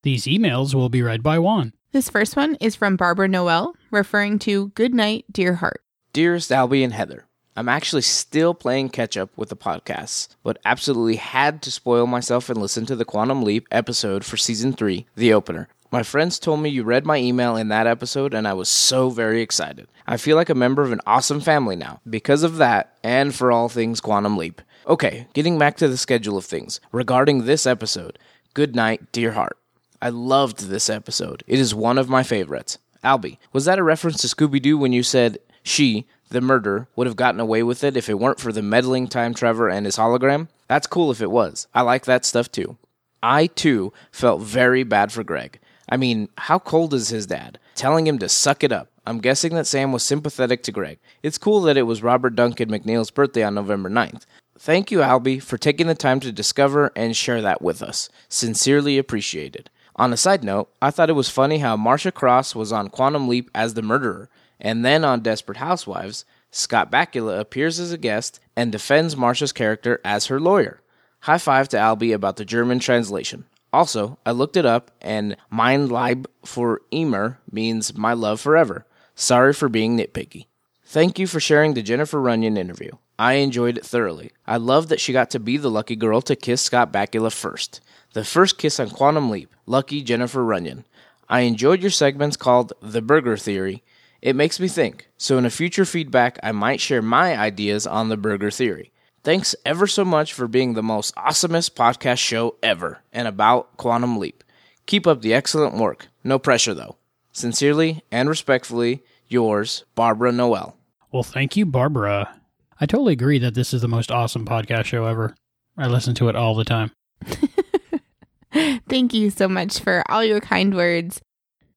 These 0.04 0.26
emails 0.26 0.74
will 0.74 0.90
be 0.90 1.02
read 1.04 1.24
by 1.24 1.40
Juan. 1.40 1.72
this 1.94 2.10
first 2.10 2.36
one 2.36 2.56
is 2.56 2.76
from 2.76 2.98
Barbara 2.98 3.28
Noel, 3.30 3.76
referring 3.92 4.40
to 4.40 4.70
Good 4.70 4.94
Night, 4.94 5.26
Dear 5.32 5.54
Heart. 5.56 5.82
Dearest 6.12 6.52
Albie 6.52 6.84
and 6.84 6.92
Heather, 6.92 7.27
I'm 7.58 7.68
actually 7.68 8.04
still 8.04 8.54
playing 8.54 8.90
catch 8.90 9.18
up 9.18 9.32
with 9.36 9.50
the 9.50 9.56
podcasts, 9.56 10.28
but 10.44 10.60
absolutely 10.64 11.16
had 11.16 11.64
to 11.64 11.72
spoil 11.72 12.06
myself 12.06 12.52
and 12.52 12.62
listen 12.62 12.86
to 12.86 12.96
the 12.96 13.04
Quantum 13.04 13.42
Leap 13.42 13.68
episode 13.72 14.24
for 14.24 14.38
season 14.38 14.74
3, 14.74 15.08
the 15.16 15.34
opener. 15.34 15.68
My 15.92 16.04
friends 16.04 16.38
told 16.38 16.60
me 16.60 16.70
you 16.70 16.84
read 16.84 17.04
my 17.04 17.18
email 17.18 17.56
in 17.56 17.70
that 17.70 17.88
episode, 17.88 18.36
and 18.36 18.48
I 18.48 18.54
was 18.54 18.70
so 18.70 19.10
very 19.10 19.42
excited. 19.42 19.88
I 20.06 20.18
feel 20.18 20.36
like 20.36 20.52
a 20.52 20.56
member 20.56 20.84
of 20.84 20.92
an 20.92 21.02
awesome 21.08 21.42
family 21.42 21.76
now 21.76 22.00
because 22.08 22.44
of 22.44 22.58
that 22.58 22.96
and 23.04 23.34
for 23.34 23.52
all 23.52 23.70
things 23.70 24.02
Quantum 24.02 24.38
Leap. 24.38 24.62
Okay, 24.86 25.26
getting 25.34 25.58
back 25.58 25.78
to 25.78 25.88
the 25.88 25.98
schedule 25.98 26.38
of 26.38 26.46
things. 26.46 26.80
Regarding 26.92 27.46
this 27.46 27.66
episode, 27.66 28.20
Good 28.54 28.76
Night, 28.76 29.12
Dear 29.12 29.32
Heart. 29.32 29.58
I 30.00 30.10
loved 30.10 30.68
this 30.68 30.92
episode. 30.92 31.44
It 31.48 31.58
is 31.58 31.74
one 31.74 31.98
of 31.98 32.08
my 32.08 32.22
favorites. 32.22 32.78
Albie, 33.04 33.40
was 33.52 33.66
that 33.66 33.80
a 33.80 33.84
reference 33.84 34.22
to 34.22 34.28
Scooby 34.28 34.62
Doo 34.62 34.78
when 34.78 34.94
you 34.94 35.02
said 35.02 35.40
she, 35.64 36.06
the 36.30 36.42
murder 36.42 36.88
would 36.96 37.08
have 37.08 37.16
gotten 37.16 37.40
away 37.40 37.64
with 37.64 37.84
it 37.84 37.98
if 37.98 38.10
it 38.10 38.20
weren't 38.20 38.40
for 38.40 38.52
the 38.52 38.62
meddling 38.62 39.08
time 39.08 39.34
Trevor 39.34 39.70
and 39.70 39.86
his 39.86 39.98
hologram? 39.98 40.48
That's 40.68 40.88
cool 40.88 41.12
if 41.12 41.22
it 41.22 41.32
was. 41.32 41.68
I 41.74 41.82
like 41.82 42.06
that 42.06 42.26
stuff 42.26 42.52
too. 42.52 42.78
I 43.24 43.48
too 43.48 43.94
felt 44.12 44.42
very 44.42 44.84
bad 44.84 45.12
for 45.12 45.24
Greg. 45.24 45.60
I 45.90 45.98
mean, 45.98 46.30
how 46.38 46.60
cold 46.60 46.94
is 46.94 47.10
his 47.10 47.28
dad? 47.28 47.60
Telling 47.76 48.08
him 48.08 48.20
to 48.20 48.30
suck 48.30 48.64
it 48.64 48.72
up. 48.72 48.90
I'm 49.06 49.20
guessing 49.20 49.56
that 49.56 49.68
Sam 49.68 49.94
was 49.94 50.04
sympathetic 50.04 50.64
to 50.64 50.72
Greg. 50.72 51.00
It's 51.24 51.38
cool 51.38 51.62
that 51.62 51.78
it 51.78 51.84
was 51.84 52.04
Robert 52.04 52.36
Duncan 52.36 52.70
McNeil's 52.70 53.10
birthday 53.10 53.44
on 53.44 53.56
November 53.56 53.90
9th. 53.90 54.26
Thank 54.60 54.92
you, 54.92 55.00
Albie, 55.00 55.42
for 55.42 55.58
taking 55.58 55.88
the 55.88 55.96
time 55.96 56.20
to 56.20 56.32
discover 56.32 56.92
and 56.96 57.16
share 57.16 57.42
that 57.42 57.62
with 57.62 57.82
us. 57.82 58.10
Sincerely 58.28 58.98
appreciated. 58.98 59.70
On 59.96 60.12
a 60.12 60.18
side 60.18 60.44
note, 60.44 60.70
I 60.82 60.92
thought 60.92 61.10
it 61.10 61.14
was 61.14 61.30
funny 61.30 61.60
how 61.60 61.78
Marcia 61.78 62.12
Cross 62.12 62.54
was 62.54 62.72
on 62.72 62.90
Quantum 62.90 63.28
Leap 63.28 63.50
as 63.56 63.74
the 63.74 63.82
murderer, 63.82 64.30
and 64.60 64.84
then 64.84 65.04
on 65.04 65.22
Desperate 65.22 65.58
Housewives, 65.58 66.26
Scott 66.52 66.92
Bakula 66.92 67.40
appears 67.40 67.80
as 67.80 67.92
a 67.92 67.98
guest 67.98 68.40
and 68.56 68.72
defends 68.72 69.18
Marcia's 69.18 69.52
character 69.52 70.00
as 70.04 70.28
her 70.28 70.40
lawyer. 70.40 70.82
High 71.22 71.38
five 71.38 71.70
to 71.70 71.78
Albie 71.78 72.14
about 72.14 72.38
the 72.38 72.46
German 72.46 72.80
translation. 72.80 73.46
Also, 73.74 74.18
I 74.26 74.32
looked 74.32 74.56
it 74.56 74.66
up, 74.66 74.92
and 75.02 75.36
Mein 75.52 75.90
Lieb 75.90 76.28
for 76.46 76.82
Emer 76.94 77.40
means 77.52 77.98
my 77.98 78.14
love 78.14 78.40
forever. 78.40 78.86
Sorry 79.14 79.54
for 79.54 79.68
being 79.68 79.98
nitpicky. 79.98 80.46
Thank 80.86 81.20
you 81.20 81.28
for 81.28 81.42
sharing 81.42 81.74
the 81.74 81.82
Jennifer 81.82 82.22
Runyon 82.22 82.56
interview. 82.56 82.92
I 83.20 83.34
enjoyed 83.34 83.78
it 83.78 83.86
thoroughly. 83.86 84.32
I 84.46 84.58
love 84.58 84.88
that 84.88 85.02
she 85.02 85.12
got 85.12 85.30
to 85.32 85.40
be 85.40 85.58
the 85.58 85.72
lucky 85.72 85.96
girl 85.96 86.22
to 86.22 86.36
kiss 86.36 86.62
Scott 86.62 86.94
Bakula 86.94 87.32
first. 87.32 87.82
The 88.14 88.24
first 88.24 88.58
kiss 88.58 88.80
on 88.80 88.90
Quantum 88.90 89.30
Leap. 89.30 89.54
Lucky 89.66 90.02
Jennifer 90.02 90.46
Runyon. 90.46 90.86
I 91.28 91.42
enjoyed 91.42 91.82
your 91.82 91.92
segments 91.92 92.38
called 92.38 92.74
The 92.82 93.02
Burger 93.02 93.36
Theory. 93.36 93.84
It 94.22 94.36
makes 94.36 94.60
me 94.60 94.68
think, 94.68 95.10
so 95.18 95.38
in 95.38 95.46
a 95.46 95.50
future 95.50 95.86
feedback, 95.86 96.40
I 96.42 96.52
might 96.52 96.82
share 96.82 97.02
my 97.02 97.38
ideas 97.38 97.86
on 97.86 98.10
the 98.10 98.18
burger 98.18 98.52
theory. 98.52 98.92
Thanks 99.24 99.56
ever 99.66 99.88
so 99.88 100.06
much 100.06 100.34
for 100.34 100.48
being 100.48 100.74
the 100.74 100.84
most 100.84 101.14
awesomest 101.16 101.72
podcast 101.72 102.20
show 102.20 102.56
ever 102.64 103.04
and 103.12 103.28
about 103.28 103.76
Quantum 103.78 104.18
Leap. 104.18 104.44
Keep 104.86 105.06
up 105.06 105.22
the 105.22 105.34
excellent 105.34 105.76
work. 105.76 106.08
No 106.24 106.40
pressure 106.40 106.74
though. 106.74 106.98
Sincerely 107.32 108.04
and 108.12 108.30
respectfully, 108.30 109.04
yours, 109.28 109.84
Barbara 109.96 110.32
Noel. 110.32 110.78
Well, 111.12 111.24
thank 111.24 111.56
you, 111.56 111.66
Barbara. 111.66 112.34
I 112.80 112.86
totally 112.86 113.14
agree 113.14 113.40
that 113.40 113.54
this 113.54 113.74
is 113.74 113.82
the 113.82 113.88
most 113.88 114.12
awesome 114.12 114.46
podcast 114.46 114.86
show 114.86 115.06
ever. 115.06 115.36
I 115.78 115.88
listen 115.88 116.16
to 116.16 116.30
it 116.30 116.36
all 116.36 116.56
the 116.56 116.64
time. 116.64 116.92
Thank 118.90 119.14
you 119.14 119.30
so 119.30 119.48
much 119.48 119.80
for 119.80 120.04
all 120.10 120.24
your 120.24 120.40
kind 120.40 120.76
words. 120.76 121.22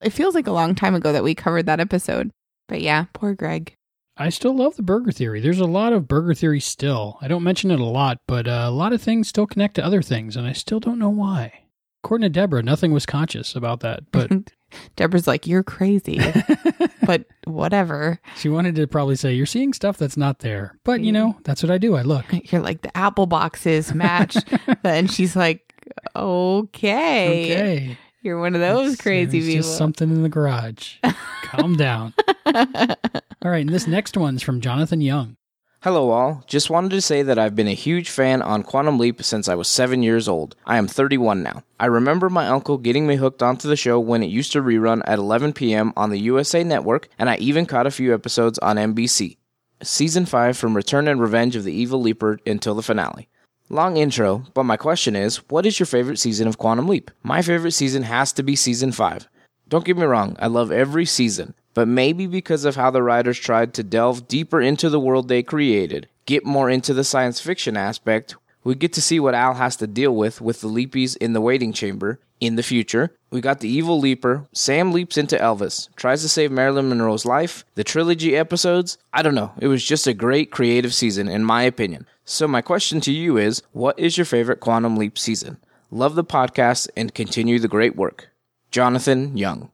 It 0.02 0.10
feels 0.10 0.34
like 0.34 0.46
a 0.46 0.52
long 0.52 0.74
time 0.74 0.94
ago 0.94 1.12
that 1.12 1.24
we 1.24 1.34
covered 1.34 1.66
that 1.66 1.80
episode. 1.80 2.30
But 2.68 2.80
yeah, 2.80 3.06
poor 3.12 3.34
Greg. 3.34 3.74
I 4.16 4.28
still 4.28 4.54
love 4.54 4.76
the 4.76 4.82
burger 4.82 5.12
theory. 5.12 5.40
There's 5.40 5.60
a 5.60 5.64
lot 5.64 5.92
of 5.92 6.06
burger 6.06 6.34
theory 6.34 6.60
still. 6.60 7.16
I 7.22 7.28
don't 7.28 7.42
mention 7.42 7.70
it 7.70 7.80
a 7.80 7.84
lot, 7.84 8.18
but 8.28 8.46
uh, 8.46 8.64
a 8.66 8.70
lot 8.70 8.92
of 8.92 9.00
things 9.00 9.28
still 9.28 9.46
connect 9.46 9.76
to 9.76 9.84
other 9.84 10.02
things, 10.02 10.36
and 10.36 10.46
I 10.46 10.52
still 10.52 10.78
don't 10.78 10.98
know 10.98 11.08
why. 11.08 11.64
According 12.04 12.24
to 12.24 12.28
Deborah, 12.30 12.62
nothing 12.62 12.92
was 12.92 13.06
conscious 13.06 13.54
about 13.56 13.80
that, 13.80 14.10
but 14.10 14.30
Deborah's 14.96 15.26
like, 15.26 15.46
You're 15.46 15.62
crazy. 15.62 16.20
but 17.06 17.24
whatever. 17.44 18.20
she 18.36 18.48
wanted 18.48 18.74
to 18.76 18.86
probably 18.86 19.16
say, 19.16 19.32
You're 19.34 19.46
seeing 19.46 19.72
stuff 19.72 19.96
that's 19.96 20.16
not 20.16 20.40
there. 20.40 20.78
But, 20.84 21.00
you 21.00 21.12
know, 21.12 21.38
that's 21.44 21.62
what 21.62 21.70
I 21.70 21.78
do. 21.78 21.96
I 21.96 22.02
look. 22.02 22.24
You're 22.52 22.62
like, 22.62 22.82
The 22.82 22.96
apple 22.96 23.26
boxes 23.26 23.94
match. 23.94 24.36
and 24.84 25.10
she's 25.10 25.34
like, 25.36 25.74
Okay. 26.16 27.52
Okay. 27.52 27.98
You're 28.22 28.40
one 28.40 28.54
of 28.54 28.60
those 28.60 28.92
It's- 28.92 29.00
crazy 29.00 29.38
it's 29.38 29.46
people. 29.46 29.62
just 29.62 29.78
something 29.78 30.10
in 30.10 30.22
the 30.22 30.28
garage. 30.28 30.96
Calm 31.44 31.76
down. 31.76 32.12
All 32.46 33.50
right, 33.50 33.60
and 33.64 33.70
this 33.70 33.86
next 33.86 34.16
one's 34.16 34.42
from 34.42 34.60
Jonathan 34.60 35.00
Young. 35.00 35.36
Hello, 35.82 36.10
all. 36.10 36.44
Just 36.46 36.68
wanted 36.68 36.90
to 36.90 37.00
say 37.00 37.22
that 37.22 37.38
I've 37.38 37.56
been 37.56 37.66
a 37.66 37.72
huge 37.72 38.10
fan 38.10 38.42
on 38.42 38.62
Quantum 38.62 38.98
Leap 38.98 39.22
since 39.22 39.48
I 39.48 39.54
was 39.54 39.66
seven 39.66 40.02
years 40.02 40.28
old. 40.28 40.54
I 40.66 40.76
am 40.76 40.86
31 40.86 41.42
now. 41.42 41.62
I 41.78 41.86
remember 41.86 42.28
my 42.28 42.48
uncle 42.48 42.76
getting 42.76 43.06
me 43.06 43.16
hooked 43.16 43.42
onto 43.42 43.66
the 43.66 43.76
show 43.76 43.98
when 43.98 44.22
it 44.22 44.26
used 44.26 44.52
to 44.52 44.60
rerun 44.62 45.00
at 45.06 45.18
11 45.18 45.54
p.m. 45.54 45.94
on 45.96 46.10
the 46.10 46.20
USA 46.20 46.62
Network, 46.62 47.08
and 47.18 47.30
I 47.30 47.36
even 47.36 47.64
caught 47.64 47.86
a 47.86 47.90
few 47.90 48.12
episodes 48.12 48.58
on 48.58 48.76
NBC. 48.76 49.38
Season 49.82 50.26
5 50.26 50.58
from 50.58 50.76
Return 50.76 51.08
and 51.08 51.18
Revenge 51.18 51.56
of 51.56 51.64
the 51.64 51.72
Evil 51.72 52.02
Leaper 52.02 52.38
until 52.46 52.74
the 52.74 52.82
finale. 52.82 53.29
Long 53.72 53.98
intro, 53.98 54.46
but 54.52 54.64
my 54.64 54.76
question 54.76 55.14
is 55.14 55.48
what 55.48 55.64
is 55.64 55.78
your 55.78 55.86
favorite 55.86 56.18
season 56.18 56.48
of 56.48 56.58
Quantum 56.58 56.88
Leap? 56.88 57.08
My 57.22 57.40
favorite 57.40 57.70
season 57.70 58.02
has 58.02 58.32
to 58.32 58.42
be 58.42 58.56
Season 58.56 58.90
5. 58.90 59.28
Don't 59.68 59.84
get 59.84 59.96
me 59.96 60.02
wrong, 60.06 60.34
I 60.40 60.48
love 60.48 60.72
every 60.72 61.06
season, 61.06 61.54
but 61.72 61.86
maybe 61.86 62.26
because 62.26 62.64
of 62.64 62.74
how 62.74 62.90
the 62.90 63.00
writers 63.00 63.38
tried 63.38 63.72
to 63.74 63.84
delve 63.84 64.26
deeper 64.26 64.60
into 64.60 64.90
the 64.90 64.98
world 64.98 65.28
they 65.28 65.44
created, 65.44 66.08
get 66.26 66.44
more 66.44 66.68
into 66.68 66.92
the 66.92 67.04
science 67.04 67.40
fiction 67.40 67.76
aspect, 67.76 68.34
we 68.64 68.74
get 68.74 68.92
to 68.94 69.00
see 69.00 69.20
what 69.20 69.34
Al 69.36 69.54
has 69.54 69.76
to 69.76 69.86
deal 69.86 70.16
with 70.16 70.40
with 70.40 70.60
the 70.62 70.66
Leapees 70.66 71.14
in 71.14 71.32
the 71.32 71.40
waiting 71.40 71.72
chamber. 71.72 72.18
In 72.40 72.56
the 72.56 72.62
future, 72.62 73.14
we 73.30 73.42
got 73.42 73.60
the 73.60 73.68
evil 73.68 74.00
leaper. 74.00 74.48
Sam 74.52 74.92
leaps 74.92 75.18
into 75.18 75.36
Elvis, 75.36 75.94
tries 75.94 76.22
to 76.22 76.28
save 76.28 76.50
Marilyn 76.50 76.88
Monroe's 76.88 77.26
life. 77.26 77.64
The 77.74 77.84
trilogy 77.84 78.34
episodes, 78.34 78.96
I 79.12 79.20
don't 79.22 79.34
know. 79.34 79.52
It 79.60 79.68
was 79.68 79.84
just 79.84 80.06
a 80.06 80.14
great 80.14 80.50
creative 80.50 80.94
season, 80.94 81.28
in 81.28 81.44
my 81.44 81.62
opinion. 81.64 82.06
So, 82.30 82.46
my 82.46 82.62
question 82.62 83.00
to 83.00 83.12
you 83.12 83.38
is 83.38 83.60
what 83.72 83.98
is 83.98 84.16
your 84.16 84.24
favorite 84.24 84.60
Quantum 84.60 84.96
Leap 84.96 85.18
season? 85.18 85.58
Love 85.90 86.14
the 86.14 86.22
podcast 86.22 86.88
and 86.96 87.12
continue 87.12 87.58
the 87.58 87.66
great 87.66 87.96
work. 87.96 88.28
Jonathan 88.70 89.36
Young. 89.36 89.72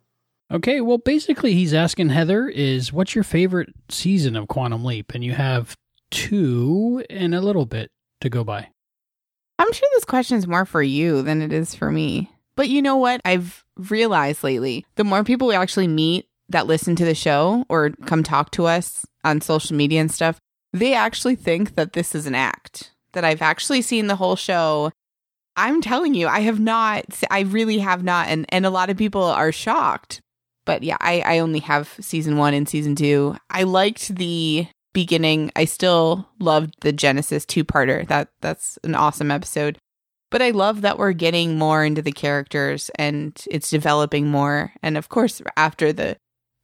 Okay, 0.50 0.80
well, 0.80 0.96
basically, 0.96 1.52
he's 1.52 1.74
asking 1.74 2.08
Heather, 2.08 2.48
is 2.48 2.94
what's 2.94 3.14
your 3.14 3.24
favorite 3.24 3.74
season 3.90 4.36
of 4.36 4.48
Quantum 4.48 4.86
Leap? 4.86 5.12
And 5.14 5.22
you 5.22 5.34
have 5.34 5.76
two 6.10 7.04
and 7.10 7.34
a 7.34 7.42
little 7.42 7.66
bit 7.66 7.90
to 8.22 8.30
go 8.30 8.42
by. 8.42 8.68
I'm 9.58 9.72
sure 9.74 9.88
this 9.92 10.06
question 10.06 10.38
is 10.38 10.46
more 10.46 10.64
for 10.64 10.82
you 10.82 11.20
than 11.20 11.42
it 11.42 11.52
is 11.52 11.74
for 11.74 11.92
me. 11.92 12.30
But 12.56 12.70
you 12.70 12.80
know 12.80 12.96
what? 12.96 13.20
I've 13.26 13.66
realized 13.76 14.42
lately 14.42 14.86
the 14.94 15.04
more 15.04 15.24
people 15.24 15.48
we 15.48 15.54
actually 15.54 15.88
meet 15.88 16.26
that 16.48 16.66
listen 16.66 16.96
to 16.96 17.04
the 17.04 17.14
show 17.14 17.66
or 17.68 17.90
come 18.06 18.22
talk 18.22 18.50
to 18.52 18.64
us 18.64 19.04
on 19.24 19.42
social 19.42 19.76
media 19.76 20.00
and 20.00 20.10
stuff, 20.10 20.40
they 20.78 20.94
actually 20.94 21.36
think 21.36 21.74
that 21.74 21.92
this 21.92 22.14
is 22.14 22.26
an 22.26 22.34
act, 22.34 22.92
that 23.12 23.24
I've 23.24 23.42
actually 23.42 23.82
seen 23.82 24.06
the 24.06 24.16
whole 24.16 24.36
show. 24.36 24.92
I'm 25.56 25.80
telling 25.80 26.14
you, 26.14 26.28
I 26.28 26.40
have 26.40 26.60
not, 26.60 27.04
I 27.30 27.40
really 27.40 27.78
have 27.78 28.04
not. 28.04 28.28
And, 28.28 28.46
and 28.50 28.66
a 28.66 28.70
lot 28.70 28.90
of 28.90 28.96
people 28.96 29.22
are 29.22 29.52
shocked. 29.52 30.20
But 30.66 30.82
yeah, 30.82 30.98
I, 31.00 31.20
I 31.20 31.38
only 31.38 31.60
have 31.60 31.94
season 32.00 32.36
one 32.36 32.52
and 32.52 32.68
season 32.68 32.96
two. 32.96 33.36
I 33.48 33.62
liked 33.62 34.14
the 34.16 34.66
beginning. 34.92 35.52
I 35.54 35.64
still 35.64 36.28
loved 36.40 36.74
the 36.80 36.92
Genesis 36.92 37.46
two 37.46 37.64
parter. 37.64 38.06
That 38.08 38.28
that's 38.40 38.78
an 38.82 38.94
awesome 38.94 39.30
episode. 39.30 39.78
But 40.30 40.42
I 40.42 40.50
love 40.50 40.80
that 40.80 40.98
we're 40.98 41.12
getting 41.12 41.56
more 41.56 41.84
into 41.84 42.02
the 42.02 42.12
characters 42.12 42.90
and 42.96 43.40
it's 43.48 43.70
developing 43.70 44.26
more. 44.26 44.72
And 44.82 44.96
of 44.96 45.08
course, 45.08 45.40
after 45.56 45.92
the 45.92 46.16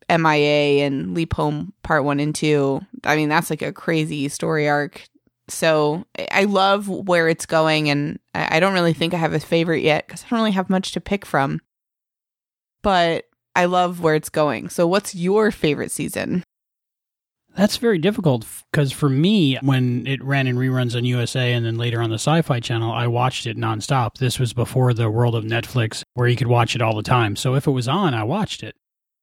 MIA 0.08 0.86
and 0.86 1.14
Leap 1.14 1.34
Home 1.34 1.72
part 1.82 2.04
one 2.04 2.20
and 2.20 2.34
two, 2.34 2.80
I 3.04 3.16
mean, 3.16 3.28
that's 3.28 3.50
like 3.50 3.62
a 3.62 3.72
crazy 3.72 4.28
story 4.28 4.68
arc. 4.68 5.04
So 5.48 6.04
I- 6.30 6.44
love 6.44 6.88
where 6.88 7.28
it's 7.28 7.46
going. 7.46 7.90
And 7.90 8.18
I 8.34 8.60
don't 8.60 8.74
really 8.74 8.92
think 8.92 9.14
I 9.14 9.18
have 9.18 9.32
a 9.32 9.40
favorite 9.40 9.82
yet 9.82 10.06
because 10.06 10.24
I 10.24 10.28
don't 10.28 10.38
really 10.38 10.52
have 10.52 10.70
much 10.70 10.92
to 10.92 11.00
pick 11.00 11.26
from. 11.26 11.60
But 12.82 13.26
I 13.54 13.66
love 13.66 14.00
where 14.00 14.14
it's 14.14 14.30
going. 14.30 14.68
So, 14.70 14.86
what's 14.86 15.14
your 15.14 15.50
favorite 15.50 15.90
season? 15.90 16.42
That's 17.54 17.76
very 17.76 17.98
difficult 17.98 18.46
because 18.72 18.92
for 18.92 19.10
me, 19.10 19.58
when 19.60 20.06
it 20.06 20.24
ran 20.24 20.46
in 20.46 20.56
reruns 20.56 20.96
on 20.96 21.04
USA 21.04 21.52
and 21.52 21.66
then 21.66 21.76
later 21.76 22.00
on 22.00 22.08
the 22.08 22.14
Sci 22.14 22.40
Fi 22.42 22.60
Channel, 22.60 22.90
I 22.90 23.06
watched 23.08 23.46
it 23.46 23.58
nonstop. 23.58 24.16
This 24.16 24.38
was 24.38 24.54
before 24.54 24.94
the 24.94 25.10
world 25.10 25.34
of 25.34 25.44
Netflix 25.44 26.02
where 26.14 26.28
you 26.28 26.36
could 26.36 26.46
watch 26.46 26.74
it 26.74 26.80
all 26.80 26.96
the 26.96 27.02
time. 27.02 27.36
So 27.36 27.54
if 27.54 27.66
it 27.66 27.72
was 27.72 27.88
on, 27.88 28.14
I 28.14 28.24
watched 28.24 28.62
it. 28.62 28.74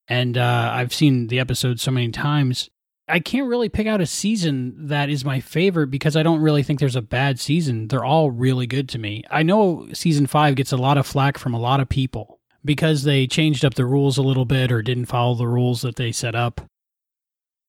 And 0.10 0.38
uh, 0.38 0.72
I've 0.74 0.94
seen 0.94 1.28
the 1.28 1.40
episode 1.40 1.80
so 1.80 1.92
many 1.92 2.10
times. 2.10 2.70
I 3.08 3.20
can't 3.20 3.48
really 3.48 3.70
pick 3.70 3.88
out 3.88 4.02
a 4.02 4.06
season 4.06 4.88
that 4.88 5.10
is 5.10 5.24
my 5.24 5.40
favorite 5.40 5.88
because 5.88 6.16
I 6.16 6.24
don't 6.24 6.42
really 6.42 6.64
think 6.64 6.80
there's 6.80 6.96
a 6.96 7.02
bad 7.02 7.40
season. 7.40 7.88
They're 7.88 8.06
all 8.06 8.30
really 8.30 8.68
good 8.68 8.90
to 8.90 9.00
me. 9.00 9.24
I 9.32 9.44
know 9.44 9.88
season 9.94 10.28
five 10.28 10.56
gets 10.56 10.72
a 10.72 10.78
lot 10.78 10.98
of 10.98 11.08
flack 11.08 11.38
from 11.38 11.54
a 11.54 11.60
lot 11.60 11.80
of 11.80 11.90
people 11.90 12.40
because 12.64 13.04
they 13.04 13.26
changed 13.26 13.64
up 13.64 13.76
the 13.76 13.86
rules 13.86 14.18
a 14.18 14.22
little 14.22 14.46
bit 14.46 14.72
or 14.72 14.82
didn't 14.82 15.06
follow 15.06 15.36
the 15.36 15.48
rules 15.48 15.82
that 15.82 15.96
they 15.96 16.12
set 16.12 16.36
up. 16.36 16.62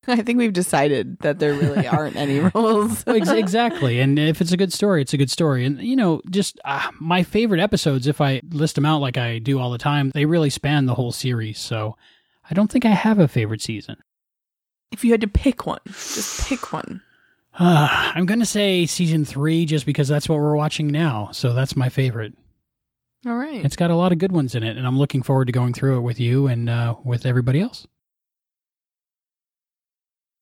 I 0.08 0.22
think 0.22 0.38
we've 0.38 0.52
decided 0.52 1.18
that 1.20 1.38
there 1.38 1.54
really 1.54 1.86
aren't 1.88 2.16
any 2.16 2.40
rules. 2.40 3.04
exactly. 3.06 4.00
And 4.00 4.18
if 4.18 4.40
it's 4.40 4.52
a 4.52 4.56
good 4.56 4.72
story, 4.72 5.02
it's 5.02 5.14
a 5.14 5.18
good 5.18 5.30
story. 5.30 5.64
And, 5.64 5.80
you 5.80 5.96
know, 5.96 6.20
just 6.30 6.58
uh, 6.64 6.90
my 6.98 7.22
favorite 7.22 7.60
episodes, 7.60 8.06
if 8.06 8.20
I 8.20 8.42
list 8.50 8.74
them 8.74 8.86
out 8.86 9.00
like 9.00 9.16
I 9.16 9.38
do 9.38 9.58
all 9.58 9.70
the 9.70 9.78
time, 9.78 10.10
they 10.14 10.26
really 10.26 10.50
span 10.50 10.86
the 10.86 10.94
whole 10.94 11.12
series. 11.12 11.58
So 11.58 11.96
I 12.50 12.54
don't 12.54 12.70
think 12.70 12.84
I 12.84 12.90
have 12.90 13.18
a 13.18 13.28
favorite 13.28 13.62
season. 13.62 13.96
If 14.90 15.04
you 15.04 15.12
had 15.12 15.20
to 15.20 15.28
pick 15.28 15.66
one, 15.66 15.80
just 15.86 16.48
pick 16.48 16.72
one. 16.72 17.02
Uh, 17.52 18.12
I'm 18.14 18.26
going 18.26 18.38
to 18.38 18.46
say 18.46 18.86
season 18.86 19.24
three 19.24 19.66
just 19.66 19.84
because 19.84 20.06
that's 20.06 20.28
what 20.28 20.38
we're 20.38 20.54
watching 20.54 20.86
now. 20.86 21.30
So 21.32 21.52
that's 21.52 21.74
my 21.74 21.88
favorite. 21.88 22.32
All 23.26 23.34
right. 23.34 23.64
It's 23.64 23.74
got 23.74 23.90
a 23.90 23.96
lot 23.96 24.12
of 24.12 24.18
good 24.18 24.30
ones 24.30 24.54
in 24.54 24.62
it, 24.62 24.76
and 24.76 24.86
I'm 24.86 24.96
looking 24.96 25.22
forward 25.22 25.46
to 25.46 25.52
going 25.52 25.74
through 25.74 25.98
it 25.98 26.02
with 26.02 26.20
you 26.20 26.46
and 26.46 26.70
uh, 26.70 26.94
with 27.04 27.26
everybody 27.26 27.60
else. 27.60 27.88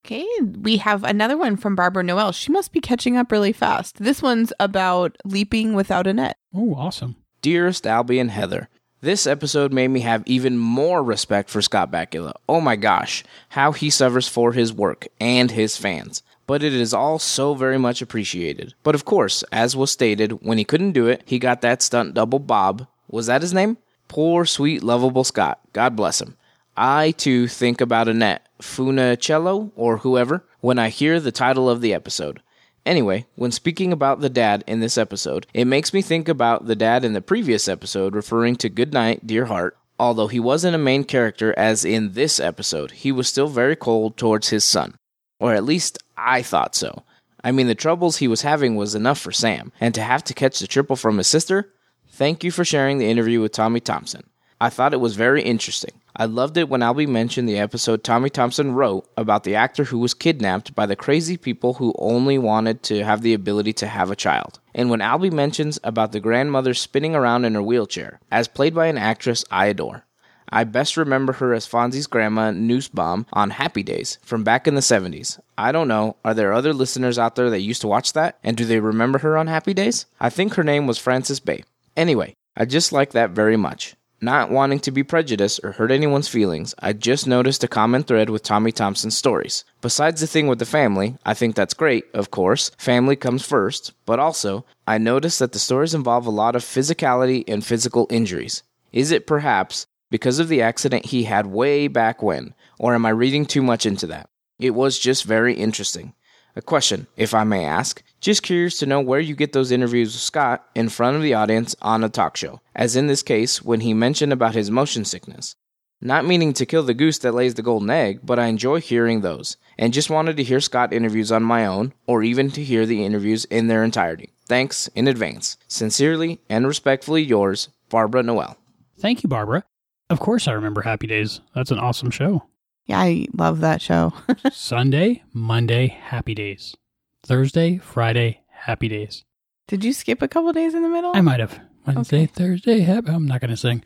Okay, 0.04 0.26
we 0.62 0.76
have 0.76 1.02
another 1.02 1.36
one 1.36 1.56
from 1.56 1.74
Barbara 1.74 2.02
Noel. 2.02 2.30
She 2.32 2.52
must 2.52 2.72
be 2.72 2.80
catching 2.80 3.16
up 3.16 3.32
really 3.32 3.52
fast. 3.52 3.98
This 3.98 4.22
one's 4.22 4.52
about 4.60 5.16
leaping 5.24 5.72
without 5.74 6.06
a 6.06 6.12
net. 6.12 6.36
Oh, 6.54 6.74
awesome. 6.74 7.16
Dearest 7.42 7.84
Albie 7.84 8.20
and 8.20 8.30
Heather, 8.30 8.68
this 9.00 9.26
episode 9.26 9.72
made 9.72 9.88
me 9.88 10.00
have 10.00 10.22
even 10.26 10.58
more 10.58 11.02
respect 11.02 11.50
for 11.50 11.62
Scott 11.62 11.90
Bakula. 11.90 12.32
Oh 12.48 12.60
my 12.60 12.76
gosh, 12.76 13.24
how 13.50 13.72
he 13.72 13.90
suffers 13.90 14.26
for 14.26 14.52
his 14.52 14.72
work 14.72 15.06
and 15.20 15.50
his 15.50 15.76
fans. 15.76 16.22
But 16.46 16.62
it 16.62 16.72
is 16.72 16.94
all 16.94 17.18
so 17.18 17.54
very 17.54 17.78
much 17.78 18.02
appreciated. 18.02 18.74
But 18.82 18.94
of 18.94 19.04
course, 19.04 19.44
as 19.52 19.76
was 19.76 19.90
stated, 19.90 20.42
when 20.42 20.58
he 20.58 20.64
couldn't 20.64 20.92
do 20.92 21.06
it, 21.06 21.22
he 21.26 21.38
got 21.38 21.60
that 21.60 21.82
stunt 21.82 22.14
double 22.14 22.38
Bob. 22.38 22.86
Was 23.08 23.26
that 23.26 23.42
his 23.42 23.54
name? 23.54 23.76
Poor, 24.08 24.44
sweet, 24.44 24.82
lovable 24.82 25.24
Scott. 25.24 25.60
God 25.72 25.94
bless 25.94 26.20
him. 26.20 26.36
I 26.76 27.10
too 27.12 27.48
think 27.48 27.80
about 27.80 28.08
Annette 28.08 28.48
Funicello 28.62 29.72
or 29.76 29.98
whoever 29.98 30.44
when 30.60 30.78
I 30.78 30.88
hear 30.88 31.20
the 31.20 31.32
title 31.32 31.68
of 31.68 31.80
the 31.80 31.92
episode. 31.92 32.40
Anyway, 32.88 33.26
when 33.34 33.52
speaking 33.52 33.92
about 33.92 34.20
the 34.20 34.30
dad 34.30 34.64
in 34.66 34.80
this 34.80 34.96
episode, 34.96 35.46
it 35.52 35.66
makes 35.66 35.92
me 35.92 36.00
think 36.00 36.26
about 36.26 36.66
the 36.66 36.74
dad 36.74 37.04
in 37.04 37.12
the 37.12 37.20
previous 37.20 37.68
episode 37.68 38.14
referring 38.14 38.56
to 38.56 38.70
Goodnight, 38.70 39.26
Dear 39.26 39.44
Heart. 39.44 39.76
Although 39.98 40.28
he 40.28 40.40
wasn't 40.40 40.74
a 40.74 40.78
main 40.78 41.04
character 41.04 41.52
as 41.58 41.84
in 41.84 42.14
this 42.14 42.40
episode, 42.40 42.92
he 42.92 43.12
was 43.12 43.28
still 43.28 43.48
very 43.48 43.76
cold 43.76 44.16
towards 44.16 44.48
his 44.48 44.64
son. 44.64 44.94
Or 45.38 45.52
at 45.52 45.64
least 45.64 45.98
I 46.16 46.40
thought 46.40 46.74
so. 46.74 47.02
I 47.44 47.52
mean, 47.52 47.66
the 47.66 47.74
troubles 47.74 48.16
he 48.16 48.26
was 48.26 48.40
having 48.40 48.74
was 48.74 48.94
enough 48.94 49.20
for 49.20 49.32
Sam, 49.32 49.70
and 49.78 49.94
to 49.94 50.00
have 50.00 50.24
to 50.24 50.32
catch 50.32 50.58
the 50.58 50.66
triple 50.66 50.96
from 50.96 51.18
his 51.18 51.26
sister? 51.26 51.70
Thank 52.08 52.42
you 52.42 52.50
for 52.50 52.64
sharing 52.64 52.96
the 52.96 53.10
interview 53.10 53.42
with 53.42 53.52
Tommy 53.52 53.80
Thompson. 53.80 54.30
I 54.62 54.70
thought 54.70 54.94
it 54.94 55.00
was 55.00 55.14
very 55.14 55.42
interesting. 55.42 55.92
I 56.20 56.24
loved 56.24 56.56
it 56.56 56.68
when 56.68 56.80
Albie 56.80 57.06
mentioned 57.06 57.48
the 57.48 57.60
episode 57.60 58.02
Tommy 58.02 58.28
Thompson 58.28 58.72
wrote 58.72 59.08
about 59.16 59.44
the 59.44 59.54
actor 59.54 59.84
who 59.84 60.00
was 60.00 60.14
kidnapped 60.14 60.74
by 60.74 60.84
the 60.84 60.96
crazy 60.96 61.36
people 61.36 61.74
who 61.74 61.94
only 61.96 62.38
wanted 62.38 62.82
to 62.84 63.04
have 63.04 63.22
the 63.22 63.34
ability 63.34 63.72
to 63.74 63.86
have 63.86 64.10
a 64.10 64.16
child. 64.16 64.58
And 64.74 64.90
when 64.90 64.98
Albie 64.98 65.32
mentions 65.32 65.78
about 65.84 66.10
the 66.10 66.18
grandmother 66.18 66.74
spinning 66.74 67.14
around 67.14 67.44
in 67.44 67.54
her 67.54 67.62
wheelchair, 67.62 68.18
as 68.32 68.48
played 68.48 68.74
by 68.74 68.86
an 68.86 68.98
actress 68.98 69.44
I 69.48 69.66
adore. 69.66 70.06
I 70.50 70.64
best 70.64 70.96
remember 70.96 71.34
her 71.34 71.54
as 71.54 71.68
Fonzie's 71.68 72.08
grandma 72.08 72.50
Nussbaum 72.50 73.26
on 73.32 73.50
Happy 73.50 73.84
Days 73.84 74.18
from 74.22 74.42
back 74.42 74.66
in 74.66 74.74
the 74.74 74.80
70s. 74.80 75.38
I 75.56 75.70
don't 75.70 75.86
know, 75.86 76.16
are 76.24 76.34
there 76.34 76.52
other 76.52 76.72
listeners 76.72 77.16
out 77.16 77.36
there 77.36 77.50
that 77.50 77.60
used 77.60 77.82
to 77.82 77.86
watch 77.86 78.14
that? 78.14 78.38
And 78.42 78.56
do 78.56 78.64
they 78.64 78.80
remember 78.80 79.20
her 79.20 79.38
on 79.38 79.46
Happy 79.46 79.72
Days? 79.72 80.06
I 80.18 80.30
think 80.30 80.54
her 80.54 80.64
name 80.64 80.88
was 80.88 80.98
Frances 80.98 81.38
Bay. 81.38 81.62
Anyway, 81.96 82.34
I 82.56 82.64
just 82.64 82.92
like 82.92 83.12
that 83.12 83.30
very 83.30 83.56
much. 83.56 83.94
Not 84.20 84.50
wanting 84.50 84.80
to 84.80 84.90
be 84.90 85.04
prejudiced 85.04 85.60
or 85.62 85.72
hurt 85.72 85.92
anyone's 85.92 86.26
feelings, 86.26 86.74
I 86.80 86.92
just 86.92 87.28
noticed 87.28 87.62
a 87.62 87.68
common 87.68 88.02
thread 88.02 88.30
with 88.30 88.42
Tommy 88.42 88.72
Thompson's 88.72 89.16
stories. 89.16 89.64
Besides 89.80 90.20
the 90.20 90.26
thing 90.26 90.48
with 90.48 90.58
the 90.58 90.66
family, 90.66 91.16
I 91.24 91.34
think 91.34 91.54
that's 91.54 91.72
great, 91.72 92.06
of 92.12 92.32
course, 92.32 92.72
family 92.78 93.14
comes 93.14 93.46
first, 93.46 93.92
but 94.06 94.18
also, 94.18 94.64
I 94.88 94.98
noticed 94.98 95.38
that 95.38 95.52
the 95.52 95.60
stories 95.60 95.94
involve 95.94 96.26
a 96.26 96.30
lot 96.30 96.56
of 96.56 96.64
physicality 96.64 97.44
and 97.46 97.64
physical 97.64 98.08
injuries. 98.10 98.64
Is 98.92 99.12
it 99.12 99.24
perhaps 99.24 99.86
because 100.10 100.40
of 100.40 100.48
the 100.48 100.62
accident 100.62 101.06
he 101.06 101.22
had 101.22 101.46
way 101.46 101.86
back 101.86 102.20
when, 102.20 102.54
or 102.76 102.94
am 102.94 103.06
I 103.06 103.10
reading 103.10 103.46
too 103.46 103.62
much 103.62 103.86
into 103.86 104.08
that? 104.08 104.28
It 104.58 104.70
was 104.70 104.98
just 104.98 105.26
very 105.26 105.54
interesting. 105.54 106.12
A 106.58 106.62
question, 106.62 107.06
if 107.16 107.34
I 107.34 107.44
may 107.44 107.64
ask. 107.64 108.02
Just 108.20 108.42
curious 108.42 108.80
to 108.80 108.86
know 108.86 109.00
where 109.00 109.20
you 109.20 109.36
get 109.36 109.52
those 109.52 109.70
interviews 109.70 110.12
with 110.12 110.20
Scott 110.20 110.68
in 110.74 110.88
front 110.88 111.16
of 111.16 111.22
the 111.22 111.32
audience 111.32 111.76
on 111.80 112.02
a 112.02 112.08
talk 112.08 112.36
show, 112.36 112.60
as 112.74 112.96
in 112.96 113.06
this 113.06 113.22
case 113.22 113.62
when 113.62 113.78
he 113.82 113.94
mentioned 113.94 114.32
about 114.32 114.56
his 114.56 114.68
motion 114.68 115.04
sickness. 115.04 115.54
Not 116.00 116.26
meaning 116.26 116.52
to 116.54 116.66
kill 116.66 116.82
the 116.82 116.94
goose 116.94 117.18
that 117.18 117.32
lays 117.32 117.54
the 117.54 117.62
golden 117.62 117.90
egg, 117.90 118.20
but 118.24 118.40
I 118.40 118.46
enjoy 118.46 118.80
hearing 118.80 119.20
those, 119.20 119.56
and 119.78 119.92
just 119.92 120.10
wanted 120.10 120.36
to 120.36 120.42
hear 120.42 120.58
Scott 120.58 120.92
interviews 120.92 121.30
on 121.30 121.44
my 121.44 121.64
own, 121.64 121.92
or 122.08 122.24
even 122.24 122.50
to 122.50 122.64
hear 122.64 122.86
the 122.86 123.04
interviews 123.04 123.44
in 123.44 123.68
their 123.68 123.84
entirety. 123.84 124.32
Thanks 124.48 124.88
in 124.96 125.06
advance. 125.06 125.58
Sincerely 125.68 126.40
and 126.48 126.66
respectfully 126.66 127.22
yours, 127.22 127.68
Barbara 127.88 128.24
Noel. 128.24 128.56
Thank 128.98 129.22
you, 129.22 129.28
Barbara. 129.28 129.62
Of 130.10 130.18
course, 130.18 130.48
I 130.48 130.54
remember 130.54 130.82
Happy 130.82 131.06
Days. 131.06 131.40
That's 131.54 131.70
an 131.70 131.78
awesome 131.78 132.10
show. 132.10 132.42
Yeah, 132.88 133.00
I 133.00 133.26
love 133.36 133.60
that 133.60 133.82
show. 133.82 134.14
Sunday, 134.50 135.22
Monday, 135.34 135.88
Happy 135.88 136.34
Days. 136.34 136.74
Thursday, 137.22 137.76
Friday, 137.76 138.40
Happy 138.48 138.88
Days. 138.88 139.24
Did 139.66 139.84
you 139.84 139.92
skip 139.92 140.22
a 140.22 140.28
couple 140.28 140.50
days 140.54 140.74
in 140.74 140.82
the 140.82 140.88
middle? 140.88 141.12
I 141.14 141.20
might 141.20 141.38
have. 141.38 141.60
Wednesday, 141.86 142.24
okay. 142.24 142.26
Thursday, 142.26 142.80
happy. 142.80 143.10
I'm 143.10 143.26
not 143.26 143.42
going 143.42 143.50
to 143.50 143.58
sing. 143.58 143.84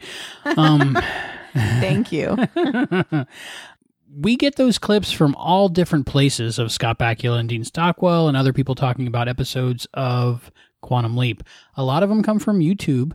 Um, 0.57 0.97
Thank 1.53 2.13
you. 2.13 2.37
we 4.17 4.37
get 4.37 4.55
those 4.55 4.79
clips 4.79 5.11
from 5.11 5.35
all 5.35 5.69
different 5.69 6.07
places 6.07 6.61
of 6.61 6.71
Scott 6.71 7.01
Bakula 7.01 7.41
and 7.41 7.49
Dean 7.49 7.65
Stockwell 7.65 8.29
and 8.29 8.37
other 8.37 8.53
people 8.53 8.77
talking 8.77 9.09
about 9.09 9.29
episodes 9.29 9.89
of 9.95 10.53
Quantum 10.81 11.17
Leap. 11.17 11.43
A 11.77 11.83
lot 11.83 12.05
of 12.05 12.09
them 12.09 12.23
come 12.23 12.39
from 12.39 12.61
YouTube, 12.61 13.15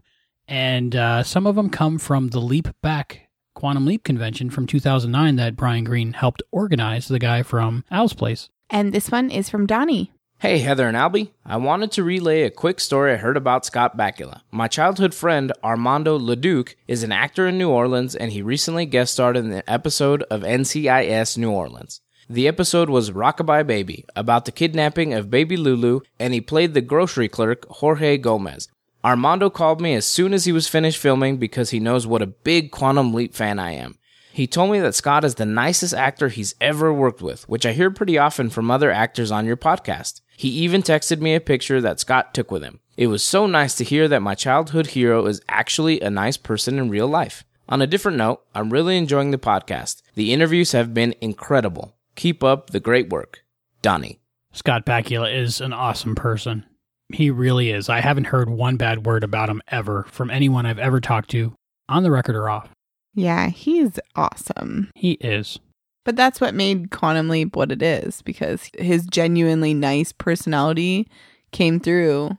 and 0.49 0.97
uh, 0.97 1.23
some 1.23 1.47
of 1.47 1.55
them 1.55 1.69
come 1.69 1.97
from 1.97 2.27
the 2.27 2.41
Leap 2.41 2.67
Back 2.81 3.26
Quantum 3.57 3.87
Leap 3.87 4.03
convention 4.03 4.51
from 4.51 4.67
2009 4.67 5.35
that 5.37 5.55
Brian 5.55 5.83
Green 5.83 6.13
helped 6.13 6.43
organize, 6.51 7.07
the 7.07 7.17
guy 7.17 7.41
from 7.41 7.83
Al's 7.89 8.13
Place. 8.13 8.49
And 8.69 8.93
this 8.93 9.09
one 9.09 9.31
is 9.31 9.49
from 9.49 9.65
Donnie. 9.65 10.11
Hey, 10.37 10.59
Heather 10.59 10.87
and 10.87 10.95
Albie. 10.95 11.31
I 11.43 11.57
wanted 11.57 11.91
to 11.93 12.03
relay 12.03 12.43
a 12.43 12.51
quick 12.51 12.79
story 12.79 13.13
I 13.13 13.15
heard 13.15 13.35
about 13.35 13.65
Scott 13.65 13.97
Bakula. 13.97 14.41
My 14.51 14.67
childhood 14.67 15.15
friend, 15.15 15.51
Armando 15.63 16.19
Leduc, 16.19 16.75
is 16.87 17.01
an 17.01 17.11
actor 17.11 17.47
in 17.47 17.57
New 17.57 17.71
Orleans, 17.71 18.15
and 18.15 18.31
he 18.31 18.43
recently 18.43 18.85
guest 18.85 19.13
starred 19.13 19.35
in 19.35 19.51
an 19.51 19.63
episode 19.65 20.21
of 20.29 20.41
NCIS 20.41 21.39
New 21.39 21.49
Orleans. 21.49 22.01
The 22.29 22.47
episode 22.47 22.91
was 22.91 23.09
Rockabye 23.09 23.65
Baby, 23.65 24.05
about 24.15 24.45
the 24.45 24.51
kidnapping 24.51 25.15
of 25.15 25.31
baby 25.31 25.57
Lulu, 25.57 26.01
and 26.19 26.31
he 26.31 26.41
played 26.41 26.75
the 26.75 26.81
grocery 26.81 27.27
clerk, 27.27 27.65
Jorge 27.69 28.19
Gomez. 28.19 28.67
Armando 29.03 29.49
called 29.49 29.79
me 29.79 29.93
as 29.93 30.05
soon 30.05 30.33
as 30.33 30.45
he 30.45 30.51
was 30.51 30.67
finished 30.67 30.97
filming 30.97 31.37
because 31.37 31.69
he 31.69 31.79
knows 31.79 32.07
what 32.07 32.21
a 32.21 32.27
big 32.27 32.71
Quantum 32.71 33.13
Leap 33.13 33.33
fan 33.33 33.59
I 33.59 33.71
am. 33.71 33.97
He 34.31 34.45
told 34.45 34.71
me 34.71 34.79
that 34.81 34.93
Scott 34.93 35.25
is 35.25 35.35
the 35.35 35.45
nicest 35.45 35.95
actor 35.95 36.29
he's 36.29 36.53
ever 36.61 36.93
worked 36.93 37.21
with, 37.21 37.49
which 37.49 37.65
I 37.65 37.73
hear 37.73 37.89
pretty 37.89 38.17
often 38.19 38.51
from 38.51 38.69
other 38.69 38.91
actors 38.91 39.31
on 39.31 39.45
your 39.45 39.57
podcast. 39.57 40.21
He 40.35 40.49
even 40.49 40.83
texted 40.83 41.21
me 41.21 41.33
a 41.33 41.41
picture 41.41 41.81
that 41.81 41.99
Scott 41.99 42.35
took 42.35 42.51
with 42.51 42.63
him. 42.63 42.79
It 42.95 43.07
was 43.07 43.23
so 43.23 43.47
nice 43.47 43.73
to 43.75 43.83
hear 43.83 44.07
that 44.07 44.21
my 44.21 44.35
childhood 44.35 44.87
hero 44.87 45.25
is 45.25 45.41
actually 45.49 46.01
a 46.01 46.11
nice 46.11 46.37
person 46.37 46.77
in 46.77 46.91
real 46.91 47.07
life. 47.07 47.43
On 47.69 47.81
a 47.81 47.87
different 47.87 48.17
note, 48.17 48.41
I'm 48.53 48.69
really 48.71 48.97
enjoying 48.97 49.31
the 49.31 49.37
podcast. 49.37 50.01
The 50.13 50.31
interviews 50.31 50.71
have 50.73 50.93
been 50.93 51.15
incredible. 51.19 51.95
Keep 52.15 52.43
up 52.43 52.69
the 52.69 52.79
great 52.79 53.09
work. 53.09 53.43
Donnie. 53.81 54.19
Scott 54.53 54.85
Bakula 54.85 55.35
is 55.35 55.61
an 55.61 55.73
awesome 55.73 56.13
person. 56.15 56.65
He 57.13 57.31
really 57.31 57.71
is. 57.71 57.89
I 57.89 58.01
haven't 58.01 58.25
heard 58.25 58.49
one 58.49 58.77
bad 58.77 59.05
word 59.05 59.23
about 59.23 59.49
him 59.49 59.61
ever 59.69 60.05
from 60.09 60.29
anyone 60.29 60.65
I've 60.65 60.79
ever 60.79 60.99
talked 60.99 61.29
to, 61.31 61.53
on 61.87 62.03
the 62.03 62.11
record 62.11 62.35
or 62.35 62.49
off. 62.49 62.69
Yeah, 63.13 63.49
he's 63.49 63.99
awesome. 64.15 64.91
He 64.93 65.13
is. 65.13 65.59
But 66.05 66.15
that's 66.15 66.39
what 66.39 66.53
made 66.53 66.91
Quantum 66.91 67.29
Leap 67.29 67.55
what 67.55 67.71
it 67.71 67.81
is 67.81 68.21
because 68.21 68.69
his 68.77 69.05
genuinely 69.05 69.73
nice 69.73 70.11
personality 70.11 71.07
came 71.51 71.79
through 71.79 72.31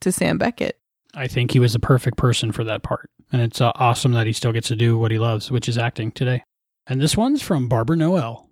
to 0.00 0.12
Sam 0.12 0.38
Beckett. 0.38 0.78
I 1.14 1.28
think 1.28 1.52
he 1.52 1.60
was 1.60 1.72
the 1.72 1.78
perfect 1.78 2.16
person 2.16 2.52
for 2.52 2.64
that 2.64 2.82
part. 2.82 3.08
And 3.32 3.40
it's 3.40 3.60
uh, 3.60 3.72
awesome 3.76 4.12
that 4.12 4.26
he 4.26 4.32
still 4.32 4.52
gets 4.52 4.68
to 4.68 4.76
do 4.76 4.98
what 4.98 5.10
he 5.10 5.18
loves, 5.18 5.50
which 5.50 5.68
is 5.68 5.78
acting 5.78 6.12
today. 6.12 6.42
And 6.86 7.00
this 7.00 7.16
one's 7.16 7.40
from 7.40 7.68
Barbara 7.68 7.96
Noel. 7.96 8.50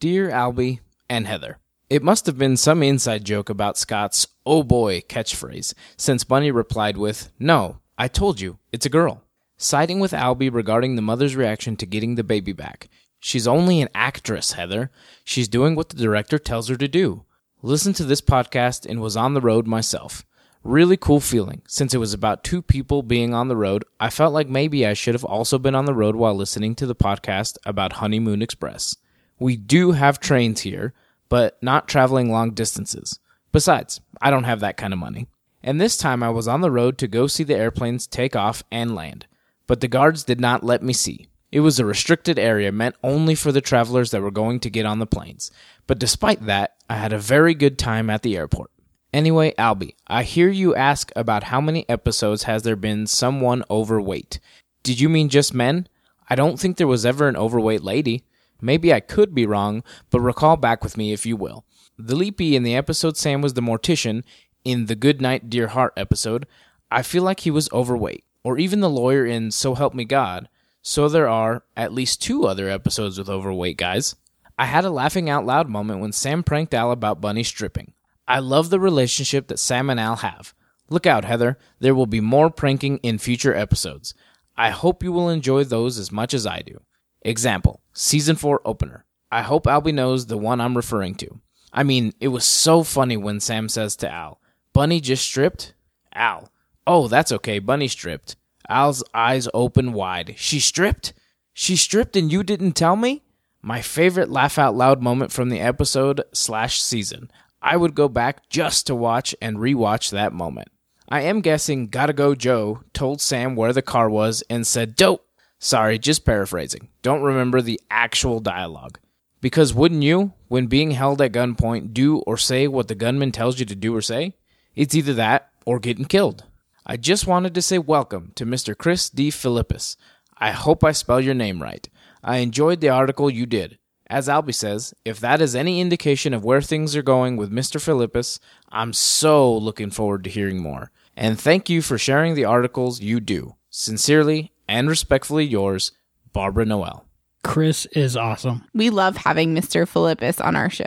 Dear 0.00 0.28
Albie 0.28 0.80
and 1.08 1.26
Heather, 1.26 1.58
it 1.88 2.02
must 2.02 2.26
have 2.26 2.38
been 2.38 2.56
some 2.56 2.82
inside 2.82 3.24
joke 3.24 3.48
about 3.48 3.78
Scott's 3.78 4.26
oh 4.44 4.62
boy 4.62 5.00
catchphrase, 5.02 5.74
since 5.96 6.24
Bunny 6.24 6.50
replied 6.50 6.96
with, 6.96 7.30
No, 7.38 7.78
I 7.98 8.08
told 8.08 8.40
you, 8.40 8.58
it's 8.72 8.86
a 8.86 8.90
girl. 8.90 9.22
siding 9.58 10.00
with 10.00 10.12
Albie 10.12 10.52
regarding 10.52 10.96
the 10.96 11.02
mother's 11.02 11.34
reaction 11.36 11.76
to 11.76 11.86
getting 11.86 12.14
the 12.14 12.24
baby 12.24 12.52
back. 12.52 12.88
She's 13.20 13.46
only 13.46 13.80
an 13.80 13.88
actress, 13.94 14.52
Heather. 14.52 14.90
She's 15.24 15.48
doing 15.48 15.74
what 15.74 15.88
the 15.88 15.96
director 15.96 16.38
tells 16.38 16.68
her 16.68 16.76
to 16.76 16.86
do. 16.88 17.24
Listen 17.62 17.92
to 17.94 18.04
this 18.04 18.20
podcast 18.20 18.84
and 18.84 19.00
was 19.00 19.16
on 19.16 19.32
the 19.32 19.40
road 19.40 19.66
myself. 19.66 20.24
Really 20.62 20.96
cool 20.98 21.20
feeling. 21.20 21.62
Since 21.66 21.94
it 21.94 21.98
was 21.98 22.12
about 22.12 22.44
two 22.44 22.60
people 22.60 23.02
being 23.02 23.32
on 23.32 23.48
the 23.48 23.56
road, 23.56 23.84
I 23.98 24.10
felt 24.10 24.34
like 24.34 24.48
maybe 24.48 24.84
I 24.86 24.92
should 24.92 25.14
have 25.14 25.24
also 25.24 25.58
been 25.58 25.74
on 25.74 25.86
the 25.86 25.94
road 25.94 26.16
while 26.16 26.34
listening 26.34 26.74
to 26.76 26.86
the 26.86 26.94
podcast 26.94 27.56
about 27.64 27.94
Honeymoon 27.94 28.42
Express. 28.42 28.96
We 29.38 29.56
do 29.56 29.92
have 29.92 30.20
trains 30.20 30.60
here, 30.60 30.92
but 31.28 31.62
not 31.62 31.88
traveling 31.88 32.30
long 32.30 32.52
distances. 32.52 33.18
Besides, 33.52 34.00
I 34.20 34.30
don't 34.30 34.44
have 34.44 34.60
that 34.60 34.76
kind 34.76 34.92
of 34.92 34.98
money. 34.98 35.28
And 35.62 35.80
this 35.80 35.96
time 35.96 36.22
I 36.22 36.30
was 36.30 36.46
on 36.46 36.60
the 36.60 36.70
road 36.70 36.98
to 36.98 37.08
go 37.08 37.26
see 37.26 37.42
the 37.42 37.56
airplanes 37.56 38.06
take 38.06 38.36
off 38.36 38.62
and 38.70 38.94
land. 38.94 39.26
But 39.66 39.80
the 39.80 39.88
guards 39.88 40.24
did 40.24 40.40
not 40.40 40.62
let 40.62 40.82
me 40.82 40.92
see. 40.92 41.28
It 41.50 41.60
was 41.60 41.78
a 41.78 41.86
restricted 41.86 42.38
area 42.38 42.70
meant 42.70 42.96
only 43.02 43.34
for 43.34 43.50
the 43.50 43.60
travelers 43.60 44.10
that 44.10 44.20
were 44.20 44.30
going 44.30 44.60
to 44.60 44.70
get 44.70 44.86
on 44.86 44.98
the 44.98 45.06
planes. 45.06 45.50
But 45.86 45.98
despite 45.98 46.44
that, 46.46 46.76
I 46.88 46.96
had 46.96 47.12
a 47.12 47.18
very 47.18 47.54
good 47.54 47.78
time 47.78 48.10
at 48.10 48.22
the 48.22 48.36
airport. 48.36 48.70
Anyway, 49.12 49.54
Albie, 49.58 49.94
I 50.06 50.24
hear 50.24 50.48
you 50.48 50.74
ask 50.74 51.10
about 51.16 51.44
how 51.44 51.60
many 51.60 51.88
episodes 51.88 52.42
has 52.42 52.62
there 52.62 52.76
been 52.76 53.06
someone 53.06 53.64
overweight. 53.70 54.40
Did 54.82 55.00
you 55.00 55.08
mean 55.08 55.28
just 55.28 55.54
men? 55.54 55.88
I 56.28 56.34
don't 56.34 56.60
think 56.60 56.76
there 56.76 56.86
was 56.86 57.06
ever 57.06 57.26
an 57.26 57.36
overweight 57.36 57.82
lady. 57.82 58.24
Maybe 58.60 58.92
I 58.92 59.00
could 59.00 59.34
be 59.34 59.46
wrong, 59.46 59.82
but 60.10 60.20
recall 60.20 60.56
back 60.56 60.82
with 60.82 60.96
me 60.96 61.12
if 61.12 61.26
you 61.26 61.36
will. 61.36 61.64
The 61.98 62.14
Leapee 62.14 62.52
in 62.52 62.62
the 62.62 62.76
episode 62.76 63.16
Sam 63.16 63.40
was 63.40 63.54
the 63.54 63.62
mortician, 63.62 64.22
in 64.66 64.86
the 64.86 64.96
Good 64.96 65.20
Night 65.20 65.48
Dear 65.48 65.68
Heart 65.68 65.92
episode, 65.96 66.44
I 66.90 67.02
feel 67.02 67.22
like 67.22 67.40
he 67.40 67.52
was 67.52 67.70
overweight. 67.72 68.24
Or 68.42 68.58
even 68.58 68.80
the 68.80 68.90
lawyer 68.90 69.24
in 69.24 69.52
So 69.52 69.76
Help 69.76 69.94
Me 69.94 70.04
God. 70.04 70.48
So 70.82 71.08
there 71.08 71.28
are 71.28 71.62
at 71.76 71.92
least 71.92 72.20
two 72.20 72.46
other 72.46 72.68
episodes 72.68 73.16
with 73.16 73.28
overweight 73.28 73.76
guys. 73.76 74.16
I 74.58 74.66
had 74.66 74.84
a 74.84 74.90
laughing 74.90 75.30
out 75.30 75.46
loud 75.46 75.68
moment 75.68 76.00
when 76.00 76.12
Sam 76.12 76.42
pranked 76.42 76.74
Al 76.74 76.90
about 76.90 77.20
Bunny 77.20 77.44
stripping. 77.44 77.92
I 78.26 78.40
love 78.40 78.70
the 78.70 78.80
relationship 78.80 79.46
that 79.48 79.60
Sam 79.60 79.88
and 79.88 80.00
Al 80.00 80.16
have. 80.16 80.52
Look 80.90 81.06
out, 81.06 81.24
Heather. 81.24 81.58
There 81.78 81.94
will 81.94 82.06
be 82.06 82.20
more 82.20 82.50
pranking 82.50 82.98
in 82.98 83.18
future 83.18 83.54
episodes. 83.54 84.14
I 84.56 84.70
hope 84.70 85.02
you 85.02 85.12
will 85.12 85.28
enjoy 85.28 85.62
those 85.62 85.96
as 85.96 86.10
much 86.10 86.34
as 86.34 86.46
I 86.46 86.62
do. 86.62 86.80
Example 87.26 87.80
Season 87.92 88.36
4 88.36 88.60
opener. 88.64 89.04
I 89.32 89.42
hope 89.42 89.64
Albie 89.64 89.92
knows 89.92 90.26
the 90.26 90.38
one 90.38 90.60
I'm 90.60 90.76
referring 90.76 91.16
to. 91.16 91.40
I 91.72 91.82
mean, 91.82 92.14
it 92.20 92.28
was 92.28 92.44
so 92.44 92.82
funny 92.84 93.16
when 93.16 93.40
Sam 93.40 93.68
says 93.68 93.96
to 93.96 94.10
Al, 94.10 94.40
Bunny 94.72 95.00
just 95.00 95.24
stripped? 95.24 95.74
Al. 96.14 96.50
Oh, 96.86 97.08
that's 97.08 97.32
okay. 97.32 97.58
Bunny 97.58 97.88
stripped. 97.88 98.36
Al's 98.68 99.02
eyes 99.12 99.48
open 99.52 99.92
wide. 99.92 100.34
She 100.36 100.60
stripped? 100.60 101.12
She 101.52 101.76
stripped 101.76 102.16
and 102.16 102.30
you 102.30 102.42
didn't 102.42 102.72
tell 102.72 102.96
me? 102.96 103.24
My 103.60 103.82
favorite 103.82 104.30
laugh 104.30 104.58
out 104.58 104.76
loud 104.76 105.02
moment 105.02 105.32
from 105.32 105.48
the 105.48 105.60
episode 105.60 106.22
slash 106.32 106.80
season. 106.80 107.30
I 107.60 107.76
would 107.76 107.94
go 107.96 108.08
back 108.08 108.48
just 108.48 108.86
to 108.86 108.94
watch 108.94 109.34
and 109.42 109.56
rewatch 109.56 110.10
that 110.10 110.32
moment. 110.32 110.68
I 111.08 111.22
am 111.22 111.40
guessing 111.40 111.88
Gotta 111.88 112.12
Go 112.12 112.34
Joe 112.34 112.82
told 112.92 113.20
Sam 113.20 113.56
where 113.56 113.72
the 113.72 113.82
car 113.82 114.08
was 114.08 114.42
and 114.48 114.66
said, 114.66 114.94
Dope. 114.94 115.25
Sorry, 115.58 115.98
just 115.98 116.24
paraphrasing. 116.24 116.88
Don't 117.02 117.22
remember 117.22 117.62
the 117.62 117.80
actual 117.90 118.40
dialogue. 118.40 118.98
Because 119.40 119.72
wouldn't 119.72 120.02
you, 120.02 120.32
when 120.48 120.66
being 120.66 120.90
held 120.90 121.22
at 121.22 121.32
gunpoint, 121.32 121.94
do 121.94 122.18
or 122.20 122.36
say 122.36 122.68
what 122.68 122.88
the 122.88 122.94
gunman 122.94 123.32
tells 123.32 123.58
you 123.58 123.66
to 123.66 123.74
do 123.74 123.94
or 123.94 124.02
say? 124.02 124.34
It's 124.74 124.94
either 124.94 125.14
that 125.14 125.50
or 125.64 125.78
getting 125.78 126.04
killed. 126.04 126.44
I 126.84 126.96
just 126.96 127.26
wanted 127.26 127.54
to 127.54 127.62
say 127.62 127.78
welcome 127.78 128.32
to 128.34 128.44
Mr. 128.44 128.76
Chris 128.76 129.08
DeFilippis. 129.08 129.96
I 130.36 130.52
hope 130.52 130.84
I 130.84 130.92
spell 130.92 131.20
your 131.20 131.34
name 131.34 131.62
right. 131.62 131.88
I 132.22 132.38
enjoyed 132.38 132.80
the 132.80 132.90
article 132.90 133.30
you 133.30 133.46
did. 133.46 133.78
As 134.08 134.28
Albie 134.28 134.54
says, 134.54 134.94
if 135.04 135.18
that 135.20 135.40
is 135.40 135.56
any 135.56 135.80
indication 135.80 136.34
of 136.34 136.44
where 136.44 136.62
things 136.62 136.94
are 136.94 137.02
going 137.02 137.36
with 137.36 137.50
Mr. 137.50 137.80
Philippus, 137.80 138.38
I'm 138.68 138.92
so 138.92 139.56
looking 139.56 139.90
forward 139.90 140.22
to 140.24 140.30
hearing 140.30 140.62
more. 140.62 140.92
And 141.16 141.40
thank 141.40 141.70
you 141.70 141.82
for 141.82 141.98
sharing 141.98 142.34
the 142.34 142.44
articles 142.44 143.00
you 143.00 143.20
do. 143.20 143.56
Sincerely 143.70 144.52
and 144.68 144.88
respectfully 144.88 145.44
yours, 145.44 145.92
Barbara 146.32 146.64
Noel. 146.66 147.06
Chris 147.44 147.86
is 147.92 148.16
awesome. 148.16 148.64
We 148.74 148.90
love 148.90 149.16
having 149.16 149.54
Mr. 149.54 149.86
Philippus 149.86 150.40
on 150.40 150.56
our 150.56 150.68
show. 150.70 150.84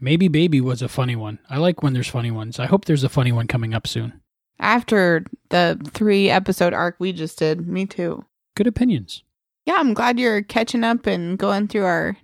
Maybe 0.00 0.28
Baby 0.28 0.60
was 0.60 0.82
a 0.82 0.88
funny 0.88 1.16
one. 1.16 1.38
I 1.50 1.58
like 1.58 1.82
when 1.82 1.92
there's 1.92 2.08
funny 2.08 2.30
ones. 2.30 2.58
I 2.60 2.66
hope 2.66 2.84
there's 2.84 3.04
a 3.04 3.08
funny 3.08 3.32
one 3.32 3.46
coming 3.46 3.74
up 3.74 3.86
soon. 3.86 4.20
After 4.60 5.24
the 5.50 5.80
three 5.92 6.30
episode 6.30 6.72
arc 6.72 6.96
we 6.98 7.12
just 7.12 7.38
did, 7.38 7.66
me 7.66 7.86
too. 7.86 8.24
Good 8.54 8.66
opinions. 8.66 9.22
Yeah, 9.66 9.76
I'm 9.78 9.94
glad 9.94 10.18
you're 10.18 10.42
catching 10.42 10.84
up 10.84 11.06
and 11.06 11.38
going 11.38 11.68
through 11.68 11.84
our 11.84 12.16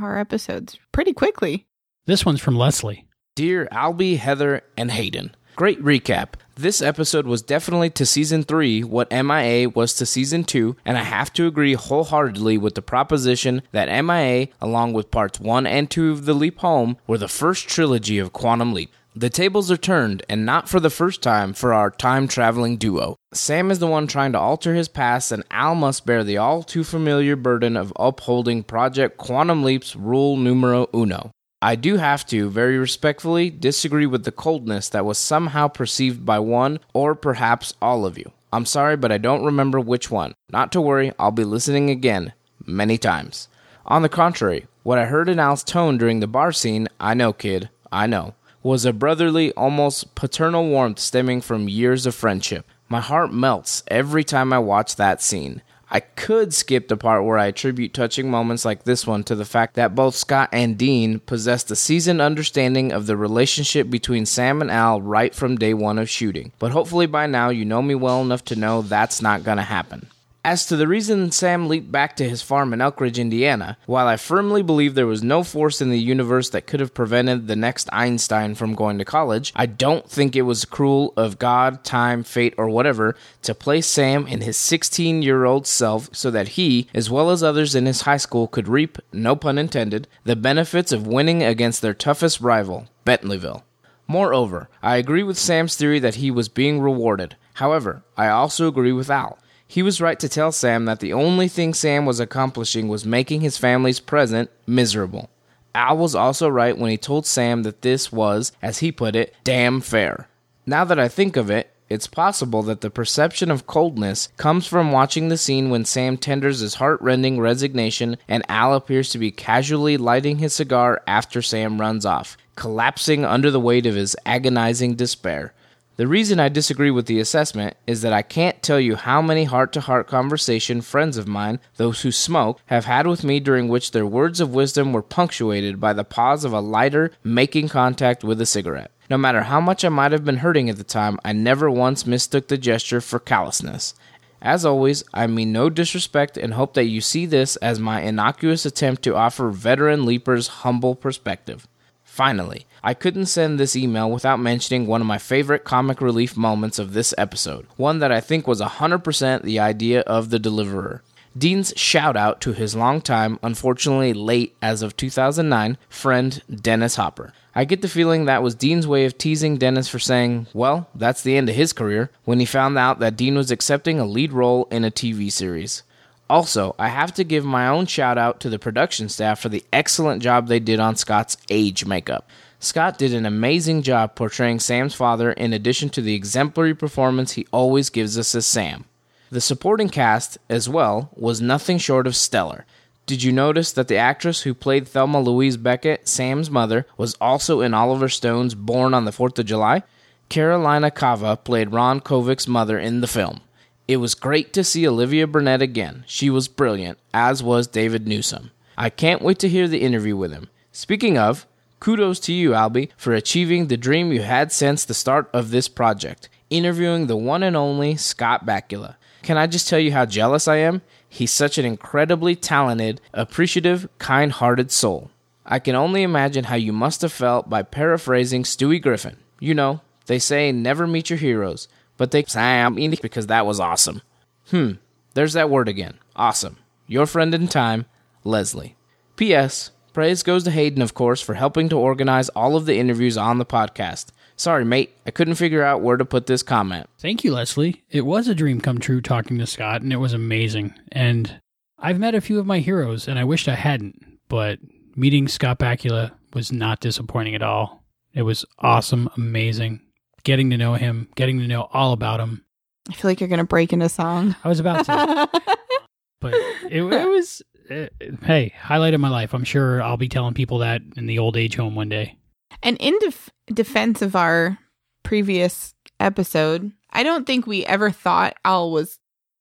our 0.00 0.18
episodes 0.18 0.78
pretty 0.92 1.12
quickly. 1.12 1.66
This 2.06 2.24
one's 2.24 2.40
from 2.40 2.56
Leslie. 2.56 3.06
Dear 3.34 3.68
Albie, 3.72 4.18
Heather, 4.18 4.62
and 4.76 4.90
Hayden. 4.90 5.34
Great 5.60 5.84
recap. 5.84 6.36
This 6.54 6.80
episode 6.80 7.26
was 7.26 7.42
definitely 7.42 7.90
to 7.90 8.06
season 8.06 8.44
3 8.44 8.82
what 8.82 9.10
MIA 9.10 9.68
was 9.68 9.92
to 9.96 10.06
season 10.06 10.42
2, 10.42 10.74
and 10.86 10.96
I 10.96 11.02
have 11.02 11.34
to 11.34 11.46
agree 11.46 11.74
wholeheartedly 11.74 12.56
with 12.56 12.76
the 12.76 12.80
proposition 12.80 13.60
that 13.72 14.02
MIA, 14.02 14.48
along 14.62 14.94
with 14.94 15.10
parts 15.10 15.38
1 15.38 15.66
and 15.66 15.90
2 15.90 16.12
of 16.12 16.24
The 16.24 16.32
Leap 16.32 16.60
Home, 16.60 16.96
were 17.06 17.18
the 17.18 17.28
first 17.28 17.68
trilogy 17.68 18.18
of 18.18 18.32
Quantum 18.32 18.72
Leap. 18.72 18.90
The 19.14 19.28
tables 19.28 19.70
are 19.70 19.76
turned, 19.76 20.22
and 20.30 20.46
not 20.46 20.66
for 20.66 20.80
the 20.80 20.88
first 20.88 21.20
time, 21.20 21.52
for 21.52 21.74
our 21.74 21.90
time 21.90 22.26
traveling 22.26 22.78
duo. 22.78 23.16
Sam 23.34 23.70
is 23.70 23.80
the 23.80 23.86
one 23.86 24.06
trying 24.06 24.32
to 24.32 24.40
alter 24.40 24.74
his 24.74 24.88
past, 24.88 25.30
and 25.30 25.44
Al 25.50 25.74
must 25.74 26.06
bear 26.06 26.24
the 26.24 26.38
all 26.38 26.62
too 26.62 26.84
familiar 26.84 27.36
burden 27.36 27.76
of 27.76 27.92
upholding 27.96 28.62
Project 28.62 29.18
Quantum 29.18 29.62
Leap's 29.62 29.94
rule 29.94 30.38
numero 30.38 30.88
uno. 30.94 31.32
I 31.62 31.76
do 31.76 31.96
have 31.96 32.26
to, 32.26 32.48
very 32.48 32.78
respectfully, 32.78 33.50
disagree 33.50 34.06
with 34.06 34.24
the 34.24 34.32
coldness 34.32 34.88
that 34.88 35.04
was 35.04 35.18
somehow 35.18 35.68
perceived 35.68 36.24
by 36.24 36.38
one, 36.38 36.80
or 36.94 37.14
perhaps 37.14 37.74
all 37.82 38.06
of 38.06 38.16
you. 38.16 38.32
I'm 38.52 38.64
sorry, 38.66 38.96
but 38.96 39.12
I 39.12 39.18
don't 39.18 39.44
remember 39.44 39.78
which 39.78 40.10
one. 40.10 40.34
Not 40.50 40.72
to 40.72 40.80
worry, 40.80 41.12
I'll 41.18 41.30
be 41.30 41.44
listening 41.44 41.90
again, 41.90 42.32
many 42.64 42.96
times. 42.96 43.48
On 43.84 44.02
the 44.02 44.08
contrary, 44.08 44.66
what 44.82 44.98
I 44.98 45.04
heard 45.04 45.28
in 45.28 45.38
Al's 45.38 45.62
tone 45.62 45.98
during 45.98 46.20
the 46.20 46.26
bar 46.26 46.52
scene, 46.52 46.88
I 46.98 47.14
know, 47.14 47.32
kid, 47.32 47.68
I 47.92 48.06
know 48.06 48.34
was 48.62 48.84
a 48.84 48.92
brotherly, 48.92 49.52
almost 49.52 50.14
paternal 50.14 50.68
warmth 50.68 50.98
stemming 50.98 51.40
from 51.40 51.68
years 51.68 52.06
of 52.06 52.14
friendship. 52.14 52.66
My 52.88 53.00
heart 53.00 53.32
melts 53.32 53.82
every 53.88 54.24
time 54.24 54.52
I 54.52 54.58
watch 54.58 54.96
that 54.96 55.22
scene. 55.22 55.62
I 55.92 56.00
could 56.00 56.54
skip 56.54 56.86
the 56.86 56.96
part 56.96 57.24
where 57.24 57.36
I 57.36 57.46
attribute 57.46 57.92
touching 57.92 58.30
moments 58.30 58.64
like 58.64 58.84
this 58.84 59.06
one 59.06 59.24
to 59.24 59.34
the 59.34 59.44
fact 59.44 59.74
that 59.74 59.96
both 59.96 60.14
Scott 60.14 60.48
and 60.52 60.78
Dean 60.78 61.18
possessed 61.18 61.70
a 61.70 61.76
seasoned 61.76 62.20
understanding 62.20 62.92
of 62.92 63.06
the 63.06 63.16
relationship 63.16 63.90
between 63.90 64.24
Sam 64.24 64.62
and 64.62 64.70
Al 64.70 65.02
right 65.02 65.34
from 65.34 65.56
day 65.56 65.74
one 65.74 65.98
of 65.98 66.08
shooting. 66.08 66.52
But 66.60 66.70
hopefully 66.70 67.06
by 67.06 67.26
now 67.26 67.48
you 67.48 67.64
know 67.64 67.82
me 67.82 67.96
well 67.96 68.20
enough 68.20 68.44
to 68.46 68.56
know 68.56 68.82
that's 68.82 69.20
not 69.20 69.42
gonna 69.42 69.62
happen. 69.64 70.06
As 70.42 70.64
to 70.66 70.76
the 70.76 70.88
reason 70.88 71.30
Sam 71.32 71.68
leaped 71.68 71.92
back 71.92 72.16
to 72.16 72.26
his 72.26 72.40
farm 72.40 72.72
in 72.72 72.80
Elk 72.80 72.98
Ridge, 72.98 73.18
Indiana, 73.18 73.76
while 73.84 74.08
I 74.08 74.16
firmly 74.16 74.62
believe 74.62 74.94
there 74.94 75.06
was 75.06 75.22
no 75.22 75.44
force 75.44 75.82
in 75.82 75.90
the 75.90 76.00
universe 76.00 76.48
that 76.48 76.66
could 76.66 76.80
have 76.80 76.94
prevented 76.94 77.46
the 77.46 77.56
next 77.56 77.90
Einstein 77.92 78.54
from 78.54 78.74
going 78.74 78.96
to 78.96 79.04
college, 79.04 79.52
I 79.54 79.66
don't 79.66 80.08
think 80.08 80.34
it 80.34 80.42
was 80.42 80.64
cruel 80.64 81.12
of 81.14 81.38
God, 81.38 81.84
time, 81.84 82.22
fate, 82.22 82.54
or 82.56 82.70
whatever 82.70 83.16
to 83.42 83.54
place 83.54 83.86
Sam 83.86 84.26
in 84.26 84.40
his 84.40 84.56
16 84.56 85.20
year 85.20 85.44
old 85.44 85.66
self 85.66 86.08
so 86.12 86.30
that 86.30 86.48
he, 86.48 86.88
as 86.94 87.10
well 87.10 87.28
as 87.28 87.42
others 87.42 87.74
in 87.74 87.84
his 87.84 88.02
high 88.02 88.16
school, 88.16 88.48
could 88.48 88.66
reap, 88.66 88.96
no 89.12 89.36
pun 89.36 89.58
intended, 89.58 90.08
the 90.24 90.36
benefits 90.36 90.90
of 90.90 91.06
winning 91.06 91.42
against 91.42 91.82
their 91.82 91.92
toughest 91.92 92.40
rival, 92.40 92.88
Bentleyville. 93.04 93.62
Moreover, 94.06 94.70
I 94.82 94.96
agree 94.96 95.22
with 95.22 95.36
Sam's 95.36 95.76
theory 95.76 95.98
that 95.98 96.14
he 96.14 96.30
was 96.30 96.48
being 96.48 96.80
rewarded. 96.80 97.36
However, 97.54 98.04
I 98.16 98.28
also 98.28 98.66
agree 98.66 98.92
with 98.92 99.10
Al. 99.10 99.38
He 99.70 99.84
was 99.84 100.00
right 100.00 100.18
to 100.18 100.28
tell 100.28 100.50
Sam 100.50 100.86
that 100.86 100.98
the 100.98 101.12
only 101.12 101.46
thing 101.46 101.74
Sam 101.74 102.04
was 102.04 102.18
accomplishing 102.18 102.88
was 102.88 103.06
making 103.06 103.40
his 103.40 103.56
family's 103.56 104.00
present 104.00 104.50
miserable. 104.66 105.30
Al 105.76 105.96
was 105.96 106.16
also 106.16 106.48
right 106.48 106.76
when 106.76 106.90
he 106.90 106.96
told 106.96 107.24
Sam 107.24 107.62
that 107.62 107.82
this 107.82 108.10
was, 108.10 108.50
as 108.60 108.78
he 108.78 108.90
put 108.90 109.14
it, 109.14 109.32
damn 109.44 109.80
fair. 109.80 110.26
Now 110.66 110.84
that 110.86 110.98
I 110.98 111.06
think 111.06 111.36
of 111.36 111.50
it, 111.50 111.70
it's 111.88 112.08
possible 112.08 112.64
that 112.64 112.80
the 112.80 112.90
perception 112.90 113.48
of 113.48 113.68
coldness 113.68 114.30
comes 114.36 114.66
from 114.66 114.90
watching 114.90 115.28
the 115.28 115.38
scene 115.38 115.70
when 115.70 115.84
Sam 115.84 116.16
tenders 116.16 116.58
his 116.58 116.74
heart-rending 116.74 117.38
resignation 117.38 118.16
and 118.26 118.44
Al 118.48 118.74
appears 118.74 119.10
to 119.10 119.18
be 119.18 119.30
casually 119.30 119.96
lighting 119.96 120.38
his 120.38 120.52
cigar 120.52 121.00
after 121.06 121.40
Sam 121.40 121.80
runs 121.80 122.04
off, 122.04 122.36
collapsing 122.56 123.24
under 123.24 123.52
the 123.52 123.60
weight 123.60 123.86
of 123.86 123.94
his 123.94 124.16
agonizing 124.26 124.96
despair. 124.96 125.54
The 126.00 126.06
reason 126.06 126.40
I 126.40 126.48
disagree 126.48 126.90
with 126.90 127.04
the 127.04 127.20
assessment 127.20 127.76
is 127.86 128.00
that 128.00 128.14
I 128.14 128.22
can't 128.22 128.62
tell 128.62 128.80
you 128.80 128.96
how 128.96 129.20
many 129.20 129.44
heart 129.44 129.70
to 129.74 129.82
heart 129.82 130.06
conversation 130.06 130.80
friends 130.80 131.18
of 131.18 131.28
mine, 131.28 131.60
those 131.76 132.00
who 132.00 132.10
smoke, 132.10 132.58
have 132.68 132.86
had 132.86 133.06
with 133.06 133.22
me 133.22 133.38
during 133.38 133.68
which 133.68 133.90
their 133.90 134.06
words 134.06 134.40
of 134.40 134.54
wisdom 134.54 134.94
were 134.94 135.02
punctuated 135.02 135.78
by 135.78 135.92
the 135.92 136.02
pause 136.02 136.42
of 136.42 136.54
a 136.54 136.60
lighter 136.60 137.10
making 137.22 137.68
contact 137.68 138.24
with 138.24 138.40
a 138.40 138.46
cigarette. 138.46 138.90
No 139.10 139.18
matter 139.18 139.42
how 139.42 139.60
much 139.60 139.84
I 139.84 139.90
might 139.90 140.12
have 140.12 140.24
been 140.24 140.38
hurting 140.38 140.70
at 140.70 140.78
the 140.78 140.84
time, 140.84 141.18
I 141.22 141.34
never 141.34 141.70
once 141.70 142.06
mistook 142.06 142.48
the 142.48 142.56
gesture 142.56 143.02
for 143.02 143.18
callousness. 143.18 143.92
As 144.40 144.64
always, 144.64 145.04
I 145.12 145.26
mean 145.26 145.52
no 145.52 145.68
disrespect 145.68 146.38
and 146.38 146.54
hope 146.54 146.72
that 146.72 146.84
you 146.84 147.02
see 147.02 147.26
this 147.26 147.56
as 147.56 147.78
my 147.78 148.00
innocuous 148.00 148.64
attempt 148.64 149.02
to 149.02 149.16
offer 149.16 149.50
veteran 149.50 150.06
leapers 150.06 150.48
humble 150.64 150.94
perspective. 150.94 151.68
Finally, 152.02 152.66
I 152.82 152.94
couldn't 152.94 153.26
send 153.26 153.58
this 153.58 153.76
email 153.76 154.10
without 154.10 154.40
mentioning 154.40 154.86
one 154.86 155.00
of 155.00 155.06
my 155.06 155.18
favorite 155.18 155.64
comic 155.64 156.00
relief 156.00 156.36
moments 156.36 156.78
of 156.78 156.92
this 156.92 157.12
episode, 157.18 157.66
one 157.76 157.98
that 157.98 158.10
I 158.10 158.20
think 158.20 158.46
was 158.46 158.60
100% 158.60 159.42
the 159.42 159.58
idea 159.58 160.00
of 160.00 160.30
the 160.30 160.38
deliverer. 160.38 161.02
Dean's 161.36 161.72
shout 161.76 162.16
out 162.16 162.40
to 162.40 162.52
his 162.52 162.74
longtime, 162.74 163.38
unfortunately 163.42 164.12
late 164.12 164.56
as 164.60 164.82
of 164.82 164.96
2009, 164.96 165.78
friend 165.88 166.42
Dennis 166.52 166.96
Hopper. 166.96 167.32
I 167.54 167.64
get 167.64 167.82
the 167.82 167.88
feeling 167.88 168.24
that 168.24 168.42
was 168.42 168.54
Dean's 168.54 168.86
way 168.86 169.04
of 169.04 169.18
teasing 169.18 169.56
Dennis 169.56 169.88
for 169.88 169.98
saying, 169.98 170.46
well, 170.52 170.88
that's 170.94 171.22
the 171.22 171.36
end 171.36 171.48
of 171.48 171.54
his 171.54 171.72
career, 171.72 172.10
when 172.24 172.40
he 172.40 172.46
found 172.46 172.78
out 172.78 172.98
that 172.98 173.16
Dean 173.16 173.36
was 173.36 173.50
accepting 173.50 174.00
a 174.00 174.06
lead 174.06 174.32
role 174.32 174.66
in 174.70 174.84
a 174.84 174.90
TV 174.90 175.30
series. 175.30 175.82
Also, 176.28 176.74
I 176.78 176.88
have 176.88 177.12
to 177.14 177.24
give 177.24 177.44
my 177.44 177.66
own 177.66 177.86
shout 177.86 178.16
out 178.16 178.40
to 178.40 178.48
the 178.48 178.58
production 178.58 179.08
staff 179.08 179.40
for 179.40 179.48
the 179.48 179.64
excellent 179.72 180.22
job 180.22 180.46
they 180.46 180.60
did 180.60 180.78
on 180.78 180.94
Scott's 180.94 181.36
age 181.48 181.84
makeup. 181.84 182.28
Scott 182.62 182.98
did 182.98 183.14
an 183.14 183.24
amazing 183.24 183.80
job 183.80 184.14
portraying 184.14 184.60
Sam's 184.60 184.94
father 184.94 185.32
in 185.32 185.54
addition 185.54 185.88
to 185.90 186.02
the 186.02 186.14
exemplary 186.14 186.74
performance 186.74 187.32
he 187.32 187.46
always 187.52 187.88
gives 187.88 188.18
us 188.18 188.34
as 188.34 188.46
Sam. 188.46 188.84
The 189.30 189.40
supporting 189.40 189.88
cast, 189.88 190.36
as 190.50 190.68
well, 190.68 191.08
was 191.16 191.40
nothing 191.40 191.78
short 191.78 192.06
of 192.06 192.14
stellar. 192.14 192.66
Did 193.06 193.22
you 193.22 193.32
notice 193.32 193.72
that 193.72 193.88
the 193.88 193.96
actress 193.96 194.42
who 194.42 194.52
played 194.52 194.86
Thelma 194.86 195.20
Louise 195.20 195.56
Beckett, 195.56 196.06
Sam's 196.06 196.50
mother, 196.50 196.86
was 196.98 197.14
also 197.14 197.62
in 197.62 197.72
Oliver 197.72 198.10
Stone's 198.10 198.54
Born 198.54 198.92
on 198.92 199.06
the 199.06 199.12
Fourth 199.12 199.38
of 199.38 199.46
July? 199.46 199.82
Caroline 200.28 200.88
Kava 200.90 201.38
played 201.38 201.72
Ron 201.72 202.00
Kovic's 202.00 202.46
mother 202.46 202.78
in 202.78 203.00
the 203.00 203.06
film. 203.06 203.40
It 203.88 203.96
was 203.96 204.14
great 204.14 204.52
to 204.52 204.62
see 204.62 204.86
Olivia 204.86 205.26
Burnette 205.26 205.62
again. 205.62 206.04
She 206.06 206.28
was 206.28 206.46
brilliant, 206.46 206.98
as 207.14 207.42
was 207.42 207.66
David 207.66 208.06
Newsom. 208.06 208.50
I 208.76 208.90
can't 208.90 209.22
wait 209.22 209.38
to 209.38 209.48
hear 209.48 209.66
the 209.66 209.80
interview 209.80 210.16
with 210.16 210.30
him. 210.30 210.50
Speaking 210.72 211.18
of, 211.18 211.46
kudos 211.80 212.20
to 212.20 212.32
you, 212.32 212.50
Albie, 212.50 212.90
for 212.96 213.12
achieving 213.12 213.66
the 213.66 213.76
dream 213.76 214.12
you 214.12 214.22
had 214.22 214.52
since 214.52 214.84
the 214.84 214.94
start 214.94 215.28
of 215.32 215.50
this 215.50 215.68
project, 215.68 216.28
interviewing 216.50 217.06
the 217.06 217.16
one 217.16 217.42
and 217.42 217.56
only 217.56 217.96
Scott 217.96 218.46
Bakula. 218.46 218.96
Can 219.22 219.36
I 219.36 219.46
just 219.46 219.68
tell 219.68 219.78
you 219.78 219.92
how 219.92 220.06
jealous 220.06 220.46
I 220.46 220.56
am? 220.56 220.82
He's 221.08 221.30
such 221.30 221.58
an 221.58 221.64
incredibly 221.64 222.36
talented, 222.36 223.00
appreciative, 223.12 223.88
kind 223.98 224.32
hearted 224.32 224.70
soul. 224.70 225.10
I 225.44 225.58
can 225.58 225.74
only 225.74 226.02
imagine 226.02 226.44
how 226.44 226.54
you 226.54 226.72
must 226.72 227.02
have 227.02 227.12
felt 227.12 227.50
by 227.50 227.62
paraphrasing 227.62 228.44
Stewie 228.44 228.80
Griffin. 228.80 229.16
You 229.40 229.54
know, 229.54 229.80
they 230.06 230.18
say 230.18 230.52
never 230.52 230.86
meet 230.86 231.10
your 231.10 231.18
heroes, 231.18 231.66
but 231.96 232.12
they 232.12 232.24
Sam 232.24 232.74
because 232.74 233.26
that 233.26 233.46
was 233.46 233.58
awesome. 233.58 234.02
Hmm, 234.50 234.72
there's 235.14 235.32
that 235.32 235.50
word 235.50 235.68
again. 235.68 235.98
Awesome. 236.14 236.58
Your 236.86 237.06
friend 237.06 237.34
in 237.34 237.48
time, 237.48 237.86
Leslie. 238.24 238.76
P.S. 239.16 239.70
Praise 240.00 240.22
goes 240.22 240.44
to 240.44 240.50
Hayden, 240.50 240.80
of 240.80 240.94
course, 240.94 241.20
for 241.20 241.34
helping 241.34 241.68
to 241.68 241.76
organize 241.76 242.30
all 242.30 242.56
of 242.56 242.64
the 242.64 242.78
interviews 242.78 243.18
on 243.18 243.36
the 243.36 243.44
podcast. 243.44 244.06
Sorry, 244.34 244.64
mate, 244.64 244.96
I 245.04 245.10
couldn't 245.10 245.34
figure 245.34 245.62
out 245.62 245.82
where 245.82 245.98
to 245.98 246.06
put 246.06 246.26
this 246.26 246.42
comment. 246.42 246.88
Thank 246.98 247.22
you, 247.22 247.34
Leslie. 247.34 247.82
It 247.90 248.06
was 248.06 248.26
a 248.26 248.34
dream 248.34 248.62
come 248.62 248.78
true 248.78 249.02
talking 249.02 249.36
to 249.36 249.46
Scott, 249.46 249.82
and 249.82 249.92
it 249.92 249.98
was 249.98 250.14
amazing. 250.14 250.72
And 250.90 251.42
I've 251.78 251.98
met 251.98 252.14
a 252.14 252.22
few 252.22 252.38
of 252.38 252.46
my 252.46 252.60
heroes, 252.60 253.08
and 253.08 253.18
I 253.18 253.24
wished 253.24 253.46
I 253.46 253.56
hadn't, 253.56 254.18
but 254.30 254.58
meeting 254.96 255.28
Scott 255.28 255.58
Bakula 255.58 256.12
was 256.32 256.50
not 256.50 256.80
disappointing 256.80 257.34
at 257.34 257.42
all. 257.42 257.84
It 258.14 258.22
was 258.22 258.46
awesome, 258.58 259.10
amazing. 259.18 259.82
Getting 260.24 260.48
to 260.48 260.56
know 260.56 260.76
him, 260.76 261.10
getting 261.14 261.40
to 261.40 261.46
know 261.46 261.68
all 261.74 261.92
about 261.92 262.20
him. 262.20 262.42
I 262.88 262.94
feel 262.94 263.10
like 263.10 263.20
you're 263.20 263.28
going 263.28 263.36
to 263.36 263.44
break 263.44 263.70
into 263.70 263.90
song. 263.90 264.34
I 264.44 264.48
was 264.48 264.60
about 264.60 264.86
to. 264.86 265.28
but 266.22 266.32
it, 266.70 266.82
it 266.82 267.06
was, 267.06 267.42
hey, 267.70 268.52
highlight 268.58 268.94
of 268.94 269.00
my 269.00 269.08
life. 269.08 269.32
I'm 269.32 269.44
sure 269.44 269.82
I'll 269.82 269.96
be 269.96 270.08
telling 270.08 270.34
people 270.34 270.58
that 270.58 270.82
in 270.96 271.06
the 271.06 271.18
old 271.18 271.36
age 271.36 271.56
home 271.56 271.74
one 271.74 271.88
day. 271.88 272.16
And 272.62 272.76
in 272.78 272.98
def- 272.98 273.30
defense 273.46 274.02
of 274.02 274.16
our 274.16 274.58
previous 275.02 275.74
episode, 275.98 276.72
I 276.90 277.02
don't 277.02 277.26
think 277.26 277.46
we 277.46 277.64
ever 277.64 277.90
thought 277.90 278.36
Al 278.44 278.70
was 278.70 278.98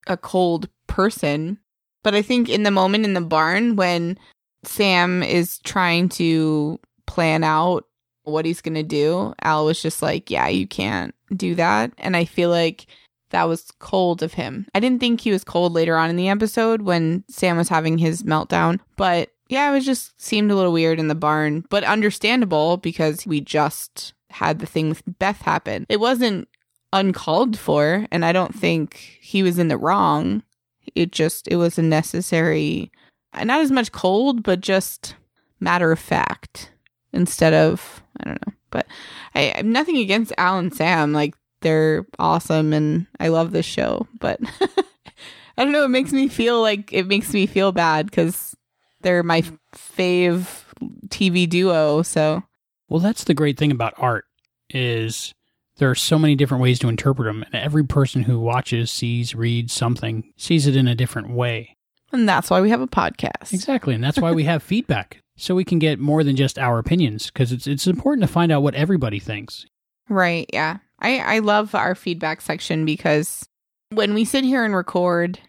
a 0.08 0.18
cold 0.18 0.70
person. 0.88 1.60
But 2.04 2.16
I 2.16 2.22
think 2.22 2.50
in 2.50 2.64
the 2.64 2.72
moment 2.72 3.06
in 3.06 3.14
the 3.14 3.22
barn 3.22 3.76
when 3.76 4.18
Sam 4.64 5.24
is 5.24 5.60
trying 5.60 6.10
to 6.10 6.80
plan 7.08 7.44
out 7.44 7.86
what 8.24 8.46
he's 8.46 8.62
going 8.62 8.76
to 8.76 8.84
do, 8.84 9.34
Al 9.42 9.66
was 9.66 9.82
just 9.82 10.02
like, 10.02 10.30
yeah, 10.30 10.48
you 10.48 10.68
can't 10.68 11.14
do 11.36 11.56
that. 11.56 11.92
And 11.98 12.16
I 12.16 12.26
feel 12.26 12.50
like 12.50 12.86
that 13.30 13.44
was 13.44 13.72
cold 13.80 14.24
of 14.24 14.34
him. 14.34 14.68
I 14.74 14.80
didn't 14.80 15.00
think 15.00 15.22
he 15.22 15.32
was 15.32 15.44
cold 15.44 15.74
later 15.74 15.96
on 15.98 16.10
in 16.10 16.16
the 16.16 16.30
episode 16.30 16.82
when 16.82 17.24
Sam 17.30 17.58
was 17.58 17.70
having 17.70 17.98
his 17.98 18.24
meltdown, 18.24 18.80
but 18.96 19.30
yeah, 19.50 19.70
it 19.70 19.74
was 19.74 19.86
just 19.86 20.20
seemed 20.22 20.52
a 20.52 20.56
little 20.56 20.72
weird 20.72 21.00
in 21.00 21.08
the 21.08 21.16
barn, 21.16 21.66
but 21.70 21.84
understandable 21.84 22.78
because 22.78 23.26
we 23.26 23.42
just 23.42 24.14
had 24.30 24.60
the 24.60 24.68
thing 24.68 24.90
with 24.90 25.02
Beth 25.18 25.42
happen. 25.42 25.88
It 25.90 26.00
wasn't 26.00 26.48
uncalled 26.94 27.58
for, 27.58 28.06
and 28.12 28.24
I 28.24 28.32
don't 28.32 28.54
think 28.54 29.18
he 29.20 29.44
was 29.44 29.58
in 29.58 29.68
the 29.68 29.78
wrong. 29.78 30.44
It 30.96 31.12
just 31.12 31.48
it 31.48 31.56
was 31.56 31.78
a 31.78 31.84
necessary 31.84 32.92
not 33.36 33.62
as 33.62 33.72
much 33.72 33.92
cold, 33.92 34.44
but 34.44 34.62
just 34.62 35.16
matter 35.60 35.92
of 35.92 36.00
fact 36.00 36.72
instead 37.12 37.54
of 37.54 38.04
I 38.20 38.26
don't 38.26 38.48
know. 38.48 38.54
But 38.72 38.86
I 39.34 39.54
I'm 39.58 39.72
nothing 39.72 39.98
against 39.98 40.34
Al 40.38 40.60
and 40.60 40.74
Sam. 40.74 41.12
Like 41.12 41.34
they're 41.62 42.06
awesome 42.18 42.74
and 42.74 43.08
I 43.20 43.30
love 43.30 43.52
this 43.52 43.66
show, 43.66 44.08
but 44.20 44.40
I 45.58 45.64
don't 45.64 45.74
know, 45.74 45.86
it 45.86 45.90
makes 45.90 46.12
me 46.12 46.28
feel 46.28 46.62
like 46.62 46.94
it 46.94 47.08
makes 47.08 47.34
me 47.34 47.46
feel 47.46 47.72
bad 47.72 48.06
because 48.06 48.56
they're 49.02 49.24
my 49.24 49.44
fave 49.76 50.64
TV 51.10 51.50
duo. 51.50 52.02
So, 52.02 52.44
well, 52.88 53.00
that's 53.00 53.26
the 53.26 53.34
great 53.34 53.58
thing 53.58 53.72
about 53.72 53.94
art 53.98 54.26
is 54.70 55.34
there 55.78 55.90
are 55.90 55.96
so 55.96 56.20
many 56.20 56.36
different 56.36 56.64
ways 56.64 56.80
to 56.80 56.90
interpret 56.90 57.26
them, 57.26 57.44
and 57.44 57.56
every 57.56 57.84
person 57.86 58.24
who 58.24 58.40
watches, 58.40 58.92
sees, 58.92 59.34
reads 59.34 59.74
something 59.74 60.32
sees 60.38 60.68
it 60.68 60.76
in 60.76 60.88
a 60.88 60.96
different 60.96 61.32
way. 61.32 61.76
And 62.12 62.28
that's 62.28 62.50
why 62.50 62.60
we 62.62 62.70
have 62.70 62.82
a 62.82 62.88
podcast. 62.88 63.54
Exactly, 63.54 63.94
and 63.94 64.04
that's 64.04 64.20
why 64.20 64.32
we 64.32 64.44
have 64.46 64.64
feedback 64.64 65.22
so 65.38 65.56
we 65.56 65.64
can 65.64 65.80
get 65.80 66.00
more 66.00 66.24
than 66.24 66.36
just 66.36 66.60
our 66.60 66.80
opinions 66.80 67.28
because 67.28 67.52
it's 67.52 67.66
it's 67.66 67.88
important 67.88 68.28
to 68.28 68.32
find 68.32 68.52
out 68.52 68.64
what 68.64 68.76
everybody 68.76 69.20
thinks. 69.20 69.66
Right. 70.10 70.50
Yeah. 70.52 70.80
I 71.02 71.20
I 71.20 71.40
love 71.40 71.76
our 71.76 71.96
feedback 71.96 72.42
section 72.42 72.86
because 72.86 73.48
when 73.90 74.14
we 74.14 74.26
sit 74.26 74.44
here 74.44 74.64
and 74.64 74.76
record 74.76 75.40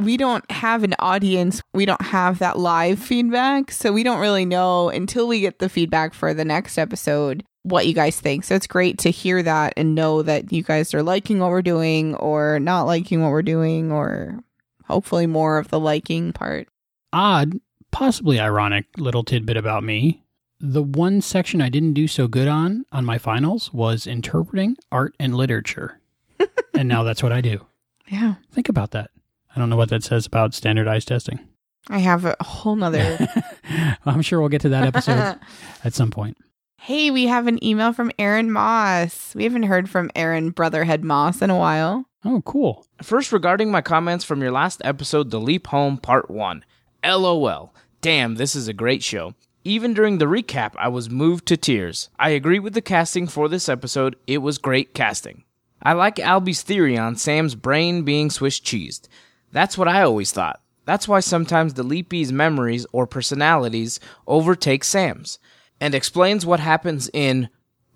we 0.00 0.16
don't 0.16 0.48
have 0.50 0.82
an 0.82 0.94
audience. 0.98 1.60
We 1.74 1.84
don't 1.84 2.00
have 2.00 2.38
that 2.38 2.58
live 2.58 2.98
feedback. 2.98 3.70
So 3.70 3.92
we 3.92 4.02
don't 4.02 4.20
really 4.20 4.44
know 4.44 4.88
until 4.88 5.28
we 5.28 5.40
get 5.40 5.58
the 5.58 5.68
feedback 5.68 6.14
for 6.14 6.34
the 6.34 6.44
next 6.44 6.78
episode 6.78 7.44
what 7.62 7.86
you 7.86 7.92
guys 7.92 8.18
think. 8.18 8.44
So 8.44 8.54
it's 8.54 8.66
great 8.66 8.98
to 9.00 9.10
hear 9.10 9.42
that 9.42 9.74
and 9.76 9.94
know 9.94 10.22
that 10.22 10.52
you 10.52 10.62
guys 10.62 10.94
are 10.94 11.02
liking 11.02 11.40
what 11.40 11.50
we're 11.50 11.62
doing 11.62 12.14
or 12.16 12.58
not 12.58 12.84
liking 12.84 13.22
what 13.22 13.30
we're 13.30 13.42
doing 13.42 13.92
or 13.92 14.38
hopefully 14.86 15.26
more 15.26 15.58
of 15.58 15.68
the 15.68 15.80
liking 15.80 16.32
part. 16.32 16.68
Odd, 17.12 17.60
possibly 17.90 18.40
ironic 18.40 18.86
little 18.96 19.24
tidbit 19.24 19.56
about 19.56 19.84
me. 19.84 20.22
The 20.62 20.82
one 20.82 21.22
section 21.22 21.62
I 21.62 21.70
didn't 21.70 21.94
do 21.94 22.06
so 22.06 22.28
good 22.28 22.46
on 22.46 22.84
on 22.92 23.06
my 23.06 23.16
finals 23.16 23.72
was 23.72 24.06
interpreting 24.06 24.76
art 24.92 25.14
and 25.18 25.34
literature. 25.34 26.00
and 26.74 26.86
now 26.86 27.02
that's 27.02 27.22
what 27.22 27.32
I 27.32 27.40
do. 27.40 27.66
Yeah. 28.08 28.34
Think 28.52 28.68
about 28.68 28.90
that. 28.90 29.10
I 29.54 29.58
don't 29.58 29.70
know 29.70 29.76
what 29.76 29.88
that 29.88 30.04
says 30.04 30.26
about 30.26 30.52
standardized 30.52 31.08
testing. 31.08 31.40
I 31.88 32.00
have 32.00 32.26
a 32.26 32.36
whole 32.42 32.76
nother. 32.76 33.26
I'm 34.04 34.20
sure 34.20 34.38
we'll 34.38 34.50
get 34.50 34.60
to 34.62 34.68
that 34.68 34.84
episode 34.86 35.38
at 35.84 35.94
some 35.94 36.10
point. 36.10 36.36
Hey, 36.76 37.10
we 37.10 37.26
have 37.26 37.46
an 37.46 37.62
email 37.64 37.92
from 37.94 38.12
Aaron 38.18 38.50
Moss. 38.52 39.34
We 39.34 39.44
haven't 39.44 39.64
heard 39.64 39.88
from 39.88 40.10
Aaron 40.14 40.50
Brotherhead 40.50 41.04
Moss 41.04 41.40
in 41.40 41.50
a 41.50 41.56
while. 41.56 42.06
Oh, 42.24 42.42
cool. 42.44 42.86
First, 43.02 43.32
regarding 43.32 43.70
my 43.70 43.80
comments 43.80 44.24
from 44.24 44.42
your 44.42 44.50
last 44.50 44.82
episode, 44.84 45.30
The 45.30 45.40
Leap 45.40 45.68
Home 45.68 45.96
Part 45.96 46.30
1. 46.30 46.64
LOL. 47.04 47.74
Damn, 48.02 48.34
this 48.34 48.54
is 48.54 48.68
a 48.68 48.72
great 48.74 49.02
show. 49.02 49.34
Even 49.64 49.92
during 49.92 50.18
the 50.18 50.26
recap, 50.26 50.72
I 50.78 50.88
was 50.88 51.10
moved 51.10 51.46
to 51.46 51.56
tears. 51.56 52.08
I 52.18 52.30
agree 52.30 52.58
with 52.58 52.72
the 52.72 52.80
casting 52.80 53.26
for 53.26 53.48
this 53.48 53.68
episode. 53.68 54.16
It 54.26 54.38
was 54.38 54.56
great 54.56 54.94
casting. 54.94 55.44
I 55.82 55.92
like 55.92 56.16
Albie's 56.16 56.62
theory 56.62 56.96
on 56.96 57.16
Sam's 57.16 57.54
brain 57.54 58.02
being 58.02 58.30
Swiss 58.30 58.58
cheesed. 58.58 59.08
That's 59.52 59.76
what 59.76 59.88
I 59.88 60.02
always 60.02 60.32
thought. 60.32 60.60
That's 60.86 61.06
why 61.06 61.20
sometimes 61.20 61.74
the 61.74 61.82
Leapee's 61.82 62.32
memories 62.32 62.86
or 62.92 63.06
personalities 63.06 64.00
overtake 64.26 64.82
Sam's, 64.82 65.38
and 65.78 65.94
explains 65.94 66.46
what 66.46 66.60
happens 66.60 67.10
in 67.12 67.48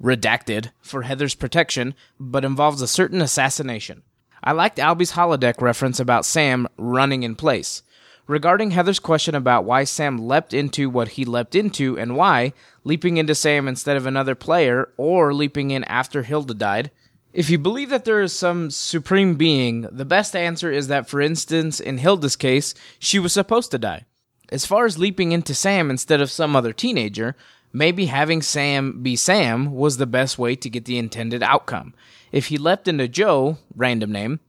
Redacted 0.02 0.70
for 0.83 1.02
Heather's 1.02 1.34
protection, 1.34 1.94
but 2.20 2.44
involves 2.44 2.83
a 2.83 2.89
certain 2.89 3.23
assassination. 3.23 4.02
I 4.43 4.52
liked 4.52 4.78
Albie's 4.78 5.12
holodeck 5.12 5.62
reference 5.62 5.99
about 5.99 6.26
Sam 6.26 6.68
running 6.76 7.23
in 7.23 7.36
place. 7.36 7.83
Regarding 8.27 8.70
Heather's 8.70 9.01
question 9.01 9.35
about 9.35 9.65
why 9.65 9.85
Sam 9.85 10.17
leapt 10.17 10.55
into 10.55 10.89
what 10.89 11.09
he 11.09 11.27
leapt 11.27 11.55
into 11.55 11.99
and 11.99 12.17
why, 12.17 12.55
leaping 12.83 13.19
into 13.19 13.35
Sam 13.35 13.69
instead 13.69 13.99
of 13.99 14.07
another 14.07 14.35
player, 14.35 14.89
or 14.97 15.35
leaping 15.35 15.70
in 15.70 15.85
after 15.85 16.23
Hilda 16.23 16.55
died, 16.55 16.91
If 17.35 17.51
you 17.51 17.59
believe 17.59 17.91
that 17.91 18.07
there 18.07 18.23
is 18.23 18.33
some 18.33 18.70
supreme 18.70 19.35
being, 19.35 19.83
the 19.93 20.07
best 20.07 20.35
answer 20.35 20.73
is 20.73 20.89
that, 20.89 21.07
for 21.07 21.20
instance, 21.20 21.81
in 21.81 21.99
Hilda's 21.99 22.36
case, 22.36 22.75
she 22.99 23.19
was 23.19 23.35
supposed 23.35 23.70
to 23.73 23.78
die. 23.78 24.07
As 24.51 24.65
far 24.65 24.86
as 24.86 24.99
leaping 24.99 25.33
into 25.33 25.55
Sam 25.55 25.91
instead 25.91 26.23
of 26.23 26.31
some 26.31 26.57
other 26.57 26.73
teenager, 26.73 27.36
maybe 27.75 28.07
having 28.07 28.41
Sam 28.41 29.03
be 29.03 29.17
Sam 29.17 29.75
was 29.75 29.99
the 29.99 30.07
best 30.07 30.39
way 30.39 30.57
to 30.57 30.70
get 30.70 30.86
the 30.86 30.97
intended 30.97 31.43
outcome. 31.43 31.93
If 32.33 32.47
he 32.47 32.57
leapt 32.57 32.89
into 32.89 33.07
Joe, 33.07 33.59
random 33.77 34.12
name, 34.12 34.41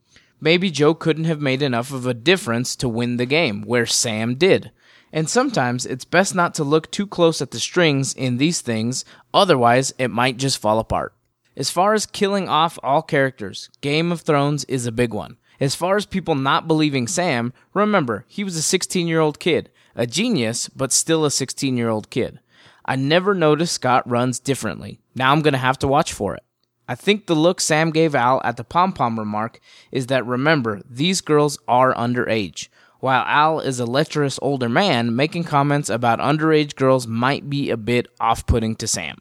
maybe 0.46 0.70
Joe 0.70 0.94
couldn't 0.94 1.24
have 1.24 1.42
made 1.42 1.64
enough 1.64 1.92
of 1.92 2.06
a 2.06 2.14
difference 2.14 2.76
to 2.76 2.88
win 2.88 3.18
the 3.18 3.26
game, 3.26 3.64
where 3.64 3.88
Sam 3.88 4.36
did. 4.36 4.70
And 5.12 5.28
sometimes 5.28 5.88
it's 5.88 6.06
best 6.06 6.36
not 6.36 6.54
to 6.54 6.64
look 6.64 6.92
too 6.92 7.08
close 7.08 7.42
at 7.42 7.50
the 7.50 7.60
strings 7.60 8.14
in 8.14 8.38
these 8.38 8.62
things, 8.62 9.04
otherwise, 9.34 9.92
it 9.98 10.12
might 10.12 10.38
just 10.38 10.60
fall 10.60 10.78
apart. 10.78 11.16
As 11.58 11.72
far 11.72 11.96
as 11.96 12.06
killing 12.06 12.48
off 12.48 12.78
all 12.84 13.02
characters, 13.02 13.72
Game 13.82 14.12
of 14.12 14.22
Thrones 14.22 14.66
is 14.66 14.86
a 14.86 14.92
big 14.92 15.16
one. 15.16 15.38
As 15.60 15.74
far 15.74 15.96
as 15.96 16.06
people 16.06 16.36
not 16.36 16.68
believing 16.68 17.08
Sam, 17.08 17.52
remember, 17.74 18.26
he 18.28 18.44
was 18.44 18.56
a 18.56 18.62
16 18.62 19.08
year 19.08 19.22
old 19.22 19.40
kid. 19.40 19.72
A 19.96 20.06
genius, 20.06 20.70
but 20.70 20.92
still 20.92 21.26
a 21.26 21.32
16 21.32 21.76
year 21.76 21.90
old 21.90 22.12
kid. 22.12 22.40
I 22.86 22.98
never 22.98 23.34
noticed 23.34 23.74
Scott 23.74 24.08
runs 24.08 24.40
differently. 24.40 25.00
Now 25.16 25.32
I'm 25.32 25.42
going 25.42 25.54
to 25.54 25.58
have 25.58 25.80
to 25.80 25.88
watch 25.88 26.14
for 26.14 26.36
it. 26.36 26.44
I 26.88 26.96
think 26.96 27.26
the 27.26 27.36
look 27.36 27.60
Sam 27.60 27.90
gave 27.90 28.14
Al 28.14 28.42
at 28.44 28.58
the 28.58 28.64
pom 28.64 28.94
pom 28.94 29.18
remark 29.18 29.60
is 29.92 30.08
that 30.08 30.26
remember, 30.26 30.82
these 30.90 31.22
girls 31.22 31.58
are 31.68 31.94
underage. 31.96 32.68
While 33.00 33.24
Al 33.26 33.60
is 33.60 33.80
a 33.80 33.86
lecherous 33.86 34.40
older 34.42 34.70
man, 34.70 35.16
making 35.16 35.44
comments 35.44 35.90
about 35.90 36.20
underage 36.20 36.76
girls 36.76 37.08
might 37.08 37.50
be 37.50 37.70
a 37.70 37.78
bit 37.78 38.08
off 38.20 38.46
putting 38.48 38.76
to 38.78 38.88
Sam. 38.88 39.18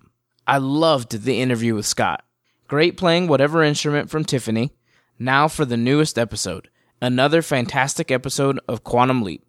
I 0.46 0.58
loved 0.58 1.24
the 1.24 1.40
interview 1.40 1.74
with 1.74 1.86
Scott. 1.86 2.24
Great 2.68 2.96
playing 2.96 3.28
whatever 3.28 3.62
instrument 3.62 4.10
from 4.10 4.24
Tiffany. 4.24 4.72
Now 5.18 5.48
for 5.48 5.64
the 5.64 5.76
newest 5.76 6.18
episode. 6.18 6.68
Another 7.00 7.42
fantastic 7.42 8.10
episode 8.10 8.60
of 8.68 8.84
Quantum 8.84 9.22
Leap. 9.22 9.42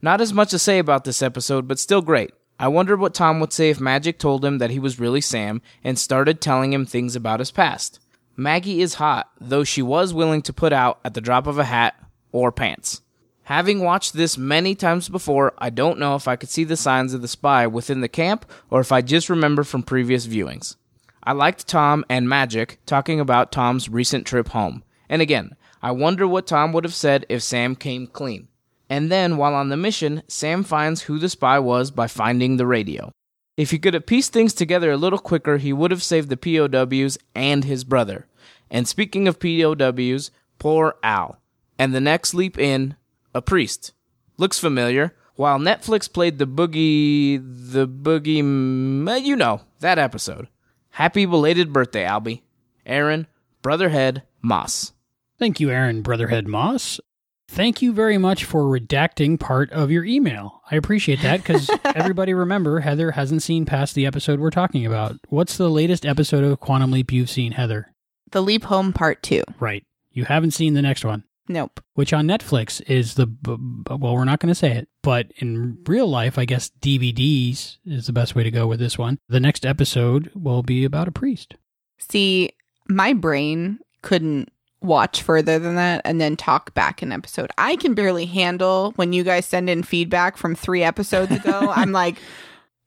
Not 0.00 0.20
as 0.20 0.32
much 0.32 0.50
to 0.50 0.58
say 0.58 0.78
about 0.78 1.04
this 1.04 1.22
episode, 1.22 1.66
but 1.66 1.78
still 1.78 2.02
great. 2.02 2.32
I 2.64 2.68
wondered 2.68 2.98
what 2.98 3.12
Tom 3.12 3.40
would 3.40 3.52
say 3.52 3.68
if 3.68 3.78
Magic 3.78 4.18
told 4.18 4.42
him 4.42 4.56
that 4.56 4.70
he 4.70 4.78
was 4.78 4.98
really 4.98 5.20
Sam 5.20 5.60
and 5.84 5.98
started 5.98 6.40
telling 6.40 6.72
him 6.72 6.86
things 6.86 7.14
about 7.14 7.40
his 7.40 7.50
past. 7.50 8.00
Maggie 8.38 8.80
is 8.80 8.94
hot, 8.94 9.30
though 9.38 9.64
she 9.64 9.82
was 9.82 10.14
willing 10.14 10.40
to 10.40 10.52
put 10.54 10.72
out 10.72 10.98
at 11.04 11.12
the 11.12 11.20
drop 11.20 11.46
of 11.46 11.58
a 11.58 11.64
hat 11.64 11.94
or 12.32 12.50
pants. 12.50 13.02
Having 13.42 13.80
watched 13.80 14.14
this 14.14 14.38
many 14.38 14.74
times 14.74 15.10
before, 15.10 15.52
I 15.58 15.68
don't 15.68 15.98
know 15.98 16.14
if 16.14 16.26
I 16.26 16.36
could 16.36 16.48
see 16.48 16.64
the 16.64 16.74
signs 16.74 17.12
of 17.12 17.20
the 17.20 17.28
spy 17.28 17.66
within 17.66 18.00
the 18.00 18.08
camp 18.08 18.50
or 18.70 18.80
if 18.80 18.92
I 18.92 19.02
just 19.02 19.28
remember 19.28 19.62
from 19.62 19.82
previous 19.82 20.26
viewings. 20.26 20.76
I 21.22 21.32
liked 21.32 21.68
Tom 21.68 22.02
and 22.08 22.30
Magic 22.30 22.78
talking 22.86 23.20
about 23.20 23.52
Tom's 23.52 23.90
recent 23.90 24.26
trip 24.26 24.48
home. 24.48 24.84
And 25.06 25.20
again, 25.20 25.54
I 25.82 25.90
wonder 25.90 26.26
what 26.26 26.46
Tom 26.46 26.72
would 26.72 26.84
have 26.84 26.94
said 26.94 27.26
if 27.28 27.42
Sam 27.42 27.76
came 27.76 28.06
clean. 28.06 28.48
And 28.94 29.10
then, 29.10 29.36
while 29.36 29.56
on 29.56 29.70
the 29.70 29.76
mission, 29.76 30.22
Sam 30.28 30.62
finds 30.62 31.02
who 31.02 31.18
the 31.18 31.28
spy 31.28 31.58
was 31.58 31.90
by 31.90 32.06
finding 32.06 32.58
the 32.58 32.66
radio. 32.66 33.10
If 33.56 33.72
he 33.72 33.78
could 33.80 33.92
have 33.92 34.06
pieced 34.06 34.32
things 34.32 34.54
together 34.54 34.92
a 34.92 34.96
little 34.96 35.18
quicker, 35.18 35.56
he 35.56 35.72
would 35.72 35.90
have 35.90 36.00
saved 36.00 36.28
the 36.28 36.36
POWs 36.36 37.18
and 37.34 37.64
his 37.64 37.82
brother. 37.82 38.28
And 38.70 38.86
speaking 38.86 39.26
of 39.26 39.40
POWs, 39.40 40.30
poor 40.60 40.94
Al. 41.02 41.40
And 41.76 41.92
the 41.92 42.00
next 42.00 42.34
leap 42.34 42.56
in, 42.56 42.94
a 43.34 43.42
priest. 43.42 43.94
Looks 44.36 44.60
familiar. 44.60 45.16
While 45.34 45.58
Netflix 45.58 46.12
played 46.12 46.38
the 46.38 46.46
boogie, 46.46 47.42
the 47.42 47.88
boogie, 47.88 49.08
eh, 49.08 49.16
you 49.16 49.34
know, 49.34 49.62
that 49.80 49.98
episode. 49.98 50.46
Happy 50.90 51.26
belated 51.26 51.72
birthday, 51.72 52.04
Albie. 52.04 52.42
Aaron, 52.86 53.26
Brotherhead, 53.60 54.22
Moss. 54.40 54.92
Thank 55.36 55.58
you, 55.58 55.70
Aaron 55.70 56.02
Brotherhead 56.02 56.46
Moss. 56.46 57.00
Thank 57.54 57.82
you 57.82 57.92
very 57.92 58.18
much 58.18 58.44
for 58.44 58.64
redacting 58.64 59.38
part 59.38 59.70
of 59.70 59.88
your 59.88 60.04
email. 60.04 60.60
I 60.68 60.74
appreciate 60.74 61.22
that 61.22 61.36
because 61.36 61.70
everybody 61.84 62.34
remember 62.34 62.80
Heather 62.80 63.12
hasn't 63.12 63.44
seen 63.44 63.64
past 63.64 63.94
the 63.94 64.06
episode 64.06 64.40
we're 64.40 64.50
talking 64.50 64.84
about. 64.84 65.20
What's 65.28 65.56
the 65.56 65.70
latest 65.70 66.04
episode 66.04 66.42
of 66.42 66.58
Quantum 66.58 66.90
Leap 66.90 67.12
you've 67.12 67.30
seen, 67.30 67.52
Heather? 67.52 67.94
The 68.32 68.42
Leap 68.42 68.64
Home 68.64 68.92
Part 68.92 69.22
2. 69.22 69.44
Right. 69.60 69.84
You 70.10 70.24
haven't 70.24 70.50
seen 70.50 70.74
the 70.74 70.82
next 70.82 71.04
one. 71.04 71.22
Nope. 71.46 71.78
Which 71.92 72.12
on 72.12 72.26
Netflix 72.26 72.82
is 72.88 73.14
the, 73.14 73.28
well, 73.46 74.14
we're 74.14 74.24
not 74.24 74.40
going 74.40 74.50
to 74.50 74.56
say 74.56 74.72
it, 74.72 74.88
but 75.04 75.30
in 75.36 75.78
real 75.86 76.08
life, 76.08 76.38
I 76.38 76.46
guess 76.46 76.72
DVDs 76.80 77.76
is 77.86 78.08
the 78.08 78.12
best 78.12 78.34
way 78.34 78.42
to 78.42 78.50
go 78.50 78.66
with 78.66 78.80
this 78.80 78.98
one. 78.98 79.20
The 79.28 79.38
next 79.38 79.64
episode 79.64 80.32
will 80.34 80.64
be 80.64 80.84
about 80.84 81.06
a 81.06 81.12
priest. 81.12 81.54
See, 82.00 82.50
my 82.88 83.12
brain 83.12 83.78
couldn't 84.02 84.50
watch 84.84 85.22
further 85.22 85.58
than 85.58 85.76
that 85.76 86.02
and 86.04 86.20
then 86.20 86.36
talk 86.36 86.74
back 86.74 87.02
an 87.02 87.10
episode. 87.10 87.50
I 87.58 87.76
can 87.76 87.94
barely 87.94 88.26
handle 88.26 88.92
when 88.96 89.12
you 89.12 89.24
guys 89.24 89.46
send 89.46 89.70
in 89.70 89.82
feedback 89.82 90.36
from 90.36 90.54
three 90.54 90.82
episodes 90.82 91.32
ago. 91.32 91.72
I'm 91.74 91.92
like, 91.92 92.18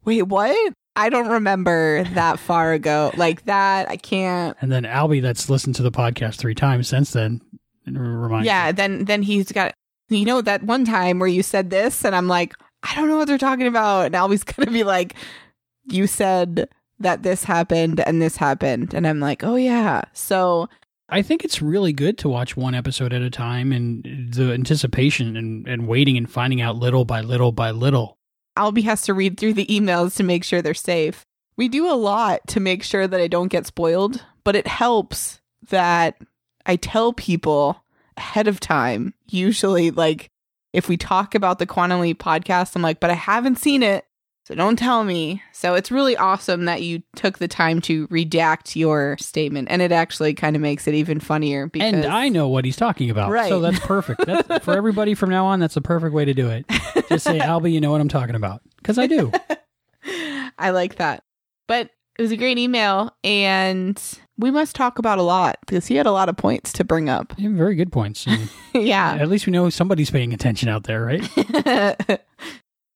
wait, 0.05 0.23
what? 0.23 0.73
I 0.95 1.09
don't 1.09 1.27
remember 1.27 2.03
that 2.15 2.39
far 2.39 2.73
ago. 2.73 3.11
Like 3.17 3.45
that, 3.45 3.89
I 3.89 3.97
can't. 3.97 4.57
And 4.61 4.71
then 4.71 4.83
Albie, 4.83 5.21
that's 5.21 5.49
listened 5.49 5.75
to 5.75 5.83
the 5.83 5.91
podcast 5.91 6.35
three 6.35 6.55
times 6.55 6.87
since 6.87 7.11
then, 7.11 7.41
remind 7.85 8.45
Yeah, 8.45 8.71
then 8.71 9.05
then 9.05 9.21
he's 9.21 9.51
got 9.51 9.73
you 10.09 10.25
know 10.25 10.41
that 10.41 10.63
one 10.63 10.85
time 10.85 11.19
where 11.19 11.27
you 11.27 11.43
said 11.43 11.69
this 11.69 12.05
and 12.05 12.15
I'm 12.15 12.27
like, 12.27 12.53
I 12.81 12.95
don't 12.95 13.09
know 13.09 13.17
what 13.17 13.27
they're 13.27 13.37
talking 13.37 13.67
about. 13.67 14.07
And 14.07 14.15
Albie's 14.15 14.43
gonna 14.45 14.71
be 14.71 14.83
like, 14.83 15.13
You 15.85 16.07
said 16.07 16.67
that 16.99 17.21
this 17.21 17.43
happened 17.43 17.99
and 17.99 18.19
this 18.19 18.37
happened. 18.37 18.95
And 18.95 19.05
I'm 19.05 19.19
like, 19.19 19.43
Oh 19.43 19.55
yeah. 19.55 20.01
So 20.13 20.67
I 21.09 21.21
think 21.21 21.45
it's 21.45 21.61
really 21.61 21.93
good 21.93 22.17
to 22.19 22.29
watch 22.29 22.57
one 22.57 22.75
episode 22.75 23.13
at 23.13 23.21
a 23.21 23.29
time 23.29 23.71
and 23.71 24.33
the 24.33 24.51
anticipation 24.51 25.37
and, 25.37 25.67
and 25.67 25.87
waiting 25.87 26.17
and 26.17 26.29
finding 26.29 26.61
out 26.61 26.75
little 26.75 27.05
by 27.05 27.21
little 27.21 27.51
by 27.53 27.71
little. 27.71 28.17
Albie 28.57 28.83
has 28.83 29.03
to 29.03 29.13
read 29.13 29.39
through 29.39 29.53
the 29.53 29.67
emails 29.67 30.15
to 30.17 30.23
make 30.23 30.43
sure 30.43 30.61
they're 30.61 30.73
safe. 30.73 31.25
We 31.55 31.69
do 31.69 31.89
a 31.89 31.95
lot 31.95 32.41
to 32.47 32.59
make 32.59 32.83
sure 32.83 33.07
that 33.07 33.21
I 33.21 33.27
don't 33.27 33.47
get 33.47 33.65
spoiled, 33.65 34.23
but 34.43 34.55
it 34.55 34.67
helps 34.67 35.39
that 35.69 36.19
I 36.65 36.75
tell 36.75 37.13
people 37.13 37.83
ahead 38.17 38.47
of 38.47 38.59
time. 38.59 39.13
Usually, 39.29 39.91
like, 39.91 40.29
if 40.73 40.89
we 40.89 40.97
talk 40.97 41.35
about 41.35 41.59
the 41.59 41.65
Quantum 41.65 42.01
Leap 42.01 42.21
podcast, 42.21 42.75
I'm 42.75 42.81
like, 42.81 42.99
but 42.99 43.09
I 43.09 43.13
haven't 43.13 43.59
seen 43.59 43.81
it. 43.81 44.05
So 44.47 44.55
don't 44.55 44.79
tell 44.79 45.03
me. 45.03 45.43
So 45.51 45.73
it's 45.73 45.91
really 45.91 46.15
awesome 46.15 46.63
that 46.65 46.81
you 46.81 47.03
took 47.17 47.37
the 47.37 47.49
time 47.49 47.81
to 47.81 48.07
redact 48.07 48.77
your 48.77 49.17
statement. 49.19 49.67
And 49.69 49.81
it 49.81 49.91
actually 49.91 50.33
kind 50.35 50.55
of 50.55 50.61
makes 50.61 50.87
it 50.87 50.93
even 50.93 51.19
funnier 51.19 51.67
because 51.67 51.93
And 51.93 52.05
I 52.05 52.29
know 52.29 52.47
what 52.47 52.63
he's 52.63 52.77
talking 52.77 53.09
about. 53.09 53.29
Right. 53.29 53.49
So 53.49 53.59
that's 53.59 53.79
perfect. 53.79 54.25
That's, 54.25 54.63
for 54.63 54.73
everybody 54.73 55.15
from 55.15 55.31
now 55.31 55.47
on, 55.47 55.59
that's 55.59 55.73
the 55.73 55.81
perfect 55.81 56.13
way 56.13 56.23
to 56.23 56.33
do 56.33 56.47
it. 56.47 56.65
Just 57.09 57.25
say, 57.25 57.39
Albie, 57.39 57.73
you 57.73 57.81
know 57.81 57.91
what 57.91 57.99
I'm 57.99 58.07
talking 58.07 58.35
about. 58.35 58.61
Because 58.77 58.97
I 58.97 59.05
do. 59.05 59.33
I 60.57 60.69
like 60.69 60.95
that. 60.95 61.25
But 61.67 61.89
it 62.17 62.21
was 62.21 62.31
a 62.31 62.37
great 62.37 62.57
email 62.57 63.13
and 63.25 64.01
we 64.37 64.49
must 64.49 64.77
talk 64.77 64.97
about 64.97 65.17
a 65.19 65.23
lot 65.23 65.57
because 65.65 65.87
he 65.87 65.95
had 65.97 66.05
a 66.05 66.11
lot 66.13 66.29
of 66.29 66.37
points 66.37 66.71
to 66.73 66.85
bring 66.85 67.09
up. 67.09 67.33
Yeah, 67.35 67.49
very 67.51 67.75
good 67.75 67.91
points. 67.91 68.25
Yeah. 68.73 69.15
At 69.15 69.27
least 69.27 69.45
we 69.47 69.51
know 69.51 69.69
somebody's 69.71 70.11
paying 70.11 70.33
attention 70.33 70.69
out 70.69 70.83
there, 70.83 71.03
right? 71.03 72.21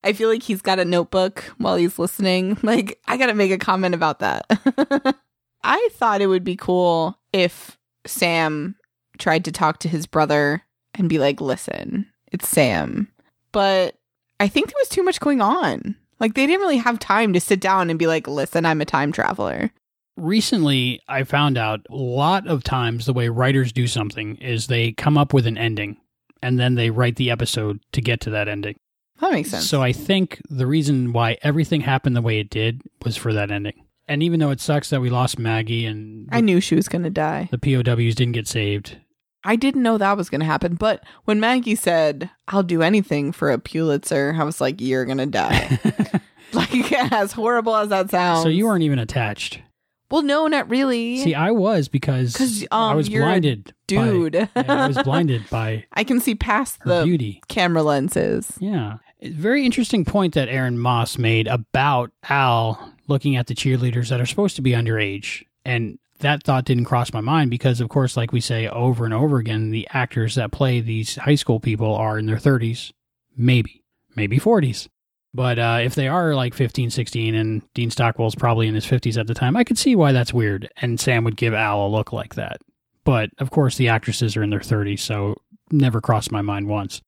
I 0.04 0.14
feel 0.14 0.30
like 0.30 0.44
he's 0.44 0.62
got 0.62 0.80
a 0.80 0.86
notebook 0.86 1.44
while 1.58 1.76
he's 1.76 2.00
listening. 2.00 2.58
Like, 2.64 3.00
I 3.08 3.18
got 3.18 3.28
to 3.28 3.34
make 3.34 3.52
a 3.52 3.58
comment 3.58 3.94
about 3.96 4.20
that. 4.20 4.46
I 5.64 5.90
thought 5.94 6.22
it 6.22 6.28
would 6.28 6.44
be 6.44 6.56
cool 6.56 7.20
if 7.34 7.78
Sam 8.06 8.76
tried 9.18 9.46
to 9.46 9.52
talk 9.52 9.80
to 9.80 9.90
his 9.90 10.06
brother 10.06 10.64
and 10.96 11.10
be 11.10 11.20
like, 11.20 11.42
listen, 11.42 12.08
it's 12.32 12.48
Sam. 12.48 13.12
But 13.52 13.98
I 14.40 14.48
think 14.48 14.68
there 14.68 14.80
was 14.80 14.90
too 14.90 15.04
much 15.04 15.20
going 15.20 15.42
on. 15.42 15.96
Like, 16.20 16.34
they 16.36 16.48
didn't 16.48 16.62
really 16.62 16.78
have 16.78 17.00
time 17.00 17.34
to 17.34 17.42
sit 17.42 17.60
down 17.60 17.90
and 17.90 18.00
be 18.00 18.08
like, 18.08 18.28
listen, 18.28 18.66
I'm 18.66 18.82
a 18.82 18.86
time 18.86 19.12
traveler. 19.12 19.72
Recently, 20.18 21.02
I 21.08 21.24
found 21.24 21.58
out 21.58 21.82
a 21.90 21.96
lot 21.96 22.48
of 22.48 22.64
times 22.64 23.06
the 23.06 23.14
way 23.14 23.28
writers 23.30 23.72
do 23.72 23.88
something 23.88 24.38
is 24.38 24.68
they 24.68 24.94
come 24.94 25.18
up 25.18 25.34
with 25.34 25.48
an 25.48 25.58
ending 25.58 25.98
and 26.42 26.60
then 26.60 26.76
they 26.76 26.90
write 26.90 27.16
the 27.16 27.32
episode 27.32 27.80
to 27.92 28.02
get 28.02 28.22
to 28.22 28.30
that 28.32 28.48
ending. 28.48 28.76
That 29.22 29.32
makes 29.32 29.50
sense. 29.52 29.70
So 29.70 29.82
I 29.82 29.94
think 29.94 30.42
the 30.50 30.68
reason 30.68 31.14
why 31.14 31.38
everything 31.44 31.82
happened 31.82 32.16
the 32.16 32.22
way 32.22 32.40
it 32.40 32.50
did 32.50 32.82
was 33.06 33.16
for 33.16 33.32
that 33.34 33.52
ending. 33.52 33.86
And 34.08 34.22
even 34.24 34.40
though 34.42 34.50
it 34.52 34.60
sucks 34.60 34.90
that 34.90 35.00
we 35.00 35.10
lost 35.10 35.40
Maggie 35.40 35.86
and 35.86 36.28
I 36.32 36.42
knew 36.42 36.60
she 36.60 36.76
was 36.76 36.90
going 36.90 37.04
to 37.04 37.10
die. 37.10 37.48
the 37.52 37.58
POWs 37.58 38.16
didn't 38.16 38.34
get 38.34 38.48
saved, 38.48 38.98
I 39.46 39.56
didn't 39.56 39.84
know 39.84 39.98
that 39.98 40.18
was 40.18 40.30
going 40.30 40.42
to 40.42 40.46
happen. 40.46 40.76
But 40.76 41.04
when 41.26 41.40
Maggie 41.40 41.76
said, 41.76 42.30
I'll 42.50 42.64
do 42.64 42.82
anything 42.82 43.32
for 43.32 43.52
a 43.52 43.58
Pulitzer, 43.60 44.36
I 44.38 44.44
was 44.44 44.60
like, 44.60 44.82
you're 44.82 45.06
going 45.06 45.18
to 45.20 45.26
die. 45.28 45.80
like, 46.54 46.92
as 47.14 47.32
horrible 47.32 47.76
as 47.76 47.90
that 47.90 48.10
sounds. 48.10 48.44
so 48.44 48.50
you 48.50 48.66
weren't 48.66 48.84
even 48.84 49.00
attached. 49.00 49.62
Well, 50.10 50.24
no, 50.24 50.48
not 50.48 50.70
really. 50.70 51.18
See, 51.20 51.34
I 51.34 51.52
was 51.52 51.88
because 51.88 52.36
'Cause, 52.36 52.66
I 52.70 52.92
um, 52.92 52.98
was 52.98 53.08
blinded, 53.08 53.68
by- 53.68 53.72
dude. 53.88 54.34
yeah, 54.36 54.48
I 54.68 54.88
was 54.88 54.98
blinded 55.04 55.50
by 55.50 55.86
I 55.94 56.04
can 56.04 56.20
see 56.20 56.36
past 56.36 56.80
the 56.84 57.04
beauty. 57.06 57.42
camera 57.48 57.82
lenses. 57.82 58.52
Yeah. 58.60 58.98
Very 59.24 59.66
interesting 59.66 60.04
point 60.04 60.34
that 60.34 60.50
Aaron 60.50 60.80
Moss 60.80 61.18
made 61.18 61.48
about 61.48 62.12
Al 62.28 62.94
looking 63.08 63.36
at 63.36 63.48
the 63.48 63.54
cheerleaders 63.54 64.10
that 64.10 64.20
are 64.20 64.26
supposed 64.26 64.56
to 64.56 64.62
be 64.62 64.72
underage. 64.72 65.46
And 65.64 66.00
that 66.20 66.44
thought 66.44 66.66
didn't 66.66 66.86
cross 66.86 67.14
my 67.14 67.22
mind 67.22 67.52
because, 67.52 67.82
of 67.82 67.90
course, 67.90 68.18
like 68.18 68.32
we 68.32 68.42
say 68.42 68.68
over 68.68 69.06
and 69.06 69.14
over 69.14 69.38
again, 69.38 69.70
the 69.70 69.88
actors 69.92 70.36
that 70.36 70.52
play 70.52 70.80
these 70.80 71.16
high 71.16 71.36
school 71.36 71.60
people 71.60 71.94
are 71.94 72.18
in 72.18 72.26
their 72.26 72.38
30s, 72.38 72.92
maybe, 73.36 73.84
maybe 74.16 74.40
40s. 74.40 74.88
But 75.34 75.60
uh, 75.60 75.80
if 75.82 75.96
they 75.96 76.08
are 76.08 76.36
like 76.36 76.54
15, 76.54 76.90
16, 76.90 77.36
and 77.36 77.62
Dean 77.74 77.90
Stockwell's 77.90 78.36
probably 78.36 78.68
in 78.68 78.76
his 78.76 78.86
50s 78.86 79.18
at 79.18 79.28
the 79.28 79.34
time, 79.34 79.56
I 79.56 79.64
could 79.64 79.78
see 79.78 79.96
why 79.96 80.12
that's 80.12 80.34
weird. 80.34 80.70
And 80.78 81.00
Sam 81.00 81.24
would 81.24 81.38
give 81.38 81.54
Al 81.54 81.86
a 81.86 81.90
look 81.90 82.12
like 82.12 82.36
that. 82.36 82.62
But 83.04 83.30
of 83.40 83.50
course, 83.50 83.78
the 83.78 83.90
actresses 83.90 84.36
are 84.36 84.44
in 84.44 84.50
their 84.50 84.60
30s, 84.60 85.00
so 85.00 85.36
never 85.72 86.02
crossed 86.02 86.32
my 86.32 86.42
mind 86.42 86.68
once. 86.68 87.02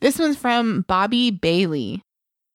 This 0.00 0.16
one's 0.16 0.36
from 0.36 0.82
Bobby 0.82 1.32
Bailey. 1.32 2.02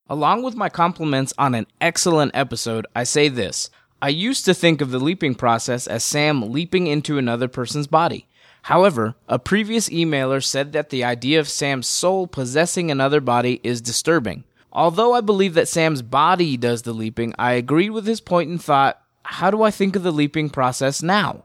Along 0.07 0.43
with 0.43 0.55
my 0.55 0.69
compliments 0.69 1.33
on 1.37 1.53
an 1.55 1.67
excellent 1.81 2.31
episode, 2.33 2.87
I 2.95 3.03
say 3.03 3.27
this. 3.27 3.69
I 4.01 4.09
used 4.09 4.45
to 4.45 4.53
think 4.53 4.79
of 4.79 4.91
the 4.91 4.99
leaping 4.99 5.35
process 5.35 5.85
as 5.85 6.05
Sam 6.05 6.53
leaping 6.53 6.87
into 6.87 7.17
another 7.17 7.49
person's 7.49 7.87
body. 7.87 8.27
However, 8.63 9.15
a 9.27 9.39
previous 9.39 9.89
emailer 9.89 10.41
said 10.41 10.71
that 10.71 10.89
the 10.89 11.03
idea 11.03 11.37
of 11.37 11.49
Sam's 11.49 11.85
soul 11.85 12.27
possessing 12.27 12.89
another 12.89 13.19
body 13.19 13.59
is 13.61 13.81
disturbing. 13.81 14.45
Although 14.71 15.13
I 15.13 15.19
believe 15.19 15.53
that 15.55 15.67
Sam's 15.67 16.01
body 16.01 16.55
does 16.55 16.83
the 16.83 16.93
leaping, 16.93 17.33
I 17.37 17.53
agreed 17.53 17.89
with 17.89 18.07
his 18.07 18.21
point 18.21 18.49
and 18.49 18.63
thought, 18.63 19.01
how 19.23 19.51
do 19.51 19.63
I 19.63 19.71
think 19.71 19.97
of 19.97 20.03
the 20.03 20.11
leaping 20.11 20.49
process 20.49 21.03
now? 21.03 21.43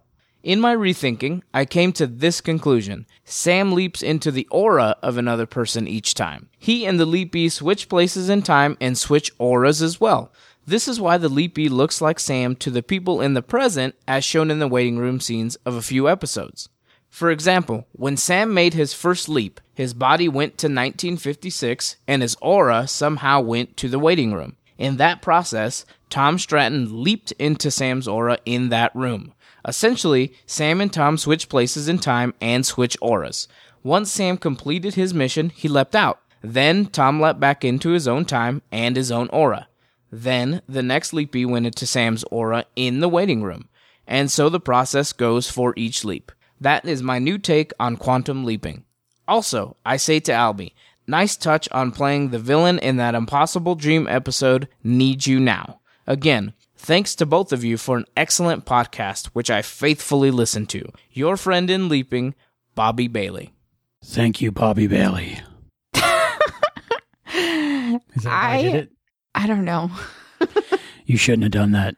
In 0.49 0.63
my 0.63 0.75
rethinking, 0.75 1.43
I 1.53 1.67
came 1.67 1.93
to 1.93 2.07
this 2.07 2.41
conclusion. 2.41 3.05
Sam 3.23 3.73
leaps 3.73 4.01
into 4.01 4.31
the 4.31 4.49
aura 4.51 4.97
of 5.03 5.19
another 5.19 5.45
person 5.45 5.87
each 5.87 6.15
time. 6.15 6.49
He 6.59 6.87
and 6.87 6.99
the 6.99 7.07
leapee 7.07 7.53
switch 7.53 7.87
places 7.91 8.31
in 8.31 8.41
time 8.41 8.79
and 8.81 8.97
switch 8.97 9.31
auras 9.37 9.83
as 9.83 10.01
well. 10.01 10.33
This 10.67 10.89
is 10.89 11.03
why 11.03 11.19
the 11.19 11.29
leapee 11.29 11.69
looks 11.69 12.01
like 12.01 12.19
Sam 12.19 12.57
to 12.57 12.71
the 12.71 12.83
people 12.83 13.21
in 13.21 13.35
the 13.35 13.43
present, 13.43 13.95
as 14.09 14.25
shown 14.25 14.51
in 14.51 14.59
the 14.59 14.67
waiting 14.67 14.97
room 14.97 15.21
scenes 15.21 15.57
of 15.67 15.75
a 15.75 15.83
few 15.83 16.09
episodes. 16.09 16.71
For 17.11 17.31
example, 17.31 17.87
when 17.93 18.17
Sam 18.17 18.55
made 18.55 18.73
his 18.73 18.95
first 18.95 19.29
leap, 19.29 19.61
his 19.75 19.93
body 19.93 20.31
went 20.31 20.57
to 20.57 20.69
1956 20.69 21.97
and 22.07 22.23
his 22.23 22.39
aura 22.41 22.89
somehow 22.89 23.43
went 23.43 23.77
to 23.77 23.89
the 23.91 23.99
waiting 23.99 24.33
room. 24.33 24.57
In 24.79 24.97
that 24.97 25.21
process, 25.21 25.85
Tom 26.09 26.39
Stratton 26.39 27.03
leaped 27.03 27.33
into 27.33 27.71
Sam's 27.71 28.09
aura 28.09 28.39
in 28.47 28.71
that 28.71 28.97
room. 28.97 29.35
Essentially, 29.69 30.33
Sam 30.47 30.81
and 30.81 30.91
Tom 30.91 31.19
switch 31.19 31.51
places 31.51 31.89
in 31.89 31.99
time 31.99 32.33
and 32.41 32.65
switch 32.65 32.97
auras. 33.03 33.47
Once 33.83 34.11
Sam 34.11 34.39
completed 34.39 34.95
his 34.95 35.13
mission, 35.13 35.51
he 35.51 35.69
leapt 35.69 35.95
out. 35.95 36.21
Then 36.41 36.87
Tom 36.87 37.21
leapt 37.21 37.39
back 37.39 37.67
into 37.67 37.91
his 37.91 38.09
own 38.09 38.25
time 38.25 38.63
and 38.73 38.97
his 38.97 39.13
own 39.13 39.29
aura. 39.29 39.69
Then 40.11 40.63
the 40.67 40.83
next 40.83 41.13
leapee 41.13 41.47
went 41.47 41.67
into 41.67 41.87
Sam's 41.87 42.25
aura 42.31 42.65
in 42.77 43.01
the 43.01 43.11
waiting 43.11 43.43
room. 43.43 43.69
And 44.07 44.31
so 44.31 44.49
the 44.49 44.59
process 44.59 45.13
goes 45.13 45.51
for 45.51 45.75
each 45.77 46.03
leap. 46.03 46.33
That 46.59 46.87
is 46.87 47.03
my 47.03 47.19
new 47.19 47.37
take 47.37 47.73
on 47.79 47.99
quantum 47.99 48.47
leaping. 48.47 48.85
Also, 49.29 49.77
I 49.85 49.99
say 49.99 50.19
to 50.21 50.33
Albie, 50.33 50.73
nice 51.07 51.37
touch 51.37 51.69
on 51.73 51.93
playing 51.93 52.31
the 52.31 52.39
villain 52.39 52.79
in 52.79 52.97
that 52.97 53.15
Impossible 53.15 53.75
Dream 53.75 54.09
episode, 54.09 54.67
Need 54.83 55.27
You 55.27 55.39
Now. 55.39 55.81
Again, 56.07 56.55
thanks 56.79 57.15
to 57.17 57.27
both 57.27 57.53
of 57.53 57.65
you 57.65 57.77
for 57.77 57.99
an 57.99 58.07
excellent 58.17 58.65
podcast, 58.65 59.27
which 59.29 59.51
I 59.51 59.63
faithfully 59.63 60.31
listen 60.31 60.67
to. 60.67 60.91
Your 61.11 61.37
friend 61.37 61.69
in 61.69 61.89
leaping, 61.89 62.35
Bobby 62.75 63.09
Bailey. 63.09 63.53
Thank 64.05 64.41
you, 64.41 64.53
Bobby 64.53 64.87
Bailey. 64.87 65.41
Is 68.15 68.23
that 68.23 68.31
how 68.31 68.51
I 68.51 68.63
did 68.63 68.75
it? 68.75 68.93
I 69.35 69.47
don't 69.47 69.65
know. 69.65 69.91
You 71.05 71.17
shouldn't 71.17 71.45
have 71.45 71.53
done 71.53 71.73
that. 71.73 71.95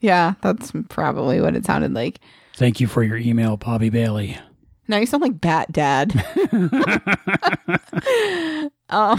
Yeah, 0.00 0.34
that's 0.42 0.72
probably 0.88 1.40
what 1.40 1.56
it 1.56 1.64
sounded 1.64 1.94
like. 1.94 2.20
Thank 2.56 2.78
you 2.78 2.86
for 2.86 3.02
your 3.02 3.16
email, 3.16 3.56
Bobby 3.56 3.88
Bailey. 3.88 4.36
Now 4.86 4.98
you 4.98 5.06
sound 5.06 5.22
like 5.22 5.40
Bat 5.40 5.72
Dad. 5.72 6.12
um, 8.90 9.18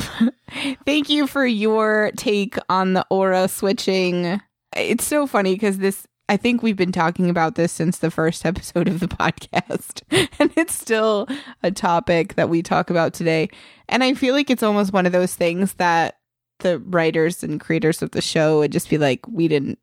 thank 0.85 1.09
you 1.09 1.25
for 1.25 1.45
your 1.45 2.11
take 2.17 2.57
on 2.69 2.93
the 2.93 3.05
aura 3.09 3.47
switching. 3.47 4.39
It's 4.75 5.05
so 5.05 5.27
funny 5.27 5.53
because 5.53 5.77
this, 5.79 6.07
I 6.29 6.37
think 6.37 6.63
we've 6.63 6.77
been 6.77 6.91
talking 6.91 7.29
about 7.29 7.55
this 7.55 7.71
since 7.71 7.97
the 7.97 8.11
first 8.11 8.45
episode 8.45 8.87
of 8.87 8.99
the 8.99 9.07
podcast, 9.07 10.01
and 10.39 10.51
it's 10.55 10.73
still 10.73 11.27
a 11.63 11.71
topic 11.71 12.35
that 12.35 12.49
we 12.49 12.61
talk 12.61 12.89
about 12.89 13.13
today. 13.13 13.49
And 13.89 14.03
I 14.03 14.13
feel 14.13 14.33
like 14.33 14.49
it's 14.49 14.63
almost 14.63 14.93
one 14.93 15.05
of 15.05 15.11
those 15.11 15.35
things 15.35 15.73
that 15.75 16.17
the 16.59 16.79
writers 16.79 17.43
and 17.43 17.59
creators 17.59 18.01
of 18.01 18.11
the 18.11 18.21
show 18.21 18.59
would 18.59 18.71
just 18.71 18.89
be 18.89 18.97
like, 18.97 19.27
we 19.27 19.47
didn't 19.47 19.79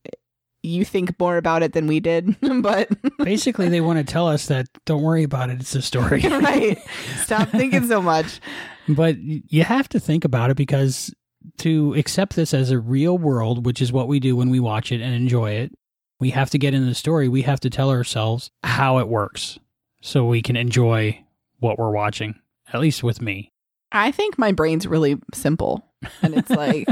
you 0.62 0.84
think 0.84 1.18
more 1.20 1.36
about 1.36 1.62
it 1.62 1.72
than 1.72 1.86
we 1.86 2.00
did. 2.00 2.36
but 2.62 2.90
basically, 3.18 3.68
they 3.68 3.80
want 3.80 3.98
to 3.98 4.04
tell 4.04 4.28
us 4.28 4.46
that 4.46 4.66
don't 4.84 5.02
worry 5.02 5.22
about 5.22 5.50
it. 5.50 5.60
It's 5.60 5.74
a 5.74 5.82
story. 5.82 6.20
right. 6.22 6.78
Stop 7.22 7.48
thinking 7.50 7.86
so 7.86 8.02
much. 8.02 8.40
But 8.88 9.16
you 9.18 9.64
have 9.64 9.88
to 9.90 10.00
think 10.00 10.24
about 10.24 10.50
it 10.50 10.56
because 10.56 11.14
to 11.58 11.94
accept 11.94 12.36
this 12.36 12.54
as 12.54 12.70
a 12.70 12.78
real 12.78 13.18
world, 13.18 13.64
which 13.66 13.80
is 13.82 13.92
what 13.92 14.08
we 14.08 14.20
do 14.20 14.36
when 14.36 14.50
we 14.50 14.60
watch 14.60 14.92
it 14.92 15.00
and 15.00 15.14
enjoy 15.14 15.52
it, 15.52 15.72
we 16.20 16.30
have 16.30 16.50
to 16.50 16.58
get 16.58 16.74
into 16.74 16.86
the 16.86 16.94
story. 16.94 17.28
We 17.28 17.42
have 17.42 17.60
to 17.60 17.70
tell 17.70 17.90
ourselves 17.90 18.50
how 18.62 18.98
it 18.98 19.08
works 19.08 19.58
so 20.00 20.24
we 20.24 20.42
can 20.42 20.56
enjoy 20.56 21.24
what 21.60 21.78
we're 21.78 21.90
watching, 21.90 22.40
at 22.72 22.80
least 22.80 23.02
with 23.02 23.20
me. 23.20 23.52
I 23.92 24.10
think 24.10 24.38
my 24.38 24.52
brain's 24.52 24.86
really 24.86 25.18
simple. 25.32 25.84
And 26.22 26.34
it's 26.34 26.50
like, 26.50 26.86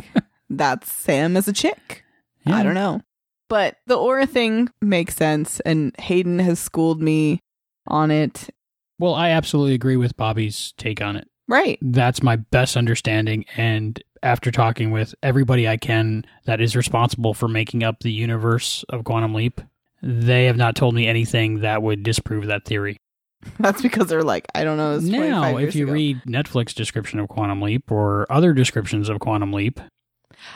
that's 0.50 0.90
Sam 0.90 1.36
as 1.36 1.48
a 1.48 1.52
chick. 1.52 2.04
Yeah. 2.44 2.56
I 2.56 2.62
don't 2.62 2.74
know. 2.74 3.02
But 3.48 3.76
the 3.86 3.96
aura 3.96 4.26
thing 4.26 4.68
makes 4.80 5.14
sense, 5.14 5.60
and 5.60 5.94
Hayden 6.00 6.40
has 6.40 6.58
schooled 6.58 7.00
me 7.00 7.40
on 7.86 8.10
it. 8.10 8.50
Well, 8.98 9.14
I 9.14 9.30
absolutely 9.30 9.74
agree 9.74 9.96
with 9.96 10.16
Bobby's 10.16 10.72
take 10.78 11.00
on 11.00 11.16
it. 11.16 11.28
Right. 11.46 11.78
That's 11.80 12.22
my 12.22 12.36
best 12.36 12.76
understanding. 12.76 13.44
And 13.56 14.02
after 14.26 14.50
talking 14.50 14.90
with 14.90 15.14
everybody 15.22 15.68
I 15.68 15.76
can 15.76 16.24
that 16.46 16.60
is 16.60 16.74
responsible 16.74 17.32
for 17.32 17.46
making 17.46 17.84
up 17.84 18.00
the 18.00 18.10
universe 18.10 18.84
of 18.88 19.04
Quantum 19.04 19.34
Leap, 19.34 19.60
they 20.02 20.46
have 20.46 20.56
not 20.56 20.74
told 20.74 20.96
me 20.96 21.06
anything 21.06 21.60
that 21.60 21.80
would 21.80 22.02
disprove 22.02 22.46
that 22.46 22.64
theory. 22.64 22.96
That's 23.60 23.80
because 23.80 24.08
they're 24.08 24.24
like, 24.24 24.46
I 24.52 24.64
don't 24.64 24.76
know. 24.76 24.98
Now, 24.98 25.56
if 25.58 25.76
you 25.76 25.84
ago. 25.84 25.92
read 25.92 26.22
Netflix 26.26 26.74
description 26.74 27.20
of 27.20 27.28
Quantum 27.28 27.62
Leap 27.62 27.90
or 27.92 28.26
other 28.28 28.52
descriptions 28.52 29.08
of 29.08 29.20
Quantum 29.20 29.52
Leap, 29.52 29.80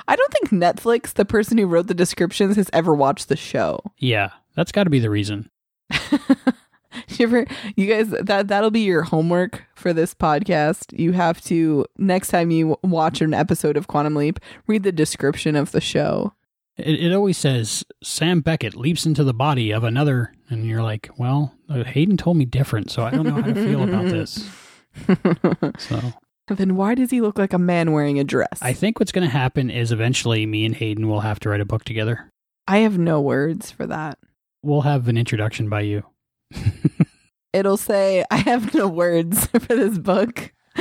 I 0.09 0.17
don't 0.17 0.33
think 0.33 0.51
Netflix, 0.51 1.15
the 1.15 1.25
person 1.25 1.57
who 1.57 1.67
wrote 1.67 1.87
the 1.87 1.95
descriptions, 1.95 2.57
has 2.57 2.71
ever 2.73 2.93
watched 2.93 3.29
the 3.29 3.37
show. 3.37 3.81
Yeah, 3.99 4.31
that's 4.57 4.73
got 4.73 4.85
to 4.85 4.91
be 4.91 4.99
the 4.99 5.11
reason. 5.11 5.49
you 7.09 7.27
ever, 7.27 7.47
you 7.77 7.87
guys, 7.87 8.11
that 8.11 8.49
that'll 8.49 8.71
be 8.71 8.81
your 8.81 9.03
homework 9.03 9.65
for 9.75 9.93
this 9.93 10.15
podcast. 10.15 10.99
You 10.99 11.13
have 11.13 11.41
to 11.43 11.87
next 11.99 12.29
time 12.29 12.51
you 12.51 12.77
watch 12.83 13.21
an 13.21 13.35
episode 13.35 13.77
of 13.77 13.87
Quantum 13.87 14.15
Leap, 14.15 14.41
read 14.67 14.83
the 14.83 14.93
description 14.93 15.57
of 15.57 15.73
the 15.73 15.81
show. 15.81 16.35
It, 16.77 17.01
it 17.01 17.13
always 17.13 17.37
says 17.37 17.85
Sam 18.03 18.41
Beckett 18.41 18.75
leaps 18.75 19.07
into 19.07 19.25
the 19.25 19.35
body 19.35 19.71
of 19.71 19.85
another, 19.85 20.33
and 20.49 20.67
you're 20.67 20.83
like, 20.83 21.11
well, 21.19 21.55
uh, 21.69 21.85
Hayden 21.85 22.17
told 22.17 22.37
me 22.37 22.45
different, 22.45 22.91
so 22.91 23.05
I 23.05 23.11
don't 23.11 23.27
know 23.27 23.35
how 23.35 23.43
to 23.43 23.55
feel 23.55 23.83
about 23.83 24.07
this. 24.07 24.49
So 26.51 26.57
then 26.57 26.75
why 26.75 26.97
does 26.97 27.13
he 27.13 27.21
look 27.21 27.39
like 27.39 27.53
a 27.53 27.59
man 27.59 27.93
wearing 27.93 28.19
a 28.19 28.25
dress? 28.25 28.59
I 28.61 28.73
think 28.73 28.99
what's 28.99 29.13
going 29.13 29.25
to 29.25 29.31
happen 29.31 29.71
is 29.71 29.93
eventually 29.93 30.47
me 30.47 30.65
and 30.65 30.75
Hayden 30.75 31.09
will 31.09 31.21
have 31.21 31.39
to 31.41 31.49
write 31.49 31.61
a 31.61 31.65
book 31.65 31.85
together. 31.85 32.29
I 32.67 32.79
have 32.79 32.99
no 32.99 33.21
words 33.21 33.71
for 33.71 33.87
that. 33.87 34.19
We'll 34.61 34.81
have 34.81 35.07
an 35.07 35.17
introduction 35.17 35.69
by 35.69 35.83
you. 35.83 36.03
It'll 37.53 37.77
say, 37.77 38.25
I 38.31 38.37
have 38.37 38.75
no 38.75 38.87
words 38.89 39.47
for 39.47 39.59
this 39.59 39.99
book. 39.99 40.53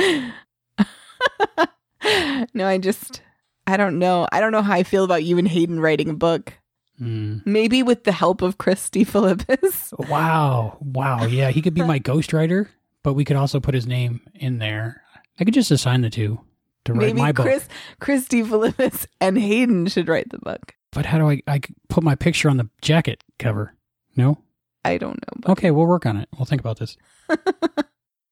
no, 2.54 2.66
I 2.66 2.78
just, 2.78 3.22
I 3.66 3.76
don't 3.76 3.98
know. 3.98 4.28
I 4.30 4.40
don't 4.40 4.52
know 4.52 4.62
how 4.62 4.74
I 4.74 4.82
feel 4.84 5.04
about 5.04 5.24
you 5.24 5.38
and 5.38 5.48
Hayden 5.48 5.80
writing 5.80 6.08
a 6.08 6.14
book. 6.14 6.54
Mm. 7.00 7.44
Maybe 7.46 7.82
with 7.82 8.04
the 8.04 8.12
help 8.12 8.42
of 8.42 8.58
Chris 8.58 8.88
DeFilippis. 8.90 10.08
Wow. 10.08 10.76
Wow. 10.80 11.24
Yeah, 11.24 11.50
he 11.50 11.62
could 11.62 11.74
be 11.74 11.82
my 11.82 11.98
ghostwriter, 11.98 12.68
but 13.02 13.14
we 13.14 13.24
could 13.24 13.36
also 13.36 13.58
put 13.58 13.74
his 13.74 13.86
name 13.86 14.20
in 14.34 14.58
there. 14.58 15.02
I 15.38 15.44
could 15.44 15.54
just 15.54 15.70
assign 15.70 16.02
the 16.02 16.10
two 16.10 16.40
to 16.84 16.92
write 16.92 17.06
Maybe 17.06 17.20
my 17.20 17.32
book. 17.32 17.46
Chris, 17.46 17.68
Christy 18.00 18.42
Philippus 18.42 19.06
and 19.20 19.38
Hayden 19.38 19.86
should 19.86 20.08
write 20.08 20.30
the 20.30 20.38
book. 20.38 20.74
But 20.92 21.06
how 21.06 21.18
do 21.18 21.30
I 21.30 21.42
I 21.46 21.60
put 21.88 22.02
my 22.02 22.14
picture 22.14 22.50
on 22.50 22.56
the 22.56 22.68
jacket 22.82 23.22
cover? 23.38 23.74
No? 24.16 24.38
I 24.84 24.98
don't 24.98 25.18
know. 25.18 25.52
Okay, 25.52 25.70
we'll 25.70 25.86
work 25.86 26.06
on 26.06 26.16
it. 26.16 26.28
We'll 26.36 26.46
think 26.46 26.60
about 26.60 26.78
this. 26.78 26.96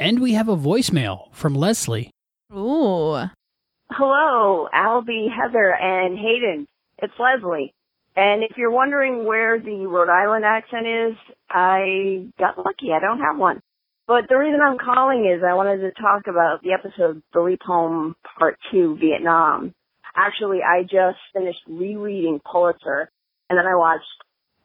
and 0.01 0.20
we 0.20 0.33
have 0.35 0.49
a 0.49 0.57
voicemail 0.57 1.33
from 1.35 1.55
Leslie. 1.55 2.10
Ooh. 2.52 3.28
Hello, 3.91 4.68
Albie, 4.75 5.28
Heather, 5.31 5.75
and 5.75 6.18
Hayden. 6.18 6.67
It's 6.99 7.15
Leslie. 7.18 7.75
And 8.17 8.43
if 8.43 8.57
you're 8.57 8.70
wondering 8.70 9.25
where 9.25 9.60
the 9.60 9.86
Rhode 9.86 10.09
Island 10.09 10.44
accent 10.44 10.86
is, 10.86 11.17
I 11.49 12.27
got 12.39 12.59
lucky. 12.59 12.93
I 12.93 13.01
don't 13.01 13.20
have 13.20 13.39
one. 13.39 13.60
But 14.07 14.25
the 14.28 14.36
reason 14.36 14.60
I'm 14.67 14.78
calling 14.78 15.27
is 15.27 15.44
I 15.44 15.55
wanted 15.55 15.78
to 15.81 15.93
talk 15.93 16.27
about 16.27 16.62
the 16.62 16.73
episode 16.73 17.23
The 17.35 17.41
Leap 17.41 17.60
Home 17.65 18.17
Part 18.39 18.59
2 18.73 18.97
Vietnam. 18.99 19.75
Actually, 20.17 20.60
I 20.62 20.83
just 20.83 21.18
finished 21.35 21.60
rereading 21.68 22.41
Pulitzer 22.51 23.10
and 23.51 23.59
then 23.59 23.67
I 23.67 23.77
watched 23.77 24.05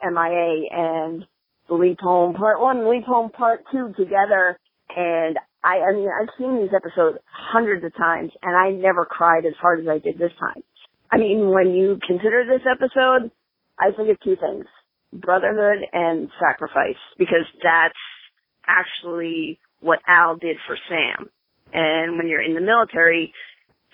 MIA 0.01 0.69
and 0.71 1.21
the 1.21 1.27
Leap 1.69 1.99
Home 2.01 2.33
Part 2.33 2.61
1 2.61 2.77
and 2.77 2.89
Leap 2.89 3.05
Home 3.05 3.29
Part 3.29 3.63
2 3.71 3.93
together. 3.97 4.57
And 4.95 5.37
I, 5.63 5.79
I 5.79 5.93
mean, 5.93 6.09
I've 6.09 6.29
seen 6.37 6.59
these 6.59 6.73
episodes 6.75 7.17
hundreds 7.31 7.83
of 7.85 7.95
times 7.95 8.31
and 8.41 8.55
I 8.55 8.71
never 8.71 9.05
cried 9.05 9.45
as 9.45 9.53
hard 9.59 9.79
as 9.79 9.87
I 9.87 9.99
did 9.99 10.17
this 10.17 10.31
time. 10.39 10.63
I 11.11 11.17
mean, 11.17 11.51
when 11.51 11.73
you 11.73 11.99
consider 12.05 12.43
this 12.45 12.65
episode, 12.69 13.31
I 13.79 13.91
think 13.95 14.09
of 14.09 14.19
two 14.23 14.35
things. 14.35 14.65
Brotherhood 15.13 15.85
and 15.93 16.29
sacrifice. 16.39 16.99
Because 17.17 17.45
that's 17.61 17.93
actually 18.67 19.59
what 19.79 19.99
Al 20.07 20.37
did 20.37 20.57
for 20.67 20.77
Sam. 20.89 21.29
And 21.73 22.17
when 22.17 22.27
you're 22.27 22.41
in 22.41 22.55
the 22.55 22.61
military, 22.61 23.33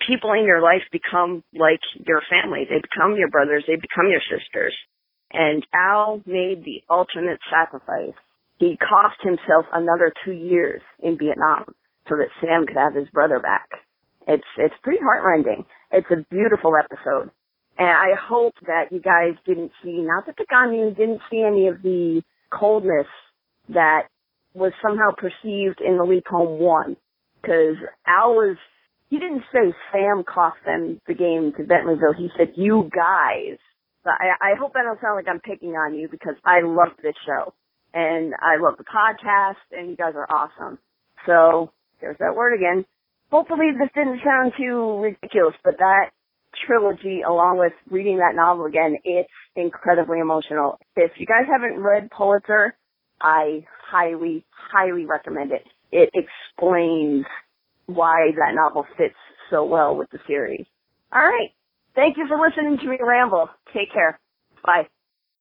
people 0.06 0.32
in 0.32 0.44
your 0.44 0.62
life 0.62 0.82
become 0.92 1.42
like 1.54 1.80
your 2.06 2.22
family. 2.30 2.64
They 2.68 2.80
become 2.80 3.16
your 3.16 3.28
brothers. 3.28 3.64
They 3.66 3.76
become 3.76 4.08
your 4.08 4.22
sisters. 4.24 4.74
And 5.32 5.66
Al 5.74 6.22
made 6.26 6.64
the 6.64 6.82
ultimate 6.90 7.38
sacrifice. 7.50 8.14
He 8.58 8.76
cost 8.76 9.16
himself 9.22 9.66
another 9.72 10.12
two 10.24 10.32
years 10.32 10.82
in 11.02 11.16
Vietnam 11.16 11.74
so 12.08 12.16
that 12.16 12.28
Sam 12.40 12.66
could 12.66 12.76
have 12.76 12.94
his 12.94 13.08
brother 13.08 13.38
back. 13.38 13.68
It's, 14.26 14.44
it's 14.58 14.74
pretty 14.82 15.00
heartrending. 15.02 15.64
It's 15.92 16.10
a 16.10 16.24
beautiful 16.30 16.72
episode. 16.76 17.30
And 17.78 17.88
I 17.88 18.14
hope 18.20 18.54
that 18.66 18.92
you 18.92 19.00
guys 19.00 19.34
didn't 19.46 19.72
see, 19.82 20.02
not 20.02 20.26
that 20.26 20.36
the 20.36 20.44
on 20.54 20.94
didn't 20.94 21.20
see 21.30 21.42
any 21.42 21.68
of 21.68 21.80
the 21.82 22.22
coldness 22.50 23.06
that 23.70 24.08
was 24.52 24.72
somehow 24.82 25.12
perceived 25.16 25.80
in 25.80 25.96
the 25.96 26.04
Leap 26.04 26.26
Home 26.28 26.58
1. 26.60 26.96
Cause 27.42 27.76
Al 28.06 28.34
was, 28.34 28.56
he 29.08 29.18
didn't 29.18 29.44
say 29.52 29.72
Sam 29.92 30.24
cost 30.24 30.58
them 30.66 31.00
the 31.06 31.14
game 31.14 31.52
to 31.56 31.62
Bentleyville. 31.62 32.16
He 32.18 32.28
said, 32.36 32.52
you 32.56 32.90
guys. 32.94 33.56
But 34.04 34.14
I, 34.18 34.52
I 34.52 34.54
hope 34.58 34.72
I 34.76 34.82
don't 34.82 35.00
sound 35.00 35.16
like 35.16 35.28
I'm 35.28 35.40
picking 35.40 35.70
on 35.70 35.94
you 35.94 36.08
because 36.10 36.34
I 36.44 36.60
love 36.62 36.96
this 37.02 37.14
show. 37.26 37.52
And 37.92 38.34
I 38.40 38.56
love 38.60 38.76
the 38.78 38.84
podcast 38.84 39.60
and 39.72 39.90
you 39.90 39.96
guys 39.96 40.14
are 40.14 40.28
awesome. 40.30 40.78
So, 41.26 41.72
there's 42.00 42.16
that 42.18 42.34
word 42.34 42.54
again. 42.54 42.84
Hopefully 43.30 43.70
this 43.78 43.90
didn't 43.94 44.20
sound 44.24 44.52
too 44.56 45.00
ridiculous, 45.02 45.54
but 45.62 45.78
that 45.78 46.10
trilogy 46.66 47.22
along 47.22 47.58
with 47.58 47.72
reading 47.90 48.18
that 48.18 48.34
novel 48.34 48.66
again, 48.66 48.96
it's 49.04 49.28
incredibly 49.54 50.18
emotional. 50.18 50.78
If 50.96 51.12
you 51.18 51.26
guys 51.26 51.46
haven't 51.50 51.80
read 51.80 52.10
Pulitzer, 52.10 52.74
I 53.20 53.66
highly, 53.90 54.44
highly 54.50 55.04
recommend 55.04 55.52
it. 55.52 55.64
It 55.92 56.10
explains 56.14 57.26
why 57.86 58.30
that 58.36 58.54
novel 58.54 58.86
fits 58.96 59.14
so 59.50 59.64
well 59.64 59.96
with 59.96 60.10
the 60.10 60.18
series. 60.26 60.66
All 61.12 61.22
right. 61.22 61.50
Thank 61.94 62.16
you 62.16 62.26
for 62.26 62.38
listening 62.38 62.78
to 62.78 62.86
me 62.86 62.98
ramble. 63.00 63.48
Take 63.74 63.92
care. 63.92 64.18
Bye. 64.64 64.88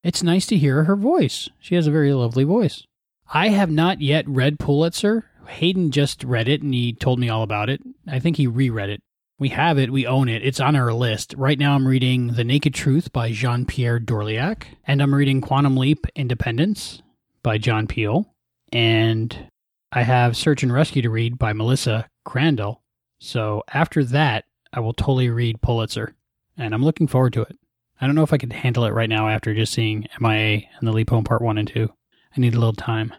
It's 0.04 0.24
nice 0.24 0.46
to 0.48 0.58
hear 0.58 0.86
her 0.86 0.96
voice. 0.96 1.50
She 1.60 1.76
has 1.76 1.88
a 1.88 1.92
very 1.92 2.14
lovely 2.14 2.44
voice. 2.44 2.86
I 3.32 3.50
have 3.50 3.70
not 3.70 4.02
yet 4.02 4.28
read 4.28 4.60
Pulitzer. 4.60 5.26
Hayden 5.48 5.92
just 5.92 6.24
read 6.24 6.48
it 6.48 6.62
and 6.62 6.74
he 6.74 6.94
told 6.94 7.20
me 7.20 7.30
all 7.30 7.44
about 7.44 7.70
it. 7.70 7.82
I 8.08 8.20
think 8.20 8.38
he 8.38 8.48
reread 8.48 8.90
it. 8.90 9.02
We 9.40 9.50
have 9.50 9.78
it, 9.78 9.92
we 9.92 10.06
own 10.06 10.28
it, 10.28 10.46
it's 10.46 10.60
on 10.60 10.76
our 10.76 10.92
list. 10.92 11.34
Right 11.38 11.58
now 11.58 11.74
I'm 11.74 11.88
reading 11.88 12.34
The 12.34 12.44
Naked 12.44 12.74
Truth 12.74 13.14
by 13.14 13.32
Jean 13.32 13.66
Pierre 13.66 13.98
Dorliac, 13.98 14.66
and 14.86 15.02
I'm 15.02 15.16
reading 15.16 15.40
Quantum 15.40 15.78
Leap 15.78 16.06
Independence 16.14 17.02
by 17.42 17.58
John 17.58 17.88
Peel, 17.88 18.34
and 18.74 19.50
I 19.94 20.04
have 20.04 20.36
Search 20.36 20.62
and 20.62 20.74
Rescue 20.74 21.02
to 21.04 21.10
read 21.10 21.40
by 21.40 21.54
Melissa 21.54 22.10
Crandall. 22.26 22.82
So 23.20 23.64
after 23.74 24.04
that, 24.04 24.44
I 24.74 24.82
will 24.82 24.94
totally 24.94 25.30
read 25.30 25.62
Pulitzer, 25.62 26.16
and 26.60 26.74
I'm 26.74 26.84
looking 26.84 27.08
forward 27.08 27.34
to 27.34 27.42
it. 27.42 27.58
I 28.02 28.06
don't 28.06 28.16
know 28.16 28.24
if 28.24 28.34
I 28.34 28.38
could 28.38 28.54
handle 28.54 28.86
it 28.86 28.94
right 28.94 29.10
now 29.10 29.28
after 29.28 29.54
just 29.54 29.74
seeing 29.74 30.08
MIA 30.20 30.64
and 30.78 30.88
the 30.88 30.92
Leap 30.92 31.10
Home 31.10 31.24
Part 31.24 31.42
1 31.42 31.58
and 31.58 31.68
2. 31.68 31.90
I 32.36 32.40
need 32.40 32.54
a 32.54 32.60
little 32.60 32.74
time. 32.74 33.14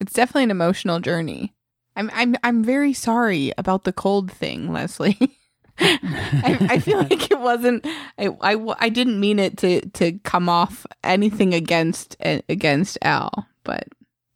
It's 0.00 0.12
definitely 0.12 0.44
an 0.44 0.50
emotional 0.50 1.00
journey. 1.00 1.54
I'm 1.94 2.10
I'm 2.12 2.36
I'm 2.44 2.62
very 2.62 2.92
sorry 2.92 3.52
about 3.56 3.84
the 3.84 3.92
cold 3.92 4.30
thing, 4.30 4.72
Leslie. 4.72 5.18
I, 5.78 6.68
I, 6.70 6.78
feel 6.80 6.98
like 6.98 7.30
it 7.30 7.38
wasn't. 7.38 7.86
I, 8.18 8.28
I, 8.40 8.74
I 8.78 8.88
didn't 8.88 9.18
mean 9.18 9.38
it 9.38 9.56
to 9.58 9.80
to 9.90 10.12
come 10.20 10.48
off 10.48 10.86
anything 11.02 11.54
against 11.54 12.16
against 12.20 12.98
Al, 13.02 13.46
but 13.64 13.88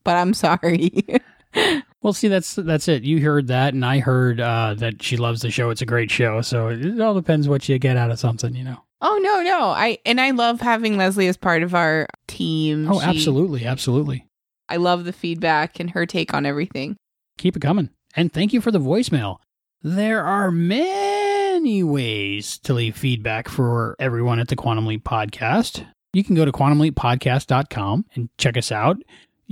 but 0.04 0.16
I'm 0.16 0.32
sorry. 0.32 1.04
well, 2.02 2.12
see, 2.12 2.28
that's 2.28 2.54
that's 2.54 2.88
it. 2.88 3.02
You 3.02 3.20
heard 3.20 3.48
that, 3.48 3.74
and 3.74 3.84
I 3.84 3.98
heard 3.98 4.40
uh, 4.40 4.74
that 4.78 5.02
she 5.02 5.16
loves 5.16 5.42
the 5.42 5.50
show. 5.50 5.70
It's 5.70 5.82
a 5.82 5.86
great 5.86 6.10
show. 6.10 6.40
So 6.40 6.68
it 6.68 7.00
all 7.00 7.14
depends 7.14 7.48
what 7.48 7.68
you 7.68 7.78
get 7.78 7.96
out 7.96 8.10
of 8.10 8.18
something, 8.18 8.54
you 8.54 8.64
know. 8.64 8.78
Oh 9.02 9.18
no, 9.22 9.42
no. 9.42 9.68
I 9.68 9.98
and 10.06 10.20
I 10.20 10.30
love 10.30 10.60
having 10.60 10.96
Leslie 10.96 11.28
as 11.28 11.36
part 11.36 11.62
of 11.62 11.74
our 11.74 12.06
team. 12.26 12.90
Oh, 12.90 13.00
she, 13.00 13.06
absolutely, 13.06 13.66
absolutely. 13.66 14.26
I 14.68 14.76
love 14.76 15.04
the 15.04 15.12
feedback 15.12 15.80
and 15.80 15.90
her 15.90 16.06
take 16.06 16.32
on 16.32 16.46
everything. 16.46 16.96
Keep 17.38 17.56
it 17.56 17.60
coming. 17.60 17.90
And 18.16 18.32
thank 18.32 18.52
you 18.52 18.60
for 18.60 18.70
the 18.70 18.80
voicemail. 18.80 19.38
There 19.82 20.24
are 20.24 20.50
many 20.50 21.82
ways 21.82 22.58
to 22.58 22.74
leave 22.74 22.96
feedback 22.96 23.48
for 23.48 23.96
everyone 23.98 24.38
at 24.38 24.48
the 24.48 24.56
Quantum 24.56 24.86
Leap 24.86 25.04
Podcast. 25.04 25.86
You 26.12 26.22
can 26.22 26.34
go 26.34 26.44
to 26.44 26.52
quantumleappodcast.com 26.52 28.06
and 28.14 28.28
check 28.36 28.56
us 28.56 28.70
out. 28.72 28.98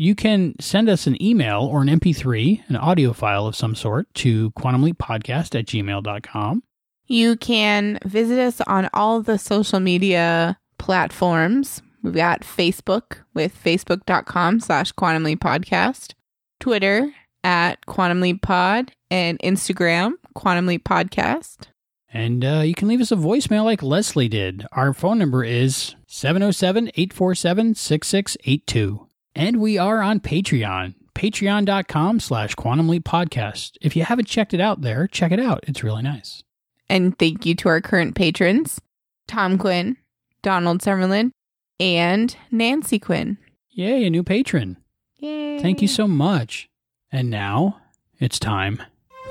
You 0.01 0.15
can 0.15 0.55
send 0.61 0.89
us 0.89 1.09
an 1.09 1.21
email 1.21 1.63
or 1.63 1.83
an 1.83 1.89
MP3, 1.89 2.63
an 2.69 2.77
audio 2.77 3.13
file 3.13 3.49
of 3.49 3.57
some 3.57 3.75
sort, 3.75 4.07
to 4.15 4.53
quantumleappodcast 4.53 5.59
at 5.59 5.67
gmail.com. 5.67 6.63
You 7.09 7.37
can 7.37 7.99
visit 8.05 8.39
us 8.39 8.61
on 8.61 8.89
all 8.95 9.21
the 9.23 9.39
social 9.39 9.81
media 9.81 10.57
platforms. 10.79 11.83
We've 12.05 12.15
got 12.15 12.43
Facebook 12.43 13.17
with 13.35 13.61
facebook.com 13.61 14.61
slash 14.61 14.93
quantumleappodcast, 14.93 16.13
Twitter 16.61 17.13
at 17.43 17.85
Quantum 17.87 18.21
Leap 18.21 18.41
Pod 18.41 18.93
and 19.11 19.37
Instagram, 19.41 20.13
Quantum 20.35 20.67
Leap 20.67 20.85
Podcast. 20.85 21.71
And 22.13 22.45
uh, 22.45 22.63
you 22.65 22.77
can 22.77 22.87
leave 22.87 23.01
us 23.01 23.11
a 23.11 23.17
voicemail 23.17 23.65
like 23.65 23.83
Leslie 23.83 24.29
did. 24.29 24.65
Our 24.71 24.95
phone 24.95 25.19
number 25.19 25.43
is 25.43 25.97
707 26.07 26.93
847 26.95 27.75
6682. 27.75 29.08
And 29.39 29.61
we 29.61 29.79
are 29.79 30.03
on 30.03 30.19
Patreon, 30.19 30.97
patreon.com 31.15 32.19
slash 32.19 32.57
Quantum 32.57 32.89
Leap 32.89 33.05
Podcast. 33.05 33.77
If 33.81 33.95
you 33.95 34.03
haven't 34.03 34.27
checked 34.27 34.53
it 34.53 34.61
out 34.61 34.81
there, 34.81 35.07
check 35.07 35.31
it 35.31 35.39
out. 35.39 35.63
It's 35.69 35.85
really 35.85 36.03
nice. 36.03 36.43
And 36.91 37.17
thank 37.21 37.47
you 37.47 37.55
to 37.55 37.69
our 37.69 37.81
current 37.81 38.17
patrons 38.17 38.81
Tom 39.29 39.57
Quinn, 39.57 39.97
Donald 40.43 40.81
Summerlin, 40.81 41.31
and 41.79 42.37
Nancy 42.51 42.99
Quinn. 42.99 43.39
Yay, 43.71 44.07
a 44.07 44.11
new 44.11 44.25
patron. 44.25 44.77
Yay. 45.19 45.61
Thank 45.61 45.83
you 45.83 45.89
so 45.89 46.09
much. 46.09 46.69
And 47.13 47.31
now 47.31 47.81
it's 48.19 48.41
time 48.41 48.83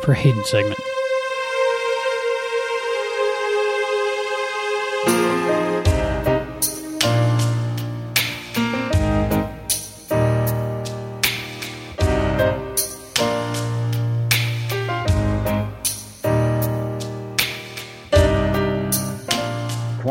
for 0.04 0.14
Hayden 0.14 0.46
segment. 0.46 0.80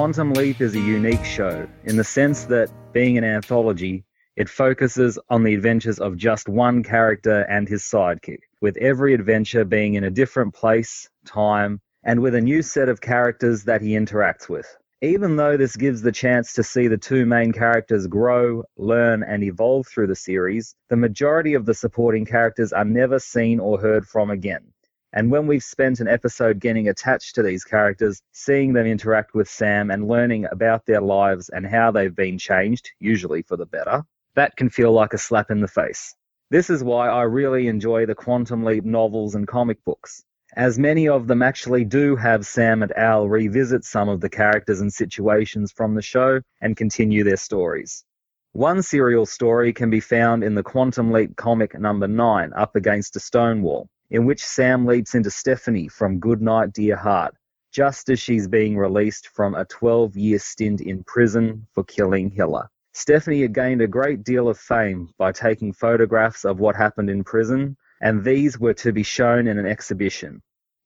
Quantum 0.07 0.35
Leap 0.35 0.61
is 0.61 0.77
a 0.77 0.79
unique 0.79 1.25
show 1.25 1.69
in 1.83 1.97
the 1.97 2.05
sense 2.05 2.45
that, 2.45 2.71
being 2.93 3.19
an 3.19 3.25
anthology, 3.25 4.05
it 4.37 4.49
focuses 4.49 5.19
on 5.31 5.43
the 5.43 5.53
adventures 5.53 5.99
of 5.99 6.17
just 6.17 6.49
one 6.49 6.85
character 6.85 7.41
and 7.51 7.69
his 7.69 7.83
sidekick, 7.83 8.39
with 8.61 8.77
every 8.77 9.15
adventure 9.15 9.65
being 9.65 9.95
in 9.95 10.05
a 10.05 10.11
different 10.11 10.55
place, 10.55 11.11
time, 11.25 11.81
and 12.05 12.21
with 12.21 12.37
a 12.37 12.41
new 12.41 12.63
set 12.63 12.89
of 12.89 13.01
characters 13.01 13.65
that 13.65 13.83
he 13.83 13.95
interacts 13.97 14.49
with. 14.49 14.77
Even 15.03 15.35
though 15.35 15.57
this 15.57 15.75
gives 15.75 16.03
the 16.03 16.13
chance 16.13 16.53
to 16.53 16.63
see 16.63 16.87
the 16.87 16.97
two 16.97 17.27
main 17.27 17.51
characters 17.51 18.07
grow, 18.07 18.63
learn, 18.77 19.25
and 19.25 19.43
evolve 19.43 19.89
through 19.89 20.07
the 20.07 20.15
series, 20.15 20.77
the 20.89 20.95
majority 20.95 21.55
of 21.55 21.67
the 21.67 21.75
supporting 21.75 22.25
characters 22.25 22.73
are 22.73 22.85
never 22.85 23.19
seen 23.19 23.59
or 23.59 23.81
heard 23.81 24.07
from 24.07 24.31
again. 24.31 24.73
And 25.13 25.31
when 25.31 25.47
we've 25.47 25.63
spent 25.63 26.01
an 26.01 26.09
episode 26.09 26.61
getting 26.61 26.89
attached 26.89 27.35
to 27.35 27.43
these 27.43 27.65
characters, 27.65 28.21
seeing 28.33 28.73
them 28.73 28.87
interact 28.87 29.35
with 29.35 29.49
Sam 29.49 29.91
and 29.91 30.09
learning 30.09 30.47
about 30.51 30.87
their 30.87 31.01
lives 31.01 31.49
and 31.49 31.67
how 31.67 31.91
they've 31.91 32.15
been 32.15 32.39
changed, 32.39 32.91
usually 32.99 33.43
for 33.43 33.57
the 33.57 33.67
better, 33.67 34.03
that 34.35 34.57
can 34.57 34.69
feel 34.69 34.93
like 34.93 35.13
a 35.13 35.19
slap 35.19 35.51
in 35.51 35.61
the 35.61 35.69
face. 35.69 36.15
This 36.51 36.71
is 36.71 36.85
why 36.85 37.09
I 37.09 37.23
really 37.23 37.69
enjoy 37.69 38.07
the 38.07 38.15
Quantum 38.15 38.65
Leap 38.65 38.85
novels 38.85 39.35
and 39.35 39.49
comic 39.49 39.83
books, 39.85 40.23
as 40.57 40.79
many 40.79 41.07
of 41.07 41.27
them 41.27 41.43
actually 41.43 41.85
do 41.85 42.17
have 42.17 42.47
Sam 42.47 42.83
and 42.83 42.97
Al 42.97 43.29
revisit 43.29 43.85
some 43.85 44.09
of 44.09 44.23
the 44.23 44.31
characters 44.31 44.81
and 44.81 44.93
situations 44.93 45.71
from 45.71 45.95
the 45.95 46.03
show 46.03 46.41
and 46.61 46.77
continue 46.77 47.25
their 47.25 47.37
stories. 47.37 48.05
One 48.53 48.81
serial 48.83 49.27
story 49.27 49.75
can 49.75 49.91
be 49.91 50.01
found 50.01 50.43
in 50.43 50.55
the 50.55 50.63
Quantum 50.63 51.13
Leap 51.13 51.37
comic 51.37 51.79
number 51.79 52.09
9, 52.09 52.53
Up 52.55 52.75
Against 52.75 53.17
a 53.17 53.21
Stone 53.21 53.61
Wall, 53.61 53.89
in 54.11 54.25
which 54.25 54.45
Sam 54.45 54.87
leaps 54.87 55.15
into 55.15 55.31
Stephanie 55.31 55.89
from 55.89 56.19
Goodnight 56.21 56.73
Dear 56.73 56.97
Heart, 56.97 57.35
just 57.73 58.09
as 58.09 58.21
she's 58.21 58.49
being 58.49 58.77
released 58.77 59.29
from 59.29 59.55
a 59.55 59.65
12 59.65 60.17
year 60.17 60.39
stint 60.39 60.81
in 60.81 61.05
prison 61.05 61.67
for 61.73 61.85
killing 61.85 62.31
Hiller. 62.31 62.69
Stephanie 62.93 63.43
had 63.43 63.53
gained 63.53 63.83
a 63.83 63.87
great 63.87 64.25
deal 64.25 64.49
of 64.49 64.59
fame 64.59 65.11
by 65.19 65.31
taking 65.31 65.73
photographs 65.73 66.45
of 66.45 66.61
what 66.61 66.75
happened 66.75 67.11
in 67.11 67.23
prison, 67.23 67.77
and 68.01 68.25
these 68.25 68.59
were 68.59 68.73
to 68.73 68.93
be 68.93 69.03
shown 69.03 69.47
in 69.47 69.59
an 69.59 69.67
exhibition. 69.67 70.41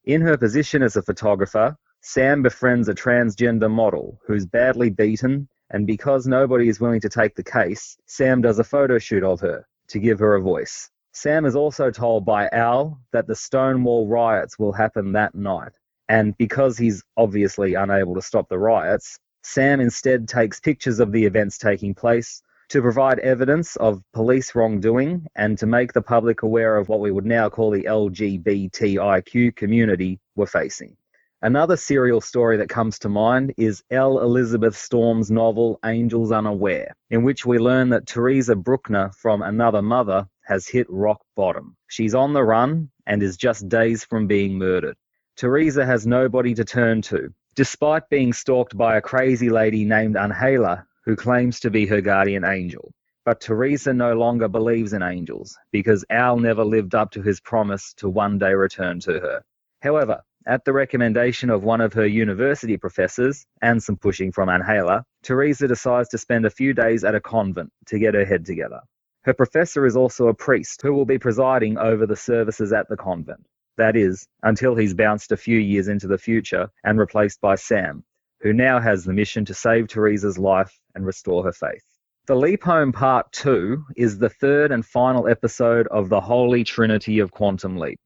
In 0.05 0.21
her 0.23 0.37
position 0.37 0.83
as 0.83 0.97
a 0.97 1.03
photographer, 1.03 1.77
Sam 2.01 2.43
befriends 2.43 2.89
a 2.89 2.95
transgender 2.95 3.71
model 3.71 4.19
who's 4.27 4.47
badly 4.47 4.91
beaten, 4.91 5.49
and 5.71 5.87
because 5.87 6.27
nobody 6.27 6.69
is 6.69 6.81
willing 6.81 7.01
to 7.03 7.09
take 7.09 7.37
the 7.37 7.45
case, 7.45 7.97
Sam 8.07 8.41
does 8.41 8.59
a 8.59 8.65
photo 8.65 8.99
shoot 8.99 9.23
of 9.23 9.41
her 9.41 9.67
to 9.89 9.99
give 9.99 10.19
her 10.19 10.35
a 10.35 10.41
voice. 10.41 10.91
Sam 11.13 11.45
is 11.45 11.57
also 11.57 11.91
told 11.91 12.25
by 12.25 12.49
Al 12.53 13.01
that 13.13 13.27
the 13.27 13.35
Stonewall 13.35 14.07
riots 14.07 14.59
will 14.59 14.73
happen 14.73 15.13
that 15.13 15.35
night, 15.35 15.73
and 16.09 16.37
because 16.39 16.79
he's 16.79 17.03
obviously 17.17 17.75
unable 17.75 18.15
to 18.15 18.23
stop 18.23 18.49
the 18.49 18.59
riots, 18.59 19.19
Sam 19.43 19.81
instead 19.81 20.29
takes 20.29 20.61
pictures 20.61 21.01
of 21.01 21.13
the 21.13 21.25
events 21.25 21.59
taking 21.59 21.95
place 21.95 22.43
to 22.69 22.81
provide 22.81 23.19
evidence 23.19 23.75
of 23.77 24.03
police 24.13 24.55
wrongdoing 24.55 25.27
and 25.35 25.59
to 25.59 25.67
make 25.67 25.93
the 25.93 26.03
public 26.03 26.43
aware 26.43 26.77
of 26.77 26.89
what 26.89 27.01
we 27.01 27.11
would 27.11 27.27
now 27.27 27.49
call 27.49 27.71
the 27.71 27.83
LGBTIQ 27.83 29.57
community 29.57 30.21
were 30.37 30.47
facing. 30.47 30.97
Another 31.43 31.79
serial 31.79 32.21
story 32.21 32.59
that 32.59 32.69
comes 32.69 32.99
to 32.99 33.09
mind 33.09 33.55
is 33.57 33.83
L. 33.91 34.21
Elizabeth 34.21 34.77
Storm's 34.77 35.31
novel 35.31 35.79
Angels 35.87 36.33
Unaware, 36.33 36.95
in 37.09 37.23
which 37.23 37.47
we 37.47 37.59
learn 37.59 37.89
that 37.89 38.07
Teresa 38.07 38.55
Bruckner 38.55 39.11
from 39.17 39.41
Another 39.41 39.81
Mother 39.81 40.29
has 40.43 40.69
hit 40.69 40.87
rock 40.91 41.23
bottom. 41.37 41.79
She's 41.89 42.15
on 42.15 42.35
the 42.35 42.45
run 42.45 42.91
and 43.07 43.23
is 43.23 43.39
just 43.39 43.71
days 43.71 44.05
from 44.05 44.27
being 44.27 44.59
murdered. 44.59 44.99
Teresa 45.37 45.87
has 45.87 46.07
nobody 46.07 46.53
to 46.53 46.65
turn 46.65 47.01
to, 47.03 47.33
despite 47.55 48.11
being 48.11 48.35
stalked 48.35 48.77
by 48.77 48.99
a 48.99 49.03
crazy 49.03 49.49
lady 49.49 49.87
named 49.87 50.19
Angela 50.19 50.87
who 51.07 51.17
claims 51.17 51.59
to 51.61 51.71
be 51.71 51.87
her 51.87 52.03
guardian 52.03 52.45
angel. 52.45 52.93
But 53.25 53.41
Teresa 53.41 53.95
no 53.95 54.13
longer 54.13 54.49
believes 54.49 54.93
in 54.93 55.03
angels 55.03 55.57
because 55.73 56.05
Al 56.11 56.37
never 56.37 56.65
lived 56.65 56.95
up 56.95 57.11
to 57.13 57.23
his 57.23 57.41
promise 57.41 57.95
to 57.95 58.11
one 58.11 58.37
day 58.37 58.53
return 58.53 59.01
to 59.01 59.13
her. 59.13 59.43
However, 59.81 60.23
at 60.51 60.65
the 60.65 60.73
recommendation 60.73 61.49
of 61.49 61.63
one 61.63 61.81
of 61.81 61.93
her 61.93 62.05
university 62.05 62.77
professors 62.77 63.47
and 63.63 63.81
some 63.81 63.97
pushing 63.97 64.33
from 64.33 64.49
Anhela, 64.49 65.05
Teresa 65.23 65.69
decides 65.69 66.09
to 66.09 66.19
spend 66.19 66.45
a 66.45 66.51
few 66.51 66.75
days 66.75 67.05
at 67.05 67.15
a 67.15 67.21
convent 67.21 67.71
to 67.87 68.01
get 68.01 68.15
her 68.15 68.25
head 68.25 68.45
together. 68.45 68.81
Her 69.23 69.33
professor 69.33 69.87
is 69.87 69.95
also 69.95 70.27
a 70.27 70.35
priest 70.35 70.83
who 70.83 70.93
will 70.93 71.05
be 71.05 71.21
presiding 71.21 71.79
over 71.79 72.05
the 72.05 72.17
services 72.17 72.73
at 72.73 72.89
the 72.89 72.97
convent. 72.97 73.47
That 73.77 73.95
is, 73.95 74.27
until 74.43 74.75
he's 74.75 74.93
bounced 74.93 75.31
a 75.31 75.37
few 75.37 75.57
years 75.57 75.87
into 75.87 76.09
the 76.09 76.19
future 76.19 76.69
and 76.83 76.99
replaced 76.99 77.41
by 77.41 77.55
Sam, 77.55 78.03
who 78.41 78.53
now 78.53 78.81
has 78.81 79.05
the 79.05 79.13
mission 79.13 79.45
to 79.45 79.55
save 79.55 79.87
Teresa's 79.87 80.37
life 80.37 80.77
and 80.97 81.07
restore 81.07 81.45
her 81.45 81.53
faith. 81.53 81.85
The 82.27 82.35
Leap 82.35 82.65
Home 82.65 82.91
Part 82.91 83.31
2 83.31 83.85
is 83.97 84.19
the 84.19 84.29
third 84.29 84.73
and 84.73 84.85
final 84.85 85.29
episode 85.29 85.87
of 85.87 86.09
the 86.09 86.21
Holy 86.21 86.65
Trinity 86.65 87.21
of 87.21 87.31
Quantum 87.31 87.77
Leap. 87.77 88.01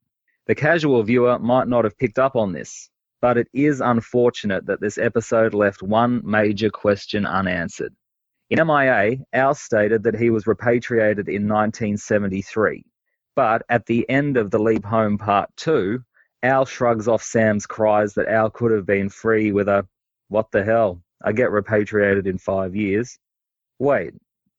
The 0.47 0.55
casual 0.55 1.03
viewer 1.03 1.39
might 1.39 1.69
not 1.69 1.85
have 1.85 1.97
picked 1.97 2.19
up 2.19 2.37
on 2.37 2.53
this, 2.53 2.91
but 3.23 3.39
it 3.39 3.49
is 3.55 3.81
unfortunate 3.81 4.67
that 4.67 4.79
this 4.79 4.99
episode 4.99 5.55
left 5.55 5.83
one 5.83 6.21
major 6.23 6.69
question 6.69 7.25
unanswered. 7.25 7.95
In 8.51 8.59
MIA, 8.67 9.25
Al 9.33 9.55
stated 9.55 10.03
that 10.03 10.15
he 10.15 10.29
was 10.29 10.47
repatriated 10.47 11.29
in 11.29 11.49
1973, 11.49 12.85
but 13.35 13.63
at 13.71 13.87
the 13.87 14.07
end 14.11 14.37
of 14.37 14.51
The 14.51 14.59
Leap 14.59 14.85
Home 14.85 15.17
Part 15.17 15.49
2, 15.57 16.05
Al 16.43 16.67
shrugs 16.67 17.09
off 17.09 17.23
Sam's 17.23 17.65
cries 17.65 18.13
that 18.13 18.29
Al 18.29 18.51
could 18.51 18.71
have 18.71 18.85
been 18.85 19.09
free 19.09 19.51
with 19.51 19.67
a, 19.67 19.89
what 20.29 20.51
the 20.51 20.63
hell, 20.63 21.03
I 21.25 21.33
get 21.33 21.53
repatriated 21.53 22.27
in 22.27 22.37
five 22.37 22.77
years. 22.77 23.19
Wait, 23.79 24.13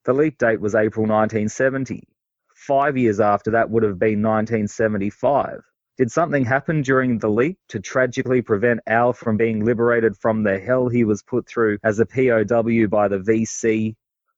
the 0.06 0.14
leap 0.14 0.40
date 0.40 0.60
was 0.60 0.74
April 0.74 1.04
1970. 1.04 2.08
Five 2.56 2.98
years 2.98 3.20
after 3.20 3.52
that 3.52 3.70
would 3.70 3.84
have 3.84 4.00
been 4.00 4.24
1975. 4.24 5.62
Did 5.98 6.12
something 6.12 6.44
happen 6.44 6.82
during 6.82 7.20
the 7.20 7.30
leap 7.30 7.58
to 7.70 7.80
tragically 7.80 8.42
prevent 8.42 8.82
Al 8.86 9.14
from 9.14 9.38
being 9.38 9.64
liberated 9.64 10.18
from 10.18 10.44
the 10.44 10.60
hell 10.60 10.90
he 10.90 11.06
was 11.06 11.24
put 11.24 11.48
through 11.48 11.78
as 11.86 12.00
a 12.00 12.06
POW 12.06 12.88
by 12.88 13.08
the 13.08 13.20
VC 13.20 13.96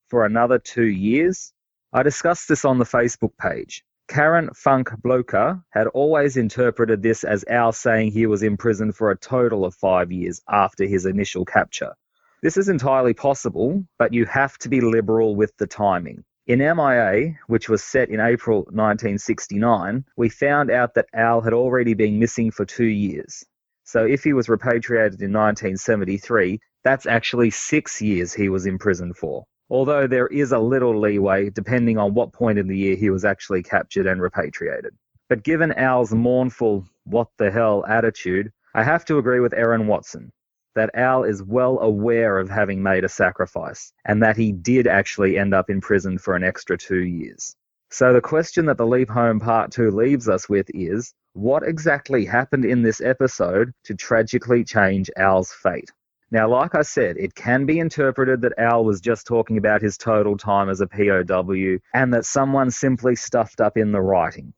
for 0.08 0.24
another 0.24 0.60
two 0.60 0.86
years? 0.86 1.52
I 1.92 2.04
discussed 2.04 2.48
this 2.48 2.64
on 2.64 2.78
the 2.78 2.86
Facebook 2.86 3.36
page. 3.42 3.84
Karen 4.08 4.52
Funk 4.54 4.92
Bloker 5.02 5.60
had 5.72 5.88
always 5.88 6.38
interpreted 6.38 7.02
this 7.02 7.24
as 7.24 7.44
Al 7.50 7.72
saying 7.72 8.12
he 8.12 8.28
was 8.28 8.44
imprisoned 8.44 8.96
for 8.96 9.10
a 9.10 9.18
total 9.18 9.66
of 9.66 9.74
five 9.74 10.12
years 10.12 10.40
after 10.48 10.86
his 10.86 11.08
initial 11.08 11.44
capture. 11.44 11.96
This 12.44 12.58
is 12.58 12.70
entirely 12.70 13.16
possible, 13.16 13.84
but 13.98 14.14
you 14.14 14.26
have 14.28 14.60
to 14.60 14.70
be 14.70 14.80
liberal 14.80 15.36
with 15.36 15.58
the 15.58 15.66
timing. 15.66 16.24
In 16.48 16.60
MIA, 16.60 17.34
which 17.48 17.68
was 17.68 17.84
set 17.84 18.10
in 18.10 18.22
April 18.22 18.60
1969, 18.70 20.06
we 20.16 20.30
found 20.30 20.72
out 20.72 20.94
that 20.94 21.10
Al 21.14 21.42
had 21.42 21.52
already 21.52 21.94
been 21.94 22.20
missing 22.20 22.52
for 22.52 22.64
two 22.64 22.86
years. 22.86 23.44
So 23.84 24.06
if 24.06 24.24
he 24.24 24.32
was 24.32 24.48
repatriated 24.48 25.22
in 25.22 25.34
1973, 25.34 26.58
that's 26.86 27.06
actually 27.06 27.50
six 27.50 28.02
years 28.02 28.34
he 28.34 28.48
was 28.48 28.66
imprisoned 28.66 29.18
for. 29.18 29.44
Although 29.70 30.08
there 30.08 30.28
is 30.28 30.54
a 30.54 30.60
little 30.60 30.98
leeway 30.98 31.50
depending 31.50 31.98
on 31.98 32.14
what 32.14 32.32
point 32.32 32.58
in 32.58 32.70
the 32.70 32.78
year 32.78 32.96
he 32.96 33.10
was 33.10 33.26
actually 33.26 33.62
captured 33.62 34.08
and 34.08 34.22
repatriated. 34.22 34.96
But 35.28 35.44
given 35.44 35.74
Al's 35.74 36.14
mournful, 36.14 36.88
what 37.04 37.28
the 37.38 37.52
hell 37.52 37.84
attitude, 37.90 38.54
I 38.74 38.84
have 38.84 39.04
to 39.06 39.18
agree 39.18 39.42
with 39.42 39.54
Aaron 39.54 39.86
Watson 39.86 40.32
that 40.78 40.92
Al 40.94 41.24
is 41.24 41.44
well 41.44 41.80
aware 41.80 42.38
of 42.38 42.50
having 42.50 42.82
made 42.82 43.04
a 43.04 43.10
sacrifice 43.10 43.92
and 44.06 44.22
that 44.22 44.38
he 44.38 44.52
did 44.52 44.86
actually 44.88 45.38
end 45.38 45.54
up 45.54 45.70
in 45.70 45.82
prison 45.82 46.18
for 46.18 46.36
an 46.36 46.44
extra 46.44 46.78
two 46.78 47.04
years. 47.04 47.56
So 47.90 48.14
the 48.14 48.22
question 48.22 48.66
that 48.68 48.78
the 48.78 48.86
Leap 48.86 49.10
Home 49.10 49.40
Part 49.40 49.72
2 49.72 49.90
leaves 49.90 50.30
us 50.30 50.48
with 50.48 50.68
is 50.74 51.14
what 51.34 51.64
exactly 51.64 52.26
happened 52.26 52.64
in 52.64 52.84
this 52.84 53.02
episode 53.02 53.72
to 53.86 53.96
tragically 53.96 54.64
change 54.64 55.10
Al's 55.18 55.52
fate? 55.52 55.90
Now, 56.30 56.48
like 56.48 56.76
I 56.76 56.84
said, 56.84 57.18
it 57.18 57.34
can 57.34 57.66
be 57.66 57.80
interpreted 57.80 58.42
that 58.42 58.60
Al 58.60 58.86
was 58.86 59.02
just 59.02 59.26
talking 59.26 59.58
about 59.58 59.82
his 59.82 59.98
total 59.98 60.38
time 60.38 60.70
as 60.70 60.82
a 60.82 60.88
POW 60.88 61.80
and 61.94 62.14
that 62.14 62.26
someone 62.26 62.70
simply 62.70 63.16
stuffed 63.16 63.62
up 63.62 63.78
in 63.78 63.92
the 63.92 64.02
writing. 64.02 64.54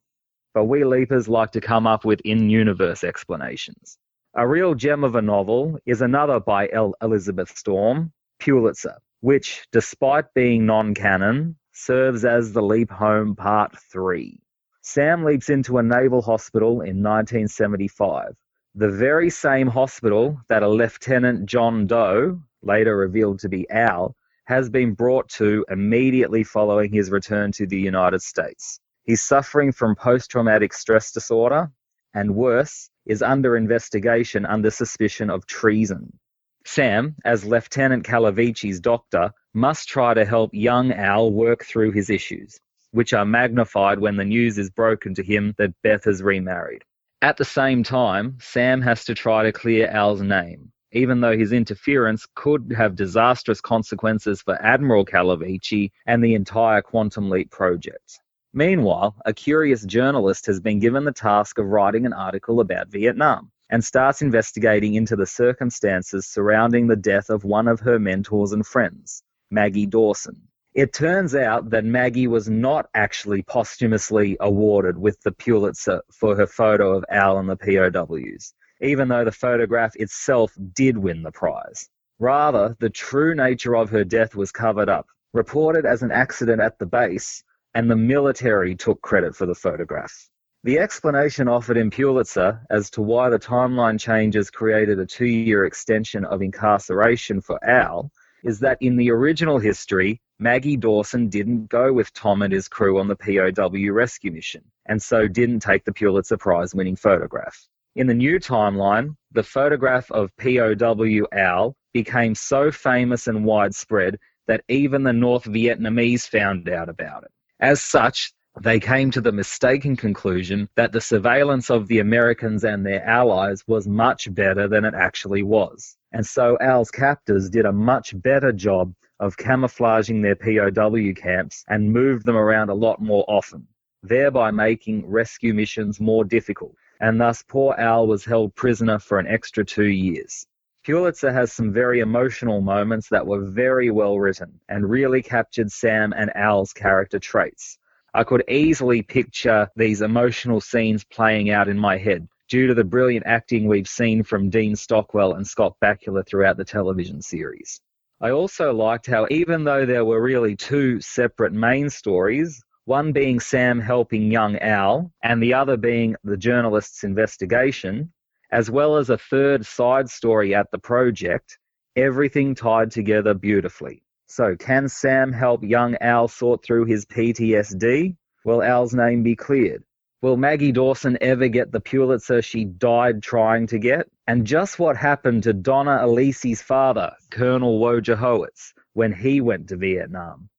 But 0.53 0.65
we 0.65 0.83
Leapers 0.83 1.29
like 1.29 1.51
to 1.51 1.61
come 1.61 1.87
up 1.87 2.03
with 2.03 2.19
in 2.25 2.49
universe 2.49 3.03
explanations. 3.05 3.97
A 4.35 4.47
real 4.47 4.75
gem 4.75 5.03
of 5.03 5.15
a 5.15 5.23
novel 5.23 5.79
is 5.87 6.03
another 6.03 6.39
by 6.39 6.69
L. 6.71 6.93
Elizabeth 7.01 7.57
Storm, 7.57 8.13
Pulitzer, 8.39 8.97
which, 9.21 9.65
despite 9.71 10.31
being 10.35 10.67
non 10.67 10.93
canon, 10.93 11.55
serves 11.71 12.23
as 12.23 12.53
the 12.53 12.61
Leap 12.61 12.91
Home 12.91 13.35
Part 13.35 13.75
3. 13.91 14.39
Sam 14.83 15.23
leaps 15.23 15.49
into 15.49 15.79
a 15.79 15.83
naval 15.83 16.21
hospital 16.21 16.81
in 16.81 17.01
1975, 17.01 18.35
the 18.75 18.91
very 18.91 19.31
same 19.31 19.67
hospital 19.67 20.39
that 20.47 20.61
a 20.61 20.69
Lieutenant 20.69 21.47
John 21.47 21.87
Doe, 21.87 22.39
later 22.61 22.95
revealed 22.95 23.39
to 23.39 23.49
be 23.49 23.67
Al, 23.71 24.15
has 24.45 24.69
been 24.69 24.93
brought 24.93 25.27
to 25.29 25.65
immediately 25.71 26.43
following 26.43 26.93
his 26.93 27.09
return 27.09 27.51
to 27.53 27.65
the 27.65 27.79
United 27.79 28.21
States. 28.21 28.79
He's 29.05 29.23
suffering 29.23 29.71
from 29.71 29.95
post 29.95 30.29
traumatic 30.29 30.71
stress 30.73 31.11
disorder, 31.11 31.71
and 32.13 32.35
worse, 32.35 32.89
is 33.05 33.21
under 33.21 33.55
investigation 33.57 34.45
under 34.45 34.69
suspicion 34.71 35.29
of 35.29 35.45
treason. 35.45 36.19
Sam, 36.65 37.15
as 37.25 37.45
Lieutenant 37.45 38.03
Calavicci's 38.03 38.79
doctor, 38.79 39.31
must 39.53 39.87
try 39.87 40.13
to 40.13 40.25
help 40.25 40.51
young 40.53 40.91
Al 40.91 41.31
work 41.31 41.65
through 41.65 41.91
his 41.91 42.09
issues, 42.09 42.59
which 42.91 43.13
are 43.13 43.25
magnified 43.25 43.99
when 43.99 44.17
the 44.17 44.25
news 44.25 44.57
is 44.57 44.69
broken 44.69 45.13
to 45.15 45.23
him 45.23 45.53
that 45.57 45.73
Beth 45.83 46.03
has 46.03 46.21
remarried. 46.21 46.83
At 47.21 47.37
the 47.37 47.45
same 47.45 47.83
time, 47.83 48.37
Sam 48.39 48.81
has 48.81 49.03
to 49.05 49.15
try 49.15 49.43
to 49.43 49.51
clear 49.51 49.87
Al's 49.87 50.21
name, 50.21 50.71
even 50.91 51.21
though 51.21 51.37
his 51.37 51.51
interference 51.51 52.25
could 52.35 52.73
have 52.77 52.95
disastrous 52.95 53.61
consequences 53.61 54.41
for 54.41 54.61
Admiral 54.61 55.05
Calavicci 55.05 55.91
and 56.05 56.23
the 56.23 56.33
entire 56.33 56.81
Quantum 56.81 57.29
Leap 57.29 57.51
project. 57.51 58.19
Meanwhile, 58.59 59.15
a 59.23 59.33
curious 59.33 59.85
journalist 59.85 60.45
has 60.47 60.59
been 60.59 60.79
given 60.79 61.05
the 61.05 61.13
task 61.13 61.59
of 61.59 61.67
writing 61.67 62.05
an 62.05 62.11
article 62.11 62.59
about 62.59 62.89
Vietnam 62.89 63.53
and 63.69 63.81
starts 63.81 64.21
investigating 64.21 64.95
into 64.95 65.15
the 65.15 65.25
circumstances 65.25 66.27
surrounding 66.27 66.85
the 66.85 66.97
death 66.97 67.29
of 67.29 67.45
one 67.45 67.69
of 67.69 67.79
her 67.79 67.97
mentors 67.99 68.51
and 68.51 68.67
friends, 68.67 69.23
Maggie 69.49 69.85
Dawson. 69.85 70.41
It 70.73 70.91
turns 70.91 71.35
out 71.35 71.69
that 71.69 71.85
Maggie 71.85 72.27
was 72.27 72.49
not 72.49 72.89
actually 72.93 73.43
posthumously 73.43 74.35
awarded 74.41 74.97
with 74.97 75.21
the 75.21 75.31
Pulitzer 75.31 76.01
for 76.11 76.35
her 76.35 76.47
photo 76.47 76.97
of 76.97 77.05
Al 77.09 77.37
and 77.37 77.49
the 77.49 77.55
POWs, 77.55 78.53
even 78.81 79.07
though 79.07 79.23
the 79.23 79.31
photograph 79.31 79.95
itself 79.95 80.53
did 80.73 80.97
win 80.97 81.23
the 81.23 81.31
prize. 81.31 81.87
Rather, 82.19 82.75
the 82.81 82.89
true 82.89 83.35
nature 83.35 83.77
of 83.77 83.89
her 83.89 84.03
death 84.03 84.35
was 84.35 84.51
covered 84.51 84.89
up, 84.89 85.07
reported 85.31 85.85
as 85.85 86.03
an 86.03 86.11
accident 86.11 86.59
at 86.59 86.77
the 86.77 86.85
base, 86.85 87.41
and 87.73 87.89
the 87.89 87.95
military 87.95 88.75
took 88.75 89.01
credit 89.01 89.35
for 89.35 89.45
the 89.45 89.55
photograph. 89.55 90.29
The 90.63 90.79
explanation 90.79 91.47
offered 91.47 91.77
in 91.77 91.89
Pulitzer 91.89 92.61
as 92.69 92.89
to 92.91 93.01
why 93.01 93.29
the 93.29 93.39
timeline 93.39 93.99
changes 93.99 94.51
created 94.51 94.99
a 94.99 95.05
two 95.05 95.25
year 95.25 95.65
extension 95.65 96.25
of 96.25 96.41
incarceration 96.41 97.39
for 97.39 97.63
Al 97.63 98.11
is 98.43 98.59
that 98.59 98.77
in 98.81 98.97
the 98.97 99.11
original 99.11 99.59
history, 99.59 100.21
Maggie 100.39 100.77
Dawson 100.77 101.29
didn't 101.29 101.67
go 101.69 101.91
with 101.91 102.13
Tom 102.13 102.41
and 102.41 102.53
his 102.53 102.67
crew 102.67 102.99
on 102.99 103.07
the 103.07 103.15
POW 103.15 103.91
rescue 103.91 104.31
mission, 104.31 104.63
and 104.85 105.01
so 105.01 105.27
didn't 105.27 105.59
take 105.59 105.85
the 105.85 105.93
Pulitzer 105.93 106.37
Prize 106.37 106.73
winning 106.73 106.95
photograph. 106.95 107.67
In 107.95 108.07
the 108.07 108.13
new 108.13 108.39
timeline, 108.39 109.15
the 109.31 109.43
photograph 109.43 110.09
of 110.11 110.35
POW 110.37 111.25
Al 111.33 111.75
became 111.93 112.35
so 112.35 112.71
famous 112.71 113.27
and 113.27 113.43
widespread 113.43 114.17
that 114.47 114.63
even 114.67 115.03
the 115.03 115.13
North 115.13 115.45
Vietnamese 115.45 116.27
found 116.27 116.69
out 116.69 116.89
about 116.89 117.23
it. 117.23 117.31
As 117.61 117.81
such, 117.81 118.31
they 118.61 118.79
came 118.79 119.11
to 119.11 119.19
the 119.19 119.33
mistaken 119.33 119.97
conclusion 119.97 120.69
that 120.75 120.93
the 120.93 121.01
surveillance 121.01 121.69
of 121.69 121.87
the 121.87 121.99
Americans 121.99 122.63
and 122.63 122.85
their 122.85 123.03
allies 123.05 123.63
was 123.67 123.85
much 123.85 124.33
better 124.33 124.67
than 124.67 124.85
it 124.85 124.93
actually 124.93 125.43
was. 125.43 125.97
And 126.13 126.25
so 126.25 126.57
Al's 126.61 126.89
captors 126.89 127.49
did 127.49 127.65
a 127.65 127.71
much 127.71 128.19
better 128.21 128.53
job 128.53 128.93
of 129.19 129.35
camouflaging 129.35 130.21
their 130.21 130.35
POW 130.35 131.13
camps 131.15 131.65
and 131.67 131.91
moved 131.91 132.25
them 132.25 132.37
around 132.37 132.69
a 132.69 132.73
lot 132.73 133.01
more 133.01 133.25
often, 133.27 133.67
thereby 134.03 134.51
making 134.51 135.05
rescue 135.05 135.53
missions 135.53 135.99
more 135.99 136.23
difficult. 136.23 136.75
And 137.01 137.19
thus, 137.19 137.43
poor 137.43 137.75
Al 137.77 138.07
was 138.07 138.23
held 138.23 138.55
prisoner 138.55 138.99
for 138.99 139.19
an 139.19 139.27
extra 139.27 139.65
two 139.65 139.89
years. 139.89 140.47
Pulitzer 140.89 141.31
has 141.31 141.53
some 141.53 141.71
very 141.71 141.99
emotional 141.99 142.61
moments 142.61 143.09
that 143.09 143.27
were 143.27 143.45
very 143.45 143.91
well 143.91 144.17
written 144.17 144.59
and 144.69 144.89
really 144.89 145.21
captured 145.21 145.71
Sam 145.71 146.15
and 146.17 146.35
Al's 146.35 146.73
character 146.73 147.19
traits. 147.19 147.77
I 148.15 148.23
could 148.23 148.43
easily 148.49 149.03
picture 149.03 149.69
these 149.75 150.01
emotional 150.01 150.59
scenes 150.59 151.03
playing 151.03 151.51
out 151.51 151.67
in 151.67 151.77
my 151.77 151.99
head 151.99 152.27
due 152.47 152.65
to 152.65 152.73
the 152.73 152.83
brilliant 152.83 153.27
acting 153.27 153.67
we've 153.67 153.87
seen 153.87 154.23
from 154.23 154.49
Dean 154.49 154.75
Stockwell 154.75 155.35
and 155.35 155.45
Scott 155.45 155.75
Bakula 155.79 156.25
throughout 156.25 156.57
the 156.57 156.65
television 156.65 157.21
series. 157.21 157.79
I 158.19 158.31
also 158.31 158.73
liked 158.73 159.05
how, 159.05 159.27
even 159.29 159.63
though 159.63 159.85
there 159.85 160.05
were 160.05 160.23
really 160.23 160.55
two 160.55 160.99
separate 161.01 161.53
main 161.53 161.91
stories, 161.91 162.63
one 162.85 163.11
being 163.11 163.39
Sam 163.39 163.79
helping 163.79 164.31
young 164.31 164.57
Al, 164.57 165.11
and 165.21 165.39
the 165.43 165.53
other 165.53 165.77
being 165.77 166.15
the 166.23 166.35
journalist's 166.35 167.03
investigation, 167.03 168.11
as 168.51 168.69
well 168.69 168.97
as 168.97 169.09
a 169.09 169.17
third 169.17 169.65
side 169.65 170.09
story 170.09 170.55
at 170.55 170.69
the 170.71 170.79
project, 170.79 171.57
everything 171.95 172.55
tied 172.55 172.91
together 172.91 173.33
beautifully. 173.33 174.03
So, 174.27 174.55
can 174.55 174.87
Sam 174.87 175.31
help 175.31 175.63
young 175.63 175.95
Al 176.01 176.27
sort 176.27 176.63
through 176.63 176.85
his 176.85 177.05
PTSD? 177.05 178.15
Will 178.45 178.61
Al's 178.61 178.93
name 178.93 179.23
be 179.23 179.35
cleared? 179.35 179.83
Will 180.21 180.37
Maggie 180.37 180.71
Dawson 180.71 181.17
ever 181.21 181.47
get 181.47 181.71
the 181.71 181.79
Pulitzer 181.79 182.41
she 182.41 182.65
died 182.65 183.23
trying 183.23 183.67
to 183.67 183.79
get? 183.79 184.07
And 184.27 184.45
just 184.45 184.77
what 184.77 184.97
happened 184.97 185.43
to 185.43 185.53
Donna 185.53 185.99
Elesee's 186.01 186.61
father, 186.61 187.13
Colonel 187.31 187.79
Wojciechowicz, 187.79 188.73
when 188.93 189.13
he 189.13 189.41
went 189.41 189.69
to 189.69 189.77
Vietnam? 189.77 190.49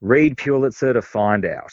Read 0.00 0.36
Pulitzer 0.36 0.94
to 0.94 1.02
find 1.02 1.44
out. 1.44 1.72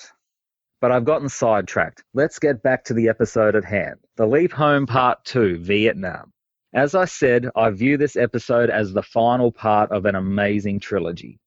But 0.82 0.92
I've 0.92 1.06
gotten 1.06 1.28
sidetracked. 1.28 2.04
Let's 2.14 2.40
get 2.40 2.64
back 2.64 2.86
to 2.86 2.94
the 2.94 3.10
episode 3.10 3.56
at 3.56 3.66
hand. 3.66 3.98
The 4.16 4.26
Leap 4.26 4.54
Home 4.54 4.86
Part 4.86 5.26
2, 5.26 5.60
Vietnam. 5.60 6.32
As 6.74 6.96
I 6.96 7.06
said, 7.06 7.50
I 7.56 7.70
view 7.72 7.98
this 7.98 8.16
episode 8.16 8.70
as 8.70 8.94
the 8.94 9.04
final 9.04 9.52
part 9.52 9.92
of 9.92 10.06
an 10.06 10.16
amazing 10.16 10.80
trilogy. 10.80 11.40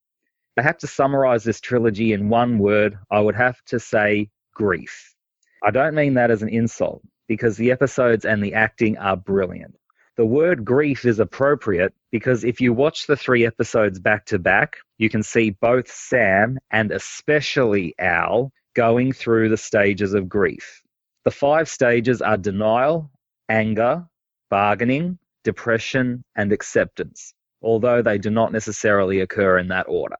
I 0.58 0.62
have 0.62 0.76
to 0.78 0.86
summarize 0.86 1.44
this 1.44 1.60
trilogy 1.60 2.12
in 2.12 2.28
one 2.28 2.58
word. 2.58 2.98
I 3.10 3.20
would 3.20 3.36
have 3.36 3.62
to 3.66 3.80
say 3.80 4.28
grief. 4.52 5.14
I 5.62 5.70
don't 5.70 5.94
mean 5.94 6.14
that 6.14 6.30
as 6.30 6.42
an 6.42 6.50
insult, 6.50 7.02
because 7.26 7.56
the 7.56 7.70
episodes 7.70 8.26
and 8.26 8.42
the 8.42 8.52
acting 8.52 8.98
are 8.98 9.16
brilliant. 9.16 9.76
The 10.16 10.26
word 10.26 10.62
grief 10.62 11.06
is 11.06 11.20
appropriate 11.20 11.94
because 12.10 12.44
if 12.44 12.60
you 12.60 12.74
watch 12.74 13.06
the 13.06 13.16
three 13.16 13.46
episodes 13.46 13.98
back 13.98 14.26
to 14.26 14.38
back, 14.38 14.76
you 14.98 15.08
can 15.08 15.22
see 15.22 15.50
both 15.50 15.90
Sam 15.90 16.58
and 16.70 16.90
especially 16.90 17.94
Al 17.98 18.52
going 18.74 19.12
through 19.12 19.48
the 19.48 19.56
stages 19.56 20.14
of 20.14 20.28
grief. 20.28 20.82
The 21.24 21.30
five 21.30 21.68
stages 21.68 22.20
are 22.22 22.36
denial, 22.36 23.10
anger, 23.48 24.06
bargaining, 24.50 25.18
depression, 25.44 26.24
and 26.36 26.52
acceptance, 26.52 27.34
although 27.62 28.02
they 28.02 28.18
do 28.18 28.30
not 28.30 28.52
necessarily 28.52 29.20
occur 29.20 29.58
in 29.58 29.68
that 29.68 29.86
order. 29.88 30.16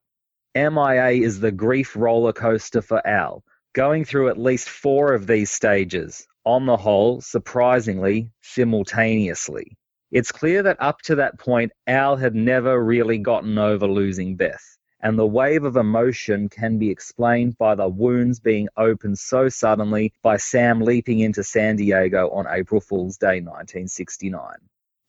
MIA 0.54 1.24
is 1.24 1.40
the 1.40 1.52
grief 1.52 1.96
roller 1.96 2.32
coaster 2.32 2.82
for 2.82 3.06
Al, 3.06 3.42
going 3.74 4.04
through 4.04 4.28
at 4.28 4.38
least 4.38 4.68
four 4.68 5.14
of 5.14 5.26
these 5.26 5.50
stages, 5.50 6.26
on 6.44 6.66
the 6.66 6.76
whole, 6.76 7.20
surprisingly, 7.20 8.30
simultaneously. 8.42 9.76
It's 10.10 10.30
clear 10.30 10.62
that 10.64 10.76
up 10.78 11.00
to 11.02 11.14
that 11.16 11.38
point, 11.38 11.72
Al 11.86 12.16
had 12.16 12.34
never 12.34 12.84
really 12.84 13.18
gotten 13.18 13.56
over 13.56 13.86
losing 13.86 14.36
Beth, 14.36 14.76
and 15.02 15.18
the 15.18 15.26
wave 15.26 15.64
of 15.64 15.76
emotion 15.76 16.48
can 16.48 16.78
be 16.78 16.90
explained 16.90 17.58
by 17.58 17.74
the 17.74 17.88
wounds 17.88 18.38
being 18.38 18.68
opened 18.76 19.18
so 19.18 19.48
suddenly 19.48 20.12
by 20.22 20.36
Sam 20.36 20.80
leaping 20.80 21.20
into 21.20 21.42
San 21.42 21.76
Diego 21.76 22.30
on 22.30 22.46
April 22.48 22.80
Fool's 22.80 23.18
Day 23.18 23.40
1969. 23.40 24.56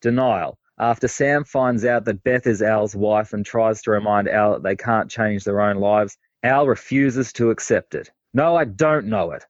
Denial. 0.02 0.58
After 0.80 1.08
Sam 1.08 1.44
finds 1.44 1.86
out 1.86 2.06
that 2.06 2.24
Beth 2.24 2.48
is 2.48 2.64
Al's 2.64 2.96
wife 2.96 3.34
and 3.34 3.46
tries 3.46 3.84
to 3.84 3.92
remind 3.92 4.28
Al 4.28 4.54
that 4.54 4.64
they 4.64 4.76
can't 4.76 5.10
change 5.10 5.44
their 5.44 5.62
own 5.62 5.78
lives, 5.78 6.18
Al 6.42 6.66
refuses 6.66 7.32
to 7.34 7.52
accept 7.52 7.94
it. 7.94 8.12
No, 8.34 8.56
I 8.56 8.66
don't 8.66 9.06
know 9.06 9.32
it. 9.32 9.46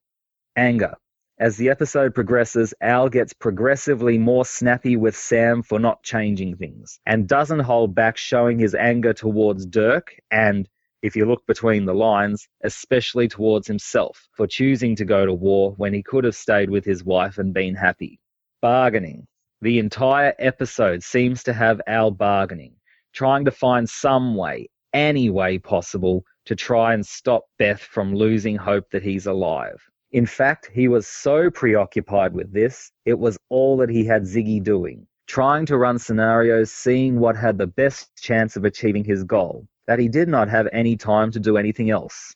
Anger. 0.57 0.95
As 1.43 1.57
the 1.57 1.67
episode 1.67 2.15
progresses, 2.15 2.73
Al 2.79 3.09
gets 3.09 3.33
progressively 3.33 4.17
more 4.17 4.45
snappy 4.45 4.95
with 4.95 5.13
Sam 5.13 5.61
for 5.61 5.77
not 5.77 6.01
changing 6.01 6.55
things 6.55 7.01
and 7.05 7.27
doesn't 7.27 7.59
hold 7.59 7.93
back 7.93 8.15
showing 8.15 8.57
his 8.57 8.73
anger 8.73 9.11
towards 9.11 9.65
Dirk 9.65 10.15
and, 10.31 10.69
if 11.01 11.17
you 11.17 11.25
look 11.25 11.45
between 11.45 11.83
the 11.83 11.93
lines, 11.93 12.47
especially 12.63 13.27
towards 13.27 13.67
himself 13.67 14.25
for 14.31 14.47
choosing 14.47 14.95
to 14.95 15.03
go 15.03 15.25
to 15.25 15.33
war 15.33 15.73
when 15.75 15.93
he 15.93 16.01
could 16.01 16.23
have 16.23 16.33
stayed 16.33 16.69
with 16.69 16.85
his 16.85 17.03
wife 17.03 17.37
and 17.37 17.53
been 17.53 17.75
happy. 17.75 18.21
Bargaining. 18.61 19.27
The 19.59 19.79
entire 19.79 20.33
episode 20.39 21.03
seems 21.03 21.43
to 21.43 21.51
have 21.51 21.81
Al 21.87 22.11
bargaining, 22.11 22.75
trying 23.11 23.43
to 23.43 23.51
find 23.51 23.89
some 23.89 24.35
way, 24.35 24.69
any 24.93 25.29
way 25.29 25.59
possible, 25.59 26.23
to 26.45 26.55
try 26.55 26.93
and 26.93 27.05
stop 27.05 27.43
Beth 27.59 27.81
from 27.81 28.15
losing 28.15 28.55
hope 28.55 28.89
that 28.91 29.03
he's 29.03 29.25
alive. 29.25 29.83
In 30.13 30.27
fact, 30.27 30.69
he 30.71 30.87
was 30.87 31.07
so 31.07 31.49
preoccupied 31.49 32.33
with 32.33 32.53
this, 32.53 32.91
it 33.03 33.17
was 33.17 33.35
all 33.49 33.77
that 33.77 33.89
he 33.89 34.05
had 34.05 34.23
Ziggy 34.23 34.61
doing, 34.61 35.07
trying 35.25 35.65
to 35.65 35.77
run 35.77 35.97
scenarios, 35.97 36.71
seeing 36.71 37.19
what 37.19 37.35
had 37.35 37.57
the 37.57 37.65
best 37.65 38.15
chance 38.15 38.55
of 38.55 38.63
achieving 38.63 39.03
his 39.03 39.23
goal, 39.23 39.67
that 39.87 39.97
he 39.97 40.07
did 40.07 40.27
not 40.27 40.49
have 40.49 40.67
any 40.71 40.95
time 40.95 41.31
to 41.31 41.39
do 41.39 41.57
anything 41.57 41.89
else. 41.89 42.35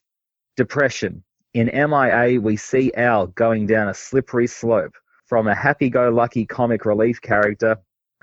Depression. 0.55 1.23
In 1.53 1.67
MIA, 1.67 2.41
we 2.41 2.57
see 2.57 2.91
Al 2.95 3.27
going 3.27 3.67
down 3.67 3.89
a 3.89 3.93
slippery 3.93 4.47
slope 4.47 4.95
from 5.27 5.47
a 5.47 5.53
happy 5.53 5.91
go 5.91 6.09
lucky 6.09 6.47
comic 6.47 6.83
relief 6.83 7.21
character 7.21 7.77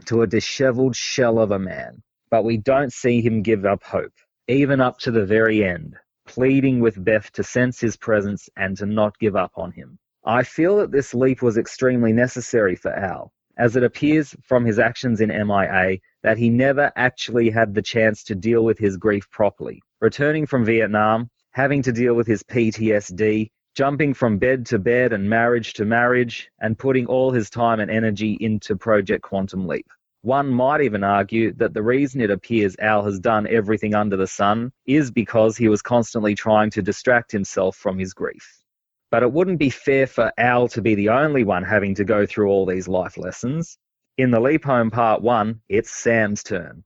to 0.07 0.23
a 0.23 0.27
disheveled 0.27 0.97
shell 0.97 1.39
of 1.39 1.53
a 1.53 1.59
man. 1.61 2.03
But 2.29 2.43
we 2.43 2.57
don't 2.57 2.93
see 2.93 3.21
him 3.23 3.43
give 3.43 3.65
up 3.65 3.85
hope 3.85 4.13
even 4.49 4.81
up 4.81 4.99
to 4.99 5.11
the 5.11 5.25
very 5.25 5.65
end, 5.65 5.97
pleading 6.27 6.81
with 6.81 7.05
Beth 7.05 7.31
to 7.33 7.43
sense 7.43 7.81
his 7.81 7.97
presence 7.97 8.49
and 8.57 8.77
to 8.79 8.87
not 8.87 9.19
give 9.19 9.37
up 9.37 9.53
on 9.57 9.73
him. 9.73 9.99
I 10.25 10.43
feel 10.43 10.79
that 10.79 10.91
this 10.91 11.15
leap 11.15 11.43
was 11.43 11.59
extremely 11.59 12.13
necessary 12.13 12.77
for 12.77 12.93
Al, 12.93 13.33
as 13.59 13.77
it 13.77 13.85
appears 13.85 14.35
from 14.43 14.65
his 14.65 14.79
actions 14.79 15.21
in 15.21 15.29
MIA 15.29 15.99
that 16.23 16.39
he 16.39 16.49
never 16.49 16.91
actually 16.97 17.51
had 17.51 17.75
the 17.75 17.83
chance 17.83 18.25
to 18.25 18.35
deal 18.35 18.65
with 18.65 18.79
his 18.79 18.97
grief 18.97 19.31
properly. 19.31 19.83
Returning 20.01 20.47
from 20.47 20.65
Vietnam, 20.65 21.29
having 21.53 21.83
to 21.83 21.93
deal 21.93 22.15
with 22.15 22.27
his 22.27 22.43
PTSD, 22.43 23.51
jumping 23.75 24.15
from 24.15 24.39
bed 24.39 24.65
to 24.67 24.79
bed 24.79 25.13
and 25.13 25.29
marriage 25.29 25.75
to 25.75 25.85
marriage, 25.85 26.49
and 26.61 26.79
putting 26.79 27.07
all 27.07 27.31
his 27.31 27.51
time 27.51 27.81
and 27.81 27.91
energy 27.91 28.37
into 28.41 28.77
Project 28.77 29.23
Quantum 29.23 29.67
Leap. 29.67 29.87
One 30.25 30.49
might 30.49 30.81
even 30.81 31.05
argue 31.05 31.53
that 31.57 31.75
the 31.75 31.83
reason 31.83 32.23
it 32.23 32.31
appears 32.31 32.77
Al 32.79 33.05
has 33.05 33.21
done 33.21 33.47
everything 33.47 33.95
under 33.95 34.17
the 34.17 34.27
sun 34.27 34.73
is 34.87 35.11
because 35.11 35.55
he 35.55 35.69
was 35.69 35.83
constantly 35.83 36.35
trying 36.35 36.71
to 36.71 36.81
distract 36.81 37.31
himself 37.31 37.77
from 37.77 37.99
his 37.99 38.15
grief. 38.15 38.63
But 39.11 39.23
it 39.23 39.31
wouldn't 39.31 39.59
be 39.59 39.69
fair 39.69 40.07
for 40.07 40.33
Al 40.39 40.67
to 40.69 40.81
be 40.81 40.95
the 40.95 41.11
only 41.11 41.45
one 41.45 41.63
having 41.63 41.95
to 41.97 42.05
go 42.05 42.25
through 42.25 42.49
all 42.49 42.65
these 42.65 42.89
life 42.89 43.19
lessons. 43.19 43.77
In 44.17 44.31
the 44.31 44.41
Leap 44.41 44.65
Home 44.65 44.91
Part 44.91 45.21
1, 45.21 45.61
it's 45.69 45.91
Sam's 45.91 46.43
turn. 46.43 46.85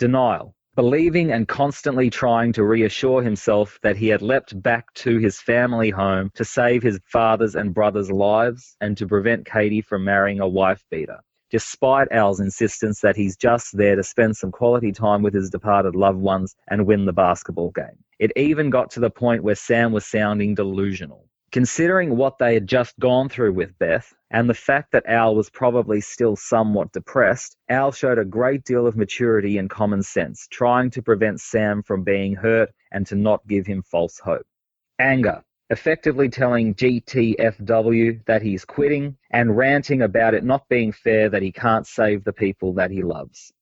Denial. 0.00 0.56
Believing 0.74 1.30
and 1.30 1.46
constantly 1.46 2.10
trying 2.10 2.52
to 2.54 2.64
reassure 2.64 3.22
himself 3.22 3.78
that 3.84 3.94
he 3.94 4.08
had 4.08 4.20
leapt 4.20 4.60
back 4.60 4.92
to 4.94 5.18
his 5.18 5.40
family 5.40 5.90
home 5.90 6.32
to 6.34 6.44
save 6.44 6.82
his 6.82 6.98
father's 7.04 7.54
and 7.54 7.72
brother's 7.72 8.10
lives 8.10 8.76
and 8.80 8.96
to 8.96 9.06
prevent 9.06 9.46
Katie 9.46 9.80
from 9.80 10.04
marrying 10.04 10.40
a 10.40 10.48
wife 10.48 10.84
beater 10.90 11.20
despite 11.50 12.10
Al's 12.12 12.40
insistence 12.40 13.00
that 13.00 13.16
he's 13.16 13.36
just 13.36 13.76
there 13.76 13.96
to 13.96 14.02
spend 14.02 14.36
some 14.36 14.52
quality 14.52 14.92
time 14.92 15.22
with 15.22 15.34
his 15.34 15.50
departed 15.50 15.96
loved 15.96 16.20
ones 16.20 16.54
and 16.68 16.86
win 16.86 17.04
the 17.04 17.12
basketball 17.12 17.70
game. 17.70 18.04
It 18.18 18.32
even 18.36 18.70
got 18.70 18.90
to 18.92 19.00
the 19.00 19.10
point 19.10 19.42
where 19.42 19.54
Sam 19.54 19.92
was 19.92 20.06
sounding 20.06 20.54
delusional. 20.54 21.26
Considering 21.52 22.16
what 22.16 22.38
they 22.38 22.54
had 22.54 22.68
just 22.68 22.96
gone 23.00 23.28
through 23.28 23.52
with 23.52 23.76
Beth, 23.80 24.14
and 24.30 24.48
the 24.48 24.54
fact 24.54 24.92
that 24.92 25.06
Al 25.06 25.34
was 25.34 25.50
probably 25.50 26.00
still 26.00 26.36
somewhat 26.36 26.92
depressed, 26.92 27.56
Al 27.68 27.90
showed 27.90 28.18
a 28.18 28.24
great 28.24 28.62
deal 28.64 28.86
of 28.86 28.96
maturity 28.96 29.58
and 29.58 29.68
common 29.68 30.02
sense, 30.04 30.46
trying 30.52 30.90
to 30.90 31.02
prevent 31.02 31.40
Sam 31.40 31.82
from 31.82 32.04
being 32.04 32.36
hurt 32.36 32.70
and 32.92 33.04
to 33.08 33.16
not 33.16 33.44
give 33.48 33.66
him 33.66 33.82
false 33.82 34.20
hope. 34.20 34.46
Anger, 35.00 35.42
effectively 35.70 36.28
telling 36.28 36.74
GTFW 36.74 38.24
that 38.26 38.42
he's 38.42 38.64
quitting 38.64 39.16
and 39.30 39.56
ranting 39.56 40.02
about 40.02 40.34
it 40.34 40.42
not 40.42 40.68
being 40.68 40.90
fair 40.90 41.28
that 41.28 41.42
he 41.42 41.52
can't 41.52 41.86
save 41.86 42.24
the 42.24 42.32
people 42.32 42.72
that 42.74 42.90
he 42.90 43.04
loves. 43.04 43.52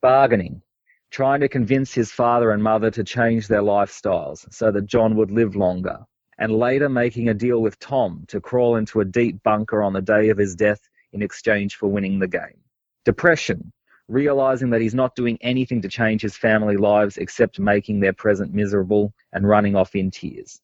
Bargaining, 0.00 0.62
trying 1.10 1.40
to 1.40 1.48
convince 1.48 1.92
his 1.92 2.12
father 2.12 2.52
and 2.52 2.62
mother 2.62 2.92
to 2.92 3.02
change 3.02 3.48
their 3.48 3.60
lifestyles 3.60 4.46
so 4.54 4.70
that 4.70 4.86
John 4.86 5.16
would 5.16 5.32
live 5.32 5.56
longer, 5.56 5.98
and 6.38 6.52
later 6.52 6.88
making 6.88 7.28
a 7.28 7.34
deal 7.34 7.60
with 7.60 7.78
Tom 7.80 8.24
to 8.28 8.40
crawl 8.40 8.76
into 8.76 9.00
a 9.00 9.04
deep 9.04 9.42
bunker 9.42 9.82
on 9.82 9.92
the 9.92 10.00
day 10.00 10.28
of 10.28 10.38
his 10.38 10.54
death 10.54 10.80
in 11.12 11.22
exchange 11.22 11.74
for 11.74 11.88
winning 11.88 12.20
the 12.20 12.28
game. 12.28 12.60
Depression, 13.04 13.72
realizing 14.06 14.70
that 14.70 14.80
he's 14.80 14.94
not 14.94 15.16
doing 15.16 15.38
anything 15.40 15.82
to 15.82 15.88
change 15.88 16.22
his 16.22 16.36
family 16.36 16.76
lives 16.76 17.16
except 17.16 17.58
making 17.58 17.98
their 17.98 18.12
present 18.12 18.54
miserable 18.54 19.12
and 19.32 19.48
running 19.48 19.74
off 19.74 19.96
in 19.96 20.08
tears. 20.08 20.60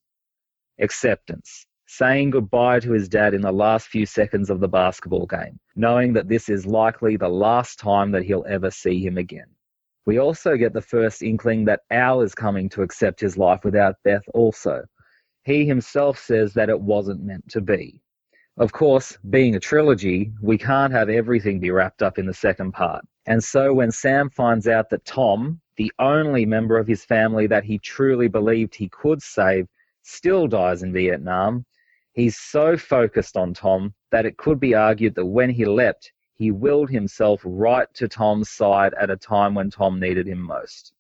Acceptance, 0.81 1.66
saying 1.86 2.31
goodbye 2.31 2.81
to 2.81 2.92
his 2.92 3.08
dad 3.08 3.34
in 3.34 3.40
the 3.40 3.52
last 3.52 3.89
few 3.89 4.07
seconds 4.07 4.50
of 4.50 4.60
the 4.60 4.68
basketball 4.68 5.26
game, 5.26 5.58
knowing 5.74 6.12
that 6.12 6.28
this 6.28 6.48
is 6.48 6.66
likely 6.66 7.16
the 7.16 7.28
last 7.28 7.78
time 7.78 8.12
that 8.12 8.23
he'll 8.23 8.44
ever 8.48 8.70
see 8.70 9.05
him 9.05 9.18
again. 9.18 9.47
We 10.07 10.18
also 10.18 10.57
get 10.57 10.73
the 10.73 10.81
first 10.81 11.23
inkling 11.23 11.65
that 11.66 11.81
Al 11.90 12.23
is 12.23 12.34
coming 12.34 12.68
to 12.70 12.82
accept 12.82 13.20
his 13.20 13.36
life 13.36 13.65
without 13.65 13.97
Beth 14.05 14.24
also. 14.32 14.84
He 15.44 15.66
himself 15.66 16.18
says 16.18 16.55
that 16.55 16.70
it 16.70 16.81
wasn't 16.81 17.23
meant 17.23 17.48
to 17.50 17.60
be. 17.60 18.00
Of 18.58 18.73
course, 18.73 19.16
being 19.31 19.55
a 19.55 19.60
trilogy, 19.60 20.32
we 20.42 20.58
can't 20.58 20.92
have 20.92 21.08
everything 21.08 21.60
be 21.60 21.70
wrapped 21.70 22.02
up 22.02 22.18
in 22.18 22.26
the 22.26 22.34
second 22.34 22.73
part. 22.73 23.05
And 23.26 23.42
so 23.42 23.73
when 23.73 23.92
Sam 23.92 24.31
finds 24.31 24.66
out 24.66 24.90
that 24.90 25.05
Tom, 25.05 25.60
the 25.76 25.92
only 25.98 26.44
member 26.44 26.78
of 26.78 26.86
his 26.86 27.05
family 27.05 27.47
that 27.47 27.65
he 27.65 27.78
truly 27.78 28.28
believed 28.28 28.74
he 28.74 28.89
could 28.89 29.23
save, 29.23 29.68
still 30.08 30.46
dies 30.46 30.82
in 30.82 30.92
Vietnam, 30.92 31.64
he's 32.12 32.38
so 32.38 32.76
focused 32.76 33.36
on 33.36 33.54
Tom 33.54 33.94
that 34.10 34.26
it 34.26 34.36
could 34.36 34.58
be 34.58 34.74
argued 34.74 35.14
that 35.14 35.26
when 35.26 35.50
he 35.50 35.64
leapt, 35.64 36.12
he 36.34 36.50
willed 36.50 36.88
himself 36.88 37.40
right 37.44 37.92
to 37.94 38.08
Tom's 38.08 38.50
side 38.50 38.94
at 38.94 39.10
a 39.10 39.16
time 39.16 39.54
when 39.54 39.70
Tom 39.70 39.98
needed 40.00 40.26
him 40.26 40.40
most. 40.40 40.92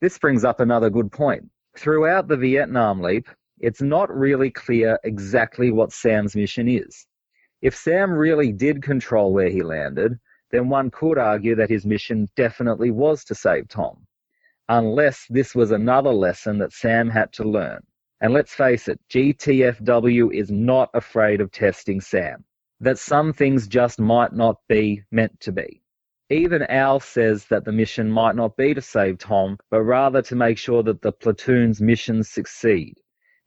This 0.00 0.18
brings 0.18 0.44
up 0.44 0.60
another 0.60 0.90
good 0.90 1.12
point. 1.12 1.48
Throughout 1.76 2.28
the 2.28 2.36
Vietnam 2.36 3.00
leap, 3.00 3.28
it's 3.58 3.82
not 3.82 4.14
really 4.14 4.50
clear 4.50 4.98
exactly 5.04 5.70
what 5.70 5.92
Sam's 5.92 6.34
mission 6.34 6.66
is. 6.66 7.06
If 7.60 7.76
Sam 7.76 8.10
really 8.10 8.52
did 8.52 8.82
control 8.82 9.34
where 9.34 9.50
he 9.50 9.62
landed, 9.62 10.18
then 10.50 10.68
one 10.70 10.90
could 10.90 11.18
argue 11.18 11.54
that 11.56 11.70
his 11.70 11.84
mission 11.84 12.26
definitely 12.34 12.90
was 12.90 13.22
to 13.24 13.34
save 13.34 13.68
Tom. 13.68 14.06
Unless 14.68 15.26
this 15.28 15.54
was 15.54 15.70
another 15.70 16.12
lesson 16.12 16.58
that 16.58 16.72
Sam 16.72 17.10
had 17.10 17.32
to 17.34 17.44
learn. 17.44 17.80
And 18.20 18.34
let's 18.34 18.54
face 18.54 18.86
it, 18.88 19.00
GTFW 19.08 20.34
is 20.34 20.50
not 20.50 20.90
afraid 20.92 21.40
of 21.40 21.50
testing 21.50 22.00
Sam. 22.00 22.44
That 22.80 22.98
some 22.98 23.32
things 23.32 23.66
just 23.66 23.98
might 23.98 24.32
not 24.32 24.56
be 24.68 25.04
meant 25.10 25.40
to 25.40 25.52
be. 25.52 25.82
Even 26.28 26.62
Al 26.64 27.00
says 27.00 27.46
that 27.46 27.64
the 27.64 27.72
mission 27.72 28.10
might 28.10 28.36
not 28.36 28.56
be 28.56 28.72
to 28.74 28.80
save 28.80 29.18
Tom, 29.18 29.58
but 29.70 29.82
rather 29.82 30.22
to 30.22 30.36
make 30.36 30.58
sure 30.58 30.82
that 30.82 31.02
the 31.02 31.12
platoon's 31.12 31.80
missions 31.80 32.28
succeed. 32.28 32.94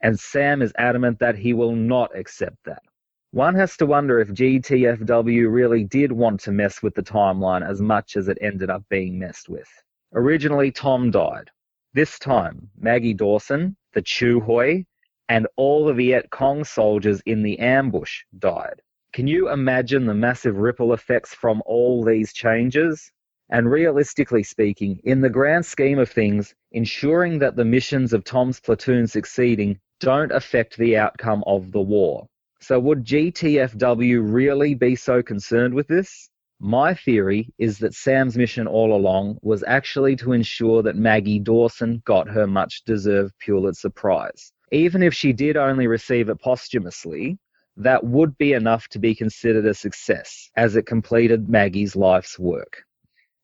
And 0.02 0.18
Sam 0.18 0.60
is 0.60 0.72
adamant 0.76 1.18
that 1.20 1.36
he 1.36 1.54
will 1.54 1.74
not 1.74 2.14
accept 2.16 2.62
that. 2.64 2.82
One 3.30 3.54
has 3.54 3.76
to 3.78 3.86
wonder 3.86 4.20
if 4.20 4.28
GTFW 4.28 5.52
really 5.52 5.84
did 5.84 6.12
want 6.12 6.40
to 6.40 6.52
mess 6.52 6.82
with 6.82 6.94
the 6.94 7.02
timeline 7.02 7.68
as 7.68 7.80
much 7.80 8.16
as 8.16 8.28
it 8.28 8.38
ended 8.40 8.70
up 8.70 8.84
being 8.88 9.18
messed 9.18 9.48
with. 9.48 9.68
Originally, 10.12 10.70
Tom 10.70 11.10
died. 11.10 11.50
This 11.94 12.18
time, 12.18 12.70
Maggie 12.78 13.14
Dawson, 13.14 13.76
the 13.94 14.02
Chu 14.02 14.40
Hoi, 14.40 14.84
and 15.28 15.46
all 15.56 15.86
the 15.86 15.94
Viet 15.94 16.28
Cong 16.30 16.64
soldiers 16.64 17.22
in 17.24 17.42
the 17.42 17.58
ambush 17.58 18.22
died. 18.38 18.82
Can 19.12 19.26
you 19.26 19.50
imagine 19.50 20.06
the 20.06 20.14
massive 20.14 20.58
ripple 20.58 20.92
effects 20.92 21.32
from 21.32 21.62
all 21.64 22.04
these 22.04 22.32
changes? 22.32 23.12
And 23.50 23.70
realistically 23.70 24.42
speaking, 24.42 25.00
in 25.04 25.20
the 25.20 25.30
grand 25.30 25.64
scheme 25.64 25.98
of 25.98 26.10
things, 26.10 26.54
ensuring 26.72 27.38
that 27.38 27.56
the 27.56 27.64
missions 27.64 28.12
of 28.12 28.24
Tom's 28.24 28.58
platoon 28.58 29.06
succeeding 29.06 29.78
don't 30.00 30.32
affect 30.32 30.76
the 30.76 30.96
outcome 30.96 31.44
of 31.46 31.70
the 31.70 31.80
war. 31.80 32.26
So 32.60 32.80
would 32.80 33.04
GTFW 33.04 34.20
really 34.22 34.74
be 34.74 34.96
so 34.96 35.22
concerned 35.22 35.74
with 35.74 35.86
this? 35.86 36.28
My 36.60 36.94
theory 36.94 37.52
is 37.58 37.78
that 37.80 37.94
Sam's 37.94 38.36
mission 38.36 38.66
all 38.66 38.94
along 38.94 39.38
was 39.42 39.64
actually 39.66 40.16
to 40.16 40.32
ensure 40.32 40.82
that 40.82 40.96
Maggie 40.96 41.38
Dawson 41.38 42.02
got 42.04 42.28
her 42.28 42.46
much 42.46 42.82
deserved 42.84 43.34
Pulitzer 43.44 43.90
Prize. 43.90 44.52
Even 44.70 45.02
if 45.02 45.14
she 45.14 45.32
did 45.32 45.56
only 45.56 45.86
receive 45.86 46.28
it 46.28 46.40
posthumously, 46.40 47.38
that 47.76 48.04
would 48.04 48.38
be 48.38 48.52
enough 48.52 48.88
to 48.88 48.98
be 48.98 49.14
considered 49.14 49.66
a 49.66 49.74
success 49.74 50.50
as 50.56 50.76
it 50.76 50.86
completed 50.86 51.48
Maggie's 51.48 51.96
life's 51.96 52.38
work. 52.38 52.84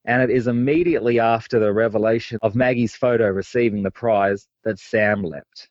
And 0.05 0.23
it 0.23 0.31
is 0.31 0.47
immediately 0.47 1.21
after 1.21 1.59
the 1.59 1.73
revelation 1.73 2.39
of 2.43 2.55
Maggie's 2.55 2.95
photo 2.95 3.27
receiving 3.29 3.83
the 3.83 3.91
prize 3.91 4.47
that 4.65 4.79
Sam 4.79 5.23
leapt. 5.23 5.69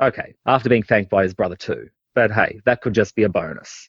Okay, 0.00 0.34
after 0.44 0.68
being 0.68 0.82
thanked 0.82 1.10
by 1.10 1.22
his 1.22 1.34
brother 1.34 1.56
too. 1.56 1.88
But 2.14 2.30
hey, 2.30 2.60
that 2.66 2.82
could 2.82 2.94
just 2.94 3.14
be 3.14 3.22
a 3.22 3.28
bonus. 3.28 3.88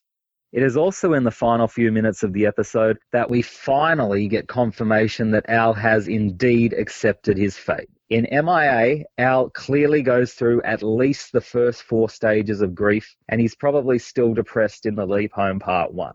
It 0.54 0.62
is 0.62 0.78
also 0.78 1.14
in 1.14 1.24
the 1.24 1.32
final 1.32 1.68
few 1.68 1.92
minutes 1.92 2.22
of 2.22 2.32
the 2.32 2.46
episode 2.46 3.00
that 3.12 3.28
we 3.28 3.42
finally 3.42 4.28
get 4.28 4.48
confirmation 4.48 5.32
that 5.32 5.50
Al 5.50 5.74
has 5.74 6.08
indeed 6.08 6.74
accepted 6.74 7.40
his 7.40 7.58
fate. 7.58 7.90
In 8.12 8.28
MIA, 8.32 9.06
Al 9.18 9.50
clearly 9.50 10.04
goes 10.04 10.36
through 10.36 10.62
at 10.62 10.84
least 10.84 11.32
the 11.32 11.42
first 11.42 11.82
four 11.82 12.08
stages 12.08 12.62
of 12.62 12.76
grief, 12.76 13.16
and 13.30 13.42
he's 13.42 13.56
probably 13.56 13.98
still 13.98 14.36
depressed 14.36 14.86
in 14.86 14.94
the 14.94 15.08
Leap 15.08 15.32
Home 15.34 15.58
Part 15.58 15.92
1. 15.92 16.14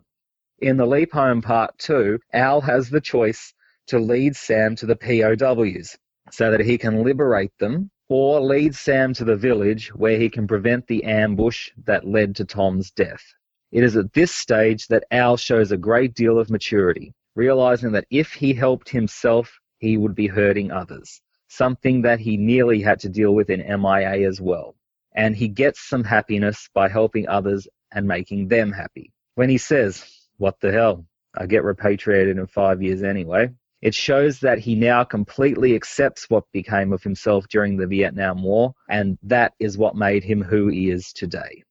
In 0.59 0.77
the 0.77 0.87
Leap 0.87 1.11
Home 1.11 1.41
Part 1.41 1.77
2, 1.79 2.17
Al 2.31 2.61
has 2.61 2.89
the 2.89 3.01
choice 3.01 3.53
to 3.87 3.99
lead 3.99 4.37
Sam 4.37 4.73
to 4.77 4.85
the 4.85 4.95
POWs 4.95 5.97
so 6.31 6.49
that 6.49 6.61
he 6.61 6.77
can 6.77 7.03
liberate 7.03 7.51
them 7.59 7.91
or 8.07 8.39
lead 8.39 8.73
Sam 8.73 9.13
to 9.15 9.25
the 9.25 9.35
village 9.35 9.93
where 9.93 10.17
he 10.17 10.29
can 10.29 10.47
prevent 10.47 10.87
the 10.87 11.03
ambush 11.03 11.71
that 11.83 12.07
led 12.07 12.37
to 12.37 12.45
Tom's 12.45 12.89
death. 12.91 13.33
It 13.71 13.83
is 13.83 13.95
at 13.95 14.13
this 14.13 14.33
stage 14.33 14.87
that 14.87 15.05
Al 15.11 15.37
shows 15.37 15.71
a 15.71 15.77
great 15.77 16.15
deal 16.15 16.39
of 16.39 16.49
maturity, 16.49 17.13
realizing 17.35 17.91
that 17.91 18.07
if 18.09 18.33
he 18.33 18.53
helped 18.53 18.89
himself, 18.89 19.59
he 19.77 19.95
would 19.95 20.15
be 20.15 20.25
hurting 20.25 20.71
others, 20.71 21.21
something 21.49 22.01
that 22.01 22.19
he 22.19 22.35
nearly 22.35 22.81
had 22.81 22.99
to 23.01 23.09
deal 23.09 23.35
with 23.35 23.51
in 23.51 23.59
MIA 23.59 24.27
as 24.27 24.41
well. 24.41 24.75
And 25.13 25.35
he 25.35 25.47
gets 25.47 25.87
some 25.87 26.03
happiness 26.03 26.67
by 26.73 26.89
helping 26.89 27.27
others 27.27 27.67
and 27.91 28.07
making 28.07 28.47
them 28.47 28.71
happy. 28.71 29.11
When 29.35 29.49
he 29.49 29.59
says, 29.59 30.03
What 30.37 30.59
the 30.61 30.71
hell? 30.71 31.05
I 31.37 31.45
get 31.45 31.63
repatriated 31.63 32.39
in 32.39 32.47
five 32.47 32.81
years 32.81 33.03
anyway. 33.03 33.51
It 33.83 33.93
shows 33.93 34.39
that 34.39 34.57
he 34.57 34.75
now 34.75 35.03
completely 35.03 35.75
accepts 35.75 36.27
what 36.29 36.51
became 36.51 36.91
of 36.91 37.03
himself 37.03 37.47
during 37.47 37.77
the 37.77 37.87
Vietnam 37.87 38.41
War, 38.41 38.73
and 38.89 39.17
that 39.23 39.53
is 39.59 39.77
what 39.77 39.95
made 39.95 40.23
him 40.23 40.41
who 40.41 40.67
he 40.67 40.89
is 40.89 41.13
today. 41.13 41.63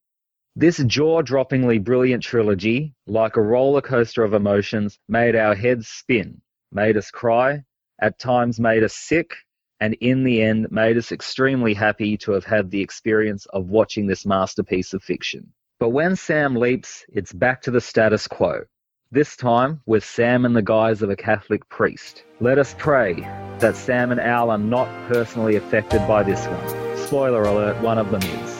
This 0.58 0.78
jaw 0.78 1.22
droppingly 1.22 1.84
brilliant 1.84 2.24
trilogy, 2.24 2.92
like 3.06 3.36
a 3.36 3.40
roller 3.40 3.80
coaster 3.80 4.24
of 4.24 4.34
emotions, 4.34 4.98
made 5.08 5.36
our 5.36 5.54
heads 5.54 5.86
spin, 5.86 6.42
made 6.72 6.96
us 6.96 7.12
cry, 7.12 7.62
at 8.00 8.18
times 8.18 8.58
made 8.58 8.82
us 8.82 8.92
sick, 8.92 9.36
and 9.78 9.94
in 10.00 10.24
the 10.24 10.42
end 10.42 10.66
made 10.72 10.96
us 10.96 11.12
extremely 11.12 11.74
happy 11.74 12.16
to 12.16 12.32
have 12.32 12.44
had 12.44 12.72
the 12.72 12.80
experience 12.80 13.46
of 13.52 13.68
watching 13.68 14.08
this 14.08 14.26
masterpiece 14.26 14.94
of 14.94 15.00
fiction. 15.04 15.52
But 15.78 15.90
when 15.90 16.16
Sam 16.16 16.56
leaps, 16.56 17.04
it's 17.08 17.32
back 17.32 17.62
to 17.62 17.70
the 17.70 17.80
status 17.80 18.26
quo 18.26 18.64
this 19.12 19.36
time 19.36 19.80
with 19.86 20.04
Sam 20.04 20.44
in 20.44 20.54
the 20.54 20.60
guise 20.60 21.02
of 21.02 21.08
a 21.08 21.14
Catholic 21.14 21.68
priest. 21.68 22.24
Let 22.40 22.58
us 22.58 22.74
pray 22.78 23.14
that 23.60 23.76
Sam 23.76 24.10
and 24.10 24.20
Al 24.20 24.50
are 24.50 24.58
not 24.58 24.88
personally 25.06 25.54
affected 25.54 26.04
by 26.08 26.24
this 26.24 26.44
one. 26.48 26.98
Spoiler 26.98 27.44
alert, 27.44 27.80
one 27.80 27.98
of 27.98 28.10
them 28.10 28.22
is. 28.22 28.58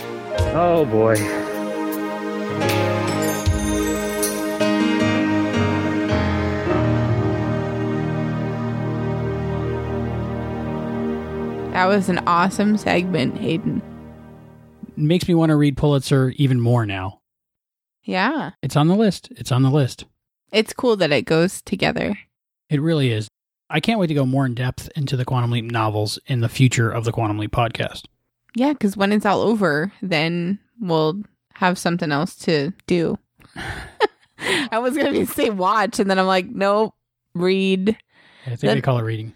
Oh 0.55 0.87
boy. 0.87 1.48
That 11.79 11.87
was 11.87 12.09
an 12.09 12.19
awesome 12.27 12.77
segment, 12.77 13.39
Hayden. 13.39 13.81
Makes 14.97 15.29
me 15.29 15.35
want 15.37 15.51
to 15.51 15.55
read 15.57 15.77
Pulitzer 15.77 16.31
even 16.31 16.61
more 16.61 16.85
now. 16.85 17.21
Yeah. 18.03 18.51
It's 18.65 18.75
on 18.75 18.89
the 18.89 18.97
list. 18.97 19.29
It's 19.37 19.53
on 19.53 19.63
the 19.63 19.71
list. 19.71 20.05
It's 20.51 20.73
cool 20.73 20.97
that 20.97 21.13
it 21.13 21.23
goes 21.25 21.63
together. 21.63 22.19
It 22.69 22.83
really 22.83 23.13
is. 23.13 23.29
I 23.71 23.79
can't 23.79 24.01
wait 24.01 24.09
to 24.09 24.15
go 24.15 24.27
more 24.27 24.45
in 24.45 24.57
depth 24.57 24.91
into 24.97 25.17
the 25.17 25.25
Quantum 25.25 25.53
Leap 25.53 25.67
novels 25.67 26.19
in 26.27 26.41
the 26.41 26.49
future 26.49 26.91
of 26.91 27.05
the 27.05 27.13
Quantum 27.13 27.39
Leap 27.39 27.53
podcast. 27.53 28.07
Yeah, 28.57 28.73
because 28.73 28.97
when 28.97 29.13
it's 29.13 29.25
all 29.25 29.41
over, 29.43 29.93
then 30.03 30.59
we'll 30.81 31.23
have 31.55 31.79
something 31.79 32.11
else 32.11 32.35
to 32.39 32.73
do. 32.89 33.17
I 34.73 34.81
was 34.81 34.97
gonna 34.97 35.27
say 35.27 35.51
watch, 35.51 36.01
and 36.01 36.11
then 36.11 36.19
I'm 36.19 36.27
like, 36.27 36.49
nope, 36.49 36.93
read. 37.37 37.91
I 38.47 38.49
think 38.49 38.61
Then- 38.63 38.77
they 38.79 38.83
call 38.83 38.99
it 38.99 39.03
reading. 39.03 39.33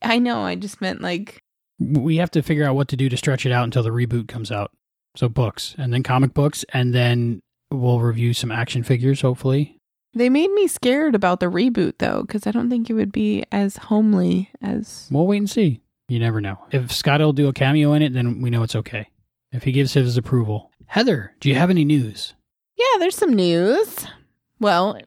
I 0.00 0.18
know. 0.18 0.40
I 0.40 0.54
just 0.54 0.80
meant 0.80 1.02
like 1.02 1.41
We 1.82 2.16
have 2.16 2.30
to 2.32 2.42
figure 2.42 2.64
out 2.64 2.74
what 2.74 2.88
to 2.88 2.96
do 2.96 3.08
to 3.08 3.16
stretch 3.16 3.44
it 3.46 3.52
out 3.52 3.64
until 3.64 3.82
the 3.82 3.90
reboot 3.90 4.28
comes 4.28 4.50
out. 4.50 4.70
So 5.16 5.28
books, 5.28 5.74
and 5.76 5.92
then 5.92 6.02
comic 6.02 6.32
books, 6.32 6.64
and 6.72 6.94
then 6.94 7.40
we'll 7.70 8.00
review 8.00 8.32
some 8.32 8.50
action 8.50 8.82
figures. 8.82 9.20
Hopefully, 9.20 9.76
they 10.14 10.28
made 10.30 10.50
me 10.52 10.66
scared 10.66 11.14
about 11.14 11.40
the 11.40 11.46
reboot 11.46 11.94
though, 11.98 12.22
because 12.22 12.46
I 12.46 12.50
don't 12.50 12.70
think 12.70 12.88
it 12.88 12.94
would 12.94 13.12
be 13.12 13.44
as 13.52 13.76
homely 13.76 14.50
as. 14.62 15.08
we'll 15.10 15.26
wait 15.26 15.38
and 15.38 15.50
see. 15.50 15.80
You 16.08 16.18
never 16.18 16.40
know. 16.40 16.58
If 16.70 16.92
Scott 16.92 17.20
will 17.20 17.32
do 17.32 17.48
a 17.48 17.52
cameo 17.52 17.92
in 17.94 18.02
it, 18.02 18.12
then 18.12 18.40
we 18.40 18.50
know 18.50 18.62
it's 18.62 18.76
okay. 18.76 19.08
If 19.52 19.64
he 19.64 19.72
gives 19.72 19.92
his 19.94 20.16
approval. 20.16 20.70
Heather, 20.86 21.34
do 21.40 21.48
you 21.48 21.54
have 21.54 21.70
any 21.70 21.84
news? 21.84 22.34
Yeah, 22.76 22.98
there's 22.98 23.16
some 23.16 23.32
news. 23.34 24.06
Well, 24.60 24.98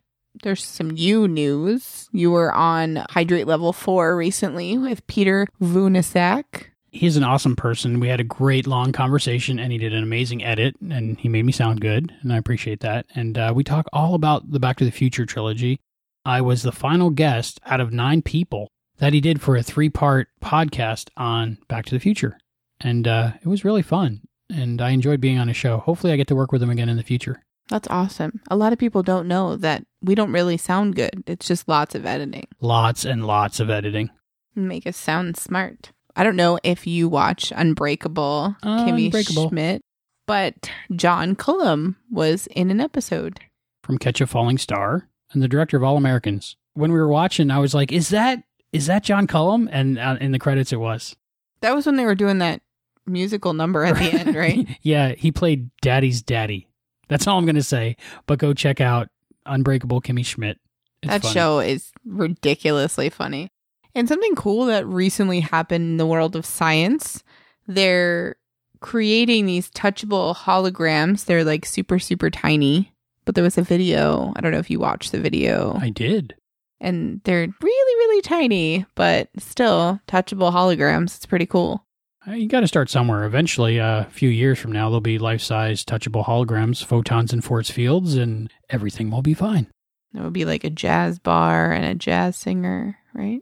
there's 0.44 0.64
some 0.64 0.92
you 0.92 1.28
news. 1.28 2.10
You 2.12 2.32
were 2.32 2.54
on 2.54 3.06
Hydrate 3.10 3.48
Level 3.48 3.74
4 3.74 4.16
recently 4.16 4.78
with 4.78 5.06
Peter 5.08 5.48
Vunasak. 5.62 6.68
He's 6.92 7.18
an 7.18 7.24
awesome 7.24 7.58
person. 7.58 8.00
We 8.00 8.08
had 8.08 8.22
a 8.22 8.26
great 8.26 8.68
long 8.68 8.94
conversation, 8.94 9.60
and 9.60 9.72
he 9.72 9.78
did 9.78 9.94
an 9.94 10.02
amazing 10.02 10.44
edit, 10.44 10.76
and 10.90 11.20
he 11.20 11.28
made 11.28 11.44
me 11.44 11.52
sound 11.52 11.82
good, 11.82 12.14
and 12.22 12.32
I 12.32 12.38
appreciate 12.38 12.80
that. 12.82 13.06
And 13.16 13.38
uh, 13.38 13.52
we 13.54 13.66
talk 13.66 13.86
all 13.92 14.14
about 14.14 14.50
the 14.50 14.62
Back 14.62 14.78
to 14.78 14.86
the 14.86 14.92
Future 14.92 15.26
trilogy. 15.26 15.80
I 16.24 16.40
was 16.40 16.64
the 16.64 16.72
final 16.72 17.10
guest 17.10 17.60
out 17.66 17.82
of 17.82 17.92
nine 17.92 18.22
people 18.22 18.70
that 18.98 19.12
he 19.12 19.20
did 19.20 19.42
for 19.42 19.58
a 19.58 19.64
three 19.64 19.90
part 19.90 20.30
podcast 20.42 21.10
on 21.18 21.58
Back 21.68 21.86
to 21.88 21.96
the 21.96 22.00
Future, 22.00 22.38
and 22.80 23.08
uh, 23.08 23.34
it 23.42 23.48
was 23.48 23.66
really 23.66 23.82
fun. 23.82 24.22
And 24.50 24.82
I 24.82 24.92
enjoyed 24.92 25.20
being 25.20 25.38
on 25.40 25.50
his 25.50 25.58
show. 25.58 25.80
Hopefully, 25.80 26.14
I 26.14 26.18
get 26.18 26.28
to 26.28 26.36
work 26.36 26.52
with 26.54 26.64
him 26.64 26.70
again 26.70 26.88
in 26.88 26.98
the 26.98 27.04
future. 27.04 27.42
That's 27.68 27.88
awesome. 27.90 28.42
A 28.50 28.56
lot 28.56 28.74
of 28.74 28.80
people 28.80 29.04
don't 29.04 29.28
know 29.28 29.56
that 29.58 29.86
we 30.06 30.16
don't 30.16 30.32
really 30.32 30.58
sound 30.58 30.96
good. 30.96 31.24
It's 31.28 31.48
just 31.48 31.68
lots 31.68 31.96
of 31.96 32.06
editing. 32.06 32.48
Lots 32.62 33.06
and 33.06 33.26
lots 33.26 33.60
of 33.60 33.70
editing. 33.70 34.10
Make 34.56 34.88
us 34.88 34.98
sound 34.98 35.36
smart. 35.38 35.92
I 36.16 36.24
don't 36.24 36.36
know 36.38 36.60
if 36.64 36.88
you 36.88 37.10
watch 37.10 37.52
Unbreakable, 37.56 38.56
Kimmy 38.64 39.06
Unbreakable. 39.06 39.50
Schmidt, 39.50 39.82
but 40.28 40.70
John 40.96 41.36
Cullum 41.36 41.98
was 42.10 42.48
in 42.48 42.72
an 42.72 42.80
episode. 42.80 43.40
from 43.84 43.98
Catch 43.98 44.22
a 44.22 44.28
Falling 44.28 44.58
Star 44.58 45.10
and 45.34 45.42
the 45.44 45.48
director 45.48 45.76
of 45.78 45.84
All 45.84 45.98
Americans. 45.98 46.56
When 46.74 46.92
we 46.92 47.00
were 47.00 47.08
watching, 47.10 47.52
I 47.52 47.60
was 47.60 47.74
like, 47.74 47.92
"Is 47.92 48.10
that 48.10 48.44
is 48.72 48.86
that 48.88 49.04
John 49.04 49.28
Cullum?" 49.28 49.68
And 49.72 50.00
uh, 50.00 50.18
in 50.22 50.32
the 50.32 50.40
credits, 50.40 50.72
it 50.72 50.80
was. 50.80 51.16
That 51.62 51.76
was 51.76 51.86
when 51.86 51.96
they 51.98 52.06
were 52.06 52.16
doing 52.16 52.38
that 52.40 52.62
musical 53.06 53.54
number 53.54 53.84
at 53.84 53.96
the 53.96 54.12
end, 54.20 54.36
right? 54.36 54.68
yeah, 54.82 55.14
he 55.14 55.32
played 55.32 55.70
Daddy's 55.82 56.22
daddy. 56.22 56.68
That's 57.08 57.28
all 57.28 57.38
I'm 57.38 57.46
gonna 57.46 57.62
say. 57.64 57.98
But 58.26 58.40
go 58.40 58.54
check 58.54 58.80
out 58.82 59.10
Unbreakable 59.46 60.02
Kimmy 60.02 60.26
Schmidt. 60.26 60.60
It's 61.02 61.12
that 61.12 61.22
funny. 61.22 61.34
show 61.34 61.60
is 61.60 61.92
ridiculously 62.06 63.10
funny. 63.10 63.50
And 63.94 64.10
something 64.10 64.36
cool 64.36 64.66
that 64.66 64.86
recently 64.86 65.40
happened 65.40 65.86
in 65.86 65.98
the 65.98 66.06
world 66.06 66.36
of 66.36 66.46
science, 66.46 67.24
they're 67.68 68.36
creating 68.82 69.46
these 69.46 69.70
touchable 69.72 70.36
holograms. 70.36 71.26
They're 71.26 71.46
like 71.46 71.66
super, 71.66 72.00
super 72.00 72.30
tiny. 72.30 72.92
But 73.24 73.36
there 73.36 73.44
was 73.44 73.58
a 73.58 73.64
video. 73.64 74.34
I 74.36 74.42
don't 74.42 74.52
know 74.52 74.60
if 74.60 74.70
you 74.70 74.80
watched 74.80 75.12
the 75.12 75.20
video. 75.20 75.78
I 75.80 75.90
did. 75.90 76.36
And 76.82 77.22
they're 77.24 77.48
really, 77.48 77.96
really 77.96 78.22
tiny, 78.22 78.86
but 78.96 79.30
still 79.38 80.00
touchable 80.08 80.52
holograms. 80.52 81.16
It's 81.16 81.26
pretty 81.26 81.46
cool. 81.46 81.85
Uh, 82.28 82.32
You 82.34 82.48
got 82.48 82.62
to 82.62 82.68
start 82.68 82.90
somewhere. 82.90 83.26
Eventually, 83.26 83.80
uh, 83.80 84.02
a 84.02 84.06
few 84.10 84.30
years 84.30 84.58
from 84.60 84.72
now, 84.72 84.90
there'll 84.90 85.02
be 85.02 85.18
life-size, 85.20 85.84
touchable 85.84 86.26
holograms, 86.26 86.84
photons 86.84 87.34
and 87.34 87.44
force 87.44 87.70
fields, 87.70 88.16
and 88.16 88.52
everything 88.70 89.12
will 89.12 89.22
be 89.22 89.34
fine. 89.34 89.68
It 90.16 90.22
would 90.22 90.34
be 90.34 90.46
like 90.46 90.64
a 90.64 90.70
jazz 90.70 91.20
bar 91.20 91.72
and 91.72 91.86
a 91.86 91.94
jazz 91.96 92.38
singer, 92.38 92.98
right? 93.14 93.42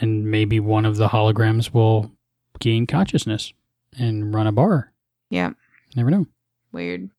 And 0.00 0.30
maybe 0.30 0.58
one 0.60 0.84
of 0.86 0.96
the 0.96 1.08
holograms 1.08 1.72
will 1.72 2.10
gain 2.58 2.86
consciousness 2.86 3.52
and 3.98 4.34
run 4.34 4.46
a 4.46 4.52
bar. 4.52 4.92
Yeah. 5.30 5.50
Never 5.94 6.10
know. 6.10 6.26
Weird. 6.72 7.10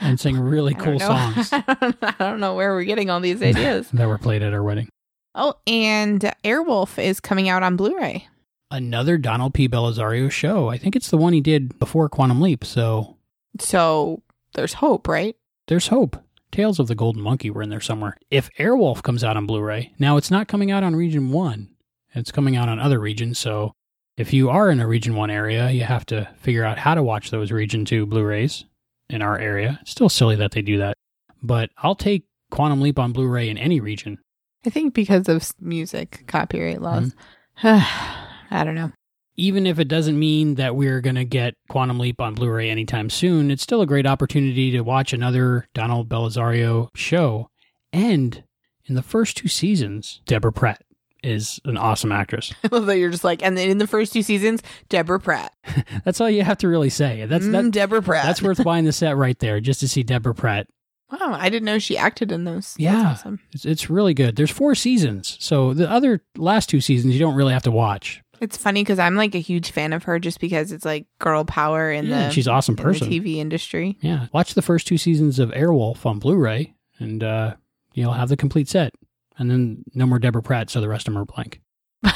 And 0.00 0.18
sing 0.18 0.36
really 0.40 0.74
I 0.74 0.78
cool 0.78 0.98
songs 1.00 1.50
I 1.52 2.14
don't 2.18 2.40
know 2.40 2.54
where 2.54 2.72
we're 2.72 2.84
getting 2.84 3.10
all 3.10 3.20
these 3.20 3.42
ideas. 3.42 3.88
that 3.92 4.08
were 4.08 4.18
played 4.18 4.42
at 4.42 4.52
our 4.54 4.62
wedding. 4.62 4.88
Oh, 5.34 5.54
and 5.66 6.20
Airwolf 6.42 6.98
is 7.02 7.20
coming 7.20 7.48
out 7.48 7.62
on 7.62 7.76
Blu-ray. 7.76 8.26
Another 8.70 9.18
Donald 9.18 9.54
P. 9.54 9.68
Bellisario 9.68 10.30
show. 10.30 10.68
I 10.68 10.78
think 10.78 10.94
it's 10.94 11.10
the 11.10 11.16
one 11.16 11.32
he 11.32 11.40
did 11.40 11.78
before 11.78 12.08
Quantum 12.08 12.40
Leap. 12.40 12.64
So 12.64 13.16
So 13.58 14.22
there's 14.54 14.74
hope, 14.74 15.08
right? 15.08 15.36
there's 15.66 15.88
hope. 15.88 16.16
Tales 16.50 16.80
of 16.80 16.88
the 16.88 16.96
Golden 16.96 17.22
Monkey 17.22 17.48
were 17.48 17.62
in 17.62 17.70
there 17.70 17.80
somewhere. 17.80 18.16
If 18.28 18.50
Airwolf 18.58 19.02
comes 19.04 19.22
out 19.22 19.36
on 19.36 19.46
Blu-ray, 19.46 19.92
now 20.00 20.16
it's 20.16 20.30
not 20.30 20.48
coming 20.48 20.72
out 20.72 20.82
on 20.82 20.96
Region 20.96 21.30
One. 21.30 21.68
It's 22.12 22.32
coming 22.32 22.56
out 22.56 22.68
on 22.68 22.80
other 22.80 22.98
regions. 22.98 23.38
So 23.38 23.72
if 24.16 24.32
you 24.32 24.50
are 24.50 24.68
in 24.70 24.80
a 24.80 24.86
Region 24.86 25.14
One 25.14 25.30
area, 25.30 25.70
you 25.70 25.84
have 25.84 26.04
to 26.06 26.28
figure 26.40 26.64
out 26.64 26.78
how 26.78 26.96
to 26.96 27.04
watch 27.04 27.30
those 27.30 27.52
Region 27.52 27.84
Two 27.84 28.04
Blu-rays 28.04 28.64
in 29.08 29.22
our 29.22 29.38
area. 29.38 29.78
It's 29.82 29.92
still 29.92 30.08
silly 30.08 30.34
that 30.36 30.50
they 30.50 30.62
do 30.62 30.78
that, 30.78 30.96
but 31.40 31.70
I'll 31.78 31.94
take 31.94 32.24
Quantum 32.50 32.80
Leap 32.80 32.98
on 32.98 33.12
Blu-ray 33.12 33.48
in 33.48 33.56
any 33.56 33.78
region. 33.78 34.18
I 34.66 34.70
think 34.70 34.92
because 34.92 35.28
of 35.28 35.52
music 35.60 36.24
copyright 36.26 36.82
laws. 36.82 37.14
Mm-hmm. 37.62 38.24
I 38.50 38.64
don't 38.64 38.74
know. 38.74 38.92
even 39.36 39.66
if 39.66 39.78
it 39.78 39.88
doesn't 39.88 40.18
mean 40.18 40.56
that 40.56 40.76
we're 40.76 41.00
going 41.00 41.14
to 41.16 41.24
get 41.24 41.54
Quantum 41.68 41.98
Leap 41.98 42.20
on 42.20 42.34
Blu 42.34 42.50
ray 42.50 42.68
anytime 42.68 43.08
soon, 43.08 43.50
it's 43.50 43.62
still 43.62 43.80
a 43.80 43.86
great 43.86 44.06
opportunity 44.06 44.70
to 44.72 44.80
watch 44.82 45.12
another 45.12 45.66
Donald 45.74 46.08
Bellisario 46.08 46.88
show. 46.94 47.48
And 47.92 48.42
in 48.86 48.94
the 48.96 49.02
first 49.02 49.36
two 49.36 49.48
seasons, 49.48 50.20
Deborah 50.26 50.52
Pratt 50.52 50.82
is 51.22 51.60
an 51.64 51.76
awesome 51.76 52.12
actress. 52.12 52.52
I 52.64 52.68
love 52.72 52.86
that 52.86 52.98
you're 52.98 53.10
just 53.10 53.24
like, 53.24 53.42
and 53.42 53.56
then 53.56 53.68
in 53.70 53.78
the 53.78 53.86
first 53.86 54.12
two 54.12 54.22
seasons, 54.22 54.62
Deborah 54.88 55.20
Pratt. 55.20 55.52
That's 56.04 56.20
all 56.20 56.30
you 56.30 56.42
have 56.42 56.58
to 56.58 56.68
really 56.68 56.90
say. 56.90 57.24
That's 57.26 57.44
Mm, 57.46 57.52
that, 57.52 57.70
Deborah 57.72 58.02
Pratt. 58.02 58.24
That's 58.24 58.42
worth 58.42 58.62
buying 58.64 58.84
the 58.84 58.92
set 58.92 59.16
right 59.16 59.38
there 59.38 59.60
just 59.60 59.80
to 59.80 59.88
see 59.88 60.02
Deborah 60.02 60.34
Pratt. 60.34 60.66
Wow, 61.12 61.34
I 61.38 61.48
didn't 61.48 61.64
know 61.66 61.78
she 61.78 61.96
acted 61.98 62.30
in 62.30 62.44
those. 62.44 62.74
Yeah, 62.78 63.10
awesome. 63.12 63.40
it's, 63.52 63.64
it's 63.64 63.90
really 63.90 64.14
good. 64.14 64.36
There's 64.36 64.50
four 64.50 64.74
seasons, 64.74 65.36
so 65.40 65.74
the 65.74 65.90
other 65.90 66.22
last 66.36 66.68
two 66.68 66.80
seasons 66.80 67.14
you 67.14 67.20
don't 67.20 67.34
really 67.34 67.52
have 67.52 67.64
to 67.64 67.70
watch. 67.72 68.22
It's 68.40 68.56
funny 68.56 68.82
because 68.82 68.98
I'm 68.98 69.16
like 69.16 69.34
a 69.34 69.38
huge 69.40 69.70
fan 69.70 69.92
of 69.92 70.04
her 70.04 70.18
just 70.18 70.40
because 70.40 70.72
it's 70.72 70.84
like 70.84 71.06
girl 71.18 71.44
power 71.44 71.92
in 71.92 72.06
Yeah, 72.06 72.28
the 72.28 72.32
she's 72.32 72.48
awesome 72.48 72.76
in 72.78 72.82
person. 72.82 73.08
the 73.10 73.20
TV 73.20 73.36
industry. 73.36 73.98
Yeah, 74.00 74.26
watch 74.32 74.54
the 74.54 74.62
first 74.62 74.86
two 74.86 74.96
seasons 74.98 75.38
of 75.38 75.50
Airwolf 75.50 76.06
on 76.06 76.18
Blu-ray, 76.18 76.74
and 76.98 77.22
uh, 77.22 77.54
you'll 77.92 78.12
have 78.14 78.30
the 78.30 78.36
complete 78.38 78.68
set. 78.68 78.94
And 79.38 79.50
then 79.50 79.84
no 79.94 80.06
more 80.06 80.18
Deborah 80.18 80.42
Pratt, 80.42 80.70
so 80.70 80.80
the 80.80 80.88
rest 80.88 81.06
of 81.08 81.14
them 81.14 81.22
are 81.22 81.26
blank. 81.26 81.60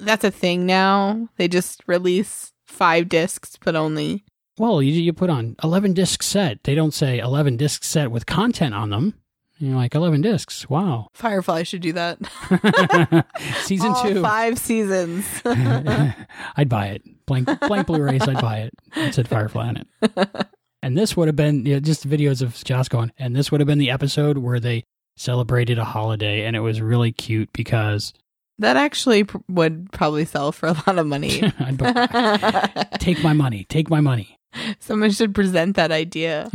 That's 0.00 0.24
a 0.24 0.30
thing 0.30 0.66
now. 0.66 1.28
They 1.36 1.46
just 1.48 1.82
release 1.86 2.52
five 2.66 3.08
discs, 3.08 3.58
but 3.62 3.76
only 3.76 4.24
Well, 4.58 4.80
you 4.82 4.92
you 4.92 5.12
put 5.12 5.30
on 5.30 5.56
eleven 5.62 5.92
disc 5.92 6.22
set. 6.22 6.64
They 6.64 6.74
don't 6.74 6.94
say 6.94 7.18
eleven 7.18 7.56
disc 7.56 7.84
set 7.84 8.10
with 8.10 8.24
content 8.26 8.74
on 8.74 8.90
them. 8.90 9.14
You're 9.60 9.76
like 9.76 9.94
eleven 9.94 10.22
discs. 10.22 10.68
Wow. 10.70 11.08
Firefly 11.14 11.62
should 11.64 11.82
do 11.82 11.92
that. 11.92 12.18
Season 13.62 13.92
All 13.92 14.02
two. 14.02 14.22
five 14.22 14.58
seasons. 14.58 15.26
I'd 15.44 16.68
buy 16.68 16.86
it. 16.88 17.02
Blank 17.26 17.48
blank 17.60 17.86
Blu-rays. 17.86 18.22
I'd 18.22 18.40
buy 18.40 18.60
it. 18.60 18.72
It 18.96 19.14
said 19.14 19.28
Firefly 19.28 19.68
on 19.68 19.76
it. 19.76 20.46
And 20.82 20.96
this 20.96 21.14
would 21.14 21.28
have 21.28 21.36
been 21.36 21.66
yeah, 21.66 21.78
just 21.78 22.08
videos 22.08 22.40
of 22.40 22.54
Joss 22.64 22.88
going. 22.88 23.12
And 23.18 23.36
this 23.36 23.52
would 23.52 23.60
have 23.60 23.68
been 23.68 23.78
the 23.78 23.90
episode 23.90 24.38
where 24.38 24.58
they 24.58 24.82
celebrated 25.16 25.78
a 25.78 25.84
holiday, 25.84 26.46
and 26.46 26.56
it 26.56 26.60
was 26.60 26.80
really 26.80 27.12
cute 27.12 27.52
because 27.52 28.14
that 28.58 28.78
actually 28.78 29.24
pr- 29.24 29.36
would 29.50 29.92
probably 29.92 30.24
sell 30.24 30.52
for 30.52 30.68
a 30.68 30.72
lot 30.72 30.98
of 30.98 31.06
money. 31.06 31.40
Take 32.98 33.22
my 33.22 33.34
money, 33.34 33.64
take 33.68 33.90
my 33.90 34.00
money. 34.00 34.38
Someone 34.78 35.10
should 35.10 35.34
present 35.34 35.76
that 35.76 35.92
idea. 35.92 36.50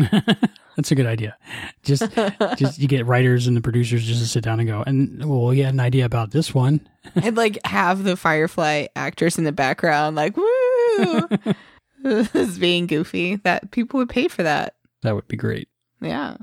That's 0.75 0.91
a 0.91 0.95
good 0.95 1.05
idea. 1.05 1.37
Just, 1.83 2.03
just 2.57 2.79
you 2.79 2.87
get 2.87 3.05
writers 3.05 3.47
and 3.47 3.55
the 3.55 3.61
producers 3.61 4.05
just 4.05 4.21
to 4.21 4.27
sit 4.27 4.43
down 4.43 4.59
and 4.59 4.67
go, 4.67 4.83
and 4.85 5.23
well, 5.25 5.45
we 5.45 5.59
had 5.59 5.73
an 5.73 5.79
idea 5.79 6.05
about 6.05 6.31
this 6.31 6.53
one. 6.53 6.87
I'd 7.15 7.37
like 7.37 7.59
have 7.65 8.03
the 8.03 8.17
Firefly 8.17 8.87
actress 8.95 9.37
in 9.37 9.43
the 9.43 9.51
background, 9.51 10.15
like 10.15 10.35
woo, 10.35 11.27
this 12.03 12.35
is 12.35 12.59
being 12.59 12.87
goofy. 12.87 13.37
That 13.37 13.71
people 13.71 13.99
would 13.99 14.09
pay 14.09 14.27
for 14.27 14.43
that. 14.43 14.75
That 15.01 15.15
would 15.15 15.27
be 15.27 15.37
great. 15.37 15.69
Yeah. 16.01 16.37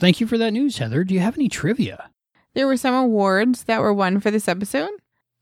Thank 0.00 0.20
you 0.20 0.26
for 0.26 0.38
that 0.38 0.52
news, 0.52 0.78
Heather. 0.78 1.02
Do 1.04 1.14
you 1.14 1.20
have 1.20 1.36
any 1.36 1.48
trivia? 1.48 2.10
There 2.54 2.66
were 2.66 2.76
some 2.76 2.94
awards 2.94 3.64
that 3.64 3.80
were 3.80 3.92
won 3.92 4.20
for 4.20 4.30
this 4.30 4.48
episode. 4.48 4.90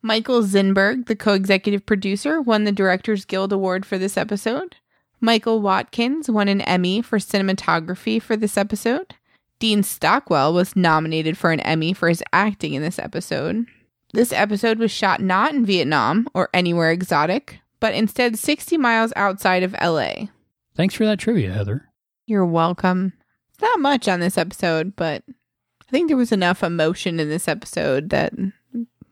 Michael 0.02 0.42
Zinberg, 0.42 1.06
the 1.06 1.16
co 1.16 1.32
executive 1.34 1.84
producer, 1.84 2.40
won 2.40 2.64
the 2.64 2.72
Directors 2.72 3.24
Guild 3.24 3.52
Award 3.52 3.84
for 3.84 3.98
this 3.98 4.16
episode. 4.16 4.76
Michael 5.20 5.60
Watkins 5.60 6.30
won 6.30 6.48
an 6.48 6.60
Emmy 6.62 7.02
for 7.02 7.18
cinematography 7.18 8.20
for 8.20 8.36
this 8.36 8.56
episode. 8.56 9.14
Dean 9.58 9.82
Stockwell 9.82 10.52
was 10.52 10.76
nominated 10.76 11.38
for 11.38 11.50
an 11.50 11.60
Emmy 11.60 11.92
for 11.92 12.08
his 12.08 12.22
acting 12.32 12.74
in 12.74 12.82
this 12.82 12.98
episode. 12.98 13.64
This 14.12 14.32
episode 14.32 14.78
was 14.78 14.90
shot 14.90 15.20
not 15.20 15.54
in 15.54 15.64
Vietnam 15.64 16.28
or 16.34 16.48
anywhere 16.52 16.90
exotic, 16.90 17.60
but 17.80 17.94
instead 17.94 18.38
60 18.38 18.76
miles 18.76 19.12
outside 19.16 19.62
of 19.62 19.74
LA. 19.82 20.26
Thanks 20.74 20.94
for 20.94 21.06
that 21.06 21.18
trivia, 21.18 21.52
Heather. 21.52 21.88
You're 22.26 22.44
welcome. 22.46 23.14
Not 23.62 23.80
much 23.80 24.08
on 24.08 24.20
this 24.20 24.36
episode, 24.36 24.94
but 24.96 25.22
I 25.28 25.90
think 25.90 26.08
there 26.08 26.16
was 26.16 26.32
enough 26.32 26.62
emotion 26.62 27.18
in 27.18 27.28
this 27.30 27.48
episode 27.48 28.10
that 28.10 28.34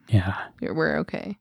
Yeah. 0.07 0.35
we're 0.61 0.97
okay. 0.99 1.39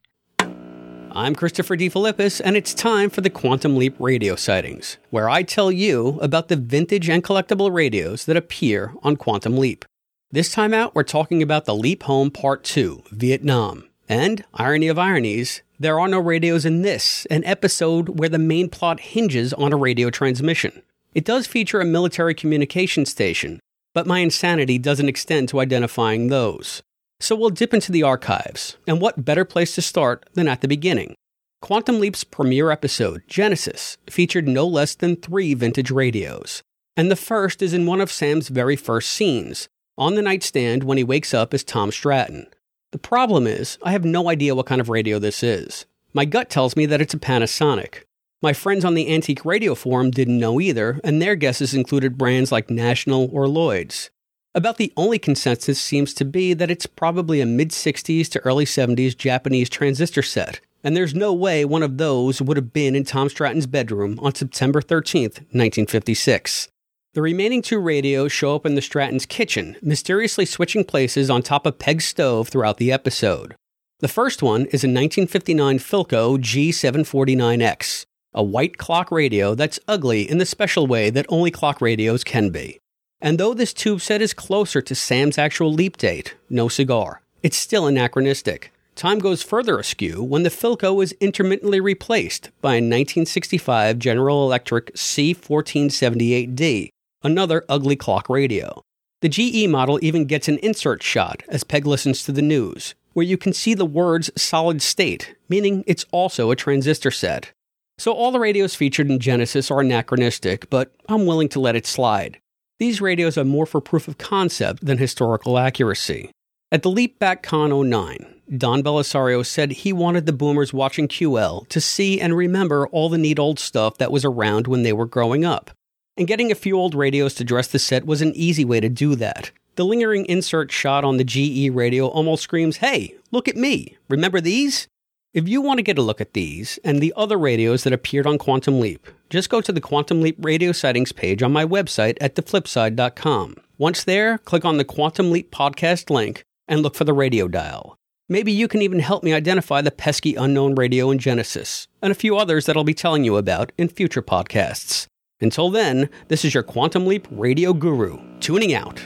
I'm 1.16 1.36
Christopher 1.36 1.76
DeFilippis, 1.76 2.40
and 2.44 2.56
it's 2.56 2.74
time 2.74 3.08
for 3.08 3.20
the 3.20 3.30
Quantum 3.30 3.76
Leap 3.76 3.94
radio 4.00 4.34
sightings, 4.34 4.98
where 5.10 5.30
I 5.30 5.44
tell 5.44 5.70
you 5.70 6.18
about 6.20 6.48
the 6.48 6.56
vintage 6.56 7.08
and 7.08 7.22
collectible 7.22 7.72
radios 7.72 8.24
that 8.24 8.36
appear 8.36 8.92
on 9.00 9.14
Quantum 9.14 9.56
Leap. 9.56 9.84
This 10.32 10.50
time 10.50 10.74
out, 10.74 10.92
we're 10.92 11.04
talking 11.04 11.40
about 11.40 11.66
the 11.66 11.74
Leap 11.74 12.02
Home 12.02 12.32
Part 12.32 12.64
2, 12.64 13.04
Vietnam. 13.12 13.88
And, 14.08 14.44
irony 14.54 14.88
of 14.88 14.98
ironies, 14.98 15.62
there 15.78 16.00
are 16.00 16.08
no 16.08 16.18
radios 16.18 16.64
in 16.64 16.82
this, 16.82 17.26
an 17.26 17.44
episode 17.44 18.18
where 18.18 18.28
the 18.28 18.36
main 18.36 18.68
plot 18.68 18.98
hinges 18.98 19.52
on 19.52 19.72
a 19.72 19.76
radio 19.76 20.10
transmission. 20.10 20.82
It 21.14 21.24
does 21.24 21.46
feature 21.46 21.80
a 21.80 21.84
military 21.84 22.34
communication 22.34 23.06
station, 23.06 23.60
but 23.92 24.08
my 24.08 24.18
insanity 24.18 24.78
doesn't 24.78 25.08
extend 25.08 25.48
to 25.50 25.60
identifying 25.60 26.26
those. 26.26 26.82
So 27.20 27.36
we'll 27.36 27.50
dip 27.50 27.72
into 27.72 27.92
the 27.92 28.02
archives, 28.02 28.76
and 28.86 29.00
what 29.00 29.24
better 29.24 29.44
place 29.44 29.74
to 29.74 29.82
start 29.82 30.28
than 30.34 30.48
at 30.48 30.60
the 30.60 30.68
beginning? 30.68 31.14
Quantum 31.62 31.98
Leap's 31.98 32.24
premiere 32.24 32.70
episode, 32.70 33.22
Genesis, 33.26 33.96
featured 34.10 34.46
no 34.46 34.66
less 34.66 34.94
than 34.94 35.16
three 35.16 35.54
vintage 35.54 35.90
radios. 35.90 36.62
And 36.96 37.10
the 37.10 37.16
first 37.16 37.62
is 37.62 37.72
in 37.72 37.86
one 37.86 38.00
of 38.00 38.12
Sam's 38.12 38.48
very 38.48 38.76
first 38.76 39.10
scenes, 39.10 39.68
on 39.96 40.14
the 40.14 40.22
nightstand 40.22 40.84
when 40.84 40.98
he 40.98 41.04
wakes 41.04 41.32
up 41.32 41.54
as 41.54 41.64
Tom 41.64 41.90
Stratton. 41.90 42.46
The 42.92 42.98
problem 42.98 43.46
is, 43.46 43.78
I 43.82 43.92
have 43.92 44.04
no 44.04 44.28
idea 44.28 44.54
what 44.54 44.66
kind 44.66 44.80
of 44.80 44.88
radio 44.88 45.18
this 45.18 45.42
is. 45.42 45.86
My 46.12 46.24
gut 46.24 46.50
tells 46.50 46.76
me 46.76 46.86
that 46.86 47.00
it's 47.00 47.14
a 47.14 47.18
Panasonic. 47.18 48.02
My 48.42 48.52
friends 48.52 48.84
on 48.84 48.94
the 48.94 49.12
Antique 49.12 49.44
Radio 49.44 49.74
Forum 49.74 50.10
didn't 50.10 50.38
know 50.38 50.60
either, 50.60 51.00
and 51.02 51.20
their 51.20 51.34
guesses 51.34 51.74
included 51.74 52.18
brands 52.18 52.52
like 52.52 52.70
National 52.70 53.28
or 53.32 53.48
Lloyd's. 53.48 54.10
About 54.56 54.76
the 54.76 54.92
only 54.96 55.18
consensus 55.18 55.80
seems 55.80 56.14
to 56.14 56.24
be 56.24 56.54
that 56.54 56.70
it's 56.70 56.86
probably 56.86 57.40
a 57.40 57.46
mid 57.46 57.70
60s 57.70 58.28
to 58.30 58.40
early 58.40 58.64
70s 58.64 59.16
Japanese 59.16 59.68
transistor 59.68 60.22
set, 60.22 60.60
and 60.84 60.96
there's 60.96 61.12
no 61.12 61.32
way 61.32 61.64
one 61.64 61.82
of 61.82 61.98
those 61.98 62.40
would 62.40 62.56
have 62.56 62.72
been 62.72 62.94
in 62.94 63.02
Tom 63.02 63.28
Stratton's 63.28 63.66
bedroom 63.66 64.16
on 64.22 64.32
September 64.32 64.80
13th, 64.80 65.40
1956. 65.50 66.68
The 67.14 67.22
remaining 67.22 67.62
two 67.62 67.80
radios 67.80 68.30
show 68.30 68.54
up 68.54 68.64
in 68.64 68.76
the 68.76 68.80
Stratton's 68.80 69.26
kitchen, 69.26 69.76
mysteriously 69.82 70.46
switching 70.46 70.84
places 70.84 71.30
on 71.30 71.42
top 71.42 71.66
of 71.66 71.80
Peg's 71.80 72.04
stove 72.04 72.48
throughout 72.48 72.76
the 72.76 72.92
episode. 72.92 73.56
The 73.98 74.08
first 74.08 74.40
one 74.40 74.66
is 74.66 74.84
a 74.84 74.86
1959 74.86 75.80
Philco 75.80 76.38
G749X, 76.38 78.06
a 78.32 78.44
white 78.44 78.78
clock 78.78 79.10
radio 79.10 79.56
that's 79.56 79.80
ugly 79.88 80.30
in 80.30 80.38
the 80.38 80.46
special 80.46 80.86
way 80.86 81.10
that 81.10 81.26
only 81.28 81.50
clock 81.50 81.80
radios 81.80 82.22
can 82.22 82.50
be. 82.50 82.78
And 83.20 83.38
though 83.38 83.54
this 83.54 83.72
tube 83.72 84.00
set 84.00 84.20
is 84.20 84.34
closer 84.34 84.82
to 84.82 84.94
Sam's 84.94 85.38
actual 85.38 85.72
leap 85.72 85.96
date, 85.96 86.34
no 86.50 86.68
cigar, 86.68 87.22
it's 87.42 87.56
still 87.56 87.86
anachronistic. 87.86 88.72
Time 88.94 89.18
goes 89.18 89.42
further 89.42 89.78
askew 89.78 90.22
when 90.22 90.44
the 90.44 90.50
Philco 90.50 91.02
is 91.02 91.12
intermittently 91.20 91.80
replaced 91.80 92.50
by 92.60 92.74
a 92.74 92.76
1965 92.76 93.98
General 93.98 94.44
Electric 94.44 94.94
C1478D, 94.94 96.90
another 97.22 97.64
ugly 97.68 97.96
clock 97.96 98.28
radio. 98.28 98.82
The 99.20 99.28
GE 99.28 99.68
model 99.68 99.98
even 100.02 100.26
gets 100.26 100.48
an 100.48 100.58
insert 100.58 101.02
shot 101.02 101.42
as 101.48 101.64
Peg 101.64 101.86
listens 101.86 102.22
to 102.24 102.32
the 102.32 102.42
news, 102.42 102.94
where 103.14 103.26
you 103.26 103.36
can 103.36 103.52
see 103.52 103.74
the 103.74 103.86
words 103.86 104.30
solid 104.36 104.80
state, 104.80 105.34
meaning 105.48 105.82
it's 105.86 106.04
also 106.12 106.50
a 106.50 106.56
transistor 106.56 107.10
set. 107.10 107.50
So 107.98 108.12
all 108.12 108.30
the 108.30 108.40
radios 108.40 108.74
featured 108.74 109.10
in 109.10 109.18
Genesis 109.18 109.70
are 109.70 109.80
anachronistic, 109.80 110.68
but 110.68 110.92
I'm 111.08 111.26
willing 111.26 111.48
to 111.50 111.60
let 111.60 111.74
it 111.74 111.86
slide. 111.86 112.38
These 112.78 113.00
radios 113.00 113.38
are 113.38 113.44
more 113.44 113.66
for 113.66 113.80
proof 113.80 114.08
of 114.08 114.18
concept 114.18 114.84
than 114.84 114.98
historical 114.98 115.58
accuracy. 115.58 116.30
At 116.72 116.82
the 116.82 116.90
Leap 116.90 117.20
Back 117.20 117.42
Con 117.42 117.70
09, 117.88 118.34
Don 118.58 118.82
Bellisario 118.82 119.46
said 119.46 119.70
he 119.70 119.92
wanted 119.92 120.26
the 120.26 120.32
boomers 120.32 120.72
watching 120.72 121.06
QL 121.06 121.68
to 121.68 121.80
see 121.80 122.20
and 122.20 122.36
remember 122.36 122.88
all 122.88 123.08
the 123.08 123.16
neat 123.16 123.38
old 123.38 123.60
stuff 123.60 123.98
that 123.98 124.10
was 124.10 124.24
around 124.24 124.66
when 124.66 124.82
they 124.82 124.92
were 124.92 125.06
growing 125.06 125.44
up. 125.44 125.70
And 126.16 126.26
getting 126.26 126.50
a 126.50 126.56
few 126.56 126.76
old 126.76 126.96
radios 126.96 127.34
to 127.34 127.44
dress 127.44 127.68
the 127.68 127.78
set 127.78 128.06
was 128.06 128.22
an 128.22 128.34
easy 128.34 128.64
way 128.64 128.80
to 128.80 128.88
do 128.88 129.14
that. 129.16 129.52
The 129.76 129.84
lingering 129.84 130.26
insert 130.26 130.72
shot 130.72 131.04
on 131.04 131.16
the 131.16 131.24
GE 131.24 131.72
radio 131.74 132.08
almost 132.08 132.42
screams, 132.42 132.78
Hey, 132.78 133.14
look 133.30 133.48
at 133.48 133.56
me! 133.56 133.96
Remember 134.08 134.40
these? 134.40 134.88
If 135.34 135.48
you 135.48 135.60
want 135.60 135.78
to 135.78 135.82
get 135.82 135.98
a 135.98 136.02
look 136.02 136.20
at 136.20 136.32
these 136.32 136.78
and 136.84 137.00
the 137.00 137.12
other 137.16 137.36
radios 137.36 137.82
that 137.82 137.92
appeared 137.92 138.24
on 138.24 138.38
Quantum 138.38 138.78
Leap, 138.78 139.08
just 139.30 139.50
go 139.50 139.60
to 139.60 139.72
the 139.72 139.80
Quantum 139.80 140.22
Leap 140.22 140.36
radio 140.38 140.70
sightings 140.70 141.10
page 141.10 141.42
on 141.42 141.52
my 141.52 141.64
website 141.64 142.16
at 142.20 142.36
theflipside.com. 142.36 143.56
Once 143.76 144.04
there, 144.04 144.38
click 144.38 144.64
on 144.64 144.76
the 144.76 144.84
Quantum 144.84 145.32
Leap 145.32 145.50
podcast 145.50 146.08
link 146.08 146.44
and 146.68 146.82
look 146.82 146.94
for 146.94 147.02
the 147.02 147.12
radio 147.12 147.48
dial. 147.48 147.98
Maybe 148.28 148.52
you 148.52 148.68
can 148.68 148.80
even 148.80 149.00
help 149.00 149.24
me 149.24 149.32
identify 149.34 149.80
the 149.80 149.90
pesky 149.90 150.36
unknown 150.36 150.76
radio 150.76 151.10
in 151.10 151.18
Genesis, 151.18 151.88
and 152.00 152.12
a 152.12 152.14
few 152.14 152.36
others 152.36 152.66
that 152.66 152.76
I'll 152.76 152.84
be 152.84 152.94
telling 152.94 153.24
you 153.24 153.36
about 153.36 153.72
in 153.76 153.88
future 153.88 154.22
podcasts. 154.22 155.08
Until 155.40 155.68
then, 155.68 156.10
this 156.28 156.44
is 156.44 156.54
your 156.54 156.62
Quantum 156.62 157.08
Leap 157.08 157.26
radio 157.32 157.72
guru, 157.72 158.20
tuning 158.38 158.72
out. 158.72 159.02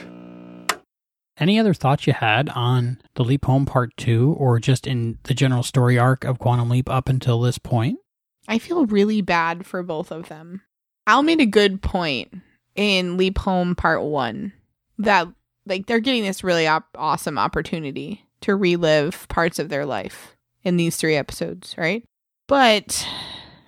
Any 1.39 1.57
other 1.57 1.73
thoughts 1.73 2.05
you 2.05 2.13
had 2.13 2.49
on 2.49 2.99
the 3.15 3.23
Leap 3.23 3.45
Home 3.45 3.65
Part 3.65 3.95
2 3.97 4.33
or 4.37 4.59
just 4.59 4.85
in 4.85 5.17
the 5.23 5.33
general 5.33 5.63
story 5.63 5.97
arc 5.97 6.25
of 6.25 6.37
Quantum 6.37 6.69
Leap 6.69 6.89
up 6.89 7.07
until 7.07 7.39
this 7.39 7.57
point? 7.57 7.99
I 8.47 8.59
feel 8.59 8.85
really 8.85 9.21
bad 9.21 9.65
for 9.65 9.81
both 9.81 10.11
of 10.11 10.27
them. 10.27 10.61
Al 11.07 11.23
made 11.23 11.39
a 11.39 11.45
good 11.45 11.81
point 11.81 12.33
in 12.75 13.15
Leap 13.17 13.37
Home 13.39 13.73
Part 13.75 14.03
1 14.03 14.51
that 14.99 15.27
like 15.65 15.85
they're 15.85 15.99
getting 15.99 16.23
this 16.23 16.43
really 16.43 16.67
op- 16.67 16.89
awesome 16.95 17.37
opportunity 17.37 18.25
to 18.41 18.55
relive 18.55 19.27
parts 19.29 19.59
of 19.59 19.69
their 19.69 19.85
life 19.85 20.35
in 20.63 20.77
these 20.77 20.97
three 20.97 21.15
episodes, 21.15 21.75
right? 21.77 22.03
But 22.47 23.07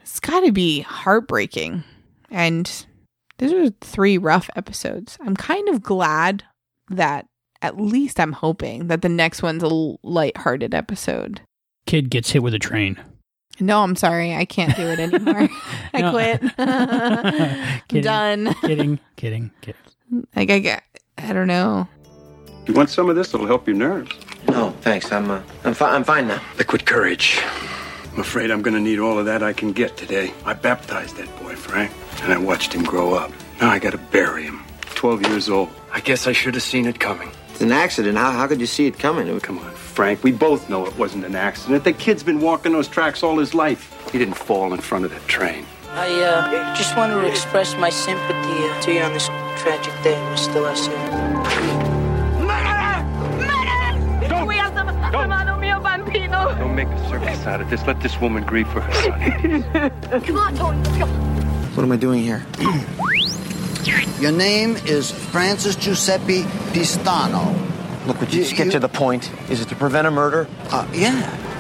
it's 0.02 0.20
got 0.20 0.42
to 0.42 0.52
be 0.52 0.82
heartbreaking. 0.82 1.84
And 2.30 2.86
these 3.38 3.54
are 3.54 3.70
three 3.82 4.18
rough 4.18 4.50
episodes. 4.56 5.18
I'm 5.22 5.36
kind 5.36 5.70
of 5.70 5.82
glad 5.82 6.44
that 6.90 7.28
at 7.62 7.80
least 7.80 8.20
I'm 8.20 8.32
hoping 8.34 8.88
that 8.88 9.02
the 9.02 9.10
next 9.10 9.42
one's 9.44 9.64
a 9.64 9.68
light-hearted 10.04 10.74
episode. 10.74 11.42
Kid 11.86 12.10
gets 12.10 12.32
hit 12.32 12.44
with 12.44 12.54
a 12.54 12.60
train. 12.60 12.98
No, 13.60 13.84
I'm 13.84 13.96
sorry. 13.96 14.34
I 14.34 14.46
can't 14.46 14.76
do 14.76 14.88
it 14.88 15.00
anymore. 15.00 15.48
I 15.94 16.10
quit. 16.12 16.42
I'm 16.58 17.82
Kidding, 17.88 18.04
done. 18.04 18.54
kidding, 18.62 19.00
kidding, 19.18 19.52
kidding. 19.62 20.28
Like 20.36 20.50
I 20.50 20.60
get, 20.60 20.84
I 21.18 21.34
don't 21.34 21.48
know. 21.48 21.88
You 22.68 22.74
want 22.74 22.90
some 22.90 23.10
of 23.10 23.16
this? 23.16 23.34
It'll 23.34 23.46
help 23.48 23.68
your 23.68 23.76
nerves. 23.76 24.12
No, 24.48 24.72
thanks. 24.82 25.12
I'm 25.12 25.30
uh, 25.30 25.42
I'm 25.64 25.74
fine. 25.74 25.94
I'm 25.94 26.04
fine 26.04 26.28
now. 26.28 26.42
Liquid 26.58 26.86
courage. 26.86 27.40
I'm 28.14 28.20
afraid 28.20 28.52
I'm 28.52 28.62
gonna 28.62 28.80
need 28.80 29.00
all 29.00 29.18
of 29.20 29.26
that 29.26 29.42
I 29.44 29.54
can 29.54 29.72
get 29.72 29.96
today. 29.98 30.34
I 30.46 30.54
baptized 30.54 31.18
that 31.18 31.28
boy, 31.42 31.56
Frank, 31.56 31.92
and 32.24 32.34
I 32.34 32.38
watched 32.38 32.74
him 32.74 32.84
grow 32.84 33.14
up. 33.14 33.32
Now 33.60 33.70
I 33.70 33.80
gotta 33.80 33.98
bury 33.98 34.44
him. 34.44 34.64
12 34.96 35.28
years 35.28 35.50
old. 35.50 35.70
I 35.92 36.00
guess 36.00 36.28
I 36.28 36.32
should 36.32 36.54
have 36.56 36.64
seen 36.64 36.86
it 36.88 37.00
coming. 37.00 37.30
It's 37.62 37.70
an 37.70 37.78
accident. 37.78 38.18
How, 38.18 38.32
how 38.32 38.48
could 38.48 38.60
you 38.60 38.66
see 38.66 38.88
it 38.88 38.98
coming? 38.98 39.40
Come 39.40 39.60
on, 39.60 39.72
Frank. 39.74 40.24
We 40.24 40.32
both 40.32 40.68
know 40.68 40.88
it 40.88 40.98
wasn't 40.98 41.26
an 41.26 41.36
accident. 41.36 41.84
The 41.84 41.94
kid's 41.94 42.24
been 42.24 42.42
walking 42.42 42.72
those 42.72 42.88
tracks 42.88 43.22
all 43.22 43.38
his 43.38 43.54
life. 43.54 44.10
He 44.12 44.18
didn't 44.18 44.34
fall 44.34 44.74
in 44.74 44.82
front 44.82 45.06
of 45.06 45.12
that 45.12 45.28
train. 45.28 45.68
I 45.92 46.10
uh, 46.24 46.76
just 46.76 46.98
wanted 46.98 47.22
to 47.22 47.28
express 47.28 47.76
my 47.76 47.92
sympathy 47.92 48.34
uh, 48.34 48.82
to 48.82 48.94
you 48.94 49.02
on 49.02 49.14
this 49.14 49.28
tragic 49.62 49.94
day, 50.02 50.16
Mr. 50.34 50.64
Lesser. 50.64 50.90
Don't 56.58 56.76
make 56.76 56.88
a 56.88 57.10
circus 57.10 57.46
out 57.46 57.62
of 57.62 57.70
this. 57.70 57.86
Let 57.86 58.02
this 58.02 58.20
woman 58.20 58.44
grieve 58.44 58.68
for 58.70 58.82
her 58.82 58.94
son. 59.04 60.22
Come 60.24 60.38
on, 60.38 60.56
Tony, 60.56 60.80
let's 60.80 60.98
go. 60.98 61.06
What 61.06 61.84
am 61.84 61.92
I 61.92 61.98
doing 61.98 62.24
here? 62.24 62.44
Your 63.86 64.32
name 64.32 64.76
is 64.86 65.12
Francis 65.12 65.76
Giuseppe 65.76 66.44
Pistano. 66.74 67.56
Look, 68.06 68.20
would 68.20 68.34
you 68.34 68.44
just 68.44 68.56
get 68.56 68.72
to 68.72 68.80
the 68.80 68.90
point? 68.90 69.32
Is 69.50 69.62
it 69.62 69.70
to 69.70 69.76
prevent 69.76 70.08
a 70.08 70.12
murder? 70.12 70.48
Uh, 70.72 70.88
yeah. 70.94 71.12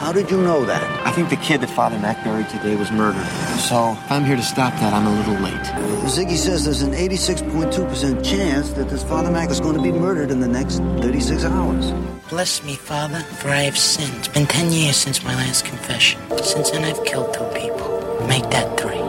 How 0.01 0.11
did 0.11 0.31
you 0.31 0.41
know 0.41 0.65
that? 0.65 0.81
I 1.05 1.11
think 1.11 1.29
the 1.29 1.35
kid 1.35 1.61
that 1.61 1.69
Father 1.69 1.97
Mac 1.99 2.23
buried 2.23 2.49
today 2.49 2.75
was 2.75 2.91
murdered. 2.91 3.25
So 3.59 3.91
if 3.91 4.11
I'm 4.11 4.25
here 4.25 4.35
to 4.35 4.41
stop 4.43 4.73
that, 4.73 4.93
I'm 4.93 5.05
a 5.05 5.15
little 5.15 5.35
late. 5.35 5.61
Ziggy 6.09 6.37
says 6.37 6.65
there's 6.65 6.81
an 6.81 6.93
86.2% 6.93 8.25
chance 8.25 8.71
that 8.73 8.89
this 8.89 9.03
Father 9.03 9.29
Mac 9.29 9.51
is 9.51 9.59
going 9.59 9.75
to 9.75 9.81
be 9.81 9.91
murdered 9.91 10.31
in 10.31 10.39
the 10.39 10.47
next 10.47 10.77
36 10.77 11.43
hours. 11.43 11.91
Bless 12.29 12.63
me, 12.63 12.75
Father, 12.75 13.19
for 13.19 13.49
I 13.49 13.61
have 13.61 13.77
sinned. 13.77 14.15
It's 14.19 14.27
been 14.29 14.47
ten 14.47 14.71
years 14.71 14.95
since 14.95 15.23
my 15.23 15.35
last 15.35 15.65
confession. 15.65 16.19
Since 16.41 16.71
then, 16.71 16.85
I've 16.85 17.03
killed 17.03 17.33
two 17.33 17.43
people. 17.53 18.25
Make 18.27 18.49
that 18.51 18.79
three. 18.79 19.00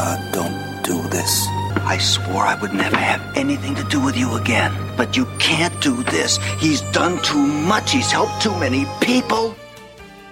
God, 0.00 0.32
don't 0.32 0.82
do 0.82 0.96
this. 1.08 1.46
I 1.84 1.98
swore 1.98 2.46
I 2.46 2.58
would 2.58 2.72
never 2.72 2.96
have 2.96 3.36
anything 3.36 3.74
to 3.74 3.84
do 3.84 4.02
with 4.02 4.16
you 4.16 4.34
again. 4.36 4.72
but 4.96 5.14
you 5.14 5.26
can't 5.38 5.78
do 5.82 6.02
this. 6.04 6.38
He's 6.58 6.80
done 6.92 7.20
too 7.22 7.46
much. 7.46 7.92
He's 7.92 8.10
helped 8.10 8.40
too 8.40 8.58
many 8.58 8.86
people. 9.02 9.54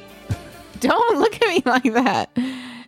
Don't 0.80 1.18
look 1.18 1.34
at 1.34 1.48
me 1.48 1.62
like 1.66 1.92
that. 1.92 2.30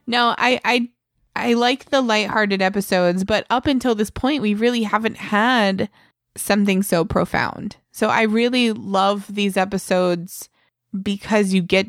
No, 0.07 0.34
I 0.39 0.59
I 0.65 0.89
I 1.36 1.52
like 1.52 1.91
the 1.91 2.00
lighthearted 2.00 2.62
episodes, 2.62 3.25
but 3.25 3.44
up 3.50 3.67
until 3.67 3.94
this 3.94 4.10
point 4.10 4.41
we 4.41 4.55
really 4.55 4.84
haven't 4.84 5.18
had 5.18 5.91
something 6.34 6.83
so 6.83 7.05
profound. 7.05 7.76
So 7.92 8.09
I 8.09 8.23
really 8.23 8.73
love 8.73 9.26
these 9.28 9.59
episodes 9.59 10.49
because 11.02 11.52
you 11.52 11.60
get 11.60 11.89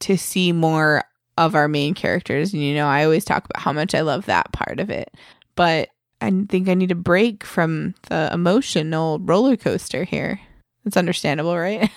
to 0.00 0.18
see 0.18 0.50
more 0.50 1.04
of 1.46 1.54
our 1.54 1.68
main 1.68 1.94
characters. 1.94 2.52
And 2.52 2.62
you 2.62 2.74
know, 2.74 2.86
I 2.86 3.04
always 3.04 3.24
talk 3.24 3.44
about 3.44 3.62
how 3.62 3.72
much 3.72 3.94
I 3.94 4.00
love 4.00 4.26
that 4.26 4.52
part 4.52 4.80
of 4.80 4.90
it. 4.90 5.12
But 5.54 5.90
I 6.20 6.30
think 6.48 6.68
I 6.68 6.74
need 6.74 6.92
a 6.92 6.96
break 6.96 7.44
from 7.44 7.94
the 8.08 8.30
emotional 8.32 9.18
roller 9.18 9.56
coaster 9.56 10.04
here. 10.04 10.40
It's 10.84 10.96
understandable, 10.96 11.56
right? 11.56 11.90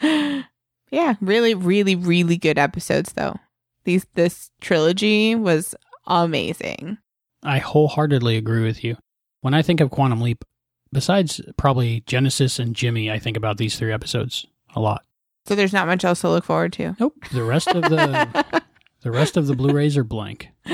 yeah, 0.90 1.14
really, 1.20 1.54
really, 1.54 1.96
really 1.96 2.36
good 2.36 2.58
episodes 2.58 3.12
though. 3.12 3.36
These 3.84 4.06
this 4.14 4.50
trilogy 4.60 5.34
was 5.34 5.74
amazing. 6.06 6.98
I 7.42 7.58
wholeheartedly 7.58 8.36
agree 8.36 8.64
with 8.64 8.82
you. 8.82 8.96
When 9.40 9.54
I 9.54 9.62
think 9.62 9.80
of 9.80 9.90
Quantum 9.90 10.20
Leap, 10.20 10.44
besides 10.92 11.40
probably 11.56 12.02
Genesis 12.06 12.58
and 12.58 12.74
Jimmy, 12.74 13.10
I 13.10 13.18
think 13.18 13.36
about 13.36 13.58
these 13.58 13.78
three 13.78 13.92
episodes 13.92 14.46
a 14.74 14.80
lot. 14.80 15.04
So 15.46 15.54
there's 15.54 15.72
not 15.72 15.86
much 15.86 16.04
else 16.04 16.20
to 16.22 16.28
look 16.28 16.44
forward 16.44 16.72
to. 16.74 16.96
Nope. 16.98 17.14
The 17.32 17.44
rest 17.44 17.68
of 17.68 17.82
the 17.82 18.62
the 19.02 19.10
rest 19.10 19.36
of 19.36 19.46
the 19.46 19.54
Blu-rays 19.54 19.96
are 19.96 20.04
blank. 20.04 20.48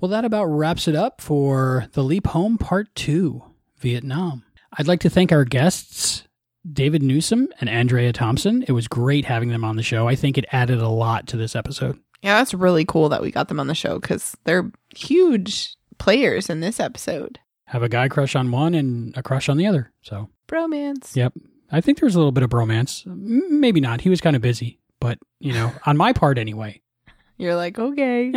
well, 0.00 0.10
that 0.10 0.24
about 0.24 0.46
wraps 0.46 0.88
it 0.88 0.96
up 0.96 1.20
for 1.20 1.86
The 1.92 2.02
Leap 2.02 2.26
Home 2.28 2.58
Part 2.58 2.94
2, 2.96 3.42
Vietnam. 3.78 4.44
I'd 4.72 4.88
like 4.88 5.00
to 5.00 5.10
thank 5.10 5.30
our 5.30 5.44
guests, 5.44 6.24
David 6.70 7.02
Newsom 7.02 7.48
and 7.60 7.70
Andrea 7.70 8.12
Thompson. 8.12 8.64
It 8.66 8.72
was 8.72 8.88
great 8.88 9.24
having 9.24 9.50
them 9.50 9.64
on 9.64 9.76
the 9.76 9.82
show. 9.82 10.08
I 10.08 10.16
think 10.16 10.36
it 10.36 10.44
added 10.50 10.80
a 10.80 10.88
lot 10.88 11.28
to 11.28 11.36
this 11.36 11.54
episode. 11.54 11.98
Yeah, 12.22 12.38
that's 12.38 12.54
really 12.54 12.84
cool 12.84 13.08
that 13.10 13.22
we 13.22 13.30
got 13.30 13.48
them 13.48 13.60
on 13.60 13.68
the 13.68 13.74
show 13.74 14.00
because 14.00 14.36
they're 14.44 14.70
huge 14.94 15.76
players 15.98 16.50
in 16.50 16.60
this 16.60 16.80
episode. 16.80 17.38
Have 17.66 17.82
a 17.82 17.88
guy 17.88 18.08
crush 18.08 18.34
on 18.34 18.50
one 18.50 18.74
and 18.74 19.16
a 19.16 19.22
crush 19.22 19.48
on 19.48 19.56
the 19.56 19.66
other. 19.66 19.92
So, 20.02 20.28
bromance. 20.48 21.14
Yep. 21.14 21.34
I 21.70 21.80
think 21.80 21.98
there 22.00 22.06
was 22.06 22.14
a 22.14 22.18
little 22.18 22.32
bit 22.32 22.42
of 22.42 22.50
bromance. 22.50 23.04
Maybe 23.06 23.80
not. 23.80 24.00
He 24.00 24.08
was 24.10 24.20
kind 24.20 24.34
of 24.36 24.42
busy, 24.42 24.78
but, 25.00 25.18
you 25.40 25.52
know, 25.52 25.72
on 25.86 25.96
my 25.96 26.12
part 26.12 26.38
anyway. 26.38 26.80
You're 27.36 27.56
like, 27.56 27.78
okay. 27.78 28.32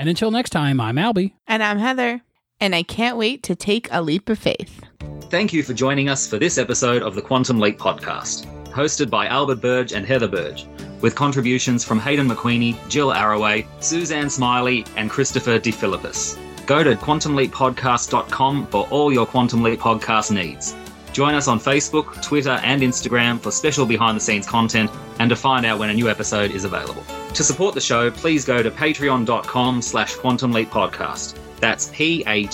And 0.00 0.08
until 0.08 0.30
next 0.30 0.50
time, 0.50 0.80
I'm 0.80 0.96
Albie. 0.96 1.32
and 1.46 1.62
I'm 1.62 1.78
Heather, 1.78 2.20
and 2.60 2.74
I 2.74 2.82
can't 2.84 3.16
wait 3.16 3.42
to 3.44 3.56
take 3.56 3.88
a 3.90 4.00
leap 4.02 4.28
of 4.28 4.38
faith. 4.38 4.82
Thank 5.22 5.52
you 5.52 5.62
for 5.62 5.74
joining 5.74 6.08
us 6.08 6.26
for 6.28 6.38
this 6.38 6.56
episode 6.58 7.02
of 7.02 7.14
the 7.14 7.22
Quantum 7.22 7.58
Leap 7.58 7.78
podcast, 7.78 8.46
hosted 8.66 9.10
by 9.10 9.26
Albert 9.26 9.60
Burge 9.60 9.92
and 9.92 10.06
Heather 10.06 10.28
Burge, 10.28 10.66
with 11.00 11.14
contributions 11.14 11.84
from 11.84 11.98
Hayden 11.98 12.28
McQueenie, 12.28 12.76
Jill 12.88 13.08
Arroway, 13.12 13.66
Suzanne 13.82 14.30
Smiley, 14.30 14.84
and 14.96 15.10
Christopher 15.10 15.58
DeFilippis. 15.58 16.38
Go 16.66 16.84
to 16.84 16.94
quantumleappodcast.com 16.94 18.66
for 18.68 18.86
all 18.90 19.12
your 19.12 19.26
Quantum 19.26 19.62
Leap 19.62 19.80
podcast 19.80 20.30
needs. 20.30 20.74
Join 21.18 21.34
us 21.34 21.48
on 21.48 21.58
Facebook, 21.58 22.22
Twitter, 22.22 22.60
and 22.62 22.80
Instagram 22.80 23.40
for 23.40 23.50
special 23.50 23.84
behind 23.84 24.16
the 24.16 24.20
scenes 24.20 24.46
content 24.46 24.88
and 25.18 25.28
to 25.28 25.34
find 25.34 25.66
out 25.66 25.80
when 25.80 25.90
a 25.90 25.92
new 25.92 26.08
episode 26.08 26.52
is 26.52 26.62
available. 26.62 27.02
To 27.34 27.42
support 27.42 27.74
the 27.74 27.80
show, 27.80 28.08
please 28.08 28.44
go 28.44 28.62
to 28.62 28.70
patreon.com 28.70 29.82
slash 29.82 30.14
quantum 30.14 30.52
leap 30.52 30.70
podcast. 30.70 31.36
That's 31.56 31.88
P-A-T-R-E-O-N 31.92 32.52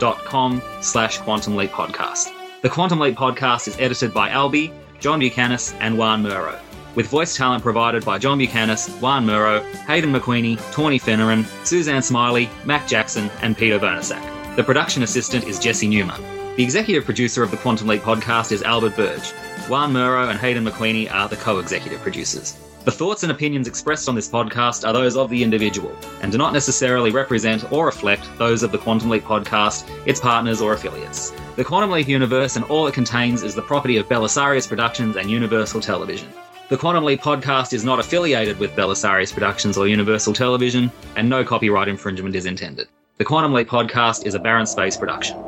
dot 0.00 0.18
com 0.24 0.60
slash 0.80 1.18
quantum 1.18 1.54
leap 1.54 1.70
podcast. 1.70 2.32
The 2.62 2.68
Quantum 2.68 2.98
Leap 2.98 3.14
podcast 3.14 3.68
is 3.68 3.76
edited 3.78 4.12
by 4.12 4.30
Albie, 4.30 4.72
John 4.98 5.20
Buchanan, 5.20 5.60
and 5.78 5.96
Juan 5.96 6.24
Murrow, 6.24 6.58
with 6.96 7.06
voice 7.06 7.36
talent 7.36 7.62
provided 7.62 8.04
by 8.04 8.18
John 8.18 8.38
Buchanan, 8.38 8.76
Juan 9.00 9.24
Murrow, 9.24 9.62
Hayden 9.86 10.12
McQueenie, 10.12 10.58
Tawny 10.72 10.98
Finneran, 10.98 11.46
Suzanne 11.64 12.02
Smiley, 12.02 12.50
Mac 12.64 12.88
Jackson, 12.88 13.30
and 13.42 13.56
Peter 13.56 13.78
Bernasak. 13.78 14.56
The 14.56 14.64
production 14.64 15.04
assistant 15.04 15.44
is 15.44 15.60
Jesse 15.60 15.86
Newman. 15.86 16.39
The 16.56 16.64
executive 16.64 17.04
producer 17.04 17.44
of 17.44 17.52
the 17.52 17.56
Quantum 17.56 17.86
Leap 17.86 18.02
podcast 18.02 18.50
is 18.50 18.62
Albert 18.64 18.96
Burge. 18.96 19.30
Juan 19.68 19.92
Murrow 19.92 20.28
and 20.28 20.38
Hayden 20.38 20.64
McQueenie 20.64 21.10
are 21.10 21.28
the 21.28 21.36
co-executive 21.36 22.00
producers. 22.00 22.56
The 22.84 22.90
thoughts 22.90 23.22
and 23.22 23.30
opinions 23.30 23.68
expressed 23.68 24.08
on 24.08 24.16
this 24.16 24.28
podcast 24.28 24.86
are 24.86 24.92
those 24.92 25.16
of 25.16 25.30
the 25.30 25.44
individual 25.44 25.96
and 26.22 26.32
do 26.32 26.38
not 26.38 26.52
necessarily 26.52 27.12
represent 27.12 27.70
or 27.70 27.86
reflect 27.86 28.26
those 28.36 28.64
of 28.64 28.72
the 28.72 28.78
Quantum 28.78 29.10
Leap 29.10 29.22
podcast, 29.22 29.88
its 30.06 30.18
partners, 30.18 30.60
or 30.60 30.72
affiliates. 30.72 31.32
The 31.54 31.64
Quantum 31.64 31.92
Leap 31.92 32.08
universe 32.08 32.56
and 32.56 32.64
all 32.64 32.88
it 32.88 32.94
contains 32.94 33.44
is 33.44 33.54
the 33.54 33.62
property 33.62 33.96
of 33.96 34.08
Belisarius 34.08 34.68
Productions 34.68 35.16
and 35.16 35.30
Universal 35.30 35.82
Television. 35.82 36.28
The 36.68 36.76
Quantum 36.76 37.04
Leap 37.04 37.20
podcast 37.20 37.72
is 37.72 37.84
not 37.84 38.00
affiliated 38.00 38.58
with 38.58 38.74
Belisarius 38.74 39.32
Productions 39.32 39.78
or 39.78 39.86
Universal 39.86 40.34
Television, 40.34 40.90
and 41.14 41.28
no 41.28 41.44
copyright 41.44 41.88
infringement 41.88 42.34
is 42.34 42.46
intended. 42.46 42.88
The 43.18 43.24
Quantum 43.24 43.52
Leap 43.52 43.68
podcast 43.68 44.26
is 44.26 44.34
a 44.34 44.40
Barren 44.40 44.66
Space 44.66 44.96
production. 44.96 45.38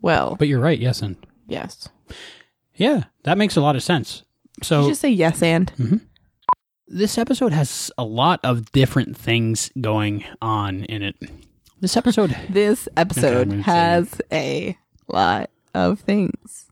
Well, 0.00 0.36
But 0.38 0.48
you're 0.48 0.60
right, 0.60 0.78
yes, 0.78 1.02
and 1.02 1.16
yes. 1.46 1.88
yeah, 2.74 3.04
that 3.24 3.38
makes 3.38 3.56
a 3.56 3.60
lot 3.60 3.76
of 3.76 3.82
sense. 3.82 4.22
So 4.62 4.78
Did 4.80 4.84
you 4.84 4.90
just 4.92 5.00
say 5.00 5.10
yes 5.10 5.42
and? 5.42 5.72
Mm-hmm. 5.76 5.96
this 6.88 7.18
episode 7.18 7.52
has 7.52 7.90
a 7.98 8.04
lot 8.04 8.40
of 8.44 8.70
different 8.72 9.16
things 9.16 9.70
going 9.80 10.24
on 10.40 10.84
in 10.84 11.02
it. 11.02 11.16
This 11.80 11.96
episode, 11.96 12.36
This 12.48 12.88
episode 12.96 13.52
has 13.62 14.20
a 14.32 14.76
lot 15.08 15.50
of 15.74 16.00
things. 16.00 16.66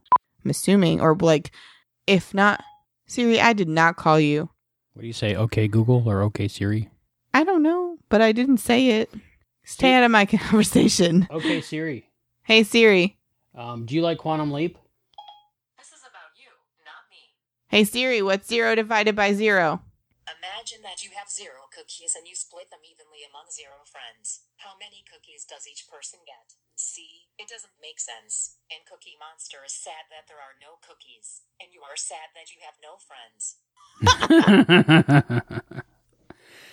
I'm 0.44 0.50
assuming, 0.50 1.00
or 1.00 1.14
like, 1.16 1.50
if 2.06 2.32
not, 2.34 2.62
Siri, 3.06 3.40
I 3.40 3.52
did 3.52 3.68
not 3.68 3.96
call 3.96 4.18
you. 4.20 4.48
what 4.94 5.02
do 5.02 5.06
you 5.06 5.12
say? 5.12 5.34
Okay, 5.36 5.68
Google 5.68 6.08
or 6.08 6.22
okay, 6.22 6.48
Siri? 6.48 6.90
I 7.34 7.44
don't 7.44 7.62
know, 7.62 7.98
but 8.08 8.20
I 8.22 8.32
didn't 8.32 8.58
say 8.58 8.88
it. 9.00 9.10
Stay 9.64 9.92
out 9.94 10.05
of 10.05 10.10
my 10.10 10.26
conversation. 10.26 11.26
Okay, 11.30 11.60
Siri. 11.60 12.08
Hey, 12.42 12.62
Siri. 12.62 13.16
Um, 13.57 13.86
do 13.86 13.94
you 13.94 14.02
like 14.02 14.18
Quantum 14.18 14.52
Leap? 14.52 14.78
Hey, 17.68 17.85
Siri, 17.85 18.23
what's 18.23 18.47
zero 18.49 18.75
divided 18.75 19.17
by 19.17 19.33
zero? 19.35 19.83
Imagine 20.25 20.83
that 20.83 21.02
you 21.02 21.10
have 21.18 21.28
zero 21.28 21.67
cookies 21.75 22.15
and 22.17 22.26
you 22.26 22.35
split 22.35 22.70
them 22.70 22.81
evenly 22.86 23.26
among 23.26 23.51
zero 23.51 23.83
friends. 23.85 24.47
How 24.59 24.78
many 24.78 25.02
cookies 25.02 25.44
does 25.44 25.67
each 25.67 25.89
person 25.91 26.20
get? 26.25 26.55
See, 26.76 27.26
it 27.39 27.49
doesn't 27.49 27.73
make 27.83 27.99
sense. 27.99 28.57
And 28.70 28.86
Cookie 28.86 29.18
Monster 29.18 29.59
is 29.67 29.73
sad 29.75 30.07
that 30.15 30.28
there 30.28 30.39
are 30.39 30.55
no 30.62 30.78
cookies. 30.81 31.43
And 31.60 31.75
you 31.75 31.83
are 31.83 31.97
sad 31.97 32.31
that 32.39 32.55
you 32.55 32.62
have 32.62 32.78
no 32.81 32.97
friends. 33.02 33.57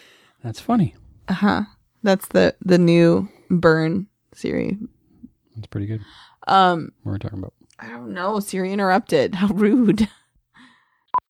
That's 0.44 0.60
funny. 0.60 0.96
Uh 1.28 1.34
huh. 1.34 1.62
That's 2.04 2.28
the 2.28 2.56
the 2.64 2.78
new 2.78 3.30
burn 3.50 4.08
Siri. 4.34 4.78
That's 5.56 5.68
pretty 5.68 5.88
good. 5.88 6.02
Um, 6.48 6.92
What 7.04 7.12
we're 7.14 7.18
talking 7.18 7.40
about? 7.40 7.54
I 7.80 7.90
don't 7.90 8.14
know. 8.14 8.40
Siri 8.40 8.72
interrupted. 8.72 9.36
How 9.36 9.48
rude. 9.48 10.08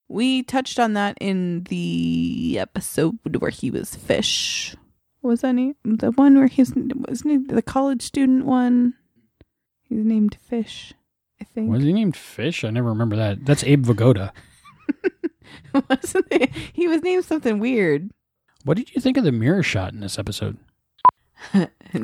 We 0.08 0.44
touched 0.44 0.80
on 0.80 0.94
that 0.94 1.18
in 1.20 1.64
the 1.66 2.58
episode 2.60 3.18
where 3.40 3.50
he 3.52 3.72
was 3.72 3.96
fish. 3.96 4.76
What 5.22 5.30
was 5.32 5.42
that 5.42 5.54
name? 5.54 5.76
The 5.86 6.12
one 6.12 6.38
where 6.38 6.48
he's 6.48 6.74
wasn't 6.76 7.32
he 7.32 7.38
the 7.38 7.62
college 7.62 8.02
student 8.02 8.46
one? 8.46 8.94
He's 9.84 10.04
named 10.04 10.36
Fish, 10.48 10.94
I 11.42 11.46
think. 11.46 11.70
Was 11.72 11.84
he 11.84 11.94
named 11.94 12.16
Fish? 12.18 12.64
I 12.64 12.70
never 12.72 12.90
remember 12.90 13.16
that. 13.16 13.46
That's 13.46 13.64
Abe 13.64 13.86
Vigoda. 13.86 14.32
Wasn't 15.90 16.26
it? 16.32 16.50
He 16.74 16.88
was 16.88 17.02
named 17.04 17.26
something 17.26 17.60
weird. 17.60 18.10
What 18.66 18.78
did 18.78 18.94
you 18.96 19.02
think 19.02 19.18
of 19.18 19.24
the 19.24 19.32
mirror 19.32 19.64
shot 19.64 19.94
in 19.94 20.00
this 20.00 20.18
episode? 20.20 20.58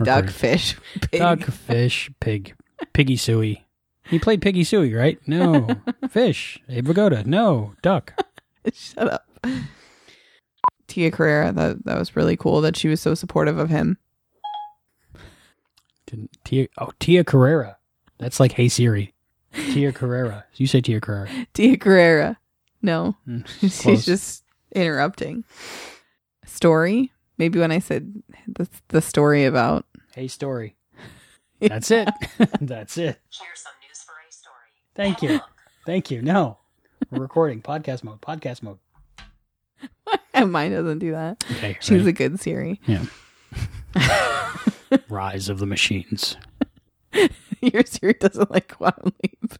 Duck, 0.03 0.25
Or- 0.25 0.27
fish, 0.27 0.75
pig. 1.11 1.19
Duck, 1.19 1.41
fish, 1.43 2.09
pig, 2.19 2.53
Piggy 2.93 3.17
Suey. 3.17 3.65
He 4.03 4.19
played 4.19 4.41
Piggy 4.41 4.63
Suey, 4.63 4.93
right? 4.93 5.19
No, 5.27 5.67
fish. 6.09 6.59
Abe 6.67 6.87
Vigoda. 6.87 7.25
No, 7.25 7.73
duck. 7.81 8.13
Shut 8.73 9.07
up. 9.07 9.25
Tia 10.87 11.11
Carrera, 11.11 11.51
that 11.51 11.85
that 11.85 11.97
was 11.99 12.15
really 12.15 12.35
cool 12.35 12.61
that 12.61 12.75
she 12.75 12.87
was 12.87 12.99
so 12.99 13.13
supportive 13.13 13.57
of 13.57 13.69
him. 13.69 13.97
Didn't 16.07 16.31
Tia? 16.43 16.67
Oh, 16.79 16.91
Tia 16.99 17.23
Carrera. 17.23 17.77
That's 18.17 18.39
like 18.39 18.53
Hey 18.53 18.67
Siri. 18.67 19.13
Tia 19.53 19.91
Carrera. 19.91 20.45
You 20.55 20.67
say 20.67 20.81
Tia 20.81 20.99
Carrera. 20.99 21.29
Tia 21.53 21.77
Carrera. 21.77 22.39
No. 22.81 23.15
Mm, 23.27 23.47
She's 23.83 24.05
just 24.05 24.43
interrupting. 24.73 25.43
Story? 26.45 27.11
Maybe 27.37 27.59
when 27.59 27.71
I 27.71 27.79
said 27.79 28.21
the, 28.47 28.67
the 28.89 29.01
story 29.01 29.45
about. 29.45 29.85
Hey 30.15 30.27
Story. 30.27 30.75
That's 31.61 31.91
it. 31.91 32.09
That's 32.61 32.97
it. 32.97 33.19
Here's 33.31 33.59
some 33.59 33.73
news 33.87 34.01
for 34.05 34.13
a 34.27 34.31
story. 34.31 34.55
Thank 34.95 35.21
you. 35.21 35.39
Thank 35.85 36.09
you. 36.11 36.21
No, 36.21 36.57
we're 37.11 37.19
recording 37.21 37.61
podcast 37.61 38.03
mode. 38.03 38.21
Podcast 38.21 38.63
mode. 38.63 38.77
And 40.33 40.51
mine 40.51 40.71
doesn't 40.71 40.99
do 40.99 41.11
that. 41.11 41.43
Okay, 41.51 41.77
She's 41.81 41.99
ready? 41.99 42.09
a 42.09 42.13
good 42.13 42.39
Siri. 42.39 42.79
Yeah. 42.85 43.05
Rise 45.09 45.49
of 45.49 45.59
the 45.59 45.65
Machines. 45.65 46.35
Yours 47.61 47.97
here 47.99 48.13
doesn't 48.13 48.49
like 48.51 48.69
Quantum 48.75 49.13
Leap. 49.23 49.53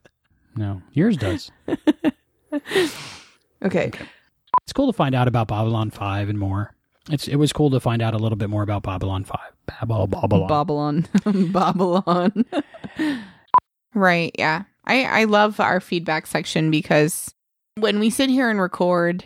No, 0.56 0.82
yours 0.92 1.16
does. 1.16 1.50
Okay. 3.62 3.90
It's 4.62 4.72
cool 4.74 4.86
to 4.86 4.92
find 4.96 5.14
out 5.14 5.28
about 5.28 5.48
Babylon 5.48 5.90
5 5.90 6.28
and 6.28 6.38
more. 6.38 6.74
It's 7.08 7.28
It 7.28 7.36
was 7.36 7.52
cool 7.52 7.70
to 7.70 7.80
find 7.80 8.02
out 8.02 8.14
a 8.14 8.18
little 8.18 8.36
bit 8.36 8.50
more 8.50 8.62
about 8.62 8.82
Babylon 8.82 9.24
5. 9.24 9.38
Babel, 9.66 10.06
Babylon. 10.06 10.48
Babylon. 10.48 11.08
Babylon. 11.52 12.44
right, 13.94 14.34
yeah. 14.38 14.64
I, 14.84 15.04
I 15.04 15.24
love 15.24 15.60
our 15.60 15.80
feedback 15.80 16.26
section 16.26 16.70
because 16.70 17.32
when 17.76 18.00
we 18.00 18.10
sit 18.10 18.28
here 18.28 18.50
and 18.50 18.60
record, 18.60 19.24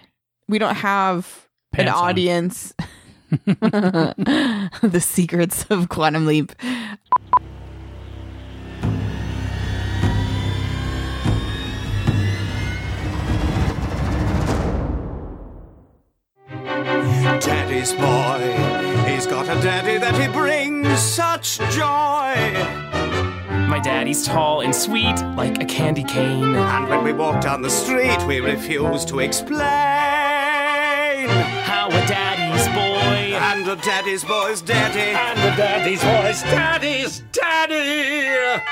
we 0.49 0.59
don't 0.59 0.77
have 0.77 1.49
an 1.73 1.89
on. 1.89 1.95
audience. 1.95 2.75
the 3.47 5.01
secrets 5.01 5.65
of 5.71 5.89
Quantum 5.89 6.27
Leap. 6.27 6.53
Daddy's 17.45 17.93
boy, 17.93 18.57
he's 19.07 19.27
got 19.27 19.45
a 19.45 19.61
daddy 19.61 19.99
that 19.99 20.15
he 20.19 20.29
brings 20.29 20.99
such 20.99 21.59
joy. 21.71 22.35
My 23.69 23.81
daddy's 23.83 24.25
tall 24.25 24.63
and 24.63 24.75
sweet, 24.75 25.17
like 25.37 25.61
a 25.63 25.65
candy 25.67 26.05
cane. 26.05 26.55
And 26.55 26.89
when 26.89 27.05
we 27.05 27.13
walk 27.13 27.43
down 27.43 27.61
the 27.61 27.69
street, 27.71 28.23
we 28.27 28.41
refuse 28.41 29.05
to 29.07 29.19
explain. 29.21 29.59
How 31.69 31.89
a 31.89 32.07
daddy's 32.07 32.67
boy 32.69 33.37
And 33.39 33.69
a 33.69 33.77
daddy's 33.77 34.25
boy's 34.25 34.63
daddy. 34.63 35.01
and 35.01 35.39
a 35.39 35.57
daddy's 35.57 36.03
boy's 36.03 36.43
daddy's 36.43 37.21
daddy 37.33 38.63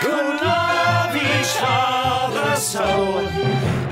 Could 0.00 0.40
love 0.42 1.16
each 1.16 1.56
other 1.60 2.56
so. 2.56 3.89